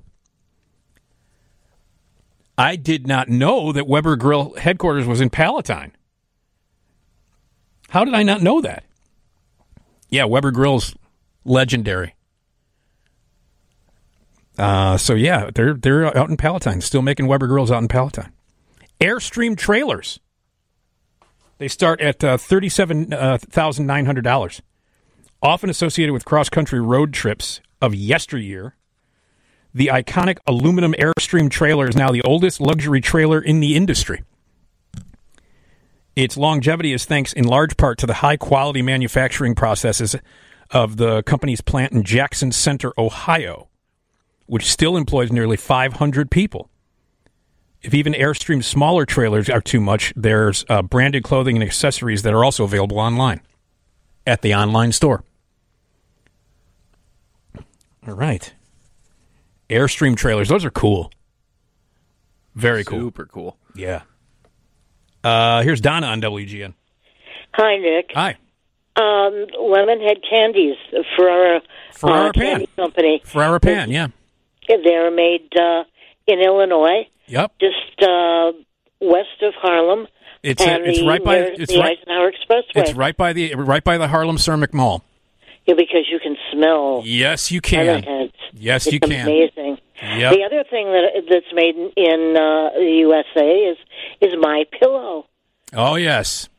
I 2.58 2.76
did 2.76 3.08
not 3.08 3.30
know 3.30 3.72
that 3.72 3.88
Weber 3.88 4.16
Grill 4.16 4.54
headquarters 4.56 5.08
was 5.08 5.22
in 5.22 5.30
Palatine. 5.30 5.94
How 7.90 8.04
did 8.04 8.14
I 8.14 8.24
not 8.24 8.42
know 8.42 8.60
that? 8.62 8.84
Yeah, 10.10 10.26
Weber 10.26 10.52
Grill's 10.52 10.94
legendary. 11.46 12.16
Uh, 14.58 14.98
so 14.98 15.14
yeah, 15.16 15.50
they're 15.54 15.74
they're 15.74 16.16
out 16.18 16.30
in 16.30 16.38
Palatine, 16.38 16.82
still 16.82 17.02
making 17.02 17.28
Weber 17.28 17.48
grills 17.48 17.72
out 17.72 17.82
in 17.82 17.88
Palatine. 17.88 18.32
Airstream 19.02 19.58
trailers. 19.58 20.20
They 21.58 21.68
start 21.68 22.02
at 22.02 22.24
uh, 22.24 22.38
thirty-seven 22.38 23.40
thousand 23.40 23.86
nine 23.86 24.06
hundred 24.06 24.24
dollars. 24.24 24.62
Often 25.42 25.70
associated 25.72 26.14
with 26.14 26.24
cross-country 26.24 26.80
road 26.80 27.14
trips 27.14 27.60
of 27.82 27.94
yesteryear, 27.94 28.76
the 29.74 29.88
iconic 29.88 30.38
aluminum 30.48 30.94
Airstream 30.94 31.50
trailer 31.50 31.90
is 31.90 31.98
now 31.98 32.12
the 32.12 32.22
oldest 32.22 32.62
luxury 32.62 33.02
trailer 33.02 33.42
in 33.42 33.60
the 33.60 33.76
industry. 33.76 34.24
Its 36.16 36.38
longevity 36.38 36.94
is 36.94 37.06
thanks 37.06 37.34
in 37.34 37.44
large 37.44 37.76
part 37.76 37.98
to 37.98 38.06
the 38.06 38.14
high-quality 38.16 38.84
manufacturing 38.84 39.56
processes 39.56 40.16
of 40.72 40.98
the 40.98 41.24
company's 41.24 41.62
plant 41.62 41.94
in 41.94 42.04
Jackson 42.04 42.52
Center, 42.52 42.94
Ohio, 42.98 43.70
which 44.46 44.72
still 44.72 44.98
employs 44.98 45.32
nearly 45.32 45.58
500 45.58 46.30
people. 46.32 46.70
If 47.82 47.94
even 47.94 48.14
Airstream's 48.14 48.66
smaller 48.66 49.06
trailers 49.06 49.50
are 49.50 49.62
too 49.62 49.82
much, 49.82 50.14
there's 50.16 50.64
uh, 50.70 50.82
branded 50.82 51.24
clothing 51.24 51.58
and 51.58 51.64
accessories 51.64 52.24
that 52.24 52.34
are 52.34 52.44
also 52.44 52.64
available 52.64 52.98
online 52.98 53.42
at 54.26 54.42
the 54.42 54.56
online 54.56 54.94
store. 54.94 55.24
All 58.08 58.14
right. 58.14 58.54
Airstream 59.70 60.16
trailers, 60.16 60.50
those 60.50 60.66
are 60.66 60.72
cool. 60.72 61.12
Very 62.56 62.84
cool. 62.84 63.00
Super 63.00 63.26
cool. 63.26 63.58
Yeah. 63.76 64.04
Uh, 65.24 65.62
here's 65.64 65.82
Donna 65.82 66.08
on 66.08 66.22
WGN. 66.22 66.74
Hi, 67.54 67.78
Nick. 67.78 68.12
Hi. 68.14 68.38
Um, 68.96 69.48
Lemonhead 69.60 70.22
Candies, 70.30 70.76
Ferrara, 71.16 71.62
Ferrara 71.94 72.30
uh, 72.30 72.34
Pan. 72.34 72.44
Candy 72.44 72.70
Company. 72.76 73.22
Ferrara 73.26 73.60
Pan, 73.60 73.90
yeah. 73.90 74.08
They're 74.68 75.12
made 75.12 75.50
uh, 75.58 75.84
in 76.28 76.40
Illinois, 76.40 77.08
Yep. 77.28 77.54
just 77.60 78.02
uh, 78.02 78.52
west 79.02 79.42
of 79.42 79.54
Harlem. 79.56 80.08
It's 80.44 80.62
and 80.62 80.86
it's 80.86 81.00
the, 81.00 81.08
right 81.08 81.24
by 81.24 81.38
it's 81.38 81.72
the 81.72 81.80
right 81.80 81.98
Eisenhower 82.00 82.32
Expressway. 82.32 82.64
it's 82.76 82.94
right 82.94 83.16
by 83.16 83.32
the 83.34 83.56
right 83.56 83.84
by 83.84 83.98
the 83.98 84.10
Harlem 84.10 84.36
Cermak 84.36 84.74
Mall. 84.74 85.02
Yeah, 85.66 85.76
because 85.76 86.06
you 86.12 86.20
can 86.20 86.36
smell 86.52 87.02
Yes, 87.06 87.50
you 87.50 87.62
can. 87.62 88.04
Lemonheads. 88.04 88.34
Yes, 88.52 88.86
it's 88.86 88.94
you 88.94 89.00
can. 89.00 89.26
Amazing. 89.26 89.78
Yep. 90.02 90.34
The 90.34 90.44
other 90.44 90.64
thing 90.70 90.88
that 90.88 91.24
that's 91.30 91.54
made 91.54 91.76
in, 91.76 91.92
in 91.96 92.36
uh, 92.36 92.72
the 92.78 92.96
USA 93.00 93.46
is 93.46 93.78
is 94.20 94.34
My 94.40 94.66
Pillow. 94.78 95.26
Oh 95.72 95.96
yes. 95.96 96.50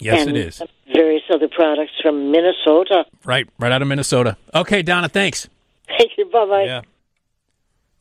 Yes, 0.00 0.26
and 0.26 0.36
it 0.36 0.46
is. 0.46 0.62
Various 0.92 1.22
other 1.32 1.48
products 1.48 1.92
from 2.02 2.30
Minnesota. 2.30 3.04
Right, 3.24 3.48
right 3.58 3.72
out 3.72 3.82
of 3.82 3.88
Minnesota. 3.88 4.36
Okay, 4.54 4.82
Donna, 4.82 5.08
thanks. 5.08 5.48
Thank 5.88 6.12
you. 6.16 6.26
Bye 6.26 6.46
bye. 6.46 6.62
Yeah. 6.64 6.80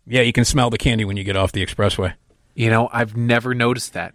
Yeah, 0.06 0.22
you 0.22 0.32
can 0.34 0.46
smell 0.46 0.70
the 0.70 0.78
candy 0.78 1.06
when 1.06 1.18
you 1.18 1.24
get 1.24 1.36
off 1.36 1.52
the 1.52 1.66
expressway. 1.66 2.14
You 2.56 2.70
know, 2.70 2.90
I've 2.94 3.18
never 3.18 3.54
noticed 3.54 3.94
that. 3.94 4.14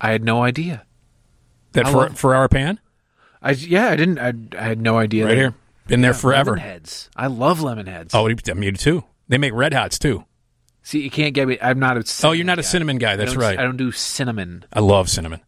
I 0.00 0.10
had 0.10 0.24
no 0.24 0.42
idea. 0.42 0.84
That 1.72 1.86
for 1.86 1.92
love- 1.92 2.18
Ferrara 2.18 2.48
Pan? 2.48 2.80
I 3.42 3.50
yeah, 3.52 3.88
I 3.88 3.96
didn't. 3.96 4.18
I, 4.18 4.32
I 4.58 4.62
had 4.68 4.80
no 4.80 4.96
idea. 4.98 5.24
Right 5.24 5.30
that- 5.30 5.36
here. 5.36 5.54
Been 5.86 6.00
there 6.00 6.12
Yeah, 6.12 6.16
forever. 6.16 6.52
Lemon 6.52 6.64
heads. 6.66 7.10
I 7.14 7.26
love 7.26 7.60
lemon 7.60 7.86
heads. 7.86 8.14
Oh, 8.14 8.26
me 8.26 8.72
too. 8.72 9.04
They 9.28 9.36
make 9.36 9.52
red 9.52 9.74
hots 9.74 9.98
too. 9.98 10.24
See, 10.82 11.02
you 11.02 11.10
can't 11.10 11.34
get 11.34 11.46
me. 11.46 11.58
I'm 11.60 11.78
not 11.78 11.98
a. 11.98 12.26
Oh, 12.26 12.32
you're 12.32 12.46
not 12.46 12.58
a 12.58 12.62
cinnamon 12.62 12.96
guy. 12.96 13.16
That's 13.16 13.32
don't- 13.32 13.42
right. 13.42 13.58
I 13.58 13.62
don't 13.62 13.76
do 13.76 13.92
cinnamon, 13.92 14.64
I 14.72 14.80
love 14.80 15.10
cinnamon. 15.10 15.40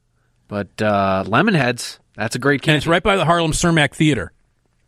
But 0.49 0.81
uh, 0.83 1.25
lemon 1.27 1.55
heads. 1.55 1.99
That's 2.17 2.35
a 2.35 2.39
great 2.39 2.61
And 2.61 2.63
candy. 2.63 2.77
it's 2.79 2.87
right 2.87 3.03
by 3.03 3.17
the 3.17 3.25
Harlem 3.25 3.53
Cermak 3.53 3.95
Theater, 3.95 4.33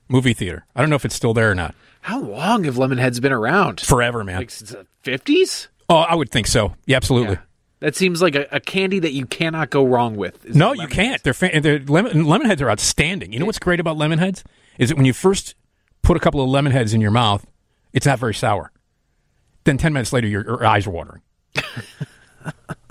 movie 0.08 0.32
theater. 0.32 0.64
I 0.74 0.80
don't 0.80 0.90
know 0.90 0.96
if 0.96 1.04
it's 1.04 1.14
still 1.14 1.34
there 1.34 1.50
or 1.50 1.54
not. 1.54 1.74
How 2.00 2.20
long 2.20 2.64
have 2.64 2.78
lemon 2.78 2.98
heads 2.98 3.20
been 3.20 3.32
around? 3.32 3.80
Forever, 3.80 4.24
man. 4.24 4.38
Like 4.38 4.50
since 4.50 4.70
the 4.70 4.86
fifties. 5.02 5.68
Oh, 5.90 5.96
I 5.98 6.14
would 6.14 6.30
think 6.30 6.46
so. 6.46 6.74
Yeah, 6.86 6.96
absolutely. 6.96 7.38
That 7.80 7.94
seems 7.96 8.20
like 8.22 8.34
a, 8.34 8.46
a 8.50 8.60
candy 8.60 8.98
that 9.00 9.12
you 9.12 9.24
cannot 9.26 9.70
go 9.70 9.86
wrong 9.86 10.16
with. 10.16 10.54
No, 10.54 10.72
you 10.72 10.88
can't. 10.88 11.22
They're, 11.22 11.32
fa- 11.34 11.60
they're 11.62 11.78
lemon, 11.80 12.24
lemon 12.24 12.46
heads 12.48 12.60
are 12.60 12.68
outstanding. 12.70 13.32
You 13.32 13.38
know 13.38 13.46
what's 13.46 13.58
great 13.60 13.78
about 13.78 13.96
lemon 13.96 14.18
heads 14.18 14.42
is 14.78 14.88
that 14.88 14.96
when 14.96 15.04
you 15.06 15.12
first 15.12 15.54
put 16.02 16.16
a 16.16 16.20
couple 16.20 16.40
of 16.42 16.48
lemon 16.48 16.72
heads 16.72 16.92
in 16.92 17.00
your 17.00 17.10
mouth, 17.12 17.46
it's 17.92 18.04
not 18.06 18.18
very 18.18 18.34
sour. 18.34 18.72
Then 19.64 19.78
ten 19.78 19.92
minutes 19.92 20.12
later, 20.12 20.26
your, 20.26 20.42
your 20.44 20.64
eyes 20.66 20.86
are 20.86 20.90
watering. 20.90 21.22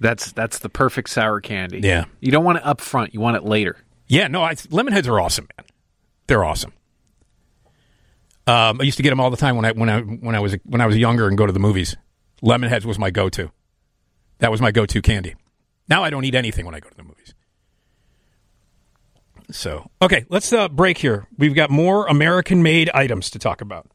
That's 0.00 0.32
that's 0.32 0.58
the 0.58 0.68
perfect 0.68 1.08
sour 1.08 1.40
candy. 1.40 1.80
Yeah. 1.80 2.04
You 2.20 2.30
don't 2.30 2.44
want 2.44 2.58
it 2.58 2.66
up 2.66 2.80
front. 2.80 3.14
You 3.14 3.20
want 3.20 3.36
it 3.36 3.44
later. 3.44 3.76
Yeah, 4.08 4.28
no, 4.28 4.42
I, 4.42 4.54
lemon 4.70 4.92
heads 4.92 5.08
are 5.08 5.18
awesome, 5.18 5.48
man. 5.56 5.66
They're 6.26 6.44
awesome. 6.44 6.72
Um, 8.46 8.80
I 8.80 8.84
used 8.84 8.96
to 8.98 9.02
get 9.02 9.10
them 9.10 9.20
all 9.20 9.30
the 9.30 9.36
time 9.36 9.56
when 9.56 9.64
I 9.64 9.72
when 9.72 9.88
I 9.88 10.00
when 10.00 10.34
I 10.36 10.40
was 10.40 10.56
when 10.64 10.80
I 10.80 10.86
was 10.86 10.96
younger 10.96 11.26
and 11.26 11.36
go 11.36 11.46
to 11.46 11.52
the 11.52 11.58
movies. 11.58 11.96
Lemon 12.42 12.68
heads 12.68 12.86
was 12.86 12.98
my 12.98 13.10
go-to. 13.10 13.50
That 14.38 14.50
was 14.50 14.60
my 14.60 14.70
go-to 14.70 15.02
candy. 15.02 15.34
Now 15.88 16.04
I 16.04 16.10
don't 16.10 16.24
eat 16.24 16.34
anything 16.34 16.66
when 16.66 16.74
I 16.74 16.80
go 16.80 16.88
to 16.88 16.96
the 16.96 17.02
movies. 17.02 17.34
So 19.50 19.90
okay, 20.00 20.26
let's 20.28 20.52
uh, 20.52 20.68
break 20.68 20.98
here. 20.98 21.26
We've 21.38 21.54
got 21.54 21.70
more 21.70 22.06
American-made 22.06 22.90
items 22.94 23.30
to 23.30 23.38
talk 23.40 23.60
about. 23.60 23.88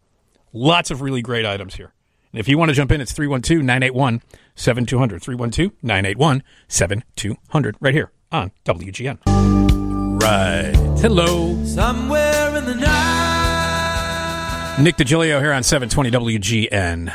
Lots 0.51 0.91
of 0.91 1.01
really 1.01 1.21
great 1.21 1.45
items 1.45 1.75
here. 1.75 1.93
And 2.33 2.39
if 2.39 2.49
you 2.49 2.57
want 2.57 2.69
to 2.69 2.75
jump 2.75 2.91
in, 2.91 2.99
it's 2.99 3.11
312 3.13 3.63
981 3.63 4.21
7200. 4.61 5.21
312 5.21 5.71
981 5.81 6.43
7200. 6.67 7.75
Right 7.79 7.93
here 7.93 8.11
on 8.31 8.51
WGN. 8.65 10.21
Right. 10.21 10.73
Hello. 10.99 11.63
Somewhere 11.65 12.57
in 12.57 12.65
the 12.65 12.75
night. 12.75 14.77
Nick 14.79 14.97
Digilio 14.97 15.41
here 15.41 15.51
on 15.51 15.63
720 15.63 16.37
WGN. 16.37 17.13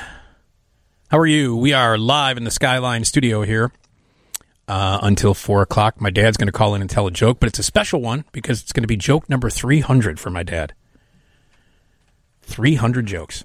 How 1.09 1.19
are 1.19 1.27
you? 1.27 1.57
We 1.57 1.73
are 1.73 1.97
live 1.97 2.37
in 2.37 2.45
the 2.45 2.51
Skyline 2.51 3.05
studio 3.05 3.43
here 3.43 3.71
uh, 4.67 4.99
until 5.03 5.35
4 5.35 5.63
o'clock. 5.63 6.01
My 6.01 6.11
dad's 6.11 6.37
going 6.37 6.49
to 6.49 6.53
call 6.53 6.75
in 6.75 6.81
and 6.81 6.91
tell 6.91 7.07
a 7.07 7.13
joke, 7.13 7.39
but 7.39 7.49
it's 7.49 7.61
a 7.61 7.63
special 7.63 8.03
one 8.03 8.25
because 8.33 8.61
it's 8.61 8.73
going 8.73 8.83
to 8.83 8.89
be 8.89 8.97
joke 8.97 9.29
number 9.29 9.49
300 9.49 10.19
for 10.19 10.31
my 10.31 10.43
dad. 10.43 10.75
300 12.43 13.07
jokes. 13.07 13.45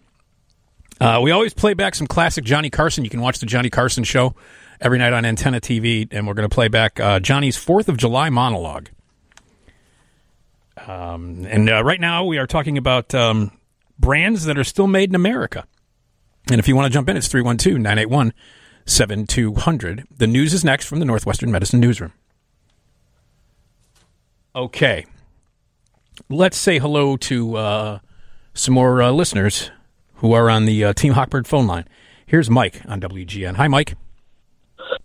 Uh, 1.02 1.20
we 1.20 1.32
always 1.32 1.52
play 1.52 1.74
back 1.74 1.96
some 1.96 2.06
classic 2.06 2.44
Johnny 2.44 2.70
Carson. 2.70 3.04
You 3.04 3.10
can 3.10 3.22
watch 3.22 3.40
the 3.40 3.48
Johnny 3.48 3.72
Carson 3.72 4.04
show 4.04 4.36
every 4.80 5.00
night 5.00 5.14
on 5.14 5.26
Antenna 5.26 5.60
TV, 5.60 6.08
and 6.12 6.28
we're 6.28 6.36
going 6.36 6.48
to 6.48 6.54
play 6.54 6.68
back 6.68 7.00
uh, 7.00 7.20
Johnny's 7.20 7.58
4th 7.58 7.88
of 7.88 7.98
July 7.98 8.30
monologue. 8.30 8.90
Um, 10.86 11.48
and 11.50 11.68
uh, 11.72 11.84
right 11.84 12.00
now 12.00 12.26
we 12.26 12.38
are 12.38 12.46
talking 12.46 12.78
about 12.78 13.16
um, 13.16 13.52
brands 13.98 14.46
that 14.46 14.60
are 14.60 14.64
still 14.64 14.86
made 14.86 15.10
in 15.10 15.16
America. 15.16 15.66
And 16.52 16.60
if 16.60 16.68
you 16.68 16.76
want 16.76 16.86
to 16.86 16.94
jump 16.94 17.10
in, 17.10 17.18
it's 17.18 17.28
312 17.28 17.80
981 17.80 18.32
7200. 18.86 20.06
The 20.16 20.28
news 20.28 20.54
is 20.54 20.64
next 20.64 20.86
from 20.86 21.00
the 21.00 21.06
Northwestern 21.06 21.52
Medicine 21.52 21.80
Newsroom. 21.80 22.14
Okay. 24.56 25.08
Let's 26.30 26.58
say 26.58 26.78
hello 26.78 27.18
to 27.18 27.56
uh, 27.56 28.00
some 28.54 28.76
more 28.76 29.02
uh, 29.02 29.10
listeners 29.10 29.72
who 30.22 30.34
are 30.34 30.50
on 30.50 30.66
the 30.66 30.86
uh, 30.86 30.94
Team 30.94 31.14
Hawkbird 31.14 31.46
phone 31.48 31.68
line. 31.68 31.86
Here's 32.26 32.50
Mike 32.50 32.82
on 32.88 33.02
WGN. 33.02 33.56
Hi, 33.56 33.68
Mike. 33.68 33.96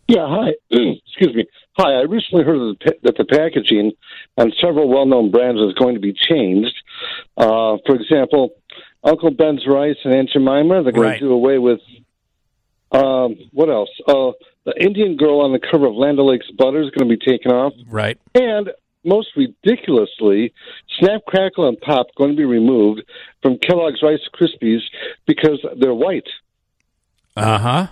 Yeah, 0.09 0.27
hi. 0.29 0.51
Excuse 0.71 1.35
me. 1.35 1.47
Hi, 1.79 1.91
I 1.99 2.03
recently 2.03 2.45
heard 2.45 2.57
of 2.57 2.79
the, 2.79 2.95
that 3.03 3.17
the 3.19 3.25
packaging 3.25 3.93
on 4.39 4.53
several 4.63 4.89
well-known 4.89 5.31
brands 5.31 5.61
is 5.61 5.75
going 5.75 5.95
to 5.95 6.01
be 6.01 6.13
changed. 6.15 6.75
Uh, 7.37 7.77
for 7.85 7.97
example, 7.97 8.51
Uncle 9.05 9.31
Ben's 9.31 9.67
Rice 9.67 9.97
and 10.05 10.15
Aunt 10.15 10.31
Jemima, 10.33 10.83
they're 10.83 10.93
going 10.93 11.09
Right. 11.09 11.19
to 11.21 11.27
do 11.27 11.33
away 11.33 11.59
with, 11.59 11.81
um, 12.93 13.37
what 13.53 13.69
else? 13.69 13.91
Uh, 14.07 14.33
the 14.65 14.75
Indian 14.81 15.17
girl 15.17 15.41
on 15.41 15.53
the 15.53 15.59
cover 15.61 15.87
of 15.87 15.95
Land 15.95 16.19
O'Lakes 16.19 16.51
Butter 16.57 16.81
is 16.83 16.91
going 16.91 17.09
to 17.09 17.17
be 17.17 17.25
taken 17.25 17.51
off. 17.53 17.73
Right. 17.89 18.19
And 18.35 18.71
most 19.07 19.29
ridiculously, 19.37 20.53
Snap, 20.99 21.23
Crackle, 21.27 21.69
and 21.69 21.81
Pop 21.81 22.09
going 22.17 22.31
to 22.31 22.37
be 22.37 22.45
removed 22.45 23.03
from 23.43 23.59
Kellogg's 23.59 24.03
Rice 24.03 24.21
Krispies 24.35 24.81
because 25.27 25.65
they're 25.79 25.95
white. 25.95 26.29
Uh 27.37 27.59
huh. 27.59 27.87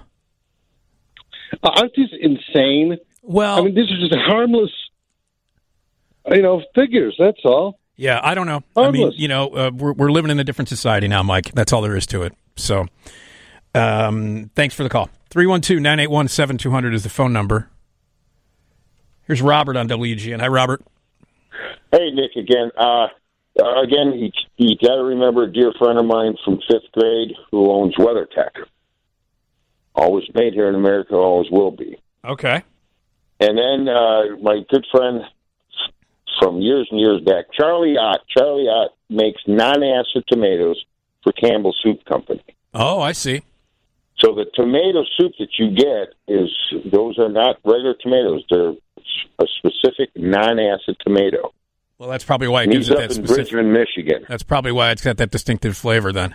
Uh, 1.62 1.70
aren't 1.77 1.95
these 1.95 2.09
insane? 2.19 2.99
Well, 3.23 3.59
I 3.59 3.62
mean, 3.62 3.74
these 3.74 3.91
are 3.91 3.99
just 3.99 4.15
harmless, 4.27 4.73
you 6.31 6.43
know, 6.43 6.62
figures. 6.74 7.15
That's 7.19 7.41
all. 7.45 7.78
Yeah, 7.97 8.20
I 8.23 8.35
don't 8.35 8.47
know. 8.47 8.62
I 8.77 8.91
mean, 8.91 9.03
Harmless. 9.03 9.19
you 9.19 9.28
know, 9.28 9.49
uh, 9.49 9.70
we're 9.73 9.93
we're 9.93 10.11
living 10.11 10.31
in 10.31 10.41
a 10.41 10.45
different 10.45 10.69
society 10.69 11.07
now, 11.07 11.23
Mike. 11.23 11.53
That's 11.53 11.73
all 11.73 11.81
there 11.81 11.97
is 11.97 12.07
to 12.09 12.23
it. 12.24 12.35
So, 12.57 12.86
um, 13.74 14.51
thanks 14.57 14.74
for 14.74 14.82
the 14.82 14.89
call. 14.89 15.11
312-981-7200 15.31 16.95
is 16.95 17.03
the 17.03 17.09
phone 17.09 17.32
number. 17.32 17.69
Here's 19.27 19.43
Robert 19.43 19.77
on 19.77 19.89
WGN. 19.89 20.41
Hi, 20.41 20.49
Robert. 20.49 20.82
Hey, 21.93 22.10
Nick, 22.10 22.36
again. 22.36 22.70
Uh, 22.76 23.09
uh, 23.60 23.82
again, 23.82 24.12
you, 24.14 24.31
you 24.56 24.76
got 24.76 24.97
to 24.97 25.05
remember 25.05 25.44
a 25.44 25.52
dear 25.52 25.72
friend 25.78 25.98
of 25.98 26.06
mine 26.06 26.36
from 26.44 26.59
fifth 26.68 26.90
grade 26.93 27.32
who 27.51 27.70
owns 27.70 27.94
WeatherTech. 27.97 28.51
Always 29.94 30.24
made 30.35 30.55
here 30.55 30.68
in 30.68 30.74
America, 30.74 31.14
always 31.14 31.51
will 31.51 31.70
be. 31.70 31.97
Okay. 32.24 32.62
And 33.40 33.59
then 33.59 33.89
uh, 33.89 34.36
my 34.43 34.60
good 34.68 34.85
friend 34.90 35.20
from 36.40 36.60
years 36.60 36.89
and 36.90 36.98
years 36.98 37.20
back, 37.20 37.47
Charlie 37.52 37.97
Ott. 37.97 38.20
Charlie 38.36 38.68
Ott 38.68 38.90
makes 39.09 39.40
non-acid 39.47 40.24
tomatoes 40.28 40.85
for 41.22 41.32
Campbell 41.32 41.74
Soup 41.82 42.05
Company. 42.06 42.43
Oh, 42.72 43.01
I 43.01 43.12
see. 43.12 43.43
So 44.18 44.35
the 44.35 44.47
tomato 44.55 45.05
soup 45.16 45.32
that 45.39 45.51
you 45.59 45.70
get 45.74 46.14
is 46.28 46.51
those 46.90 47.18
are 47.18 47.28
not 47.28 47.56
regular 47.64 47.94
tomatoes; 47.94 48.44
they're 48.48 48.74
a 49.40 49.44
specific 49.59 50.10
non-acid 50.16 50.97
tomato. 51.01 51.52
Well, 51.98 52.09
that's 52.09 52.24
probably 52.24 52.48
why 52.48 52.64
it 52.64 52.70
gives 52.70 52.90
it 52.90 52.97
that 52.97 53.05
in 53.05 53.10
specific. 53.10 53.52
Bridgman, 53.52 53.72
Michigan. 53.72 54.26
That's 54.28 54.43
probably 54.43 54.72
why 54.72 54.90
it's 54.90 55.02
got 55.02 55.16
that 55.18 55.31
distinctive 55.31 55.76
flavor. 55.76 56.12
Then. 56.12 56.35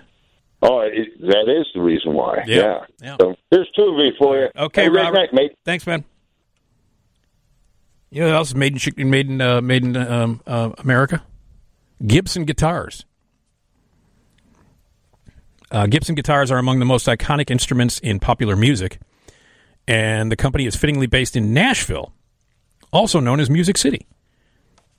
Oh, 0.62 0.80
it, 0.80 1.20
that 1.22 1.46
is 1.48 1.68
the 1.74 1.82
reason 1.82 2.14
why. 2.14 2.44
Yeah. 2.46 2.58
Yeah. 2.58 2.80
Yeah. 3.02 3.18
So 3.20 3.36
here's 3.52 3.70
two 3.76 3.84
of 3.84 3.96
me 3.96 4.12
for 4.18 4.38
you. 4.38 4.48
Okay, 4.56 4.88
a 4.88 4.92
Robert. 4.92 5.14
night, 5.16 5.34
mate. 5.34 5.58
Thanks, 5.66 5.86
man. 5.86 6.06
You 8.10 8.22
know 8.22 8.28
what 8.28 8.36
else 8.36 8.48
is 8.50 8.56
made 8.56 8.88
in 8.98 9.10
made 9.10 9.30
in 9.30 9.42
uh, 9.42 9.62
made 9.62 9.84
in 9.84 9.96
um, 9.96 10.42
uh, 10.48 10.72
America? 10.80 11.24
Gibson 12.06 12.46
guitars. 12.46 13.06
Uh, 15.72 15.86
Gibson 15.86 16.16
guitars 16.16 16.50
are 16.52 16.58
among 16.58 16.80
the 16.80 16.86
most 16.86 17.06
iconic 17.06 17.52
instruments 17.52 18.00
in 18.00 18.20
popular 18.20 18.56
music, 18.56 19.00
and 19.88 20.32
the 20.32 20.36
company 20.36 20.66
is 20.66 20.76
fittingly 20.76 21.06
based 21.06 21.36
in 21.36 21.54
Nashville, 21.54 22.12
also 22.92 23.20
known 23.20 23.40
as 23.40 23.50
Music 23.50 23.78
City. 23.78 24.06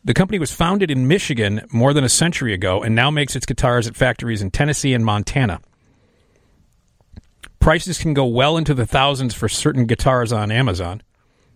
The 0.02 0.14
company 0.14 0.38
was 0.38 0.52
founded 0.52 0.90
in 0.90 1.08
Michigan 1.08 1.62
more 1.70 1.92
than 1.92 2.04
a 2.04 2.08
century 2.08 2.54
ago 2.54 2.82
and 2.82 2.94
now 2.94 3.10
makes 3.10 3.36
its 3.36 3.44
guitars 3.44 3.86
at 3.86 3.96
factories 3.96 4.40
in 4.40 4.50
Tennessee 4.50 4.94
and 4.94 5.04
Montana. 5.04 5.60
Prices 7.58 7.98
can 7.98 8.14
go 8.14 8.24
well 8.24 8.56
into 8.56 8.72
the 8.72 8.86
thousands 8.86 9.34
for 9.34 9.48
certain 9.48 9.84
guitars 9.84 10.32
on 10.32 10.50
Amazon. 10.50 11.02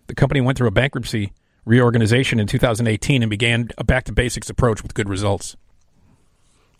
The 0.05 0.13
company 0.13 0.41
went 0.41 0.57
through 0.57 0.67
a 0.67 0.71
bankruptcy 0.71 1.33
reorganization 1.65 2.39
in 2.39 2.45
2018 2.45 3.23
and 3.23 3.29
began 3.29 3.69
a 3.79 3.83
back 3.83 4.03
to 4.03 4.13
basics 4.13 4.49
approach 4.49 4.83
with 4.83 4.93
good 4.93 5.09
results. 5.09 5.57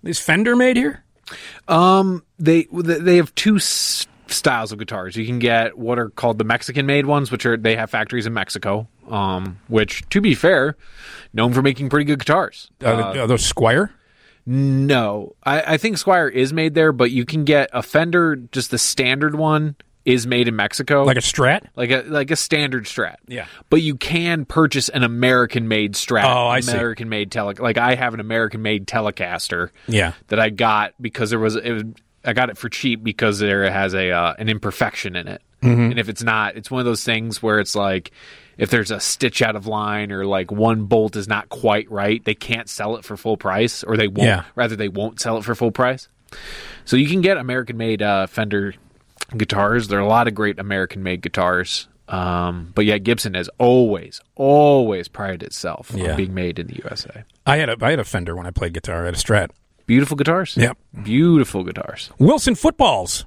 Is 0.03 0.19
Fender 0.19 0.55
made 0.55 0.77
here? 0.77 1.03
Um, 1.67 2.23
they 2.37 2.67
they 2.71 3.15
have 3.15 3.33
two 3.33 3.57
styles 3.57 4.71
of 4.71 4.77
guitars. 4.77 5.15
You 5.15 5.25
can 5.25 5.39
get 5.39 5.77
what 5.77 5.97
are 5.97 6.09
called 6.09 6.37
the 6.37 6.43
Mexican 6.43 6.85
made 6.85 7.07
ones, 7.07 7.31
which 7.31 7.47
are 7.47 7.57
they 7.57 7.75
have 7.75 7.89
factories 7.89 8.27
in 8.27 8.33
Mexico. 8.33 8.87
Um, 9.09 9.59
which 9.67 10.07
to 10.09 10.21
be 10.21 10.33
fair, 10.35 10.75
known 11.33 11.53
for 11.53 11.61
making 11.61 11.89
pretty 11.89 12.05
good 12.05 12.19
guitars. 12.19 12.69
Uh, 12.83 12.87
are 13.19 13.27
those 13.27 13.51
Squier? 13.51 13.89
No, 14.47 15.35
I, 15.43 15.73
I 15.73 15.77
think 15.77 15.97
Squier 15.97 16.31
is 16.31 16.53
made 16.53 16.75
there, 16.75 16.91
but 16.91 17.09
you 17.11 17.25
can 17.25 17.45
get 17.45 17.69
a 17.73 17.81
Fender, 17.81 18.35
just 18.35 18.69
the 18.71 18.77
standard 18.77 19.35
one, 19.35 19.75
is 20.05 20.27
made 20.27 20.47
in 20.47 20.55
Mexico, 20.55 21.03
Like 21.03 21.17
a 21.17 21.21
Strat? 21.21 21.65
like 21.75 21.89
a 21.89 22.03
like 22.03 22.29
a 22.29 22.35
standard 22.35 22.85
Strat. 22.85 23.15
Yeah. 23.27 23.47
But 23.71 23.81
you 23.81 23.95
can 23.95 24.45
purchase 24.45 24.87
an 24.89 25.01
American 25.01 25.67
made 25.67 25.93
Strat. 25.93 26.25
Oh, 26.25 26.47
I 26.47 26.59
see. 26.59 26.73
American 26.73 27.09
made 27.09 27.31
tele. 27.31 27.55
Like 27.57 27.79
I 27.79 27.95
have 27.95 28.13
an 28.13 28.19
American 28.19 28.61
made 28.61 28.85
Telecaster. 28.85 29.71
Yeah. 29.87 30.13
That 30.27 30.39
I 30.39 30.49
got 30.51 30.93
because 31.01 31.31
there 31.31 31.39
was 31.39 31.55
it 31.55 31.71
was, 31.71 31.83
I 32.23 32.33
got 32.33 32.51
it 32.51 32.57
for 32.59 32.69
cheap 32.69 33.03
because 33.03 33.39
there 33.39 33.67
has 33.71 33.95
a 33.95 34.11
uh, 34.11 34.35
an 34.37 34.47
imperfection 34.47 35.15
in 35.15 35.27
it. 35.27 35.41
Mhm. 35.63 35.89
And 35.91 35.99
if 35.99 36.07
it's 36.07 36.21
not, 36.21 36.55
it's 36.55 36.69
one 36.69 36.79
of 36.81 36.85
those 36.85 37.03
things 37.03 37.41
where 37.41 37.59
it's 37.59 37.75
like 37.75 38.11
if 38.57 38.69
there's 38.69 38.91
a 38.91 38.99
stitch 38.99 39.41
out 39.41 39.55
of 39.55 39.67
line 39.67 40.11
or 40.11 40.25
like 40.25 40.51
one 40.51 40.85
bolt 40.85 41.15
is 41.15 41.27
not 41.27 41.49
quite 41.49 41.89
right, 41.91 42.23
they 42.25 42.35
can't 42.35 42.69
sell 42.69 42.95
it 42.95 43.03
for 43.05 43.17
full 43.17 43.37
price 43.37 43.83
or 43.83 43.97
they 43.97 44.07
won't 44.07 44.27
Yeah. 44.27 44.43
rather 44.55 44.75
they 44.75 44.87
won't 44.89 45.19
sell 45.19 45.37
it 45.37 45.43
for 45.43 45.55
full 45.55 45.71
price. 45.71 46.07
So 46.85 46.95
you 46.97 47.07
can 47.07 47.21
get 47.21 47.37
American 47.37 47.77
made 47.77 48.01
uh, 48.01 48.27
Fender 48.27 48.73
guitars. 49.35 49.87
There 49.87 49.99
are 49.99 50.03
a 50.03 50.07
lot 50.07 50.27
of 50.27 50.35
great 50.35 50.59
American 50.59 51.03
made 51.03 51.21
guitars. 51.21 51.87
Um, 52.07 52.71
but 52.75 52.85
yeah, 52.85 52.99
Gibson 52.99 53.33
has 53.33 53.49
always, 53.57 54.21
always 54.35 55.07
prided 55.07 55.41
itself 55.41 55.91
Yeah. 55.95 56.11
on 56.11 56.17
being 56.17 56.33
made 56.35 56.59
in 56.59 56.67
the 56.67 56.75
USA. 56.83 57.23
I 57.47 57.57
had 57.57 57.69
a 57.69 57.77
I 57.81 57.89
had 57.91 57.99
a 57.99 58.03
Fender 58.03 58.35
when 58.35 58.45
I 58.45 58.51
played 58.51 58.73
guitar. 58.73 59.01
I 59.03 59.05
had 59.05 59.15
a 59.15 59.17
Strat. 59.17 59.49
Beautiful 59.87 60.15
guitars. 60.15 60.55
Yep. 60.57 60.77
Beautiful 61.03 61.63
guitars. 61.63 62.11
Wilson 62.19 62.53
footballs 62.55 63.25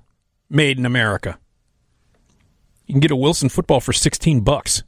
made 0.50 0.78
in 0.78 0.86
America. 0.86 1.38
You 2.86 2.94
can 2.94 3.00
get 3.00 3.10
a 3.10 3.16
Wilson 3.16 3.48
football 3.48 3.80
for 3.80 3.92
16 3.92 4.40
bucks. 4.40 4.82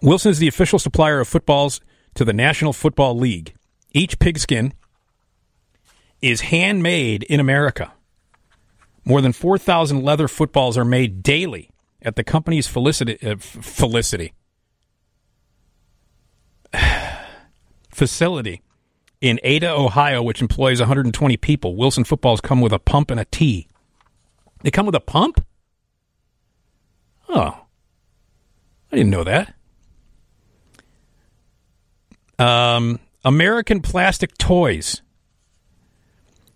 Wilson 0.00 0.30
is 0.30 0.38
the 0.38 0.48
official 0.48 0.78
supplier 0.78 1.20
of 1.20 1.28
footballs 1.28 1.80
to 2.14 2.24
the 2.24 2.32
National 2.32 2.72
Football 2.72 3.16
League. 3.16 3.54
Each 3.92 4.18
pigskin 4.18 4.72
is 6.20 6.42
handmade 6.42 7.22
in 7.24 7.40
America. 7.40 7.92
More 9.04 9.20
than 9.20 9.32
4,000 9.32 10.02
leather 10.02 10.28
footballs 10.28 10.76
are 10.76 10.84
made 10.84 11.22
daily 11.22 11.70
at 12.02 12.16
the 12.16 12.24
company's 12.24 12.66
Felicity, 12.66 13.18
uh, 13.26 13.36
Felicity 13.38 14.34
facility 17.90 18.62
in 19.20 19.40
Ada, 19.42 19.70
Ohio, 19.70 20.22
which 20.22 20.40
employs 20.40 20.80
120 20.80 21.36
people. 21.38 21.74
Wilson 21.76 22.04
footballs 22.04 22.40
come 22.40 22.60
with 22.60 22.72
a 22.72 22.78
pump 22.78 23.10
and 23.10 23.18
a 23.18 23.24
tee. 23.24 23.66
They 24.62 24.70
come 24.70 24.86
with 24.86 24.94
a 24.94 25.00
pump? 25.00 25.44
Oh. 27.28 27.64
I 28.90 28.96
didn't 28.96 29.10
know 29.10 29.24
that. 29.24 29.54
Um, 32.38 33.00
American 33.24 33.80
Plastic 33.80 34.38
Toys. 34.38 35.02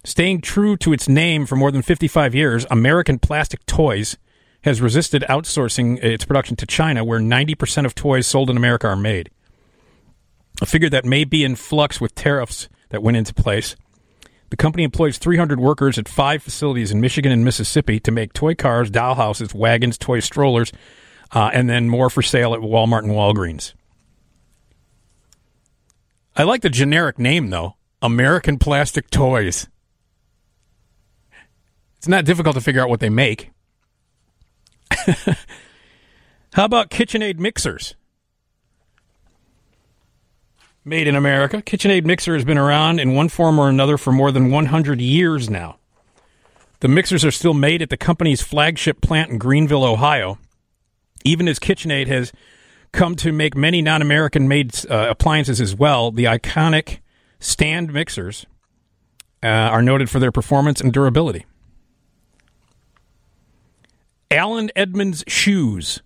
Staying 0.04 0.40
true 0.40 0.76
to 0.78 0.92
its 0.92 1.09
name 1.09 1.46
for 1.46 1.56
more 1.56 1.70
than 1.70 1.82
55 1.82 2.34
years, 2.34 2.66
American 2.70 3.18
Plastic 3.18 3.64
Toys 3.66 4.16
has 4.62 4.80
resisted 4.80 5.24
outsourcing 5.28 6.02
its 6.02 6.24
production 6.24 6.56
to 6.56 6.66
China, 6.66 7.04
where 7.04 7.20
90% 7.20 7.84
of 7.84 7.94
toys 7.94 8.26
sold 8.26 8.48
in 8.48 8.56
America 8.56 8.86
are 8.86 8.96
made. 8.96 9.30
A 10.60 10.66
figure 10.66 10.90
that 10.90 11.04
may 11.04 11.24
be 11.24 11.44
in 11.44 11.56
flux 11.56 12.00
with 12.00 12.14
tariffs 12.14 12.68
that 12.90 13.02
went 13.02 13.16
into 13.16 13.34
place. 13.34 13.74
The 14.50 14.56
company 14.56 14.84
employs 14.84 15.18
300 15.18 15.59
workers 15.59 15.98
at 15.98 16.09
five 16.09 16.42
facilities 16.42 16.92
in 16.92 17.00
Michigan 17.00 17.32
and 17.32 17.44
Mississippi 17.44 17.98
to 18.00 18.12
make 18.12 18.32
toy 18.32 18.54
cars, 18.54 18.90
dollhouses, 18.90 19.54
wagons, 19.54 19.98
toy 19.98 20.20
strollers, 20.20 20.72
uh, 21.32 21.50
and 21.52 21.68
then 21.68 21.88
more 21.88 22.10
for 22.10 22.22
sale 22.22 22.54
at 22.54 22.60
Walmart 22.60 23.02
and 23.02 23.12
Walgreens. 23.12 23.72
I 26.34 26.44
like 26.44 26.62
the 26.62 26.70
generic 26.70 27.18
name, 27.18 27.50
though 27.50 27.76
American 28.00 28.59
Plastic 28.59 29.10
Toys. 29.10 29.68
It's 31.96 32.09
not 32.09 32.24
difficult 32.24 32.56
to 32.56 32.60
figure 32.60 32.82
out 32.82 32.88
what 32.88 33.00
they 33.00 33.10
make. 33.10 33.50
How 36.54 36.64
about 36.64 36.90
KitchenAid 36.90 37.38
mixers? 37.38 37.94
Made 40.84 41.06
in 41.06 41.14
America. 41.14 41.62
KitchenAid 41.62 42.04
mixer 42.04 42.34
has 42.34 42.44
been 42.44 42.59
around 42.59 42.98
in 42.98 43.14
one 43.14 43.28
form 43.28 43.59
or 43.59 43.68
another 43.68 43.96
for 43.96 44.12
more 44.12 44.32
than 44.32 44.50
100 44.50 45.00
years 45.00 45.48
now. 45.48 45.78
The 46.80 46.88
mixers 46.88 47.24
are 47.24 47.30
still 47.30 47.54
made 47.54 47.80
at 47.82 47.90
the 47.90 47.96
company's 47.96 48.42
flagship 48.42 49.00
plant 49.00 49.30
in 49.30 49.38
Greenville, 49.38 49.84
Ohio. 49.84 50.38
Even 51.24 51.46
as 51.46 51.60
KitchenAid 51.60 52.09
has 52.09 52.32
come 52.93 53.16
to 53.16 53.32
make 53.32 53.56
many 53.56 53.82
non 53.82 54.02
American 54.02 54.48
made 54.48 54.74
uh, 54.90 55.06
appliances 55.10 55.60
as 55.60 55.74
well, 55.74 56.10
the 56.10 56.24
iconic 56.24 56.98
stand 57.40 57.93
mixers 57.93 58.47
uh, 59.43 59.47
are 59.47 59.82
noted 59.82 60.09
for 60.09 60.19
their 60.19 60.32
performance 60.32 60.81
and 60.81 60.93
durability. 60.93 61.44
Allen 64.31 64.70
Edmonds 64.74 65.24
shoes, 65.27 66.02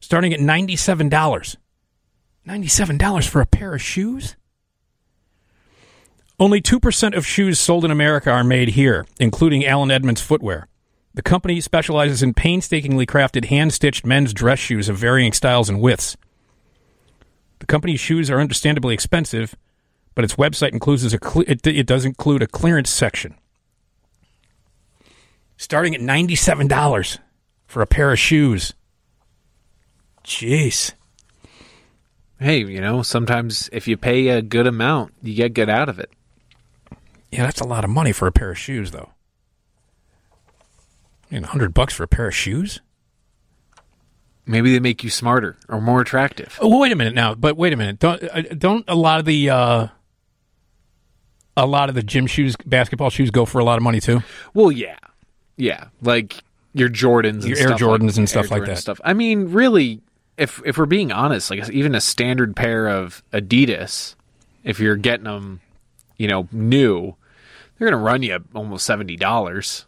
starting 0.00 0.32
at 0.34 0.40
$97. 0.40 1.56
$97 2.46 3.28
for 3.28 3.40
a 3.40 3.46
pair 3.46 3.74
of 3.74 3.80
shoes? 3.80 4.36
Only 6.38 6.60
2% 6.60 7.16
of 7.16 7.24
shoes 7.24 7.60
sold 7.60 7.84
in 7.84 7.90
America 7.90 8.30
are 8.30 8.44
made 8.44 8.70
here, 8.70 9.06
including 9.20 9.64
Allen 9.64 9.90
Edmonds 9.90 10.20
footwear. 10.20 10.66
The 11.14 11.22
company 11.22 11.60
specializes 11.60 12.22
in 12.22 12.32
painstakingly 12.32 13.06
crafted 13.06 13.46
hand 13.46 13.74
stitched 13.74 14.06
men's 14.06 14.32
dress 14.32 14.58
shoes 14.58 14.88
of 14.88 14.96
varying 14.96 15.32
styles 15.32 15.68
and 15.68 15.80
widths. 15.80 16.16
The 17.58 17.66
company's 17.66 18.00
shoes 18.00 18.30
are 18.30 18.40
understandably 18.40 18.94
expensive, 18.94 19.54
but 20.14 20.24
its 20.24 20.36
website 20.36 20.72
includes 20.72 21.12
a 21.12 21.18
cle- 21.18 21.44
it, 21.46 21.66
it 21.66 21.86
does 21.86 22.04
include 22.04 22.42
a 22.42 22.46
clearance 22.46 22.90
section. 22.90 23.34
Starting 25.56 25.94
at 25.94 26.00
$97 26.00 27.18
for 27.66 27.82
a 27.82 27.86
pair 27.86 28.10
of 28.10 28.18
shoes. 28.18 28.72
Jeez. 30.24 30.94
Hey, 32.40 32.64
you 32.64 32.80
know, 32.80 33.02
sometimes 33.02 33.68
if 33.72 33.86
you 33.86 33.96
pay 33.96 34.28
a 34.28 34.42
good 34.42 34.66
amount, 34.66 35.12
you 35.22 35.34
get 35.34 35.54
good 35.54 35.68
out 35.68 35.88
of 35.88 35.98
it. 35.98 36.10
Yeah, 37.30 37.44
that's 37.44 37.60
a 37.60 37.66
lot 37.66 37.84
of 37.84 37.90
money 37.90 38.12
for 38.12 38.26
a 38.26 38.32
pair 38.32 38.50
of 38.50 38.58
shoes, 38.58 38.90
though. 38.90 39.10
Mean, 41.32 41.42
100 41.42 41.72
bucks 41.72 41.94
for 41.94 42.02
a 42.04 42.08
pair 42.08 42.28
of 42.28 42.34
shoes? 42.34 42.80
Maybe 44.44 44.72
they 44.72 44.80
make 44.80 45.02
you 45.02 45.10
smarter 45.10 45.56
or 45.68 45.80
more 45.80 46.00
attractive. 46.00 46.58
Oh, 46.60 46.80
wait 46.80 46.92
a 46.92 46.96
minute 46.96 47.14
now. 47.14 47.34
But 47.34 47.56
wait 47.56 47.72
a 47.72 47.76
minute. 47.76 47.98
Don't 47.98 48.22
uh, 48.24 48.42
don't 48.58 48.84
a 48.88 48.94
lot 48.94 49.20
of 49.20 49.24
the 49.24 49.48
uh, 49.48 49.86
a 51.56 51.66
lot 51.66 51.88
of 51.88 51.94
the 51.94 52.02
gym 52.02 52.26
shoes, 52.26 52.56
basketball 52.66 53.08
shoes, 53.08 53.30
go 53.30 53.44
for 53.44 53.60
a 53.60 53.64
lot 53.64 53.76
of 53.76 53.82
money 53.82 54.00
too? 54.00 54.22
Well, 54.52 54.72
yeah, 54.72 54.96
yeah, 55.56 55.86
like 56.02 56.42
your 56.74 56.88
Jordans, 56.88 57.42
and 57.42 57.44
Your 57.44 57.58
Air 57.58 57.68
stuff 57.68 57.80
Jordans 57.80 58.02
like, 58.02 58.16
and 58.16 58.28
stuff 58.28 58.44
Air 58.44 58.50
like 58.50 58.58
Jordan 58.60 58.74
that. 58.74 58.80
Stuff. 58.80 59.00
I 59.04 59.12
mean, 59.14 59.52
really, 59.52 60.00
if 60.36 60.60
if 60.66 60.76
we're 60.76 60.86
being 60.86 61.12
honest, 61.12 61.48
like 61.48 61.68
even 61.70 61.94
a 61.94 62.00
standard 62.00 62.56
pair 62.56 62.88
of 62.88 63.22
Adidas, 63.32 64.16
if 64.64 64.80
you're 64.80 64.96
getting 64.96 65.24
them, 65.24 65.60
you 66.16 66.26
know, 66.26 66.48
new, 66.50 67.14
they're 67.78 67.88
gonna 67.88 68.02
run 68.02 68.22
you 68.22 68.42
almost 68.54 68.84
seventy 68.84 69.16
dollars. 69.16 69.86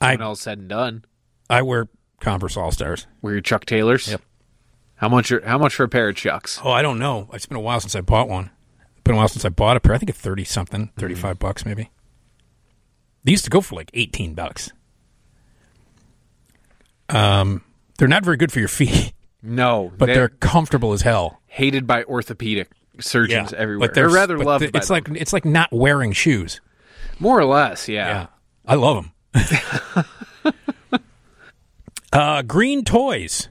When 0.00 0.22
all 0.22 0.36
said 0.36 0.58
and 0.58 0.68
done, 0.68 1.04
I 1.50 1.62
wear 1.62 1.88
Converse 2.20 2.56
All 2.56 2.70
Stars. 2.70 3.06
Wear 3.22 3.34
your 3.34 3.42
Chuck 3.42 3.64
Taylors. 3.64 4.08
Yep. 4.08 4.22
How 4.96 5.08
much? 5.08 5.30
Are, 5.32 5.44
how 5.46 5.58
much 5.58 5.74
for 5.74 5.84
a 5.84 5.88
pair 5.88 6.08
of 6.08 6.16
Chucks? 6.16 6.60
Oh, 6.64 6.70
I 6.70 6.82
don't 6.82 6.98
know. 6.98 7.28
It's 7.32 7.46
been 7.46 7.56
a 7.56 7.60
while 7.60 7.80
since 7.80 7.94
I 7.94 8.00
bought 8.00 8.28
one. 8.28 8.50
It's 8.92 9.02
been 9.04 9.14
a 9.14 9.18
while 9.18 9.28
since 9.28 9.44
I 9.44 9.48
bought 9.48 9.76
a 9.76 9.80
pair. 9.80 9.94
I 9.94 9.98
think 9.98 10.10
it's 10.10 10.18
thirty 10.20 10.44
something, 10.44 10.90
thirty 10.96 11.14
five 11.14 11.38
bucks 11.38 11.64
maybe. 11.64 11.90
They 13.24 13.32
used 13.32 13.44
to 13.44 13.50
go 13.50 13.60
for 13.60 13.74
like 13.76 13.90
eighteen 13.94 14.34
bucks. 14.34 14.70
Um, 17.08 17.62
they're 17.98 18.08
not 18.08 18.24
very 18.24 18.36
good 18.36 18.52
for 18.52 18.58
your 18.58 18.68
feet, 18.68 19.12
No, 19.42 19.90
but 19.96 20.06
they're, 20.06 20.28
comfortable 20.28 20.92
as 20.92 21.02
hell. 21.02 21.40
hated 21.46 21.86
by 21.86 22.04
orthopedic 22.04 22.68
surgeons 23.00 23.52
everywhere. 23.52 23.88
But 23.88 23.94
they're, 23.94 24.08
rather 24.10 24.36
but 24.36 24.46
loved. 24.46 24.72
by 24.72 24.78
It's 24.78 24.88
them. 24.88 24.94
like 24.94 25.20
it's 25.20 25.32
like 25.32 25.44
not 25.44 25.72
wearing 25.72 26.12
shoes. 26.12 26.60
more 27.18 27.38
or 27.38 27.44
less, 27.46 27.88
yeah. 27.88 28.08
yeah. 28.08 28.26
I 28.66 28.74
love 28.74 28.96
them. 29.02 29.12
uh, 32.12 32.42
Green 32.42 32.84
Toys. 32.84 33.48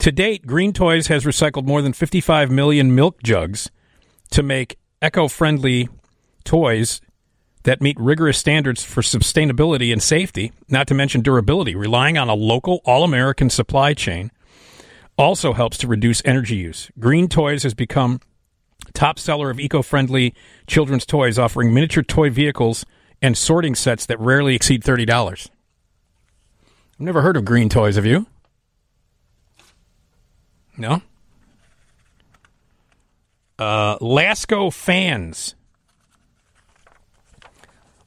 To 0.00 0.12
date, 0.12 0.46
Green 0.46 0.72
Toys 0.72 1.08
has 1.08 1.24
recycled 1.24 1.66
more 1.66 1.82
than 1.82 1.92
55 1.92 2.50
million 2.50 2.94
milk 2.94 3.22
jugs 3.22 3.70
to 4.30 4.42
make 4.42 4.78
eco 5.02 5.28
friendly 5.28 5.88
toys 6.44 7.00
that 7.64 7.82
meet 7.82 7.98
rigorous 7.98 8.38
standards 8.38 8.84
for 8.84 9.00
sustainability 9.00 9.92
and 9.92 10.00
safety, 10.02 10.52
not 10.68 10.86
to 10.86 10.94
mention 10.94 11.20
durability. 11.20 11.74
Relying 11.74 12.16
on 12.16 12.28
a 12.28 12.34
local, 12.34 12.80
all 12.84 13.02
American 13.02 13.50
supply 13.50 13.92
chain 13.92 14.30
also 15.18 15.52
helps 15.52 15.76
to 15.78 15.88
reduce 15.88 16.22
energy 16.24 16.56
use. 16.56 16.90
Green 16.98 17.26
Toys 17.26 17.64
has 17.64 17.74
become 17.74 18.20
top 18.94 19.18
seller 19.18 19.50
of 19.50 19.58
eco-friendly 19.58 20.32
children's 20.66 21.04
toys, 21.04 21.38
offering 21.38 21.74
miniature 21.74 22.04
toy 22.04 22.30
vehicles 22.30 22.86
and 23.26 23.36
sorting 23.36 23.74
sets 23.74 24.06
that 24.06 24.18
rarely 24.20 24.54
exceed 24.54 24.84
thirty 24.84 25.04
dollars. 25.04 25.50
I've 26.94 27.00
never 27.00 27.20
heard 27.20 27.36
of 27.36 27.44
Green 27.44 27.68
Toys. 27.68 27.96
Have 27.96 28.06
you? 28.06 28.26
No. 30.78 31.02
Uh, 33.58 33.98
Lasko 33.98 34.72
fans. 34.72 35.54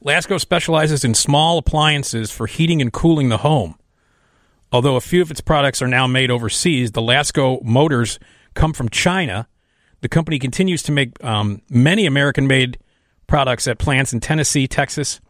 Lasko 0.02 0.40
specializes 0.40 1.04
in 1.04 1.12
small 1.12 1.58
appliances 1.58 2.30
for 2.30 2.46
heating 2.46 2.80
and 2.80 2.92
cooling 2.92 3.28
the 3.28 3.38
home. 3.38 3.74
Although 4.72 4.96
a 4.96 5.00
few 5.00 5.20
of 5.20 5.30
its 5.30 5.40
products 5.40 5.82
are 5.82 5.88
now 5.88 6.06
made 6.06 6.30
overseas, 6.30 6.92
the 6.92 7.02
Lasko 7.02 7.62
motors 7.62 8.18
come 8.54 8.72
from 8.72 8.88
China. 8.88 9.46
The 10.00 10.08
company 10.08 10.38
continues 10.38 10.82
to 10.84 10.92
make 10.92 11.22
um, 11.22 11.60
many 11.68 12.06
American 12.06 12.46
made 12.46 12.78
products 13.30 13.66
at 13.68 13.78
plants 13.78 14.12
in 14.12 14.20
Tennessee, 14.20 14.66
Texas, 14.66 15.20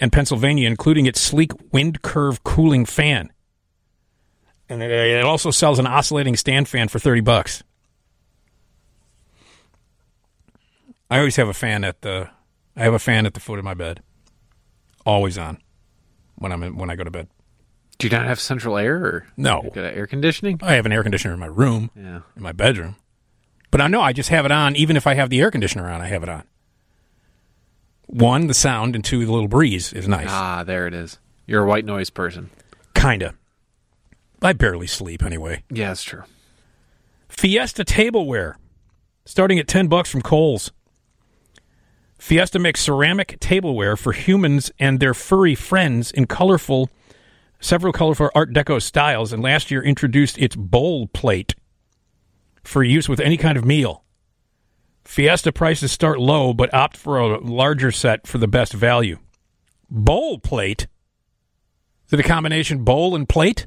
and 0.00 0.10
Pennsylvania, 0.10 0.66
including 0.66 1.06
its 1.06 1.20
sleek 1.20 1.52
wind 1.72 2.02
curve 2.02 2.42
cooling 2.42 2.84
fan. 2.86 3.30
And 4.68 4.82
it, 4.82 4.90
uh, 4.90 5.18
it 5.20 5.24
also 5.24 5.50
sells 5.52 5.78
an 5.78 5.86
oscillating 5.86 6.36
stand 6.36 6.68
fan 6.68 6.88
for 6.88 6.98
30 6.98 7.20
bucks. 7.20 7.62
I 11.10 11.18
always 11.18 11.36
have 11.36 11.48
a 11.48 11.54
fan 11.54 11.84
at 11.84 12.00
the 12.00 12.30
I 12.76 12.82
have 12.82 12.94
a 12.94 12.98
fan 12.98 13.26
at 13.26 13.34
the 13.34 13.40
foot 13.40 13.58
of 13.58 13.64
my 13.64 13.74
bed. 13.74 14.00
Always 15.06 15.38
on. 15.38 15.58
when 16.36 16.50
I'm 16.50 16.62
in, 16.62 16.76
when 16.76 16.90
I 16.90 16.96
go 16.96 17.04
to 17.04 17.10
bed. 17.10 17.28
Do 17.98 18.08
you 18.08 18.10
not 18.10 18.26
have 18.26 18.40
central 18.40 18.76
air 18.76 18.96
or 18.96 19.26
No. 19.36 19.70
Air 19.76 20.06
conditioning? 20.08 20.58
I 20.62 20.72
have 20.74 20.86
an 20.86 20.92
air 20.92 21.02
conditioner 21.04 21.34
in 21.34 21.40
my 21.40 21.46
room, 21.46 21.90
Yeah. 21.94 22.20
in 22.36 22.42
my 22.42 22.50
bedroom. 22.52 22.96
But 23.70 23.80
I 23.80 23.86
know 23.86 24.00
I 24.00 24.12
just 24.12 24.30
have 24.30 24.44
it 24.44 24.50
on. 24.50 24.74
Even 24.74 24.96
if 24.96 25.06
I 25.06 25.14
have 25.14 25.30
the 25.30 25.40
air 25.40 25.50
conditioner 25.52 25.88
on, 25.88 26.00
I 26.00 26.06
have 26.08 26.22
it 26.24 26.28
on. 26.28 26.42
One, 28.06 28.46
the 28.46 28.54
sound, 28.54 28.94
and 28.94 29.04
two, 29.04 29.24
the 29.24 29.32
little 29.32 29.48
breeze 29.48 29.92
is 29.92 30.06
nice. 30.06 30.28
Ah, 30.30 30.62
there 30.64 30.86
it 30.86 30.94
is. 30.94 31.18
You're 31.46 31.64
a 31.64 31.66
white 31.66 31.84
noise 31.84 32.10
person. 32.10 32.50
Kinda. 32.94 33.34
I 34.42 34.52
barely 34.52 34.86
sleep 34.86 35.22
anyway. 35.22 35.62
Yeah, 35.70 35.88
that's 35.88 36.02
true. 36.02 36.24
Fiesta 37.28 37.82
tableware, 37.84 38.56
starting 39.24 39.58
at 39.58 39.66
ten 39.66 39.88
bucks 39.88 40.10
from 40.10 40.22
Kohl's. 40.22 40.70
Fiesta 42.18 42.58
makes 42.58 42.80
ceramic 42.80 43.38
tableware 43.40 43.96
for 43.96 44.12
humans 44.12 44.70
and 44.78 45.00
their 45.00 45.14
furry 45.14 45.54
friends 45.54 46.10
in 46.10 46.26
colorful, 46.26 46.88
several 47.60 47.92
colorful 47.92 48.30
Art 48.34 48.52
Deco 48.52 48.80
styles, 48.80 49.32
and 49.32 49.42
last 49.42 49.70
year 49.70 49.82
introduced 49.82 50.38
its 50.38 50.56
bowl 50.56 51.08
plate 51.08 51.54
for 52.62 52.82
use 52.82 53.08
with 53.08 53.20
any 53.20 53.36
kind 53.36 53.58
of 53.58 53.64
meal. 53.64 54.04
Fiesta 55.04 55.52
prices 55.52 55.92
start 55.92 56.18
low, 56.18 56.54
but 56.54 56.72
opt 56.72 56.96
for 56.96 57.18
a 57.18 57.38
larger 57.38 57.92
set 57.92 58.26
for 58.26 58.38
the 58.38 58.48
best 58.48 58.72
value. 58.72 59.18
Bowl 59.90 60.38
plate? 60.38 60.86
Is 62.06 62.12
it 62.14 62.20
a 62.20 62.24
combination 62.24 62.84
bowl 62.84 63.14
and 63.14 63.28
plate? 63.28 63.66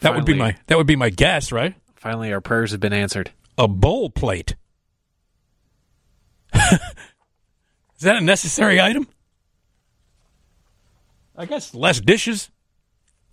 That 0.00 0.14
would 0.14 0.24
be 0.24 0.34
my 0.34 0.56
that 0.66 0.78
would 0.78 0.86
be 0.86 0.96
my 0.96 1.10
guess, 1.10 1.52
right? 1.52 1.74
Finally, 1.94 2.32
our 2.32 2.40
prayers 2.40 2.70
have 2.70 2.80
been 2.80 2.92
answered. 2.92 3.32
A 3.58 3.68
bowl 3.68 4.08
plate. 4.08 4.56
Is 6.54 6.80
that 8.00 8.16
a 8.16 8.20
necessary 8.22 8.80
item? 8.80 9.06
I 11.36 11.44
guess 11.44 11.74
less 11.74 12.00
dishes 12.00 12.50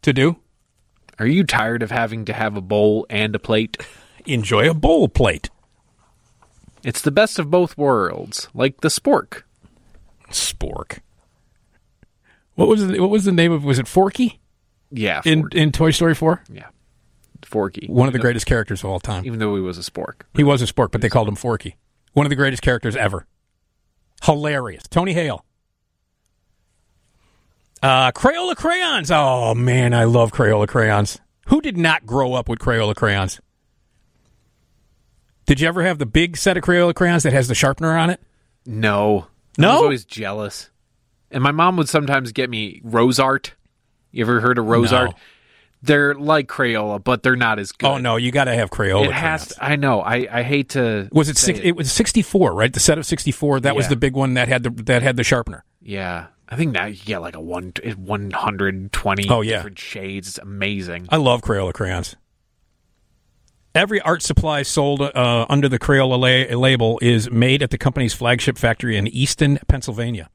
to 0.01 0.11
do. 0.11 0.37
Are 1.19 1.27
you 1.27 1.43
tired 1.43 1.83
of 1.83 1.91
having 1.91 2.25
to 2.25 2.33
have 2.33 2.57
a 2.57 2.61
bowl 2.61 3.05
and 3.09 3.33
a 3.35 3.39
plate? 3.39 3.77
Enjoy 4.25 4.69
a 4.69 4.73
bowl 4.73 5.07
plate. 5.07 5.49
It's 6.87 7.01
the 7.01 7.11
best 7.11 7.37
of 7.37 7.51
both 7.51 7.77
worlds, 7.77 8.47
like 8.53 8.79
the 8.79 8.87
spork. 8.87 9.41
Spork. 10.29 10.99
What 12.55 12.69
was 12.69 12.87
the, 12.87 12.97
what 13.01 13.09
was 13.09 13.25
the 13.25 13.33
name 13.33 13.51
of 13.51 13.65
was 13.65 13.77
it 13.77 13.89
Forky 13.89 14.39
Yeah, 14.89 15.21
in 15.25 15.49
in 15.51 15.73
Toy 15.73 15.91
Story 15.91 16.15
4? 16.15 16.43
Yeah. 16.49 16.67
Forky. 17.43 17.87
One 17.87 18.07
of 18.07 18.13
the 18.13 18.19
greatest 18.19 18.45
characters 18.45 18.85
of 18.85 18.89
all 18.89 19.01
time. 19.01 19.25
Even 19.25 19.39
though 19.39 19.53
he 19.55 19.61
was 19.61 19.77
a 19.77 19.81
spork. 19.91 20.21
He 20.33 20.45
was 20.45 20.61
a 20.61 20.65
spork, 20.65 20.91
but 20.91 21.01
they 21.01 21.09
called 21.09 21.27
him 21.27 21.35
Forky. 21.35 21.75
One 22.13 22.25
of 22.25 22.29
the 22.29 22.37
greatest 22.37 22.61
characters 22.61 22.95
ever. 22.95 23.27
Hilarious. 24.23 24.83
Tony 24.89 25.11
Hale. 25.11 25.43
Uh, 27.83 28.11
Crayola 28.13 28.55
crayons. 28.55 29.11
Oh 29.11 29.53
man, 29.53 29.93
I 29.93 30.05
love 30.05 30.31
Crayola 30.31 30.69
crayons. 30.69 31.19
Who 31.47 31.59
did 31.59 31.77
not 31.77 32.05
grow 32.05 32.33
up 32.33 32.47
with 32.47 32.59
Crayola 32.59 32.95
crayons? 32.95 33.41
Did 35.47 35.61
you 35.61 35.67
ever 35.67 35.81
have 35.81 35.97
the 35.97 36.05
big 36.05 36.37
set 36.37 36.57
of 36.57 36.63
Crayola 36.63 36.93
crayons 36.93 37.23
that 37.23 37.33
has 37.33 37.47
the 37.47 37.55
sharpener 37.55 37.97
on 37.97 38.09
it? 38.09 38.21
No. 38.65 39.27
No. 39.57 39.69
I 39.69 39.73
was 39.73 39.81
always 39.81 40.05
jealous. 40.05 40.69
And 41.31 41.41
my 41.41 41.51
mom 41.51 41.77
would 41.77 41.89
sometimes 41.89 42.31
get 42.33 42.49
me 42.49 42.81
RoseArt. 42.85 43.51
You 44.11 44.25
ever 44.25 44.41
heard 44.41 44.57
of 44.57 44.65
rose 44.65 44.91
No. 44.91 44.97
art? 44.97 45.15
They're 45.81 46.15
like 46.15 46.47
Crayola, 46.47 47.01
but 47.01 47.23
they're 47.23 47.35
not 47.35 47.59
as 47.59 47.71
oh, 47.71 47.75
good. 47.77 47.87
Oh 47.87 47.97
no, 47.97 48.15
you 48.17 48.31
got 48.31 48.45
to 48.45 48.55
have 48.55 48.71
Crayola. 48.71 49.05
it 49.05 49.13
has. 49.13 49.47
To, 49.49 49.63
I 49.63 49.75
know. 49.77 50.01
I, 50.01 50.27
I 50.29 50.43
hate 50.43 50.69
to. 50.69 51.07
Was 51.11 51.29
it 51.29 51.37
six, 51.37 51.59
it 51.63 51.75
was 51.75 51.91
64, 51.91 52.53
right? 52.53 52.73
The 52.73 52.79
set 52.79 52.97
of 52.97 53.05
64, 53.05 53.61
that 53.61 53.75
was 53.75 53.87
the 53.87 53.95
big 53.95 54.15
one 54.15 54.33
that 54.33 54.47
had 54.47 54.63
the 54.63 54.69
that 54.83 55.01
had 55.01 55.17
the 55.17 55.23
sharpener. 55.23 55.63
Yeah, 55.81 56.27
I 56.49 56.55
think 56.55 56.73
now 56.73 56.85
you 56.87 56.97
get 56.97 57.19
like 57.19 57.35
a 57.35 57.41
one 57.41 57.73
one 57.95 58.31
hundred 58.31 58.91
twenty. 58.91 59.29
Oh, 59.29 59.41
yeah. 59.41 59.57
different 59.57 59.79
shades. 59.79 60.27
It's 60.29 60.37
amazing. 60.39 61.07
I 61.09 61.17
love 61.17 61.41
Crayola 61.41 61.73
crayons. 61.73 62.15
Every 63.77 64.01
art 64.01 64.23
supply 64.23 64.63
sold 64.63 65.03
uh, 65.03 65.45
under 65.47 65.69
the 65.69 65.77
Crayola 65.77 66.49
la- 66.49 66.57
label 66.57 66.97
is 66.99 67.29
made 67.29 67.61
at 67.61 67.69
the 67.69 67.77
company's 67.77 68.11
flagship 68.11 68.57
factory 68.57 68.97
in 68.97 69.05
Easton, 69.07 69.59
Pennsylvania. 69.67 70.31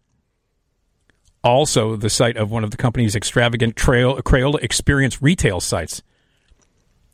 Also, 1.42 1.96
the 1.96 2.08
site 2.08 2.36
of 2.36 2.52
one 2.52 2.62
of 2.62 2.70
the 2.70 2.76
company's 2.76 3.16
extravagant 3.16 3.74
Trail- 3.74 4.18
Crayola 4.18 4.62
Experience 4.62 5.20
retail 5.20 5.58
sites. 5.58 6.04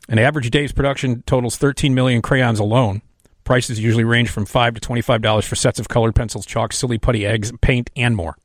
An 0.07 0.19
average 0.19 0.51
day's 0.51 0.71
production 0.71 1.23
totals 1.23 1.57
13 1.57 1.95
million 1.95 2.21
crayons 2.21 2.59
alone. 2.59 3.01
Prices 3.45 3.81
usually 3.81 4.05
range 4.05 4.29
from 4.29 4.45
five 4.45 4.75
to 4.75 4.81
twenty-five 4.83 5.23
dollars 5.23 5.47
for 5.47 5.57
sets 5.57 5.81
of 5.81 5.89
colored 5.89 6.15
pencils, 6.15 6.45
chalk, 6.45 6.75
silly 6.75 6.99
putty, 6.99 7.25
eggs, 7.25 7.53
paint, 7.63 7.89
and 7.97 8.15
more. 8.15 8.37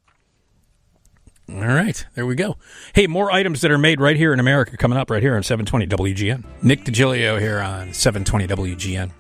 All 1.50 1.60
right, 1.60 2.06
there 2.16 2.26
we 2.26 2.36
go. 2.36 2.56
Hey, 2.94 3.06
more 3.06 3.30
items 3.30 3.62
that 3.62 3.72
are 3.72 3.78
made 3.78 4.00
right 4.00 4.16
here 4.16 4.32
in 4.32 4.40
America 4.40 4.78
coming 4.78 4.98
up 4.98 5.10
right 5.10 5.22
here 5.22 5.36
on 5.36 5.44
720 5.44 6.14
WGN. 6.14 6.46
Nick 6.64 6.86
Digilio 6.86 7.38
here 7.40 7.60
on 7.60 7.94
720 7.94 8.48
WGN. 8.48 9.12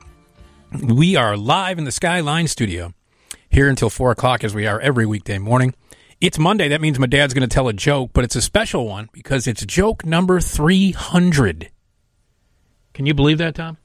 We 0.95 1.17
are 1.17 1.35
live 1.35 1.77
in 1.77 1.83
the 1.83 1.91
Skyline 1.91 2.47
studio 2.47 2.93
here 3.49 3.67
until 3.67 3.89
4 3.89 4.11
o'clock 4.11 4.45
as 4.45 4.55
we 4.55 4.65
are 4.65 4.79
every 4.79 5.05
weekday 5.05 5.37
morning. 5.37 5.75
It's 6.21 6.39
Monday. 6.39 6.69
That 6.69 6.79
means 6.79 6.97
my 6.97 7.07
dad's 7.07 7.33
going 7.33 7.47
to 7.47 7.53
tell 7.53 7.67
a 7.67 7.73
joke, 7.73 8.11
but 8.13 8.23
it's 8.23 8.37
a 8.37 8.41
special 8.41 8.87
one 8.87 9.09
because 9.11 9.45
it's 9.45 9.65
joke 9.65 10.05
number 10.05 10.39
300. 10.39 11.69
Can 12.93 13.05
you 13.05 13.13
believe 13.13 13.39
that, 13.39 13.55
Tom? 13.55 13.77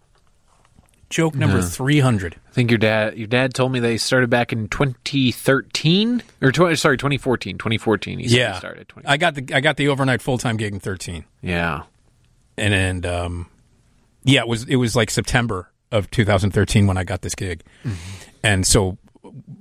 Joke 1.10 1.34
number 1.34 1.56
No. 1.58 1.62
300. 1.62 2.36
I 2.48 2.52
think 2.52 2.70
your 2.70 2.78
dad 2.78 3.16
your 3.16 3.26
dad 3.26 3.54
told 3.54 3.72
me 3.72 3.80
they 3.80 3.96
started 3.96 4.28
back 4.28 4.52
in 4.52 4.68
2013 4.68 6.22
or 6.42 6.52
20, 6.52 6.76
sorry 6.76 6.98
2014 6.98 7.56
2014 7.56 8.18
he 8.18 8.26
yeah, 8.26 8.58
started 8.58 8.88
20. 8.88 9.08
I 9.08 9.16
got 9.16 9.34
the 9.34 9.54
I 9.54 9.60
got 9.60 9.76
the 9.78 9.88
overnight 9.88 10.20
full 10.20 10.36
time 10.38 10.56
gig 10.58 10.72
in 10.74 10.80
13. 10.80 11.24
Yeah. 11.40 11.84
and 12.58 12.74
and 12.74 13.06
um, 13.06 13.46
yeah, 14.24 14.40
it 14.40 14.48
was 14.48 14.64
it 14.64 14.76
was 14.76 14.94
like 14.94 15.10
September 15.10 15.70
of 15.90 16.10
2013 16.10 16.86
when 16.86 16.98
I 16.98 17.04
got 17.04 17.22
this 17.22 17.34
gig, 17.34 17.62
and 18.42 18.66
so 18.66 18.98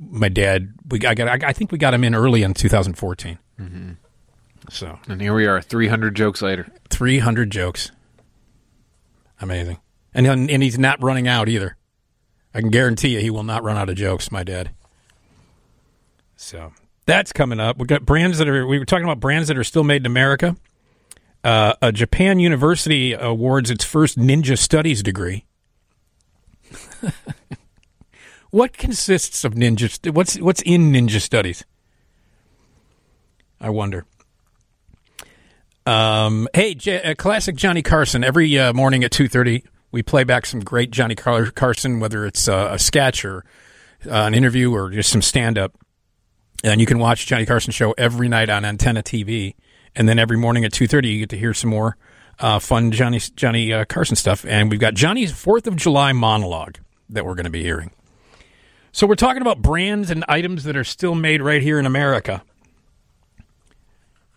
my 0.10 0.28
dad, 0.28 0.74
we 0.90 1.00
I 1.06 1.14
got 1.14 1.28
I, 1.44 1.48
I 1.50 1.54
think 1.54 1.72
we 1.72 1.78
got 1.78 1.94
him 1.94 2.04
in 2.04 2.14
early 2.14 2.44
in 2.44 2.54
2014. 2.54 3.40
Mhm. 3.60 3.96
So 4.70 5.00
And 5.08 5.22
here 5.22 5.34
we 5.34 5.46
are 5.46 5.62
300 5.62 6.14
jokes 6.16 6.42
later. 6.42 6.68
300 6.90 7.50
jokes, 7.50 7.92
amazing, 9.40 9.78
and 10.26 10.50
and 10.50 10.64
he's 10.64 10.80
not 10.80 11.02
running 11.02 11.28
out 11.28 11.50
either. 11.50 11.78
I 12.54 12.62
can 12.62 12.70
guarantee 12.72 13.10
you, 13.10 13.20
he 13.20 13.30
will 13.30 13.44
not 13.44 13.64
run 13.64 13.78
out 13.78 13.90
of 13.90 13.96
jokes, 13.96 14.32
my 14.32 14.44
dad. 14.44 14.72
So 16.36 16.74
that's 17.06 17.32
coming 17.32 17.60
up. 17.60 17.78
We 17.78 17.86
got 17.86 18.06
brands 18.06 18.38
that 18.38 18.48
are. 18.48 18.66
We 18.66 18.80
were 18.80 18.86
talking 18.86 19.06
about 19.06 19.20
brands 19.20 19.48
that 19.48 19.58
are 19.58 19.64
still 19.64 19.84
made 19.84 20.02
in 20.02 20.06
America. 20.06 20.56
Uh, 21.44 21.74
a 21.82 21.92
Japan 21.92 22.40
university 22.40 23.14
awards 23.14 23.70
its 23.70 23.86
first 23.86 24.18
ninja 24.18 24.58
studies 24.58 25.04
degree. 25.04 25.46
what 28.50 28.78
consists 28.78 29.44
of 29.44 29.54
ninja? 29.54 30.12
What's 30.12 30.38
what's 30.40 30.62
in 30.64 30.92
ninja 30.92 31.22
studies? 31.22 31.64
I 33.62 33.70
wonder. 33.70 34.06
Um, 35.86 36.48
hey, 36.54 36.74
J- 36.74 37.02
uh, 37.02 37.16
classic 37.16 37.56
Johnny 37.56 37.82
Carson. 37.82 38.24
Every 38.24 38.58
uh, 38.60 38.74
morning 38.74 39.04
at 39.04 39.12
two 39.12 39.28
thirty, 39.30 39.64
we 39.92 40.04
play 40.04 40.24
back 40.24 40.46
some 40.46 40.60
great 40.60 40.92
Johnny 40.92 41.16
Car- 41.16 41.52
Carson, 41.52 42.00
whether 42.00 42.26
it's 42.26 42.48
uh, 42.48 42.70
a 42.72 42.80
sketch 42.80 43.24
or 43.24 43.46
uh, 44.06 44.12
an 44.12 44.34
interview 44.34 44.72
or 44.74 44.90
just 44.90 45.10
some 45.10 45.22
stand 45.22 45.58
up. 45.58 45.74
And 46.64 46.82
you 46.82 46.88
can 46.88 47.00
watch 47.00 47.26
Johnny 47.28 47.46
Carson 47.46 47.72
show 47.72 47.92
every 47.98 48.28
night 48.28 48.50
on 48.50 48.66
Antenna 48.66 49.04
TV, 49.04 49.56
and 49.96 50.10
then 50.10 50.18
every 50.18 50.38
morning 50.38 50.66
at 50.66 50.74
two 50.74 50.88
thirty, 50.88 51.10
you 51.10 51.20
get 51.20 51.30
to 51.30 51.38
hear 51.38 51.54
some 51.54 51.70
more 51.70 51.98
uh, 52.40 52.60
fun 52.60 52.92
Johnny 52.92 53.20
Johnny 53.20 53.72
uh, 53.72 53.86
Carson 53.86 54.16
stuff. 54.16 54.46
And 54.46 54.72
we've 54.72 54.80
got 54.80 54.96
Johnny's 54.96 55.32
Fourth 55.32 55.68
of 55.68 55.76
July 55.76 56.14
monologue 56.14 56.78
that 57.10 57.26
we're 57.26 57.36
going 57.36 57.46
to 57.46 57.52
be 57.52 57.64
hearing. 57.64 57.92
So 58.92 59.06
we're 59.06 59.16
talking 59.16 59.44
about 59.44 59.62
brands 59.62 60.10
and 60.10 60.26
items 60.28 60.64
that 60.64 60.76
are 60.76 60.84
still 60.84 61.14
made 61.14 61.42
right 61.42 61.62
here 61.62 61.78
in 61.78 61.86
America. 61.86 62.44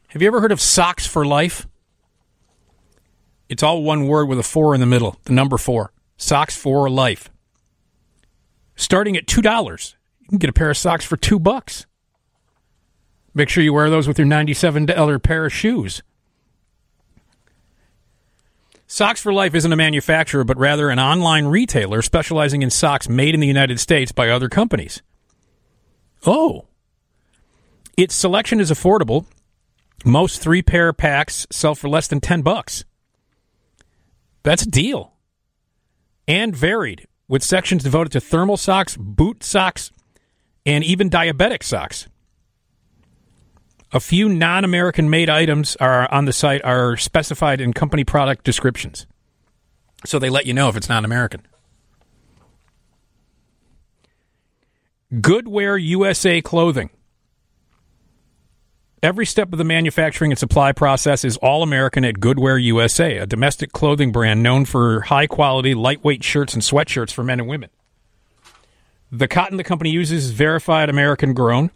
Have 0.08 0.20
you 0.20 0.28
ever 0.28 0.40
heard 0.40 0.52
of 0.52 0.60
Socks 0.60 1.06
for 1.06 1.24
Life? 1.24 1.66
It's 3.50 3.64
all 3.64 3.82
one 3.82 4.06
word 4.06 4.28
with 4.28 4.38
a 4.38 4.44
four 4.44 4.74
in 4.76 4.80
the 4.80 4.86
middle, 4.86 5.16
the 5.24 5.32
number 5.32 5.58
four. 5.58 5.92
Socks 6.16 6.56
for 6.56 6.88
Life. 6.88 7.30
Starting 8.76 9.16
at 9.16 9.26
two 9.26 9.42
dollars, 9.42 9.96
you 10.20 10.28
can 10.28 10.38
get 10.38 10.48
a 10.48 10.52
pair 10.52 10.70
of 10.70 10.76
socks 10.76 11.04
for 11.04 11.16
two 11.16 11.40
bucks. 11.40 11.84
Make 13.34 13.48
sure 13.48 13.64
you 13.64 13.74
wear 13.74 13.90
those 13.90 14.06
with 14.06 14.18
your 14.18 14.28
ninety-seven 14.28 14.86
dollar 14.86 15.18
pair 15.18 15.46
of 15.46 15.52
shoes. 15.52 16.00
Socks 18.86 19.20
for 19.20 19.32
Life 19.32 19.56
isn't 19.56 19.72
a 19.72 19.76
manufacturer, 19.76 20.44
but 20.44 20.56
rather 20.56 20.88
an 20.88 21.00
online 21.00 21.46
retailer 21.46 22.02
specializing 22.02 22.62
in 22.62 22.70
socks 22.70 23.08
made 23.08 23.34
in 23.34 23.40
the 23.40 23.48
United 23.48 23.80
States 23.80 24.12
by 24.12 24.28
other 24.28 24.48
companies. 24.48 25.02
Oh. 26.24 26.66
Its 27.96 28.14
selection 28.14 28.60
is 28.60 28.70
affordable. 28.70 29.26
Most 30.04 30.40
three 30.40 30.62
pair 30.62 30.92
packs 30.92 31.48
sell 31.50 31.74
for 31.74 31.88
less 31.88 32.06
than 32.06 32.20
10 32.20 32.42
bucks. 32.42 32.84
That's 34.42 34.62
a 34.62 34.70
deal. 34.70 35.12
And 36.26 36.54
varied, 36.54 37.06
with 37.28 37.42
sections 37.42 37.82
devoted 37.82 38.12
to 38.12 38.20
thermal 38.20 38.56
socks, 38.56 38.96
boot 38.96 39.42
socks, 39.42 39.90
and 40.64 40.84
even 40.84 41.10
diabetic 41.10 41.62
socks. 41.62 42.08
A 43.92 44.00
few 44.00 44.28
non-American 44.28 45.10
made 45.10 45.28
items 45.28 45.76
are 45.76 46.10
on 46.12 46.24
the 46.24 46.32
site 46.32 46.64
are 46.64 46.96
specified 46.96 47.60
in 47.60 47.72
company 47.72 48.04
product 48.04 48.44
descriptions. 48.44 49.06
So 50.04 50.18
they 50.18 50.30
let 50.30 50.46
you 50.46 50.54
know 50.54 50.68
if 50.68 50.76
it's 50.76 50.88
not 50.88 51.04
American. 51.04 51.42
Goodwear 55.12 55.82
USA 55.82 56.40
clothing. 56.40 56.90
Every 59.02 59.24
step 59.24 59.50
of 59.52 59.58
the 59.58 59.64
manufacturing 59.64 60.30
and 60.30 60.38
supply 60.38 60.72
process 60.72 61.24
is 61.24 61.38
all 61.38 61.62
American 61.62 62.04
at 62.04 62.16
Goodwear 62.16 62.62
USA, 62.62 63.16
a 63.16 63.26
domestic 63.26 63.72
clothing 63.72 64.12
brand 64.12 64.42
known 64.42 64.66
for 64.66 65.00
high 65.00 65.26
quality, 65.26 65.74
lightweight 65.74 66.22
shirts 66.22 66.52
and 66.52 66.62
sweatshirts 66.62 67.10
for 67.10 67.24
men 67.24 67.40
and 67.40 67.48
women. 67.48 67.70
The 69.10 69.26
cotton 69.26 69.56
the 69.56 69.64
company 69.64 69.90
uses 69.90 70.26
is 70.26 70.30
verified 70.32 70.90
American 70.90 71.32
grown. 71.32 71.70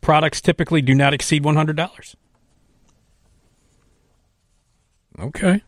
Products 0.00 0.40
typically 0.40 0.82
do 0.82 0.94
not 0.94 1.12
exceed 1.12 1.42
$100. 1.42 2.14
Okay. 5.18 5.62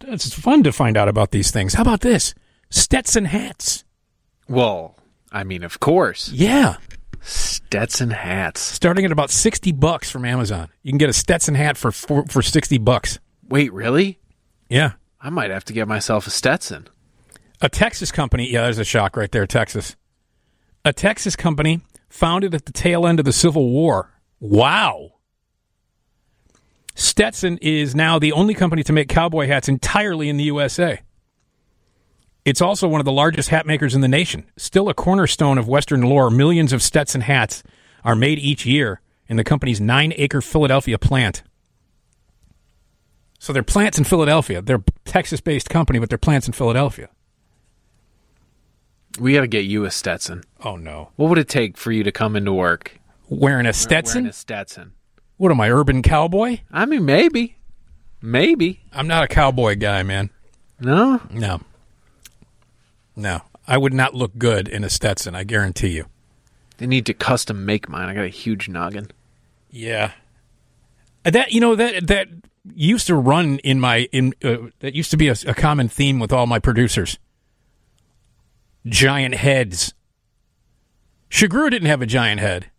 It's 0.00 0.34
fun 0.34 0.62
to 0.62 0.72
find 0.72 0.96
out 0.96 1.08
about 1.08 1.30
these 1.30 1.50
things. 1.50 1.74
How 1.74 1.82
about 1.82 2.00
this? 2.00 2.34
Stetson 2.70 3.26
hats. 3.26 3.84
Well, 4.48 4.96
I 5.30 5.44
mean, 5.44 5.62
of 5.62 5.78
course. 5.78 6.30
Yeah. 6.30 6.76
Stetson 7.26 8.10
hats. 8.10 8.60
Starting 8.60 9.04
at 9.04 9.10
about 9.10 9.30
60 9.30 9.72
bucks 9.72 10.10
from 10.10 10.24
Amazon. 10.24 10.68
You 10.82 10.92
can 10.92 10.98
get 10.98 11.10
a 11.10 11.12
Stetson 11.12 11.54
hat 11.54 11.76
for 11.76 11.90
for, 11.90 12.24
for 12.26 12.40
60 12.40 12.78
bucks. 12.78 13.18
Wait, 13.48 13.72
really? 13.72 14.20
Yeah. 14.68 14.92
I 15.20 15.30
might 15.30 15.50
have 15.50 15.64
to 15.64 15.72
get 15.72 15.88
myself 15.88 16.26
a 16.26 16.30
Stetson. 16.30 16.88
A 17.60 17.68
Texas 17.68 18.12
company, 18.12 18.50
yeah, 18.50 18.62
there's 18.62 18.78
a 18.78 18.84
shock 18.84 19.16
right 19.16 19.30
there, 19.32 19.46
Texas. 19.46 19.96
A 20.84 20.92
Texas 20.92 21.34
company 21.34 21.80
founded 22.08 22.54
at 22.54 22.66
the 22.66 22.72
tail 22.72 23.06
end 23.06 23.18
of 23.18 23.24
the 23.24 23.32
Civil 23.32 23.70
War. 23.70 24.12
Wow. 24.38 25.14
Stetson 26.94 27.58
is 27.60 27.94
now 27.94 28.18
the 28.18 28.32
only 28.32 28.54
company 28.54 28.82
to 28.84 28.92
make 28.92 29.08
cowboy 29.08 29.46
hats 29.46 29.68
entirely 29.68 30.28
in 30.28 30.36
the 30.36 30.44
USA. 30.44 31.00
It's 32.46 32.60
also 32.60 32.86
one 32.86 33.00
of 33.00 33.04
the 33.04 33.10
largest 33.12 33.48
hat 33.48 33.66
makers 33.66 33.96
in 33.96 34.02
the 34.02 34.08
nation. 34.08 34.44
Still 34.56 34.88
a 34.88 34.94
cornerstone 34.94 35.58
of 35.58 35.66
Western 35.66 36.02
lore, 36.02 36.30
millions 36.30 36.72
of 36.72 36.80
Stetson 36.80 37.22
hats 37.22 37.64
are 38.04 38.14
made 38.14 38.38
each 38.38 38.64
year 38.64 39.00
in 39.26 39.36
the 39.36 39.42
company's 39.42 39.80
nine 39.80 40.14
acre 40.16 40.40
Philadelphia 40.40 40.96
plant. 40.96 41.42
So 43.40 43.52
they're 43.52 43.64
plants 43.64 43.98
in 43.98 44.04
Philadelphia. 44.04 44.62
They're 44.62 44.76
a 44.76 44.84
Texas 45.04 45.40
based 45.40 45.68
company, 45.68 45.98
but 45.98 46.08
they're 46.08 46.18
plants 46.18 46.46
in 46.46 46.52
Philadelphia. 46.52 47.08
We 49.18 49.32
got 49.32 49.40
to 49.40 49.48
get 49.48 49.64
you 49.64 49.84
a 49.84 49.90
Stetson. 49.90 50.44
Oh, 50.64 50.76
no. 50.76 51.10
What 51.16 51.30
would 51.30 51.38
it 51.38 51.48
take 51.48 51.76
for 51.76 51.90
you 51.90 52.04
to 52.04 52.12
come 52.12 52.36
into 52.36 52.52
work 52.52 53.00
Wearing 53.28 53.66
a 53.66 53.72
Stetson? 53.72 54.22
wearing 54.22 54.30
a 54.30 54.32
Stetson? 54.32 54.92
What 55.36 55.50
am 55.50 55.60
I, 55.60 55.68
urban 55.68 56.00
cowboy? 56.00 56.60
I 56.70 56.86
mean, 56.86 57.04
maybe. 57.04 57.56
Maybe. 58.22 58.82
I'm 58.92 59.08
not 59.08 59.24
a 59.24 59.28
cowboy 59.28 59.74
guy, 59.74 60.04
man. 60.04 60.30
No? 60.78 61.20
No. 61.30 61.60
No. 63.16 63.40
I 63.66 63.78
would 63.78 63.92
not 63.94 64.14
look 64.14 64.36
good 64.38 64.68
in 64.68 64.84
a 64.84 64.90
Stetson, 64.90 65.34
I 65.34 65.42
guarantee 65.44 65.88
you. 65.88 66.06
They 66.78 66.86
need 66.86 67.06
to 67.06 67.14
custom 67.14 67.64
make 67.64 67.88
mine. 67.88 68.08
I 68.08 68.14
got 68.14 68.24
a 68.24 68.28
huge 68.28 68.68
noggin. 68.68 69.10
Yeah. 69.70 70.12
Uh, 71.24 71.30
That 71.30 71.52
you 71.52 71.60
know 71.60 71.74
that 71.74 72.06
that 72.06 72.28
used 72.74 73.06
to 73.08 73.14
run 73.16 73.58
in 73.60 73.80
my 73.80 74.08
in 74.12 74.34
uh, 74.44 74.56
that 74.80 74.94
used 74.94 75.10
to 75.12 75.16
be 75.16 75.28
a, 75.28 75.34
a 75.46 75.54
common 75.54 75.88
theme 75.88 76.18
with 76.20 76.32
all 76.32 76.46
my 76.46 76.58
producers. 76.58 77.18
Giant 78.86 79.34
heads. 79.34 79.94
Shagru 81.30 81.70
didn't 81.70 81.88
have 81.88 82.02
a 82.02 82.06
giant 82.06 82.40
head, 82.40 82.70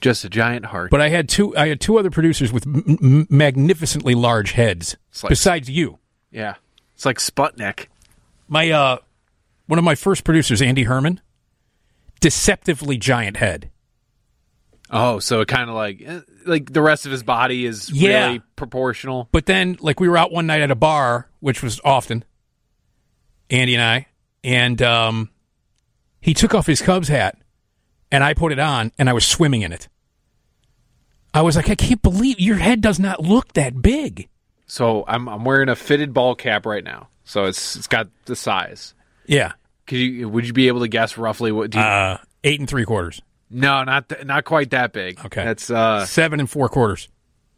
Just 0.00 0.24
a 0.24 0.28
giant 0.28 0.66
heart. 0.66 0.90
but 0.90 1.00
I 1.00 1.08
had 1.08 1.28
two. 1.28 1.56
I 1.56 1.68
had 1.68 1.80
two 1.80 1.98
other 1.98 2.10
producers 2.10 2.52
with 2.52 2.66
m- 2.66 2.98
m- 3.00 3.26
magnificently 3.30 4.14
large 4.16 4.52
heads. 4.52 4.96
like- 5.22 5.28
besides 5.30 5.70
you, 5.70 5.98
yeah. 6.32 6.54
It's 6.94 7.04
like 7.06 7.18
Sputnik. 7.18 7.86
my 8.48 8.70
uh, 8.70 8.96
one 9.66 9.78
of 9.78 9.84
my 9.84 9.94
first 9.94 10.24
producers, 10.24 10.60
Andy 10.62 10.84
Herman, 10.84 11.20
deceptively 12.20 12.96
giant 12.98 13.36
head. 13.38 13.70
Oh, 14.90 15.18
so 15.18 15.40
it 15.40 15.48
kind 15.48 15.68
of 15.70 15.74
like 15.76 16.02
eh, 16.04 16.20
like 16.46 16.72
the 16.72 16.82
rest 16.82 17.06
of 17.06 17.12
his 17.12 17.22
body 17.22 17.64
is 17.66 17.90
Yeah. 17.90 18.26
really 18.26 18.42
proportional. 18.56 19.28
But 19.32 19.46
then, 19.46 19.76
like, 19.80 19.98
we 19.98 20.08
were 20.08 20.16
out 20.16 20.30
one 20.30 20.46
night 20.46 20.60
at 20.60 20.70
a 20.70 20.74
bar, 20.76 21.28
which 21.40 21.62
was 21.62 21.80
often, 21.84 22.24
Andy 23.50 23.74
and 23.74 23.82
I, 23.82 24.06
and 24.44 24.80
um, 24.82 25.30
he 26.20 26.34
took 26.34 26.54
off 26.54 26.66
his 26.66 26.82
Cubs 26.82 27.08
hat, 27.08 27.38
and 28.12 28.22
I 28.22 28.34
put 28.34 28.52
it 28.52 28.58
on, 28.58 28.92
and 28.98 29.08
I 29.08 29.14
was 29.14 29.24
swimming 29.26 29.62
in 29.62 29.72
it. 29.72 29.88
I 31.32 31.42
was 31.42 31.56
like, 31.56 31.68
I 31.70 31.74
can't 31.74 32.02
believe 32.02 32.38
your 32.38 32.56
head 32.58 32.80
does 32.80 33.00
not 33.00 33.20
look 33.20 33.54
that 33.54 33.82
big. 33.82 34.28
So 34.66 35.04
I'm 35.08 35.28
I'm 35.28 35.44
wearing 35.44 35.68
a 35.68 35.76
fitted 35.76 36.14
ball 36.14 36.34
cap 36.34 36.64
right 36.66 36.84
now. 36.84 37.08
So 37.24 37.44
it's 37.46 37.74
it's 37.74 37.86
got 37.86 38.08
the 38.26 38.36
size. 38.36 38.93
Yeah. 39.26 39.52
Could 39.86 39.98
you 39.98 40.28
would 40.28 40.46
you 40.46 40.52
be 40.52 40.68
able 40.68 40.80
to 40.80 40.88
guess 40.88 41.16
roughly 41.18 41.52
what? 41.52 41.70
Do 41.70 41.78
you, 41.78 41.84
Uh, 41.84 42.18
eight 42.42 42.58
and 42.60 42.68
three 42.68 42.84
quarters. 42.84 43.20
no, 43.50 43.84
not 43.84 44.08
th- 44.08 44.24
not 44.24 44.44
quite 44.44 44.70
that 44.70 44.92
big. 44.92 45.18
Okay. 45.24 45.44
that's 45.44 45.70
uh 45.70 46.06
Seven 46.06 46.40
and 46.40 46.48
four 46.50 46.68
quarters. 46.68 47.08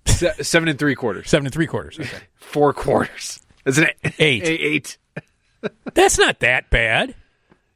se- 0.07 0.35
seven 0.43 0.69
and 0.69 0.79
three 0.79 0.95
quarters. 0.95 1.29
Seven 1.31 1.47
and 1.47 1.53
three 1.55 1.67
quarters. 1.67 1.99
Okay. 2.01 2.19
Four 2.37 2.73
quarters. 2.73 3.41
Isn't 3.65 3.85
it 4.03 4.15
Eight. 4.19 4.45
eight? 4.47 4.99
That's 5.95 6.17
not 6.19 6.41
that 6.41 6.71
bad. 6.71 7.15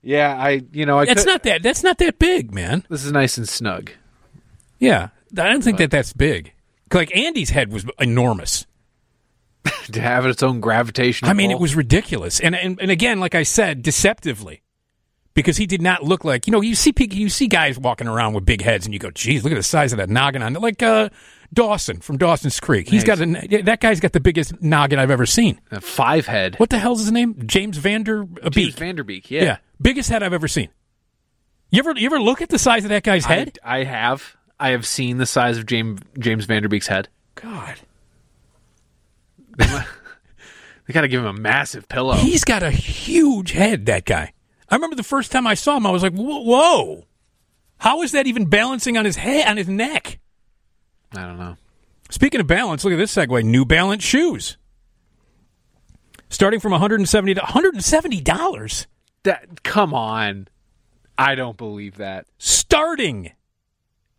Yeah, 0.03 0.35
I 0.37 0.63
you 0.73 0.87
know 0.87 0.99
I 0.99 1.05
That's 1.07 1.25
could- 1.25 1.31
not 1.31 1.43
that. 1.45 1.63
That's 1.63 1.83
not 1.83 1.99
that 1.99 2.19
big, 2.19 2.53
man. 2.55 2.85
This 2.89 3.05
is 3.05 3.13
nice 3.13 3.37
and 3.37 3.49
snug. 3.49 3.91
Yeah, 4.79 5.09
I 5.37 5.49
don't 5.49 5.63
think 5.63 5.79
that 5.79 5.91
that's 5.91 6.13
big. 6.13 6.53
Like 6.93 7.15
Andy's 7.17 7.51
head 7.51 7.73
was 7.73 7.85
enormous. 7.99 8.67
to 9.93 10.01
have 10.01 10.27
its 10.27 10.43
own 10.43 10.61
gravitational. 10.61 11.31
I 11.31 11.35
mean, 11.35 11.51
it 11.51 11.59
was 11.59 11.75
ridiculous, 11.75 12.41
and, 12.41 12.55
and 12.55 12.81
and 12.81 12.91
again, 12.91 13.21
like 13.21 13.35
I 13.35 13.43
said, 13.43 13.83
deceptively, 13.83 14.63
because 15.35 15.57
he 15.57 15.67
did 15.67 15.83
not 15.83 16.03
look 16.03 16.25
like 16.25 16.47
you 16.47 16.51
know 16.53 16.61
you 16.61 16.75
see 16.75 16.93
you 17.11 17.29
see 17.29 17.47
guys 17.47 17.79
walking 17.79 18.09
around 18.09 18.35
with 18.35 18.45
big 18.45 18.63
heads, 18.63 18.87
and 18.87 18.95
you 18.95 18.99
go, 18.99 19.11
"Geez, 19.11 19.45
look 19.45 19.53
at 19.53 19.57
the 19.57 19.63
size 19.63 19.93
of 19.93 19.99
that 19.99 20.09
noggin 20.09 20.43
on 20.43 20.57
it." 20.57 20.63
Like 20.63 20.83
uh, 20.83 21.11
Dawson 21.53 22.01
from 22.01 22.17
Dawson's 22.17 22.59
Creek, 22.61 22.89
he's 22.89 23.05
got 23.05 23.21
a 23.21 23.63
that 23.63 23.81
guy's 23.81 24.01
got 24.01 24.13
the 24.13 24.21
biggest 24.21 24.61
noggin 24.63 24.99
I've 24.99 25.11
ever 25.11 25.27
seen. 25.27 25.61
a 25.71 25.81
five 25.81 26.27
head. 26.27 26.57
What 26.59 26.71
the 26.71 26.79
hell's 26.79 27.01
his 27.01 27.13
name? 27.13 27.43
James 27.47 27.77
Vander 27.77 28.27
uh, 28.43 28.51
James 28.51 28.75
Van 28.75 28.97
Der 28.97 29.05
Beek. 29.05 29.31
Yeah. 29.31 29.43
yeah, 29.43 29.57
biggest 29.81 30.09
head 30.09 30.23
I've 30.23 30.33
ever 30.33 30.49
seen. 30.49 30.69
You 31.71 31.81
ever 31.81 31.93
you 31.99 32.07
ever 32.07 32.21
look 32.21 32.41
at 32.43 32.49
the 32.49 32.59
size 32.59 32.85
of 32.85 32.91
that 32.91 33.03
guy's 33.03 33.25
head? 33.25 33.59
I, 33.63 33.81
I 33.81 33.85
have. 33.85 34.37
I 34.59 34.71
have 34.71 34.87
seen 34.87 35.19
the 35.19 35.27
size 35.27 35.57
of 35.59 35.67
James 35.67 36.01
James 36.19 36.45
Van 36.45 36.63
Der 36.63 36.69
Beek's 36.69 36.87
head. 36.87 37.09
God, 37.35 37.77
They 39.67 40.93
got 40.93 41.03
to 41.03 41.09
give 41.09 41.21
him 41.21 41.27
a 41.29 41.33
massive 41.33 41.89
pillow. 41.89 42.15
he's 42.15 42.45
got 42.45 42.63
a 42.63 42.71
huge 42.71 43.53
head. 43.53 43.87
That 43.87 44.05
guy. 44.05 44.33
I 44.69 44.75
remember 44.75 44.97
the 44.97 45.03
first 45.03 45.33
time 45.33 45.47
I 45.47 45.55
saw 45.55 45.77
him, 45.77 45.87
I 45.87 45.91
was 45.91 46.03
like, 46.03 46.15
"Whoa!" 46.15 46.41
whoa. 46.43 47.05
How 47.79 48.03
is 48.03 48.13
that 48.13 48.27
even 48.27 48.45
balancing 48.47 48.97
on 48.97 49.05
his 49.05 49.17
head 49.17 49.49
on 49.49 49.57
his 49.57 49.69
neck? 49.69 50.19
I 51.17 51.23
don't 51.23 51.39
know. 51.39 51.57
Speaking 52.11 52.41
of 52.41 52.47
balance, 52.47 52.85
look 52.85 52.93
at 52.93 52.97
this 52.97 53.15
segue. 53.15 53.43
New 53.45 53.65
Balance 53.65 54.03
shoes. 54.03 54.59
Starting 56.29 56.61
from 56.61 56.73
170 56.73 57.35
to 57.35 57.41
$170. 57.41 58.87
That 59.25 59.63
come 59.63 59.95
on. 59.95 60.49
I 61.17 61.35
don't 61.35 61.57
believe 61.57 61.97
that. 61.97 62.27
Starting 62.39 63.33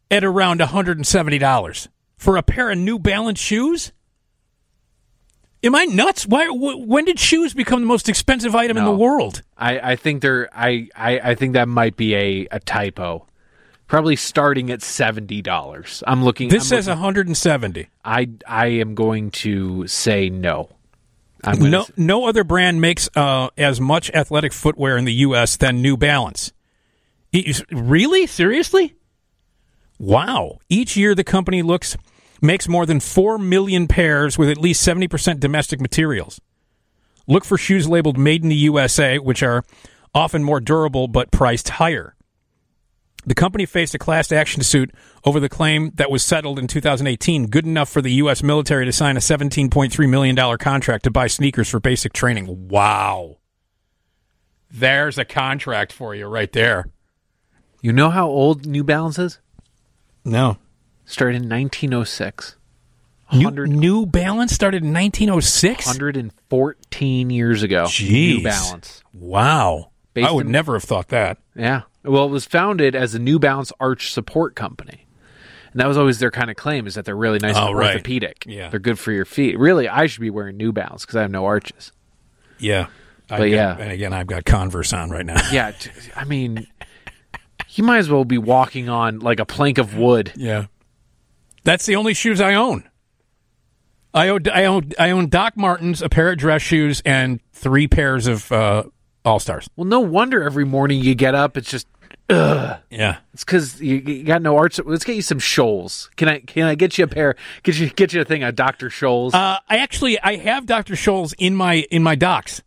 at 0.09 0.23
around 0.23 0.59
$170 0.59 1.87
for 2.17 2.37
a 2.37 2.43
pair 2.43 2.71
of 2.71 2.77
New 2.77 2.99
Balance 2.99 3.39
shoes? 3.39 3.91
Am 5.63 5.75
I 5.75 5.85
nuts? 5.85 6.25
Why 6.25 6.47
wh- 6.47 6.87
when 6.87 7.05
did 7.05 7.19
shoes 7.19 7.53
become 7.53 7.81
the 7.81 7.85
most 7.87 8.09
expensive 8.09 8.55
item 8.55 8.77
in 8.77 8.83
the 8.85 8.91
world? 8.91 9.43
I, 9.57 9.91
I 9.91 9.95
think 9.95 10.21
there 10.21 10.49
I, 10.53 10.89
I, 10.95 11.19
I 11.19 11.35
think 11.35 11.53
that 11.53 11.67
might 11.67 11.95
be 11.95 12.15
a, 12.15 12.47
a 12.51 12.59
typo. 12.59 13.27
Probably 13.87 14.15
starting 14.15 14.71
at 14.71 14.81
seventy 14.81 15.41
dollars. 15.41 16.01
I'm 16.07 16.23
looking. 16.23 16.49
This 16.49 16.63
I'm 16.63 16.67
says 16.77 16.87
looking- 16.87 17.01
170. 17.01 17.87
I 18.05 18.29
I 18.47 18.67
am 18.67 18.95
going 18.95 19.31
to 19.31 19.85
say 19.87 20.29
no. 20.29 20.69
No 21.57 21.81
s- 21.81 21.91
no 21.97 22.25
other 22.27 22.43
brand 22.43 22.79
makes 22.81 23.09
uh, 23.15 23.49
as 23.57 23.81
much 23.81 24.09
athletic 24.11 24.53
footwear 24.53 24.95
in 24.97 25.05
the 25.05 25.13
US 25.13 25.57
than 25.57 25.81
New 25.81 25.97
Balance. 25.97 26.53
Really? 27.71 28.27
Seriously? 28.27 28.95
Wow. 29.99 30.59
Each 30.69 30.95
year 30.97 31.13
the 31.15 31.23
company 31.23 31.61
looks 31.61 31.95
makes 32.41 32.67
more 32.67 32.85
than 32.85 32.99
4 32.99 33.37
million 33.37 33.87
pairs 33.87 34.37
with 34.37 34.49
at 34.49 34.57
least 34.57 34.85
70% 34.85 35.39
domestic 35.39 35.79
materials. 35.79 36.41
Look 37.27 37.45
for 37.45 37.57
shoes 37.57 37.87
labeled 37.87 38.17
made 38.17 38.43
in 38.43 38.49
the 38.49 38.55
USA 38.55 39.19
which 39.19 39.43
are 39.43 39.63
often 40.13 40.43
more 40.43 40.59
durable 40.59 41.07
but 41.07 41.31
priced 41.31 41.69
higher. 41.69 42.15
The 43.23 43.35
company 43.35 43.67
faced 43.67 43.93
a 43.93 43.99
class 43.99 44.31
action 44.31 44.63
suit 44.63 44.91
over 45.23 45.39
the 45.39 45.49
claim 45.49 45.91
that 45.95 46.09
was 46.09 46.23
settled 46.23 46.57
in 46.57 46.65
2018, 46.65 47.47
good 47.47 47.65
enough 47.65 47.89
for 47.89 48.01
the 48.01 48.13
U.S. 48.13 48.41
military 48.41 48.85
to 48.85 48.91
sign 48.91 49.15
a 49.15 49.19
$17.3 49.19 50.09
million 50.09 50.57
contract 50.57 51.03
to 51.03 51.11
buy 51.11 51.27
sneakers 51.27 51.69
for 51.69 51.79
basic 51.79 52.13
training. 52.13 52.67
Wow. 52.67 53.37
There's 54.71 55.19
a 55.19 55.25
contract 55.25 55.93
for 55.93 56.15
you 56.15 56.25
right 56.25 56.51
there. 56.51 56.87
You 57.81 57.93
know 57.93 58.09
how 58.09 58.27
old 58.27 58.65
New 58.65 58.83
Balance 58.83 59.19
is? 59.19 59.39
No. 60.25 60.57
Started 61.11 61.43
in 61.43 61.49
1906. 61.49 62.55
New, 63.33 63.49
New 63.65 64.05
Balance 64.05 64.51
started 64.53 64.83
in 64.83 64.93
1906. 64.93 65.85
114 65.87 67.29
years 67.29 67.63
ago. 67.63 67.85
Jeez. 67.85 68.09
New 68.37 68.43
Balance. 68.43 69.03
Wow. 69.13 69.91
Based 70.13 70.27
I 70.27 70.31
would 70.31 70.47
in- 70.47 70.51
never 70.51 70.73
have 70.73 70.83
thought 70.83 71.07
that. 71.09 71.37
Yeah. 71.55 71.83
Well, 72.03 72.25
it 72.25 72.31
was 72.31 72.45
founded 72.45 72.95
as 72.95 73.15
a 73.15 73.19
New 73.19 73.39
Balance 73.39 73.71
arch 73.79 74.11
support 74.11 74.55
company. 74.55 75.05
And 75.71 75.79
that 75.79 75.87
was 75.87 75.97
always 75.97 76.19
their 76.19 76.31
kind 76.31 76.49
of 76.49 76.57
claim 76.57 76.85
is 76.87 76.95
that 76.95 77.05
they're 77.05 77.15
really 77.15 77.39
nice 77.39 77.55
Oh, 77.55 77.67
and 77.69 77.77
right. 77.77 77.91
orthopedic. 77.95 78.43
Yeah. 78.45 78.67
They're 78.69 78.79
good 78.81 78.99
for 78.99 79.13
your 79.13 79.23
feet. 79.23 79.57
Really, 79.57 79.87
I 79.87 80.07
should 80.07 80.19
be 80.21 80.29
wearing 80.29 80.57
New 80.57 80.73
Balance 80.73 81.03
because 81.05 81.15
I 81.15 81.21
have 81.21 81.31
no 81.31 81.45
arches. 81.45 81.93
Yeah. 82.59 82.87
But 83.27 83.35
I've 83.35 83.39
got- 83.39 83.45
yeah. 83.55 83.77
And 83.77 83.91
again, 83.91 84.11
I've 84.11 84.27
got 84.27 84.43
Converse 84.43 84.91
on 84.91 85.09
right 85.09 85.25
now. 85.25 85.39
Yeah. 85.53 85.71
I 86.17 86.25
mean, 86.25 86.67
you 87.69 87.85
might 87.85 87.99
as 87.99 88.09
well 88.09 88.25
be 88.25 88.37
walking 88.37 88.89
on 88.89 89.19
like 89.19 89.39
a 89.39 89.45
plank 89.45 89.77
of 89.77 89.95
wood. 89.95 90.33
Yeah. 90.37 90.65
That's 91.63 91.85
the 91.85 91.95
only 91.95 92.13
shoes 92.13 92.41
I 92.41 92.53
own. 92.55 92.87
I 94.13 94.27
own 94.27 94.41
I 94.53 94.65
own 94.65 94.91
I 94.99 95.11
own 95.11 95.29
Doc 95.29 95.55
Martens, 95.55 96.01
a 96.01 96.09
pair 96.09 96.31
of 96.31 96.37
dress 96.37 96.61
shoes, 96.61 97.01
and 97.05 97.39
three 97.53 97.87
pairs 97.87 98.27
of 98.27 98.51
uh, 98.51 98.83
All 99.23 99.39
Stars. 99.39 99.69
Well, 99.75 99.85
no 99.85 100.01
wonder 100.01 100.43
every 100.43 100.65
morning 100.65 101.01
you 101.01 101.15
get 101.15 101.33
up, 101.33 101.55
it's 101.55 101.69
just, 101.69 101.87
ugh. 102.29 102.77
Yeah. 102.89 103.17
It's 103.33 103.45
because 103.45 103.81
you, 103.81 103.97
you 103.97 104.23
got 104.23 104.41
no 104.41 104.57
arch. 104.57 104.79
Let's 104.83 105.05
get 105.05 105.15
you 105.15 105.21
some 105.21 105.39
Scholl's. 105.39 106.09
Can 106.17 106.27
I? 106.27 106.39
Can 106.39 106.63
I 106.63 106.75
get 106.75 106.97
you 106.97 107.05
a 107.05 107.07
pair? 107.07 107.35
Get 107.63 107.79
you 107.79 107.89
get 107.89 108.11
you 108.11 108.21
a 108.21 108.25
thing 108.25 108.43
of 108.43 108.55
Doctor 108.55 108.89
Scholl's. 108.89 109.33
Uh, 109.33 109.59
I 109.69 109.77
actually 109.77 110.19
I 110.19 110.35
have 110.37 110.65
Dr. 110.65 110.95
Scholl's 110.95 111.33
in 111.37 111.55
my 111.55 111.85
in 111.89 112.03
my 112.03 112.15
docs. 112.15 112.61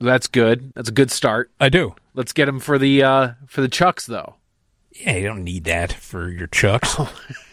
That's 0.00 0.28
good. 0.28 0.72
That's 0.74 0.88
a 0.88 0.92
good 0.92 1.10
start. 1.10 1.50
I 1.60 1.68
do. 1.68 1.96
Let's 2.14 2.32
get 2.32 2.46
them 2.46 2.60
for 2.60 2.78
the 2.78 3.02
uh, 3.02 3.30
for 3.46 3.60
the 3.60 3.68
Chucks 3.68 4.06
though. 4.06 4.36
Yeah, 4.92 5.16
you 5.16 5.26
don't 5.26 5.44
need 5.44 5.64
that 5.64 5.92
for 5.92 6.28
your 6.28 6.46
chucks. 6.46 6.96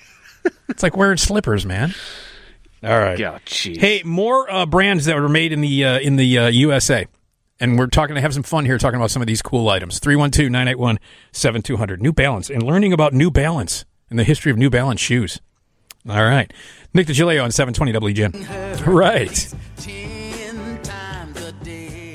it's 0.67 0.83
like 0.83 0.95
wearing 0.97 1.17
slippers, 1.17 1.65
man. 1.65 1.93
All 2.83 2.97
right. 2.99 3.17
Yeah, 3.17 3.39
jeez. 3.45 3.77
Hey, 3.77 4.03
more 4.03 4.51
uh, 4.51 4.65
brands 4.65 5.05
that 5.05 5.15
were 5.15 5.29
made 5.29 5.51
in 5.51 5.61
the 5.61 5.85
uh, 5.85 5.99
in 5.99 6.17
the 6.17 6.37
uh, 6.37 6.47
USA. 6.47 7.07
And 7.59 7.79
we're 7.79 7.87
talking 7.87 8.15
to 8.15 8.21
have 8.21 8.33
some 8.33 8.43
fun 8.43 8.65
here 8.65 8.77
talking 8.77 8.97
about 8.97 9.11
some 9.11 9.21
of 9.21 9.27
these 9.27 9.41
cool 9.41 9.69
items. 9.69 10.01
312-981-7200. 10.01 11.99
New 12.01 12.11
Balance 12.11 12.49
and 12.49 12.61
learning 12.61 12.91
about 12.91 13.13
New 13.13 13.31
Balance 13.31 13.85
and 14.09 14.19
the 14.19 14.25
history 14.25 14.51
of 14.51 14.57
New 14.57 14.69
Balance 14.69 14.99
shoes. 14.99 15.39
All 16.07 16.25
right. 16.25 16.51
Nick 16.93 17.07
Digilio 17.07 17.43
on 17.43 17.51
720 17.51 18.13
WGN. 18.13 18.85
Right. 18.85 19.53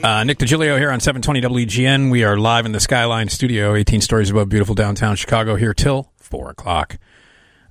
Uh, 0.02 0.24
Nick 0.24 0.38
Digilio 0.38 0.78
here 0.78 0.90
on 0.90 1.00
720 1.00 1.66
WGN. 1.66 2.10
We 2.10 2.24
are 2.24 2.38
live 2.38 2.64
in 2.64 2.72
the 2.72 2.80
Skyline 2.80 3.28
studio, 3.28 3.74
18 3.74 4.00
stories 4.00 4.30
above 4.30 4.48
beautiful 4.48 4.74
downtown 4.74 5.14
Chicago, 5.16 5.56
here 5.56 5.74
till 5.74 6.10
4 6.16 6.50
o'clock. 6.50 6.96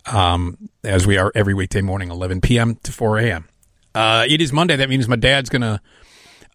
Um, 0.05 0.69
as 0.83 1.05
we 1.05 1.17
are 1.17 1.31
every 1.35 1.53
weekday 1.53 1.81
morning, 1.81 2.09
11 2.09 2.41
p.m. 2.41 2.75
to 2.83 2.91
4 2.91 3.19
a.m. 3.19 3.47
Uh, 3.93 4.25
it 4.27 4.41
is 4.41 4.53
Monday. 4.53 4.75
That 4.75 4.89
means 4.89 5.07
my 5.07 5.15
dad's 5.15 5.49
going 5.49 5.61
to 5.61 5.81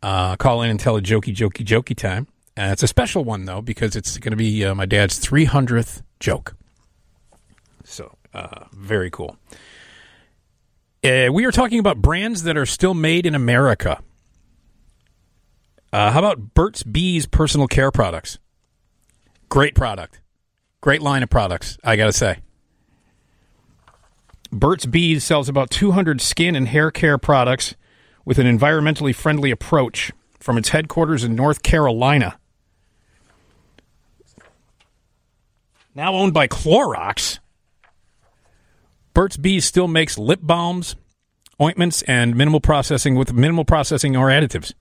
uh, 0.02 0.36
call 0.36 0.62
in 0.62 0.70
and 0.70 0.80
tell 0.80 0.96
a 0.96 1.00
jokey, 1.00 1.34
jokey, 1.34 1.64
jokey 1.64 1.96
time. 1.96 2.26
Uh, 2.56 2.70
it's 2.72 2.82
a 2.82 2.88
special 2.88 3.24
one, 3.24 3.44
though, 3.44 3.60
because 3.60 3.96
it's 3.96 4.18
going 4.18 4.30
to 4.30 4.36
be 4.36 4.64
uh, 4.64 4.74
my 4.74 4.86
dad's 4.86 5.18
300th 5.24 6.02
joke. 6.20 6.54
So, 7.84 8.16
uh, 8.32 8.64
very 8.72 9.10
cool. 9.10 9.36
Uh, 11.02 11.28
we 11.32 11.44
are 11.44 11.52
talking 11.52 11.78
about 11.78 11.98
brands 11.98 12.44
that 12.44 12.56
are 12.56 12.66
still 12.66 12.94
made 12.94 13.26
in 13.26 13.34
America. 13.34 14.02
Uh, 15.92 16.10
how 16.10 16.18
about 16.18 16.54
Burt's 16.54 16.82
Bees 16.82 17.26
personal 17.26 17.66
care 17.66 17.90
products? 17.90 18.38
Great 19.48 19.74
product. 19.74 20.20
Great 20.80 21.02
line 21.02 21.22
of 21.22 21.30
products, 21.30 21.78
I 21.84 21.96
got 21.96 22.06
to 22.06 22.12
say. 22.12 22.38
Burt's 24.54 24.86
Bees 24.86 25.24
sells 25.24 25.48
about 25.48 25.70
200 25.70 26.20
skin 26.20 26.54
and 26.54 26.68
hair 26.68 26.92
care 26.92 27.18
products 27.18 27.74
with 28.24 28.38
an 28.38 28.46
environmentally 28.46 29.12
friendly 29.12 29.50
approach 29.50 30.12
from 30.38 30.56
its 30.56 30.68
headquarters 30.68 31.24
in 31.24 31.34
North 31.34 31.64
Carolina. 31.64 32.38
Now 35.92 36.14
owned 36.14 36.32
by 36.32 36.46
Clorox, 36.46 37.40
Burt's 39.12 39.36
Bees 39.36 39.64
still 39.64 39.88
makes 39.88 40.18
lip 40.18 40.40
balms, 40.40 40.94
ointments, 41.60 42.02
and 42.02 42.36
minimal 42.36 42.60
processing 42.60 43.16
with 43.16 43.32
minimal 43.32 43.64
processing 43.64 44.16
or 44.16 44.28
additives. 44.28 44.72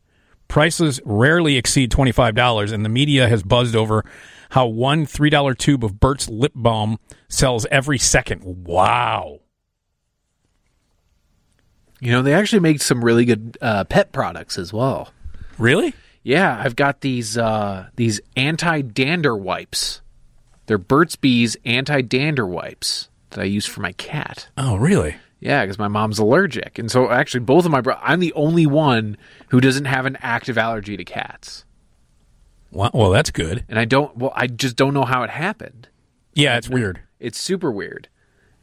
Prices 0.47 1.01
rarely 1.03 1.57
exceed 1.57 1.91
$25, 1.91 2.71
and 2.71 2.85
the 2.85 2.89
media 2.89 3.27
has 3.27 3.41
buzzed 3.41 3.75
over 3.75 4.05
how 4.51 4.67
one 4.67 5.07
$3 5.07 5.57
tube 5.57 5.83
of 5.83 5.99
Burt's 5.99 6.29
lip 6.29 6.53
balm 6.55 6.99
sells 7.27 7.65
every 7.71 7.97
second. 7.97 8.43
Wow. 8.43 9.39
You 12.03 12.11
know, 12.11 12.21
they 12.21 12.33
actually 12.33 12.59
make 12.59 12.81
some 12.81 13.03
really 13.03 13.23
good 13.23 13.57
uh, 13.61 13.85
pet 13.85 14.11
products 14.11 14.57
as 14.57 14.73
well. 14.73 15.13
Really? 15.57 15.93
Yeah, 16.21 16.59
I've 16.61 16.75
got 16.75 16.99
these 17.01 17.37
uh, 17.37 17.87
these 17.95 18.19
anti 18.35 18.81
dander 18.81 19.37
wipes. 19.37 20.01
They're 20.65 20.77
Burt's 20.77 21.15
Bees 21.15 21.55
anti 21.63 22.01
dander 22.01 22.45
wipes 22.45 23.07
that 23.29 23.39
I 23.39 23.45
use 23.45 23.65
for 23.65 23.79
my 23.79 23.93
cat. 23.93 24.49
Oh, 24.57 24.75
really? 24.75 25.15
Yeah, 25.39 25.63
because 25.63 25.77
my 25.79 25.87
mom's 25.87 26.19
allergic, 26.19 26.77
and 26.77 26.91
so 26.91 27.09
actually 27.09 27.41
both 27.41 27.63
of 27.65 27.71
my 27.71 27.79
bro- 27.81 27.97
I'm 28.01 28.19
the 28.19 28.33
only 28.33 28.65
one 28.65 29.15
who 29.49 29.59
doesn't 29.61 29.85
have 29.85 30.05
an 30.05 30.17
active 30.21 30.57
allergy 30.57 30.95
to 30.97 31.03
cats, 31.05 31.63
Wow. 32.71 32.91
Well, 32.93 33.11
that's 33.11 33.29
good. 33.29 33.63
and 33.69 33.77
I 33.79 33.85
don't. 33.85 34.15
Well, 34.17 34.33
I 34.35 34.47
just 34.47 34.75
don't 34.75 34.93
know 34.93 35.03
how 35.05 35.23
it 35.23 35.29
happened. 35.29 35.87
Yeah, 36.33 36.57
it's 36.57 36.67
weird. 36.69 37.01
It's 37.19 37.39
super 37.39 37.71
weird, 37.71 38.07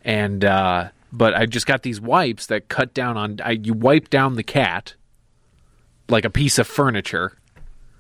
and 0.02 0.44
uh, 0.44 0.88
but 1.12 1.34
I 1.34 1.46
just 1.46 1.66
got 1.66 1.82
these 1.82 2.00
wipes 2.00 2.46
that 2.46 2.68
cut 2.68 2.94
down 2.94 3.16
on. 3.16 3.38
I, 3.44 3.52
you 3.52 3.74
wipe 3.74 4.10
down 4.10 4.34
the 4.36 4.42
cat 4.42 4.94
like 6.08 6.24
a 6.24 6.30
piece 6.30 6.58
of 6.58 6.66
furniture, 6.66 7.36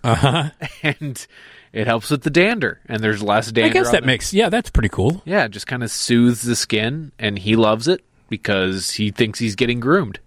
Uh 0.02 0.14
huh. 0.14 0.50
and 0.82 1.26
it 1.72 1.86
helps 1.86 2.10
with 2.10 2.22
the 2.22 2.30
dander, 2.30 2.80
and 2.86 3.02
there's 3.02 3.22
less 3.22 3.52
dander. 3.52 3.70
I 3.70 3.72
guess 3.72 3.90
that 3.92 4.00
the- 4.02 4.06
makes, 4.06 4.32
yeah, 4.32 4.48
that's 4.48 4.70
pretty 4.70 4.88
cool. 4.88 5.22
Yeah, 5.24 5.44
it 5.44 5.50
just 5.50 5.66
kind 5.66 5.82
of 5.84 5.90
soothes 5.90 6.42
the 6.42 6.56
skin, 6.56 7.12
and 7.18 7.38
he 7.38 7.54
loves 7.56 7.86
it 7.88 8.04
because 8.28 8.92
he 8.92 9.10
thinks 9.10 9.38
he's 9.38 9.54
getting 9.56 9.78
groomed. 9.80 10.18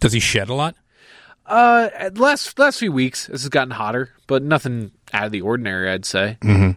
Does 0.00 0.12
he 0.12 0.20
shed 0.20 0.48
a 0.48 0.54
lot? 0.54 0.76
Uh, 1.46 1.88
last 2.14 2.58
last 2.58 2.78
few 2.78 2.90
weeks, 2.92 3.26
this 3.26 3.42
has 3.42 3.48
gotten 3.50 3.72
hotter, 3.72 4.10
but 4.26 4.42
nothing 4.42 4.92
out 5.12 5.26
of 5.26 5.32
the 5.32 5.42
ordinary, 5.42 5.90
I'd 5.90 6.04
say. 6.06 6.38
Mm-hmm. 6.40 6.70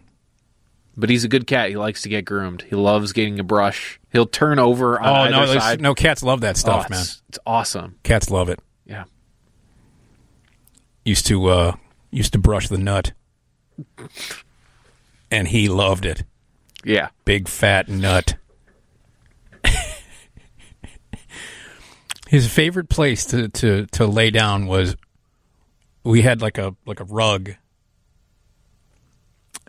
But 0.99 1.11
he's 1.11 1.23
a 1.23 1.27
good 1.27 1.45
cat. 1.45 1.69
He 1.69 1.77
likes 1.77 2.01
to 2.01 2.09
get 2.09 2.25
groomed. 2.25 2.63
He 2.67 2.75
loves 2.75 3.13
getting 3.13 3.39
a 3.39 3.43
brush. 3.43 3.99
He'll 4.11 4.25
turn 4.25 4.57
over 4.57 4.99
on 4.99 5.31
Oh, 5.31 5.45
no, 5.45 5.59
side. 5.59 5.79
no, 5.79 5.93
cats 5.93 6.23
love 6.23 6.41
that 6.41 6.57
stuff, 6.57 6.87
Oh, 6.87 6.89
man. 6.89 6.99
it's, 7.01 7.21
It's 7.29 7.39
awesome. 7.45 7.97
Cats 8.01 8.31
love 8.31 8.49
it. 8.49 8.59
Yeah. 8.85 9.03
Used 11.05 11.27
to, 11.27 11.45
uh, 11.47 11.75
used 12.09 12.33
to 12.33 12.39
brush 12.39 12.67
the 12.67 12.79
nut. 12.79 13.11
And 15.29 15.47
he 15.49 15.69
loved 15.69 16.03
it. 16.05 16.23
Yeah. 16.83 17.09
Big 17.25 17.47
fat 17.47 17.87
nut. 17.89 18.35
His 22.27 22.51
favorite 22.51 22.89
place 22.89 23.23
to, 23.25 23.47
to, 23.49 23.85
to 23.87 24.05
lay 24.05 24.31
down 24.31 24.65
was 24.65 24.97
we 26.03 26.23
had 26.23 26.41
like 26.41 26.57
a 26.57 26.75
like 26.85 26.99
a 26.99 27.05
rug 27.05 27.51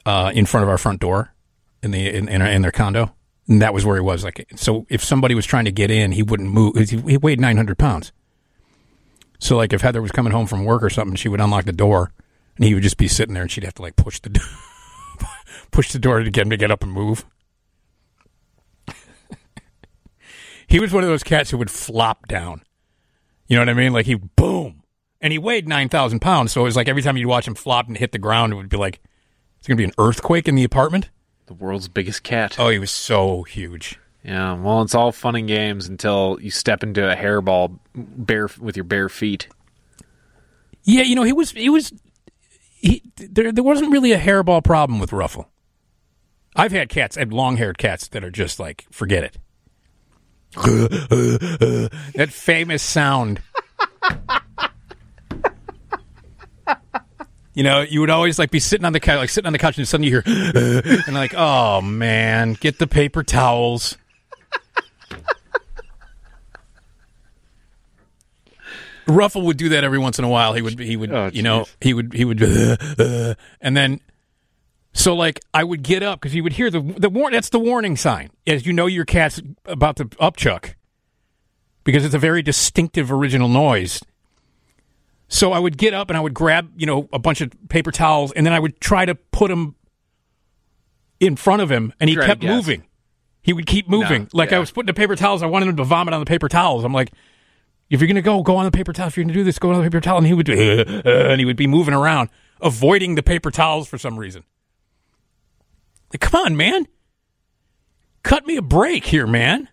uh, 0.07 0.33
in 0.35 0.47
front 0.47 0.63
of 0.65 0.69
our 0.69 0.79
front 0.79 1.01
door 1.01 1.35
in 1.83 1.91
the 1.91 2.09
in 2.09 2.29
in, 2.29 2.43
in 2.43 2.63
their 2.63 2.73
condo, 2.73 3.15
and 3.47 3.63
that 3.63 3.75
was 3.75 3.85
where 3.85 3.97
he 3.97 4.03
was. 4.03 4.25
Like, 4.25 4.49
so 4.57 4.87
if 4.89 5.03
somebody 5.03 5.35
was 5.35 5.47
trying 5.47 5.65
to 5.65 5.73
get 5.73 5.91
in, 5.91 6.13
he 6.13 6.23
wouldn't 6.23 6.51
move. 6.51 6.77
He 6.77 6.99
he 6.99 7.17
weighed 7.17 7.41
nine 7.41 7.57
hundred 7.57 7.79
pounds. 7.79 8.13
So 9.39 9.57
like 9.57 9.73
if 9.73 9.81
Heather 9.81 10.03
was 10.03 10.11
coming 10.11 10.33
home 10.33 10.47
from 10.47 10.65
work 10.65 10.83
or 10.83 10.91
something, 10.91 11.17
she 11.17 11.29
would 11.29 11.41
unlock 11.41 11.65
the 11.65 11.73
door, 11.73 12.13
and 12.57 12.65
he 12.65 12.75
would 12.75 12.83
just 12.83 12.97
be 12.97 13.09
sitting 13.09 13.35
there, 13.35 13.43
and 13.43 13.51
she'd 13.51 13.65
have 13.65 13.75
to 13.75 13.83
like 13.83 13.97
push 13.97 14.21
the 14.21 14.31
push 15.71 15.93
the 15.93 15.99
door 15.99 16.21
to 16.21 16.31
get 16.31 16.43
him 16.43 16.51
to 16.51 16.57
get 16.57 16.71
up 16.71 16.83
and 16.83 16.93
move. 16.93 17.25
he 20.67 20.81
was 20.81 20.93
one 20.93 21.05
of 21.05 21.09
those 21.09 21.23
cats 21.23 21.51
who 21.51 21.59
would 21.59 21.71
flop 21.71 22.27
down. 22.27 22.63
You 23.47 23.57
know 23.57 23.63
what 23.63 23.69
I 23.71 23.75
mean? 23.75 23.93
Like 23.93 24.07
he 24.07 24.15
boom, 24.15 24.83
and 25.21 25.33
he 25.33 25.39
weighed 25.39 25.69
nine 25.69 25.89
thousand 25.89 26.21
pounds. 26.21 26.53
So 26.53 26.63
it 26.63 26.65
was 26.65 26.77
like 26.77 26.89
every 26.89 27.03
time 27.03 27.17
you'd 27.17 27.29
watch 27.29 27.47
him 27.47 27.55
flop 27.55 27.87
and 27.87 27.97
hit 27.97 28.13
the 28.13 28.19
ground, 28.19 28.53
it 28.53 28.57
would 28.57 28.69
be 28.69 28.77
like 28.77 29.01
it's 29.59 29.67
gonna 29.67 29.77
be 29.77 29.85
an 29.85 29.93
earthquake 29.99 30.49
in 30.49 30.55
the 30.55 30.65
apartment. 30.65 31.11
The 31.47 31.55
world's 31.55 31.89
biggest 31.89 32.23
cat. 32.23 32.57
Oh, 32.59 32.69
he 32.69 32.79
was 32.79 32.91
so 32.91 33.43
huge. 33.43 33.99
Yeah. 34.23 34.55
Well, 34.55 34.83
it's 34.83 34.95
all 34.95 35.13
fun 35.13 35.37
and 35.37 35.49
games 35.49 35.89
until 35.89 36.39
you 36.41 36.51
step 36.51 36.83
into 36.83 37.11
a 37.11 37.17
hairball 37.17 37.79
bare 37.95 38.49
with 38.59 38.77
your 38.77 38.85
bare 38.85 39.09
feet. 39.09 39.49
Yeah, 40.83 41.03
you 41.03 41.15
know 41.15 41.23
he 41.23 41.33
was 41.33 41.53
he 41.53 41.71
was 41.71 41.93
he 42.81 43.03
there 43.17 43.53
there 43.53 43.65
wasn't 43.65 43.93
really 43.93 44.13
a 44.13 44.19
hairball 44.19 44.63
problem 44.63 45.01
with 45.01 45.13
Ruffle. 45.13 45.49
I've 46.57 46.73
had 46.73 46.89
cats, 46.89 47.17
I 47.17 47.21
had 47.21 47.33
long 47.33 47.57
haired 47.57 47.79
cats 47.79 48.09
that 48.09 48.25
are 48.25 48.31
just 48.31 48.59
like 48.59 48.87
forget 48.91 49.25
it. 49.25 49.39
that 50.55 52.29
famous 52.31 52.83
sound. 52.83 53.43
You 57.59 57.65
know, 57.65 57.81
you 57.81 57.99
would 57.99 58.09
always 58.09 58.39
like 58.39 58.53
be 58.53 58.61
sitting 58.61 58.85
on 58.85 58.93
the 58.93 59.01
couch, 59.01 59.19
like 59.19 59.31
sitting 59.31 59.49
on 59.49 59.53
the 59.53 59.59
couch, 59.59 59.79
and 59.79 59.89
suddenly 59.89 60.13
you 60.13 60.21
hear, 60.21 61.03
and 61.09 61.13
like, 61.17 61.35
oh 61.37 61.81
man, 61.81 62.53
get 62.53 62.79
the 62.79 62.87
paper 62.87 63.25
towels. 63.25 63.99
Ruffle 69.09 69.43
would 69.43 69.57
do 69.57 69.71
that 69.71 69.83
every 69.83 69.99
once 69.99 70.21
in 70.21 70.25
a 70.25 70.29
while. 70.29 70.55
He 70.55 70.63
would, 70.63 70.79
he 70.79 70.97
would, 70.97 71.11
oh, 71.11 71.31
you 71.33 71.43
know, 71.43 71.67
he 71.81 71.95
would, 71.95 72.13
he 72.13 72.25
would, 72.25 72.41
and 72.41 73.77
then, 73.77 74.03
so 74.93 75.17
like 75.17 75.41
I 75.53 75.65
would 75.65 75.83
get 75.83 76.05
up 76.05 76.21
because 76.21 76.37
you 76.37 76.45
would 76.45 76.53
hear 76.53 76.71
the 76.71 76.81
the 76.81 77.11
warn. 77.11 77.33
That's 77.33 77.49
the 77.49 77.59
warning 77.59 77.97
sign, 77.97 78.31
as 78.47 78.67
you 78.67 78.73
know 78.73 78.87
your 78.87 79.05
cat's 79.05 79.43
about 79.65 79.97
to 79.97 80.05
upchuck, 80.05 80.75
because 81.83 82.05
it's 82.05 82.15
a 82.15 82.21
very 82.21 82.41
distinctive 82.41 83.11
original 83.11 83.49
noise. 83.49 84.01
So 85.29 85.53
I 85.53 85.59
would 85.59 85.77
get 85.77 85.93
up 85.95 86.09
and 86.11 86.17
I 86.17 86.21
would 86.21 86.35
grab, 86.35 86.71
you 86.77 86.87
know, 86.87 87.09
a 87.13 87.19
bunch 87.19 87.41
of 87.43 87.53
paper 87.69 87.91
towels, 87.93 88.33
and 88.33 88.47
then 88.47 88.53
I 88.55 88.59
would 88.59 88.81
try 88.81 89.05
to 89.05 89.15
put 89.15 89.49
them 89.49 89.75
in 91.21 91.37
front 91.37 91.61
of 91.63 91.71
him, 91.71 91.93
and 92.01 92.09
he 92.09 92.15
Try 92.17 92.25
to 92.25 92.29
kept 92.29 92.41
guess. 92.41 92.51
moving. 92.55 92.85
He 93.43 93.53
would 93.53 93.67
keep 93.67 93.89
moving. 93.89 94.23
No, 94.23 94.29
like 94.33 94.53
I 94.53 94.59
was 94.59 94.71
putting 94.71 94.87
the 94.87 94.95
paper 94.95 95.17
towels. 95.17 95.43
I 95.43 95.47
wanted 95.47 95.69
him 95.69 95.77
to 95.77 95.85
vomit 95.85 96.15
on 96.15 96.21
the 96.21 96.27
paper 96.27 96.49
towels. 96.49 96.85
I'm 96.85 96.93
like, 96.93 97.11
if 97.91 98.01
you're 98.01 98.09
gonna 98.09 98.23
go, 98.23 98.43
go 98.43 98.57
on 98.57 98.65
the 98.65 98.71
paper 98.71 98.93
towel. 98.93 99.09
If 99.09 99.17
you're 99.17 99.25
gonna 99.25 99.35
do 99.35 99.45
this, 99.45 99.59
go 99.59 99.71
on 99.71 99.79
the 99.79 99.83
paper 99.83 100.01
towel. 100.01 100.19
And 100.19 100.27
he 100.27 100.35
would, 100.35 100.47
do, 100.47 100.53
and 101.05 101.39
he 101.41 101.45
would 101.45 101.57
be 101.57 101.67
moving 101.67 101.95
around, 101.95 102.31
avoiding 102.61 103.15
the 103.15 103.23
paper 103.23 103.51
towels 103.51 103.89
for 103.89 103.97
some 103.99 104.19
reason. 104.19 104.45
Like, 106.13 106.21
come 106.21 106.41
on, 106.45 106.57
man, 106.57 106.87
cut 108.23 108.47
me 108.47 108.57
a 108.57 108.63
break 108.63 109.05
here, 109.07 109.27
man. 109.27 109.69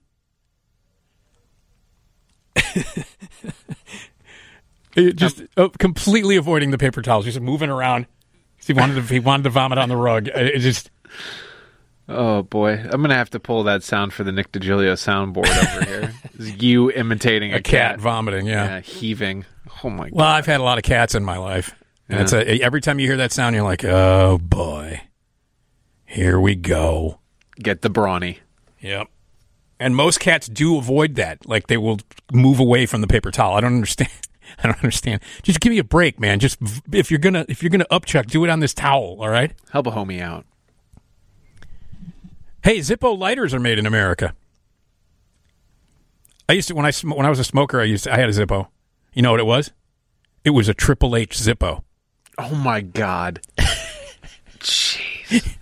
It 4.95 5.15
just 5.17 5.43
uh, 5.57 5.69
completely 5.79 6.35
avoiding 6.37 6.71
the 6.71 6.77
paper 6.77 7.01
towels, 7.01 7.25
just 7.25 7.39
moving 7.39 7.69
around. 7.69 8.05
He 8.65 8.73
wanted 8.73 8.95
to, 8.95 9.01
he 9.13 9.19
wanted 9.19 9.43
to 9.43 9.49
vomit 9.51 9.77
on 9.77 9.89
the 9.89 9.97
rug. 9.97 10.29
Uh, 10.29 10.39
It 10.39 10.59
just 10.59 10.89
Oh 12.07 12.43
boy, 12.43 12.73
I'm 12.73 13.01
gonna 13.01 13.15
have 13.15 13.31
to 13.31 13.39
pull 13.39 13.63
that 13.63 13.81
sound 13.83 14.13
for 14.13 14.23
the 14.23 14.31
Nick 14.31 14.51
Digilio 14.51 14.93
soundboard 14.93 15.47
over 15.47 15.85
here. 15.89 16.13
Is 16.37 16.61
you 16.61 16.91
imitating 16.91 17.53
a, 17.53 17.57
a 17.57 17.61
cat 17.61 17.99
vomiting. 17.99 18.45
Yeah. 18.45 18.79
heaving. 18.81 19.45
Oh 19.83 19.89
my 19.89 20.09
god. 20.09 20.17
Well, 20.17 20.27
I've 20.27 20.45
had 20.45 20.59
a 20.59 20.63
lot 20.63 20.77
of 20.77 20.83
cats 20.83 21.15
in 21.15 21.23
my 21.25 21.37
life, 21.37 21.73
and 22.07 22.17
Yeah. 22.17 22.23
it's 22.23 22.33
a, 22.33 22.61
every 22.63 22.79
time 22.81 22.99
you 22.99 23.07
hear 23.07 23.17
that 23.17 23.31
sound, 23.31 23.55
you're 23.55 23.63
like, 23.65 23.83
oh 23.83 24.37
boy, 24.37 25.01
here 26.05 26.39
we 26.39 26.53
go. 26.55 27.19
Get 27.57 27.81
the 27.81 27.89
brawny. 27.89 28.39
Yep. 28.81 29.07
And 29.79 29.95
most 29.95 30.19
cats 30.19 30.47
do 30.47 30.77
avoid 30.77 31.15
that. 31.15 31.47
Like 31.47 31.67
they 31.67 31.77
will 31.77 31.99
move 32.31 32.59
away 32.59 32.85
from 32.85 33.01
the 33.01 33.07
paper 33.07 33.31
towel. 33.31 33.55
I 33.55 33.61
don't 33.61 33.73
understand. 33.75 34.09
I 34.63 34.67
don't 34.67 34.77
understand. 34.77 35.21
Just 35.43 35.59
give 35.59 35.71
me 35.71 35.77
a 35.79 35.83
break, 35.83 36.19
man. 36.19 36.39
Just 36.39 36.57
if 36.91 37.11
you're 37.11 37.19
gonna 37.19 37.45
if 37.49 37.61
you're 37.63 37.69
gonna 37.69 37.85
upchuck, 37.91 38.27
do 38.27 38.43
it 38.43 38.49
on 38.49 38.59
this 38.59 38.73
towel. 38.73 39.17
All 39.19 39.29
right. 39.29 39.53
Help 39.71 39.87
a 39.87 39.91
homie 39.91 40.21
out. 40.21 40.45
Hey, 42.63 42.79
Zippo 42.79 43.17
lighters 43.17 43.53
are 43.53 43.59
made 43.59 43.77
in 43.77 43.85
America. 43.85 44.33
I 46.49 46.53
used 46.53 46.67
to 46.69 46.75
when 46.75 46.85
I 46.85 46.91
sm- 46.91 47.11
when 47.11 47.25
I 47.25 47.29
was 47.29 47.39
a 47.39 47.43
smoker, 47.43 47.79
I 47.79 47.85
used 47.85 48.05
to, 48.05 48.13
I 48.13 48.17
had 48.17 48.29
a 48.29 48.31
Zippo. 48.31 48.67
You 49.13 49.21
know 49.21 49.31
what 49.31 49.39
it 49.39 49.45
was? 49.45 49.71
It 50.43 50.51
was 50.51 50.67
a 50.69 50.73
Triple 50.73 51.15
H 51.15 51.37
Zippo. 51.37 51.83
Oh 52.37 52.55
my 52.55 52.81
god. 52.81 53.41
Jeez. 54.59 55.55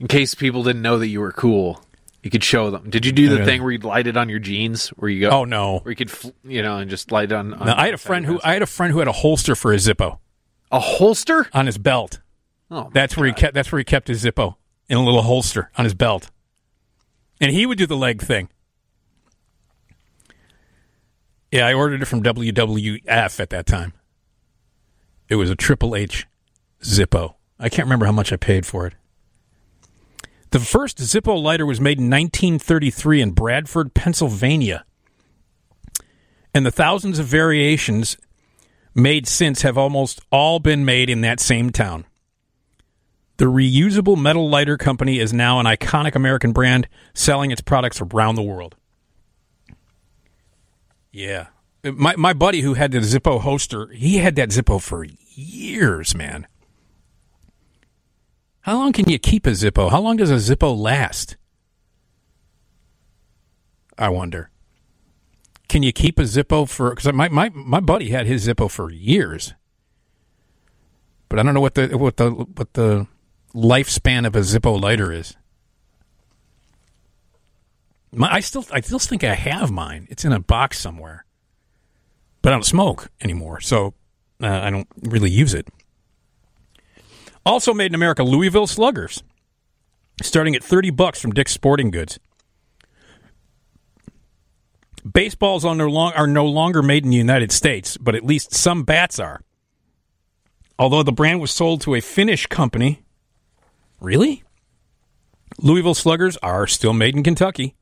In 0.00 0.08
case 0.08 0.34
people 0.34 0.62
didn't 0.62 0.82
know 0.82 0.98
that 0.98 1.06
you 1.08 1.20
were 1.20 1.32
cool, 1.32 1.83
you 2.24 2.30
could 2.30 2.42
show 2.42 2.70
them. 2.70 2.88
Did 2.88 3.04
you 3.04 3.12
do 3.12 3.28
the 3.28 3.44
thing 3.44 3.62
where 3.62 3.70
you 3.70 3.78
light 3.78 4.06
it 4.06 4.16
on 4.16 4.30
your 4.30 4.38
jeans? 4.38 4.88
Where 4.88 5.10
you 5.10 5.20
go? 5.20 5.30
Oh, 5.30 5.44
no. 5.44 5.80
Where 5.80 5.92
you 5.92 5.96
could, 5.96 6.10
fl- 6.10 6.30
you 6.42 6.62
know, 6.62 6.78
and 6.78 6.88
just 6.88 7.12
light 7.12 7.30
it 7.30 7.34
on. 7.34 7.52
on 7.52 7.68
I 7.68 7.84
had 7.84 7.92
a 7.92 7.98
friend 7.98 8.24
who 8.24 8.40
I 8.42 8.54
had 8.54 8.62
a 8.62 8.66
friend 8.66 8.94
who 8.94 9.00
had 9.00 9.08
a 9.08 9.12
holster 9.12 9.54
for 9.54 9.72
his 9.72 9.86
Zippo. 9.86 10.18
A 10.72 10.80
holster 10.80 11.46
on 11.52 11.66
his 11.66 11.76
belt. 11.76 12.20
Oh, 12.70 12.90
that's 12.94 13.14
where 13.14 13.26
he 13.26 13.34
kept. 13.34 13.52
That's 13.52 13.70
where 13.70 13.78
he 13.78 13.84
kept 13.84 14.08
his 14.08 14.24
Zippo 14.24 14.56
in 14.88 14.96
a 14.96 15.04
little 15.04 15.20
holster 15.20 15.70
on 15.76 15.84
his 15.84 15.92
belt, 15.92 16.30
and 17.42 17.50
he 17.52 17.66
would 17.66 17.76
do 17.76 17.86
the 17.86 17.96
leg 17.96 18.22
thing. 18.22 18.48
Yeah, 21.52 21.66
I 21.66 21.74
ordered 21.74 22.00
it 22.00 22.06
from 22.06 22.22
WWF 22.22 23.38
at 23.38 23.50
that 23.50 23.66
time. 23.66 23.92
It 25.28 25.36
was 25.36 25.50
a 25.50 25.54
Triple 25.54 25.94
H 25.94 26.26
Zippo. 26.82 27.34
I 27.60 27.68
can't 27.68 27.84
remember 27.84 28.06
how 28.06 28.12
much 28.12 28.32
I 28.32 28.36
paid 28.36 28.64
for 28.64 28.86
it. 28.86 28.94
The 30.54 30.60
first 30.60 30.98
Zippo 30.98 31.42
lighter 31.42 31.66
was 31.66 31.80
made 31.80 31.98
in 31.98 32.08
1933 32.08 33.20
in 33.20 33.32
Bradford, 33.32 33.92
Pennsylvania. 33.92 34.84
And 36.54 36.64
the 36.64 36.70
thousands 36.70 37.18
of 37.18 37.26
variations 37.26 38.16
made 38.94 39.26
since 39.26 39.62
have 39.62 39.76
almost 39.76 40.20
all 40.30 40.60
been 40.60 40.84
made 40.84 41.10
in 41.10 41.22
that 41.22 41.40
same 41.40 41.70
town. 41.70 42.04
The 43.38 43.46
reusable 43.46 44.16
metal 44.16 44.48
lighter 44.48 44.76
company 44.76 45.18
is 45.18 45.32
now 45.32 45.58
an 45.58 45.66
iconic 45.66 46.14
American 46.14 46.52
brand 46.52 46.86
selling 47.14 47.50
its 47.50 47.60
products 47.60 48.00
around 48.00 48.36
the 48.36 48.42
world. 48.42 48.76
Yeah. 51.10 51.48
My 51.82 52.14
my 52.14 52.32
buddy 52.32 52.60
who 52.60 52.74
had 52.74 52.92
the 52.92 52.98
Zippo 52.98 53.40
holster, 53.40 53.88
he 53.88 54.18
had 54.18 54.36
that 54.36 54.50
Zippo 54.50 54.80
for 54.80 55.04
years, 55.34 56.14
man. 56.14 56.46
How 58.64 58.78
long 58.78 58.94
can 58.94 59.10
you 59.10 59.18
keep 59.18 59.46
a 59.46 59.50
Zippo? 59.50 59.90
How 59.90 60.00
long 60.00 60.16
does 60.16 60.30
a 60.30 60.36
Zippo 60.36 60.74
last? 60.74 61.36
I 63.98 64.08
wonder. 64.08 64.48
Can 65.68 65.82
you 65.82 65.92
keep 65.92 66.18
a 66.18 66.22
Zippo 66.22 66.66
for? 66.66 66.88
Because 66.88 67.12
my, 67.12 67.28
my 67.28 67.50
my 67.50 67.80
buddy 67.80 68.08
had 68.08 68.26
his 68.26 68.48
Zippo 68.48 68.70
for 68.70 68.90
years, 68.90 69.52
but 71.28 71.38
I 71.38 71.42
don't 71.42 71.52
know 71.52 71.60
what 71.60 71.74
the 71.74 71.88
what 71.98 72.16
the 72.16 72.30
what 72.30 72.72
the 72.72 73.06
lifespan 73.54 74.26
of 74.26 74.34
a 74.34 74.40
Zippo 74.40 74.80
lighter 74.80 75.12
is. 75.12 75.36
My, 78.12 78.32
I 78.32 78.40
still 78.40 78.64
I 78.72 78.80
still 78.80 78.98
think 78.98 79.24
I 79.24 79.34
have 79.34 79.70
mine. 79.70 80.06
It's 80.08 80.24
in 80.24 80.32
a 80.32 80.40
box 80.40 80.78
somewhere, 80.78 81.26
but 82.40 82.50
I 82.50 82.56
don't 82.56 82.64
smoke 82.64 83.10
anymore, 83.20 83.60
so 83.60 83.92
uh, 84.42 84.46
I 84.46 84.70
don't 84.70 84.88
really 85.02 85.30
use 85.30 85.52
it. 85.52 85.68
Also 87.46 87.74
made 87.74 87.90
in 87.90 87.94
America, 87.94 88.22
Louisville 88.22 88.66
Sluggers, 88.66 89.22
starting 90.22 90.54
at 90.54 90.64
thirty 90.64 90.90
bucks 90.90 91.20
from 91.20 91.32
Dick's 91.32 91.52
Sporting 91.52 91.90
Goods. 91.90 92.18
Baseballs 95.10 95.64
are 95.66 95.74
no, 95.74 95.86
long, 95.86 96.12
are 96.14 96.26
no 96.26 96.46
longer 96.46 96.82
made 96.82 97.04
in 97.04 97.10
the 97.10 97.16
United 97.16 97.52
States, 97.52 97.98
but 97.98 98.14
at 98.14 98.24
least 98.24 98.54
some 98.54 98.84
bats 98.84 99.18
are. 99.18 99.42
Although 100.78 101.02
the 101.02 101.12
brand 101.12 101.40
was 101.40 101.50
sold 101.50 101.82
to 101.82 101.94
a 101.94 102.00
Finnish 102.00 102.46
company. 102.46 103.02
Really? 104.00 104.42
Louisville 105.58 105.94
Sluggers 105.94 106.36
are 106.38 106.66
still 106.66 106.94
made 106.94 107.14
in 107.14 107.22
Kentucky, 107.22 107.76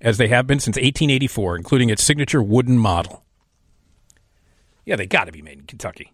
as 0.00 0.16
they 0.16 0.28
have 0.28 0.46
been 0.46 0.58
since 0.58 0.76
1884, 0.76 1.56
including 1.56 1.90
its 1.90 2.02
signature 2.02 2.42
wooden 2.42 2.78
model. 2.78 3.22
Yeah, 4.84 4.96
they 4.96 5.06
got 5.06 5.26
to 5.26 5.32
be 5.32 5.42
made 5.42 5.58
in 5.58 5.66
Kentucky. 5.66 6.12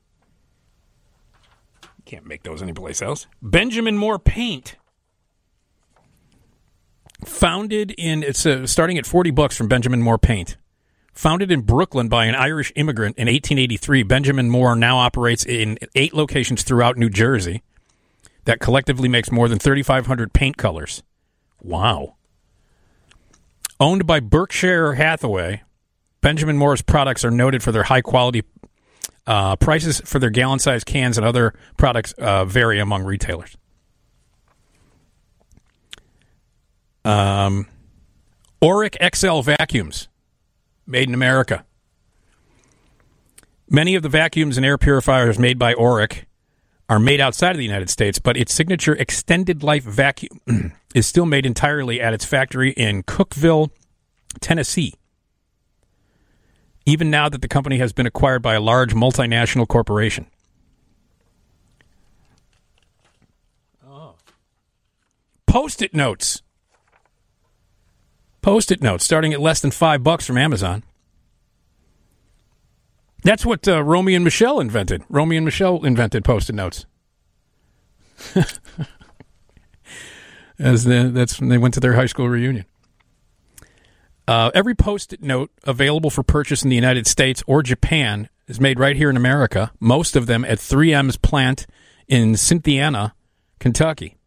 Can't 2.08 2.26
make 2.26 2.42
those 2.42 2.62
anyplace 2.62 3.02
else. 3.02 3.26
Benjamin 3.42 3.98
Moore 3.98 4.18
Paint. 4.18 4.76
Founded 7.26 7.90
in 7.98 8.22
it's 8.22 8.46
uh, 8.46 8.66
starting 8.66 8.96
at 8.96 9.04
40 9.04 9.30
bucks 9.30 9.58
from 9.58 9.68
Benjamin 9.68 10.00
Moore 10.00 10.16
Paint. 10.16 10.56
Founded 11.12 11.52
in 11.52 11.60
Brooklyn 11.60 12.08
by 12.08 12.24
an 12.24 12.34
Irish 12.34 12.72
immigrant 12.76 13.18
in 13.18 13.26
1883, 13.26 14.04
Benjamin 14.04 14.48
Moore 14.48 14.74
now 14.74 14.96
operates 14.96 15.44
in 15.44 15.76
eight 15.94 16.14
locations 16.14 16.62
throughout 16.62 16.96
New 16.96 17.10
Jersey 17.10 17.62
that 18.46 18.58
collectively 18.58 19.10
makes 19.10 19.30
more 19.30 19.46
than 19.46 19.58
3,500 19.58 20.32
paint 20.32 20.56
colors. 20.56 21.02
Wow. 21.60 22.16
Owned 23.78 24.06
by 24.06 24.20
Berkshire 24.20 24.94
Hathaway, 24.94 25.62
Benjamin 26.22 26.56
Moore's 26.56 26.80
products 26.80 27.22
are 27.22 27.30
noted 27.30 27.62
for 27.62 27.70
their 27.70 27.82
high 27.82 28.00
quality. 28.00 28.44
Uh, 29.28 29.56
prices 29.56 30.00
for 30.06 30.18
their 30.18 30.30
gallon 30.30 30.58
sized 30.58 30.86
cans 30.86 31.18
and 31.18 31.26
other 31.26 31.52
products 31.76 32.14
uh, 32.14 32.46
vary 32.46 32.80
among 32.80 33.04
retailers. 33.04 33.58
Um, 37.04 37.66
Oreck 38.62 38.96
XL 39.14 39.42
vacuums, 39.42 40.08
made 40.86 41.08
in 41.08 41.14
America. 41.14 41.66
Many 43.68 43.96
of 43.96 44.02
the 44.02 44.08
vacuums 44.08 44.56
and 44.56 44.64
air 44.64 44.78
purifiers 44.78 45.38
made 45.38 45.58
by 45.58 45.74
Oreck 45.74 46.24
are 46.88 46.98
made 46.98 47.20
outside 47.20 47.50
of 47.50 47.58
the 47.58 47.64
United 47.64 47.90
States, 47.90 48.18
but 48.18 48.34
its 48.34 48.54
signature 48.54 48.94
extended 48.94 49.62
life 49.62 49.84
vacuum 49.84 50.40
is 50.94 51.06
still 51.06 51.26
made 51.26 51.44
entirely 51.44 52.00
at 52.00 52.14
its 52.14 52.24
factory 52.24 52.70
in 52.70 53.02
Cookeville, 53.02 53.68
Tennessee. 54.40 54.94
Even 56.88 57.10
now 57.10 57.28
that 57.28 57.42
the 57.42 57.48
company 57.48 57.76
has 57.76 57.92
been 57.92 58.06
acquired 58.06 58.40
by 58.40 58.54
a 58.54 58.62
large 58.62 58.94
multinational 58.94 59.68
corporation. 59.68 60.24
Post 65.46 65.82
it 65.82 65.92
notes. 65.92 66.40
Post 68.40 68.72
it 68.72 68.82
notes 68.82 69.04
starting 69.04 69.34
at 69.34 69.40
less 69.40 69.60
than 69.60 69.70
five 69.70 70.02
bucks 70.02 70.26
from 70.26 70.38
Amazon. 70.38 70.82
That's 73.22 73.44
what 73.44 73.68
uh, 73.68 73.84
Romy 73.84 74.14
and 74.14 74.24
Michelle 74.24 74.58
invented. 74.58 75.02
Romy 75.10 75.36
and 75.36 75.44
Michelle 75.44 75.84
invented 75.84 76.24
post-it 76.24 76.54
notes. 76.54 76.86
As 80.58 80.84
the, 80.84 81.10
that's 81.12 81.38
when 81.38 81.50
they 81.50 81.58
went 81.58 81.74
to 81.74 81.80
their 81.80 81.92
high 81.92 82.06
school 82.06 82.30
reunion. 82.30 82.64
Uh, 84.28 84.50
every 84.54 84.74
post-it 84.74 85.22
note 85.22 85.50
available 85.64 86.10
for 86.10 86.22
purchase 86.22 86.62
in 86.62 86.68
the 86.68 86.76
United 86.76 87.06
States 87.06 87.42
or 87.46 87.62
Japan 87.62 88.28
is 88.46 88.60
made 88.60 88.78
right 88.78 88.94
here 88.94 89.08
in 89.08 89.16
America. 89.16 89.72
Most 89.80 90.16
of 90.16 90.26
them 90.26 90.44
at 90.44 90.58
3M's 90.58 91.16
plant 91.16 91.66
in 92.06 92.36
Cynthiana, 92.36 93.14
Kentucky. 93.58 94.18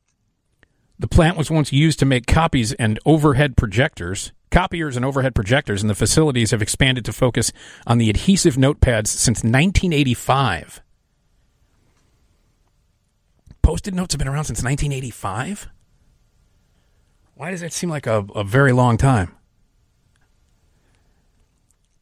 The 0.98 1.08
plant 1.08 1.38
was 1.38 1.52
once 1.52 1.72
used 1.72 2.00
to 2.00 2.06
make 2.08 2.26
copies 2.26 2.74
and 2.74 3.00
overhead 3.06 3.56
projectors. 3.56 4.32
Copiers 4.50 4.96
and 4.96 5.06
overhead 5.06 5.36
projectors, 5.36 5.84
and 5.84 5.90
the 5.90 5.96
facilities 5.96 6.50
have 6.50 6.64
expanded 6.64 7.06
to 7.06 7.14
focus 7.14 7.52
on 7.86 8.00
the 8.00 8.10
adhesive 8.10 8.56
notepads 8.56 9.08
since 9.08 9.44
1985. 9.44 10.82
Post-it 13.62 13.94
notes 13.94 14.16
have 14.16 14.20
been 14.20 14.28
around 14.28 14.46
since 14.46 14.64
1985. 14.64 15.70
Why 17.36 17.52
does 17.52 17.62
that 17.62 17.72
seem 17.72 17.92
like 17.92 18.08
a, 18.08 18.26
a 18.34 18.44
very 18.44 18.72
long 18.72 18.98
time? 18.98 19.36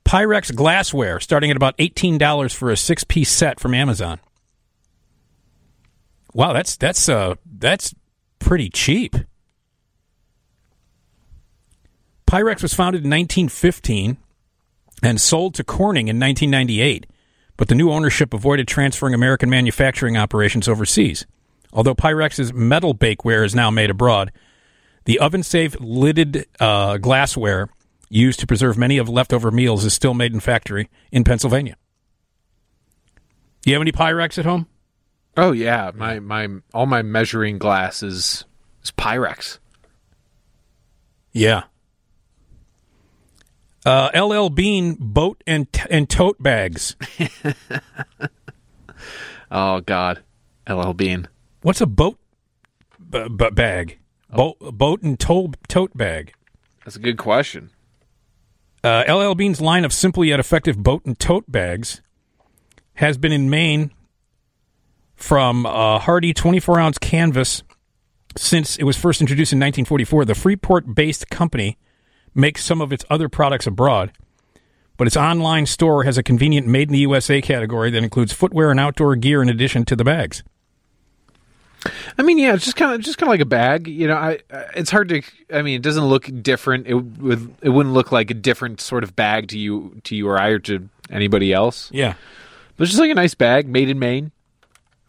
Pyrex 0.09 0.55
glassware 0.55 1.19
starting 1.19 1.51
at 1.51 1.55
about 1.55 1.77
$18 1.77 2.55
for 2.55 2.71
a 2.71 2.77
six-piece 2.77 3.29
set 3.29 3.59
from 3.59 3.75
Amazon. 3.75 4.19
Wow, 6.33 6.51
that's 6.51 6.77
that's 6.77 7.07
uh 7.07 7.35
that's 7.59 7.93
pretty 8.39 8.71
cheap. 8.71 9.15
Pyrex 12.25 12.63
was 12.63 12.73
founded 12.73 13.03
in 13.03 13.11
1915 13.11 14.17
and 15.03 15.21
sold 15.21 15.53
to 15.55 15.63
Corning 15.63 16.07
in 16.07 16.19
1998, 16.19 17.05
but 17.55 17.67
the 17.67 17.75
new 17.75 17.91
ownership 17.91 18.33
avoided 18.33 18.67
transferring 18.67 19.13
American 19.13 19.49
manufacturing 19.49 20.17
operations 20.17 20.67
overseas. 20.67 21.27
Although 21.71 21.93
Pyrex's 21.93 22.51
metal 22.51 22.95
bakeware 22.95 23.45
is 23.45 23.53
now 23.53 23.69
made 23.69 23.91
abroad, 23.91 24.31
the 25.05 25.19
oven-safe 25.19 25.75
lidded 25.79 26.47
uh, 26.59 26.97
glassware 26.97 27.69
used 28.09 28.39
to 28.39 28.47
preserve 28.47 28.77
many 28.77 28.97
of 28.97 29.07
leftover 29.07 29.51
meals 29.51 29.85
is 29.85 29.93
still 29.93 30.13
made 30.13 30.33
in 30.33 30.39
factory 30.39 30.89
in 31.11 31.23
Pennsylvania. 31.23 31.75
You 33.65 33.73
have 33.73 33.81
any 33.81 33.91
Pyrex 33.91 34.37
at 34.37 34.45
home? 34.45 34.67
Oh 35.37 35.51
yeah, 35.51 35.91
my 35.93 36.19
my 36.19 36.47
all 36.73 36.85
my 36.85 37.01
measuring 37.01 37.59
glass 37.59 38.03
is 38.03 38.45
is 38.83 38.91
Pyrex. 38.91 39.59
Yeah. 41.31 41.63
Uh, 43.85 44.09
LL 44.13 44.49
Bean 44.49 44.97
boat 44.99 45.41
and 45.47 45.67
and 45.89 46.09
tote 46.09 46.41
bags. 46.41 46.95
oh 49.51 49.79
God, 49.81 50.23
LL 50.67 50.93
Bean. 50.93 51.27
What's 51.61 51.81
a 51.81 51.85
boat 51.85 52.17
b- 53.09 53.29
b- 53.29 53.49
bag? 53.51 53.99
Boat 54.29 54.57
boat 54.59 55.01
and 55.01 55.19
to- 55.19 55.53
tote 55.67 55.95
bag. 55.95 56.33
That's 56.83 56.97
a 56.97 56.99
good 56.99 57.17
question. 57.17 57.71
Uh, 58.83 59.03
LL 59.07 59.35
Bean's 59.35 59.59
line 59.59 59.83
of 59.83 59.91
simple 59.91 60.23
yet 60.23 60.39
effective 60.39 60.81
boat 60.81 61.05
and 61.05 61.19
tote 61.19 61.49
bags 61.51 62.01
has 62.95 63.17
been 63.17 63.31
in 63.31 63.49
Maine 63.49 63.91
from 65.15 65.65
uh, 65.65 65.99
hardy 65.99 66.33
24 66.33 66.79
ounce 66.79 66.97
canvas 66.97 67.63
since 68.37 68.77
it 68.77 68.83
was 68.83 68.95
first 68.95 69.21
introduced 69.21 69.51
in 69.51 69.57
1944. 69.57 70.25
The 70.25 70.35
Freeport 70.35 70.95
based 70.95 71.29
company 71.29 71.77
makes 72.33 72.63
some 72.63 72.79
of 72.79 72.93
its 72.93 73.03
other 73.09 73.27
products 73.27 73.67
abroad, 73.67 74.11
but 74.95 75.07
its 75.07 75.17
online 75.17 75.65
store 75.65 76.03
has 76.03 76.17
a 76.17 76.23
convenient 76.23 76.67
made 76.67 76.89
in 76.89 76.93
the 76.93 76.99
USA 76.99 77.41
category 77.41 77.91
that 77.91 78.03
includes 78.03 78.31
footwear 78.31 78.71
and 78.71 78.79
outdoor 78.79 79.15
gear 79.15 79.41
in 79.41 79.49
addition 79.49 79.83
to 79.85 79.95
the 79.95 80.03
bags. 80.05 80.43
I 82.17 82.23
mean, 82.23 82.37
yeah, 82.37 82.53
it's 82.53 82.65
just 82.65 82.75
kind 82.75 82.93
of 82.93 83.01
just 83.01 83.17
kind 83.17 83.27
of 83.27 83.31
like 83.31 83.39
a 83.39 83.45
bag. 83.45 83.87
You 83.87 84.07
know, 84.07 84.15
I 84.15 84.39
it's 84.75 84.91
hard 84.91 85.09
to. 85.09 85.21
I 85.53 85.61
mean, 85.61 85.75
it 85.75 85.81
doesn't 85.81 86.05
look 86.05 86.29
different. 86.41 86.87
It 86.87 86.95
would 86.95 87.55
it 87.61 87.69
wouldn't 87.69 87.93
look 87.93 88.11
like 88.11 88.29
a 88.31 88.33
different 88.33 88.81
sort 88.81 89.03
of 89.03 89.15
bag 89.15 89.47
to 89.49 89.57
you 89.57 89.99
to 90.03 90.15
you 90.15 90.27
or 90.27 90.39
I 90.39 90.49
or 90.49 90.59
to 90.59 90.89
anybody 91.09 91.53
else. 91.53 91.89
Yeah, 91.91 92.15
but 92.75 92.83
it's 92.83 92.91
just 92.91 92.99
like 92.99 93.11
a 93.11 93.15
nice 93.15 93.33
bag 93.33 93.67
made 93.67 93.89
in 93.89 93.99
Maine. 93.99 94.31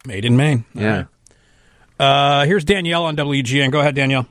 Made 0.07 0.25
in 0.25 0.37
Maine. 0.37 0.65
Yeah. 0.75 1.05
Uh, 1.99 2.47
here's 2.47 2.65
Danielle 2.65 3.05
on 3.05 3.17
WGN. 3.17 3.71
Go 3.71 3.81
ahead, 3.81 3.95
Danielle. 3.95 4.27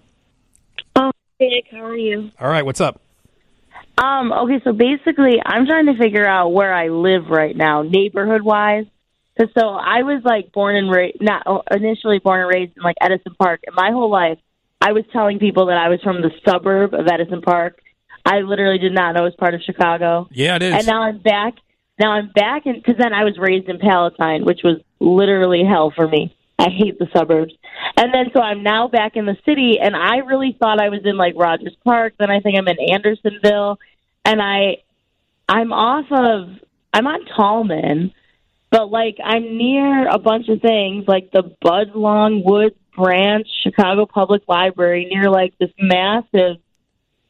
Oh, 0.95 1.11
Nick, 1.39 1.65
how 1.69 1.83
are 1.83 1.95
you? 1.95 2.31
All 2.39 2.49
right, 2.49 2.65
what's 2.65 2.81
up? 2.81 2.99
Um, 3.99 4.31
okay, 4.31 4.61
so 4.63 4.71
basically, 4.71 5.41
I'm 5.45 5.67
trying 5.67 5.85
to 5.85 5.97
figure 5.97 6.25
out 6.25 6.49
where 6.49 6.73
I 6.73 6.87
live 6.87 7.27
right 7.27 7.55
now, 7.55 7.83
neighborhood 7.83 8.41
wise. 8.41 8.85
Cause 9.39 9.49
so 9.57 9.69
I 9.69 10.03
was 10.03 10.21
like 10.25 10.51
born 10.51 10.75
and 10.75 10.91
raised, 10.91 11.21
not 11.21 11.45
initially 11.71 12.19
born 12.19 12.41
and 12.41 12.49
raised 12.49 12.75
in 12.75 12.83
like 12.83 12.97
Edison 12.99 13.35
Park. 13.39 13.61
And 13.65 13.75
my 13.75 13.91
whole 13.91 14.11
life, 14.11 14.37
I 14.81 14.91
was 14.91 15.05
telling 15.13 15.39
people 15.39 15.67
that 15.67 15.77
I 15.77 15.87
was 15.87 16.01
from 16.01 16.21
the 16.21 16.31
suburb 16.45 16.93
of 16.93 17.07
Edison 17.07 17.41
Park. 17.41 17.81
I 18.25 18.39
literally 18.39 18.79
did 18.79 18.93
not 18.93 19.15
know 19.15 19.21
it 19.21 19.25
was 19.25 19.35
part 19.35 19.53
of 19.53 19.61
Chicago. 19.61 20.27
Yeah, 20.31 20.57
it 20.57 20.63
is. 20.63 20.73
And 20.73 20.87
now 20.87 21.03
I'm 21.03 21.19
back. 21.19 21.53
Now 21.99 22.11
I'm 22.11 22.29
back, 22.29 22.65
and 22.65 22.75
because 22.75 22.95
then 22.97 23.13
I 23.13 23.23
was 23.23 23.37
raised 23.37 23.67
in 23.67 23.77
Palatine, 23.77 24.45
which 24.45 24.61
was 24.63 24.77
literally 24.99 25.63
hell 25.65 25.91
for 25.93 26.07
me. 26.07 26.35
I 26.57 26.69
hate 26.69 26.99
the 26.99 27.07
suburbs. 27.15 27.53
And 27.97 28.13
then 28.13 28.31
so 28.33 28.41
I'm 28.41 28.63
now 28.63 28.87
back 28.87 29.15
in 29.15 29.25
the 29.25 29.37
city, 29.45 29.79
and 29.81 29.95
I 29.95 30.17
really 30.17 30.55
thought 30.59 30.81
I 30.81 30.89
was 30.89 31.01
in 31.05 31.17
like 31.17 31.33
Rogers 31.37 31.75
Park. 31.83 32.13
Then 32.19 32.29
I 32.29 32.39
think 32.41 32.57
I'm 32.57 32.67
in 32.67 32.77
Andersonville, 32.91 33.79
and 34.25 34.41
I, 34.41 34.77
I'm 35.47 35.71
off 35.71 36.05
of, 36.11 36.49
I'm 36.93 37.07
on 37.07 37.25
Talman, 37.35 38.13
but 38.71 38.91
like 38.91 39.17
I'm 39.23 39.57
near 39.57 40.07
a 40.07 40.19
bunch 40.19 40.47
of 40.49 40.61
things 40.61 41.05
like 41.07 41.31
the 41.31 41.43
Budlong 41.63 42.43
Woods 42.43 42.75
Branch 42.95 43.47
Chicago 43.63 44.05
Public 44.05 44.43
Library 44.47 45.07
near 45.09 45.29
like 45.29 45.57
this 45.59 45.71
massive. 45.79 46.57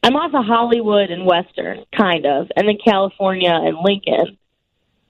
I'm 0.01 0.15
off 0.15 0.33
of 0.33 0.45
Hollywood 0.45 1.11
and 1.11 1.25
Western, 1.25 1.83
kind 1.95 2.25
of, 2.25 2.47
and 2.55 2.67
then 2.67 2.77
California 2.83 3.51
and 3.51 3.77
Lincoln. 3.83 4.37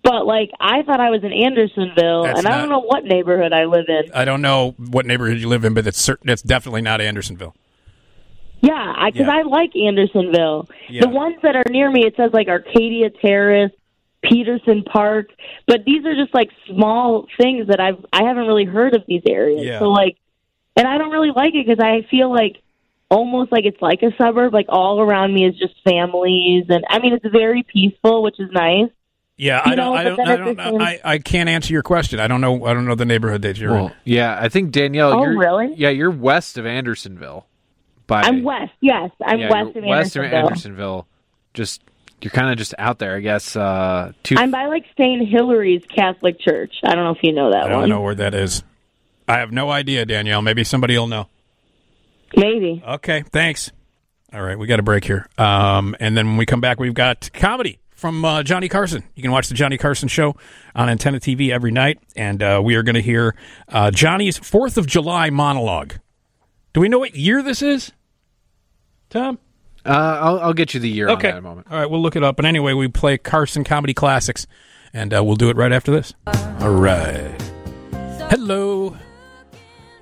But 0.03 0.25
like 0.25 0.49
I 0.59 0.81
thought 0.83 0.99
I 0.99 1.09
was 1.11 1.23
in 1.23 1.31
Andersonville, 1.31 2.23
That's 2.23 2.39
and 2.39 2.47
I 2.47 2.51
not- 2.51 2.59
don't 2.61 2.69
know 2.69 2.81
what 2.81 3.03
neighborhood 3.05 3.53
I 3.53 3.65
live 3.65 3.85
in. 3.87 4.11
I 4.13 4.25
don't 4.25 4.41
know 4.41 4.71
what 4.77 5.05
neighborhood 5.05 5.37
you 5.37 5.47
live 5.47 5.63
in, 5.65 5.73
but 5.73 5.85
it's 5.85 5.99
certain. 5.99 6.29
It's 6.29 6.41
definitely 6.41 6.81
not 6.81 7.01
Andersonville. 7.01 7.55
Yeah, 8.61 8.93
because 9.05 9.29
I, 9.29 9.43
like 9.43 9.73
Andersonville. 9.75 10.67
Yeah. 10.89 11.01
The 11.01 11.09
ones 11.09 11.37
that 11.43 11.55
are 11.55 11.63
near 11.69 11.89
me, 11.89 12.05
it 12.05 12.15
says 12.17 12.31
like 12.33 12.49
Arcadia 12.49 13.09
Terrace, 13.09 13.71
Peterson 14.21 14.83
Park, 14.83 15.27
but 15.67 15.85
these 15.85 16.05
are 16.05 16.15
just 16.15 16.33
like 16.33 16.49
small 16.67 17.25
things 17.39 17.67
that 17.67 17.79
I've 17.79 18.05
I 18.11 18.23
haven't 18.23 18.47
really 18.47 18.65
heard 18.65 18.95
of 18.95 19.03
these 19.07 19.21
areas. 19.27 19.65
Yeah. 19.65 19.79
So 19.79 19.85
like, 19.89 20.17
and 20.75 20.87
I 20.87 20.97
don't 20.97 21.11
really 21.11 21.31
like 21.35 21.53
it 21.55 21.65
because 21.65 21.83
I 21.83 22.05
feel 22.09 22.29
like 22.31 22.57
almost 23.09 23.51
like 23.51 23.65
it's 23.65 23.81
like 23.81 24.01
a 24.03 24.11
suburb. 24.17 24.53
Like 24.53 24.65
all 24.69 25.01
around 25.01 25.33
me 25.33 25.45
is 25.45 25.55
just 25.57 25.73
families, 25.83 26.65
and 26.69 26.83
I 26.89 26.99
mean 26.99 27.13
it's 27.13 27.25
very 27.31 27.63
peaceful, 27.63 28.23
which 28.23 28.39
is 28.39 28.49
nice. 28.51 28.89
Yeah, 29.37 29.61
You 29.65 29.71
I 29.71 29.75
don't. 29.75 29.85
know, 29.85 29.93
I 29.93 30.03
don't. 30.03 30.19
I 30.19 30.35
don't 30.35 30.45
the 30.57 30.63
know. 30.63 30.71
same- 30.71 30.81
I, 30.81 30.99
I 31.03 31.17
can't 31.19 31.47
answer 31.47 31.71
your 31.71 31.81
question. 31.83 32.19
I 32.19 32.27
don't 32.27 32.41
know. 32.41 32.65
I 32.65 32.73
don't 32.73 32.85
know 32.85 32.95
the 32.95 33.05
neighborhood 33.05 33.41
that 33.43 33.57
you're 33.57 33.73
in. 33.77 33.91
Yeah, 34.03 34.37
I 34.37 34.49
think 34.49 34.71
Danielle. 34.71 35.13
Oh, 35.13 35.23
you're, 35.23 35.37
really? 35.39 35.73
Yeah, 35.77 35.89
you're 35.89 36.11
west 36.11 36.57
of 36.57 36.65
Andersonville. 36.65 37.45
By 38.05 38.23
I'm 38.23 38.43
west. 38.43 38.73
Yes, 38.81 39.11
I'm 39.25 39.39
yeah, 39.39 39.49
west 39.49 39.75
you're 39.75 39.83
of 39.85 39.89
west 39.89 40.15
of 40.17 40.23
Andersonville. 40.25 41.07
Just 41.53 41.81
you're 42.21 42.31
kind 42.31 42.51
of 42.51 42.57
just 42.57 42.73
out 42.77 42.99
there, 42.99 43.15
I 43.15 43.19
guess. 43.19 43.55
Uh, 43.55 44.11
two. 44.23 44.35
I'm 44.37 44.51
by 44.51 44.65
like 44.67 44.85
St. 44.97 45.27
Hilary's 45.27 45.83
Catholic 45.93 46.39
Church. 46.39 46.73
I 46.83 46.95
don't 46.95 47.03
know 47.03 47.11
if 47.11 47.23
you 47.23 47.33
know 47.33 47.51
that 47.51 47.63
I 47.65 47.69
don't 47.69 47.81
one. 47.81 47.89
know 47.89 48.01
where 48.01 48.15
that 48.15 48.33
is. 48.33 48.63
I 49.27 49.39
have 49.39 49.51
no 49.51 49.69
idea, 49.69 50.05
Danielle. 50.05 50.41
Maybe 50.41 50.63
somebody 50.63 50.97
will 50.97 51.07
know. 51.07 51.27
Maybe. 52.35 52.83
Okay, 52.87 53.23
thanks. 53.31 53.71
All 54.33 54.41
right, 54.41 54.57
we 54.57 54.67
got 54.67 54.79
a 54.79 54.83
break 54.83 55.05
here. 55.05 55.27
Um, 55.37 55.95
and 55.99 56.15
then 56.15 56.27
when 56.27 56.37
we 56.37 56.45
come 56.45 56.61
back, 56.61 56.79
we've 56.79 56.93
got 56.93 57.29
comedy 57.33 57.79
from 57.95 58.23
uh, 58.23 58.43
Johnny 58.43 58.69
Carson. 58.69 59.03
You 59.15 59.21
can 59.23 59.31
watch 59.31 59.47
the 59.49 59.55
Johnny 59.55 59.77
Carson 59.77 60.07
show 60.07 60.35
on 60.75 60.89
Antenna 60.89 61.19
TV 61.19 61.49
every 61.49 61.71
night, 61.71 61.99
and 62.15 62.41
uh, 62.41 62.61
we 62.63 62.75
are 62.75 62.83
going 62.83 62.95
to 62.95 63.01
hear 63.01 63.35
uh, 63.67 63.91
Johnny's 63.91 64.37
Fourth 64.37 64.77
of 64.77 64.87
July 64.87 65.29
monologue. 65.29 65.95
Do 66.73 66.81
we 66.81 66.89
know 66.89 66.99
what 66.99 67.15
year 67.15 67.41
this 67.41 67.61
is, 67.61 67.91
Tom? 69.09 69.39
Uh, 69.85 69.89
I'll, 70.21 70.39
I'll 70.39 70.53
get 70.53 70.73
you 70.73 70.79
the 70.79 70.89
year 70.89 71.09
Okay. 71.09 71.29
on 71.29 71.33
that 71.33 71.37
in 71.37 71.37
a 71.37 71.41
moment. 71.41 71.67
All 71.71 71.79
right, 71.79 71.89
we'll 71.89 72.01
look 72.01 72.15
it 72.15 72.23
up. 72.23 72.35
But 72.35 72.45
anyway, 72.45 72.73
we 72.73 72.87
play 72.87 73.17
Carson 73.17 73.63
comedy 73.63 73.93
classics, 73.93 74.45
and 74.93 75.13
uh, 75.13 75.23
we'll 75.23 75.35
do 75.37 75.49
it 75.49 75.55
right 75.57 75.71
after 75.71 75.91
this. 75.91 76.13
All 76.59 76.71
right. 76.73 77.35
Hello. 78.29 78.95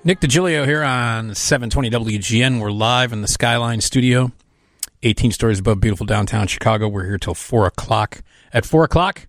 Nick 0.04 0.20
Digilio 0.20 0.66
here 0.66 0.84
on 0.84 1.36
720 1.36 1.90
WGN. 2.18 2.60
We're 2.62 2.72
live 2.72 3.12
in 3.14 3.22
the 3.22 3.28
Skyline 3.28 3.82
studio, 3.82 4.32
18 5.04 5.32
stories 5.32 5.60
above 5.60 5.80
beautiful 5.82 6.06
downtown 6.06 6.48
Chicago. 6.48 6.88
We're 6.88 7.06
here 7.06 7.18
till 7.18 7.34
4 7.36 7.68
o'clock. 7.68 8.22
At 8.54 8.66
4 8.66 8.86
o'clock, 8.86 9.28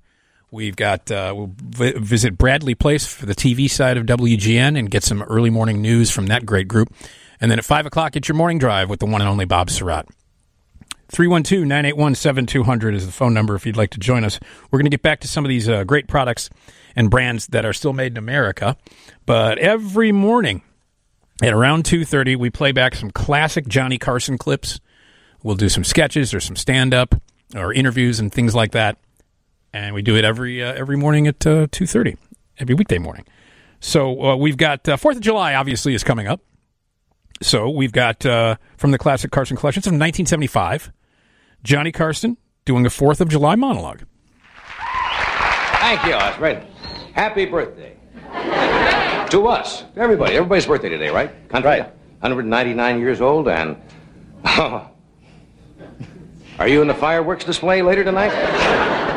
we've 0.52 0.76
got, 0.76 1.10
uh, 1.10 1.32
we'll 1.36 1.52
vi- 1.56 1.98
visit 1.98 2.38
Bradley 2.38 2.74
Place 2.76 3.06
for 3.06 3.26
the 3.26 3.34
TV 3.34 3.68
side 3.68 3.96
of 3.96 4.06
WGN 4.06 4.78
and 4.78 4.88
get 4.90 5.02
some 5.02 5.22
early 5.24 5.50
morning 5.50 5.82
news 5.82 6.10
from 6.10 6.26
that 6.28 6.46
great 6.46 6.68
group. 6.68 6.94
And 7.40 7.50
then 7.50 7.58
at 7.58 7.64
5 7.64 7.86
o'clock, 7.86 8.14
it's 8.16 8.28
your 8.28 8.36
morning 8.36 8.58
drive 8.58 8.88
with 8.88 9.00
the 9.00 9.06
one 9.06 9.20
and 9.20 9.28
only 9.28 9.44
Bob 9.44 9.68
Sirott. 9.68 10.06
312 11.10 11.64
981 11.66 12.14
7200 12.14 12.94
is 12.94 13.06
the 13.06 13.12
phone 13.12 13.32
number 13.32 13.54
if 13.54 13.64
you'd 13.64 13.76
like 13.76 13.90
to 13.90 13.98
join 13.98 14.24
us. 14.24 14.38
We're 14.70 14.78
going 14.78 14.86
to 14.86 14.90
get 14.90 15.02
back 15.02 15.20
to 15.20 15.28
some 15.28 15.44
of 15.44 15.48
these 15.48 15.68
uh, 15.68 15.84
great 15.84 16.06
products 16.06 16.50
and 16.94 17.10
brands 17.10 17.46
that 17.48 17.64
are 17.64 17.72
still 17.72 17.92
made 17.92 18.12
in 18.12 18.18
America. 18.18 18.76
But 19.24 19.58
every 19.58 20.12
morning 20.12 20.62
at 21.42 21.52
around 21.52 21.84
2.30, 21.84 22.36
we 22.36 22.50
play 22.50 22.72
back 22.72 22.94
some 22.94 23.10
classic 23.10 23.66
Johnny 23.68 23.96
Carson 23.96 24.36
clips. 24.36 24.80
We'll 25.42 25.56
do 25.56 25.68
some 25.68 25.84
sketches 25.84 26.34
or 26.34 26.40
some 26.40 26.56
stand-up 26.56 27.14
or 27.54 27.72
interviews 27.72 28.20
and 28.20 28.32
things 28.32 28.54
like 28.54 28.72
that. 28.72 28.98
And 29.72 29.94
we 29.94 30.02
do 30.02 30.16
it 30.16 30.24
every 30.24 30.62
uh, 30.62 30.72
every 30.72 30.96
morning 30.96 31.26
at 31.26 31.46
uh, 31.46 31.68
2.30, 31.68 32.16
every 32.58 32.74
weekday 32.74 32.98
morning. 32.98 33.24
So 33.80 34.22
uh, 34.22 34.36
we've 34.36 34.56
got 34.56 34.88
uh, 34.88 34.96
4th 34.96 35.16
of 35.16 35.20
July, 35.20 35.54
obviously, 35.54 35.94
is 35.94 36.02
coming 36.02 36.26
up. 36.26 36.40
So 37.41 37.70
we've 37.70 37.92
got 37.92 38.26
uh, 38.26 38.57
from 38.76 38.91
the 38.91 38.99
classic 38.99 39.31
Carson 39.31 39.57
collections 39.57 39.84
from 39.84 39.94
1975, 39.94 40.92
Johnny 41.62 41.92
Carson 41.92 42.36
doing 42.65 42.84
a 42.84 42.89
4th 42.89 43.20
of 43.20 43.28
July 43.28 43.55
monologue. 43.55 44.02
Thank 45.81 46.05
you. 46.05 46.10
That's 46.10 46.39
right. 46.39 46.65
Happy 47.15 47.47
birthday. 47.47 47.97
to 49.31 49.47
us. 49.47 49.83
To 49.94 50.00
everybody. 50.00 50.34
Everybody's 50.34 50.67
birthday 50.67 50.89
today, 50.89 51.10
right? 51.10 51.49
Country. 51.49 51.70
Right. 51.70 51.83
199 52.20 53.00
years 53.00 53.20
old 53.20 53.49
and. 53.49 53.76
Are 56.58 56.67
you 56.67 56.83
in 56.83 56.89
the 56.89 56.94
fireworks 56.94 57.44
display 57.44 57.83
later 57.83 58.02
tonight? 58.02 58.33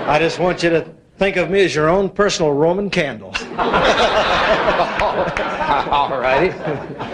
I 0.08 0.19
just 0.19 0.38
want 0.38 0.61
you 0.61 0.69
to 0.69 0.88
think 1.17 1.38
of 1.38 1.50
me 1.50 1.66
as 1.66 1.74
your 1.74 1.90
own 1.90 2.09
personal 2.09 2.53
Roman 2.53 2.91
candle. 2.91 3.33
All 5.89 6.09
righty. 6.09 6.51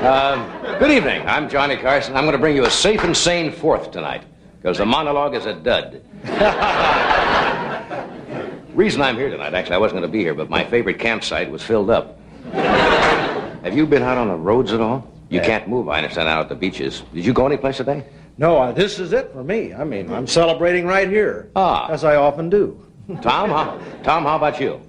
Um, 0.05 0.51
good 0.77 0.91
evening. 0.91 1.23
I'm 1.25 1.47
Johnny 1.47 1.77
Carson. 1.77 2.17
I'm 2.17 2.25
going 2.25 2.33
to 2.33 2.37
bring 2.37 2.53
you 2.55 2.65
a 2.65 2.69
safe 2.69 3.03
and 3.05 3.15
sane 3.15 3.49
fourth 3.51 3.91
tonight 3.91 4.23
because 4.61 4.77
the 4.77 4.85
monologue 4.85 5.35
is 5.35 5.45
a 5.45 5.53
dud. 5.53 6.01
Reason 8.75 9.01
I'm 9.01 9.15
here 9.15 9.29
tonight, 9.29 9.53
actually, 9.53 9.75
I 9.75 9.77
wasn't 9.77 10.01
going 10.01 10.11
to 10.11 10.17
be 10.17 10.19
here, 10.19 10.33
but 10.33 10.49
my 10.49 10.65
favorite 10.65 10.99
campsite 10.99 11.49
was 11.49 11.63
filled 11.63 11.89
up. 11.89 12.19
Have 12.51 13.73
you 13.75 13.85
been 13.87 14.03
out 14.03 14.17
on 14.17 14.27
the 14.27 14.35
roads 14.35 14.73
at 14.73 14.81
all? 14.81 15.09
You 15.29 15.39
can't 15.39 15.67
move, 15.69 15.87
I 15.87 15.97
understand, 15.97 16.27
out 16.27 16.41
at 16.41 16.49
the 16.49 16.55
beaches. 16.55 17.03
Did 17.13 17.25
you 17.25 17.31
go 17.33 17.45
anyplace 17.45 17.77
today? 17.77 18.03
No, 18.37 18.57
uh, 18.57 18.71
this 18.73 18.99
is 18.99 19.13
it 19.13 19.31
for 19.31 19.43
me. 19.45 19.73
I 19.73 19.85
mean, 19.85 20.11
I'm 20.11 20.27
celebrating 20.27 20.85
right 20.85 21.07
here, 21.07 21.49
Ah. 21.55 21.87
as 21.89 22.03
I 22.03 22.17
often 22.17 22.49
do. 22.49 22.85
Tom, 23.21 23.49
how, 23.49 23.79
Tom, 24.03 24.23
how 24.23 24.35
about 24.35 24.59
you? 24.59 24.81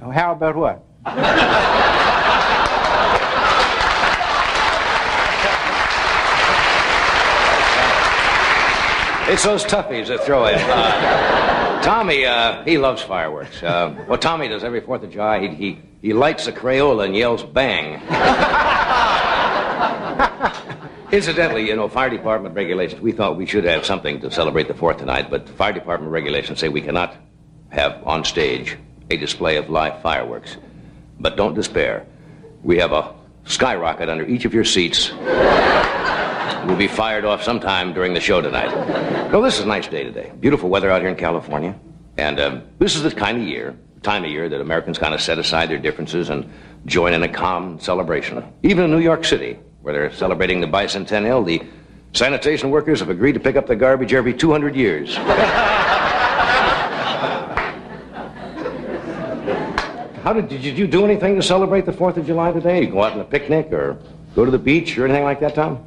How 0.00 0.32
about 0.32 0.56
what? 0.56 0.82
It's 9.28 9.44
those 9.44 9.64
toughies 9.64 10.08
that 10.08 10.24
throw 10.24 10.46
it. 10.46 10.56
Uh, 10.58 11.80
Tommy, 11.82 12.26
uh, 12.26 12.64
he 12.64 12.76
loves 12.76 13.02
fireworks. 13.02 13.62
Uh, 13.62 13.90
what 14.06 14.20
Tommy 14.20 14.48
does 14.48 14.64
every 14.64 14.80
Fourth 14.80 15.04
of 15.04 15.10
July, 15.10 15.40
he, 15.40 15.48
he, 15.54 15.78
he 16.02 16.12
lights 16.12 16.48
a 16.48 16.52
Crayola 16.52 17.06
and 17.06 17.14
yells 17.14 17.44
bang. 17.44 18.02
Incidentally, 21.12 21.68
you 21.68 21.76
know, 21.76 21.88
fire 21.88 22.10
department 22.10 22.56
regulations, 22.56 23.00
we 23.00 23.12
thought 23.12 23.36
we 23.36 23.46
should 23.46 23.64
have 23.64 23.86
something 23.86 24.20
to 24.20 24.30
celebrate 24.30 24.66
the 24.66 24.74
Fourth 24.74 24.98
tonight, 24.98 25.30
but 25.30 25.48
fire 25.50 25.72
department 25.72 26.12
regulations 26.12 26.58
say 26.58 26.68
we 26.68 26.82
cannot 26.82 27.14
have 27.70 28.02
on 28.04 28.24
stage 28.24 28.76
a 29.08 29.16
display 29.16 29.56
of 29.56 29.70
live 29.70 30.02
fireworks. 30.02 30.56
But 31.20 31.36
don't 31.36 31.54
despair. 31.54 32.06
We 32.64 32.78
have 32.78 32.92
a 32.92 33.14
skyrocket 33.44 34.08
under 34.08 34.26
each 34.26 34.44
of 34.44 34.52
your 34.52 34.64
seats 34.64 35.12
will 36.66 36.76
be 36.76 36.88
fired 36.88 37.24
off 37.24 37.42
sometime 37.42 37.92
during 37.92 38.14
the 38.14 38.20
show 38.20 38.40
tonight. 38.40 38.70
No, 39.30 39.42
this 39.42 39.58
is 39.58 39.64
a 39.64 39.68
nice 39.68 39.88
day 39.88 40.04
today. 40.04 40.32
Beautiful 40.40 40.68
weather 40.68 40.90
out 40.90 41.00
here 41.00 41.10
in 41.10 41.16
California. 41.16 41.74
And 42.18 42.38
um, 42.38 42.62
this 42.78 42.94
is 42.94 43.02
the 43.02 43.10
kind 43.10 43.40
of 43.40 43.48
year, 43.48 43.76
time 44.02 44.24
of 44.24 44.30
year 44.30 44.48
that 44.48 44.60
Americans 44.60 44.98
kind 44.98 45.14
of 45.14 45.20
set 45.20 45.38
aside 45.38 45.70
their 45.70 45.78
differences 45.78 46.30
and 46.30 46.50
join 46.86 47.14
in 47.14 47.22
a 47.22 47.28
calm 47.28 47.80
celebration. 47.80 48.44
Even 48.62 48.84
in 48.84 48.90
New 48.90 49.00
York 49.00 49.24
City, 49.24 49.58
where 49.80 49.94
they're 49.94 50.12
celebrating 50.12 50.60
the 50.60 50.66
bicentennial, 50.66 51.44
the 51.44 51.62
sanitation 52.12 52.70
workers 52.70 53.00
have 53.00 53.08
agreed 53.10 53.32
to 53.32 53.40
pick 53.40 53.56
up 53.56 53.66
the 53.66 53.76
garbage 53.76 54.12
every 54.12 54.34
200 54.34 54.76
years. 54.76 55.16
How 60.22 60.32
did, 60.32 60.48
did 60.48 60.62
you 60.78 60.86
do 60.86 61.04
anything 61.04 61.34
to 61.34 61.42
celebrate 61.42 61.84
the 61.84 61.92
4th 61.92 62.16
of 62.16 62.26
July 62.26 62.52
today? 62.52 62.82
You 62.82 62.90
go 62.92 63.02
out 63.02 63.12
on 63.12 63.20
a 63.20 63.24
picnic 63.24 63.72
or 63.72 63.98
go 64.36 64.44
to 64.44 64.52
the 64.52 64.58
beach 64.58 64.96
or 64.96 65.04
anything 65.04 65.24
like 65.24 65.40
that, 65.40 65.56
Tom? 65.56 65.84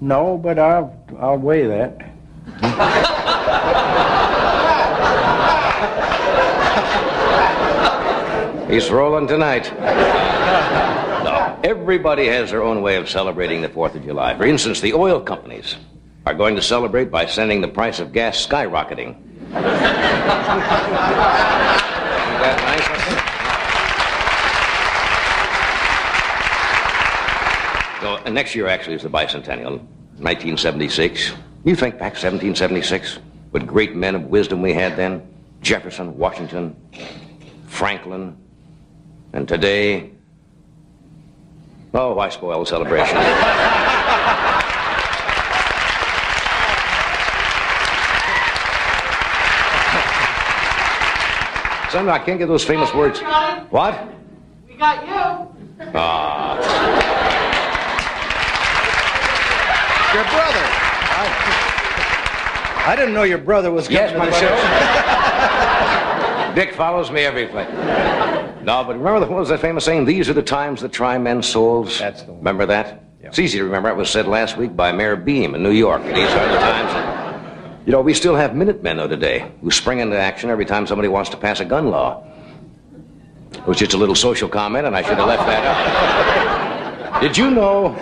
No, 0.00 0.38
but 0.38 0.58
I'll, 0.58 0.94
I'll 1.18 1.38
weigh 1.38 1.66
that. 1.66 1.98
He's 8.70 8.90
rolling 8.90 9.26
tonight. 9.26 9.72
No, 11.24 11.58
everybody 11.64 12.26
has 12.26 12.50
their 12.50 12.62
own 12.62 12.82
way 12.82 12.96
of 12.96 13.08
celebrating 13.08 13.62
the 13.62 13.68
4th 13.68 13.94
of 13.94 14.04
July. 14.04 14.36
For 14.36 14.44
instance, 14.44 14.80
the 14.80 14.92
oil 14.92 15.20
companies 15.20 15.76
are 16.26 16.34
going 16.34 16.54
to 16.54 16.62
celebrate 16.62 17.10
by 17.10 17.24
sending 17.26 17.62
the 17.62 17.68
price 17.68 17.98
of 17.98 18.12
gas 18.12 18.46
skyrocketing. 18.46 19.16
Isn't 19.48 19.62
that 22.42 23.08
nice? 23.08 23.17
So, 28.00 28.16
next 28.30 28.54
year 28.54 28.68
actually 28.68 28.94
is 28.94 29.02
the 29.02 29.10
bicentennial, 29.10 29.80
1976. 30.18 31.32
You 31.64 31.74
think 31.74 31.94
back 31.94 32.12
1776, 32.12 33.18
what 33.50 33.66
great 33.66 33.96
men 33.96 34.14
of 34.14 34.26
wisdom 34.26 34.62
we 34.62 34.72
had 34.72 34.96
then? 34.96 35.26
Jefferson, 35.62 36.16
Washington, 36.16 36.76
Franklin, 37.66 38.36
and 39.32 39.48
today, 39.48 40.12
oh, 41.92 42.14
why 42.14 42.28
spoil 42.28 42.60
the 42.60 42.66
celebration? 42.66 43.16
Son, 51.90 52.08
I 52.08 52.18
can't 52.24 52.38
get 52.38 52.46
those 52.46 52.64
famous 52.64 52.94
words. 52.94 53.18
What? 53.70 54.06
We 54.68 54.76
got 54.76 55.04
you. 55.04 55.48
Ah. 55.94 57.27
Your 60.14 60.24
brother. 60.24 60.64
I, 61.20 62.84
I 62.86 62.96
didn't 62.96 63.12
know 63.14 63.24
your 63.24 63.38
brother 63.38 63.70
was 63.70 63.88
coming 63.88 64.00
Yes, 64.02 64.12
to 64.12 64.18
my 64.18 64.24
the 64.26 64.30
brother. 64.30 64.46
show. 66.48 66.54
Dick 66.54 66.74
follows 66.74 67.10
me 67.10 67.20
every 67.22 67.46
place. 67.46 67.68
No, 68.64 68.82
but 68.84 68.96
remember 68.96 69.20
the, 69.20 69.26
what 69.26 69.38
was 69.40 69.48
that 69.50 69.60
famous 69.60 69.84
saying? 69.84 70.06
These 70.06 70.28
are 70.28 70.32
the 70.34 70.42
times 70.42 70.80
that 70.80 70.92
try 70.92 71.18
men's 71.18 71.46
souls. 71.46 71.98
That's 71.98 72.22
the 72.22 72.30
one. 72.32 72.38
Remember 72.38 72.66
that? 72.66 73.04
It's 73.20 73.38
easy 73.38 73.58
to 73.58 73.64
remember. 73.64 73.90
It 73.90 73.96
was 73.96 74.08
said 74.08 74.26
last 74.26 74.56
week 74.56 74.74
by 74.74 74.90
Mayor 74.92 75.16
Beame 75.16 75.54
in 75.54 75.62
New 75.62 75.70
York. 75.72 76.02
These 76.04 76.30
are 76.30 76.48
the 76.48 76.58
times. 76.58 76.92
That, 76.94 77.80
you 77.86 77.92
know, 77.92 78.00
we 78.00 78.14
still 78.14 78.34
have 78.36 78.54
Minutemen 78.56 78.96
though 78.96 79.06
today 79.08 79.50
who 79.60 79.70
spring 79.70 79.98
into 80.00 80.16
action 80.18 80.48
every 80.48 80.64
time 80.64 80.86
somebody 80.86 81.08
wants 81.08 81.28
to 81.30 81.36
pass 81.36 81.60
a 81.60 81.64
gun 81.66 81.90
law. 81.90 82.24
It 83.52 83.66
was 83.66 83.76
just 83.78 83.92
a 83.92 83.98
little 83.98 84.14
social 84.14 84.48
comment, 84.48 84.86
and 84.86 84.96
I 84.96 85.02
should 85.02 85.18
have 85.18 85.28
left 85.28 85.44
that 85.46 85.64
out. 85.66 86.57
Did 87.20 87.36
you 87.36 87.50
know? 87.50 87.94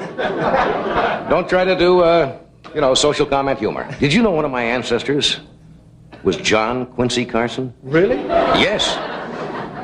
Don't 1.31 1.49
try 1.49 1.65
to 1.65 1.75
do, 1.77 2.01
uh, 2.01 2.39
you 2.75 2.81
know, 2.83 2.95
social 2.95 3.25
comment 3.25 3.59
humor. 3.59 3.89
Did 3.99 4.13
you 4.13 4.23
know 4.23 4.31
one 4.31 4.45
of 4.45 4.51
my 4.51 4.63
ancestors 4.63 5.41
was 6.23 6.37
John 6.37 6.87
Quincy 6.87 7.25
Carson? 7.25 7.73
Really? 7.83 8.17
Yes. 8.61 8.97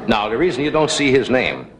Now, 0.08 0.28
the 0.28 0.36
reason 0.36 0.64
you 0.64 0.70
don't 0.70 0.90
see 0.90 1.10
his 1.10 1.30
name 1.30 1.70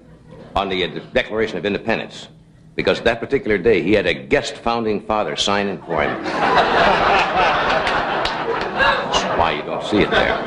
on 0.55 0.69
the 0.69 0.85
uh, 0.85 1.01
Declaration 1.13 1.59
of 1.59 1.67
Independence, 1.67 2.29
because 2.75 3.01
that 3.03 3.21
particular 3.21 3.59
day 3.59 3.83
he 3.83 3.93
had 3.93 4.07
a 4.07 4.15
guest 4.15 4.57
founding 4.57 5.01
father 5.03 5.37
sign 5.37 5.67
in 5.67 5.79
for 5.83 6.03
him. 6.03 6.23
That's 8.73 9.25
why 9.39 9.53
you 9.53 9.63
don't 9.63 9.85
see 9.85 9.99
it 9.99 10.11
there. 10.11 10.39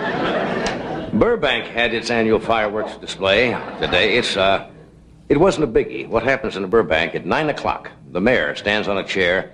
Burbank 1.14 1.66
had 1.66 1.94
its 1.94 2.10
annual 2.10 2.40
fireworks 2.40 2.98
display 2.98 3.52
today. 3.80 4.18
It's, 4.18 4.36
uh, 4.36 4.70
it 5.28 5.38
wasn't 5.38 5.64
a 5.64 5.68
biggie. 5.68 6.08
What 6.08 6.22
happens 6.24 6.56
in 6.56 6.64
a 6.64 6.68
Burbank 6.68 7.16
at 7.16 7.26
9 7.26 7.50
o'clock, 7.50 7.90
the 8.12 8.22
mayor 8.22 8.56
stands 8.56 8.88
on 8.88 9.00
a 9.00 9.04
chair 9.04 9.52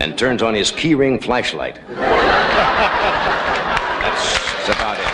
and 0.00 0.16
turns 0.16 0.42
on 0.42 0.54
his 0.54 0.72
keyring 0.72 1.22
flashlight. 1.22 1.78
That's, 1.88 1.98
that's 4.02 4.68
about 4.68 4.98
it. 4.98 5.06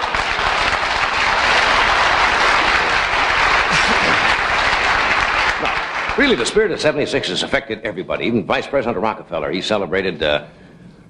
Really, 6.19 6.37
the 6.37 6.47
spirit 6.47 6.71
of 6.71 6.81
76 6.81 7.29
has 7.29 7.43
affected 7.43 7.81
everybody. 7.83 8.27
Even 8.27 8.45
Vice 8.45 8.67
President 8.67 9.03
Rockefeller, 9.03 9.51
he 9.51 9.63
celebrated 9.63 10.23
uh, 10.23 10.47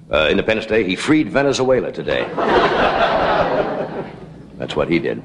uh, 0.09 0.29
Independence 0.31 0.65
Day. 0.65 0.83
He 0.83 0.95
freed 0.95 1.29
Venezuela 1.29 1.91
today. 1.91 2.23
That's 4.57 4.75
what 4.75 4.89
he 4.89 4.99
did. 4.99 5.21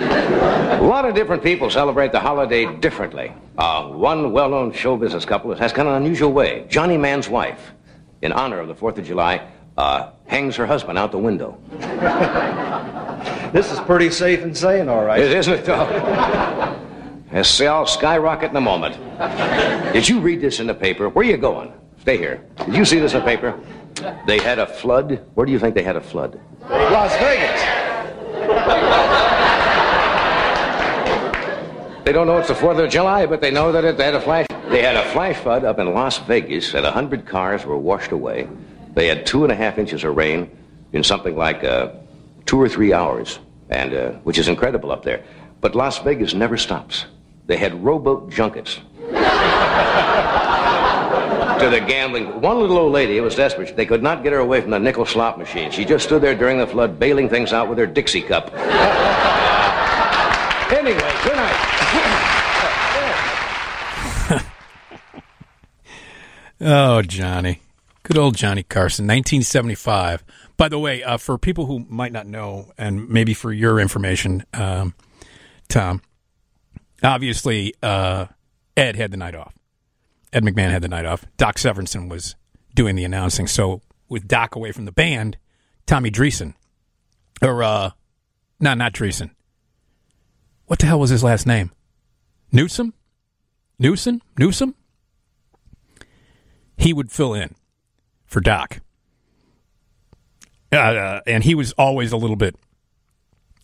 A 0.00 0.80
lot 0.82 1.04
of 1.04 1.14
different 1.14 1.42
people 1.42 1.70
celebrate 1.70 2.12
the 2.12 2.20
holiday 2.20 2.72
differently. 2.76 3.32
Uh, 3.56 3.88
one 3.88 4.32
well 4.32 4.48
known 4.48 4.72
show 4.72 4.96
business 4.96 5.24
couple 5.24 5.52
has 5.54 5.72
kind 5.72 5.88
of 5.88 5.94
an 5.94 6.02
unusual 6.02 6.32
way. 6.32 6.66
Johnny 6.68 6.96
Mann's 6.96 7.28
wife, 7.28 7.72
in 8.22 8.32
honor 8.32 8.60
of 8.60 8.68
the 8.68 8.74
4th 8.74 8.98
of 8.98 9.04
July, 9.04 9.46
uh, 9.76 10.10
hangs 10.26 10.56
her 10.56 10.66
husband 10.66 10.98
out 10.98 11.10
the 11.10 11.18
window. 11.18 11.58
This 13.52 13.72
is 13.72 13.80
pretty 13.80 14.10
safe 14.10 14.42
and 14.42 14.56
sane, 14.56 14.88
all 14.88 15.04
right. 15.04 15.20
It 15.20 15.32
isn't 15.32 15.52
it, 15.52 15.64
though? 15.64 15.88
Yes, 17.32 17.50
see, 17.50 17.66
I'll 17.66 17.86
skyrocket 17.86 18.50
in 18.50 18.56
a 18.56 18.60
moment. 18.60 18.96
Did 19.92 20.08
you 20.08 20.20
read 20.20 20.40
this 20.40 20.60
in 20.60 20.66
the 20.66 20.74
paper? 20.74 21.08
Where 21.08 21.26
are 21.26 21.30
you 21.30 21.36
going? 21.36 21.72
Stay 22.00 22.16
here. 22.18 22.44
Did 22.66 22.74
you 22.76 22.84
see 22.84 22.98
this 23.00 23.14
in 23.14 23.20
the 23.20 23.26
paper? 23.26 23.58
They 24.26 24.38
had 24.38 24.58
a 24.58 24.66
flood. 24.66 25.24
Where 25.34 25.44
do 25.44 25.52
you 25.52 25.58
think 25.58 25.74
they 25.74 25.82
had 25.82 25.96
a 25.96 26.00
flood? 26.00 26.40
Las 26.68 27.16
Vegas. 27.16 27.62
They 32.08 32.14
don't 32.14 32.26
know 32.26 32.38
it's 32.38 32.48
the 32.48 32.54
Fourth 32.54 32.78
of 32.78 32.88
July, 32.88 33.26
but 33.26 33.42
they 33.42 33.50
know 33.50 33.70
that 33.70 33.84
it, 33.84 33.98
they 33.98 34.06
had 34.06 34.14
a 34.14 34.20
flash. 34.22 34.46
They 34.70 34.80
had 34.80 34.96
a 34.96 35.04
flash 35.10 35.36
flood 35.36 35.62
up 35.62 35.78
in 35.78 35.92
Las 35.92 36.16
Vegas, 36.20 36.72
and 36.72 36.86
a 36.86 36.90
hundred 36.90 37.26
cars 37.26 37.66
were 37.66 37.76
washed 37.76 38.12
away. 38.12 38.48
They 38.94 39.08
had 39.08 39.26
two 39.26 39.42
and 39.42 39.52
a 39.52 39.54
half 39.54 39.76
inches 39.76 40.04
of 40.04 40.16
rain 40.16 40.50
in 40.94 41.04
something 41.04 41.36
like 41.36 41.64
uh, 41.64 41.90
two 42.46 42.58
or 42.58 42.66
three 42.66 42.94
hours, 42.94 43.40
and 43.68 43.92
uh, 43.92 44.12
which 44.24 44.38
is 44.38 44.48
incredible 44.48 44.90
up 44.90 45.02
there. 45.02 45.22
But 45.60 45.74
Las 45.74 45.98
Vegas 45.98 46.32
never 46.32 46.56
stops. 46.56 47.04
They 47.46 47.58
had 47.58 47.84
rowboat 47.84 48.30
junkets. 48.30 48.76
to 49.00 49.14
the 51.68 51.84
gambling. 51.86 52.40
One 52.40 52.58
little 52.58 52.78
old 52.78 52.92
lady, 52.92 53.18
it 53.18 53.20
was 53.20 53.34
desperate. 53.34 53.76
They 53.76 53.84
could 53.84 54.02
not 54.02 54.22
get 54.22 54.32
her 54.32 54.38
away 54.38 54.62
from 54.62 54.70
the 54.70 54.78
nickel 54.78 55.04
slot 55.04 55.38
machine. 55.38 55.70
She 55.70 55.84
just 55.84 56.06
stood 56.06 56.22
there 56.22 56.34
during 56.34 56.56
the 56.56 56.66
flood, 56.66 56.98
bailing 56.98 57.28
things 57.28 57.52
out 57.52 57.68
with 57.68 57.76
her 57.76 57.86
Dixie 57.86 58.22
cup. 58.22 58.50
anyway, 60.72 61.12
good 61.22 61.36
night. 61.36 61.68
Oh, 66.60 67.02
Johnny. 67.02 67.60
Good 68.02 68.18
old 68.18 68.36
Johnny 68.36 68.62
Carson, 68.62 69.04
1975. 69.06 70.24
By 70.56 70.68
the 70.68 70.78
way, 70.78 71.02
uh, 71.02 71.18
for 71.18 71.38
people 71.38 71.66
who 71.66 71.84
might 71.88 72.10
not 72.10 72.26
know, 72.26 72.72
and 72.76 73.08
maybe 73.08 73.34
for 73.34 73.52
your 73.52 73.78
information, 73.78 74.44
um, 74.54 74.94
Tom, 75.68 76.02
obviously 77.02 77.74
uh, 77.82 78.26
Ed 78.76 78.96
had 78.96 79.10
the 79.10 79.16
night 79.16 79.34
off. 79.34 79.54
Ed 80.32 80.42
McMahon 80.42 80.70
had 80.70 80.82
the 80.82 80.88
night 80.88 81.04
off. 81.04 81.24
Doc 81.36 81.56
Severinsen 81.56 82.08
was 82.08 82.34
doing 82.74 82.96
the 82.96 83.04
announcing. 83.04 83.46
So 83.46 83.82
with 84.08 84.26
Doc 84.26 84.56
away 84.56 84.72
from 84.72 84.84
the 84.84 84.92
band, 84.92 85.36
Tommy 85.86 86.10
Dreesen, 86.10 86.54
or 87.40 87.62
uh, 87.62 87.90
no, 88.58 88.74
not 88.74 88.92
Dreesen. 88.92 89.30
What 90.66 90.80
the 90.80 90.86
hell 90.86 91.00
was 91.00 91.10
his 91.10 91.22
last 91.24 91.46
name? 91.46 91.70
Newsom? 92.52 92.94
Newsom? 93.78 94.22
Newsom? 94.38 94.74
He 96.78 96.94
would 96.94 97.10
fill 97.12 97.34
in 97.34 97.54
for 98.24 98.40
Doc. 98.40 98.80
Uh, 100.72 100.76
uh, 100.76 101.20
and 101.26 101.44
he 101.44 101.54
was 101.54 101.72
always 101.72 102.12
a 102.12 102.16
little 102.16 102.36
bit 102.36 102.54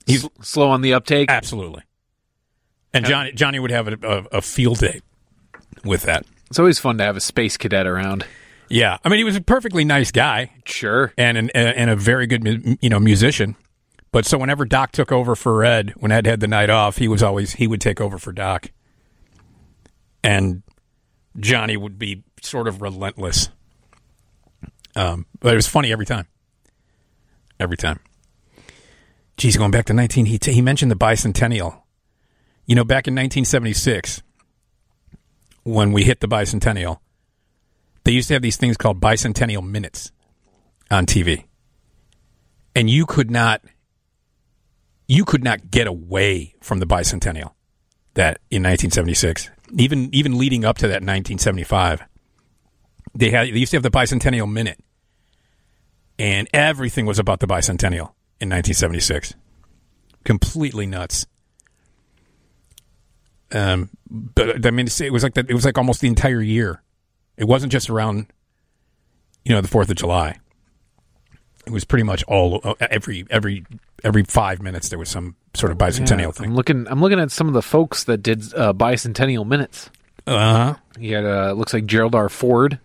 he's 0.07 0.28
slow 0.41 0.70
on 0.70 0.83
the 0.83 0.94
uptake. 0.94 1.31
Absolutely. 1.31 1.83
And 2.93 3.05
Johnny 3.05 3.33
Johnny 3.33 3.59
would 3.59 3.73
have 3.73 3.89
a, 3.89 3.99
a, 4.02 4.39
a 4.39 4.41
field 4.41 4.78
day 4.78 5.01
with 5.84 6.02
that. 6.02 6.25
It's 6.49 6.59
always 6.59 6.78
fun 6.78 6.99
to 6.99 7.05
have 7.05 7.17
a 7.17 7.20
space 7.20 7.57
cadet 7.57 7.86
around. 7.86 8.25
Yeah, 8.68 8.99
I 9.05 9.09
mean 9.09 9.18
he 9.18 9.25
was 9.25 9.36
a 9.36 9.41
perfectly 9.41 9.84
nice 9.84 10.12
guy, 10.12 10.52
sure, 10.65 11.12
and 11.18 11.36
an, 11.36 11.51
and 11.51 11.91
a 11.91 11.97
very 11.97 12.26
good 12.26 12.78
you 12.81 12.89
know 12.89 13.01
musician. 13.01 13.57
But 14.12 14.26
so 14.26 14.39
whenever 14.39 14.65
Doc 14.65 14.93
took 14.93 15.10
over 15.10 15.34
for 15.34 15.65
Ed, 15.65 15.93
when 15.97 16.12
Ed 16.12 16.26
had 16.26 16.39
the 16.39 16.47
night 16.47 16.70
off, 16.70 16.99
he 16.99 17.09
was 17.09 17.23
always 17.23 17.55
he 17.55 17.67
would 17.67 17.81
take 17.81 18.01
over 18.01 18.17
for 18.17 18.33
Doc, 18.33 18.70
and 20.23 20.62
Johnny 21.39 21.76
would 21.76 21.99
be 21.99 22.23
sort 22.44 22.68
of 22.68 22.82
relentless. 22.82 23.48
Um, 24.97 25.26
but 25.40 25.52
it 25.52 25.56
was 25.56 25.66
funny 25.66 25.92
every 25.92 26.06
time. 26.06 26.26
Every 27.58 27.76
time. 27.76 28.00
Geez, 29.36 29.56
going 29.56 29.70
back 29.70 29.86
to 29.86 29.92
nineteen, 29.92 30.26
he 30.26 30.39
t- 30.39 30.52
he 30.52 30.62
mentioned 30.62 30.90
the 30.90 30.97
bicentennial. 30.97 31.82
You 32.66 32.74
know, 32.74 32.84
back 32.84 33.06
in 33.06 33.14
1976, 33.14 34.23
when 35.64 35.92
we 35.92 36.05
hit 36.05 36.20
the 36.20 36.28
bicentennial, 36.28 37.00
they 38.05 38.12
used 38.12 38.28
to 38.28 38.34
have 38.34 38.42
these 38.42 38.56
things 38.56 38.76
called 38.76 39.00
bicentennial 39.00 39.66
minutes 39.66 40.12
on 40.90 41.06
TV. 41.06 41.44
And 42.74 42.89
you 42.89 43.06
could 43.06 43.31
not 43.31 43.62
you 45.06 45.24
could 45.24 45.44
not 45.44 45.70
get 45.70 45.86
away 45.86 46.55
from 46.60 46.78
the 46.78 46.86
bicentennial 46.86 47.52
that 48.14 48.39
in 48.50 48.62
1976. 48.62 49.50
Even 49.76 50.14
even 50.14 50.39
leading 50.39 50.64
up 50.64 50.78
to 50.78 50.86
that 50.86 51.02
1975. 51.02 52.02
They 53.15 53.31
had 53.31 53.49
they 53.49 53.59
used 53.59 53.70
to 53.70 53.76
have 53.76 53.83
the 53.83 53.91
bicentennial 53.91 54.51
minute. 54.51 54.78
And 56.18 56.49
everything 56.52 57.07
was 57.07 57.18
about 57.18 57.41
the 57.41 57.47
bicentennial 57.47 58.12
in 58.41 58.49
1976. 58.49 59.34
Completely 60.25 60.86
nuts. 60.86 61.26
Um, 63.52 63.91
but 64.09 64.65
I 64.67 64.70
mean, 64.70 64.86
it 64.86 65.12
was 65.12 65.23
like 65.23 65.34
that. 65.34 65.49
It 65.51 65.55
was 65.55 65.65
like 65.65 65.78
almost 65.78 66.01
the 66.01 66.09
entire 66.09 66.41
year. 66.41 66.83
It 67.36 67.44
wasn't 67.44 67.73
just 67.73 67.91
around, 67.91 68.26
you 69.44 69.55
know, 69.55 69.60
the 69.60 69.68
Fourth 69.68 69.91
of 69.91 69.97
July. 69.97 70.39
It 71.67 71.70
was 71.73 71.84
pretty 71.84 72.02
much 72.05 72.23
all 72.25 72.60
uh, 72.62 72.75
every 72.81 73.26
every 73.31 73.65
every 74.02 74.23
five 74.25 74.60
minutes 74.60 74.89
there 74.91 74.99
was 74.99 75.09
some 75.09 75.34
sort 75.55 75.73
of 75.73 75.78
bicentennial 75.78 76.26
Yeah, 76.26 76.31
thing. 76.33 76.47
I'm 76.51 76.55
looking. 76.55 76.86
I'm 76.89 77.01
looking 77.01 77.18
at 77.20 77.31
some 77.31 77.49
of 77.49 77.55
the 77.55 77.62
folks 77.62 78.05
that 78.05 78.18
did 78.18 78.41
uh, 78.55 78.73
bicentennial 78.73 79.47
minutes. 79.47 79.91
Uh 80.26 80.39
huh. 80.39 80.75
He 80.99 81.10
had 81.12 81.25
uh, 81.25 81.52
looks 81.52 81.73
like 81.73 81.86
Gerald 81.86 82.15
R. 82.15 82.28
Ford. 82.28 82.78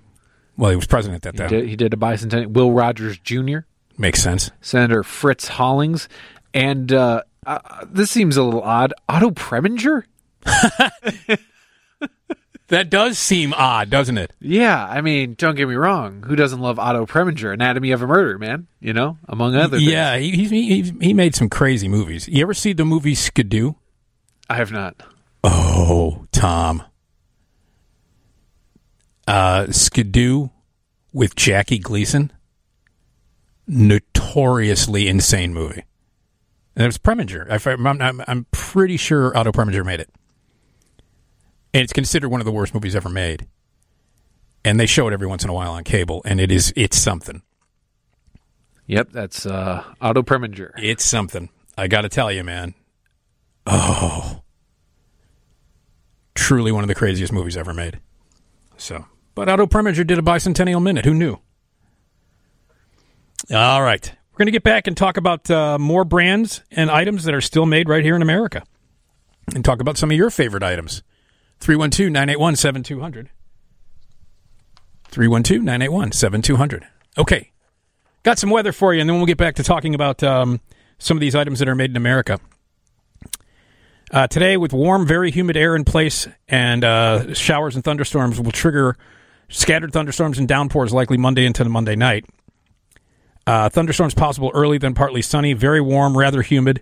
Well, 0.59 0.71
he 0.71 0.75
was 0.75 0.85
president 0.87 1.25
at 1.25 1.33
He 1.33 1.37
that 1.37 1.49
time. 1.49 1.59
did, 1.59 1.69
he 1.69 1.75
did 1.77 1.93
a 1.93 1.97
bicentennial. 1.97 2.47
Will 2.47 2.71
Rogers 2.73 3.17
Jr. 3.19 3.59
Makes 3.97 4.21
sense. 4.21 4.51
Senator 4.59 5.03
Fritz 5.03 5.47
Hollings, 5.47 6.09
and 6.53 6.91
uh, 6.91 7.23
uh, 7.45 7.59
this 7.89 8.11
seems 8.11 8.35
a 8.35 8.43
little 8.43 8.61
odd. 8.61 8.93
Otto 9.07 9.31
Preminger. 9.31 10.03
That 12.67 12.91
does 12.91 13.17
seem 13.17 13.51
odd, 13.55 13.89
doesn't 13.89 14.19
it? 14.19 14.31
Yeah, 14.39 14.85
I 14.87 15.01
mean, 15.01 15.33
don't 15.33 15.55
get 15.55 15.67
me 15.67 15.73
wrong. 15.73 16.21
Who 16.27 16.35
doesn't 16.35 16.59
love 16.59 16.77
Otto 16.77 17.07
Preminger? 17.07 17.51
Anatomy 17.51 17.89
of 17.93 18.03
a 18.03 18.07
Murder, 18.07 18.37
man. 18.37 18.67
You 18.79 18.93
know, 18.93 19.17
among 19.27 19.55
other 19.55 19.79
things. 19.79 19.89
Yeah, 19.91 20.17
he, 20.17 20.45
he 20.45 20.81
he 20.83 20.93
he 21.01 21.13
made 21.15 21.33
some 21.33 21.49
crazy 21.49 21.87
movies. 21.87 22.27
You 22.27 22.43
ever 22.43 22.53
see 22.53 22.73
the 22.73 22.85
movie 22.85 23.15
Skidoo? 23.15 23.73
I 24.51 24.57
have 24.57 24.71
not. 24.71 25.01
Oh, 25.43 26.27
Tom. 26.31 26.83
Uh, 29.29 29.71
Skidoo 29.71 30.49
with 31.13 31.35
Jackie 31.35 31.77
Gleason. 31.77 32.31
Notoriously 33.67 35.07
insane 35.07 35.53
movie. 35.53 35.83
And 36.75 36.83
it 36.85 36.87
was 36.87 36.97
Preminger. 36.97 37.45
I- 37.47 37.71
I'm, 37.71 38.01
I'm, 38.01 38.23
I'm 38.27 38.45
pretty 38.51 38.97
sure 38.97 39.35
Otto 39.37 39.51
Preminger 39.51 39.85
made 39.85 39.99
it. 39.99 40.09
And 41.73 41.83
it's 41.83 41.93
considered 41.93 42.29
one 42.29 42.41
of 42.41 42.45
the 42.45 42.51
worst 42.51 42.73
movies 42.73 42.95
ever 42.95 43.09
made. 43.09 43.45
And 44.65 44.79
they 44.79 44.87
show 44.87 45.07
it 45.07 45.13
every 45.13 45.27
once 45.27 45.43
in 45.43 45.49
a 45.51 45.53
while 45.53 45.73
on 45.73 45.83
cable, 45.83 46.21
and 46.25 46.41
it 46.41 46.51
is 46.51 46.73
it's 46.75 46.97
something. 46.97 47.43
Yep, 48.87 49.09
that's 49.11 49.45
uh, 49.45 49.83
Otto 50.01 50.23
Preminger. 50.23 50.71
It's 50.77 51.05
something. 51.05 51.49
I 51.77 51.87
got 51.87 52.01
to 52.01 52.09
tell 52.09 52.31
you, 52.31 52.43
man. 52.43 52.73
Oh, 53.67 54.41
truly 56.33 56.71
one 56.71 56.83
of 56.83 56.87
the 56.87 56.95
craziest 56.95 57.31
movies 57.31 57.55
ever 57.55 57.73
made. 57.73 57.99
So, 58.77 59.05
but 59.39 59.47
Otto 59.47 59.67
Preminger 59.67 60.05
did 60.05 60.19
a 60.19 60.21
bicentennial 60.21 60.83
minute. 60.83 61.05
Who 61.05 61.13
knew? 61.13 61.37
All 63.49 63.81
right, 63.81 64.11
we're 64.33 64.37
going 64.37 64.47
to 64.47 64.51
get 64.51 64.63
back 64.63 64.85
and 64.85 64.97
talk 64.97 65.15
about 65.15 65.49
uh, 65.49 65.79
more 65.79 66.03
brands 66.03 66.61
and 66.71 66.91
items 66.91 67.23
that 67.23 67.33
are 67.33 67.39
still 67.39 67.65
made 67.65 67.87
right 67.87 68.03
here 68.03 68.17
in 68.17 68.21
America, 68.21 68.63
and 69.55 69.63
talk 69.63 69.79
about 69.79 69.97
some 69.97 70.11
of 70.11 70.17
your 70.17 70.29
favorite 70.29 70.61
items. 70.61 71.03
312 71.61 72.11
981 72.11 72.57
7200. 72.57 73.29
312 75.05 75.63
981 75.63 76.11
7200. 76.11 76.87
Okay. 77.17 77.51
Got 78.23 78.39
some 78.39 78.49
weather 78.49 78.73
for 78.73 78.93
you, 78.93 78.99
and 78.99 79.09
then 79.09 79.15
we'll 79.15 79.25
get 79.25 79.37
back 79.37 79.55
to 79.55 79.63
talking 79.63 79.95
about 79.95 80.21
um, 80.21 80.59
some 80.97 81.15
of 81.15 81.21
these 81.21 81.33
items 81.33 81.59
that 81.59 81.69
are 81.69 81.75
made 81.75 81.91
in 81.91 81.95
America. 81.95 82.41
Uh, 84.11 84.27
today, 84.27 84.57
with 84.57 84.73
warm, 84.73 85.07
very 85.07 85.31
humid 85.31 85.55
air 85.55 85.77
in 85.77 85.85
place, 85.85 86.27
and 86.49 86.83
uh, 86.83 87.33
showers 87.33 87.75
and 87.75 87.85
thunderstorms 87.85 88.37
will 88.37 88.51
trigger 88.51 88.97
scattered 89.49 89.91
thunderstorms 89.91 90.39
and 90.39 90.47
downpours 90.47 90.93
likely 90.93 91.17
Monday 91.17 91.45
into 91.45 91.65
Monday 91.65 91.95
night. 91.95 92.25
Uh, 93.45 93.67
thunderstorms 93.67 94.13
possible 94.13 94.51
early, 94.53 94.77
then 94.77 94.93
partly 94.93 95.21
sunny, 95.21 95.53
very 95.53 95.81
warm, 95.81 96.17
rather 96.17 96.41
humid. 96.41 96.81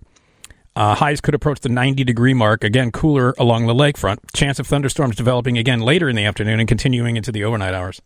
Uh, 0.75 0.93
highs 0.93 1.21
could 1.21 1.33
approach 1.33 1.61
the 1.61 1.69
90 1.69 2.03
degree 2.03 2.33
mark. 2.33 2.63
Again, 2.63 2.91
cooler 2.91 3.33
along 3.39 3.65
the 3.65 3.73
lakefront. 3.73 4.19
Chance 4.35 4.59
of 4.59 4.67
thunderstorms 4.67 5.15
developing 5.15 5.57
again 5.57 5.79
later 5.79 6.07
in 6.07 6.15
the 6.15 6.25
afternoon 6.25 6.59
and 6.59 6.67
continuing 6.67 7.17
into 7.17 7.31
the 7.31 7.43
overnight 7.43 7.73
hours. 7.73 8.01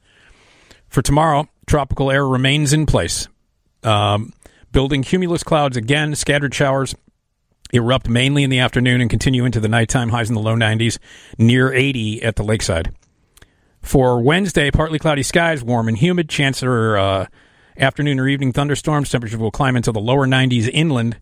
For 0.87 1.01
tomorrow, 1.01 1.49
tropical 1.65 2.11
air 2.11 2.25
remains 2.25 2.71
in 2.71 2.85
place. 2.85 3.27
Um, 3.83 4.31
building 4.71 5.03
cumulus 5.03 5.43
clouds 5.43 5.75
again, 5.75 6.15
scattered 6.15 6.53
showers 6.53 6.95
erupt 7.73 8.07
mainly 8.07 8.43
in 8.43 8.49
the 8.49 8.59
afternoon 8.59 9.01
and 9.01 9.09
continue 9.09 9.43
into 9.43 9.59
the 9.59 9.67
nighttime, 9.67 10.09
highs 10.09 10.29
in 10.29 10.35
the 10.35 10.41
low 10.41 10.55
90s, 10.55 10.97
near 11.37 11.73
80 11.73 12.21
at 12.21 12.35
the 12.35 12.43
lakeside. 12.43 12.93
For 13.81 14.21
Wednesday, 14.21 14.71
partly 14.71 14.99
cloudy 14.99 15.23
skies, 15.23 15.63
warm 15.63 15.87
and 15.87 15.97
humid. 15.97 16.29
Chance, 16.29 16.63
or, 16.63 16.97
uh, 16.97 17.25
Afternoon 17.77 18.19
or 18.19 18.27
evening 18.27 18.53
thunderstorms. 18.53 19.09
Temperatures 19.09 19.39
will 19.39 19.51
climb 19.51 19.75
into 19.75 19.91
the 19.91 19.99
lower 19.99 20.27
90s 20.27 20.69
inland. 20.71 21.17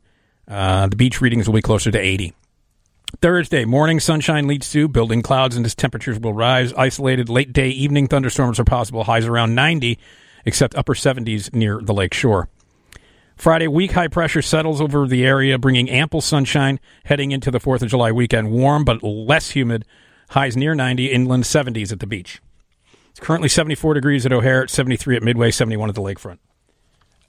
Uh, 0.48 0.88
the 0.88 0.96
beach 0.96 1.22
readings 1.22 1.48
will 1.48 1.56
be 1.56 1.62
closer 1.62 1.92
to 1.92 1.98
80. 2.00 2.34
Thursday, 3.22 3.66
morning 3.66 4.00
sunshine 4.00 4.48
leads 4.48 4.72
to 4.72 4.88
building 4.88 5.22
clouds 5.22 5.56
and 5.56 5.66
as 5.66 5.76
temperatures 5.76 6.20
will 6.20 6.34
rise. 6.34 6.74
Isolated 6.74 7.30
late 7.30 7.54
day 7.54 7.70
evening 7.70 8.08
thunderstorms 8.08 8.60
are 8.60 8.66
possible, 8.66 9.04
highs 9.04 9.26
around 9.26 9.56
90, 9.56 9.98
except 10.46 10.76
upper 10.76 10.94
70s 10.94 11.54
near 11.54 11.80
the 11.82 11.94
lake 11.94 12.14
shore. 12.14 12.50
Friday, 13.36 13.68
weak 13.68 13.94
high 13.94 14.08
pressure 14.08 14.42
settles 14.42 14.82
over 14.82 15.08
the 15.08 15.26
area, 15.26 15.58
bringing 15.58 15.90
ample 15.90 16.22
sunshine 16.22 16.80
heading 17.06 17.32
into 17.32 17.52
the 17.52 17.60
4th 17.60 17.82
of 17.84 17.90
July 17.90 18.12
weekend. 18.12 18.52
Warm 18.52 18.84
but 18.84 19.02
less 19.02 19.52
humid, 19.52 19.86
highs 20.32 20.58
near 20.58 20.76
90, 20.76 21.12
inland 21.12 21.44
70s 21.46 21.92
at 21.92 22.00
the 22.00 22.08
beach. 22.08 22.42
It's 23.20 23.28
currently 23.28 23.50
74 23.50 23.96
degrees 23.96 24.26
at 24.26 24.32
O'Hare, 24.32 24.66
73 24.66 25.18
at 25.18 25.24
Midway, 25.24 25.52
71 25.52 25.90
at 25.90 25.96
the 25.96 26.02
lakefront. 26.02 26.38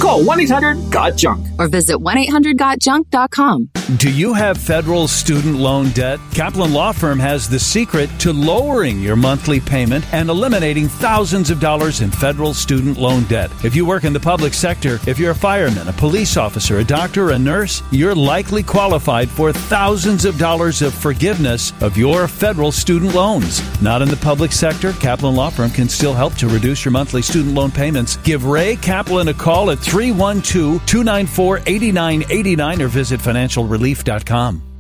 Call 0.02 0.24
1 0.24 0.40
800 0.40 0.90
GOT 0.90 1.16
JUNK 1.16 1.48
or 1.60 1.68
visit 1.68 2.02
1 2.02 2.18
800 2.18 2.58
GotJunk.com. 2.58 3.70
Do 3.98 4.10
you 4.10 4.34
have 4.34 4.58
federal 4.58 5.06
student 5.06 5.58
loan 5.58 5.90
debt? 5.90 6.18
Kaplan 6.34 6.72
Law 6.72 6.94
Firm 6.94 7.20
has 7.20 7.50
the 7.50 7.60
secret 7.60 8.10
to 8.20 8.32
lowering 8.32 9.02
your 9.02 9.18
monthly 9.18 9.60
payment 9.60 10.06
and 10.14 10.30
eliminating 10.30 10.88
thousands 10.88 11.50
of 11.50 11.60
dollars 11.60 12.00
in 12.00 12.10
federal 12.10 12.54
student 12.54 12.98
loan 12.98 13.24
debt. 13.26 13.52
If 13.66 13.76
you 13.76 13.86
work 13.86 14.06
in 14.06 14.14
the 14.14 14.20
public 14.20 14.54
sector, 14.54 14.98
if 15.08 15.20
you're 15.20 15.32
a 15.32 15.36
fireman, 15.36 15.90
a 15.90 15.94
police 15.94 16.38
officer, 16.38 16.78
a 16.78 16.86
doctor, 16.86 17.32
a 17.32 17.40
nurse, 17.40 17.84
you're 17.92 18.16
likely 18.16 18.64
qualified 18.64 19.30
for 19.30 19.52
thousands 19.52 20.24
of 20.24 20.38
dollars 20.38 20.82
of 20.82 20.94
forgiveness 20.94 21.74
of 21.82 21.98
your 21.98 22.30
federal 22.30 22.72
student 22.72 23.14
loans. 23.14 23.62
Not 23.82 24.02
in 24.02 24.08
the 24.08 24.16
public 24.16 24.54
sector, 24.54 24.94
Kaplan 24.94 25.36
Law 25.36 25.50
Firm 25.50 25.70
can 25.70 25.90
still 25.90 26.14
help 26.14 26.36
to 26.36 26.48
reduce 26.48 26.86
your 26.86 26.94
monthly 26.94 27.22
student 27.22 27.56
loan 27.56 27.72
payments. 27.72 28.16
Give 28.18 28.46
Ray 28.46 28.78
Kaplan 28.78 29.28
a 29.28 29.34
call 29.34 29.70
at 29.70 29.80
312 29.80 30.86
294 30.86 31.58
8989 31.66 32.82
or 32.82 32.88
visit 32.88 33.20
financialrelief.com. 33.20 33.81
Hello. 33.82 34.71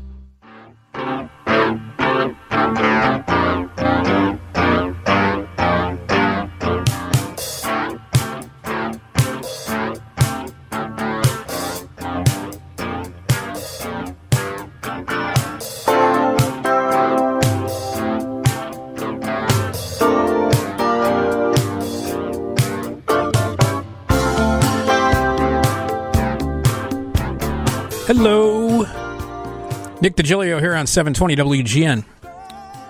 Nick 30.01 30.15
Digilio 30.15 30.59
here 30.59 30.73
on 30.73 30.87
720 30.87 31.35
WGN. 31.35 32.03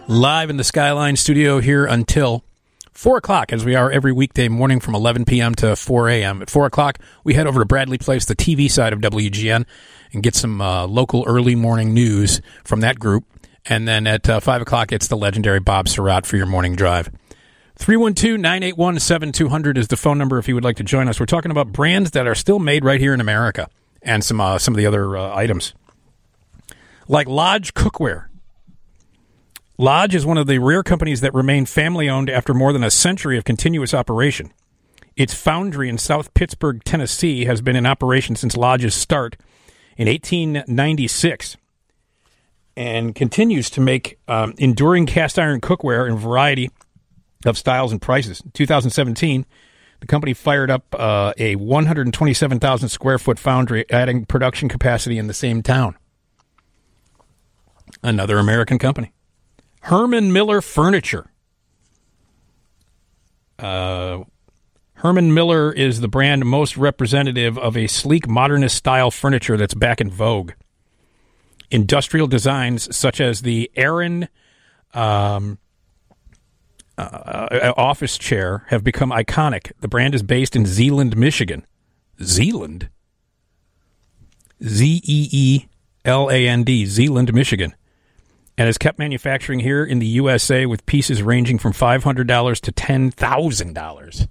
Live 0.07 0.49
in 0.49 0.55
the 0.55 0.63
Skyline 0.63 1.17
studio 1.17 1.59
here 1.59 1.85
until 1.85 2.45
4 2.93 3.17
o'clock, 3.17 3.51
as 3.51 3.65
we 3.65 3.75
are 3.75 3.91
every 3.91 4.13
weekday 4.13 4.47
morning 4.47 4.79
from 4.79 4.95
11 4.95 5.25
p.m. 5.25 5.53
to 5.55 5.75
4 5.75 6.07
a.m. 6.07 6.41
At 6.41 6.49
4 6.49 6.67
o'clock, 6.67 6.99
we 7.25 7.33
head 7.33 7.47
over 7.47 7.59
to 7.59 7.65
Bradley 7.65 7.97
Place, 7.97 8.23
the 8.23 8.35
TV 8.35 8.71
side 8.71 8.93
of 8.93 8.99
WGN, 8.99 9.65
and 10.13 10.23
get 10.23 10.35
some 10.35 10.61
uh, 10.61 10.87
local 10.87 11.25
early 11.27 11.53
morning 11.53 11.93
news 11.93 12.39
from 12.63 12.79
that 12.79 12.97
group. 12.97 13.25
And 13.65 13.85
then 13.85 14.07
at 14.07 14.29
uh, 14.29 14.39
5 14.39 14.61
o'clock, 14.61 14.93
it's 14.93 15.09
the 15.09 15.17
legendary 15.17 15.59
Bob 15.59 15.87
Sirott 15.87 16.25
for 16.25 16.37
your 16.37 16.45
morning 16.45 16.77
drive. 16.77 17.11
312 17.75 18.39
981 18.39 18.99
7200 18.99 19.77
is 19.77 19.89
the 19.89 19.97
phone 19.97 20.17
number 20.17 20.37
if 20.37 20.47
you 20.47 20.55
would 20.55 20.63
like 20.63 20.77
to 20.77 20.83
join 20.83 21.09
us. 21.09 21.19
We're 21.19 21.25
talking 21.25 21.51
about 21.51 21.73
brands 21.73 22.11
that 22.11 22.25
are 22.25 22.35
still 22.35 22.59
made 22.59 22.85
right 22.85 23.01
here 23.01 23.13
in 23.13 23.19
America 23.19 23.69
and 24.01 24.23
some 24.23 24.39
uh, 24.39 24.57
some 24.57 24.73
of 24.73 24.77
the 24.77 24.85
other 24.85 25.17
uh, 25.17 25.35
items, 25.35 25.73
like 27.07 27.27
Lodge 27.27 27.73
Cookware. 27.73 28.27
Lodge 29.77 30.13
is 30.13 30.25
one 30.25 30.37
of 30.37 30.47
the 30.47 30.59
rare 30.59 30.83
companies 30.83 31.21
that 31.21 31.33
remain 31.33 31.65
family 31.65 32.07
owned 32.07 32.29
after 32.29 32.53
more 32.53 32.71
than 32.71 32.83
a 32.83 32.91
century 32.91 33.37
of 33.37 33.43
continuous 33.43 33.93
operation. 33.93 34.53
Its 35.15 35.33
foundry 35.33 35.89
in 35.89 35.97
South 35.97 36.33
Pittsburgh, 36.33 36.83
Tennessee, 36.83 37.45
has 37.45 37.61
been 37.61 37.75
in 37.75 37.85
operation 37.85 38.35
since 38.35 38.55
Lodge's 38.55 38.93
start 38.93 39.37
in 39.97 40.07
1896 40.07 41.57
and 42.77 43.13
continues 43.15 43.69
to 43.71 43.81
make 43.81 44.17
um, 44.27 44.53
enduring 44.57 45.05
cast 45.05 45.37
iron 45.37 45.61
cookware 45.61 46.07
in 46.07 46.13
a 46.13 46.17
variety 46.17 46.69
of 47.45 47.57
styles 47.57 47.91
and 47.91 48.01
prices. 48.01 48.41
In 48.41 48.51
2017, 48.51 49.45
the 49.99 50.07
company 50.07 50.33
fired 50.33 50.71
up 50.71 50.85
uh, 50.97 51.33
a 51.37 51.55
127,000 51.55 52.89
square 52.89 53.19
foot 53.19 53.37
foundry, 53.37 53.85
adding 53.89 54.25
production 54.25 54.69
capacity 54.69 55.17
in 55.17 55.27
the 55.27 55.33
same 55.33 55.61
town. 55.61 55.95
Another 58.03 58.39
American 58.39 58.79
company. 58.79 59.13
Herman 59.81 60.33
Miller 60.33 60.61
Furniture. 60.61 61.31
Uh, 63.59 64.23
Herman 64.95 65.33
Miller 65.33 65.71
is 65.71 66.01
the 66.01 66.07
brand 66.07 66.45
most 66.45 66.77
representative 66.77 67.57
of 67.57 67.77
a 67.77 67.87
sleek 67.87 68.27
modernist 68.27 68.75
style 68.75 69.11
furniture 69.11 69.57
that's 69.57 69.73
back 69.73 70.01
in 70.01 70.09
vogue. 70.09 70.53
Industrial 71.69 72.27
designs 72.27 72.95
such 72.95 73.21
as 73.21 73.41
the 73.41 73.71
Aeron 73.75 74.27
um, 74.93 75.57
uh, 76.97 77.73
office 77.77 78.17
chair 78.17 78.65
have 78.67 78.83
become 78.83 79.09
iconic. 79.09 79.71
The 79.79 79.87
brand 79.87 80.13
is 80.13 80.23
based 80.23 80.55
in 80.55 80.65
Zeeland, 80.65 81.17
Michigan. 81.17 81.65
Zeeland? 82.21 82.89
Z 84.63 85.01
E 85.03 85.29
E 85.31 85.65
L 86.05 86.29
A 86.29 86.47
N 86.47 86.63
D, 86.63 86.85
Zeeland, 86.85 87.33
Michigan. 87.33 87.73
And 88.61 88.67
has 88.67 88.77
kept 88.77 88.99
manufacturing 88.99 89.61
here 89.61 89.83
in 89.83 89.97
the 89.97 90.05
USA 90.05 90.67
with 90.67 90.85
pieces 90.85 91.23
ranging 91.23 91.57
from 91.57 91.73
$500 91.73 92.59
to 92.59 92.71
$10,000. 92.71 94.27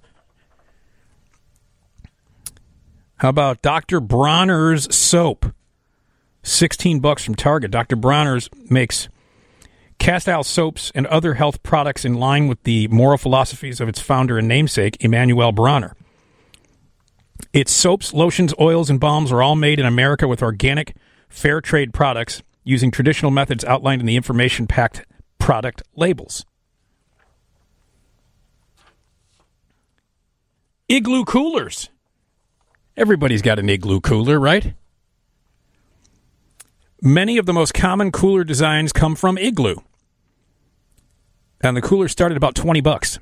How 3.17 3.27
about 3.27 3.61
Dr. 3.61 3.99
Bronner's 3.99 4.95
soap? 4.95 5.47
16 6.43 7.01
bucks 7.01 7.25
from 7.25 7.35
Target. 7.35 7.71
Dr. 7.71 7.97
Bronner's 7.97 8.49
makes 8.69 9.09
castile 9.99 10.45
soaps 10.45 10.93
and 10.95 11.05
other 11.07 11.33
health 11.33 11.61
products 11.61 12.05
in 12.05 12.13
line 12.13 12.47
with 12.47 12.63
the 12.63 12.87
moral 12.87 13.17
philosophies 13.17 13.81
of 13.81 13.89
its 13.89 13.99
founder 13.99 14.37
and 14.37 14.47
namesake, 14.47 14.95
Emmanuel 15.01 15.51
Bronner. 15.51 15.93
Its 17.51 17.73
soaps, 17.73 18.13
lotions, 18.13 18.53
oils, 18.61 18.89
and 18.89 18.97
balms 18.97 19.29
are 19.29 19.43
all 19.43 19.57
made 19.57 19.77
in 19.77 19.85
America 19.85 20.25
with 20.25 20.41
organic, 20.41 20.95
fair 21.27 21.59
trade 21.59 21.93
products 21.93 22.41
using 22.63 22.91
traditional 22.91 23.31
methods 23.31 23.63
outlined 23.65 24.01
in 24.01 24.05
the 24.05 24.15
information 24.15 24.67
packed 24.67 25.05
product 25.39 25.81
labels. 25.95 26.45
Igloo 30.87 31.23
coolers. 31.23 31.89
Everybody's 32.97 33.41
got 33.41 33.59
an 33.59 33.69
igloo 33.69 34.01
cooler, 34.01 34.39
right? 34.39 34.73
Many 37.01 37.37
of 37.37 37.45
the 37.45 37.53
most 37.53 37.73
common 37.73 38.11
cooler 38.11 38.43
designs 38.43 38.93
come 38.93 39.15
from 39.15 39.37
Igloo. 39.37 39.77
And 41.61 41.75
the 41.75 41.81
cooler 41.81 42.07
started 42.07 42.37
about 42.37 42.53
20 42.53 42.81
bucks. 42.81 43.17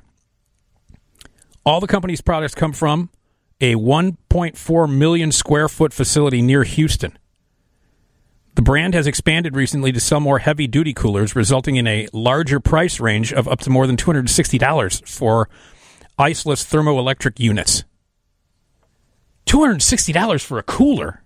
All 1.64 1.80
the 1.80 1.86
company's 1.86 2.20
products 2.20 2.54
come 2.54 2.72
from 2.72 3.10
a 3.60 3.76
1.4 3.76 4.92
million 4.92 5.30
square 5.30 5.68
foot 5.68 5.92
facility 5.92 6.42
near 6.42 6.64
Houston. 6.64 7.18
The 8.60 8.64
brand 8.64 8.92
has 8.92 9.06
expanded 9.06 9.56
recently 9.56 9.90
to 9.90 10.00
sell 10.00 10.20
more 10.20 10.38
heavy 10.38 10.66
duty 10.66 10.92
coolers, 10.92 11.34
resulting 11.34 11.76
in 11.76 11.86
a 11.86 12.08
larger 12.12 12.60
price 12.60 13.00
range 13.00 13.32
of 13.32 13.48
up 13.48 13.60
to 13.60 13.70
more 13.70 13.86
than 13.86 13.96
$260 13.96 15.08
for 15.08 15.48
iceless 16.18 16.66
thermoelectric 16.66 17.40
units. 17.40 17.84
$260 19.46 20.44
for 20.44 20.58
a 20.58 20.62
cooler. 20.62 21.22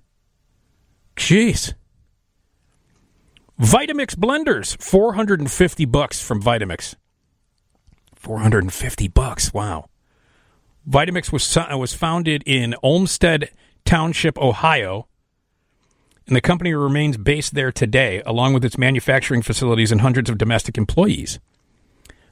Jeez. 1.16 1.74
Vitamix 3.60 4.14
blenders, 4.14 4.80
450 4.80 5.86
bucks 5.86 6.22
from 6.22 6.40
Vitamix. 6.40 6.94
450 8.14 9.08
bucks. 9.08 9.52
Wow. 9.52 9.86
Vitamix 10.88 11.32
was 11.32 11.56
uh, 11.56 11.66
was 11.76 11.94
founded 11.94 12.44
in 12.46 12.76
Olmsted 12.80 13.50
Township, 13.84 14.38
Ohio, 14.38 15.08
and 16.26 16.34
the 16.34 16.40
company 16.40 16.72
remains 16.72 17.16
based 17.16 17.54
there 17.54 17.70
today, 17.70 18.22
along 18.24 18.54
with 18.54 18.64
its 18.64 18.78
manufacturing 18.78 19.42
facilities 19.42 19.92
and 19.92 20.00
hundreds 20.00 20.30
of 20.30 20.38
domestic 20.38 20.78
employees. 20.78 21.38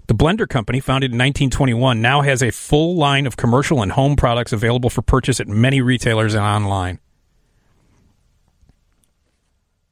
The 0.09 0.15
Blender 0.15 0.49
Company, 0.49 0.81
founded 0.81 1.13
in 1.13 1.19
1921, 1.19 2.01
now 2.01 2.23
has 2.23 2.43
a 2.43 2.51
full 2.51 2.97
line 2.97 3.27
of 3.27 3.37
commercial 3.37 3.83
and 3.83 3.93
home 3.93 4.17
products 4.17 4.53
available 4.53 4.91
for 4.91 5.03
purchase 5.03 5.41
at 5.41 5.49
many 5.49 5.81
retailers 5.81 6.35
and 6.35 6.43
online. 6.43 6.99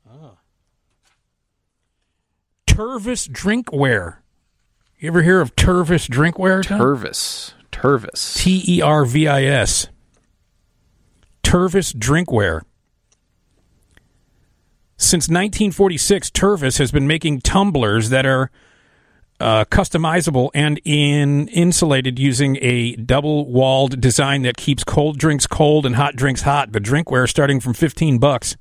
Ah. 0.08 0.32
Tervis 2.66 3.28
drinkware. 3.28 4.16
You 4.98 5.08
ever 5.08 5.22
hear 5.22 5.40
of 5.40 5.54
Tervis 5.56 6.08
drinkware? 6.08 6.66
Tom? 6.66 6.80
Tervis. 6.80 7.52
Tervis. 7.70 8.36
T 8.36 8.62
E 8.66 8.82
R 8.82 9.04
V 9.04 9.28
I 9.28 9.44
S. 9.44 9.88
Tervis 11.42 11.94
drinkware. 11.94 12.62
Since 15.00 15.28
1946, 15.28 16.28
Tervis 16.28 16.76
has 16.76 16.92
been 16.92 17.06
making 17.06 17.40
tumblers 17.40 18.10
that 18.10 18.26
are 18.26 18.50
uh, 19.40 19.64
customizable 19.64 20.50
and 20.52 20.78
in 20.84 21.48
insulated 21.48 22.18
using 22.18 22.58
a 22.60 22.96
double-walled 22.96 23.98
design 23.98 24.42
that 24.42 24.58
keeps 24.58 24.84
cold 24.84 25.18
drinks 25.18 25.46
cold 25.46 25.86
and 25.86 25.96
hot 25.96 26.16
drinks 26.16 26.42
hot. 26.42 26.72
The 26.72 26.80
drinkware, 26.80 27.26
starting 27.26 27.60
from 27.60 27.72
15 27.72 28.18
bucks, 28.18 28.58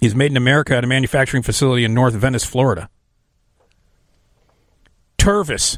is 0.00 0.14
made 0.14 0.30
in 0.30 0.38
America 0.38 0.74
at 0.74 0.82
a 0.82 0.86
manufacturing 0.86 1.42
facility 1.42 1.84
in 1.84 1.92
North 1.92 2.14
Venice, 2.14 2.44
Florida. 2.44 2.88
Tervis. 5.18 5.76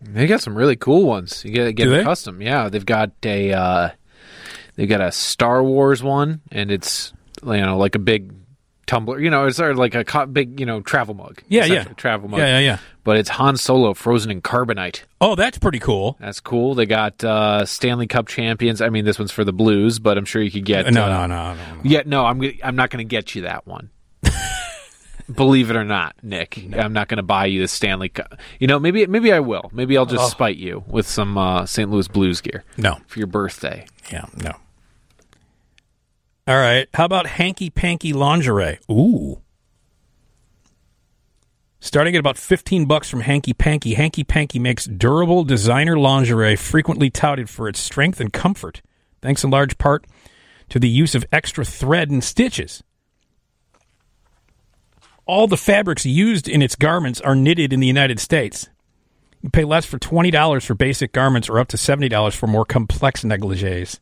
They 0.00 0.26
got 0.26 0.40
some 0.40 0.56
really 0.56 0.76
cool 0.76 1.04
ones. 1.04 1.44
You 1.44 1.52
get 1.52 1.76
get 1.76 2.04
custom. 2.04 2.40
Yeah, 2.40 2.70
they've 2.70 2.86
got 2.86 3.12
a 3.22 3.52
uh, 3.52 3.90
they've 4.76 4.88
got 4.88 5.02
a 5.02 5.12
Star 5.12 5.62
Wars 5.62 6.02
one, 6.02 6.40
and 6.50 6.70
it's 6.70 7.12
you 7.44 7.60
know 7.60 7.76
like 7.76 7.94
a 7.94 7.98
big 7.98 8.32
tumbler. 8.86 9.20
You 9.20 9.30
know, 9.30 9.46
it's 9.46 9.56
sort 9.56 9.70
of 9.72 9.78
like 9.78 9.94
a 9.94 10.04
co- 10.04 10.26
big 10.26 10.58
you 10.60 10.66
know 10.66 10.80
travel 10.80 11.14
mug. 11.14 11.42
Yeah, 11.48 11.64
yeah. 11.64 11.84
Travel 11.84 12.28
mug. 12.28 12.40
Yeah, 12.40 12.58
yeah, 12.58 12.60
yeah. 12.60 12.78
But 13.04 13.18
it's 13.18 13.28
Han 13.28 13.56
Solo 13.56 13.94
frozen 13.94 14.30
in 14.32 14.42
carbonite. 14.42 15.02
Oh, 15.20 15.34
that's 15.36 15.58
pretty 15.58 15.78
cool. 15.78 16.16
That's 16.20 16.40
cool. 16.40 16.74
They 16.74 16.86
got 16.86 17.22
uh, 17.22 17.64
Stanley 17.64 18.06
Cup 18.08 18.26
champions. 18.26 18.80
I 18.82 18.88
mean, 18.88 19.04
this 19.04 19.18
one's 19.18 19.30
for 19.30 19.44
the 19.44 19.52
Blues, 19.52 19.98
but 20.00 20.18
I'm 20.18 20.24
sure 20.24 20.42
you 20.42 20.50
could 20.50 20.64
get. 20.64 20.92
No, 20.92 21.04
uh, 21.04 21.26
no, 21.26 21.26
no, 21.26 21.54
no, 21.54 21.60
Yeah, 21.84 22.02
no. 22.04 22.24
I'm 22.26 22.42
I'm 22.64 22.74
not 22.76 22.90
going 22.90 23.06
to 23.06 23.08
get 23.08 23.34
you 23.34 23.42
that 23.42 23.66
one. 23.66 23.90
Believe 25.32 25.70
it 25.70 25.76
or 25.76 25.84
not, 25.84 26.14
Nick, 26.22 26.56
I'm 26.76 26.92
not 26.92 27.08
going 27.08 27.16
to 27.16 27.22
buy 27.24 27.46
you 27.46 27.60
the 27.60 27.66
Stanley 27.66 28.08
Cup. 28.10 28.36
You 28.60 28.68
know, 28.68 28.78
maybe 28.78 29.04
maybe 29.08 29.32
I 29.32 29.40
will. 29.40 29.70
Maybe 29.72 29.98
I'll 29.98 30.06
just 30.06 30.22
Oh. 30.24 30.28
spite 30.28 30.56
you 30.56 30.84
with 30.86 31.08
some 31.08 31.36
uh, 31.36 31.66
St. 31.66 31.90
Louis 31.90 32.06
Blues 32.06 32.40
gear. 32.40 32.62
No. 32.76 32.96
for 33.08 33.18
your 33.18 33.26
birthday. 33.26 33.86
Yeah, 34.12 34.26
no. 34.36 34.52
All 36.48 36.56
right. 36.56 36.88
How 36.94 37.04
about 37.04 37.26
hanky 37.26 37.70
panky 37.70 38.12
lingerie? 38.12 38.78
Ooh. 38.90 39.40
Starting 41.80 42.14
at 42.14 42.20
about 42.20 42.38
15 42.38 42.86
bucks 42.86 43.08
from 43.08 43.20
Hanky 43.20 43.52
Panky, 43.52 43.94
Hanky 43.94 44.24
Panky 44.24 44.58
makes 44.58 44.86
durable 44.86 45.44
designer 45.44 45.96
lingerie 45.96 46.56
frequently 46.56 47.10
touted 47.10 47.48
for 47.48 47.68
its 47.68 47.78
strength 47.78 48.20
and 48.20 48.32
comfort, 48.32 48.82
thanks 49.22 49.44
in 49.44 49.50
large 49.50 49.78
part 49.78 50.04
to 50.68 50.80
the 50.80 50.88
use 50.88 51.14
of 51.14 51.24
extra 51.30 51.64
thread 51.64 52.10
and 52.10 52.24
stitches. 52.24 52.82
All 55.26 55.46
the 55.46 55.56
fabrics 55.56 56.06
used 56.06 56.48
in 56.48 56.62
its 56.62 56.76
garments 56.76 57.20
are 57.20 57.36
knitted 57.36 57.72
in 57.72 57.80
the 57.80 57.86
United 57.86 58.18
States. 58.18 58.68
You 59.42 59.50
pay 59.50 59.64
less 59.64 59.84
for 59.84 59.98
$20 59.98 60.64
for 60.64 60.74
basic 60.74 61.12
garments 61.12 61.48
or 61.48 61.58
up 61.58 61.68
to 61.68 61.76
$70 61.76 62.34
for 62.34 62.46
more 62.46 62.64
complex 62.64 63.22
negligees. 63.22 64.00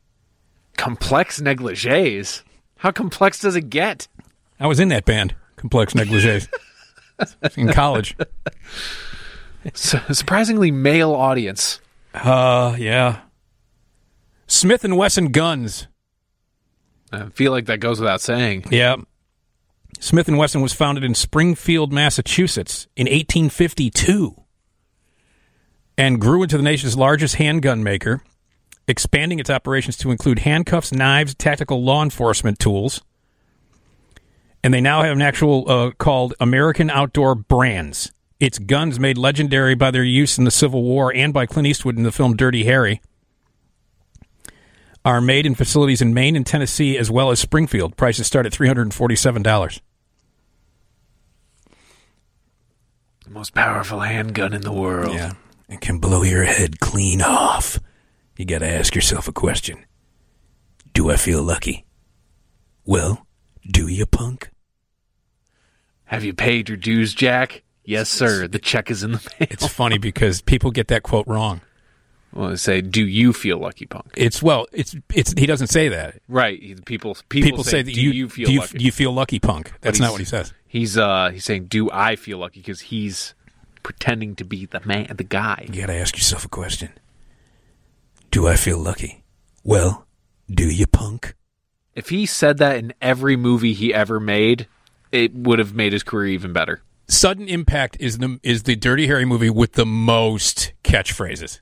Complex 0.77 1.41
negligees. 1.41 2.43
How 2.79 2.91
complex 2.91 3.41
does 3.41 3.57
it 3.57 3.71
get? 3.71 4.09
I 4.61 4.67
was 4.67 4.79
in 4.81 4.89
that 4.89 5.05
band, 5.05 5.35
Complex 5.57 5.95
Negligees, 5.95 6.49
in 7.57 7.73
college. 7.73 8.17
Su- 9.73 10.01
surprisingly 10.13 10.71
male 10.71 11.13
audience. 11.13 11.81
Uh, 12.13 12.77
yeah. 12.79 13.21
Smith 14.47 14.85
and 14.85 14.97
Wesson 14.97 15.33
guns. 15.33 15.87
I 17.11 17.29
feel 17.31 17.53
like 17.53 17.67
that 17.67 17.81
goes 17.81 18.01
without 18.01 18.21
saying. 18.21 18.67
Yeah. 18.71 18.97
Smith 20.01 20.29
and 20.29 20.37
Wesson 20.37 20.61
was 20.61 20.73
founded 20.73 21.05
in 21.05 21.15
Springfield, 21.15 21.93
Massachusetts 21.93 22.87
in 22.97 23.07
1852 23.07 24.45
and 25.97 26.21
grew 26.21 26.43
into 26.43 26.57
the 26.57 26.63
nation's 26.63 26.97
largest 26.97 27.37
handgun 27.37 27.83
maker, 27.83 28.23
expanding 28.87 29.39
its 29.39 29.51
operations 29.51 29.97
to 29.99 30.11
include 30.11 30.41
handcuffs, 30.41 30.93
knives, 30.93 31.35
tactical 31.35 31.83
law 31.83 32.03
enforcement 32.03 32.59
tools. 32.59 33.03
And 34.63 34.73
they 34.73 34.81
now 34.81 35.03
have 35.03 35.17
an 35.17 35.23
actual 35.23 35.71
uh, 35.71 35.91
called 35.93 36.35
American 36.41 36.91
Outdoor 36.91 37.35
Brands. 37.35 38.13
Its 38.41 38.59
guns 38.59 38.99
made 38.99 39.17
legendary 39.19 39.75
by 39.75 39.91
their 39.91 40.05
use 40.05 40.39
in 40.39 40.45
the 40.45 40.51
Civil 40.51 40.83
War 40.83 41.15
and 41.15 41.33
by 41.33 41.47
Clint 41.47 41.67
Eastwood 41.67 41.97
in 41.97 42.03
the 42.03 42.13
film 42.13 42.37
Dirty 42.37 42.65
Harry 42.65 43.01
are 45.05 45.21
made 45.21 45.45
in 45.45 45.55
facilities 45.55 46.01
in 46.01 46.15
Maine 46.15 46.35
and 46.35 46.47
Tennessee 46.47 46.97
as 46.97 47.11
well 47.11 47.31
as 47.31 47.39
Springfield. 47.39 47.97
Prices 47.97 48.27
start 48.27 48.47
at 48.47 48.53
$347. 48.53 49.81
The 53.25 53.31
most 53.31 53.55
powerful 53.55 54.01
handgun 54.01 54.53
in 54.53 54.63
the 54.63 54.73
world. 54.73 55.15
Yeah. 55.15 55.33
It 55.69 55.81
can 55.81 55.99
blow 55.99 56.23
your 56.23 56.45
head 56.45 56.81
clean 56.81 57.21
off. 57.21 57.79
You 58.37 58.45
got 58.45 58.59
to 58.59 58.69
ask 58.69 58.95
yourself 58.95 59.29
a 59.29 59.33
question 59.33 59.85
Do 60.93 61.11
I 61.11 61.17
feel 61.17 61.43
lucky? 61.43 61.85
Well, 62.85 63.27
do 63.71 63.87
you, 63.89 64.07
punk? 64.07 64.51
Have 66.07 66.25
you 66.25 66.35
paid 66.35 66.69
your 66.69 66.77
dues, 66.77 67.15
Jack? 67.15 67.63
Yes, 67.85 68.09
sir. 68.09 68.47
The 68.49 68.59
check 68.59 68.91
is 68.91 69.03
in 69.03 69.13
the 69.13 69.19
mail. 69.41 69.49
It's 69.51 69.67
funny 69.67 69.99
because 69.99 70.43
people 70.43 70.71
get 70.71 70.89
that 70.89 71.03
quote 71.03 71.27
wrong. 71.27 71.61
Well, 72.33 72.51
they 72.51 72.57
say, 72.57 72.81
"Do 72.81 73.07
you 73.07 73.33
feel 73.33 73.59
lucky, 73.59 73.87
punk?" 73.87 74.07
It's 74.17 74.43
well, 74.43 74.67
it's 74.73 74.97
it's 75.15 75.33
he 75.39 75.47
doesn't 75.47 75.69
say 75.69 75.89
that. 75.91 76.21
Right. 76.27 76.61
He- 76.61 76.75
People 76.75 77.17
people, 77.29 77.63
say, 77.63 77.83
that 77.83 77.95
"Do 77.95 78.01
you, 78.01 78.11
you 78.11 78.29
feel 78.29 78.51
you, 78.51 78.61
lucky?" 78.61 78.79
do 78.79 78.85
you 78.85 78.91
feel 78.91 79.13
lucky, 79.13 79.39
punk. 79.39 79.73
That's 79.83 80.01
not 80.01 80.11
what 80.11 80.19
he 80.19 80.25
says. 80.25 80.53
He's 80.67 80.99
uh 80.99 81.31
he's 81.31 81.45
saying, 81.45 81.67
"Do 81.67 81.91
I 81.93 82.17
feel 82.17 82.39
lucky?" 82.39 82.61
Because 82.61 82.81
he's 82.81 83.35
pretending 83.85 84.35
to 84.37 84.45
be 84.45 84.67
the 84.67 84.81
man, 84.85 85.15
the 85.15 85.23
guy. 85.25 85.67
You 85.71 85.81
got 85.83 85.87
to 85.87 85.95
ask 85.95 86.17
yourself 86.17 86.45
a 86.45 86.49
question. 86.49 86.91
Do 88.35 88.49
I 88.49 88.57
feel 88.57 88.79
lucky? 88.79 89.23
Well, 89.63 90.09
do 90.51 90.69
you, 90.69 90.89
punk? 90.89 91.37
If 91.95 92.09
he 92.09 92.27
said 92.27 92.59
that 92.59 92.77
in 92.79 92.93
every 93.01 93.37
movie 93.37 93.75
he 93.75 93.95
ever 93.95 94.19
made, 94.19 94.67
it 95.13 95.33
would 95.33 95.61
have 95.61 95.73
made 95.73 95.93
his 95.93 96.03
career 96.03 96.33
even 96.33 96.53
better. 96.53 96.83
Sudden 97.07 97.47
Impact 97.47 97.97
is 98.01 98.19
the 98.19 98.41
is 98.43 98.65
the 98.65 98.75
Dirty 98.75 99.07
Harry 99.07 99.25
movie 99.25 99.51
with 99.51 99.75
the 99.75 99.87
most 99.87 100.73
catchphrases. 100.83 101.61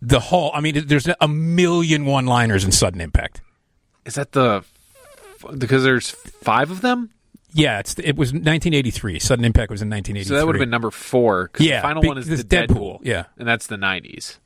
The 0.00 0.20
whole, 0.20 0.52
I 0.54 0.60
mean, 0.60 0.86
there's 0.86 1.08
a 1.20 1.26
million 1.26 2.06
one-liners 2.06 2.64
in 2.64 2.70
Sudden 2.70 3.00
Impact. 3.00 3.40
Is 4.04 4.14
that 4.14 4.30
the 4.30 4.64
because 5.58 5.82
there's 5.82 6.10
five 6.10 6.70
of 6.70 6.82
them? 6.82 7.10
Yeah, 7.52 7.80
it's 7.80 7.98
it 7.98 8.14
was 8.14 8.28
1983. 8.28 9.18
Sudden 9.18 9.44
Impact 9.44 9.72
was 9.72 9.82
in 9.82 9.90
1983. 9.90 10.28
So 10.28 10.38
that 10.38 10.46
would 10.46 10.54
have 10.54 10.60
been 10.60 10.70
number 10.70 10.92
four. 10.92 11.50
Yeah, 11.58 11.78
the 11.78 11.82
final 11.82 12.02
be- 12.02 12.06
one 12.06 12.18
is 12.18 12.28
the 12.28 12.44
Dead 12.44 12.68
Pool, 12.68 13.00
Deadpool. 13.00 13.06
yeah. 13.06 13.24
and 13.38 13.48
that's 13.48 13.66
the 13.66 13.74
'90s. 13.74 14.38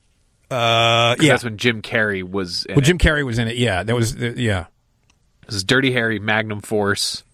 Uh, 0.50 1.16
yeah. 1.20 1.32
that's 1.32 1.44
when 1.44 1.56
Jim 1.56 1.82
Carrey 1.82 2.22
was. 2.22 2.64
In 2.66 2.74
Well, 2.74 2.82
it. 2.82 2.86
Jim 2.86 2.98
Carrey 2.98 3.24
was 3.24 3.38
in 3.38 3.48
it. 3.48 3.56
Yeah, 3.56 3.82
that 3.82 3.94
was 3.94 4.14
uh, 4.20 4.34
yeah. 4.36 4.66
This 5.46 5.56
is 5.56 5.64
Dirty 5.64 5.92
Harry, 5.92 6.18
Magnum 6.18 6.60
Force. 6.60 7.24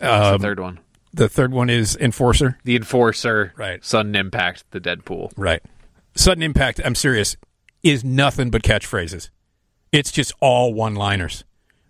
Um, 0.00 0.32
the 0.32 0.38
third 0.40 0.60
one? 0.60 0.80
The 1.14 1.28
third 1.28 1.52
one 1.52 1.68
is 1.70 1.96
Enforcer. 1.96 2.58
The 2.64 2.76
Enforcer. 2.76 3.52
Right. 3.56 3.84
Sudden 3.84 4.14
Impact. 4.14 4.64
The 4.70 4.80
Dead 4.80 5.04
Pool. 5.04 5.32
Right. 5.36 5.62
Sudden 6.14 6.42
Impact. 6.42 6.80
I'm 6.84 6.94
serious. 6.94 7.36
Is 7.82 8.04
nothing 8.04 8.50
but 8.50 8.62
catchphrases. 8.62 9.28
It's 9.90 10.10
just 10.12 10.32
all 10.40 10.72
one-liners. 10.72 11.44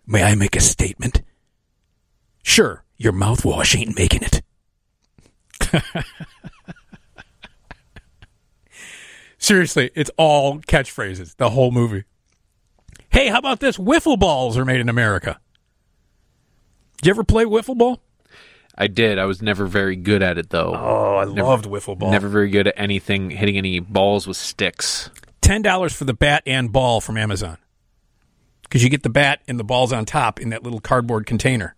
May 0.07 0.23
I 0.25 0.35
make 0.35 0.57
a 0.57 0.61
statement? 0.61 1.23
Sure. 2.43 2.83
Your 2.97 3.13
mouthwash 3.13 3.79
ain't 3.79 3.97
making 3.97 4.23
it. 4.23 4.43
Seriously, 9.43 9.91
it's 9.97 10.11
all 10.17 10.61
catchphrases. 10.61 11.35
The 11.37 11.51
whole 11.51 11.73
movie. 11.73 12.05
Hey, 13.11 13.27
how 13.27 13.39
about 13.39 13.59
this? 13.59 13.77
Wiffle 13.77 14.17
balls 14.17 14.57
are 14.57 14.65
made 14.65 14.79
in 14.79 14.89
America. 14.89 15.41
Did 16.99 17.09
you 17.09 17.11
ever 17.11 17.25
play 17.25 17.45
wiffle 17.45 17.77
ball? 17.77 18.01
I 18.79 18.87
did. 18.87 19.19
I 19.19 19.25
was 19.25 19.43
never 19.43 19.67
very 19.67 19.97
good 19.97 20.23
at 20.23 20.39
it 20.39 20.51
though. 20.51 20.73
Oh, 20.77 21.17
I 21.17 21.25
Never- 21.25 21.43
loved 21.49 21.65
wiffle 21.67 21.99
ball. 21.99 22.13
Never 22.13 22.29
very 22.29 22.51
good 22.51 22.69
at 22.69 22.75
anything 22.77 23.31
hitting 23.31 23.59
any 23.59 23.81
balls 23.81 24.29
with 24.29 24.37
sticks. 24.37 25.11
ten 25.41 25.61
dollars 25.61 25.93
for 25.93 26.05
the 26.05 26.15
bat 26.15 26.45
and 26.47 26.71
ball 26.73 27.01
from 27.01 27.17
Amazon 27.17 27.59
because 28.63 28.85
you 28.85 28.89
get 28.91 29.03
the 29.03 29.11
bat 29.11 29.41
and 29.49 29.59
the 29.59 29.65
balls 29.65 29.93
on 29.93 30.05
top 30.05 30.41
in 30.41 30.51
that 30.51 30.63
little 30.63 30.81
cardboard 30.81 31.27
container. 31.27 31.75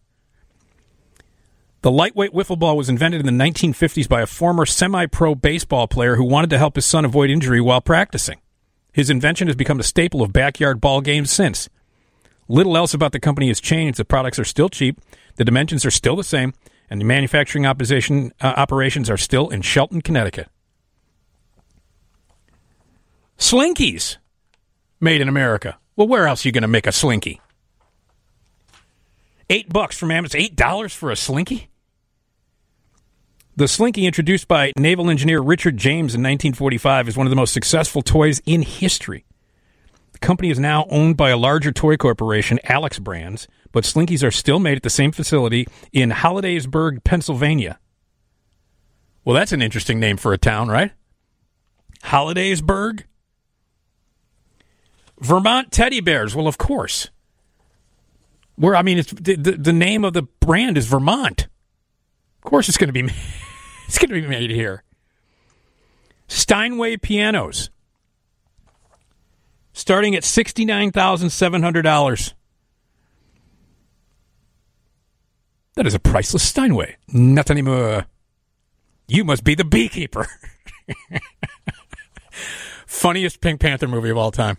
The 1.84 1.92
lightweight 1.92 2.32
wiffle 2.32 2.58
ball 2.58 2.78
was 2.78 2.88
invented 2.88 3.20
in 3.20 3.26
the 3.26 3.44
1950s 3.44 4.08
by 4.08 4.22
a 4.22 4.26
former 4.26 4.64
semi-pro 4.64 5.34
baseball 5.34 5.86
player 5.86 6.16
who 6.16 6.24
wanted 6.24 6.48
to 6.48 6.56
help 6.56 6.76
his 6.76 6.86
son 6.86 7.04
avoid 7.04 7.28
injury 7.28 7.60
while 7.60 7.82
practicing. 7.82 8.40
His 8.94 9.10
invention 9.10 9.48
has 9.48 9.54
become 9.54 9.78
a 9.78 9.82
staple 9.82 10.22
of 10.22 10.32
backyard 10.32 10.80
ball 10.80 11.02
games 11.02 11.30
since. 11.30 11.68
Little 12.48 12.78
else 12.78 12.94
about 12.94 13.12
the 13.12 13.20
company 13.20 13.48
has 13.48 13.60
changed. 13.60 13.98
The 13.98 14.06
products 14.06 14.38
are 14.38 14.46
still 14.46 14.70
cheap, 14.70 14.98
the 15.36 15.44
dimensions 15.44 15.84
are 15.84 15.90
still 15.90 16.16
the 16.16 16.24
same, 16.24 16.54
and 16.88 17.02
the 17.02 17.04
manufacturing 17.04 17.66
opposition, 17.66 18.32
uh, 18.40 18.54
operations 18.56 19.10
are 19.10 19.18
still 19.18 19.50
in 19.50 19.60
Shelton, 19.60 20.00
Connecticut. 20.00 20.48
Slinkies 23.36 24.16
made 25.00 25.20
in 25.20 25.28
America. 25.28 25.76
Well, 25.96 26.08
where 26.08 26.28
else 26.28 26.46
are 26.46 26.48
you 26.48 26.52
going 26.52 26.62
to 26.62 26.66
make 26.66 26.86
a 26.86 26.92
slinky? 26.92 27.42
Eight 29.50 29.68
bucks 29.68 29.98
from 29.98 30.10
Amazon. 30.10 30.40
Eight 30.40 30.56
dollars 30.56 30.94
for 30.94 31.10
a 31.10 31.16
slinky? 31.16 31.68
The 33.56 33.68
slinky, 33.68 34.04
introduced 34.04 34.48
by 34.48 34.72
naval 34.76 35.08
engineer 35.08 35.40
Richard 35.40 35.76
James 35.76 36.12
in 36.12 36.22
1945, 36.22 37.06
is 37.06 37.16
one 37.16 37.24
of 37.24 37.30
the 37.30 37.36
most 37.36 37.54
successful 37.54 38.02
toys 38.02 38.42
in 38.44 38.62
history. 38.62 39.24
The 40.12 40.18
company 40.18 40.50
is 40.50 40.58
now 40.58 40.86
owned 40.90 41.16
by 41.16 41.30
a 41.30 41.36
larger 41.36 41.70
toy 41.70 41.96
corporation, 41.96 42.58
Alex 42.64 42.98
Brands, 42.98 43.46
but 43.70 43.84
slinkies 43.84 44.26
are 44.26 44.32
still 44.32 44.58
made 44.58 44.76
at 44.76 44.82
the 44.82 44.90
same 44.90 45.12
facility 45.12 45.68
in 45.92 46.10
Hollidaysburg, 46.10 47.04
Pennsylvania. 47.04 47.78
Well, 49.24 49.34
that's 49.36 49.52
an 49.52 49.62
interesting 49.62 50.00
name 50.00 50.16
for 50.16 50.32
a 50.32 50.38
town, 50.38 50.66
right? 50.66 50.90
Hollidaysburg? 52.02 53.04
Vermont 55.20 55.70
teddy 55.70 56.00
bears. 56.00 56.34
Well, 56.34 56.48
of 56.48 56.58
course. 56.58 57.08
Where 58.56 58.74
I 58.74 58.82
mean, 58.82 58.98
it's 58.98 59.12
the, 59.12 59.36
the, 59.36 59.52
the 59.52 59.72
name 59.72 60.04
of 60.04 60.12
the 60.12 60.22
brand 60.22 60.76
is 60.76 60.86
Vermont. 60.86 61.46
Of 62.44 62.50
course, 62.50 62.68
it's 62.68 62.76
going 62.76 62.88
to 62.88 62.92
be 62.92 63.00
it's 63.86 63.98
going 63.98 64.10
to 64.10 64.20
be 64.20 64.26
made 64.26 64.50
here. 64.50 64.82
Steinway 66.28 66.96
pianos, 66.96 67.70
starting 69.72 70.14
at 70.14 70.24
sixty 70.24 70.64
nine 70.64 70.90
thousand 70.92 71.30
seven 71.30 71.62
hundred 71.62 71.82
dollars. 71.82 72.34
That 75.76 75.86
is 75.86 75.94
a 75.94 75.98
priceless 75.98 76.46
Steinway. 76.46 76.96
Not 77.08 77.50
anymore. 77.50 78.06
You 79.08 79.24
must 79.24 79.42
be 79.42 79.54
the 79.54 79.64
beekeeper. 79.64 80.28
Funniest 82.86 83.40
Pink 83.40 83.60
Panther 83.60 83.88
movie 83.88 84.10
of 84.10 84.16
all 84.16 84.30
time. 84.30 84.56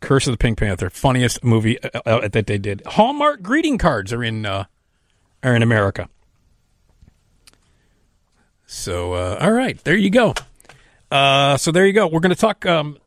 Curse 0.00 0.26
of 0.26 0.32
the 0.32 0.38
Pink 0.38 0.58
Panther, 0.58 0.90
funniest 0.90 1.42
movie 1.44 1.82
uh, 1.82 2.00
uh, 2.04 2.28
that 2.28 2.46
they 2.46 2.58
did. 2.58 2.82
Hallmark 2.84 3.42
greeting 3.42 3.78
cards 3.78 4.12
are 4.12 4.22
in 4.24 4.44
uh, 4.44 4.64
are 5.44 5.54
in 5.54 5.62
America. 5.62 6.08
So, 8.66 9.12
uh, 9.12 9.38
all 9.40 9.52
right, 9.52 9.78
there 9.84 9.96
you 9.96 10.10
go. 10.10 10.34
Uh, 11.10 11.56
so 11.56 11.70
there 11.70 11.86
you 11.86 11.92
go. 11.92 12.08
We're 12.08 12.20
going 12.20 12.34
to 12.34 12.40
talk 12.40 12.66
um, 12.66 12.98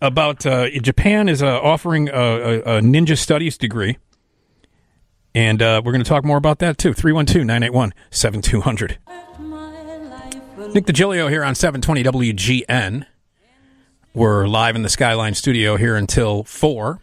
about 0.00 0.44
uh, 0.46 0.68
Japan 0.70 1.28
is 1.28 1.42
uh, 1.42 1.60
offering 1.60 2.08
a, 2.08 2.12
a, 2.12 2.78
a 2.78 2.80
ninja 2.80 3.16
studies 3.16 3.56
degree, 3.56 3.98
and 5.34 5.62
uh, 5.62 5.80
we're 5.84 5.92
going 5.92 6.02
to 6.02 6.08
talk 6.08 6.24
more 6.24 6.38
about 6.38 6.58
that 6.58 6.76
too. 6.78 6.92
312-981-7200. 6.92 8.96
Nick 10.74 10.86
Digilio 10.86 11.30
here 11.30 11.44
on 11.44 11.54
720 11.54 12.32
WGN. 12.32 13.06
We're 14.12 14.48
live 14.48 14.76
in 14.76 14.82
the 14.82 14.88
Skyline 14.88 15.34
studio 15.34 15.76
here 15.76 15.94
until 15.94 16.42
4, 16.42 16.98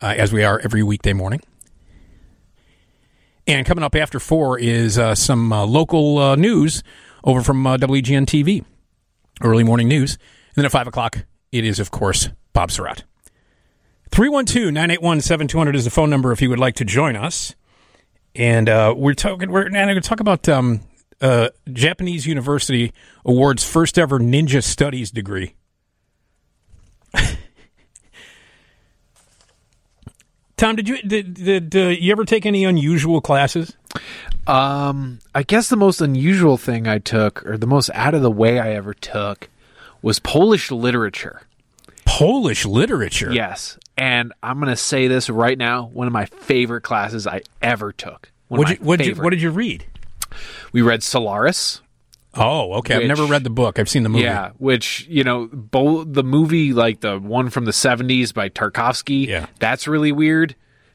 uh, 0.00 0.14
as 0.16 0.32
we 0.32 0.42
are 0.42 0.58
every 0.58 0.82
weekday 0.82 1.12
morning. 1.12 1.42
And 3.52 3.66
coming 3.66 3.84
up 3.84 3.94
after 3.94 4.18
4 4.18 4.60
is 4.60 4.96
uh, 4.96 5.14
some 5.14 5.52
uh, 5.52 5.66
local 5.66 6.16
uh, 6.16 6.36
news 6.36 6.82
over 7.22 7.42
from 7.42 7.66
uh, 7.66 7.76
WGN 7.76 8.24
TV, 8.24 8.64
early 9.42 9.62
morning 9.62 9.88
news. 9.88 10.14
And 10.14 10.56
then 10.56 10.64
at 10.64 10.72
5 10.72 10.86
o'clock, 10.86 11.26
it 11.52 11.62
is, 11.62 11.78
of 11.78 11.90
course, 11.90 12.30
Bob 12.54 12.70
Sirott. 12.70 13.02
312 14.10 14.72
981 14.72 15.20
7200 15.20 15.76
is 15.76 15.84
the 15.84 15.90
phone 15.90 16.08
number 16.08 16.32
if 16.32 16.40
you 16.40 16.48
would 16.48 16.58
like 16.58 16.76
to 16.76 16.86
join 16.86 17.14
us. 17.14 17.54
And 18.34 18.70
uh, 18.70 18.94
we're 18.96 19.12
talking, 19.12 19.50
we're 19.50 19.68
going 19.68 19.86
to 19.86 20.00
talk 20.00 20.20
about 20.20 20.48
um, 20.48 20.80
uh, 21.20 21.50
Japanese 21.70 22.26
University 22.26 22.94
awards 23.22 23.62
first 23.62 23.98
ever 23.98 24.18
ninja 24.18 24.64
studies 24.64 25.10
degree. 25.10 25.56
Tom, 30.62 30.76
did 30.76 30.88
you 30.88 31.02
did, 31.02 31.34
did 31.34 31.74
uh, 31.74 31.88
you 31.88 32.12
ever 32.12 32.24
take 32.24 32.46
any 32.46 32.64
unusual 32.64 33.20
classes? 33.20 33.76
Um, 34.46 35.18
I 35.34 35.42
guess 35.42 35.68
the 35.68 35.76
most 35.76 36.00
unusual 36.00 36.56
thing 36.56 36.86
I 36.86 36.98
took, 36.98 37.44
or 37.44 37.58
the 37.58 37.66
most 37.66 37.90
out 37.94 38.14
of 38.14 38.22
the 38.22 38.30
way 38.30 38.60
I 38.60 38.74
ever 38.74 38.94
took, 38.94 39.48
was 40.02 40.20
Polish 40.20 40.70
literature. 40.70 41.42
Polish 42.04 42.64
literature. 42.64 43.32
Yes, 43.32 43.76
and 43.98 44.32
I'm 44.40 44.60
going 44.60 44.70
to 44.70 44.76
say 44.76 45.08
this 45.08 45.28
right 45.28 45.58
now: 45.58 45.86
one 45.86 46.06
of 46.06 46.12
my 46.12 46.26
favorite 46.26 46.82
classes 46.82 47.26
I 47.26 47.42
ever 47.60 47.90
took. 47.90 48.30
One 48.46 48.58
What 48.58 48.70
of 48.70 48.76
did 48.76 48.80
you, 48.80 48.86
what 48.86 48.98
did 48.98 49.06
you, 49.08 49.14
what 49.16 49.30
did 49.30 49.42
you 49.42 49.50
read? 49.50 49.84
We 50.70 50.80
read 50.80 51.02
Solaris. 51.02 51.80
Oh, 52.34 52.74
okay. 52.74 52.96
I've 52.96 53.06
never 53.08 53.26
read 53.26 53.44
the 53.44 53.50
book. 53.50 53.78
I've 53.78 53.88
seen 53.88 54.02
the 54.04 54.08
movie. 54.08 54.24
Yeah, 54.24 54.50
which 54.58 55.06
you 55.08 55.22
know, 55.24 55.48
bo- 55.52 56.04
the 56.04 56.22
movie 56.24 56.72
like 56.72 57.00
the 57.00 57.18
one 57.18 57.50
from 57.50 57.64
the 57.66 57.72
'70s 57.72 58.32
by 58.32 58.48
Tarkovsky. 58.48 59.26
Yeah. 59.26 59.46
that's 59.58 59.86
really 59.86 60.12
weird. 60.12 60.54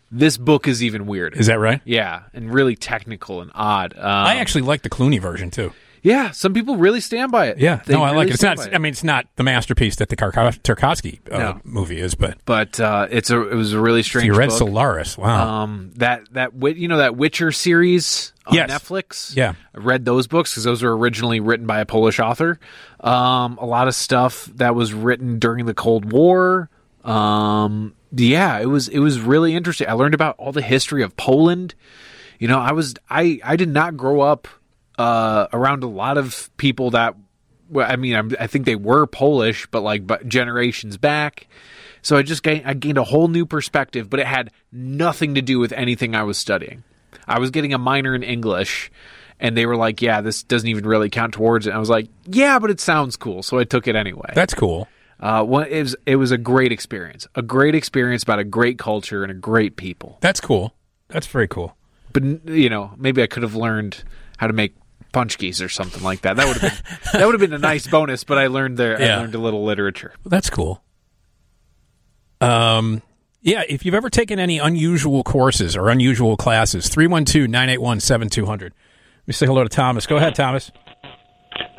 This 0.10 0.38
book 0.38 0.68
is 0.68 0.82
even 0.84 1.06
weird. 1.06 1.36
Is 1.36 1.48
that 1.48 1.60
right? 1.60 1.82
Yeah, 1.84 2.24
and 2.34 2.52
really 2.54 2.76
technical 2.78 3.42
and 3.42 3.52
odd. 3.54 3.94
Um, 3.98 4.04
I 4.06 4.36
actually 4.38 4.62
like 4.62 4.82
the 4.82 4.90
Clooney 4.90 5.20
version 5.20 5.52
too. 5.52 5.74
Yeah, 6.04 6.32
some 6.32 6.54
people 6.54 6.78
really 6.78 7.02
stand 7.02 7.32
by 7.32 7.48
it. 7.48 7.58
Yeah, 7.58 7.82
They 7.86 7.94
no, 7.94 8.02
I 8.04 8.08
really 8.12 8.18
like 8.18 8.28
it. 8.30 8.34
It's 8.36 8.44
not. 8.44 8.74
I 8.74 8.78
mean, 8.78 8.92
it's 8.92 9.04
not 9.04 9.26
the 9.36 9.44
masterpiece 9.44 9.96
that 9.98 10.10
the 10.10 10.16
Karko- 10.16 10.60
Tarkovsky 10.62 11.20
uh, 11.32 11.38
No. 11.38 11.62
movie 11.64 12.00
is, 12.00 12.16
but 12.16 12.38
but 12.46 12.80
uh, 12.80 13.08
it's 13.10 13.30
a 13.30 13.42
it 13.50 13.56
was 13.56 13.74
a 13.74 13.80
really 13.80 14.04
strange. 14.04 14.26
you 14.28 14.34
read 14.36 14.50
book. 14.50 14.58
Solaris. 14.58 15.18
Wow. 15.18 15.64
Um, 15.64 15.92
that 15.96 16.22
that 16.34 16.52
you 16.78 16.88
know 16.88 16.98
that 16.98 17.16
Witcher 17.18 17.52
series 17.52 18.34
on 18.46 18.56
Yes. 18.56 18.70
Netflix. 18.72 19.36
Yeah. 19.36 19.54
I 19.76 19.80
read 19.80 20.06
those 20.06 20.28
books 20.28 20.52
because 20.52 20.64
those 20.64 20.84
were 20.84 20.96
originally 20.98 21.40
written 21.40 21.66
by 21.68 21.80
a 21.80 21.86
Polish 21.86 22.20
author. 22.20 22.60
Um, 23.00 23.58
a 23.60 23.66
lot 23.66 23.88
of 23.88 23.96
stuff 23.96 24.46
that 24.56 24.74
was 24.76 24.94
written 24.94 25.40
during 25.40 25.66
the 25.66 25.74
Cold 25.74 26.12
War. 26.12 26.70
Um, 27.04 27.94
yeah, 28.12 28.60
it 28.60 28.66
was 28.68 28.88
it 28.88 29.00
was 29.00 29.20
really 29.20 29.56
interesting. 29.56 29.88
I 29.90 29.94
learned 29.94 30.14
about 30.14 30.36
all 30.38 30.52
the 30.52 30.62
history 30.62 31.04
of 31.04 31.16
Poland. 31.18 31.76
You 32.40 32.48
know, 32.48 32.60
I 32.60 32.72
was 32.72 32.94
I 33.10 33.40
I 33.44 33.56
did 33.56 33.70
not 33.70 33.98
grow 33.98 34.22
up 34.22 34.48
uh, 34.98 35.48
around 35.54 35.84
a 35.84 35.88
lot 35.88 36.18
of 36.18 36.50
people 36.58 36.92
that. 36.92 37.16
Well, 37.70 37.90
I 37.90 37.98
mean, 37.98 38.16
I'm, 38.16 38.32
I 38.40 38.48
think 38.48 38.66
they 38.66 38.76
were 38.76 39.06
Polish, 39.08 39.68
but 39.68 39.82
like 39.82 40.08
but 40.08 40.28
generations 40.28 40.98
back. 40.98 41.48
So 42.02 42.16
I 42.16 42.22
just 42.22 42.44
gained, 42.44 42.66
I 42.66 42.74
gained 42.74 42.98
a 42.98 43.04
whole 43.04 43.28
new 43.28 43.46
perspective, 43.46 44.10
but 44.10 44.22
it 44.22 44.28
had 44.28 44.52
nothing 44.72 45.36
to 45.36 45.42
do 45.42 45.60
with 45.60 45.74
anything 45.74 46.16
I 46.16 46.24
was 46.24 46.38
studying. 46.38 46.84
I 47.28 47.40
was 47.40 47.52
getting 47.52 47.74
a 47.74 47.78
minor 47.78 48.16
in 48.16 48.24
English, 48.24 48.90
and 49.40 49.58
they 49.58 49.66
were 49.66 49.76
like, 49.76 50.02
"Yeah, 50.02 50.22
this 50.22 50.44
doesn't 50.44 50.70
even 50.70 50.86
really 50.86 51.10
count 51.10 51.34
towards 51.34 51.68
it." 51.68 51.72
And 51.72 51.78
I 51.78 51.80
was 51.80 51.90
like, 51.90 52.08
"Yeah, 52.26 52.60
but 52.60 52.70
it 52.70 52.80
sounds 52.80 53.18
cool," 53.18 53.44
so 53.44 53.60
I 53.60 53.66
took 53.66 53.88
it 53.88 53.96
anyway. 53.96 54.32
That's 54.34 54.54
cool. 54.54 54.88
Uh, 55.20 55.44
well, 55.46 55.64
it 55.64 55.82
was 55.82 55.96
it 56.06 56.16
was 56.16 56.32
a 56.32 56.38
great 56.38 56.72
experience, 56.72 57.28
a 57.36 57.42
great 57.42 57.76
experience 57.76 58.24
about 58.24 58.40
a 58.40 58.44
great 58.44 58.78
culture 58.78 59.24
and 59.24 59.32
a 59.32 59.36
great 59.36 59.76
people. 59.76 60.18
That's 60.22 60.40
cool. 60.40 60.74
That's 61.10 61.28
very 61.28 61.48
cool. 61.48 61.76
But 62.14 62.24
you 62.50 62.70
know, 62.70 62.94
maybe 62.98 63.22
I 63.22 63.28
could 63.28 63.44
have 63.44 63.56
learned 63.56 64.04
how 64.38 64.48
to 64.48 64.54
make 64.54 64.76
paczki 65.14 65.64
or 65.64 65.70
something 65.70 66.04
like 66.04 66.22
that. 66.22 66.38
That 66.38 66.48
would 66.48 66.58
have 66.58 66.72
been 66.72 67.20
that 67.20 67.26
would 67.26 67.34
have 67.34 67.42
been 67.42 67.54
a 67.54 67.58
nice 67.60 67.88
bonus. 67.92 68.24
But 68.24 68.38
I 68.38 68.48
learned 68.48 68.78
there. 68.78 69.00
Yeah. 69.02 69.18
I 69.18 69.22
learned 69.22 69.36
a 69.36 69.40
little 69.40 69.64
literature. 69.66 70.14
That's 70.26 70.50
cool. 70.50 70.84
Um, 72.40 73.02
yeah, 73.42 73.64
if 73.68 73.86
you've 73.86 73.96
ever 73.96 74.10
taken 74.10 74.40
any 74.40 74.60
unusual 74.60 75.24
courses 75.24 75.76
or 75.76 75.90
unusual 75.90 76.38
classes, 76.38 76.90
312 76.90 77.50
981 77.50 78.00
7200. 78.00 78.74
Let 78.74 79.28
me 79.28 79.34
say 79.34 79.46
hello 79.46 79.64
to 79.64 79.70
Thomas. 79.70 80.06
Go 80.06 80.18
ahead, 80.18 80.36
Thomas. 80.36 80.72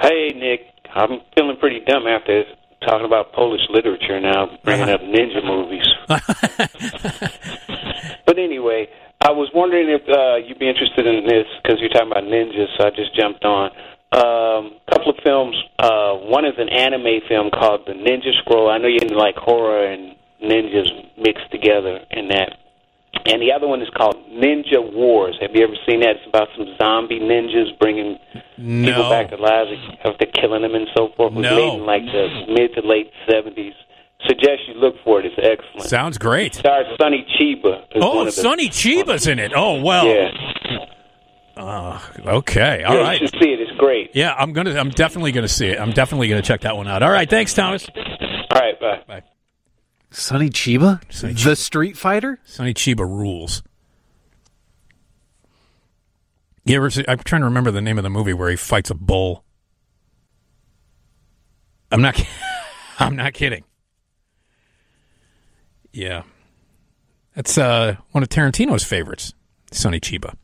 Hey, 0.00 0.32
Nick. 0.34 0.60
I'm 0.94 1.20
feeling 1.36 1.56
pretty 1.58 1.80
dumb 1.86 2.06
after 2.06 2.44
talking 2.86 3.04
about 3.06 3.32
Polish 3.32 3.60
literature 3.70 4.20
now, 4.20 4.58
bringing 4.64 4.88
up 4.88 5.00
ninja 5.02 5.44
movies. 5.44 5.84
but 8.26 8.38
anyway, 8.38 8.88
I 9.20 9.30
was 9.32 9.50
wondering 9.54 9.88
if 9.88 10.02
uh, 10.08 10.36
you'd 10.46 10.58
be 10.58 10.68
interested 10.68 11.06
in 11.06 11.26
this 11.26 11.46
because 11.62 11.78
you're 11.80 11.90
talking 11.90 12.10
about 12.12 12.24
ninjas, 12.24 12.68
so 12.78 12.86
I 12.86 12.90
just 12.90 13.14
jumped 13.16 13.44
on. 13.44 13.70
Um, 14.10 14.78
a 14.88 14.90
couple 14.92 15.10
of 15.10 15.18
films. 15.22 15.56
Uh, 15.78 16.14
one 16.32 16.46
is 16.46 16.54
an 16.56 16.68
anime 16.70 17.20
film 17.28 17.50
called 17.50 17.82
The 17.86 17.92
Ninja 17.92 18.32
Scroll. 18.40 18.70
I 18.70 18.78
know 18.78 18.88
you 18.88 18.98
like 19.12 19.36
horror 19.36 19.84
and 19.84 20.14
ninjas 20.42 20.88
mixed 21.18 21.50
together 21.50 22.00
in 22.10 22.28
that. 22.28 22.56
And 23.26 23.42
the 23.42 23.52
other 23.52 23.66
one 23.68 23.82
is 23.82 23.88
called 23.96 24.16
Ninja 24.32 24.80
Wars. 24.94 25.36
Have 25.42 25.50
you 25.52 25.64
ever 25.64 25.74
seen 25.86 26.00
that? 26.00 26.16
It's 26.16 26.26
about 26.28 26.48
some 26.56 26.66
zombie 26.80 27.20
ninjas 27.20 27.76
bringing 27.78 28.16
people 28.56 29.10
back 29.10 29.28
to 29.30 29.36
life 29.36 29.68
after 30.04 30.24
killing 30.26 30.62
them 30.62 30.74
and 30.74 30.88
so 30.96 31.08
forth. 31.16 31.32
It 31.32 31.36
was 31.36 31.44
No. 31.44 31.56
made 31.56 31.74
in 31.80 31.84
like 31.86 32.04
the 32.06 32.46
mid 32.48 32.72
to 32.74 32.86
late 32.86 33.10
70s. 33.28 33.74
Suggest 34.26 34.62
you 34.66 34.74
look 34.74 34.96
for 35.04 35.20
it. 35.20 35.26
It's 35.26 35.36
excellent. 35.40 35.88
Sounds 35.88 36.18
great. 36.18 36.54
Stars 36.56 36.86
Sonny 37.00 37.24
Chiba. 37.38 37.84
Oh, 37.96 38.16
one 38.16 38.26
the- 38.26 38.32
Sonny 38.32 38.68
Chiba's 38.68 39.26
in 39.28 39.38
it. 39.38 39.52
Oh, 39.54 39.80
well. 39.80 40.06
Yeah. 40.06 40.30
Uh, 41.56 42.00
okay. 42.26 42.82
All 42.82 42.94
yeah, 42.94 43.00
right. 43.00 43.20
You 43.20 43.28
should 43.28 43.40
see 43.40 43.50
it. 43.52 43.60
It's 43.60 43.76
great. 43.78 44.10
Yeah, 44.14 44.34
I'm 44.34 44.52
gonna. 44.52 44.74
I'm 44.78 44.90
definitely 44.90 45.32
gonna 45.32 45.48
see 45.48 45.66
it. 45.68 45.80
I'm 45.80 45.90
definitely 45.90 46.28
gonna 46.28 46.42
check 46.42 46.60
that 46.62 46.76
one 46.76 46.86
out. 46.88 47.02
All 47.02 47.10
right. 47.10 47.28
Thanks, 47.28 47.52
Thomas. 47.54 47.86
All 47.96 48.60
right. 48.60 48.78
Bye. 48.80 49.02
Bye. 49.06 49.22
Sonny 50.10 50.50
Chiba, 50.50 51.00
the 51.44 51.56
Street 51.56 51.96
Fighter. 51.96 52.38
Sonny 52.44 52.74
Chiba 52.74 53.00
rules. 53.00 53.62
You 56.64 56.76
ever 56.76 56.90
see? 56.90 57.04
I'm 57.08 57.18
trying 57.18 57.42
to 57.42 57.46
remember 57.46 57.70
the 57.70 57.80
name 57.80 57.98
of 57.98 58.04
the 58.04 58.10
movie 58.10 58.32
where 58.34 58.50
he 58.50 58.56
fights 58.56 58.90
a 58.90 58.94
bull. 58.94 59.44
I'm 61.90 62.02
not. 62.02 62.20
I'm 62.98 63.16
not 63.16 63.32
kidding. 63.32 63.64
Yeah, 65.98 66.22
that's 67.34 67.58
uh, 67.58 67.96
one 68.12 68.22
of 68.22 68.28
Tarantino's 68.28 68.84
favorites. 68.84 69.34
Sonny 69.72 69.98
Chiba. 69.98 70.34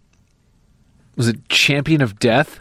Was 1.17 1.29
it 1.29 1.49
Champion 1.49 2.03
of 2.03 2.19
Death? 2.19 2.59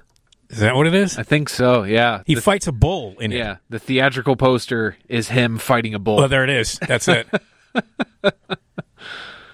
Is 0.49 0.59
that 0.59 0.75
what 0.75 0.85
it 0.85 0.93
is? 0.93 1.17
I 1.17 1.23
think 1.23 1.49
so. 1.49 1.81
Yeah. 1.83 2.21
He 2.27 2.35
The- 2.35 2.41
fights 2.41 2.67
a 2.67 2.71
bull 2.71 3.15
in 3.19 3.31
it. 3.31 3.37
Yeah. 3.37 3.55
The 3.69 3.79
theatrical 3.79 4.35
poster 4.35 4.95
is 5.09 5.29
him 5.29 5.57
fighting 5.57 5.95
a 5.95 5.99
bull. 5.99 6.19
Oh, 6.19 6.27
there 6.27 6.43
it 6.43 6.51
is. 6.51 6.77
That's 6.87 7.07
it. 7.07 7.27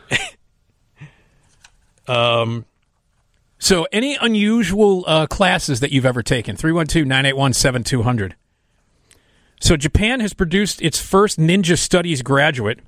um, 2.09 2.65
so 3.57 3.87
any 3.93 4.17
unusual 4.19 5.05
uh, 5.07 5.27
classes 5.27 5.79
that 5.79 5.93
you've 5.93 6.05
ever 6.05 6.21
taken? 6.21 6.57
312-981-7200. 6.57 8.33
So 9.61 9.77
Japan 9.77 10.19
has 10.19 10.33
produced 10.33 10.81
its 10.81 10.99
first 10.99 11.39
ninja 11.39 11.77
studies 11.77 12.21
graduate 12.21 12.79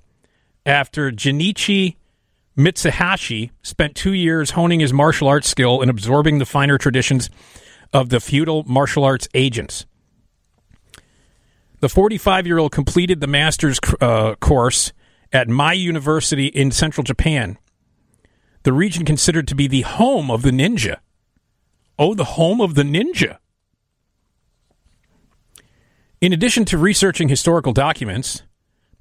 after 0.66 1.12
Genichi 1.12 1.96
Mitsuhashi 2.58 3.52
spent 3.62 3.96
two 3.96 4.14
years 4.14 4.52
honing 4.52 4.80
his 4.80 4.94
martial 4.94 5.28
arts 5.28 5.48
skill 5.48 5.82
and 5.82 5.90
absorbing 5.90 6.40
the 6.40 6.46
finer 6.46 6.78
traditions 6.78 7.30
of 7.94 8.10
the 8.10 8.20
feudal 8.20 8.64
martial 8.68 9.04
arts 9.04 9.28
agents. 9.34 9.86
The 11.80 11.90
45 11.90 12.46
year 12.46 12.58
old 12.60 12.72
completed 12.72 13.22
the 13.22 13.28
master's 13.28 13.80
uh, 14.00 14.36
course 14.36 14.94
at 15.34 15.48
Mie 15.48 15.74
University 15.74 16.48
in 16.48 16.72
central 16.72 17.04
Japan, 17.04 17.58
the 18.64 18.74
region 18.74 19.06
considered 19.06 19.48
to 19.48 19.56
be 19.56 19.68
the 19.68 19.82
home 19.82 20.30
of 20.30 20.44
the 20.44 20.52
ninja. 20.52 20.98
Oh, 21.98 22.14
the 22.14 22.24
home 22.24 22.62
of 22.62 22.76
the 22.76 22.84
ninja. 22.84 23.38
In 26.20 26.34
addition 26.34 26.66
to 26.66 26.78
researching 26.78 27.30
historical 27.30 27.74
documents, 27.74 28.44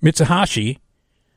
Mitsuhashi 0.03 0.79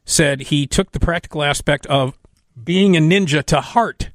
said 0.06 0.42
he 0.42 0.68
took 0.68 0.92
the 0.92 1.00
practical 1.00 1.44
aspect 1.44 1.86
of 1.88 2.18
being 2.62 2.96
a 2.96 3.00
ninja 3.00 3.44
to 3.44 3.62
heart. 3.62 4.10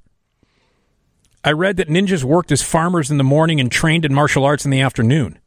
I 1.45 1.53
read 1.53 1.77
that 1.77 1.89
ninjas 1.89 2.25
worked 2.25 2.53
as 2.53 2.63
farmers 2.63 3.11
in 3.11 3.19
the 3.19 3.25
morning 3.25 3.61
and 3.61 3.71
trained 3.71 4.05
in 4.05 4.13
martial 4.13 4.45
arts 4.45 4.65
in 4.65 4.71
the 4.71 4.81
afternoon. 4.81 5.39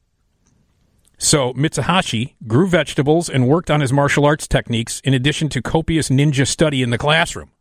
So 1.18 1.54
Mitsuhashi 1.54 2.34
grew 2.48 2.68
vegetables 2.68 3.30
and 3.30 3.48
worked 3.48 3.70
on 3.70 3.82
his 3.82 3.94
martial 3.94 4.26
arts 4.26 4.48
techniques 4.48 5.00
in 5.02 5.14
addition 5.14 5.50
to 5.50 5.62
copious 5.62 6.10
ninja 6.10 6.48
study 6.48 6.82
in 6.82 6.90
the 6.90 6.98
classroom. 6.98 7.52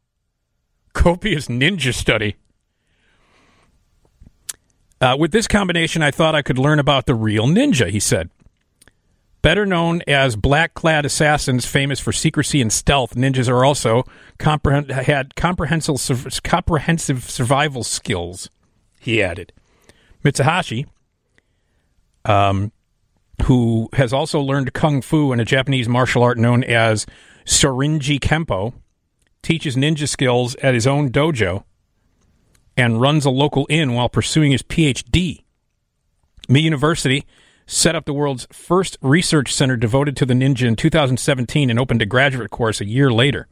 Copious 0.95 1.49
ninja 1.49 1.93
study. 1.93 2.37
Uh, 5.01 5.17
with 5.19 5.33
this 5.33 5.47
combination, 5.47 6.03
I 6.03 6.11
thought 6.11 6.35
I 6.35 6.43
could 6.43 6.59
learn 6.59 6.79
about 6.79 7.07
the 7.07 7.15
real 7.15 7.47
ninja, 7.47 7.91
he 7.91 8.01
said. 8.01 8.31
Better 9.43 9.65
known 9.65 10.03
as 10.07 10.37
black 10.37 10.75
clad 10.75 11.07
assassins 11.07 11.65
famous 11.65 11.99
for 11.99 12.13
secrecy 12.13 12.61
and 12.61 12.71
stealth, 12.71 13.15
ninjas 13.15 13.49
are 13.49 13.65
also 13.65 14.05
had 14.41 15.35
comprehensive, 15.35 16.43
comprehensive 16.45 17.31
survival 17.31 17.83
skills, 17.83 18.51
he 18.99 19.23
added. 19.23 19.53
Mitsuhashi, 20.23 20.87
um, 22.27 22.71
who 23.45 23.89
has 23.95 24.13
also 24.13 24.41
learned 24.41 24.75
kung 24.75 25.01
fu 25.01 25.33
and 25.33 25.41
a 25.41 25.47
Japanese 25.47 25.89
martial 25.89 26.23
art 26.23 26.37
known 26.37 26.63
as 26.63 27.07
Shorinji 27.47 28.21
Kempo, 28.21 28.75
teaches 29.43 29.75
ninja 29.75 30.07
skills 30.07 30.55
at 30.57 30.75
his 30.75 30.87
own 30.87 31.11
dojo 31.11 31.65
and 32.77 33.01
runs 33.01 33.25
a 33.25 33.31
local 33.31 33.67
inn 33.71 33.95
while 33.95 34.11
pursuing 34.11 34.53
his 34.53 34.63
PhD. 34.63 35.45
Mie 36.49 36.61
University 36.61 37.25
set 37.71 37.95
up 37.95 38.05
the 38.05 38.13
world's 38.13 38.49
first 38.53 38.99
research 39.01 39.55
center 39.55 39.77
devoted 39.77 40.17
to 40.17 40.27
the 40.27 40.35
ninja 40.35 40.67
in 40.67 40.75
2017 40.75 41.71
and 41.71 41.79
opened 41.79 42.03
a 42.03 42.07
graduate 42.07 42.51
course 42.51 42.81
a 42.81 42.85
year 42.85 43.13
later. 43.13 43.47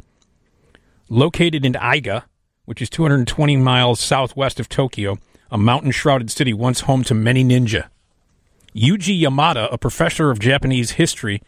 Located 1.09 1.65
in 1.65 1.75
Iga, 1.75 2.25
which 2.65 2.83
is 2.83 2.91
220 2.91 3.57
miles 3.57 4.01
southwest 4.01 4.59
of 4.59 4.69
Tokyo, 4.69 5.19
a 5.53 5.57
mountain 5.57 5.93
shrouded 5.93 6.33
city 6.33 6.53
once 6.53 6.81
home 6.81 7.05
to 7.05 7.15
many 7.15 7.45
ninja. 7.45 7.89
Yuji 8.75 9.23
Yamada, 9.23 9.73
a 9.73 9.79
professor 9.79 10.31
of 10.33 10.41
Japanese 10.41 10.93
history 10.93 11.41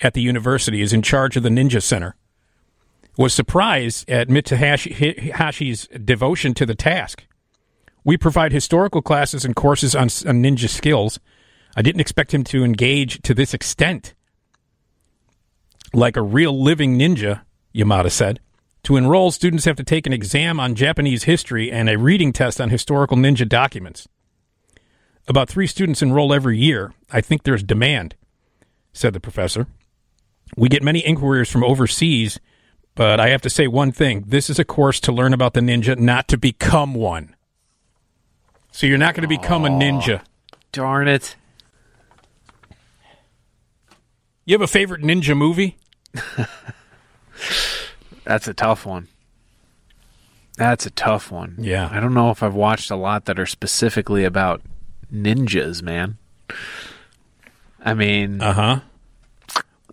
at 0.00 0.14
the 0.14 0.22
university, 0.22 0.80
is 0.80 0.92
in 0.92 1.02
charge 1.02 1.36
of 1.36 1.42
the 1.42 1.48
Ninja 1.48 1.82
Center. 1.82 2.14
Was 3.18 3.34
surprised 3.34 4.08
at 4.08 4.28
Mitsuhashi's 4.28 5.88
devotion 5.88 6.54
to 6.54 6.64
the 6.64 6.74
task. 6.74 7.24
We 8.04 8.16
provide 8.16 8.52
historical 8.52 9.02
classes 9.02 9.44
and 9.44 9.54
courses 9.54 9.94
on, 9.94 10.04
on 10.04 10.42
ninja 10.42 10.68
skills. 10.68 11.20
I 11.76 11.82
didn't 11.82 12.00
expect 12.00 12.34
him 12.34 12.44
to 12.44 12.64
engage 12.64 13.20
to 13.22 13.34
this 13.34 13.54
extent. 13.54 14.14
Like 15.94 16.16
a 16.16 16.22
real 16.22 16.60
living 16.62 16.98
ninja, 16.98 17.42
Yamada 17.74 18.10
said. 18.10 18.40
To 18.84 18.96
enroll, 18.96 19.30
students 19.30 19.64
have 19.64 19.76
to 19.76 19.84
take 19.84 20.06
an 20.06 20.12
exam 20.12 20.58
on 20.58 20.74
Japanese 20.74 21.24
history 21.24 21.70
and 21.70 21.88
a 21.88 21.98
reading 21.98 22.32
test 22.32 22.60
on 22.60 22.70
historical 22.70 23.16
ninja 23.16 23.48
documents. 23.48 24.08
About 25.28 25.48
three 25.48 25.68
students 25.68 26.02
enroll 26.02 26.34
every 26.34 26.58
year. 26.58 26.92
I 27.10 27.20
think 27.20 27.44
there's 27.44 27.62
demand, 27.62 28.16
said 28.92 29.12
the 29.12 29.20
professor. 29.20 29.68
We 30.56 30.68
get 30.68 30.82
many 30.82 30.98
inquiries 30.98 31.48
from 31.48 31.62
overseas, 31.62 32.40
but 32.94 33.20
I 33.20 33.28
have 33.28 33.42
to 33.42 33.50
say 33.50 33.68
one 33.68 33.92
thing. 33.92 34.24
This 34.26 34.50
is 34.50 34.58
a 34.58 34.64
course 34.64 34.98
to 35.00 35.12
learn 35.12 35.32
about 35.32 35.54
the 35.54 35.60
ninja, 35.60 35.96
not 35.96 36.26
to 36.28 36.36
become 36.36 36.94
one. 36.94 37.36
So 38.72 38.86
you're 38.86 38.98
not 38.98 39.14
going 39.14 39.22
to 39.22 39.28
become 39.28 39.64
a 39.64 39.68
ninja. 39.68 40.22
Darn 40.72 41.06
it. 41.06 41.36
You 44.52 44.56
have 44.56 44.60
a 44.60 44.66
favorite 44.66 45.00
ninja 45.00 45.34
movie? 45.34 45.78
That's 48.24 48.46
a 48.46 48.52
tough 48.52 48.84
one. 48.84 49.08
That's 50.58 50.84
a 50.84 50.90
tough 50.90 51.32
one. 51.32 51.56
Yeah. 51.58 51.88
I 51.90 52.00
don't 52.00 52.12
know 52.12 52.30
if 52.30 52.42
I've 52.42 52.52
watched 52.52 52.90
a 52.90 52.96
lot 52.96 53.24
that 53.24 53.40
are 53.40 53.46
specifically 53.46 54.24
about 54.24 54.60
ninjas, 55.10 55.82
man. 55.82 56.18
I 57.82 57.94
mean, 57.94 58.42
uh 58.42 58.52
huh. 58.52 58.80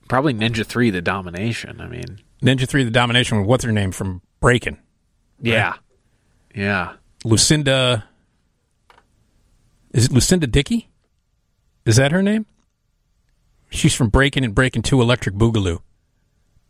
Probably 0.10 0.34
Ninja 0.34 0.66
Three: 0.66 0.90
The 0.90 1.02
Domination. 1.02 1.80
I 1.80 1.88
mean, 1.88 2.20
Ninja 2.44 2.68
3 2.68 2.84
The 2.84 2.92
Domination 2.92 3.38
with 3.38 3.48
what's 3.48 3.64
her 3.64 3.72
name 3.72 3.94
from 3.94 4.22
Breaking? 4.42 4.78
yeah, 5.40 5.76
yeah. 6.54 6.96
Lucinda. 7.24 8.04
Is 9.94 10.08
it 10.08 10.12
Lucinda 10.12 10.48
Dickey? 10.48 10.90
Is 11.86 11.96
that 11.96 12.12
her 12.12 12.22
name? 12.22 12.46
She's 13.70 13.94
from 13.96 14.10
Breaking 14.10 14.44
and 14.44 14.56
Breaking 14.56 14.82
2 14.82 15.02
Electric 15.02 15.36
Boogaloo. 15.36 15.80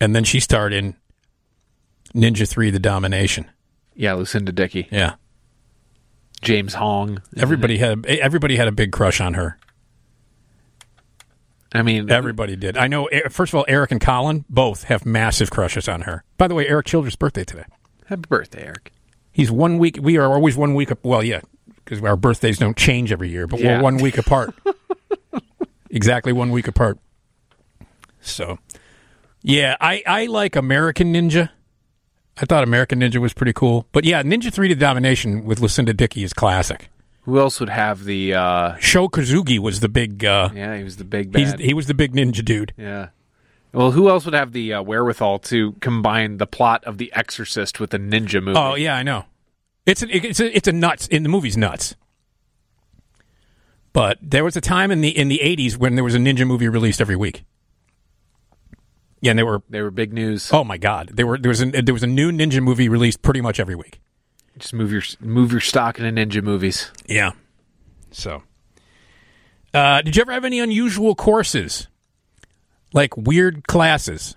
And 0.02 0.16
then 0.16 0.24
she 0.24 0.40
starred 0.40 0.74
in 0.74 0.96
Ninja 2.14 2.48
3 2.48 2.70
The 2.72 2.80
Domination. 2.80 3.50
Yeah, 3.96 4.14
Lucinda 4.14 4.52
Dickey. 4.52 4.88
Yeah. 4.92 5.16
James 6.42 6.76
Hong. 6.76 7.22
Everybody 7.36 7.78
had 7.80 8.06
everybody 8.06 8.56
had 8.56 8.68
a 8.70 8.72
big 8.72 8.94
crush 8.94 9.20
on 9.20 9.34
her. 9.34 9.58
I 11.74 11.84
mean, 11.84 12.10
everybody 12.10 12.56
did. 12.56 12.78
I 12.78 12.88
know. 12.88 13.06
eh, 13.08 13.28
First 13.30 13.54
of 13.54 13.58
all, 13.60 13.66
Eric 13.68 13.92
and 13.92 14.02
Colin 14.02 14.46
both 14.50 14.84
have 14.86 15.06
massive 15.06 15.52
crushes 15.52 15.88
on 15.88 16.02
her. 16.02 16.24
By 16.38 16.48
the 16.48 16.56
way, 16.56 16.68
Eric 16.68 16.88
Childress' 16.88 17.16
birthday 17.16 17.44
today. 17.44 17.66
Happy 18.06 18.24
birthday, 18.28 18.64
Eric. 18.66 18.92
He's 19.32 19.52
one 19.52 19.78
week. 19.78 20.00
We 20.02 20.18
are 20.18 20.34
always 20.34 20.58
one 20.58 20.74
week. 20.74 20.92
Well, 21.04 21.24
yeah, 21.24 21.42
because 21.76 22.02
our 22.04 22.16
birthdays 22.16 22.58
don't 22.58 22.76
change 22.78 23.12
every 23.12 23.30
year, 23.30 23.46
but 23.46 23.60
Yeah. 23.60 23.78
we're 23.78 23.84
one 23.84 23.98
week 23.98 24.18
apart. 24.18 24.56
exactly 25.90 26.32
one 26.34 26.52
week 26.52 26.68
apart. 26.68 27.00
So, 28.22 28.60
yeah, 29.42 29.76
I 29.80 30.04
I 30.06 30.26
like 30.26 30.56
American 30.56 31.14
Ninja. 31.14 31.50
I 32.42 32.46
thought 32.46 32.64
American 32.64 33.00
Ninja 33.00 33.18
was 33.18 33.34
pretty 33.34 33.54
cool, 33.54 33.86
but 33.92 34.06
yeah, 34.06 34.24
Ninja 34.24 34.52
Three 34.52 34.68
to 34.70 34.76
Domination 34.76 35.46
with 35.46 35.60
Lucinda 35.60 35.94
Dickey 35.94 36.24
is 36.24 36.34
classic. 36.34 36.90
Who 37.24 37.40
else 37.40 37.60
would 37.60 37.70
have 37.70 38.06
the? 38.06 38.34
uh 38.34 38.76
Sho 38.80 39.08
Kosugi 39.08 39.60
was 39.60 39.80
the 39.82 39.90
big. 39.90 40.26
Uh, 40.26 40.50
Yeah, 40.54 40.76
he 40.78 40.84
was 40.84 40.98
the 40.98 41.04
big 41.04 41.36
he 41.60 41.74
was 41.74 41.88
the 41.88 41.94
big 41.94 42.14
ninja 42.14 42.44
dude. 42.44 42.74
Yeah. 42.78 43.10
Well, 43.72 43.92
who 43.92 44.10
else 44.10 44.26
would 44.26 44.34
have 44.34 44.52
the 44.52 44.74
uh, 44.74 44.82
wherewithal 44.82 45.40
to 45.40 45.74
combine 45.74 46.38
the 46.38 46.48
plot 46.48 46.84
of 46.86 46.98
The 46.98 47.14
Exorcist 47.14 47.80
with 47.80 47.94
a 47.94 48.00
ninja 48.00 48.42
movie? 48.44 48.58
Oh 48.58 48.74
yeah, 48.74 48.96
I 48.96 49.04
know. 49.04 49.26
It's 49.86 50.02
a, 50.02 50.08
it's 50.16 50.40
a, 50.40 50.56
it's 50.56 50.68
a 50.68 50.72
nuts 50.72 51.08
in 51.08 51.22
the 51.24 51.30
movie's 51.30 51.56
nuts. 51.56 51.96
But 53.92 54.18
there 54.22 54.44
was 54.44 54.56
a 54.56 54.62
time 54.62 54.92
in 54.92 55.02
the 55.02 55.10
in 55.10 55.30
the 55.30 55.42
eighties 55.42 55.78
when 55.78 55.96
there 55.96 56.04
was 56.04 56.16
a 56.16 56.20
ninja 56.20 56.46
movie 56.46 56.68
released 56.68 57.02
every 57.02 57.16
week. 57.16 57.44
Yeah, 59.22 59.32
and 59.32 59.40
they 59.40 59.44
were 59.44 59.64
they 59.70 59.82
were 59.82 59.92
big 59.92 60.14
news. 60.14 60.50
Oh 60.54 60.64
my 60.64 60.78
god, 60.78 61.12
there 61.14 61.28
were 61.28 61.38
there 61.38 61.50
was 61.50 61.62
a, 61.62 61.66
there 61.66 61.94
was 61.94 62.04
a 62.04 62.08
new 62.08 62.32
ninja 62.32 62.62
movie 62.62 62.88
released 62.88 63.22
pretty 63.22 63.42
much 63.42 63.60
every 63.60 63.76
week. 63.76 64.00
Just 64.58 64.74
move 64.74 64.92
your 64.92 65.02
move 65.20 65.52
your 65.52 65.62
stock 65.62 66.00
into 66.00 66.12
ninja 66.12 66.44
movies. 66.44 66.92
Yeah. 67.08 67.32
So, 68.12 68.44
uh, 69.74 70.02
did 70.02 70.16
you 70.16 70.22
ever 70.22 70.32
have 70.32 70.46
any 70.46 70.60
unusual 70.60 71.16
courses, 71.16 71.88
like 72.94 73.16
weird 73.18 73.68
classes? 73.68 74.36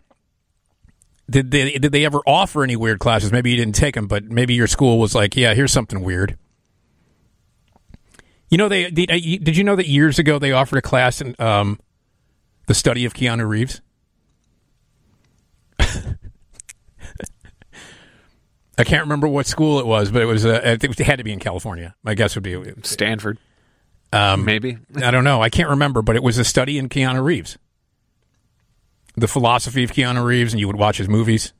Did 1.30 1.50
they 1.50 1.72
did 1.78 1.92
they 1.92 2.04
ever 2.04 2.20
offer 2.26 2.64
any 2.64 2.76
weird 2.76 2.98
classes? 2.98 3.32
Maybe 3.32 3.50
you 3.50 3.56
didn't 3.56 3.74
take 3.74 3.94
them, 3.94 4.06
but 4.06 4.24
maybe 4.24 4.54
your 4.54 4.66
school 4.66 4.98
was 4.98 5.14
like, 5.14 5.36
"Yeah, 5.36 5.54
here's 5.54 5.72
something 5.72 6.02
weird." 6.02 6.36
You 8.52 8.58
know, 8.58 8.68
they 8.68 8.90
did. 8.90 9.10
uh, 9.10 9.14
you- 9.14 9.38
Did 9.38 9.56
you 9.56 9.64
know 9.64 9.76
that 9.76 9.88
years 9.88 10.18
ago 10.18 10.38
they 10.38 10.52
offered 10.52 10.76
a 10.76 10.82
class 10.82 11.22
in 11.22 11.34
um, 11.38 11.80
the 12.66 12.74
study 12.74 13.06
of 13.06 13.14
Keanu 13.14 13.48
Reeves? 13.48 13.80
I 18.76 18.84
can't 18.84 19.04
remember 19.04 19.26
what 19.26 19.46
school 19.46 19.78
it 19.80 19.86
was, 19.86 20.10
but 20.10 20.20
it 20.20 20.26
was. 20.26 20.44
Uh, 20.44 20.60
I 20.62 20.76
think 20.76 21.00
it 21.00 21.06
had 21.06 21.16
to 21.16 21.24
be 21.24 21.32
in 21.32 21.38
California. 21.38 21.94
My 22.02 22.12
guess 22.12 22.34
would 22.34 22.44
be 22.44 22.62
Stanford. 22.82 23.38
Um, 24.12 24.44
Maybe. 24.44 24.76
I 24.96 25.10
don't 25.10 25.24
know. 25.24 25.40
I 25.40 25.48
can't 25.48 25.70
remember, 25.70 26.02
but 26.02 26.14
it 26.14 26.22
was 26.22 26.36
a 26.36 26.44
study 26.44 26.76
in 26.76 26.90
Keanu 26.90 27.24
Reeves, 27.24 27.56
the 29.16 29.28
philosophy 29.28 29.82
of 29.82 29.92
Keanu 29.92 30.22
Reeves, 30.22 30.52
and 30.52 30.60
you 30.60 30.66
would 30.66 30.76
watch 30.76 30.98
his 30.98 31.08
movies. 31.08 31.54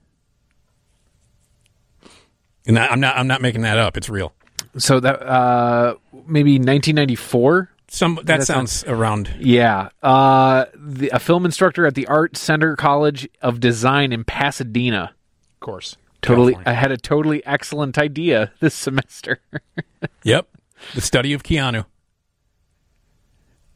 And 2.67 2.79
I'm 2.79 3.01
not. 3.01 3.17
I'm 3.17 3.27
not 3.27 3.41
making 3.41 3.63
that 3.63 3.79
up. 3.79 3.97
It's 3.97 4.11
real. 4.11 4.35
So 4.79 5.01
that 5.01 5.23
uh 5.23 5.95
maybe 6.27 6.53
1994. 6.55 7.69
Some 7.89 8.19
that 8.25 8.45
sounds 8.45 8.85
around. 8.85 9.35
Yeah, 9.39 9.91
uh, 10.03 10.65
the, 10.75 11.11
a 11.11 11.19
film 11.19 11.45
instructor 11.45 11.85
at 11.85 11.95
the 11.95 12.07
Art 12.07 12.39
Center 12.39 12.75
College 12.75 13.29
of 13.43 13.61
Design 13.61 14.13
in 14.13 14.25
Pasadena. 14.25 15.15
Of 15.57 15.61
course, 15.61 15.99
totally. 16.23 16.57
I 16.65 16.73
had 16.73 16.91
a 16.91 16.97
totally 16.97 17.45
excellent 17.45 17.99
idea 17.99 18.51
this 18.61 18.75
semester. 18.75 19.41
Yep, 20.25 20.49
the 20.95 21.03
study 21.03 21.35
of 21.35 21.43
Keanu. 21.43 21.85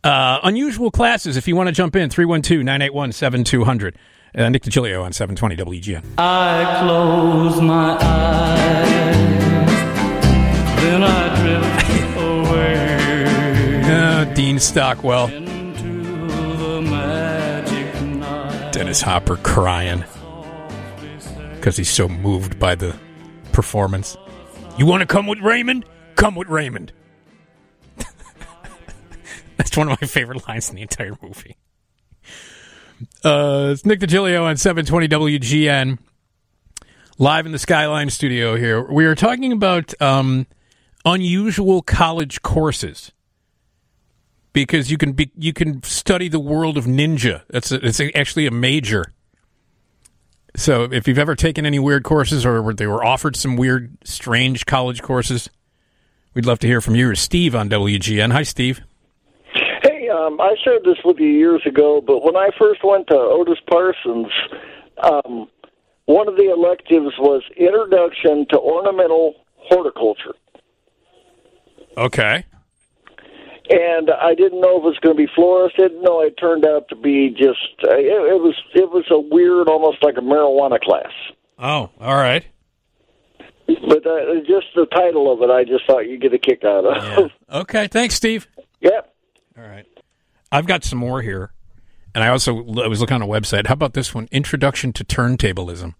Uh, 0.02 0.38
unusual 0.44 0.90
classes. 0.90 1.36
If 1.36 1.46
you 1.48 1.56
want 1.56 1.66
to 1.68 1.72
jump 1.72 1.96
in, 1.96 2.08
312-981-7200. 2.10 3.94
Uh, 4.36 4.48
Nick 4.50 4.62
Digilio 4.62 5.02
on 5.02 5.12
720 5.12 5.56
WGN. 5.80 6.04
I 6.18 6.80
close 6.80 7.60
my 7.60 7.98
eyes, 8.00 9.15
then 10.86 11.02
I 11.02 11.42
drift 11.42 12.16
away 12.16 13.82
Uh, 13.84 14.24
Dean 14.34 14.58
Stockwell. 14.58 15.28
to 15.28 15.34
the 16.56 16.82
magic 16.82 18.02
night. 18.02 18.72
Dennis 18.72 19.00
Hopper 19.02 19.36
crying 19.36 20.04
because 21.54 21.76
he's 21.76 21.90
so 21.90 22.08
moved 22.08 22.58
by 22.58 22.74
the 22.76 22.94
performance. 23.52 24.16
You 24.78 24.86
want 24.86 25.00
to 25.00 25.06
come 25.06 25.26
with 25.26 25.40
Raymond? 25.40 25.84
Come 26.14 26.34
with 26.36 26.48
Raymond. 26.48 26.92
That's 29.56 29.76
one 29.76 29.90
of 29.90 30.00
my 30.00 30.06
favorite 30.06 30.46
lines 30.48 30.68
in 30.70 30.76
the 30.76 30.82
entire 30.82 31.16
movie. 31.22 31.56
Uh, 33.24 33.70
it's 33.72 33.84
Nick 33.84 34.00
Digilio 34.00 34.44
on 34.44 34.56
720 34.56 35.08
WGN, 35.08 35.98
live 37.18 37.44
in 37.46 37.52
the 37.52 37.58
Skyline 37.58 38.08
studio 38.10 38.56
here. 38.56 38.80
We 38.82 39.04
are 39.06 39.14
talking 39.14 39.52
about 39.52 40.00
um, 40.00 40.46
unusual 41.06 41.80
college 41.80 42.42
courses 42.42 43.12
because 44.52 44.90
you 44.90 44.98
can 44.98 45.12
be 45.12 45.30
you 45.38 45.52
can 45.52 45.82
study 45.82 46.28
the 46.28 46.40
world 46.40 46.76
of 46.76 46.84
ninja. 46.84 47.42
That's 47.48 47.70
a, 47.72 47.86
it's 47.86 48.00
actually 48.14 48.46
a 48.46 48.50
major. 48.50 49.12
So 50.56 50.84
if 50.84 51.06
you've 51.06 51.18
ever 51.18 51.34
taken 51.34 51.66
any 51.66 51.78
weird 51.78 52.02
courses 52.02 52.46
or 52.46 52.72
they 52.72 52.86
were 52.86 53.04
offered 53.04 53.36
some 53.36 53.56
weird, 53.56 53.96
strange 54.04 54.64
college 54.64 55.02
courses, 55.02 55.50
we'd 56.32 56.46
love 56.46 56.58
to 56.60 56.66
hear 56.66 56.80
from 56.80 56.94
you. 56.94 57.14
Steve 57.14 57.54
on 57.54 57.68
WGN. 57.68 58.32
Hi, 58.32 58.42
Steve. 58.42 58.80
Hey, 59.82 60.08
um, 60.08 60.40
I 60.40 60.54
shared 60.64 60.82
this 60.84 60.96
with 61.04 61.18
you 61.18 61.28
years 61.28 61.60
ago, 61.66 62.00
but 62.04 62.24
when 62.24 62.36
I 62.36 62.48
first 62.58 62.80
went 62.82 63.06
to 63.08 63.16
Otis 63.16 63.58
Parsons, 63.68 64.28
um, 65.02 65.48
one 66.06 66.26
of 66.26 66.36
the 66.36 66.50
electives 66.50 67.12
was 67.18 67.42
Introduction 67.58 68.46
to 68.48 68.58
Ornamental 68.58 69.34
Horticulture. 69.56 70.34
Okay. 71.96 72.44
And 73.68 74.10
I 74.10 74.34
didn't 74.34 74.60
know 74.60 74.76
if 74.76 74.82
it 74.82 74.86
was 74.86 74.98
going 75.00 75.16
to 75.16 75.26
be 75.26 75.28
florist. 75.34 75.76
Didn't 75.76 76.02
know 76.02 76.20
it 76.20 76.36
turned 76.38 76.64
out 76.64 76.88
to 76.90 76.96
be 76.96 77.30
just 77.30 77.58
uh, 77.84 77.96
it, 77.96 78.34
it 78.34 78.40
was 78.40 78.54
it 78.74 78.90
was 78.90 79.04
a 79.10 79.18
weird, 79.18 79.68
almost 79.68 80.02
like 80.02 80.16
a 80.16 80.20
marijuana 80.20 80.80
class. 80.80 81.10
Oh, 81.58 81.90
all 82.00 82.14
right. 82.14 82.46
But 83.66 84.06
uh, 84.06 84.36
just 84.46 84.66
the 84.76 84.86
title 84.94 85.32
of 85.32 85.42
it, 85.42 85.50
I 85.50 85.64
just 85.64 85.84
thought 85.86 86.08
you'd 86.08 86.20
get 86.20 86.32
a 86.32 86.38
kick 86.38 86.62
out 86.64 86.84
of. 86.84 87.30
Okay. 87.50 87.88
Thanks, 87.88 88.14
Steve. 88.14 88.46
Yep. 88.80 89.14
All 89.58 89.64
right. 89.64 89.86
I've 90.52 90.66
got 90.66 90.84
some 90.84 90.98
more 91.00 91.22
here, 91.22 91.52
and 92.14 92.22
I 92.22 92.28
also 92.28 92.56
I 92.58 92.86
was 92.86 93.00
looking 93.00 93.14
on 93.16 93.22
a 93.22 93.26
website. 93.26 93.66
How 93.66 93.74
about 93.74 93.94
this 93.94 94.14
one? 94.14 94.28
Introduction 94.30 94.92
to 94.92 95.04
Turntablism. 95.04 95.94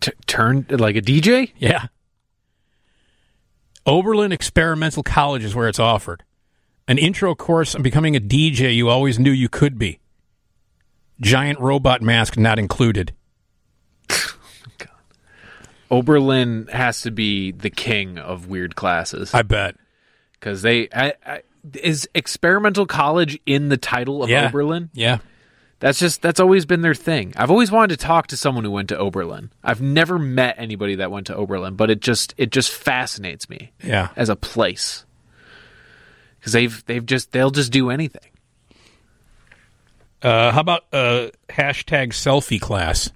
T- 0.00 0.12
turn 0.26 0.66
like 0.68 0.96
a 0.96 1.00
DJ? 1.02 1.52
Yeah. 1.58 1.86
Oberlin 3.86 4.32
Experimental 4.32 5.02
College 5.02 5.44
is 5.44 5.54
where 5.54 5.68
it's 5.68 5.78
offered. 5.78 6.24
An 6.88 6.98
intro 6.98 7.34
course 7.34 7.74
on 7.74 7.82
becoming 7.82 8.16
a 8.16 8.20
DJ 8.20 8.74
you 8.74 8.88
always 8.88 9.18
knew 9.18 9.30
you 9.30 9.48
could 9.48 9.78
be. 9.78 10.00
Giant 11.20 11.58
robot 11.60 12.02
mask 12.02 12.36
not 12.36 12.58
included. 12.58 13.12
God. 14.08 14.88
Oberlin 15.90 16.68
has 16.72 17.02
to 17.02 17.10
be 17.10 17.52
the 17.52 17.70
king 17.70 18.18
of 18.18 18.48
weird 18.48 18.76
classes. 18.76 19.32
I 19.32 19.42
bet 19.42 19.76
because 20.32 20.62
they 20.62 20.88
I, 20.92 21.14
I, 21.24 21.42
is 21.74 22.08
experimental 22.14 22.86
college 22.86 23.38
in 23.46 23.68
the 23.68 23.76
title 23.76 24.22
of 24.22 24.30
Yeah. 24.30 24.48
Oberlin. 24.48 24.90
Yeah, 24.92 25.18
that's 25.78 25.98
just 25.98 26.22
that's 26.22 26.40
always 26.40 26.64
been 26.64 26.80
their 26.80 26.94
thing. 26.94 27.32
I've 27.36 27.50
always 27.50 27.70
wanted 27.70 27.98
to 27.98 28.04
talk 28.06 28.28
to 28.28 28.36
someone 28.36 28.64
who 28.64 28.70
went 28.70 28.88
to 28.88 28.98
Oberlin. 28.98 29.50
I've 29.62 29.80
never 29.80 30.18
met 30.18 30.56
anybody 30.58 30.96
that 30.96 31.10
went 31.10 31.26
to 31.28 31.36
Oberlin, 31.36 31.74
but 31.76 31.90
it 31.90 32.00
just 32.00 32.34
it 32.36 32.50
just 32.50 32.72
fascinates 32.72 33.48
me. 33.48 33.72
Yeah. 33.82 34.08
as 34.16 34.28
a 34.28 34.36
place 34.36 35.04
because 36.38 36.52
they've 36.52 36.84
they've 36.86 37.04
just 37.04 37.32
they'll 37.32 37.50
just 37.50 37.72
do 37.72 37.90
anything. 37.90 38.30
Uh, 40.22 40.50
how 40.52 40.60
about 40.60 40.84
uh, 40.92 41.28
hashtag 41.50 42.08
selfie 42.08 42.60
class? 42.60 43.10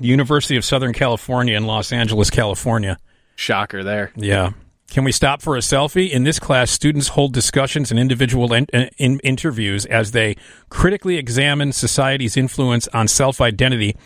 University 0.00 0.56
of 0.56 0.64
Southern 0.64 0.92
California 0.92 1.56
in 1.56 1.66
Los 1.66 1.92
Angeles, 1.92 2.30
California. 2.30 2.96
Shocker 3.36 3.84
there. 3.84 4.12
Yeah. 4.16 4.52
Can 4.90 5.04
we 5.04 5.12
stop 5.12 5.42
for 5.42 5.54
a 5.54 5.60
selfie? 5.60 6.10
In 6.10 6.24
this 6.24 6.38
class, 6.38 6.70
students 6.70 7.08
hold 7.08 7.34
discussions 7.34 7.90
and 7.90 8.00
individual 8.00 8.52
in, 8.54 8.64
in 8.96 9.20
interviews 9.20 9.84
as 9.86 10.12
they 10.12 10.36
critically 10.70 11.16
examine 11.18 11.72
society's 11.72 12.36
influence 12.36 12.88
on 12.88 13.06
self 13.06 13.40
identity 13.40 13.96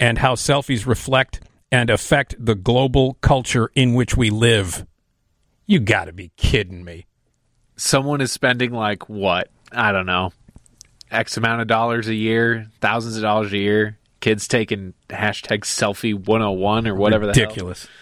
and 0.00 0.18
how 0.18 0.34
selfies 0.34 0.86
reflect 0.86 1.40
and 1.70 1.88
affect 1.88 2.34
the 2.38 2.56
global 2.56 3.14
culture 3.20 3.70
in 3.74 3.94
which 3.94 4.16
we 4.16 4.28
live. 4.28 4.84
You 5.66 5.78
got 5.78 6.06
to 6.06 6.12
be 6.12 6.32
kidding 6.36 6.84
me. 6.84 7.06
Someone 7.76 8.20
is 8.20 8.32
spending 8.32 8.72
like 8.72 9.08
what 9.08 9.50
I 9.70 9.92
don't 9.92 10.06
know, 10.06 10.32
x 11.10 11.36
amount 11.36 11.60
of 11.62 11.68
dollars 11.68 12.08
a 12.08 12.14
year, 12.14 12.66
thousands 12.80 13.16
of 13.16 13.22
dollars 13.22 13.52
a 13.52 13.58
year, 13.58 13.98
Kids 14.24 14.48
taking 14.48 14.94
hashtag 15.10 15.64
selfie 15.64 16.14
101 16.14 16.88
or 16.88 16.94
whatever 16.94 17.26
Ridiculous. 17.26 17.82
the 17.82 17.88
hell. 17.88 17.96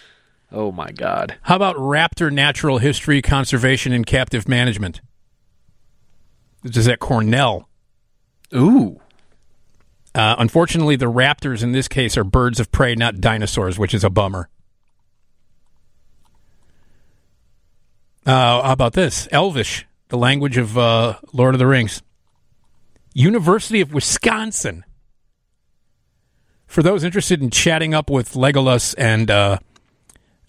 Oh 0.53 0.71
my 0.71 0.91
god. 0.91 1.35
How 1.41 1.55
about 1.55 1.75
raptor 1.77 2.31
natural 2.31 2.77
history, 2.77 3.23
conservation, 3.23 3.91
and 3.91 4.05
captive 4.05 4.47
management? 4.47 5.01
This 6.61 6.77
is 6.77 6.87
at 6.87 6.99
Cornell. 6.99 7.67
Ooh. 8.55 9.01
Uh, 10.13 10.35
unfortunately, 10.37 10.95
the 10.95 11.11
raptors 11.11 11.63
in 11.63 11.71
this 11.71 11.87
case 11.87 12.15
are 12.17 12.23
birds 12.23 12.59
of 12.59 12.71
prey, 12.71 12.93
not 12.93 13.19
dinosaurs, 13.19 13.79
which 13.79 13.95
is 13.95 14.03
a 14.03 14.11
bummer. 14.11 14.47
Uh, 18.25 18.61
how 18.61 18.71
about 18.71 18.93
this? 18.93 19.27
Elvish, 19.31 19.87
the 20.09 20.17
language 20.17 20.57
of 20.57 20.77
uh, 20.77 21.17
Lord 21.33 21.55
of 21.55 21.59
the 21.59 21.67
Rings. 21.67 22.03
University 23.15 23.81
of 23.81 23.91
Wisconsin. 23.91 24.85
For 26.67 26.83
those 26.83 27.03
interested 27.03 27.41
in 27.41 27.49
chatting 27.49 27.93
up 27.95 28.09
with 28.09 28.33
Legolas 28.33 28.93
and 28.97 29.29
uh, 29.29 29.57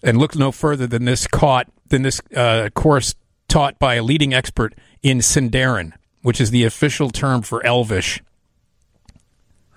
and 0.05 0.17
look 0.17 0.35
no 0.35 0.51
further 0.51 0.87
than 0.87 1.03
this 1.03 1.27
caught 1.27 1.67
than 1.89 2.03
this 2.03 2.21
uh, 2.35 2.69
course 2.73 3.15
taught 3.47 3.77
by 3.79 3.95
a 3.95 4.03
leading 4.03 4.33
expert 4.33 4.73
in 5.01 5.17
Sindarin, 5.17 5.91
which 6.21 6.39
is 6.39 6.51
the 6.51 6.63
official 6.63 7.09
term 7.09 7.41
for 7.41 7.65
Elvish. 7.65 8.21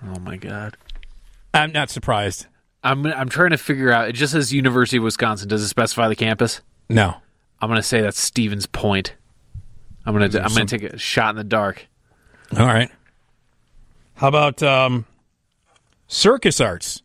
Oh 0.05 0.19
my 0.19 0.37
god. 0.37 0.77
I'm 1.53 1.71
not 1.71 1.89
surprised. 1.89 2.45
I'm 2.83 3.05
I'm 3.05 3.27
trying 3.27 3.49
to 3.49 3.57
figure 3.57 3.91
out. 3.91 4.07
It 4.07 4.13
just 4.13 4.31
says 4.33 4.53
University 4.53 4.97
of 4.97 5.03
Wisconsin. 5.03 5.49
Does 5.49 5.63
it 5.63 5.67
specify 5.67 6.07
the 6.07 6.15
campus? 6.15 6.61
No. 6.87 7.15
I'm 7.59 7.69
gonna 7.69 7.83
say 7.83 8.01
that's 8.01 8.19
Stevens 8.19 8.65
Point. 8.67 9.15
I'm 10.05 10.13
gonna 10.13 10.39
I'm 10.39 10.53
gonna 10.53 10.65
take 10.65 10.83
a 10.83 10.97
shot 10.97 11.31
in 11.31 11.35
the 11.35 11.43
dark. 11.43 11.87
All 12.57 12.65
right. 12.65 12.89
How 14.15 14.27
about 14.27 14.63
um, 14.63 15.05
circus 16.07 16.61
arts? 16.61 17.01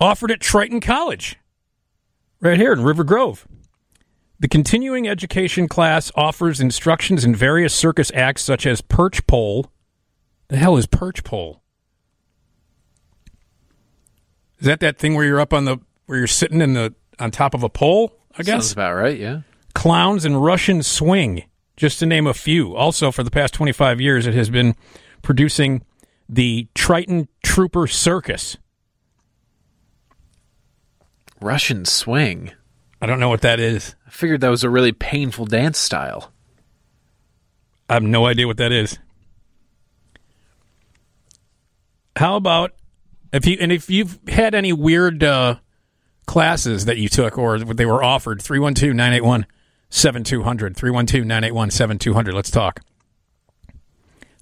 Offered 0.00 0.30
at 0.30 0.40
Triton 0.40 0.80
College, 0.80 1.38
right 2.40 2.58
here 2.58 2.72
in 2.72 2.82
River 2.82 3.04
Grove. 3.04 3.46
The 4.38 4.48
continuing 4.48 5.06
education 5.06 5.68
class 5.68 6.10
offers 6.14 6.60
instructions 6.60 7.24
in 7.24 7.34
various 7.34 7.74
circus 7.74 8.10
acts 8.14 8.42
such 8.42 8.66
as 8.66 8.80
perch 8.80 9.26
pole. 9.26 9.70
The 10.48 10.56
hell 10.56 10.76
is 10.76 10.86
perch 10.86 11.22
pole? 11.24 11.62
Is 14.58 14.66
that 14.66 14.80
that 14.80 14.98
thing 14.98 15.14
where 15.14 15.24
you're 15.24 15.40
up 15.40 15.52
on 15.52 15.64
the 15.64 15.78
where 16.06 16.18
you're 16.18 16.26
sitting 16.26 16.60
in 16.60 16.74
the 16.74 16.94
on 17.18 17.30
top 17.30 17.54
of 17.54 17.62
a 17.62 17.68
pole? 17.68 18.12
I 18.38 18.42
guess 18.42 18.46
Sounds 18.64 18.72
about 18.72 18.94
right. 18.94 19.18
Yeah. 19.18 19.40
clowns 19.74 20.24
and 20.24 20.42
Russian 20.42 20.82
swing, 20.82 21.44
just 21.76 21.98
to 22.00 22.06
name 22.06 22.26
a 22.26 22.34
few. 22.34 22.74
Also, 22.74 23.10
for 23.10 23.22
the 23.22 23.30
past 23.30 23.54
25 23.54 24.00
years, 24.00 24.26
it 24.26 24.34
has 24.34 24.50
been 24.50 24.74
producing 25.22 25.82
the 26.28 26.68
Triton 26.74 27.28
Trooper 27.42 27.86
Circus. 27.86 28.56
Russian 31.40 31.84
swing. 31.84 32.52
I 33.00 33.06
don't 33.06 33.20
know 33.20 33.28
what 33.28 33.42
that 33.42 33.60
is. 33.60 33.94
I 34.06 34.10
figured 34.10 34.40
that 34.42 34.48
was 34.48 34.64
a 34.64 34.70
really 34.70 34.92
painful 34.92 35.46
dance 35.46 35.78
style. 35.78 36.32
I 37.88 37.94
have 37.94 38.02
no 38.02 38.26
idea 38.26 38.46
what 38.46 38.58
that 38.58 38.72
is. 38.72 38.98
How 42.16 42.36
about 42.36 42.72
if 43.32 43.46
you 43.46 43.56
and 43.60 43.72
if 43.72 43.88
you've 43.88 44.18
had 44.28 44.54
any 44.54 44.72
weird 44.72 45.24
uh, 45.24 45.56
classes 46.26 46.84
that 46.84 46.98
you 46.98 47.08
took 47.08 47.38
or 47.38 47.58
they 47.58 47.86
were 47.86 48.04
offered 48.04 48.40
312-981-7200 48.40 49.46
312-981-7200 49.90 52.32
let's 52.32 52.52
talk 52.52 52.82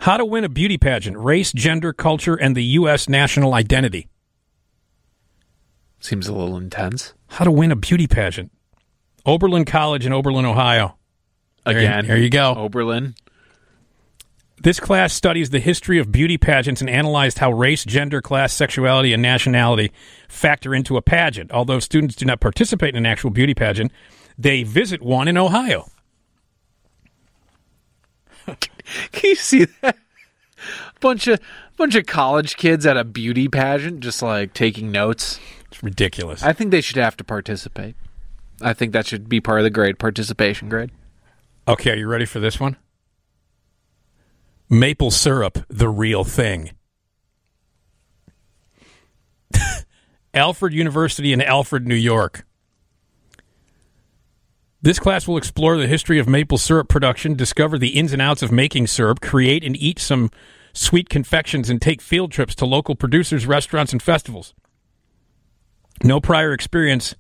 how 0.01 0.19
to 0.19 0.25
win 0.25 0.45
a 0.45 0.51
beauty 0.51 0.77
pageant 0.77 1.17
race 1.17 1.51
gender 1.53 1.95
culture 1.95 2.35
and 2.35 2.55
the 2.55 2.63
u.s 2.63 3.09
national 3.09 3.55
identity 3.55 4.07
Seems 6.01 6.29
a 6.29 6.33
little 6.33 6.57
intense. 6.57 7.15
how 7.29 7.45
to 7.45 7.51
win 7.51 7.71
a 7.73 7.77
beauty 7.77 8.07
pageant 8.07 8.51
oberlin 9.27 9.65
college 9.65 10.07
in 10.07 10.13
oberlin 10.13 10.45
ohio 10.47 10.97
There 11.67 11.75
you- 11.75 11.81
Again, 11.81 12.07
there 12.07 12.17
you 12.19 12.31
go 12.31 12.55
Oberlin. 12.57 13.15
This 14.61 14.81
class 14.81 15.13
studies 15.13 15.51
the 15.51 15.61
history 15.61 15.99
of 16.01 16.11
beauty 16.11 16.37
pageants 16.37 16.81
and 16.81 16.91
analyzed 16.91 17.39
how 17.39 17.53
race, 17.53 17.85
gender, 17.85 18.21
class, 18.21 18.53
sexuality, 18.53 19.13
and 19.13 19.23
nationality 19.23 19.93
factor 20.29 20.75
into 20.75 20.97
a 20.97 21.03
pageant. 21.03 21.53
Although 21.53 21.79
students 21.79 22.17
do 22.17 22.25
not 22.25 22.41
participate 22.41 22.89
in 22.91 22.97
an 22.97 23.07
actual 23.07 23.31
beauty 23.31 23.55
pageant, 23.55 23.93
they 24.37 24.65
visit 24.65 25.01
one 25.01 25.29
in 25.29 25.37
Ohio. 25.37 25.89
Can 28.47 29.31
you 29.31 29.35
see 29.37 29.67
that? 29.83 29.97
Bunch 31.01 31.29
of 31.29 31.39
bunch 31.77 31.95
of 31.95 32.07
college 32.07 32.57
kids 32.57 32.85
at 32.85 32.97
a 32.97 33.05
beauty 33.05 33.47
pageant, 33.47 34.01
just 34.01 34.23
like 34.23 34.55
taking 34.55 34.91
notes. 34.91 35.39
It's 35.71 35.83
ridiculous. 35.83 36.43
I 36.43 36.53
think 36.53 36.71
they 36.71 36.81
should 36.81 36.97
have 36.97 37.17
to 37.19 37.25
participate. 37.25 37.95
I 38.61 38.73
think 38.73 38.93
that 38.93 39.07
should 39.07 39.29
be 39.29 39.41
part 39.41 39.61
of 39.61 39.65
the 39.65 39.71
grade, 39.71 39.99
participation 39.99 40.69
grade. 40.69 40.91
Okay, 41.67 41.93
are 41.93 41.97
you 41.97 42.09
ready 42.09 42.25
for 42.25 42.41
this 42.41 42.59
one? 42.59 42.77
Maple 44.71 45.11
syrup, 45.11 45.59
the 45.69 45.89
real 45.89 46.25
thing. 46.25 46.73
Alfred 50.35 50.73
University 50.73 51.33
in 51.33 51.41
Alfred, 51.41 51.87
New 51.87 51.95
York. 51.95 52.45
This 54.81 54.99
class 54.99 55.27
will 55.27 55.37
explore 55.37 55.77
the 55.77 55.89
history 55.89 56.19
of 56.19 56.29
maple 56.29 56.59
syrup 56.59 56.89
production, 56.89 57.35
discover 57.35 57.79
the 57.79 57.99
ins 57.99 58.13
and 58.13 58.23
outs 58.23 58.43
of 58.43 58.53
making 58.53 58.87
syrup, 58.87 59.21
create 59.21 59.65
and 59.65 59.77
eat 59.77 59.99
some 59.99 60.31
sweet 60.73 61.09
confections, 61.09 61.69
and 61.69 61.83
take 61.83 62.01
field 62.01 62.31
trips 62.31 62.55
to 62.57 62.65
local 62.65 62.95
producers, 62.95 63.45
restaurants, 63.45 63.93
and 63.93 64.01
festivals. 64.03 64.55
No 66.03 66.21
prior 66.21 66.53
experience 66.53 67.15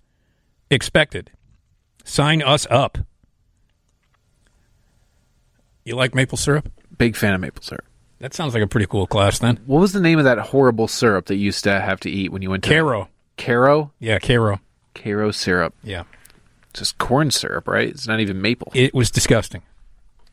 expected. 0.70 1.31
Sign 2.05 2.42
us 2.42 2.66
up. 2.70 2.98
You 5.84 5.97
like 5.97 6.15
maple 6.15 6.39
syrup? 6.39 6.70
Big 6.97 7.16
fan 7.16 7.34
of 7.34 7.40
maple 7.40 7.62
syrup. 7.62 7.84
That 8.20 8.34
sounds 8.34 8.52
like 8.52 8.62
a 8.62 8.66
pretty 8.66 8.86
cool 8.86 9.07
class 9.07 9.39
then. 9.39 9.60
What 9.66 9.81
was 9.81 9.92
the 9.92 10.00
name 10.00 10.18
of 10.18 10.24
that 10.24 10.39
horrible 10.39 10.89
syrup 10.89 11.26
that 11.26 11.36
you 11.36 11.44
used 11.44 11.65
to 11.65 11.81
have 11.81 12.00
to 12.00 12.10
eat 12.10 12.32
when 12.32 12.42
you 12.42 12.50
went 12.50 12.65
to 12.65 12.70
Karo. 12.70 13.08
Karo? 13.36 13.92
Yeah, 14.00 14.18
Karo. 14.18 14.60
Karo 14.94 15.31
syrup. 15.31 15.74
Yeah. 15.82 16.05
It's 16.70 16.81
just 16.81 16.98
corn 16.98 17.31
syrup, 17.31 17.68
right? 17.68 17.89
It's 17.89 18.08
not 18.08 18.20
even 18.20 18.42
maple. 18.42 18.73
It 18.74 18.92
was 18.92 19.10
disgusting. 19.10 19.62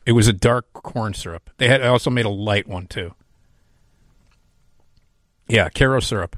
It 0.04 0.12
was 0.12 0.28
a 0.28 0.32
dark 0.32 0.72
corn 0.72 1.14
syrup. 1.14 1.50
They 1.58 1.68
had 1.68 1.82
also 1.82 2.10
made 2.10 2.26
a 2.26 2.30
light 2.30 2.66
one 2.66 2.86
too. 2.86 3.14
Yeah, 5.48 5.68
Karo 5.68 6.00
syrup. 6.00 6.36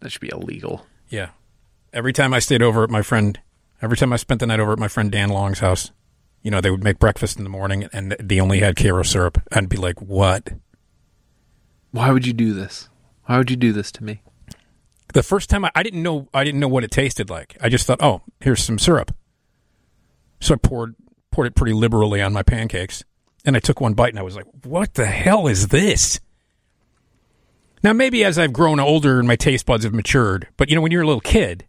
That 0.00 0.12
should 0.12 0.20
be 0.20 0.30
illegal. 0.32 0.86
Yeah. 1.08 1.30
Every 1.92 2.14
time 2.14 2.32
I 2.32 2.38
stayed 2.38 2.62
over 2.62 2.82
at 2.82 2.90
my 2.90 3.02
friend, 3.02 3.38
every 3.82 3.98
time 3.98 4.14
I 4.14 4.16
spent 4.16 4.40
the 4.40 4.46
night 4.46 4.60
over 4.60 4.72
at 4.72 4.78
my 4.78 4.88
friend 4.88 5.12
Dan 5.12 5.28
Long's 5.28 5.58
house, 5.58 5.90
you 6.42 6.50
know, 6.50 6.62
they 6.62 6.70
would 6.70 6.82
make 6.82 6.98
breakfast 6.98 7.36
in 7.36 7.44
the 7.44 7.50
morning 7.50 7.86
and 7.92 8.16
they 8.18 8.40
only 8.40 8.60
had 8.60 8.76
Karo 8.76 9.02
syrup. 9.02 9.42
I'd 9.52 9.68
be 9.68 9.76
like, 9.76 10.00
"What?" 10.00 10.54
Why 11.90 12.10
would 12.10 12.26
you 12.26 12.32
do 12.32 12.54
this? 12.54 12.88
Why 13.26 13.36
would 13.36 13.50
you 13.50 13.56
do 13.56 13.72
this 13.72 13.92
to 13.92 14.04
me? 14.04 14.22
The 15.12 15.22
first 15.22 15.50
time 15.50 15.66
I, 15.66 15.70
I 15.74 15.82
didn't 15.82 16.02
know 16.02 16.28
I 16.32 16.44
didn't 16.44 16.60
know 16.60 16.68
what 16.68 16.82
it 16.82 16.90
tasted 16.90 17.28
like. 17.28 17.58
I 17.60 17.68
just 17.68 17.86
thought, 17.86 18.02
"Oh, 18.02 18.22
here's 18.40 18.64
some 18.64 18.78
syrup." 18.78 19.14
So 20.40 20.54
I 20.54 20.56
poured 20.56 20.94
poured 21.30 21.48
it 21.48 21.54
pretty 21.54 21.74
liberally 21.74 22.22
on 22.22 22.32
my 22.32 22.42
pancakes, 22.42 23.04
and 23.44 23.54
I 23.54 23.60
took 23.60 23.82
one 23.82 23.92
bite 23.92 24.10
and 24.10 24.18
I 24.18 24.22
was 24.22 24.34
like, 24.34 24.46
"What 24.64 24.94
the 24.94 25.06
hell 25.06 25.46
is 25.46 25.68
this?" 25.68 26.20
Now 27.82 27.92
maybe 27.92 28.24
as 28.24 28.38
I've 28.38 28.54
grown 28.54 28.80
older 28.80 29.18
and 29.18 29.28
my 29.28 29.36
taste 29.36 29.66
buds 29.66 29.84
have 29.84 29.92
matured, 29.92 30.48
but 30.56 30.70
you 30.70 30.74
know 30.74 30.80
when 30.80 30.90
you're 30.90 31.02
a 31.02 31.06
little 31.06 31.20
kid 31.20 31.66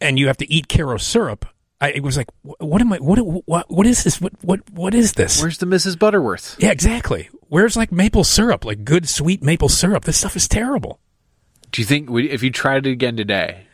and 0.00 0.18
you 0.18 0.26
have 0.26 0.36
to 0.38 0.50
eat 0.52 0.68
Karo 0.68 0.96
syrup, 0.98 1.46
I 1.80 1.90
it 1.92 2.02
was 2.02 2.16
like, 2.16 2.28
"What 2.42 2.80
am 2.80 2.92
I? 2.92 2.98
What 2.98 3.18
what 3.46 3.70
what 3.70 3.86
is 3.86 4.04
this? 4.04 4.20
What 4.20 4.32
what 4.42 4.60
what 4.70 4.94
is 4.94 5.12
this?" 5.12 5.40
Where's 5.40 5.58
the 5.58 5.66
Mrs. 5.66 5.98
Butterworth? 5.98 6.56
Yeah, 6.58 6.70
exactly. 6.70 7.28
Where's 7.48 7.76
like 7.76 7.92
maple 7.92 8.24
syrup, 8.24 8.64
like 8.64 8.84
good 8.84 9.08
sweet 9.08 9.42
maple 9.42 9.68
syrup? 9.68 10.04
This 10.04 10.16
stuff 10.18 10.36
is 10.36 10.48
terrible. 10.48 11.00
Do 11.72 11.82
you 11.82 11.86
think 11.86 12.08
we- 12.08 12.30
if 12.30 12.42
you 12.42 12.50
tried 12.50 12.86
it 12.86 12.90
again 12.92 13.16
today, 13.16 13.66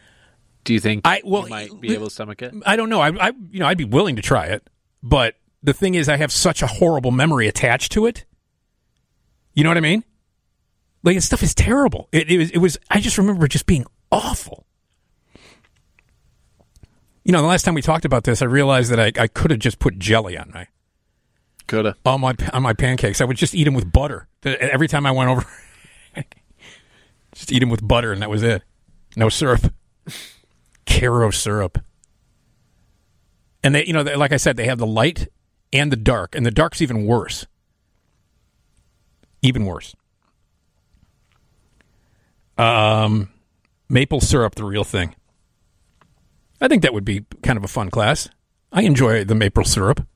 do 0.65 0.73
you 0.75 0.81
think 0.81 1.03
I 1.05 1.23
well 1.25 1.45
you 1.45 1.51
might 1.51 1.81
be 1.81 1.95
able 1.95 2.07
to 2.07 2.11
stomach 2.11 2.43
it? 2.43 2.53
I 2.67 2.77
don't 2.77 2.89
know. 2.89 3.01
I, 3.01 3.09
I 3.29 3.33
you 3.51 3.61
know 3.61 3.67
I'd 3.67 3.79
be 3.79 3.85
willing 3.85 4.17
to 4.17 4.23
try 4.23 4.47
it, 4.47 4.69
but 5.03 5.37
the 5.63 5.73
thing 5.73 5.95
is, 5.95 6.09
I 6.09 6.17
have 6.17 6.33
such 6.33 6.61
a 6.63 6.67
horrible 6.67 7.13
memory 7.13 7.47
attached 7.47 7.93
to 7.93 8.07
it. 8.07 8.25
You 9.55 9.63
know 9.63 9.71
what 9.71 9.77
I 9.77 9.81
mean? 9.81 10.03
Like 11.05 11.17
this 11.17 11.27
stuff 11.27 11.43
is 11.43 11.55
terrible. 11.55 12.09
It, 12.13 12.31
it 12.31 12.39
was. 12.39 12.51
It 12.51 12.59
was. 12.59 12.79
I 12.91 13.01
just 13.01 13.19
remember 13.19 13.45
it 13.47 13.51
just 13.51 13.67
being 13.67 13.87
awful. 14.11 14.67
You 17.25 17.33
know, 17.33 17.41
the 17.41 17.47
last 17.47 17.65
time 17.65 17.75
we 17.75 17.83
talked 17.83 18.05
about 18.05 18.25
this, 18.25 18.43
I 18.43 18.47
realized 18.47 18.91
that 18.91 18.99
I, 18.99 19.13
I 19.21 19.29
could 19.29 19.51
have 19.51 19.61
just 19.61 19.79
put 19.79 19.99
jelly 19.99 20.37
on 20.37 20.51
my 20.53 20.67
coulda 21.69 21.97
on 22.05 22.21
my 22.21 22.35
on 22.53 22.63
my 22.63 22.73
pancakes. 22.73 23.21
I 23.21 23.25
would 23.25 23.37
just 23.37 23.55
eat 23.55 23.65
them 23.65 23.75
with 23.75 23.93
butter 23.93 24.29
every 24.45 24.89
time 24.89 25.07
I 25.07 25.13
went 25.13 25.31
over. 25.31 25.47
just 27.35 27.53
eat 27.53 27.61
them 27.61 27.69
with 27.69 27.87
butter, 27.87 28.13
and 28.13 28.23
that 28.23 28.31
was 28.31 28.43
it. 28.43 28.63
No 29.17 29.29
syrup. 29.29 29.73
Karo 30.87 31.31
syrup. 31.31 31.79
And 33.63 33.75
they, 33.75 33.85
you 33.85 33.93
know, 33.93 34.03
they, 34.03 34.17
like 34.17 34.33
I 34.33 34.37
said, 34.37 34.57
they 34.57 34.67
have 34.67 34.79
the 34.79 34.87
light 34.87 35.29
and 35.73 35.93
the 35.93 35.97
dark, 35.97 36.35
and 36.35 36.45
the 36.45 36.51
dark's 36.51 36.83
even 36.83 37.07
worse. 37.07 37.47
Even 39.41 39.65
worse. 39.65 39.95
Um, 42.59 43.31
maple 43.89 44.21
syrup, 44.21 44.57
the 44.57 44.65
real 44.65 44.85
thing. 44.85 45.15
I 46.63 46.69
think 46.69 46.83
that 46.83 46.95
would 46.95 47.05
be 47.05 47.25
kind 47.43 47.57
of 47.57 47.65
a 47.65 47.69
fun 47.69 47.91
class. 47.91 48.29
I 48.73 48.83
enjoy 48.83 49.25
the 49.25 49.35
maple 49.35 49.65
syrup. 49.65 50.07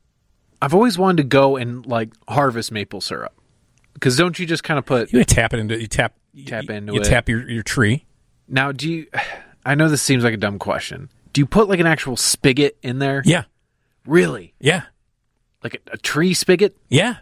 I've 0.62 0.72
always 0.72 0.96
wanted 0.96 1.18
to 1.18 1.24
go 1.24 1.56
and 1.56 1.84
like 1.84 2.10
harvest 2.28 2.70
maple 2.70 3.00
syrup. 3.00 3.32
Because 3.94 4.16
don't 4.16 4.38
you 4.38 4.46
just 4.46 4.62
kind 4.62 4.78
of 4.78 4.86
put 4.86 5.12
You 5.12 5.24
tap 5.24 5.52
it 5.52 5.58
into 5.58 5.78
you 5.78 5.88
tap 5.88 6.14
tap 6.46 6.70
into 6.70 6.94
you 6.94 7.00
it? 7.00 7.04
tap 7.04 7.28
your 7.28 7.48
your 7.50 7.62
tree. 7.62 8.06
Now, 8.48 8.72
do 8.72 8.88
you? 8.88 9.06
I 9.66 9.74
know 9.74 9.88
this 9.88 10.00
seems 10.02 10.22
like 10.22 10.34
a 10.34 10.36
dumb 10.36 10.60
question. 10.60 11.10
Do 11.32 11.40
you 11.40 11.46
put 11.46 11.68
like 11.68 11.80
an 11.80 11.86
actual 11.88 12.16
spigot 12.16 12.78
in 12.82 13.00
there? 13.00 13.22
Yeah. 13.24 13.44
Really? 14.06 14.54
Yeah. 14.60 14.82
Like 15.64 15.82
a, 15.88 15.94
a 15.94 15.96
tree 15.98 16.32
spigot? 16.32 16.76
Yeah. 16.88 17.16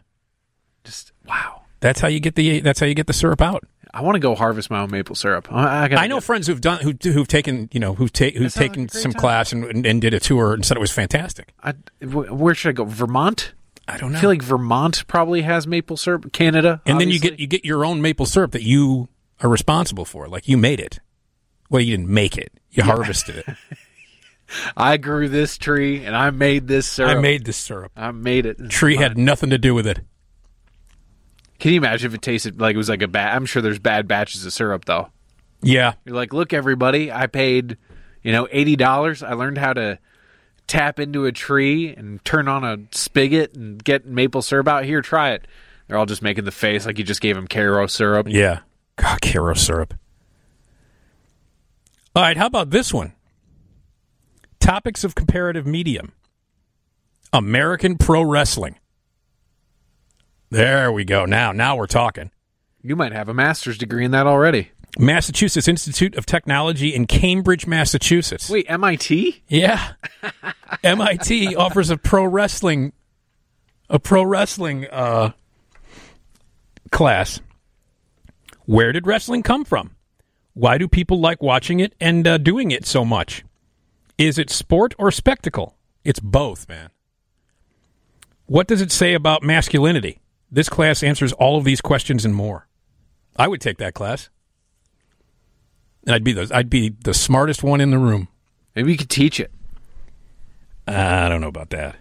Just 0.84 1.12
wow. 1.26 1.62
That's 1.80 2.00
how 2.00 2.08
you 2.08 2.20
get 2.20 2.34
the 2.34 2.60
that's 2.60 2.80
how 2.80 2.86
you 2.86 2.94
get 2.94 3.06
the 3.06 3.14
syrup 3.14 3.40
out. 3.40 3.64
I 3.94 4.00
want 4.00 4.16
to 4.16 4.20
go 4.20 4.34
harvest 4.34 4.70
my 4.70 4.80
own 4.80 4.90
maple 4.90 5.14
syrup. 5.14 5.46
I, 5.52 5.84
I, 5.84 5.88
gotta 5.88 6.02
I 6.02 6.06
know 6.08 6.20
friends 6.20 6.48
who've 6.48 6.60
done 6.60 6.80
who 6.80 6.94
who've 7.00 7.28
taken 7.28 7.68
you 7.72 7.78
know 7.78 7.94
who've 7.94 8.12
ta- 8.12 8.30
who've 8.36 8.52
taken 8.52 8.88
some 8.88 9.12
class 9.12 9.52
and, 9.52 9.64
and 9.64 9.86
and 9.86 10.00
did 10.00 10.12
a 10.12 10.20
tour 10.20 10.52
and 10.52 10.64
said 10.66 10.76
it 10.76 10.80
was 10.80 10.90
fantastic. 10.90 11.54
I, 11.62 11.74
where 12.02 12.54
should 12.54 12.70
I 12.70 12.72
go? 12.72 12.84
Vermont? 12.84 13.54
I 13.86 13.96
don't 13.96 14.12
know. 14.12 14.18
I 14.18 14.20
feel 14.20 14.30
like 14.30 14.42
Vermont 14.42 15.06
probably 15.06 15.42
has 15.42 15.66
maple 15.66 15.96
syrup. 15.96 16.32
Canada, 16.32 16.80
And 16.86 17.00
then 17.00 17.08
you 17.10 17.20
get 17.20 17.38
you 17.38 17.46
get 17.46 17.64
your 17.64 17.84
own 17.84 18.02
maple 18.02 18.26
syrup 18.26 18.50
that 18.52 18.62
you 18.62 19.08
are 19.40 19.48
responsible 19.48 20.04
for. 20.04 20.26
Like 20.26 20.48
you 20.48 20.56
made 20.56 20.80
it. 20.80 20.98
Well, 21.70 21.80
you 21.80 21.96
didn't 21.96 22.12
make 22.12 22.36
it. 22.36 22.52
You 22.70 22.82
harvested 22.82 23.36
it. 23.36 23.46
I 24.76 24.96
grew 24.96 25.28
this 25.28 25.58
tree 25.58 26.04
and 26.04 26.16
I 26.16 26.30
made 26.30 26.66
this 26.66 26.86
syrup. 26.86 27.16
I 27.16 27.20
made 27.20 27.44
this 27.44 27.56
syrup. 27.56 27.92
I 27.96 28.10
made 28.10 28.46
it. 28.46 28.70
Tree 28.70 28.96
had 28.96 29.16
nothing 29.16 29.50
to 29.50 29.58
do 29.58 29.74
with 29.74 29.86
it. 29.86 30.00
Can 31.64 31.72
you 31.72 31.78
imagine 31.78 32.10
if 32.10 32.14
it 32.14 32.20
tasted 32.20 32.60
like 32.60 32.74
it 32.74 32.76
was 32.76 32.90
like 32.90 33.00
a 33.00 33.08
bad? 33.08 33.34
I'm 33.34 33.46
sure 33.46 33.62
there's 33.62 33.78
bad 33.78 34.06
batches 34.06 34.44
of 34.44 34.52
syrup 34.52 34.84
though. 34.84 35.08
Yeah. 35.62 35.94
You're 36.04 36.14
like, 36.14 36.34
look, 36.34 36.52
everybody, 36.52 37.10
I 37.10 37.26
paid, 37.26 37.78
you 38.22 38.32
know, 38.32 38.46
eighty 38.50 38.76
dollars. 38.76 39.22
I 39.22 39.32
learned 39.32 39.56
how 39.56 39.72
to 39.72 39.98
tap 40.66 41.00
into 41.00 41.24
a 41.24 41.32
tree 41.32 41.88
and 41.88 42.22
turn 42.22 42.48
on 42.48 42.64
a 42.64 42.76
spigot 42.90 43.56
and 43.56 43.82
get 43.82 44.04
maple 44.04 44.42
syrup 44.42 44.68
out 44.68 44.84
here. 44.84 45.00
Try 45.00 45.30
it. 45.30 45.46
They're 45.88 45.96
all 45.96 46.04
just 46.04 46.20
making 46.20 46.44
the 46.44 46.52
face 46.52 46.84
like 46.84 46.98
you 46.98 47.04
just 47.04 47.22
gave 47.22 47.34
them 47.34 47.46
Karo 47.46 47.86
syrup. 47.86 48.26
Yeah. 48.28 48.60
God, 48.96 49.22
Karo 49.22 49.54
syrup. 49.54 49.94
All 52.14 52.22
right, 52.22 52.36
how 52.36 52.44
about 52.44 52.68
this 52.68 52.92
one? 52.92 53.14
Topics 54.60 55.02
of 55.02 55.14
comparative 55.14 55.66
medium. 55.66 56.12
American 57.32 57.96
pro 57.96 58.20
wrestling. 58.20 58.78
There 60.54 60.92
we 60.92 61.04
go. 61.04 61.24
Now, 61.24 61.50
now 61.50 61.74
we're 61.74 61.88
talking. 61.88 62.30
You 62.80 62.94
might 62.94 63.10
have 63.10 63.28
a 63.28 63.34
master's 63.34 63.76
degree 63.76 64.04
in 64.04 64.12
that 64.12 64.28
already. 64.28 64.70
Massachusetts 64.96 65.66
Institute 65.66 66.14
of 66.14 66.26
Technology 66.26 66.94
in 66.94 67.08
Cambridge, 67.08 67.66
Massachusetts. 67.66 68.48
Wait, 68.48 68.64
MIT? 68.68 69.42
Yeah. 69.48 69.94
MIT 70.84 71.56
offers 71.56 71.90
a 71.90 71.96
pro 71.96 72.24
wrestling 72.24 72.92
a 73.90 73.98
pro 73.98 74.22
wrestling 74.22 74.86
uh, 74.92 75.32
class. 76.92 77.40
Where 78.64 78.92
did 78.92 79.08
wrestling 79.08 79.42
come 79.42 79.64
from? 79.64 79.96
Why 80.52 80.78
do 80.78 80.86
people 80.86 81.20
like 81.20 81.42
watching 81.42 81.80
it 81.80 81.96
and 82.00 82.24
uh, 82.28 82.38
doing 82.38 82.70
it 82.70 82.86
so 82.86 83.04
much? 83.04 83.44
Is 84.18 84.38
it 84.38 84.50
sport 84.50 84.94
or 85.00 85.10
spectacle? 85.10 85.74
It's 86.04 86.20
both, 86.20 86.68
man. 86.68 86.90
What 88.46 88.68
does 88.68 88.80
it 88.80 88.92
say 88.92 89.14
about 89.14 89.42
masculinity? 89.42 90.20
This 90.54 90.68
class 90.68 91.02
answers 91.02 91.32
all 91.32 91.58
of 91.58 91.64
these 91.64 91.80
questions 91.80 92.24
and 92.24 92.32
more. 92.32 92.68
I 93.36 93.48
would 93.48 93.60
take 93.60 93.78
that 93.78 93.92
class. 93.92 94.30
And 96.06 96.14
I'd 96.14 96.22
be 96.22 96.32
the 96.32 96.48
I'd 96.54 96.70
be 96.70 96.90
the 96.90 97.12
smartest 97.12 97.64
one 97.64 97.80
in 97.80 97.90
the 97.90 97.98
room. 97.98 98.28
Maybe 98.76 98.92
you 98.92 98.98
could 98.98 99.10
teach 99.10 99.40
it. 99.40 99.50
I 100.86 101.28
don't 101.28 101.40
know 101.40 101.48
about 101.48 101.70
that. 101.70 101.96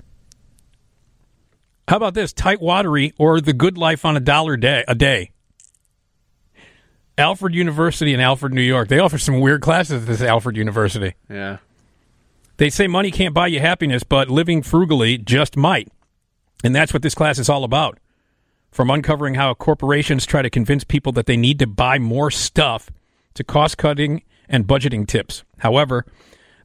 How 1.88 1.98
about 1.98 2.14
this? 2.14 2.32
Tightwaddery 2.32 3.14
or 3.18 3.42
the 3.42 3.54
good 3.54 3.76
life 3.76 4.06
on 4.06 4.16
a 4.16 4.20
dollar 4.20 4.56
day 4.56 4.84
a 4.88 4.94
day. 4.94 5.32
Alfred 7.18 7.56
University 7.56 8.14
in 8.14 8.20
Alfred, 8.20 8.54
New 8.54 8.62
York. 8.62 8.88
They 8.88 9.00
offer 9.00 9.18
some 9.18 9.40
weird 9.40 9.62
classes 9.62 10.04
at 10.04 10.08
this 10.08 10.22
Alfred 10.22 10.58
University. 10.58 11.16
Yeah. 11.28 11.58
They 12.58 12.70
say 12.70 12.86
money 12.86 13.10
can't 13.10 13.34
buy 13.34 13.48
you 13.48 13.60
happiness, 13.60 14.04
but 14.04 14.30
living 14.30 14.62
frugally 14.62 15.18
just 15.18 15.58
might. 15.58 15.92
And 16.64 16.76
that's 16.76 16.94
what 16.94 17.02
this 17.02 17.16
class 17.16 17.40
is 17.40 17.50
all 17.50 17.64
about. 17.64 17.98
From 18.74 18.90
uncovering 18.90 19.36
how 19.36 19.54
corporations 19.54 20.26
try 20.26 20.42
to 20.42 20.50
convince 20.50 20.84
people 20.84 21.12
that 21.12 21.28
they 21.28 21.38
need 21.38 21.60
to 21.60 21.68
buy 21.68 22.00
more 22.00 22.32
stuff 22.32 22.90
to 23.36 23.44
cost 23.44 23.78
cutting 23.78 24.24
and 24.50 24.66
budgeting 24.66 25.08
tips. 25.08 25.44
However, 25.60 26.08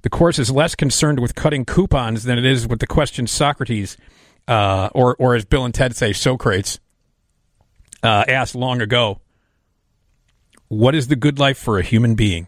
the 0.00 0.08
course 0.08 0.38
is 0.38 0.50
less 0.50 0.74
concerned 0.74 1.20
with 1.20 1.34
cutting 1.34 1.66
coupons 1.66 2.24
than 2.24 2.38
it 2.38 2.46
is 2.46 2.66
with 2.66 2.80
the 2.80 2.86
question 2.86 3.26
Socrates, 3.26 3.98
uh, 4.48 4.88
or, 4.94 5.16
or 5.16 5.34
as 5.34 5.44
Bill 5.44 5.66
and 5.66 5.74
Ted 5.74 5.94
say, 5.94 6.14
Socrates, 6.14 6.80
uh, 8.02 8.24
asked 8.26 8.54
long 8.54 8.80
ago 8.80 9.20
What 10.68 10.94
is 10.94 11.08
the 11.08 11.16
good 11.16 11.38
life 11.38 11.58
for 11.58 11.78
a 11.78 11.82
human 11.82 12.14
being? 12.14 12.46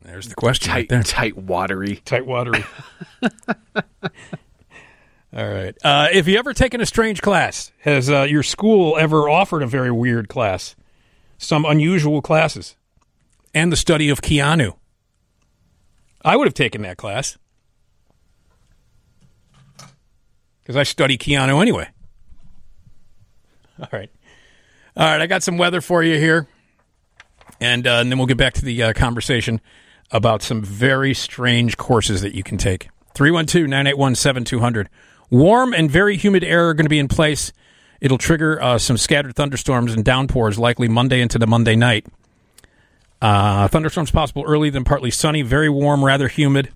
There's 0.00 0.28
the 0.28 0.36
question 0.36 0.70
Tight, 0.70 0.76
right 0.76 0.88
there. 0.88 1.02
tightwaddery. 1.02 2.04
Tight, 2.04 2.24
watery. 2.24 2.64
All 5.38 5.48
right. 5.48 5.76
Uh, 5.84 6.08
if 6.12 6.26
you 6.26 6.36
ever 6.36 6.52
taken 6.52 6.80
a 6.80 6.86
strange 6.86 7.22
class, 7.22 7.70
has 7.82 8.10
uh, 8.10 8.22
your 8.22 8.42
school 8.42 8.96
ever 8.98 9.28
offered 9.28 9.62
a 9.62 9.68
very 9.68 9.92
weird 9.92 10.28
class? 10.28 10.74
Some 11.36 11.64
unusual 11.64 12.20
classes? 12.20 12.74
And 13.54 13.70
the 13.70 13.76
study 13.76 14.08
of 14.08 14.20
Keanu. 14.20 14.74
I 16.24 16.34
would 16.34 16.48
have 16.48 16.54
taken 16.54 16.82
that 16.82 16.96
class. 16.96 17.38
Because 20.60 20.74
I 20.74 20.82
study 20.82 21.16
Keanu 21.16 21.62
anyway. 21.62 21.88
All 23.78 23.88
right. 23.92 24.10
All 24.96 25.06
right. 25.06 25.20
I 25.20 25.28
got 25.28 25.44
some 25.44 25.56
weather 25.56 25.80
for 25.80 26.02
you 26.02 26.18
here. 26.18 26.48
And, 27.60 27.86
uh, 27.86 27.98
and 27.98 28.10
then 28.10 28.18
we'll 28.18 28.26
get 28.26 28.38
back 28.38 28.54
to 28.54 28.64
the 28.64 28.82
uh, 28.82 28.92
conversation 28.92 29.60
about 30.10 30.42
some 30.42 30.62
very 30.64 31.14
strange 31.14 31.76
courses 31.76 32.22
that 32.22 32.34
you 32.34 32.42
can 32.42 32.58
take. 32.58 32.88
312 33.14 33.68
981 33.68 34.16
7200. 34.16 34.88
Warm 35.30 35.74
and 35.74 35.90
very 35.90 36.16
humid 36.16 36.42
air 36.42 36.68
are 36.68 36.74
going 36.74 36.86
to 36.86 36.90
be 36.90 36.98
in 36.98 37.08
place. 37.08 37.52
It'll 38.00 38.18
trigger 38.18 38.60
uh, 38.62 38.78
some 38.78 38.96
scattered 38.96 39.34
thunderstorms 39.34 39.92
and 39.92 40.04
downpours 40.04 40.58
likely 40.58 40.88
Monday 40.88 41.20
into 41.20 41.38
the 41.38 41.46
Monday 41.46 41.76
night. 41.76 42.06
Uh, 43.20 43.66
thunderstorms 43.68 44.10
possible 44.10 44.44
early, 44.46 44.70
then 44.70 44.84
partly 44.84 45.10
sunny, 45.10 45.42
very 45.42 45.68
warm, 45.68 46.04
rather 46.04 46.28
humid. 46.28 46.70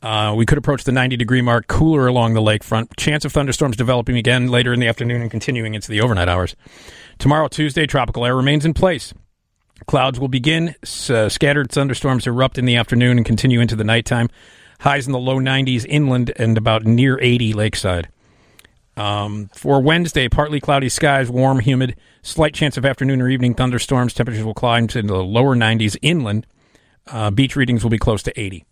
Uh, 0.00 0.34
we 0.36 0.46
could 0.46 0.58
approach 0.58 0.84
the 0.84 0.92
90 0.92 1.16
degree 1.16 1.42
mark, 1.42 1.66
cooler 1.66 2.06
along 2.06 2.34
the 2.34 2.40
lakefront. 2.40 2.88
Chance 2.96 3.24
of 3.24 3.32
thunderstorms 3.32 3.76
developing 3.76 4.16
again 4.16 4.48
later 4.48 4.72
in 4.72 4.80
the 4.80 4.88
afternoon 4.88 5.22
and 5.22 5.30
continuing 5.30 5.74
into 5.74 5.88
the 5.88 6.00
overnight 6.00 6.28
hours. 6.28 6.56
Tomorrow, 7.18 7.48
Tuesday, 7.48 7.86
tropical 7.86 8.24
air 8.24 8.34
remains 8.36 8.64
in 8.64 8.74
place. 8.74 9.14
Clouds 9.86 10.18
will 10.18 10.28
begin. 10.28 10.74
S- 10.82 11.10
uh, 11.10 11.28
scattered 11.28 11.70
thunderstorms 11.70 12.26
erupt 12.26 12.58
in 12.58 12.64
the 12.64 12.76
afternoon 12.76 13.16
and 13.16 13.26
continue 13.26 13.60
into 13.60 13.76
the 13.76 13.84
nighttime. 13.84 14.28
Highs 14.82 15.06
in 15.06 15.12
the 15.12 15.18
low 15.20 15.38
90s 15.38 15.86
inland 15.88 16.32
and 16.34 16.58
about 16.58 16.84
near 16.84 17.16
80 17.20 17.52
lakeside. 17.52 18.08
Um, 18.96 19.48
for 19.54 19.80
Wednesday, 19.80 20.28
partly 20.28 20.58
cloudy 20.58 20.88
skies, 20.88 21.30
warm, 21.30 21.60
humid, 21.60 21.94
slight 22.22 22.52
chance 22.52 22.76
of 22.76 22.84
afternoon 22.84 23.22
or 23.22 23.28
evening 23.28 23.54
thunderstorms. 23.54 24.12
Temperatures 24.12 24.44
will 24.44 24.54
climb 24.54 24.88
to 24.88 25.00
the 25.00 25.22
lower 25.22 25.54
90s 25.54 25.96
inland. 26.02 26.48
Uh, 27.06 27.30
beach 27.30 27.54
readings 27.54 27.84
will 27.84 27.90
be 27.90 27.98
close 27.98 28.24
to 28.24 28.40
80. 28.40 28.64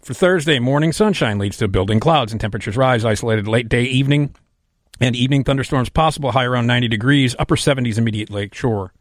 For 0.00 0.14
Thursday, 0.14 0.58
morning 0.58 0.90
sunshine 0.90 1.38
leads 1.38 1.58
to 1.58 1.68
building 1.68 2.00
clouds 2.00 2.32
and 2.32 2.40
temperatures 2.40 2.78
rise. 2.78 3.04
Isolated 3.04 3.46
late 3.46 3.68
day, 3.68 3.84
evening, 3.84 4.34
and 5.00 5.14
evening 5.14 5.44
thunderstorms 5.44 5.90
possible. 5.90 6.32
High 6.32 6.46
around 6.46 6.66
90 6.66 6.88
degrees, 6.88 7.36
upper 7.38 7.56
70s 7.56 7.98
immediate 7.98 8.30
lake 8.30 8.54
shore. 8.54 8.94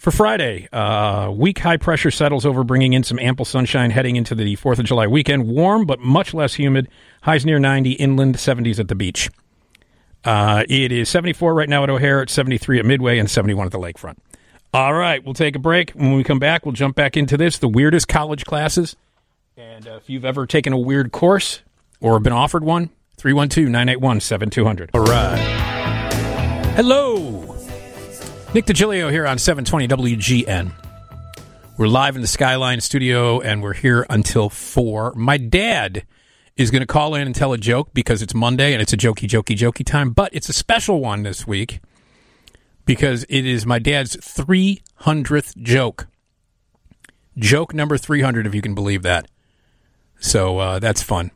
For 0.00 0.10
Friday, 0.10 0.66
uh, 0.72 1.30
weak 1.30 1.58
high 1.58 1.76
pressure 1.76 2.10
settles 2.10 2.46
over, 2.46 2.64
bringing 2.64 2.94
in 2.94 3.02
some 3.02 3.18
ample 3.18 3.44
sunshine 3.44 3.90
heading 3.90 4.16
into 4.16 4.34
the 4.34 4.56
4th 4.56 4.78
of 4.78 4.86
July 4.86 5.06
weekend. 5.06 5.46
Warm, 5.46 5.84
but 5.84 6.00
much 6.00 6.32
less 6.32 6.54
humid. 6.54 6.88
Highs 7.20 7.44
near 7.44 7.58
90, 7.58 7.92
inland 7.92 8.36
70s 8.36 8.78
at 8.78 8.88
the 8.88 8.94
beach. 8.94 9.28
Uh, 10.24 10.64
it 10.70 10.90
is 10.90 11.10
74 11.10 11.52
right 11.52 11.68
now 11.68 11.82
at 11.84 11.90
O'Hare, 11.90 12.22
it's 12.22 12.32
73 12.32 12.78
at 12.78 12.86
Midway, 12.86 13.18
and 13.18 13.28
71 13.28 13.66
at 13.66 13.72
the 13.72 13.78
lakefront. 13.78 14.16
All 14.72 14.94
right, 14.94 15.22
we'll 15.22 15.34
take 15.34 15.54
a 15.54 15.58
break. 15.58 15.90
When 15.90 16.14
we 16.14 16.24
come 16.24 16.38
back, 16.38 16.64
we'll 16.64 16.72
jump 16.72 16.96
back 16.96 17.18
into 17.18 17.36
this 17.36 17.58
the 17.58 17.68
weirdest 17.68 18.08
college 18.08 18.46
classes. 18.46 18.96
And 19.58 19.86
uh, 19.86 19.96
if 19.96 20.08
you've 20.08 20.24
ever 20.24 20.46
taken 20.46 20.72
a 20.72 20.78
weird 20.78 21.12
course 21.12 21.60
or 22.00 22.18
been 22.20 22.32
offered 22.32 22.64
one, 22.64 22.88
312 23.18 23.68
981 23.68 24.20
7200. 24.20 24.92
All 24.94 25.04
right. 25.04 25.38
Hello. 26.74 27.29
Nick 28.52 28.66
Digilio 28.66 29.12
here 29.12 29.28
on 29.28 29.38
720 29.38 30.16
WGN. 30.16 30.72
We're 31.78 31.86
live 31.86 32.16
in 32.16 32.20
the 32.20 32.26
Skyline 32.26 32.80
studio 32.80 33.38
and 33.38 33.62
we're 33.62 33.74
here 33.74 34.04
until 34.10 34.50
4. 34.50 35.14
My 35.14 35.36
dad 35.36 36.04
is 36.56 36.72
going 36.72 36.80
to 36.80 36.86
call 36.86 37.14
in 37.14 37.22
and 37.22 37.32
tell 37.32 37.52
a 37.52 37.58
joke 37.58 37.94
because 37.94 38.22
it's 38.22 38.34
Monday 38.34 38.72
and 38.72 38.82
it's 38.82 38.92
a 38.92 38.96
jokey, 38.96 39.28
jokey, 39.28 39.56
jokey 39.56 39.86
time, 39.86 40.10
but 40.10 40.34
it's 40.34 40.48
a 40.48 40.52
special 40.52 40.98
one 41.00 41.22
this 41.22 41.46
week 41.46 41.78
because 42.86 43.24
it 43.28 43.46
is 43.46 43.66
my 43.66 43.78
dad's 43.78 44.16
300th 44.16 45.56
joke. 45.58 46.08
Joke 47.38 47.72
number 47.72 47.96
300, 47.96 48.48
if 48.48 48.54
you 48.54 48.62
can 48.62 48.74
believe 48.74 49.02
that. 49.02 49.28
So 50.18 50.58
uh, 50.58 50.78
that's 50.80 51.04
fun. 51.04 51.30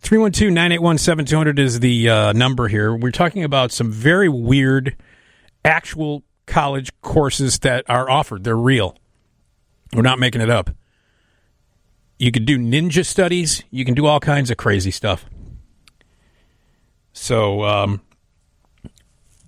312 0.00 0.54
981 0.54 0.96
7200 0.96 1.58
is 1.58 1.80
the 1.80 2.08
uh, 2.08 2.32
number 2.32 2.68
here. 2.68 2.96
We're 2.96 3.10
talking 3.10 3.44
about 3.44 3.72
some 3.72 3.92
very 3.92 4.30
weird 4.30 4.96
actual 5.62 6.22
college 6.46 6.90
courses 7.02 7.58
that 7.60 7.84
are 7.88 8.08
offered. 8.08 8.44
They're 8.44 8.56
real. 8.56 8.96
We're 9.92 10.02
not 10.02 10.18
making 10.18 10.40
it 10.40 10.50
up. 10.50 10.70
You 12.18 12.32
can 12.32 12.44
do 12.44 12.58
ninja 12.58 13.04
studies, 13.04 13.62
you 13.70 13.84
can 13.84 13.94
do 13.94 14.06
all 14.06 14.20
kinds 14.20 14.50
of 14.50 14.56
crazy 14.56 14.90
stuff. 14.90 15.26
So, 17.12 17.62
um, 17.64 18.00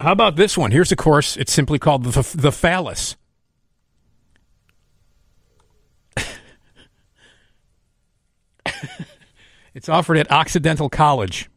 how 0.00 0.12
about 0.12 0.36
this 0.36 0.56
one? 0.56 0.70
Here's 0.70 0.92
a 0.92 0.96
course. 0.96 1.36
It's 1.36 1.52
simply 1.52 1.78
called 1.78 2.04
the, 2.04 2.36
the 2.36 2.52
phallus. 2.52 3.16
it's 9.74 9.88
offered 9.88 10.18
at 10.18 10.30
Occidental 10.30 10.88
College. 10.88 11.50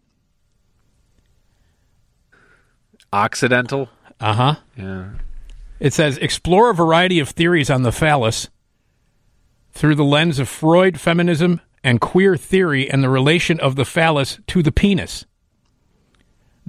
Occidental? 3.13 3.89
Uh 4.19 4.33
huh. 4.33 4.55
Yeah. 4.77 5.09
It 5.81 5.93
says 5.93 6.19
explore 6.19 6.69
a 6.69 6.75
variety 6.75 7.19
of 7.19 7.29
theories 7.29 7.71
on 7.71 7.81
the 7.81 7.91
phallus 7.91 8.49
through 9.71 9.95
the 9.95 10.03
lens 10.03 10.37
of 10.37 10.47
Freud, 10.47 10.99
feminism, 10.99 11.59
and 11.83 11.99
queer 11.99 12.37
theory 12.37 12.87
and 12.87 13.03
the 13.03 13.09
relation 13.09 13.59
of 13.59 13.75
the 13.75 13.83
phallus 13.83 14.39
to 14.45 14.61
the 14.61 14.71
penis. 14.71 15.25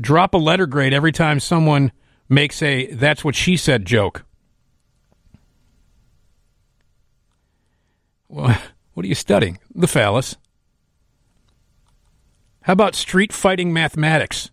Drop 0.01 0.33
a 0.33 0.39
letter 0.39 0.67
grade 0.67 0.95
every 0.95 1.13
time 1.13 1.41
someone 1.41 1.93
makes 2.27 2.63
a 2.63 2.87
that's 2.87 3.23
what 3.23 3.37
she 3.37 3.57
said 3.57 3.85
joke. 3.85 4.25
What 8.95 9.07
are 9.07 9.09
you 9.09 9.15
studying? 9.15 9.59
The 9.75 9.89
phallus. 9.89 10.37
How 12.63 12.75
about 12.75 12.95
street 12.95 13.33
fighting 13.33 13.73
mathematics? 13.73 14.51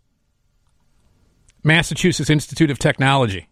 Massachusetts 1.62 2.30
Institute 2.30 2.72
of 2.72 2.80
Technology. 2.80 3.49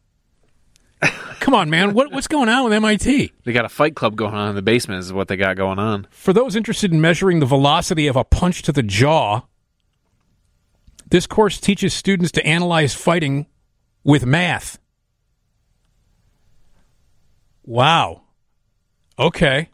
Come 1.40 1.54
on, 1.54 1.70
man. 1.70 1.94
What, 1.94 2.12
what's 2.12 2.28
going 2.28 2.50
on 2.50 2.64
with 2.66 2.74
MIT? 2.74 3.32
They 3.44 3.54
got 3.54 3.66
a 3.66 3.70
fight 3.70 3.96
club 3.96 4.16
going 4.16 4.34
on 4.34 4.50
in 4.50 4.56
the 4.56 4.62
basement, 4.62 5.00
is 5.00 5.14
what 5.14 5.28
they 5.28 5.38
got 5.38 5.56
going 5.56 5.80
on. 5.80 6.08
For 6.10 6.34
those 6.34 6.56
interested 6.56 6.92
in 6.92 7.00
measuring 7.00 7.40
the 7.40 7.46
velocity 7.46 8.08
of 8.08 8.16
a 8.16 8.24
punch 8.24 8.64
to 8.64 8.72
the 8.72 8.84
jaw, 8.84 9.42
this 11.10 11.26
course 11.26 11.60
teaches 11.60 11.94
students 11.94 12.32
to 12.34 12.46
analyze 12.46 12.94
fighting 12.94 13.48
with 14.04 14.26
math. 14.26 14.80
Wow. 17.64 18.24
Okay. 19.20 19.70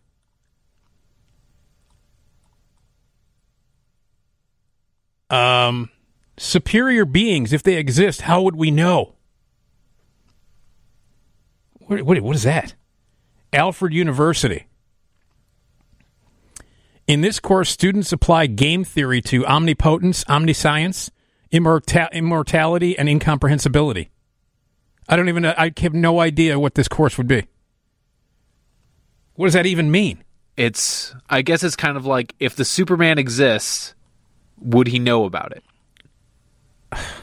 Um, 5.30 5.90
superior 6.38 7.06
beings, 7.06 7.53
if 7.53 7.64
they 7.64 7.75
exist, 7.75 8.22
how 8.22 8.42
would 8.43 8.56
we 8.56 8.69
know? 8.69 9.16
What, 11.93 12.01
what, 12.03 12.22
what 12.22 12.35
is 12.35 12.43
that? 12.43 12.73
Alfred 13.51 13.93
University. 13.93 14.65
In 17.05 17.22
this 17.22 17.39
course, 17.39 17.69
students 17.69 18.11
apply 18.11 18.47
game 18.47 18.83
theory 18.83 19.22
to 19.23 19.45
omnipotence, 19.45 20.25
omniscience, 20.27 21.11
immorta- 21.51 22.11
immortality, 22.13 22.97
and 22.97 23.07
incomprehensibility. 23.07 24.09
I 25.07 25.15
don't 25.15 25.30
even. 25.30 25.45
I 25.45 25.72
have 25.77 25.93
no 25.93 26.19
idea 26.19 26.57
what 26.57 26.75
this 26.75 26.88
course 26.88 27.17
would 27.17 27.27
be. 27.27 27.45
What 29.35 29.47
does 29.47 29.53
that 29.53 29.65
even 29.65 29.91
mean? 29.91 30.23
It's. 30.55 31.13
I 31.30 31.41
guess 31.41 31.61
it's 31.61 31.75
kind 31.75 31.97
of 31.97 32.05
like 32.05 32.33
if 32.39 32.55
the 32.55 32.65
Superman 32.65 33.19
exists, 33.19 33.93
would 34.61 34.88
he 34.88 34.97
know 34.97 35.25
about 35.25 35.51
it? 35.51 35.63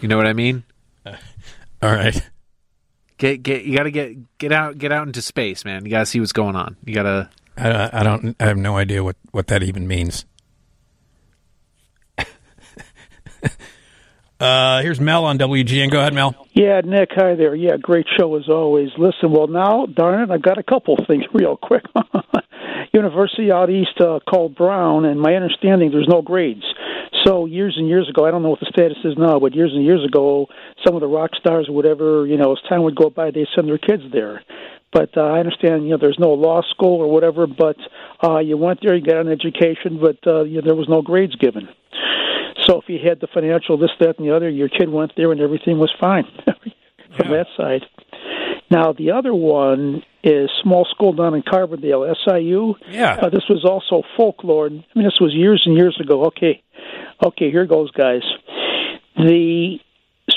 You 0.00 0.08
know 0.08 0.18
what 0.18 0.26
I 0.26 0.34
mean? 0.34 0.62
all 1.06 1.14
right. 1.82 2.30
Get 3.20 3.42
get 3.42 3.64
you 3.64 3.76
got 3.76 3.82
to 3.82 3.90
get 3.90 4.38
get 4.38 4.50
out 4.50 4.78
get 4.78 4.92
out 4.92 5.06
into 5.06 5.20
space, 5.20 5.62
man. 5.66 5.84
You 5.84 5.90
got 5.90 5.98
to 6.00 6.06
see 6.06 6.20
what's 6.20 6.32
going 6.32 6.56
on. 6.56 6.76
You 6.86 6.94
got 6.94 7.02
to 7.02 7.28
I, 7.60 7.90
I 7.92 8.02
don't. 8.02 8.34
I 8.40 8.46
have 8.46 8.56
no 8.56 8.78
idea 8.78 9.04
what 9.04 9.16
what 9.30 9.48
that 9.48 9.62
even 9.62 9.86
means. 9.86 10.24
uh, 14.40 14.80
here's 14.80 14.98
Mel 15.00 15.26
on 15.26 15.38
WGN. 15.38 15.90
Go 15.90 16.00
ahead, 16.00 16.14
Mel. 16.14 16.34
Yeah, 16.52 16.80
Nick, 16.82 17.10
hi 17.12 17.34
there. 17.34 17.54
Yeah, 17.54 17.76
great 17.76 18.06
show 18.18 18.34
as 18.36 18.48
always. 18.48 18.88
Listen, 18.96 19.32
well, 19.32 19.48
now, 19.48 19.84
darn 19.84 20.22
it, 20.22 20.30
I 20.32 20.38
got 20.38 20.56
a 20.56 20.62
couple 20.62 20.96
things 21.06 21.24
real 21.34 21.58
quick. 21.58 21.84
University 22.92 23.52
out 23.52 23.70
east 23.70 24.00
uh, 24.00 24.18
called 24.28 24.56
Brown, 24.56 25.04
and 25.04 25.20
my 25.20 25.34
understanding 25.34 25.90
there's 25.90 26.08
no 26.08 26.22
grades. 26.22 26.64
So 27.24 27.46
years 27.46 27.74
and 27.76 27.88
years 27.88 28.08
ago, 28.08 28.24
I 28.24 28.30
don't 28.30 28.42
know 28.42 28.50
what 28.50 28.60
the 28.60 28.70
status 28.72 28.98
is 29.04 29.14
now, 29.16 29.38
but 29.38 29.54
years 29.54 29.72
and 29.74 29.84
years 29.84 30.04
ago, 30.04 30.46
some 30.84 30.94
of 30.94 31.00
the 31.00 31.06
rock 31.06 31.30
stars 31.38 31.66
whatever, 31.68 32.26
you 32.26 32.36
know, 32.36 32.52
as 32.52 32.58
time 32.68 32.82
would 32.82 32.96
go 32.96 33.10
by, 33.10 33.30
they 33.30 33.46
send 33.54 33.68
their 33.68 33.78
kids 33.78 34.02
there. 34.12 34.42
But 34.92 35.16
uh, 35.16 35.20
I 35.20 35.38
understand, 35.38 35.84
you 35.84 35.90
know, 35.90 35.98
there's 36.00 36.18
no 36.18 36.30
law 36.30 36.62
school 36.70 37.00
or 37.00 37.10
whatever, 37.10 37.46
but 37.46 37.76
uh, 38.24 38.38
you 38.38 38.56
went 38.56 38.80
there, 38.82 38.96
you 38.96 39.04
got 39.04 39.20
an 39.20 39.28
education, 39.28 40.00
but 40.00 40.18
uh, 40.26 40.42
you 40.44 40.56
know, 40.60 40.66
there 40.66 40.74
was 40.74 40.88
no 40.88 41.02
grades 41.02 41.36
given. 41.36 41.68
So 42.66 42.80
if 42.80 42.88
you 42.88 42.98
had 43.06 43.20
the 43.20 43.28
financial 43.32 43.78
this, 43.78 43.90
that, 44.00 44.18
and 44.18 44.26
the 44.26 44.34
other, 44.34 44.48
your 44.48 44.68
kid 44.68 44.88
went 44.88 45.12
there 45.16 45.30
and 45.32 45.40
everything 45.40 45.78
was 45.78 45.92
fine 46.00 46.24
from 47.16 47.30
that 47.30 47.46
side. 47.56 47.82
Now 48.70 48.92
the 48.92 49.10
other 49.12 49.34
one 49.34 50.02
is 50.22 50.48
small 50.62 50.86
school 50.90 51.12
down 51.12 51.34
in 51.34 51.42
Carbondale, 51.42 52.14
SIU. 52.24 52.74
Yeah. 52.88 53.18
Uh, 53.20 53.28
this 53.30 53.44
was 53.48 53.64
also 53.64 54.06
folklore. 54.16 54.66
I 54.66 54.70
mean, 54.70 55.04
this 55.04 55.18
was 55.20 55.34
years 55.34 55.62
and 55.66 55.76
years 55.76 55.98
ago. 56.00 56.26
Okay, 56.26 56.62
okay, 57.24 57.50
here 57.50 57.66
goes, 57.66 57.90
guys. 57.90 58.22
The 59.16 59.78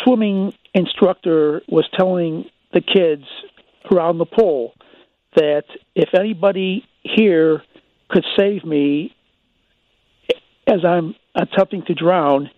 swimming 0.04 0.54
instructor 0.74 1.62
was 1.68 1.88
telling 1.96 2.46
the 2.74 2.82
kids 2.82 3.26
around 3.92 4.18
the 4.18 4.26
pool 4.26 4.74
that 5.36 5.66
if 5.96 6.10
anybody 6.14 6.86
here 7.02 7.62
could 8.10 8.26
save 8.38 8.64
me 8.64 9.16
as 10.68 10.84
I'm 10.86 11.16
attempting 11.36 11.84
to 11.86 11.94
drown, 11.94 12.50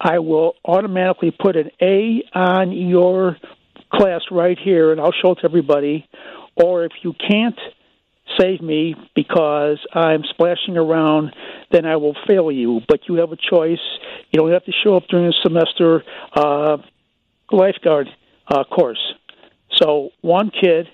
I 0.00 0.18
will 0.18 0.54
automatically 0.64 1.30
put 1.30 1.56
an 1.56 1.70
A 1.80 2.22
on 2.34 2.72
your 2.72 3.36
class 3.94 4.22
right 4.30 4.58
here, 4.58 4.92
and 4.92 5.00
I'll 5.00 5.12
show 5.12 5.32
it 5.32 5.36
to 5.36 5.44
everybody. 5.44 6.08
Or 6.56 6.84
if 6.84 6.92
you 7.02 7.12
can't 7.12 7.58
save 8.38 8.60
me 8.60 8.94
because 9.14 9.78
I'm 9.92 10.22
splashing 10.30 10.76
around, 10.76 11.34
then 11.70 11.84
I 11.86 11.96
will 11.96 12.16
fail 12.26 12.50
you. 12.50 12.80
But 12.88 13.00
you 13.08 13.16
have 13.16 13.32
a 13.32 13.36
choice. 13.36 13.82
You 14.30 14.40
don't 14.40 14.52
have 14.52 14.64
to 14.64 14.72
show 14.82 14.96
up 14.96 15.04
during 15.08 15.26
the 15.26 15.34
semester 15.42 16.02
uh, 16.34 16.78
lifeguard 17.50 18.08
uh, 18.48 18.64
course. 18.64 19.14
So 19.76 20.10
one 20.20 20.50
kid 20.50 20.88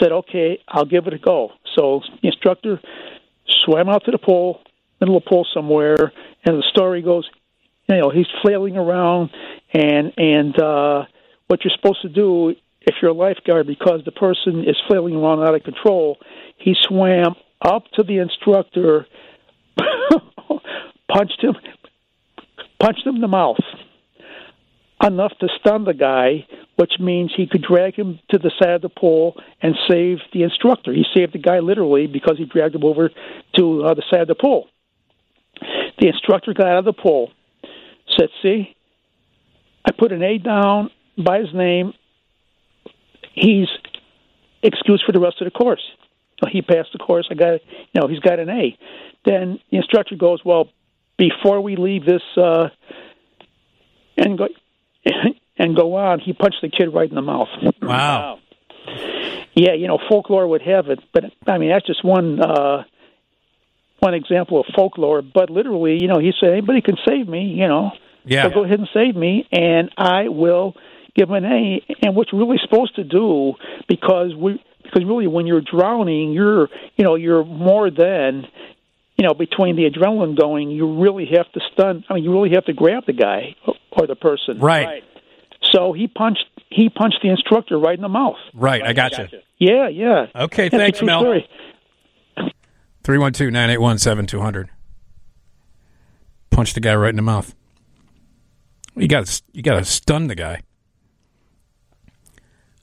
said, 0.00 0.12
"Okay, 0.12 0.60
I'll 0.68 0.84
give 0.84 1.06
it 1.06 1.14
a 1.14 1.18
go." 1.18 1.52
So 1.76 2.02
the 2.22 2.28
instructor 2.28 2.80
swam 3.64 3.88
out 3.88 4.04
to 4.04 4.10
the 4.10 4.18
pool, 4.18 4.60
middle 5.00 5.16
of 5.16 5.24
the 5.24 5.28
pool 5.28 5.46
somewhere, 5.54 6.12
and 6.44 6.58
the 6.58 6.64
story 6.70 7.02
goes, 7.02 7.28
you 7.88 7.96
know, 7.96 8.10
he's 8.10 8.26
flailing 8.42 8.76
around, 8.76 9.30
and 9.72 10.12
and 10.16 10.60
uh, 10.60 11.04
what 11.48 11.64
you're 11.64 11.74
supposed 11.74 12.02
to 12.02 12.08
do 12.08 12.54
if 12.82 12.94
you're 13.02 13.10
a 13.10 13.14
lifeguard, 13.14 13.66
because 13.66 14.00
the 14.04 14.12
person 14.12 14.64
is 14.66 14.76
flailing 14.86 15.16
around 15.16 15.46
out 15.46 15.54
of 15.54 15.62
control, 15.62 16.16
he 16.56 16.74
swam 16.80 17.34
up 17.60 17.84
to 17.94 18.02
the 18.02 18.18
instructor, 18.18 19.06
punched 21.12 21.42
him, 21.42 21.54
punched 22.80 23.06
him 23.06 23.16
in 23.16 23.20
the 23.20 23.28
mouth 23.28 23.58
enough 25.02 25.32
to 25.40 25.48
stun 25.60 25.84
the 25.84 25.94
guy, 25.94 26.46
which 26.76 26.92
means 26.98 27.32
he 27.36 27.46
could 27.46 27.62
drag 27.62 27.94
him 27.94 28.18
to 28.30 28.38
the 28.38 28.50
side 28.60 28.74
of 28.74 28.82
the 28.82 28.88
pool 28.88 29.34
and 29.62 29.74
save 29.88 30.18
the 30.32 30.42
instructor. 30.42 30.92
He 30.92 31.04
saved 31.14 31.34
the 31.34 31.38
guy 31.38 31.60
literally 31.60 32.06
because 32.06 32.36
he 32.36 32.44
dragged 32.44 32.74
him 32.74 32.84
over 32.84 33.10
to 33.56 33.84
uh, 33.84 33.94
the 33.94 34.02
side 34.10 34.22
of 34.22 34.28
the 34.28 34.34
pool. 34.34 34.66
The 36.00 36.08
instructor 36.08 36.54
got 36.54 36.66
out 36.66 36.78
of 36.78 36.84
the 36.84 36.92
pool, 36.92 37.30
said, 38.16 38.28
"See, 38.42 38.74
I 39.84 39.92
put 39.92 40.12
an 40.12 40.22
A 40.22 40.38
down 40.38 40.90
by 41.22 41.40
his 41.40 41.52
name. 41.54 41.92
He's 43.34 43.68
excused 44.62 45.04
for 45.06 45.12
the 45.12 45.20
rest 45.20 45.40
of 45.40 45.44
the 45.46 45.50
course. 45.50 45.82
He 46.50 46.62
passed 46.62 46.90
the 46.92 46.98
course. 46.98 47.26
I 47.30 47.34
got, 47.34 47.60
you 47.92 48.00
know, 48.00 48.06
he's 48.08 48.20
got 48.20 48.38
an 48.38 48.48
A." 48.48 48.76
Then 49.24 49.58
the 49.70 49.76
instructor 49.78 50.14
goes, 50.16 50.40
"Well, 50.44 50.68
before 51.16 51.60
we 51.60 51.76
leave 51.76 52.04
this." 52.04 52.22
Uh, 52.36 52.68
and 54.16 54.38
go 54.38 54.48
and 55.58 55.76
go 55.76 55.94
on. 55.96 56.20
He 56.20 56.32
punched 56.32 56.58
the 56.62 56.68
kid 56.68 56.92
right 56.94 57.08
in 57.08 57.14
the 57.14 57.22
mouth. 57.22 57.48
Wow. 57.82 58.40
Yeah, 59.54 59.74
you 59.74 59.86
know, 59.88 59.98
folklore 60.08 60.46
would 60.46 60.62
have 60.62 60.88
it, 60.88 61.00
but 61.12 61.24
I 61.46 61.58
mean 61.58 61.70
that's 61.70 61.86
just 61.86 62.04
one 62.04 62.40
uh 62.40 62.84
one 64.00 64.14
example 64.14 64.60
of 64.60 64.66
folklore. 64.74 65.22
But 65.22 65.50
literally, 65.50 65.98
you 66.00 66.06
know, 66.08 66.18
he 66.18 66.32
said 66.40 66.50
anybody 66.52 66.80
can 66.80 66.96
save 67.06 67.28
me. 67.28 67.42
You 67.58 67.66
know, 67.68 67.90
Yeah. 68.24 68.44
so 68.44 68.50
go 68.50 68.64
ahead 68.64 68.78
and 68.78 68.88
save 68.94 69.16
me, 69.16 69.46
and 69.50 69.90
I 69.96 70.28
will 70.28 70.74
give 71.18 71.28
them 71.28 71.44
an 71.44 71.44
A. 71.44 71.84
And 72.02 72.14
what 72.14 72.28
you're 72.32 72.40
really 72.40 72.58
supposed 72.62 72.94
to 72.96 73.04
do, 73.04 73.54
because 73.88 74.34
we, 74.34 74.62
because 74.82 75.04
really 75.04 75.26
when 75.26 75.46
you're 75.46 75.60
drowning, 75.60 76.32
you're, 76.32 76.68
you 76.96 77.04
know, 77.04 77.16
you're 77.16 77.44
more 77.44 77.90
than, 77.90 78.46
you 79.16 79.26
know, 79.26 79.34
between 79.34 79.76
the 79.76 79.90
adrenaline 79.90 80.38
going, 80.38 80.70
you 80.70 81.00
really 81.02 81.26
have 81.36 81.50
to 81.52 81.60
stun. 81.72 82.04
I 82.08 82.14
mean, 82.14 82.24
you 82.24 82.32
really 82.32 82.54
have 82.54 82.64
to 82.66 82.72
grab 82.72 83.04
the 83.06 83.12
guy 83.12 83.56
or 83.92 84.06
the 84.06 84.14
person. 84.14 84.60
Right. 84.60 85.02
So 85.72 85.92
he 85.92 86.06
punched, 86.06 86.46
he 86.70 86.88
punched 86.88 87.18
the 87.22 87.28
instructor 87.30 87.78
right 87.78 87.96
in 87.96 88.02
the 88.02 88.08
mouth. 88.08 88.36
Right, 88.54 88.82
I 88.82 88.92
got 88.92 89.18
you. 89.18 89.26
Yeah, 89.58 89.88
yeah. 89.88 90.26
Okay, 90.34 90.68
That's 90.68 90.74
a 90.74 90.78
thanks, 90.78 91.02
Mel. 91.02 91.20
story. 91.20 91.48
312 93.02 93.52
981 93.52 93.98
7200. 93.98 94.70
Punch 96.50 96.74
the 96.74 96.80
guy 96.80 96.94
right 96.94 97.10
in 97.10 97.16
the 97.16 97.22
mouth. 97.22 97.54
You 98.96 99.08
got 99.08 99.42
you 99.52 99.62
got 99.62 99.78
to 99.78 99.84
stun 99.84 100.26
the 100.28 100.34
guy. 100.34 100.62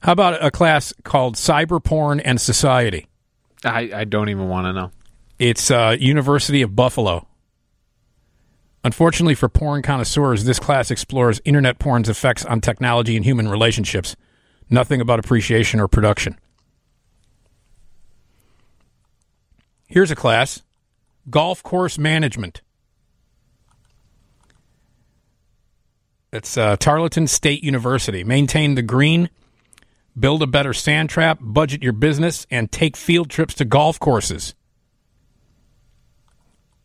How 0.05 0.11
about 0.11 0.45
a 0.45 0.51
class 0.51 0.93
called 1.03 1.33
Cyber 1.33 1.83
Porn 1.83 2.19
and 2.19 2.39
Society? 2.39 3.07
I, 3.63 3.89
I 3.91 4.03
don't 4.03 4.29
even 4.29 4.47
want 4.47 4.67
to 4.67 4.73
know. 4.73 4.91
It's 5.39 5.71
uh, 5.71 5.97
University 5.99 6.61
of 6.61 6.75
Buffalo. 6.75 7.25
Unfortunately 8.83 9.33
for 9.33 9.49
porn 9.49 9.81
connoisseurs, 9.81 10.43
this 10.43 10.59
class 10.59 10.91
explores 10.91 11.41
internet 11.43 11.79
porn's 11.79 12.07
effects 12.07 12.45
on 12.45 12.61
technology 12.61 13.15
and 13.15 13.25
human 13.25 13.47
relationships. 13.47 14.15
Nothing 14.69 15.01
about 15.01 15.17
appreciation 15.17 15.79
or 15.79 15.87
production. 15.87 16.37
Here's 19.87 20.11
a 20.11 20.15
class 20.15 20.61
Golf 21.31 21.63
Course 21.63 21.97
Management. 21.97 22.61
It's 26.31 26.59
uh, 26.59 26.75
Tarleton 26.77 27.25
State 27.25 27.63
University. 27.63 28.23
Maintain 28.23 28.75
the 28.75 28.83
green, 28.83 29.31
build 30.17 30.41
a 30.41 30.47
better 30.47 30.73
sand 30.73 31.09
trap, 31.09 31.39
budget 31.41 31.83
your 31.83 31.93
business, 31.93 32.45
and 32.49 32.71
take 32.71 32.95
field 32.95 33.29
trips 33.29 33.53
to 33.55 33.65
golf 33.65 33.99
courses. 33.99 34.55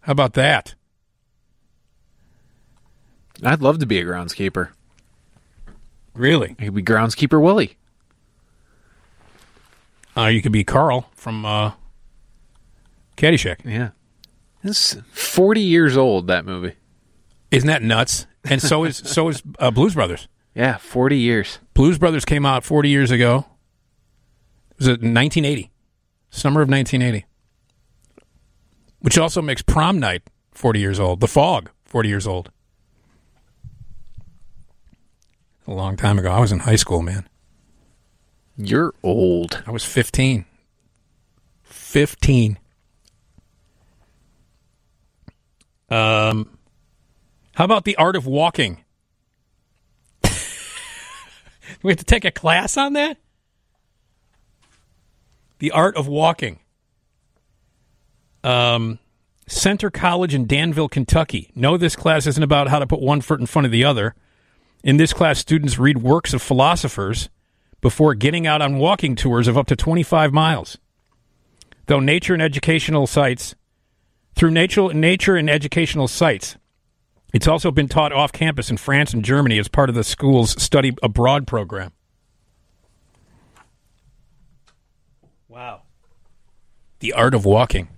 How 0.00 0.12
about 0.12 0.34
that? 0.34 0.74
I'd 3.42 3.62
love 3.62 3.78
to 3.78 3.86
be 3.86 3.98
a 3.98 4.04
groundskeeper. 4.04 4.70
Really? 6.14 6.56
I 6.58 6.64
could 6.64 6.74
be 6.74 6.82
groundskeeper 6.82 7.40
Willie. 7.40 7.76
Uh, 10.16 10.26
you 10.26 10.42
could 10.42 10.52
be 10.52 10.64
Carl 10.64 11.08
from 11.14 11.46
uh, 11.46 11.72
Caddyshack. 13.16 13.64
Yeah. 13.64 13.90
It's 14.62 14.96
40 15.12 15.60
years 15.60 15.96
old, 15.96 16.26
that 16.26 16.44
movie. 16.44 16.74
Isn't 17.50 17.68
that 17.68 17.82
nuts? 17.82 18.26
And 18.44 18.60
so 18.60 18.84
is 18.84 18.96
so 18.96 19.28
is 19.28 19.42
uh, 19.58 19.70
Blues 19.70 19.94
Brothers. 19.94 20.28
Yeah, 20.54 20.78
40 20.78 21.16
years. 21.16 21.58
Blues 21.74 21.98
Brothers 21.98 22.24
came 22.24 22.44
out 22.44 22.64
40 22.64 22.88
years 22.88 23.10
ago. 23.10 23.46
It 24.72 24.78
Was 24.78 24.86
it 24.88 25.02
1980? 25.02 25.70
Summer 26.30 26.62
of 26.62 26.68
1980. 26.68 27.26
Which 29.00 29.16
also 29.18 29.40
makes 29.40 29.62
Prom 29.62 29.98
Night 29.98 30.22
40 30.52 30.80
years 30.80 31.00
old. 31.00 31.20
The 31.20 31.28
Fog 31.28 31.70
40 31.84 32.08
years 32.08 32.26
old. 32.26 32.50
A 35.66 35.72
long 35.72 35.96
time 35.96 36.18
ago. 36.18 36.30
I 36.30 36.40
was 36.40 36.52
in 36.52 36.60
high 36.60 36.76
school, 36.76 37.02
man. 37.02 37.28
You're 38.56 38.92
old. 39.02 39.62
I 39.66 39.70
was 39.70 39.84
15. 39.84 40.44
15. 41.62 42.58
Um, 45.88 46.58
how 47.54 47.64
about 47.64 47.84
the 47.84 47.96
art 47.96 48.16
of 48.16 48.26
walking? 48.26 48.84
we 51.82 51.92
have 51.92 51.98
to 51.98 52.04
take 52.04 52.24
a 52.24 52.30
class 52.30 52.76
on 52.76 52.92
that? 52.94 53.16
The 55.58 55.70
art 55.70 55.96
of 55.96 56.06
walking. 56.06 56.60
Um, 58.42 58.98
Centre 59.46 59.90
College 59.90 60.34
in 60.34 60.46
Danville, 60.46 60.88
Kentucky. 60.88 61.50
No, 61.54 61.76
this 61.76 61.96
class 61.96 62.26
isn't 62.26 62.42
about 62.42 62.68
how 62.68 62.78
to 62.78 62.86
put 62.86 63.00
one 63.00 63.20
foot 63.20 63.40
in 63.40 63.46
front 63.46 63.66
of 63.66 63.72
the 63.72 63.84
other. 63.84 64.14
In 64.82 64.96
this 64.96 65.12
class, 65.12 65.38
students 65.38 65.78
read 65.78 65.98
works 65.98 66.32
of 66.32 66.40
philosophers 66.40 67.28
before 67.80 68.14
getting 68.14 68.46
out 68.46 68.62
on 68.62 68.78
walking 68.78 69.16
tours 69.16 69.48
of 69.48 69.58
up 69.58 69.66
to 69.66 69.76
25 69.76 70.32
miles. 70.32 70.78
Though 71.86 72.00
nature 72.00 72.34
and 72.34 72.42
educational 72.42 73.06
sites, 73.06 73.54
through 74.34 74.52
nature, 74.52 74.92
nature 74.94 75.36
and 75.36 75.50
educational 75.50 76.08
sites, 76.08 76.56
it's 77.32 77.46
also 77.46 77.70
been 77.70 77.88
taught 77.88 78.12
off 78.12 78.32
campus 78.32 78.70
in 78.70 78.76
France 78.76 79.12
and 79.12 79.24
Germany 79.24 79.58
as 79.58 79.68
part 79.68 79.88
of 79.88 79.94
the 79.94 80.04
school's 80.04 80.60
study 80.62 80.94
abroad 81.02 81.46
program. 81.46 81.92
Wow. 85.48 85.82
The 87.00 87.12
art 87.12 87.34
of 87.34 87.44
walking. 87.44 87.88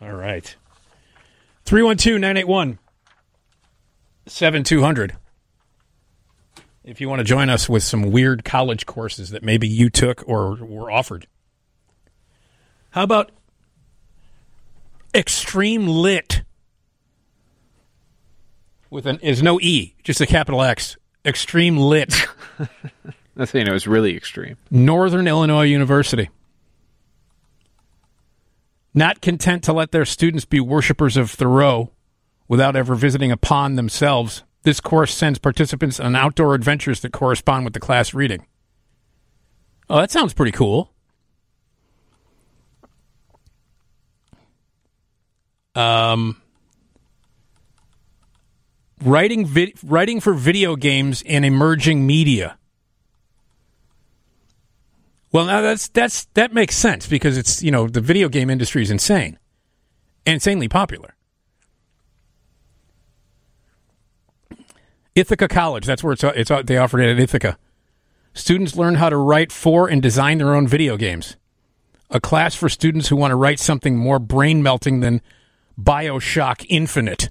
All 0.00 0.12
right. 0.12 0.54
312 1.64 2.20
981 2.20 2.78
7200. 4.26 5.16
If 6.84 7.00
you 7.00 7.08
want 7.08 7.20
to 7.20 7.24
join 7.24 7.48
us 7.48 7.68
with 7.68 7.82
some 7.82 8.10
weird 8.10 8.44
college 8.44 8.84
courses 8.84 9.30
that 9.30 9.42
maybe 9.42 9.66
you 9.66 9.88
took 9.88 10.22
or 10.26 10.54
were 10.56 10.90
offered. 10.90 11.26
How 12.90 13.02
about 13.02 13.30
extreme 15.14 15.86
lit? 15.86 16.42
With 18.90 19.06
an 19.06 19.18
is 19.20 19.42
no 19.42 19.60
E, 19.60 19.94
just 20.02 20.20
a 20.20 20.26
capital 20.26 20.62
X. 20.62 20.96
Extreme 21.24 21.76
lit. 21.78 22.26
That's 23.36 23.50
saying 23.50 23.66
it 23.66 23.72
was 23.72 23.86
really 23.86 24.16
extreme. 24.16 24.56
Northern 24.70 25.26
Illinois 25.26 25.64
University. 25.64 26.30
Not 28.92 29.20
content 29.20 29.64
to 29.64 29.72
let 29.72 29.90
their 29.90 30.04
students 30.04 30.44
be 30.44 30.60
worshippers 30.60 31.16
of 31.16 31.30
Thoreau 31.30 31.90
without 32.46 32.76
ever 32.76 32.94
visiting 32.94 33.32
a 33.32 33.36
pond 33.36 33.76
themselves, 33.76 34.44
this 34.62 34.80
course 34.80 35.12
sends 35.12 35.38
participants 35.38 35.98
on 35.98 36.14
outdoor 36.14 36.54
adventures 36.54 37.00
that 37.00 37.12
correspond 37.12 37.64
with 37.64 37.74
the 37.74 37.80
class 37.80 38.14
reading. 38.14 38.46
Oh, 39.90 39.98
that 39.98 40.10
sounds 40.10 40.32
pretty 40.32 40.52
cool. 40.52 40.93
Um, 45.74 46.40
writing 49.02 49.46
vid- 49.46 49.74
writing 49.82 50.20
for 50.20 50.34
video 50.34 50.76
games 50.76 51.22
and 51.26 51.44
emerging 51.44 52.06
media. 52.06 52.58
Well, 55.32 55.46
now 55.46 55.60
that's 55.62 55.88
that's 55.88 56.26
that 56.34 56.52
makes 56.52 56.76
sense 56.76 57.08
because 57.08 57.36
it's 57.36 57.62
you 57.62 57.70
know 57.70 57.88
the 57.88 58.00
video 58.00 58.28
game 58.28 58.50
industry 58.50 58.82
is 58.82 58.90
insane, 58.90 59.38
insanely 60.24 60.68
popular. 60.68 61.14
Ithaca 65.14 65.48
College, 65.48 65.86
that's 65.86 66.02
where 66.02 66.12
it's 66.12 66.24
it's 66.24 66.50
they 66.66 66.76
offered 66.76 67.00
it 67.00 67.10
at 67.10 67.20
Ithaca. 67.20 67.58
Students 68.32 68.76
learn 68.76 68.96
how 68.96 69.08
to 69.08 69.16
write 69.16 69.52
for 69.52 69.88
and 69.88 70.02
design 70.02 70.38
their 70.38 70.54
own 70.54 70.66
video 70.66 70.96
games. 70.96 71.36
A 72.10 72.20
class 72.20 72.54
for 72.54 72.68
students 72.68 73.08
who 73.08 73.16
want 73.16 73.30
to 73.30 73.36
write 73.36 73.60
something 73.60 73.96
more 73.96 74.18
brain 74.18 74.62
melting 74.62 75.00
than 75.00 75.20
BioShock 75.80 76.66
Infinite. 76.68 77.30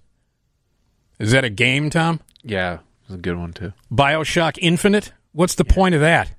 Is 1.20 1.32
that 1.32 1.44
a 1.44 1.50
game, 1.50 1.90
Tom? 1.90 2.20
Yeah, 2.44 2.80
it's 3.06 3.14
a 3.16 3.18
good 3.18 3.38
one 3.38 3.54
too. 3.54 3.74
BioShock 3.92 4.58
Infinite? 4.62 5.14
What's 5.32 5.56
the 5.56 5.66
point 5.66 5.96
of 5.96 6.02
that? 6.02 6.32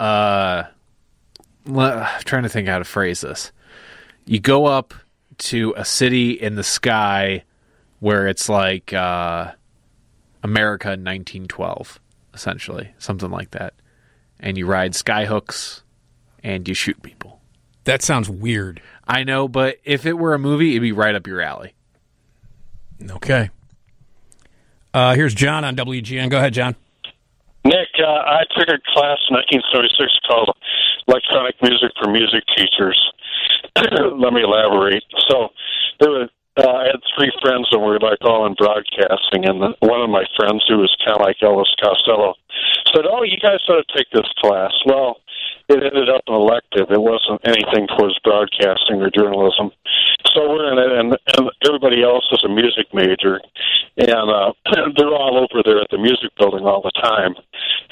Uh, 0.00 0.64
I'm 1.66 2.22
trying 2.24 2.42
to 2.42 2.48
think 2.48 2.68
how 2.68 2.78
to 2.78 2.84
phrase 2.84 3.20
this. 3.20 3.52
You 4.24 4.40
go 4.40 4.66
up 4.66 4.94
to 5.38 5.74
a 5.76 5.84
city 5.84 6.32
in 6.32 6.54
the 6.54 6.64
sky 6.64 7.44
where 8.00 8.26
it's 8.26 8.48
like 8.48 8.92
uh, 8.92 9.52
America 10.42 10.88
in 10.88 11.04
1912, 11.04 12.00
essentially, 12.34 12.92
something 12.98 13.30
like 13.30 13.52
that, 13.52 13.74
and 14.40 14.58
you 14.58 14.66
ride 14.66 14.92
skyhooks 14.92 15.82
and 16.42 16.66
you 16.66 16.74
shoot 16.74 17.00
people. 17.02 17.40
That 17.84 18.02
sounds 18.02 18.28
weird. 18.28 18.80
I 19.06 19.24
know, 19.24 19.48
but 19.48 19.78
if 19.84 20.06
it 20.06 20.14
were 20.14 20.34
a 20.34 20.38
movie, 20.38 20.70
it'd 20.70 20.82
be 20.82 20.92
right 20.92 21.14
up 21.14 21.26
your 21.26 21.40
alley. 21.40 21.74
Okay. 23.10 23.50
Uh, 24.94 25.14
here's 25.14 25.34
John 25.34 25.64
on 25.64 25.74
WGN. 25.76 26.30
Go 26.30 26.38
ahead, 26.38 26.54
John. 26.54 26.76
Nick, 27.64 27.88
uh, 27.98 28.06
I 28.06 28.42
took 28.58 28.68
a 28.68 28.78
class 28.92 29.18
in 29.30 29.38
1976 29.38 30.12
called 30.26 30.50
Electronic 31.06 31.54
Music 31.62 31.90
for 32.00 32.10
Music 32.10 32.42
Teachers. 32.56 32.98
Let 33.78 34.32
me 34.32 34.42
elaborate. 34.42 35.04
So, 35.30 35.48
there 36.00 36.10
were, 36.10 36.28
uh, 36.58 36.68
I 36.68 36.84
had 36.90 37.00
three 37.16 37.32
friends 37.40 37.68
that 37.70 37.78
were 37.78 37.98
like 38.00 38.18
all 38.22 38.46
in 38.46 38.54
broadcasting, 38.58 39.46
and 39.46 39.62
the, 39.62 39.74
one 39.80 40.02
of 40.02 40.10
my 40.10 40.24
friends, 40.36 40.64
who 40.68 40.78
was 40.78 40.90
kind 41.06 41.16
of 41.16 41.24
like 41.24 41.38
Elvis 41.38 41.70
Costello, 41.80 42.34
said, 42.92 43.06
"Oh, 43.08 43.22
you 43.22 43.38
guys 43.38 43.62
ought 43.68 43.80
to 43.80 43.96
take 43.96 44.10
this 44.12 44.28
class." 44.42 44.72
Well, 44.84 45.21
it 45.68 45.82
ended 45.82 46.08
up 46.08 46.22
an 46.26 46.34
elective. 46.34 46.90
It 46.90 47.00
wasn't 47.00 47.40
anything 47.44 47.86
towards 47.96 48.18
broadcasting 48.20 49.02
or 49.02 49.10
journalism. 49.10 49.70
so 50.34 50.48
we're 50.48 50.72
in 50.72 50.78
it, 50.78 50.92
and, 50.98 51.16
and 51.38 51.50
everybody 51.66 52.02
else 52.02 52.26
is 52.32 52.44
a 52.44 52.48
music 52.48 52.86
major, 52.92 53.40
and 53.96 54.28
uh, 54.30 54.52
they're 54.96 55.14
all 55.14 55.38
over 55.38 55.62
there 55.64 55.80
at 55.80 55.90
the 55.90 55.98
music 55.98 56.30
building 56.38 56.64
all 56.64 56.82
the 56.82 56.94
time. 57.02 57.34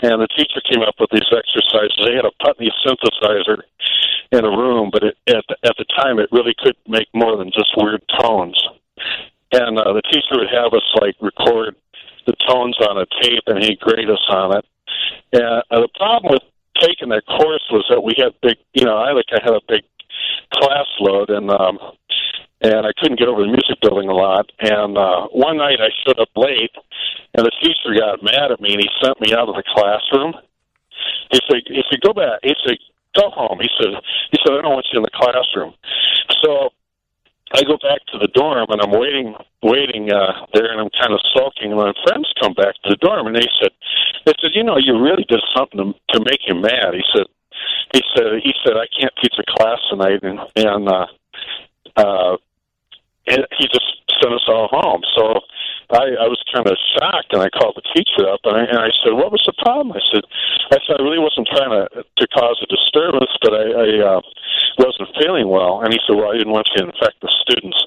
And 0.03 0.21
the 0.23 0.29
teacher 0.37 0.61
came 0.65 0.83
up 0.83 0.95
with 0.99 1.11
these 1.13 1.29
exercises. 1.29 2.01
They 2.01 2.17
had 2.17 2.25
a 2.25 2.33
Putney 2.43 2.73
synthesizer 2.85 3.63
in 4.33 4.45
a 4.45 4.51
room, 4.51 4.91
but 4.93 5.03
it, 5.03 5.17
at 5.29 5.45
the, 5.49 5.57
at 5.65 5.77
the 5.77 5.85
time, 5.97 6.19
it 6.19 6.31
really 6.33 6.55
could 6.59 6.77
make 6.89 7.09
more 7.15 7.37
than 7.37 7.51
just 7.53 7.77
weird 7.77 8.03
tones. 8.19 8.57
And 9.53 9.79
uh, 9.79 9.93
the 9.93 10.03
teacher 10.03 10.39
would 10.39 10.51
have 10.53 10.73
us 10.73 10.87
like 11.01 11.17
record 11.21 11.77
the 12.27 12.35
tones 12.49 12.77
on 12.81 12.99
a 12.99 13.07
tape, 13.23 13.43
and 13.47 13.63
he'd 13.63 13.81
grade 13.81 14.09
us 14.09 14.25
on 14.29 14.57
it. 14.57 14.65
And 15.33 15.63
uh, 15.71 15.81
the 15.81 15.89
problem 15.97 16.33
with 16.33 16.43
taking 16.81 17.09
that 17.11 17.27
course 17.27 17.65
was 17.71 17.85
that 17.91 18.03
we 18.03 18.15
had 18.17 18.33
big, 18.43 18.57
you 18.75 18.85
know, 18.85 18.97
I 18.97 19.13
like 19.13 19.31
I 19.33 19.41
had 19.43 19.55
a 19.55 19.61
big 19.69 19.85
class 20.55 20.87
load, 21.01 21.31
and 21.31 21.51
um, 21.51 21.79
and 22.61 22.87
I 22.87 22.93
couldn't 22.99 23.19
get 23.19 23.29
over 23.29 23.43
the 23.43 23.49
music 23.49 23.81
building 23.81 24.09
a 24.09 24.15
lot. 24.15 24.51
And 24.61 24.99
uh, 24.99 25.29
one 25.33 25.57
night 25.57 25.81
I 25.81 25.89
showed 26.05 26.19
up 26.19 26.29
late, 26.37 26.75
and 27.35 27.47
the 27.47 27.53
teacher 27.63 27.95
got 27.97 28.23
mad 28.23 28.53
at 28.53 28.61
me, 28.61 28.75
and 28.75 28.83
he 28.83 28.89
sent 29.03 29.21
me 29.21 29.33
out 29.33 29.49
of 29.49 29.57
the 29.57 29.65
classroom. 29.65 30.35
He 31.31 31.41
said, 31.49 31.63
"He 31.67 31.83
said, 31.91 32.01
go 32.01 32.13
back." 32.13 32.41
He 32.43 32.55
said, 32.67 32.77
"Go 33.17 33.31
home." 33.31 33.59
He 33.61 33.71
said, 33.79 33.95
"He 34.33 34.39
said 34.45 34.59
I 34.59 34.63
don't 34.63 34.75
want 34.75 34.87
you 34.93 34.99
in 34.99 35.07
the 35.07 35.17
classroom." 35.17 35.75
So 36.43 36.71
I 37.53 37.63
go 37.65 37.79
back 37.83 38.05
to 38.13 38.19
the 38.19 38.29
dorm, 38.29 38.67
and 38.71 38.81
I'm 38.81 38.93
waiting, 38.93 39.35
waiting 39.63 40.13
uh, 40.13 40.47
there, 40.55 40.71
and 40.71 40.81
I'm 40.81 40.91
kind 41.01 41.13
of 41.13 41.21
sulking. 41.35 41.73
And 41.73 41.81
my 41.81 41.93
friends 42.07 42.33
come 42.41 42.55
back 42.55 42.75
to 42.85 42.91
the 42.91 42.97
dorm, 42.97 43.27
and 43.27 43.35
they 43.35 43.49
said, 43.61 43.71
"They 44.27 44.33
said, 44.41 44.53
you 44.55 44.65
know, 44.65 44.77
you 44.77 44.99
really 44.99 45.25
did 45.29 45.41
something 45.57 45.79
to, 45.79 45.95
to 46.15 46.25
make 46.25 46.41
him 46.47 46.61
mad." 46.61 46.95
He 46.95 47.05
said, 47.15 47.27
"He 47.95 48.03
said, 48.15 48.27
he 48.43 48.53
said 48.65 48.77
I 48.77 48.87
can't 48.99 49.13
teach 49.23 49.35
a 49.39 49.45
class 49.59 49.79
tonight," 49.91 50.21
and 50.23 50.41
and 50.57 50.89
uh, 50.89 51.07
uh, 51.97 52.37
and 53.27 53.47
he 53.59 53.67
just 53.69 54.01
sent 54.21 54.35
us 54.35 54.45
all 54.49 54.69
home. 54.71 55.03
So 55.17 55.41
I, 55.91 56.15
I 56.23 56.27
was 56.31 56.39
kind 56.55 56.67
of 56.67 56.77
shocked, 56.95 57.33
and 57.33 57.43
I 57.43 57.51
called 57.51 57.75
the 57.75 57.87
teacher 57.95 58.29
up, 58.31 58.41
and 58.45 58.57
I, 58.57 58.63
and 58.65 58.79
I 58.79 58.91
said, 59.03 59.15
"What 59.15 59.33
was 59.33 59.43
the 59.47 59.57
problem?" 59.59 59.97
I 59.97 60.03
said, 60.13 60.25
"I 60.71 60.79
said 60.87 61.01
I 61.01 61.03
really 61.03 61.19
wasn't 61.19 61.49
trying 61.51 61.75
to 61.75 61.83
to 62.05 62.27
cause 62.29 62.59
a 62.63 62.69
disturbance, 62.71 63.33
but 63.43 63.53
I, 63.55 63.65
I 63.75 63.89
uh, 63.99 64.21
wasn't 64.79 65.11
feeling 65.19 65.49
well." 65.49 65.83
And 65.83 65.93
he 65.93 65.99
said, 66.07 66.15
"Well, 66.15 66.31
I 66.31 66.39
didn't 66.39 66.53
want 66.53 66.71
you 66.75 66.83
to 66.83 66.91
infect 66.93 67.19
the 67.21 67.33
students." 67.43 67.79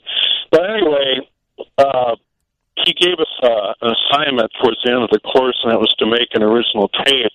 But 0.51 0.69
anyway, 0.69 1.23
uh, 1.77 2.15
he 2.85 2.93
gave 2.93 3.19
us 3.19 3.31
uh, 3.41 3.73
an 3.81 3.95
assignment 3.95 4.51
towards 4.61 4.77
the 4.83 4.91
end 4.91 5.03
of 5.03 5.09
the 5.09 5.19
course, 5.19 5.59
and 5.63 5.73
it 5.73 5.79
was 5.79 5.93
to 5.99 6.05
make 6.05 6.29
an 6.33 6.43
original 6.43 6.89
tape. 6.89 7.31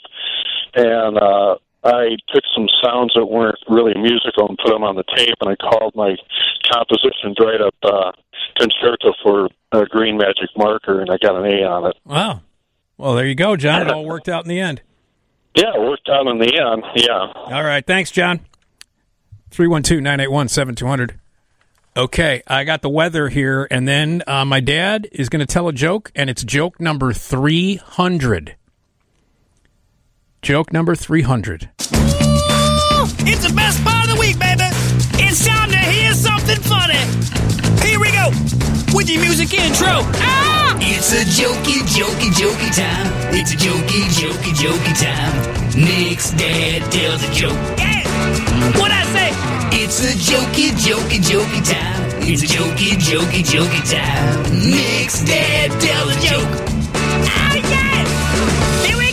And 0.75 1.17
uh, 1.19 1.57
I 1.85 2.17
took 2.33 2.45
some 2.55 2.69
sounds 2.83 3.13
that 3.15 3.27
weren't 3.27 3.59
really 3.69 3.95
musical 3.95 4.49
and 4.49 4.59
put 4.59 4.73
them 4.73 4.83
on 4.85 4.97
the 4.97 5.05
tape, 5.17 5.35
and 5.41 5.51
I 5.51 5.57
called 5.57 5.95
my 5.95 6.17
composition 6.71 7.35
right 7.41 7.61
up 7.61 7.75
uh, 7.83 8.13
concerto 8.57 9.13
for 9.23 9.49
a 9.73 9.87
green 9.87 10.19
magic 10.19 10.51
marker, 10.57 11.01
and 11.01 11.11
I 11.11 11.17
got 11.19 11.37
an 11.37 11.45
A 11.45 11.65
on 11.65 11.91
it. 11.91 11.97
Wow. 12.05 12.43
Well, 12.97 13.15
there 13.15 13.27
you 13.27 13.35
go, 13.35 13.57
John. 13.57 13.83
It 13.83 13.91
all 13.91 14.05
worked 14.07 14.29
out 14.29 14.45
in 14.45 14.49
the 14.49 14.61
end. 14.61 14.83
Yeah, 15.55 15.75
it 15.75 15.81
worked 15.81 16.09
out 16.09 16.27
in 16.27 16.39
the 16.39 16.59
end. 16.59 16.85
Yeah. 16.95 17.33
All 17.35 17.65
right. 17.65 17.85
Thanks, 17.87 18.11
John. 18.11 18.41
312 19.51 20.03
981 20.03 20.49
7200. 20.49 21.19
Okay, 21.97 22.43
I 22.47 22.63
got 22.65 22.83
the 22.83 22.89
weather 22.89 23.29
here, 23.29 23.67
and 23.71 23.89
then 23.89 24.23
uh, 24.27 24.45
my 24.45 24.61
dad 24.61 25.09
is 25.11 25.29
going 25.29 25.41
to 25.41 25.47
tell 25.47 25.67
a 25.69 25.73
joke, 25.73 26.13
and 26.15 26.31
it's 26.31 26.45
joke 26.45 26.79
number 26.81 27.13
300. 27.13 28.55
Joke 30.43 30.73
number 30.73 30.95
300. 30.95 31.71
It's 31.81 33.47
the 33.49 33.53
best 33.55 33.83
part 33.85 34.05
of 34.09 34.15
the 34.15 34.21
week, 34.21 34.39
baby. 34.39 34.63
It's 35.21 35.45
time 35.45 35.71
to 35.71 35.77
hear 35.79 36.13
something 36.15 36.57
funny. 36.63 37.03
Here 37.85 37.99
we 37.99 38.13
go 38.13 38.31
with 38.97 39.11
your 39.11 39.21
music 39.21 39.53
intro. 39.55 40.07
Ah! 40.23 40.77
It's 40.81 41.13
a 41.13 41.25
jokey, 41.25 41.81
jokey, 41.83 42.31
jokey 42.31 42.71
time. 42.77 43.35
It's 43.35 43.53
a 43.53 43.57
jokey, 43.57 44.07
jokey, 44.15 44.53
jokey 44.55 44.95
time. 45.03 45.79
Nick's 45.85 46.31
dad 46.33 46.93
tells 46.93 47.25
a 47.25 47.33
joke. 47.33 47.59
Yeah! 47.79 48.79
What 48.79 48.93
I 48.93 48.95
say? 48.95 48.98
It's 49.91 50.05
a 50.05 50.33
jokey, 50.35 50.69
jokey, 50.73 51.19
jokey 51.19 51.65
time. 51.65 52.21
It's 52.21 52.43
a 52.43 52.47
jokey, 52.47 52.91
jokey, 52.99 53.43
jokey 53.43 53.91
time. 53.91 54.43
Nick's 54.71 55.25
dad 55.25 55.71
tells 55.81 56.15
a 56.15 56.21
joke. 56.21 56.47
Oh, 57.25 57.55
yeah! 57.71 58.05
Here 58.85 58.99
we 58.99 59.11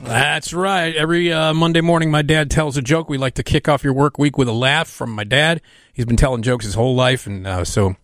go. 0.00 0.08
That's 0.08 0.54
right. 0.54 0.96
Every 0.96 1.30
uh, 1.30 1.52
Monday 1.52 1.82
morning, 1.82 2.10
my 2.10 2.22
dad 2.22 2.50
tells 2.50 2.78
a 2.78 2.82
joke. 2.82 3.10
We 3.10 3.18
like 3.18 3.34
to 3.34 3.42
kick 3.42 3.68
off 3.68 3.84
your 3.84 3.92
work 3.92 4.18
week 4.18 4.38
with 4.38 4.48
a 4.48 4.52
laugh 4.52 4.88
from 4.88 5.10
my 5.10 5.24
dad. 5.24 5.60
He's 5.92 6.06
been 6.06 6.16
telling 6.16 6.40
jokes 6.40 6.64
his 6.64 6.76
whole 6.76 6.94
life, 6.94 7.26
and 7.26 7.46
uh, 7.46 7.64
so 7.66 7.96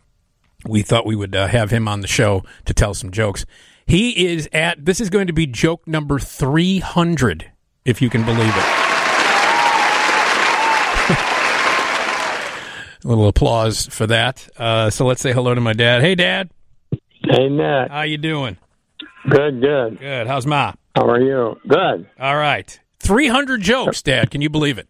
we 0.67 0.83
thought 0.83 1.07
we 1.07 1.17
would 1.17 1.35
uh, 1.35 1.47
have 1.47 1.71
him 1.71 1.89
on 1.89 2.03
the 2.03 2.07
show 2.07 2.45
to 2.67 2.75
tell 2.75 2.93
some 2.93 3.11
jokes. 3.11 3.47
He 3.87 4.27
is 4.27 4.51
at, 4.53 4.85
this 4.85 5.01
is 5.01 5.09
going 5.09 5.29
to 5.29 5.33
be 5.33 5.47
joke 5.47 5.89
number 5.89 6.19
300, 6.19 7.51
if 7.87 8.03
you 8.03 8.11
can 8.11 8.23
believe 8.27 8.55
it. 8.55 8.82
A 13.05 13.09
little 13.09 13.29
applause 13.29 13.87
for 13.87 14.07
that. 14.07 14.49
Uh, 14.57 14.91
so 14.91 15.07
let's 15.07 15.21
say 15.21 15.33
hello 15.33 15.55
to 15.55 15.61
my 15.61 15.73
dad. 15.73 16.03
Hey, 16.03 16.15
Dad. 16.15 16.51
Hey, 16.91 17.49
Nick. 17.49 17.91
How 17.91 18.03
you 18.03 18.19
doing? 18.19 18.57
Good, 19.29 19.61
good. 19.61 19.99
Good. 19.99 20.27
How's 20.27 20.47
Ma? 20.47 20.73
How 20.95 21.09
are 21.09 21.21
you? 21.21 21.57
Good. 21.67 22.09
All 22.21 22.37
right. 22.37 22.79
300 23.01 23.61
jokes, 23.61 24.03
Dad. 24.03 24.31
Can 24.31 24.41
you 24.41 24.51
believe 24.51 24.79
it? 24.79 24.89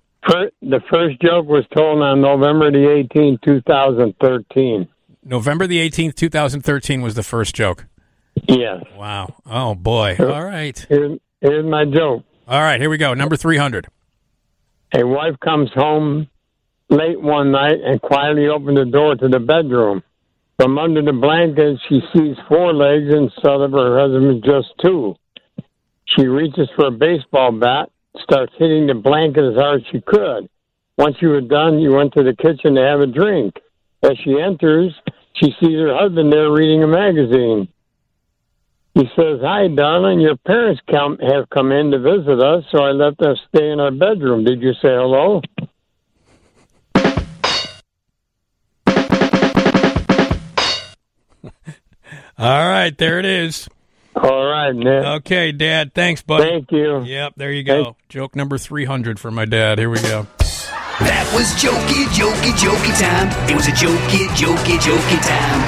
The 0.62 0.80
first 0.90 1.20
joke 1.20 1.46
was 1.46 1.64
told 1.74 2.00
on 2.02 2.20
November 2.20 2.70
the 2.70 2.78
18th, 2.78 3.42
2013. 3.42 4.88
November 5.24 5.66
the 5.66 5.78
18th, 5.90 6.14
2013 6.14 7.02
was 7.02 7.14
the 7.14 7.22
first 7.22 7.54
joke. 7.54 7.86
Yes. 8.48 8.82
Wow. 8.96 9.34
Oh, 9.46 9.74
boy. 9.74 10.16
All 10.18 10.44
right. 10.44 10.78
Here's, 10.88 11.18
here's 11.40 11.64
my 11.64 11.84
joke. 11.84 12.24
All 12.48 12.60
right. 12.60 12.80
Here 12.80 12.90
we 12.90 12.98
go. 12.98 13.14
Number 13.14 13.36
300. 13.36 13.88
A 14.94 15.06
wife 15.06 15.34
comes 15.40 15.70
home 15.74 16.28
late 16.92 17.20
one 17.20 17.50
night 17.50 17.80
and 17.82 18.00
quietly 18.00 18.48
opens 18.48 18.78
the 18.78 18.84
door 18.84 19.16
to 19.16 19.28
the 19.28 19.40
bedroom. 19.40 20.02
From 20.58 20.78
under 20.78 21.02
the 21.02 21.12
blanket, 21.12 21.80
she 21.88 22.00
sees 22.12 22.36
four 22.48 22.72
legs 22.72 23.12
instead 23.12 23.60
of 23.60 23.72
her 23.72 23.98
husband's 23.98 24.44
just 24.44 24.68
two. 24.80 25.16
She 26.04 26.26
reaches 26.26 26.68
for 26.76 26.86
a 26.86 26.90
baseball 26.90 27.52
bat, 27.52 27.90
starts 28.22 28.52
hitting 28.58 28.86
the 28.86 28.94
blanket 28.94 29.42
as 29.42 29.56
hard 29.56 29.80
as 29.80 29.86
she 29.90 30.00
could. 30.02 30.48
Once 30.98 31.16
you 31.20 31.30
were 31.30 31.40
done, 31.40 31.78
you 31.78 31.92
went 31.92 32.12
to 32.12 32.22
the 32.22 32.36
kitchen 32.36 32.74
to 32.74 32.82
have 32.82 33.00
a 33.00 33.06
drink. 33.06 33.56
As 34.02 34.12
she 34.22 34.38
enters, 34.38 34.92
she 35.34 35.54
sees 35.58 35.78
her 35.78 35.96
husband 35.96 36.32
there 36.32 36.52
reading 36.52 36.82
a 36.82 36.86
magazine. 36.86 37.68
He 38.94 39.08
says, 39.16 39.40
Hi, 39.42 39.68
darling, 39.68 40.20
your 40.20 40.36
parents 40.36 40.82
come, 40.90 41.18
have 41.18 41.48
come 41.48 41.72
in 41.72 41.90
to 41.92 41.98
visit 41.98 42.40
us, 42.40 42.64
so 42.70 42.84
I 42.84 42.90
let 42.90 43.16
them 43.16 43.34
stay 43.48 43.70
in 43.70 43.80
our 43.80 43.90
bedroom. 43.90 44.44
Did 44.44 44.60
you 44.60 44.74
say 44.74 44.92
hello? 44.92 45.40
All 52.38 52.68
right. 52.68 52.96
There 52.96 53.18
it 53.18 53.24
is. 53.26 53.68
All 54.14 54.44
right, 54.44 54.74
Nick. 54.74 55.04
Okay, 55.04 55.52
Dad. 55.52 55.94
Thanks, 55.94 56.22
buddy. 56.22 56.44
Thank 56.44 56.70
you. 56.70 57.02
Yep. 57.02 57.34
There 57.36 57.50
you 57.52 57.62
go. 57.62 57.96
Joke 58.08 58.36
number 58.36 58.58
300 58.58 59.18
for 59.18 59.30
my 59.30 59.44
dad. 59.46 59.78
Here 59.78 59.88
we 59.88 60.00
go. 60.02 60.26
That 61.00 61.32
was 61.34 61.48
jokey, 61.56 62.04
jokey, 62.12 62.52
jokey 62.52 63.00
time. 63.00 63.28
It 63.48 63.56
was 63.56 63.66
a 63.66 63.72
jokey, 63.72 64.28
jokey, 64.36 64.76
jokey 64.78 65.18
time. 65.26 65.60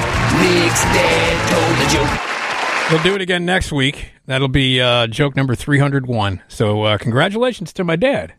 Nick's 0.44 0.84
dad 0.92 1.48
told 1.50 1.78
a 1.80 1.90
joke. 1.90 2.90
We'll 2.92 3.02
do 3.02 3.14
it 3.14 3.22
again 3.22 3.46
next 3.46 3.72
week. 3.72 4.10
That'll 4.26 4.48
be 4.48 4.80
uh, 4.80 5.06
joke 5.06 5.34
number 5.34 5.54
301. 5.54 6.42
So, 6.48 6.82
uh, 6.82 6.98
congratulations 6.98 7.72
to 7.72 7.84
my 7.84 7.96
dad. 7.96 8.34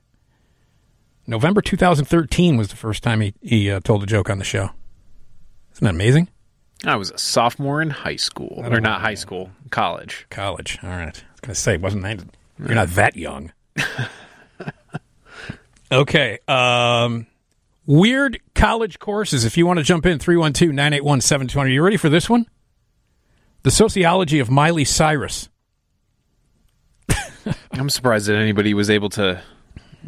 November 1.26 1.62
2013 1.62 2.56
was 2.56 2.68
the 2.68 2.76
first 2.76 3.02
time 3.02 3.22
he, 3.22 3.34
he 3.42 3.72
uh, 3.72 3.80
told 3.80 4.04
a 4.04 4.06
joke 4.06 4.30
on 4.30 4.38
the 4.38 4.46
show. 4.46 4.70
Isn't 5.74 5.84
that 5.86 5.90
amazing? 5.90 6.30
I 6.86 6.96
was 6.96 7.12
a 7.12 7.18
sophomore 7.18 7.82
in 7.82 7.90
high 7.90 8.16
school, 8.16 8.62
or 8.64 8.80
not 8.80 9.02
high 9.02 9.16
school, 9.16 9.50
college. 9.72 10.26
College. 10.30 10.80
All 10.84 10.90
right. 10.90 11.00
I 11.00 11.32
was 11.32 11.42
going 11.42 11.54
to 11.54 11.56
say, 11.56 11.78
wasn't 11.78 12.04
that, 12.04 12.24
you're 12.60 12.76
not 12.76 12.90
that 12.90 13.16
young. 13.16 13.52
okay. 15.92 16.40
Um, 16.48 17.28
weird 17.86 18.40
college 18.54 19.00
courses. 19.00 19.46
If 19.46 19.58
you 19.58 19.66
want 19.66 19.80
to 19.80 19.84
jump 19.84 20.06
in, 20.06 20.20
312 20.20 20.74
981 20.74 21.22
720. 21.22 21.74
You 21.74 21.84
ready 21.84 21.98
for 21.98 22.10
this 22.10 22.30
one? 22.30 22.46
The 23.64 23.72
sociology 23.72 24.40
of 24.40 24.50
Miley 24.50 24.86
Cyrus. 24.86 25.50
I'm 27.72 27.90
surprised 27.90 28.28
that 28.28 28.36
anybody 28.36 28.74
was 28.74 28.90
able 28.90 29.10
to 29.12 29.42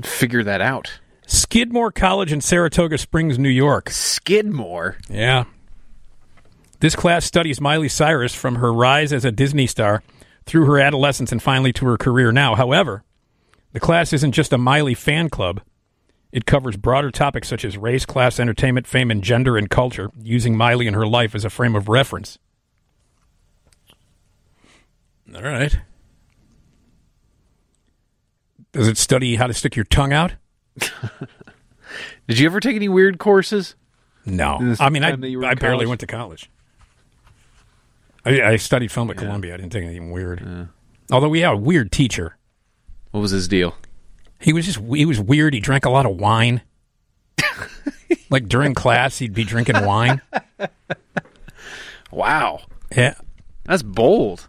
figure 0.04 0.44
that 0.44 0.62
out. 0.62 1.00
Skidmore 1.26 1.92
College 1.92 2.32
in 2.32 2.40
Saratoga 2.40 2.98
Springs, 2.98 3.38
New 3.38 3.50
York. 3.50 3.90
Skidmore? 3.90 4.98
Yeah. 5.10 5.46
This 6.80 6.96
class 6.96 7.26
studies 7.26 7.60
Miley 7.60 7.90
Cyrus 7.90 8.36
from 8.36 8.56
her 8.56 8.72
rise 8.72 9.12
as 9.12 9.26
a 9.26 9.32
Disney 9.32 9.66
star 9.68 10.04
through 10.46 10.66
her 10.66 10.80
adolescence 10.80 11.32
and 11.32 11.42
finally 11.42 11.74
to 11.74 11.86
her 11.88 11.98
career 11.98 12.32
now. 12.32 12.56
However, 12.56 13.04
the 13.74 13.80
class 13.80 14.14
isn't 14.14 14.32
just 14.34 14.54
a 14.54 14.58
Miley 14.58 14.94
fan 14.94 15.30
club. 15.30 15.62
It 16.32 16.46
covers 16.46 16.78
broader 16.78 17.10
topics 17.10 17.48
such 17.48 17.66
as 17.66 17.78
race, 17.78 18.06
class, 18.06 18.40
entertainment, 18.40 18.86
fame, 18.86 19.10
and 19.10 19.24
gender 19.24 19.58
and 19.58 19.70
culture, 19.70 20.12
using 20.22 20.56
Miley 20.56 20.86
and 20.86 20.96
her 20.96 21.08
life 21.08 21.34
as 21.34 21.46
a 21.46 21.50
frame 21.50 21.76
of 21.76 21.88
reference. 21.90 22.38
All 25.34 25.42
right. 25.42 25.80
Does 28.72 28.88
it 28.88 28.98
study 28.98 29.36
how 29.36 29.48
to 29.48 29.54
stick 29.54 29.76
your 29.76 29.86
tongue 29.86 30.14
out? 30.14 30.34
Did 32.28 32.38
you 32.38 32.46
ever 32.46 32.60
take 32.60 32.76
any 32.76 32.90
weird 32.90 33.18
courses? 33.18 33.76
No. 34.26 34.76
I 34.80 34.90
mean, 34.90 35.04
I, 35.04 35.12
time 35.12 35.22
that 35.22 35.30
you 35.30 35.40
were 35.40 35.46
in 35.46 35.50
I 35.50 35.56
barely 35.56 35.78
college? 35.78 35.88
went 35.88 36.00
to 36.02 36.08
college. 36.08 36.50
I, 38.28 38.52
I 38.52 38.56
studied 38.58 38.92
film 38.92 39.10
at 39.10 39.18
Columbia. 39.18 39.54
I 39.54 39.58
didn't 39.58 39.72
think 39.74 39.86
anything 39.86 40.12
weird. 40.12 40.70
Although 41.12 41.30
we 41.30 41.42
had 41.42 41.54
a 41.54 41.58
weird 41.58 41.92
teacher. 41.92 42.38
What 43.12 43.22
was 43.22 43.32
his 43.32 43.48
deal? 43.48 43.76
He 44.40 44.54
was 44.54 44.66
just 44.66 44.80
he 44.80 45.06
was 45.06 45.20
weird. 45.20 45.54
He 45.54 45.60
drank 45.60 45.86
a 45.86 45.90
lot 45.90 46.06
of 46.06 46.18
wine. 46.18 46.62
like 48.30 48.48
during 48.48 48.74
class, 48.74 49.18
he'd 49.20 49.34
be 49.34 49.44
drinking 49.44 49.84
wine. 49.86 50.22
Wow. 52.12 52.62
Yeah. 52.96 53.16
That's 53.66 53.84
bold. 53.84 54.48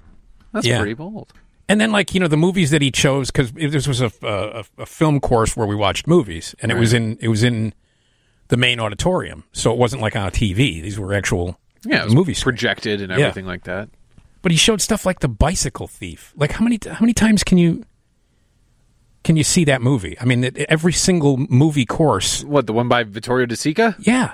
That's 0.52 0.66
Yeah. 0.66 0.78
pretty 0.78 0.94
bold. 0.94 1.32
And 1.70 1.80
then, 1.80 1.92
like 1.92 2.14
you 2.14 2.20
know, 2.20 2.28
the 2.28 2.36
movies 2.36 2.70
that 2.70 2.80
he 2.80 2.90
chose 2.90 3.30
because 3.30 3.52
this 3.52 3.86
was 3.86 4.00
a, 4.00 4.10
a 4.22 4.64
a 4.78 4.86
film 4.86 5.20
course 5.20 5.54
where 5.56 5.66
we 5.66 5.74
watched 5.74 6.06
movies, 6.06 6.54
and 6.62 6.72
it 6.72 6.76
was 6.76 6.94
in 6.94 7.18
it 7.20 7.28
was 7.28 7.42
in 7.42 7.74
the 8.48 8.56
main 8.56 8.80
auditorium, 8.80 9.44
so 9.52 9.70
it 9.70 9.76
wasn't 9.78 10.00
like 10.00 10.16
on 10.16 10.26
a 10.26 10.30
TV. 10.30 10.80
These 10.80 10.98
were 10.98 11.12
actual 11.12 11.58
Yeah, 11.84 12.00
it 12.02 12.04
was 12.04 12.14
movie 12.14 12.34
screen. 12.34 12.54
projected 12.54 13.00
and 13.00 13.10
Yeah. 13.10 13.18
everything 13.26 13.46
like 13.46 13.64
that. 13.64 13.88
But 14.42 14.52
he 14.52 14.58
showed 14.58 14.80
stuff 14.80 15.04
like 15.06 15.20
the 15.20 15.28
Bicycle 15.28 15.86
Thief. 15.86 16.32
Like 16.36 16.52
how 16.52 16.64
many 16.64 16.78
how 16.84 17.00
many 17.00 17.12
times 17.12 17.42
can 17.44 17.58
you 17.58 17.84
can 19.24 19.36
you 19.36 19.44
see 19.44 19.64
that 19.64 19.82
movie? 19.82 20.16
I 20.20 20.24
mean, 20.24 20.44
it, 20.44 20.58
every 20.68 20.92
single 20.92 21.36
movie 21.36 21.84
course. 21.84 22.44
What 22.44 22.66
the 22.66 22.72
one 22.72 22.88
by 22.88 23.02
Vittorio 23.02 23.46
De 23.46 23.56
Sica? 23.56 23.96
Yeah, 23.98 24.32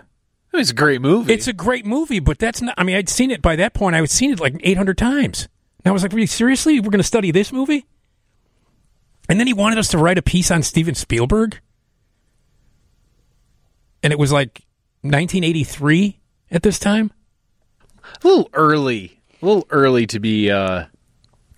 it's 0.52 0.70
a 0.70 0.74
great 0.74 1.00
movie. 1.00 1.32
It's 1.32 1.48
a 1.48 1.52
great 1.52 1.84
movie, 1.86 2.20
but 2.20 2.38
that's 2.38 2.60
not. 2.62 2.74
I 2.78 2.84
mean, 2.84 2.96
I'd 2.96 3.08
seen 3.08 3.30
it 3.30 3.40
by 3.42 3.56
that 3.56 3.74
point. 3.74 3.96
I 3.96 4.00
had 4.00 4.10
seen 4.10 4.30
it 4.30 4.40
like 4.40 4.54
eight 4.60 4.76
hundred 4.76 4.98
times. 4.98 5.48
And 5.84 5.90
I 5.90 5.92
was 5.92 6.02
like, 6.02 6.12
really 6.12 6.26
seriously, 6.26 6.80
we're 6.80 6.90
going 6.90 6.98
to 6.98 7.02
study 7.02 7.30
this 7.30 7.52
movie? 7.52 7.84
And 9.28 9.38
then 9.40 9.46
he 9.46 9.52
wanted 9.52 9.78
us 9.78 9.88
to 9.88 9.98
write 9.98 10.16
a 10.16 10.22
piece 10.22 10.50
on 10.50 10.62
Steven 10.62 10.94
Spielberg, 10.94 11.60
and 14.02 14.12
it 14.12 14.18
was 14.18 14.32
like 14.32 14.62
1983 15.02 16.20
at 16.50 16.62
this 16.62 16.78
time. 16.78 17.10
A 18.24 18.26
little 18.28 18.50
early. 18.54 19.20
A 19.42 19.46
little 19.46 19.66
early 19.70 20.06
to 20.08 20.18
be. 20.18 20.50
uh 20.50 20.86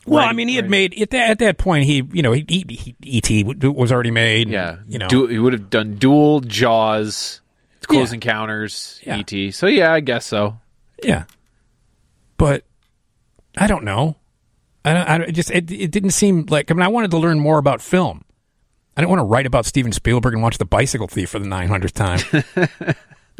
Well, 0.07 0.25
I 0.25 0.33
mean, 0.33 0.49
he 0.49 0.57
had 0.57 0.69
made 0.69 1.01
at 1.01 1.11
that, 1.11 1.31
at 1.31 1.39
that 1.39 1.59
point. 1.59 1.85
He, 1.85 2.03
you 2.13 2.23
know, 2.23 2.33
he, 2.33 2.45
he, 2.49 2.65
he, 2.69 2.97
E.T. 3.03 3.45
was 3.45 3.93
already 3.93 4.11
made. 4.11 4.49
Yeah, 4.49 4.79
you 4.89 4.99
know, 4.99 5.09
Du- 5.09 5.27
he 5.29 5.39
would 5.39 5.53
have 5.53 5.71
done 5.71 5.95
Duel 5.95 6.41
Jaws, 6.41 7.41
Close 7.87 8.11
Yeah. 8.11 8.15
Encounters, 8.15 9.01
Yeah. 9.07 9.19
E.T. 9.19 9.51
So 9.53 9.67
yeah, 9.67 9.93
I 9.93 10.01
guess 10.01 10.27
so. 10.27 10.59
Yeah, 11.03 11.25
but 12.37 12.65
I 13.57 13.67
don't 13.69 13.85
know. 13.85 14.17
I, 14.85 14.93
don't, 14.95 15.09
I 15.09 15.19
don't- 15.19 15.29
it 15.29 15.33
just 15.33 15.51
it, 15.51 15.71
it 15.71 15.91
didn't 15.91 16.11
seem 16.11 16.47
like. 16.49 16.71
I 16.71 16.75
mean, 16.75 16.83
I 16.83 16.89
wanted 16.89 17.11
to 17.13 17.19
learn 17.19 17.39
more 17.39 17.59
about 17.59 17.81
film. 17.81 18.25
I 18.97 19.03
didn't 19.03 19.11
want 19.11 19.21
to 19.21 19.25
write 19.25 19.45
about 19.47 19.67
Steven 19.67 19.93
Spielberg 19.93 20.33
and 20.33 20.43
watch 20.43 20.57
The 20.59 20.65
Bicycle 20.65 21.07
Thief 21.07 21.29
for 21.31 21.39
the 21.39 21.47
900th 21.47 21.93
time. 21.93 22.95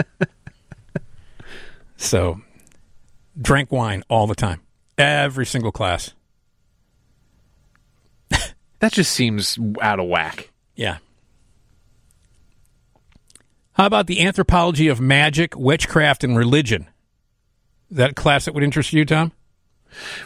so, 1.97 2.41
drank 3.41 3.71
wine 3.73 4.03
all 4.09 4.27
the 4.27 4.35
time, 4.35 4.61
every 4.99 5.47
single 5.47 5.73
class. 5.73 6.13
That 8.79 8.93
just 8.93 9.13
seems 9.13 9.59
out 9.81 9.99
of 9.99 10.07
whack. 10.07 10.51
Yeah. 10.75 10.99
How 13.73 13.87
about 13.87 14.07
the 14.07 14.21
anthropology 14.21 14.89
of 14.89 15.01
magic, 15.01 15.57
witchcraft, 15.57 16.23
and 16.25 16.37
religion? 16.37 16.87
Is 17.91 17.97
that 17.97 18.17
class 18.17 18.45
that 18.45 18.55
would 18.55 18.63
interest 18.63 18.93
you, 18.93 19.07
Tom? 19.07 19.33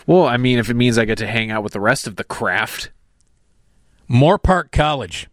Well, 0.07 0.27
I 0.27 0.37
mean, 0.37 0.59
if 0.59 0.69
it 0.69 0.75
means 0.75 0.99
I 0.99 1.05
get 1.05 1.19
to 1.19 1.27
hang 1.27 1.51
out 1.51 1.63
with 1.63 1.73
the 1.73 1.81
rest 1.81 2.07
of 2.07 2.17
the 2.17 2.25
craft. 2.25 2.91
Moorpark 4.09 4.73
College. 4.73 5.29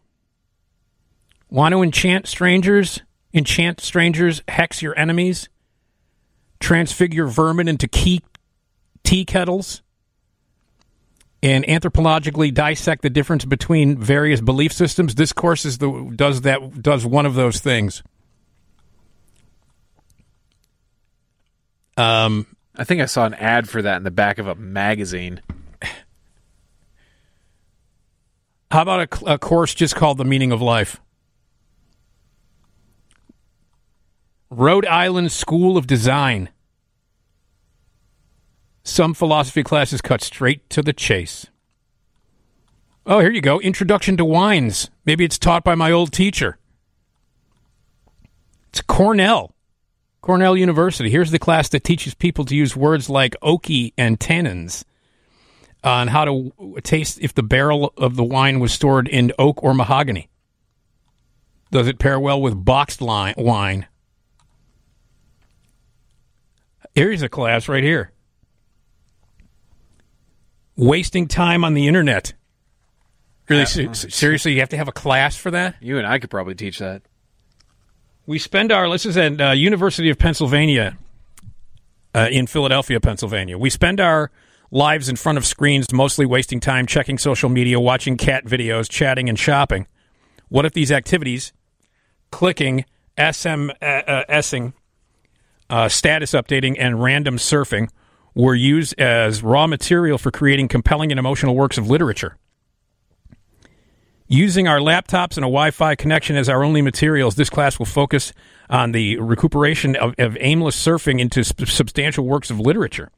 Want 1.50 1.74
to 1.74 1.82
enchant 1.82 2.28
strangers? 2.28 3.02
Enchant 3.34 3.82
strangers, 3.82 4.42
hex 4.48 4.82
your 4.82 4.98
enemies, 4.98 5.50
transfigure 6.60 7.28
vermin 7.28 7.68
into 7.68 7.88
key 7.88 8.22
tea 9.04 9.26
kettles, 9.26 9.82
and 11.42 11.64
anthropologically 11.66 12.54
dissect 12.54 13.02
the 13.04 13.10
difference 13.10 13.46
between 13.46 13.98
various 13.98 14.42
belief 14.42 14.74
systems. 14.74 15.16
This 15.16 15.34
course 15.34 15.66
is 15.66 15.78
the 15.78 16.12
does 16.16 16.42
that 16.42 16.82
does 16.82 17.06
one 17.06 17.26
of 17.26 17.36
those 17.36 17.60
things. 17.60 18.04
Um, 21.96 22.46
I 22.76 22.84
think 22.84 23.02
I 23.02 23.06
saw 23.06 23.26
an 23.26 23.34
ad 23.34 23.68
for 23.68 23.82
that 23.82 23.98
in 23.98 24.04
the 24.04 24.12
back 24.12 24.38
of 24.38 24.48
a 24.48 24.56
magazine. 24.56 25.42
How 28.70 28.82
about 28.82 29.22
a, 29.24 29.34
a 29.34 29.38
course 29.40 29.74
just 29.74 29.96
called 29.96 30.18
The 30.18 30.26
Meaning 30.26 30.52
of 30.52 30.62
Life? 30.62 31.00
Rhode 34.50 34.86
Island 34.86 35.32
School 35.32 35.78
of 35.78 35.88
Design. 35.88 36.50
Some 38.84 39.14
philosophy 39.14 39.64
classes 39.64 40.02
cut 40.02 40.22
straight 40.22 40.70
to 40.70 40.82
the 40.82 40.94
chase. 40.94 41.48
Oh, 43.06 43.20
here 43.20 43.32
you 43.32 43.42
go. 43.42 43.60
Introduction 43.60 44.16
to 44.18 44.26
Wines. 44.26 44.90
Maybe 45.06 45.26
it's 45.26 45.38
taught 45.38 45.66
by 45.66 45.76
my 45.76 45.92
old 45.92 46.14
teacher. 46.14 46.58
It's 48.70 48.82
Cornell. 48.82 49.54
Cornell 50.22 50.56
University. 50.56 51.10
Here's 51.10 51.32
the 51.32 51.40
class 51.40 51.68
that 51.70 51.84
teaches 51.84 52.14
people 52.14 52.46
to 52.46 52.56
use 52.56 52.76
words 52.76 53.10
like 53.10 53.36
oaky 53.42 53.94
and 53.98 54.18
tannins 54.18 54.86
on 55.84 56.08
how 56.08 56.26
to 56.26 56.54
taste 56.84 57.20
if 57.22 57.34
the 57.34 57.44
barrel 57.44 57.94
of 57.98 58.16
the 58.16 58.24
wine 58.24 58.60
was 58.60 58.72
stored 58.72 59.10
in 59.10 59.34
oak 59.38 59.62
or 59.62 59.74
mahogany. 59.74 60.30
Does 61.72 61.88
it 61.88 62.00
pair 62.00 62.18
well 62.18 62.42
with 62.42 62.64
boxed 62.64 63.02
wine? 63.02 63.88
Here's 66.98 67.22
a 67.22 67.30
class 67.30 67.68
right 67.70 67.84
here. 67.84 68.12
Wasting 70.76 71.28
time 71.28 71.64
on 71.64 71.76
the 71.76 71.88
internet. 71.88 72.34
Really, 73.48 73.68
se- 73.68 74.10
seriously, 74.10 74.54
you 74.54 74.62
have 74.62 74.70
to 74.70 74.78
have 74.78 74.88
a 74.88 74.92
class 74.92 75.38
for 75.38 75.52
that? 75.52 75.76
You 75.80 76.00
and 76.00 76.08
I 76.08 76.18
could 76.18 76.32
probably 76.32 76.56
teach 76.56 76.80
that. 76.80 77.04
We 78.26 78.40
spend 78.40 78.72
our, 78.72 78.90
this 78.90 79.06
is 79.06 79.16
at 79.16 79.40
uh, 79.40 79.52
University 79.52 80.10
of 80.10 80.18
Pennsylvania 80.18 80.98
uh, 82.16 82.30
in 82.32 82.48
Philadelphia, 82.48 83.00
Pennsylvania. 83.00 83.60
We 83.60 83.70
spend 83.70 84.00
our 84.00 84.32
lives 84.72 85.08
in 85.08 85.18
front 85.18 85.38
of 85.38 85.46
screens, 85.46 85.94
mostly 85.94 86.26
wasting 86.26 86.60
time 86.60 86.88
checking 86.88 87.20
social 87.20 87.48
media, 87.50 87.80
watching 87.80 88.18
cat 88.18 88.44
videos, 88.44 88.90
chatting, 88.90 89.30
and 89.30 89.38
shopping. 89.38 89.86
What 90.50 90.66
if 90.66 90.74
these 90.74 90.92
activities, 90.92 91.54
clicking, 92.32 92.86
SM, 93.20 93.70
uh, 95.70 95.90
status 95.90 96.32
updating, 96.32 96.76
and 96.80 97.02
random 97.02 97.38
surfing, 97.38 97.90
were 98.36 98.56
used 98.56 99.00
as 99.00 99.42
raw 99.42 99.68
material 99.68 100.18
for 100.18 100.32
creating 100.32 100.68
compelling 100.68 101.12
and 101.12 101.20
emotional 101.20 101.56
works 101.56 101.78
of 101.78 101.90
literature? 101.90 102.38
Using 104.28 104.68
our 104.68 104.80
laptops 104.80 105.38
and 105.38 105.46
a 105.46 105.48
Wi 105.48 105.72
Fi 105.72 105.96
connection 105.96 106.36
as 106.36 106.50
our 106.50 106.64
only 106.64 106.82
materials, 106.82 107.36
this 107.36 107.50
class 107.50 107.80
will 107.80 107.86
focus 107.86 108.34
on 108.70 108.92
the 108.92 109.18
recuperation 109.20 109.96
of, 109.96 110.14
of 110.18 110.38
aimless 110.42 110.76
surfing 110.76 111.20
into 111.22 111.44
sp- 111.48 111.64
substantial 111.66 112.26
works 112.26 112.50
of 112.50 112.60
literature. 112.60 113.10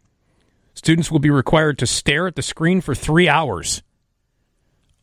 Students 0.75 1.09
will 1.09 1.19
be 1.19 1.31
required 1.31 1.79
to 1.79 1.87
stare 1.87 2.27
at 2.27 2.35
the 2.35 2.43
screen 2.43 2.79
for 2.79 2.93
three 2.93 3.27
hours, 3.27 3.81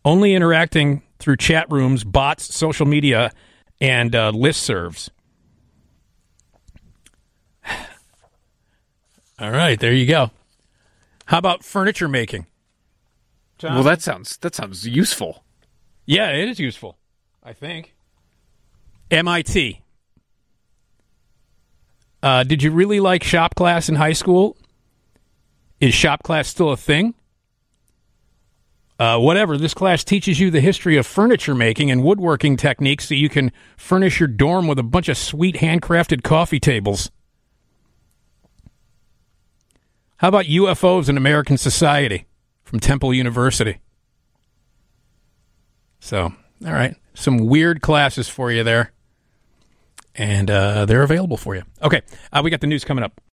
only 0.05 0.35
interacting 0.35 1.03
through 1.19 1.39
chat 1.39 1.71
rooms, 1.71 2.05
bots, 2.05 2.55
social 2.55 2.87
media, 2.87 3.33
and 3.81 4.15
uh, 4.15 4.31
listservs. 4.31 5.11
All 9.39 9.51
right, 9.51 9.79
there 9.79 9.93
you 9.93 10.07
go. 10.07 10.31
How 11.27 11.39
about 11.39 11.63
furniture 11.65 12.09
making? 12.09 12.47
Well, 13.75 13.83
that 13.83 14.03
sounds 14.03 14.37
that 14.39 14.55
sounds 14.55 14.87
useful. 14.87 15.45
Yeah, 16.05 16.31
it 16.31 16.49
is 16.49 16.61
useful. 16.61 16.97
I 17.43 17.53
think. 17.53 17.95
MIT. 19.11 19.83
Uh, 22.23 22.43
did 22.45 22.63
you 22.63 22.71
really 22.71 23.01
like 23.01 23.23
shop 23.23 23.55
class 23.55 23.89
in 23.89 23.97
high 23.97 24.13
school? 24.13 24.57
Is 25.81 25.95
shop 25.95 26.23
class 26.23 26.49
still 26.49 26.71
a 26.71 26.77
thing? 26.77 27.15
Uh, 28.99 29.19
whatever. 29.19 29.59
This 29.59 29.75
class 29.75 30.03
teaches 30.03 30.41
you 30.41 30.51
the 30.51 30.61
history 30.61 30.97
of 30.97 31.07
furniture 31.07 31.55
making 31.55 31.91
and 31.91 32.03
woodworking 32.03 32.57
techniques 32.57 33.09
so 33.09 33.15
you 33.15 33.29
can 33.29 33.53
furnish 33.77 34.19
your 34.19 34.29
dorm 34.29 34.67
with 34.67 34.79
a 34.79 34.83
bunch 34.83 35.09
of 35.09 35.19
sweet 35.19 35.57
handcrafted 35.57 36.23
coffee 36.23 36.61
tables. 36.61 37.11
How 40.19 40.29
about 40.29 40.47
UFOs 40.47 41.09
in 41.09 41.17
American 41.17 41.59
society 41.59 42.27
from 42.65 42.81
Temple 42.81 43.13
University? 43.13 43.79
So 46.01 46.33
All 46.65 46.73
right. 46.73 46.97
Some 47.15 47.39
weird 47.39 47.83
classes 47.83 48.29
for 48.29 48.51
you 48.51 48.63
there. 48.63 48.93
And 50.15 50.51
uh, 50.51 50.87
they're 50.87 51.03
available 51.03 51.37
for 51.37 51.55
you. 51.55 51.63
Okay. 51.83 52.01
Uh, 52.33 52.41
we 52.43 52.51
got 52.51 52.61
the 52.61 52.67
news 52.67 52.85
coming 52.85 53.05
up. 53.05 53.21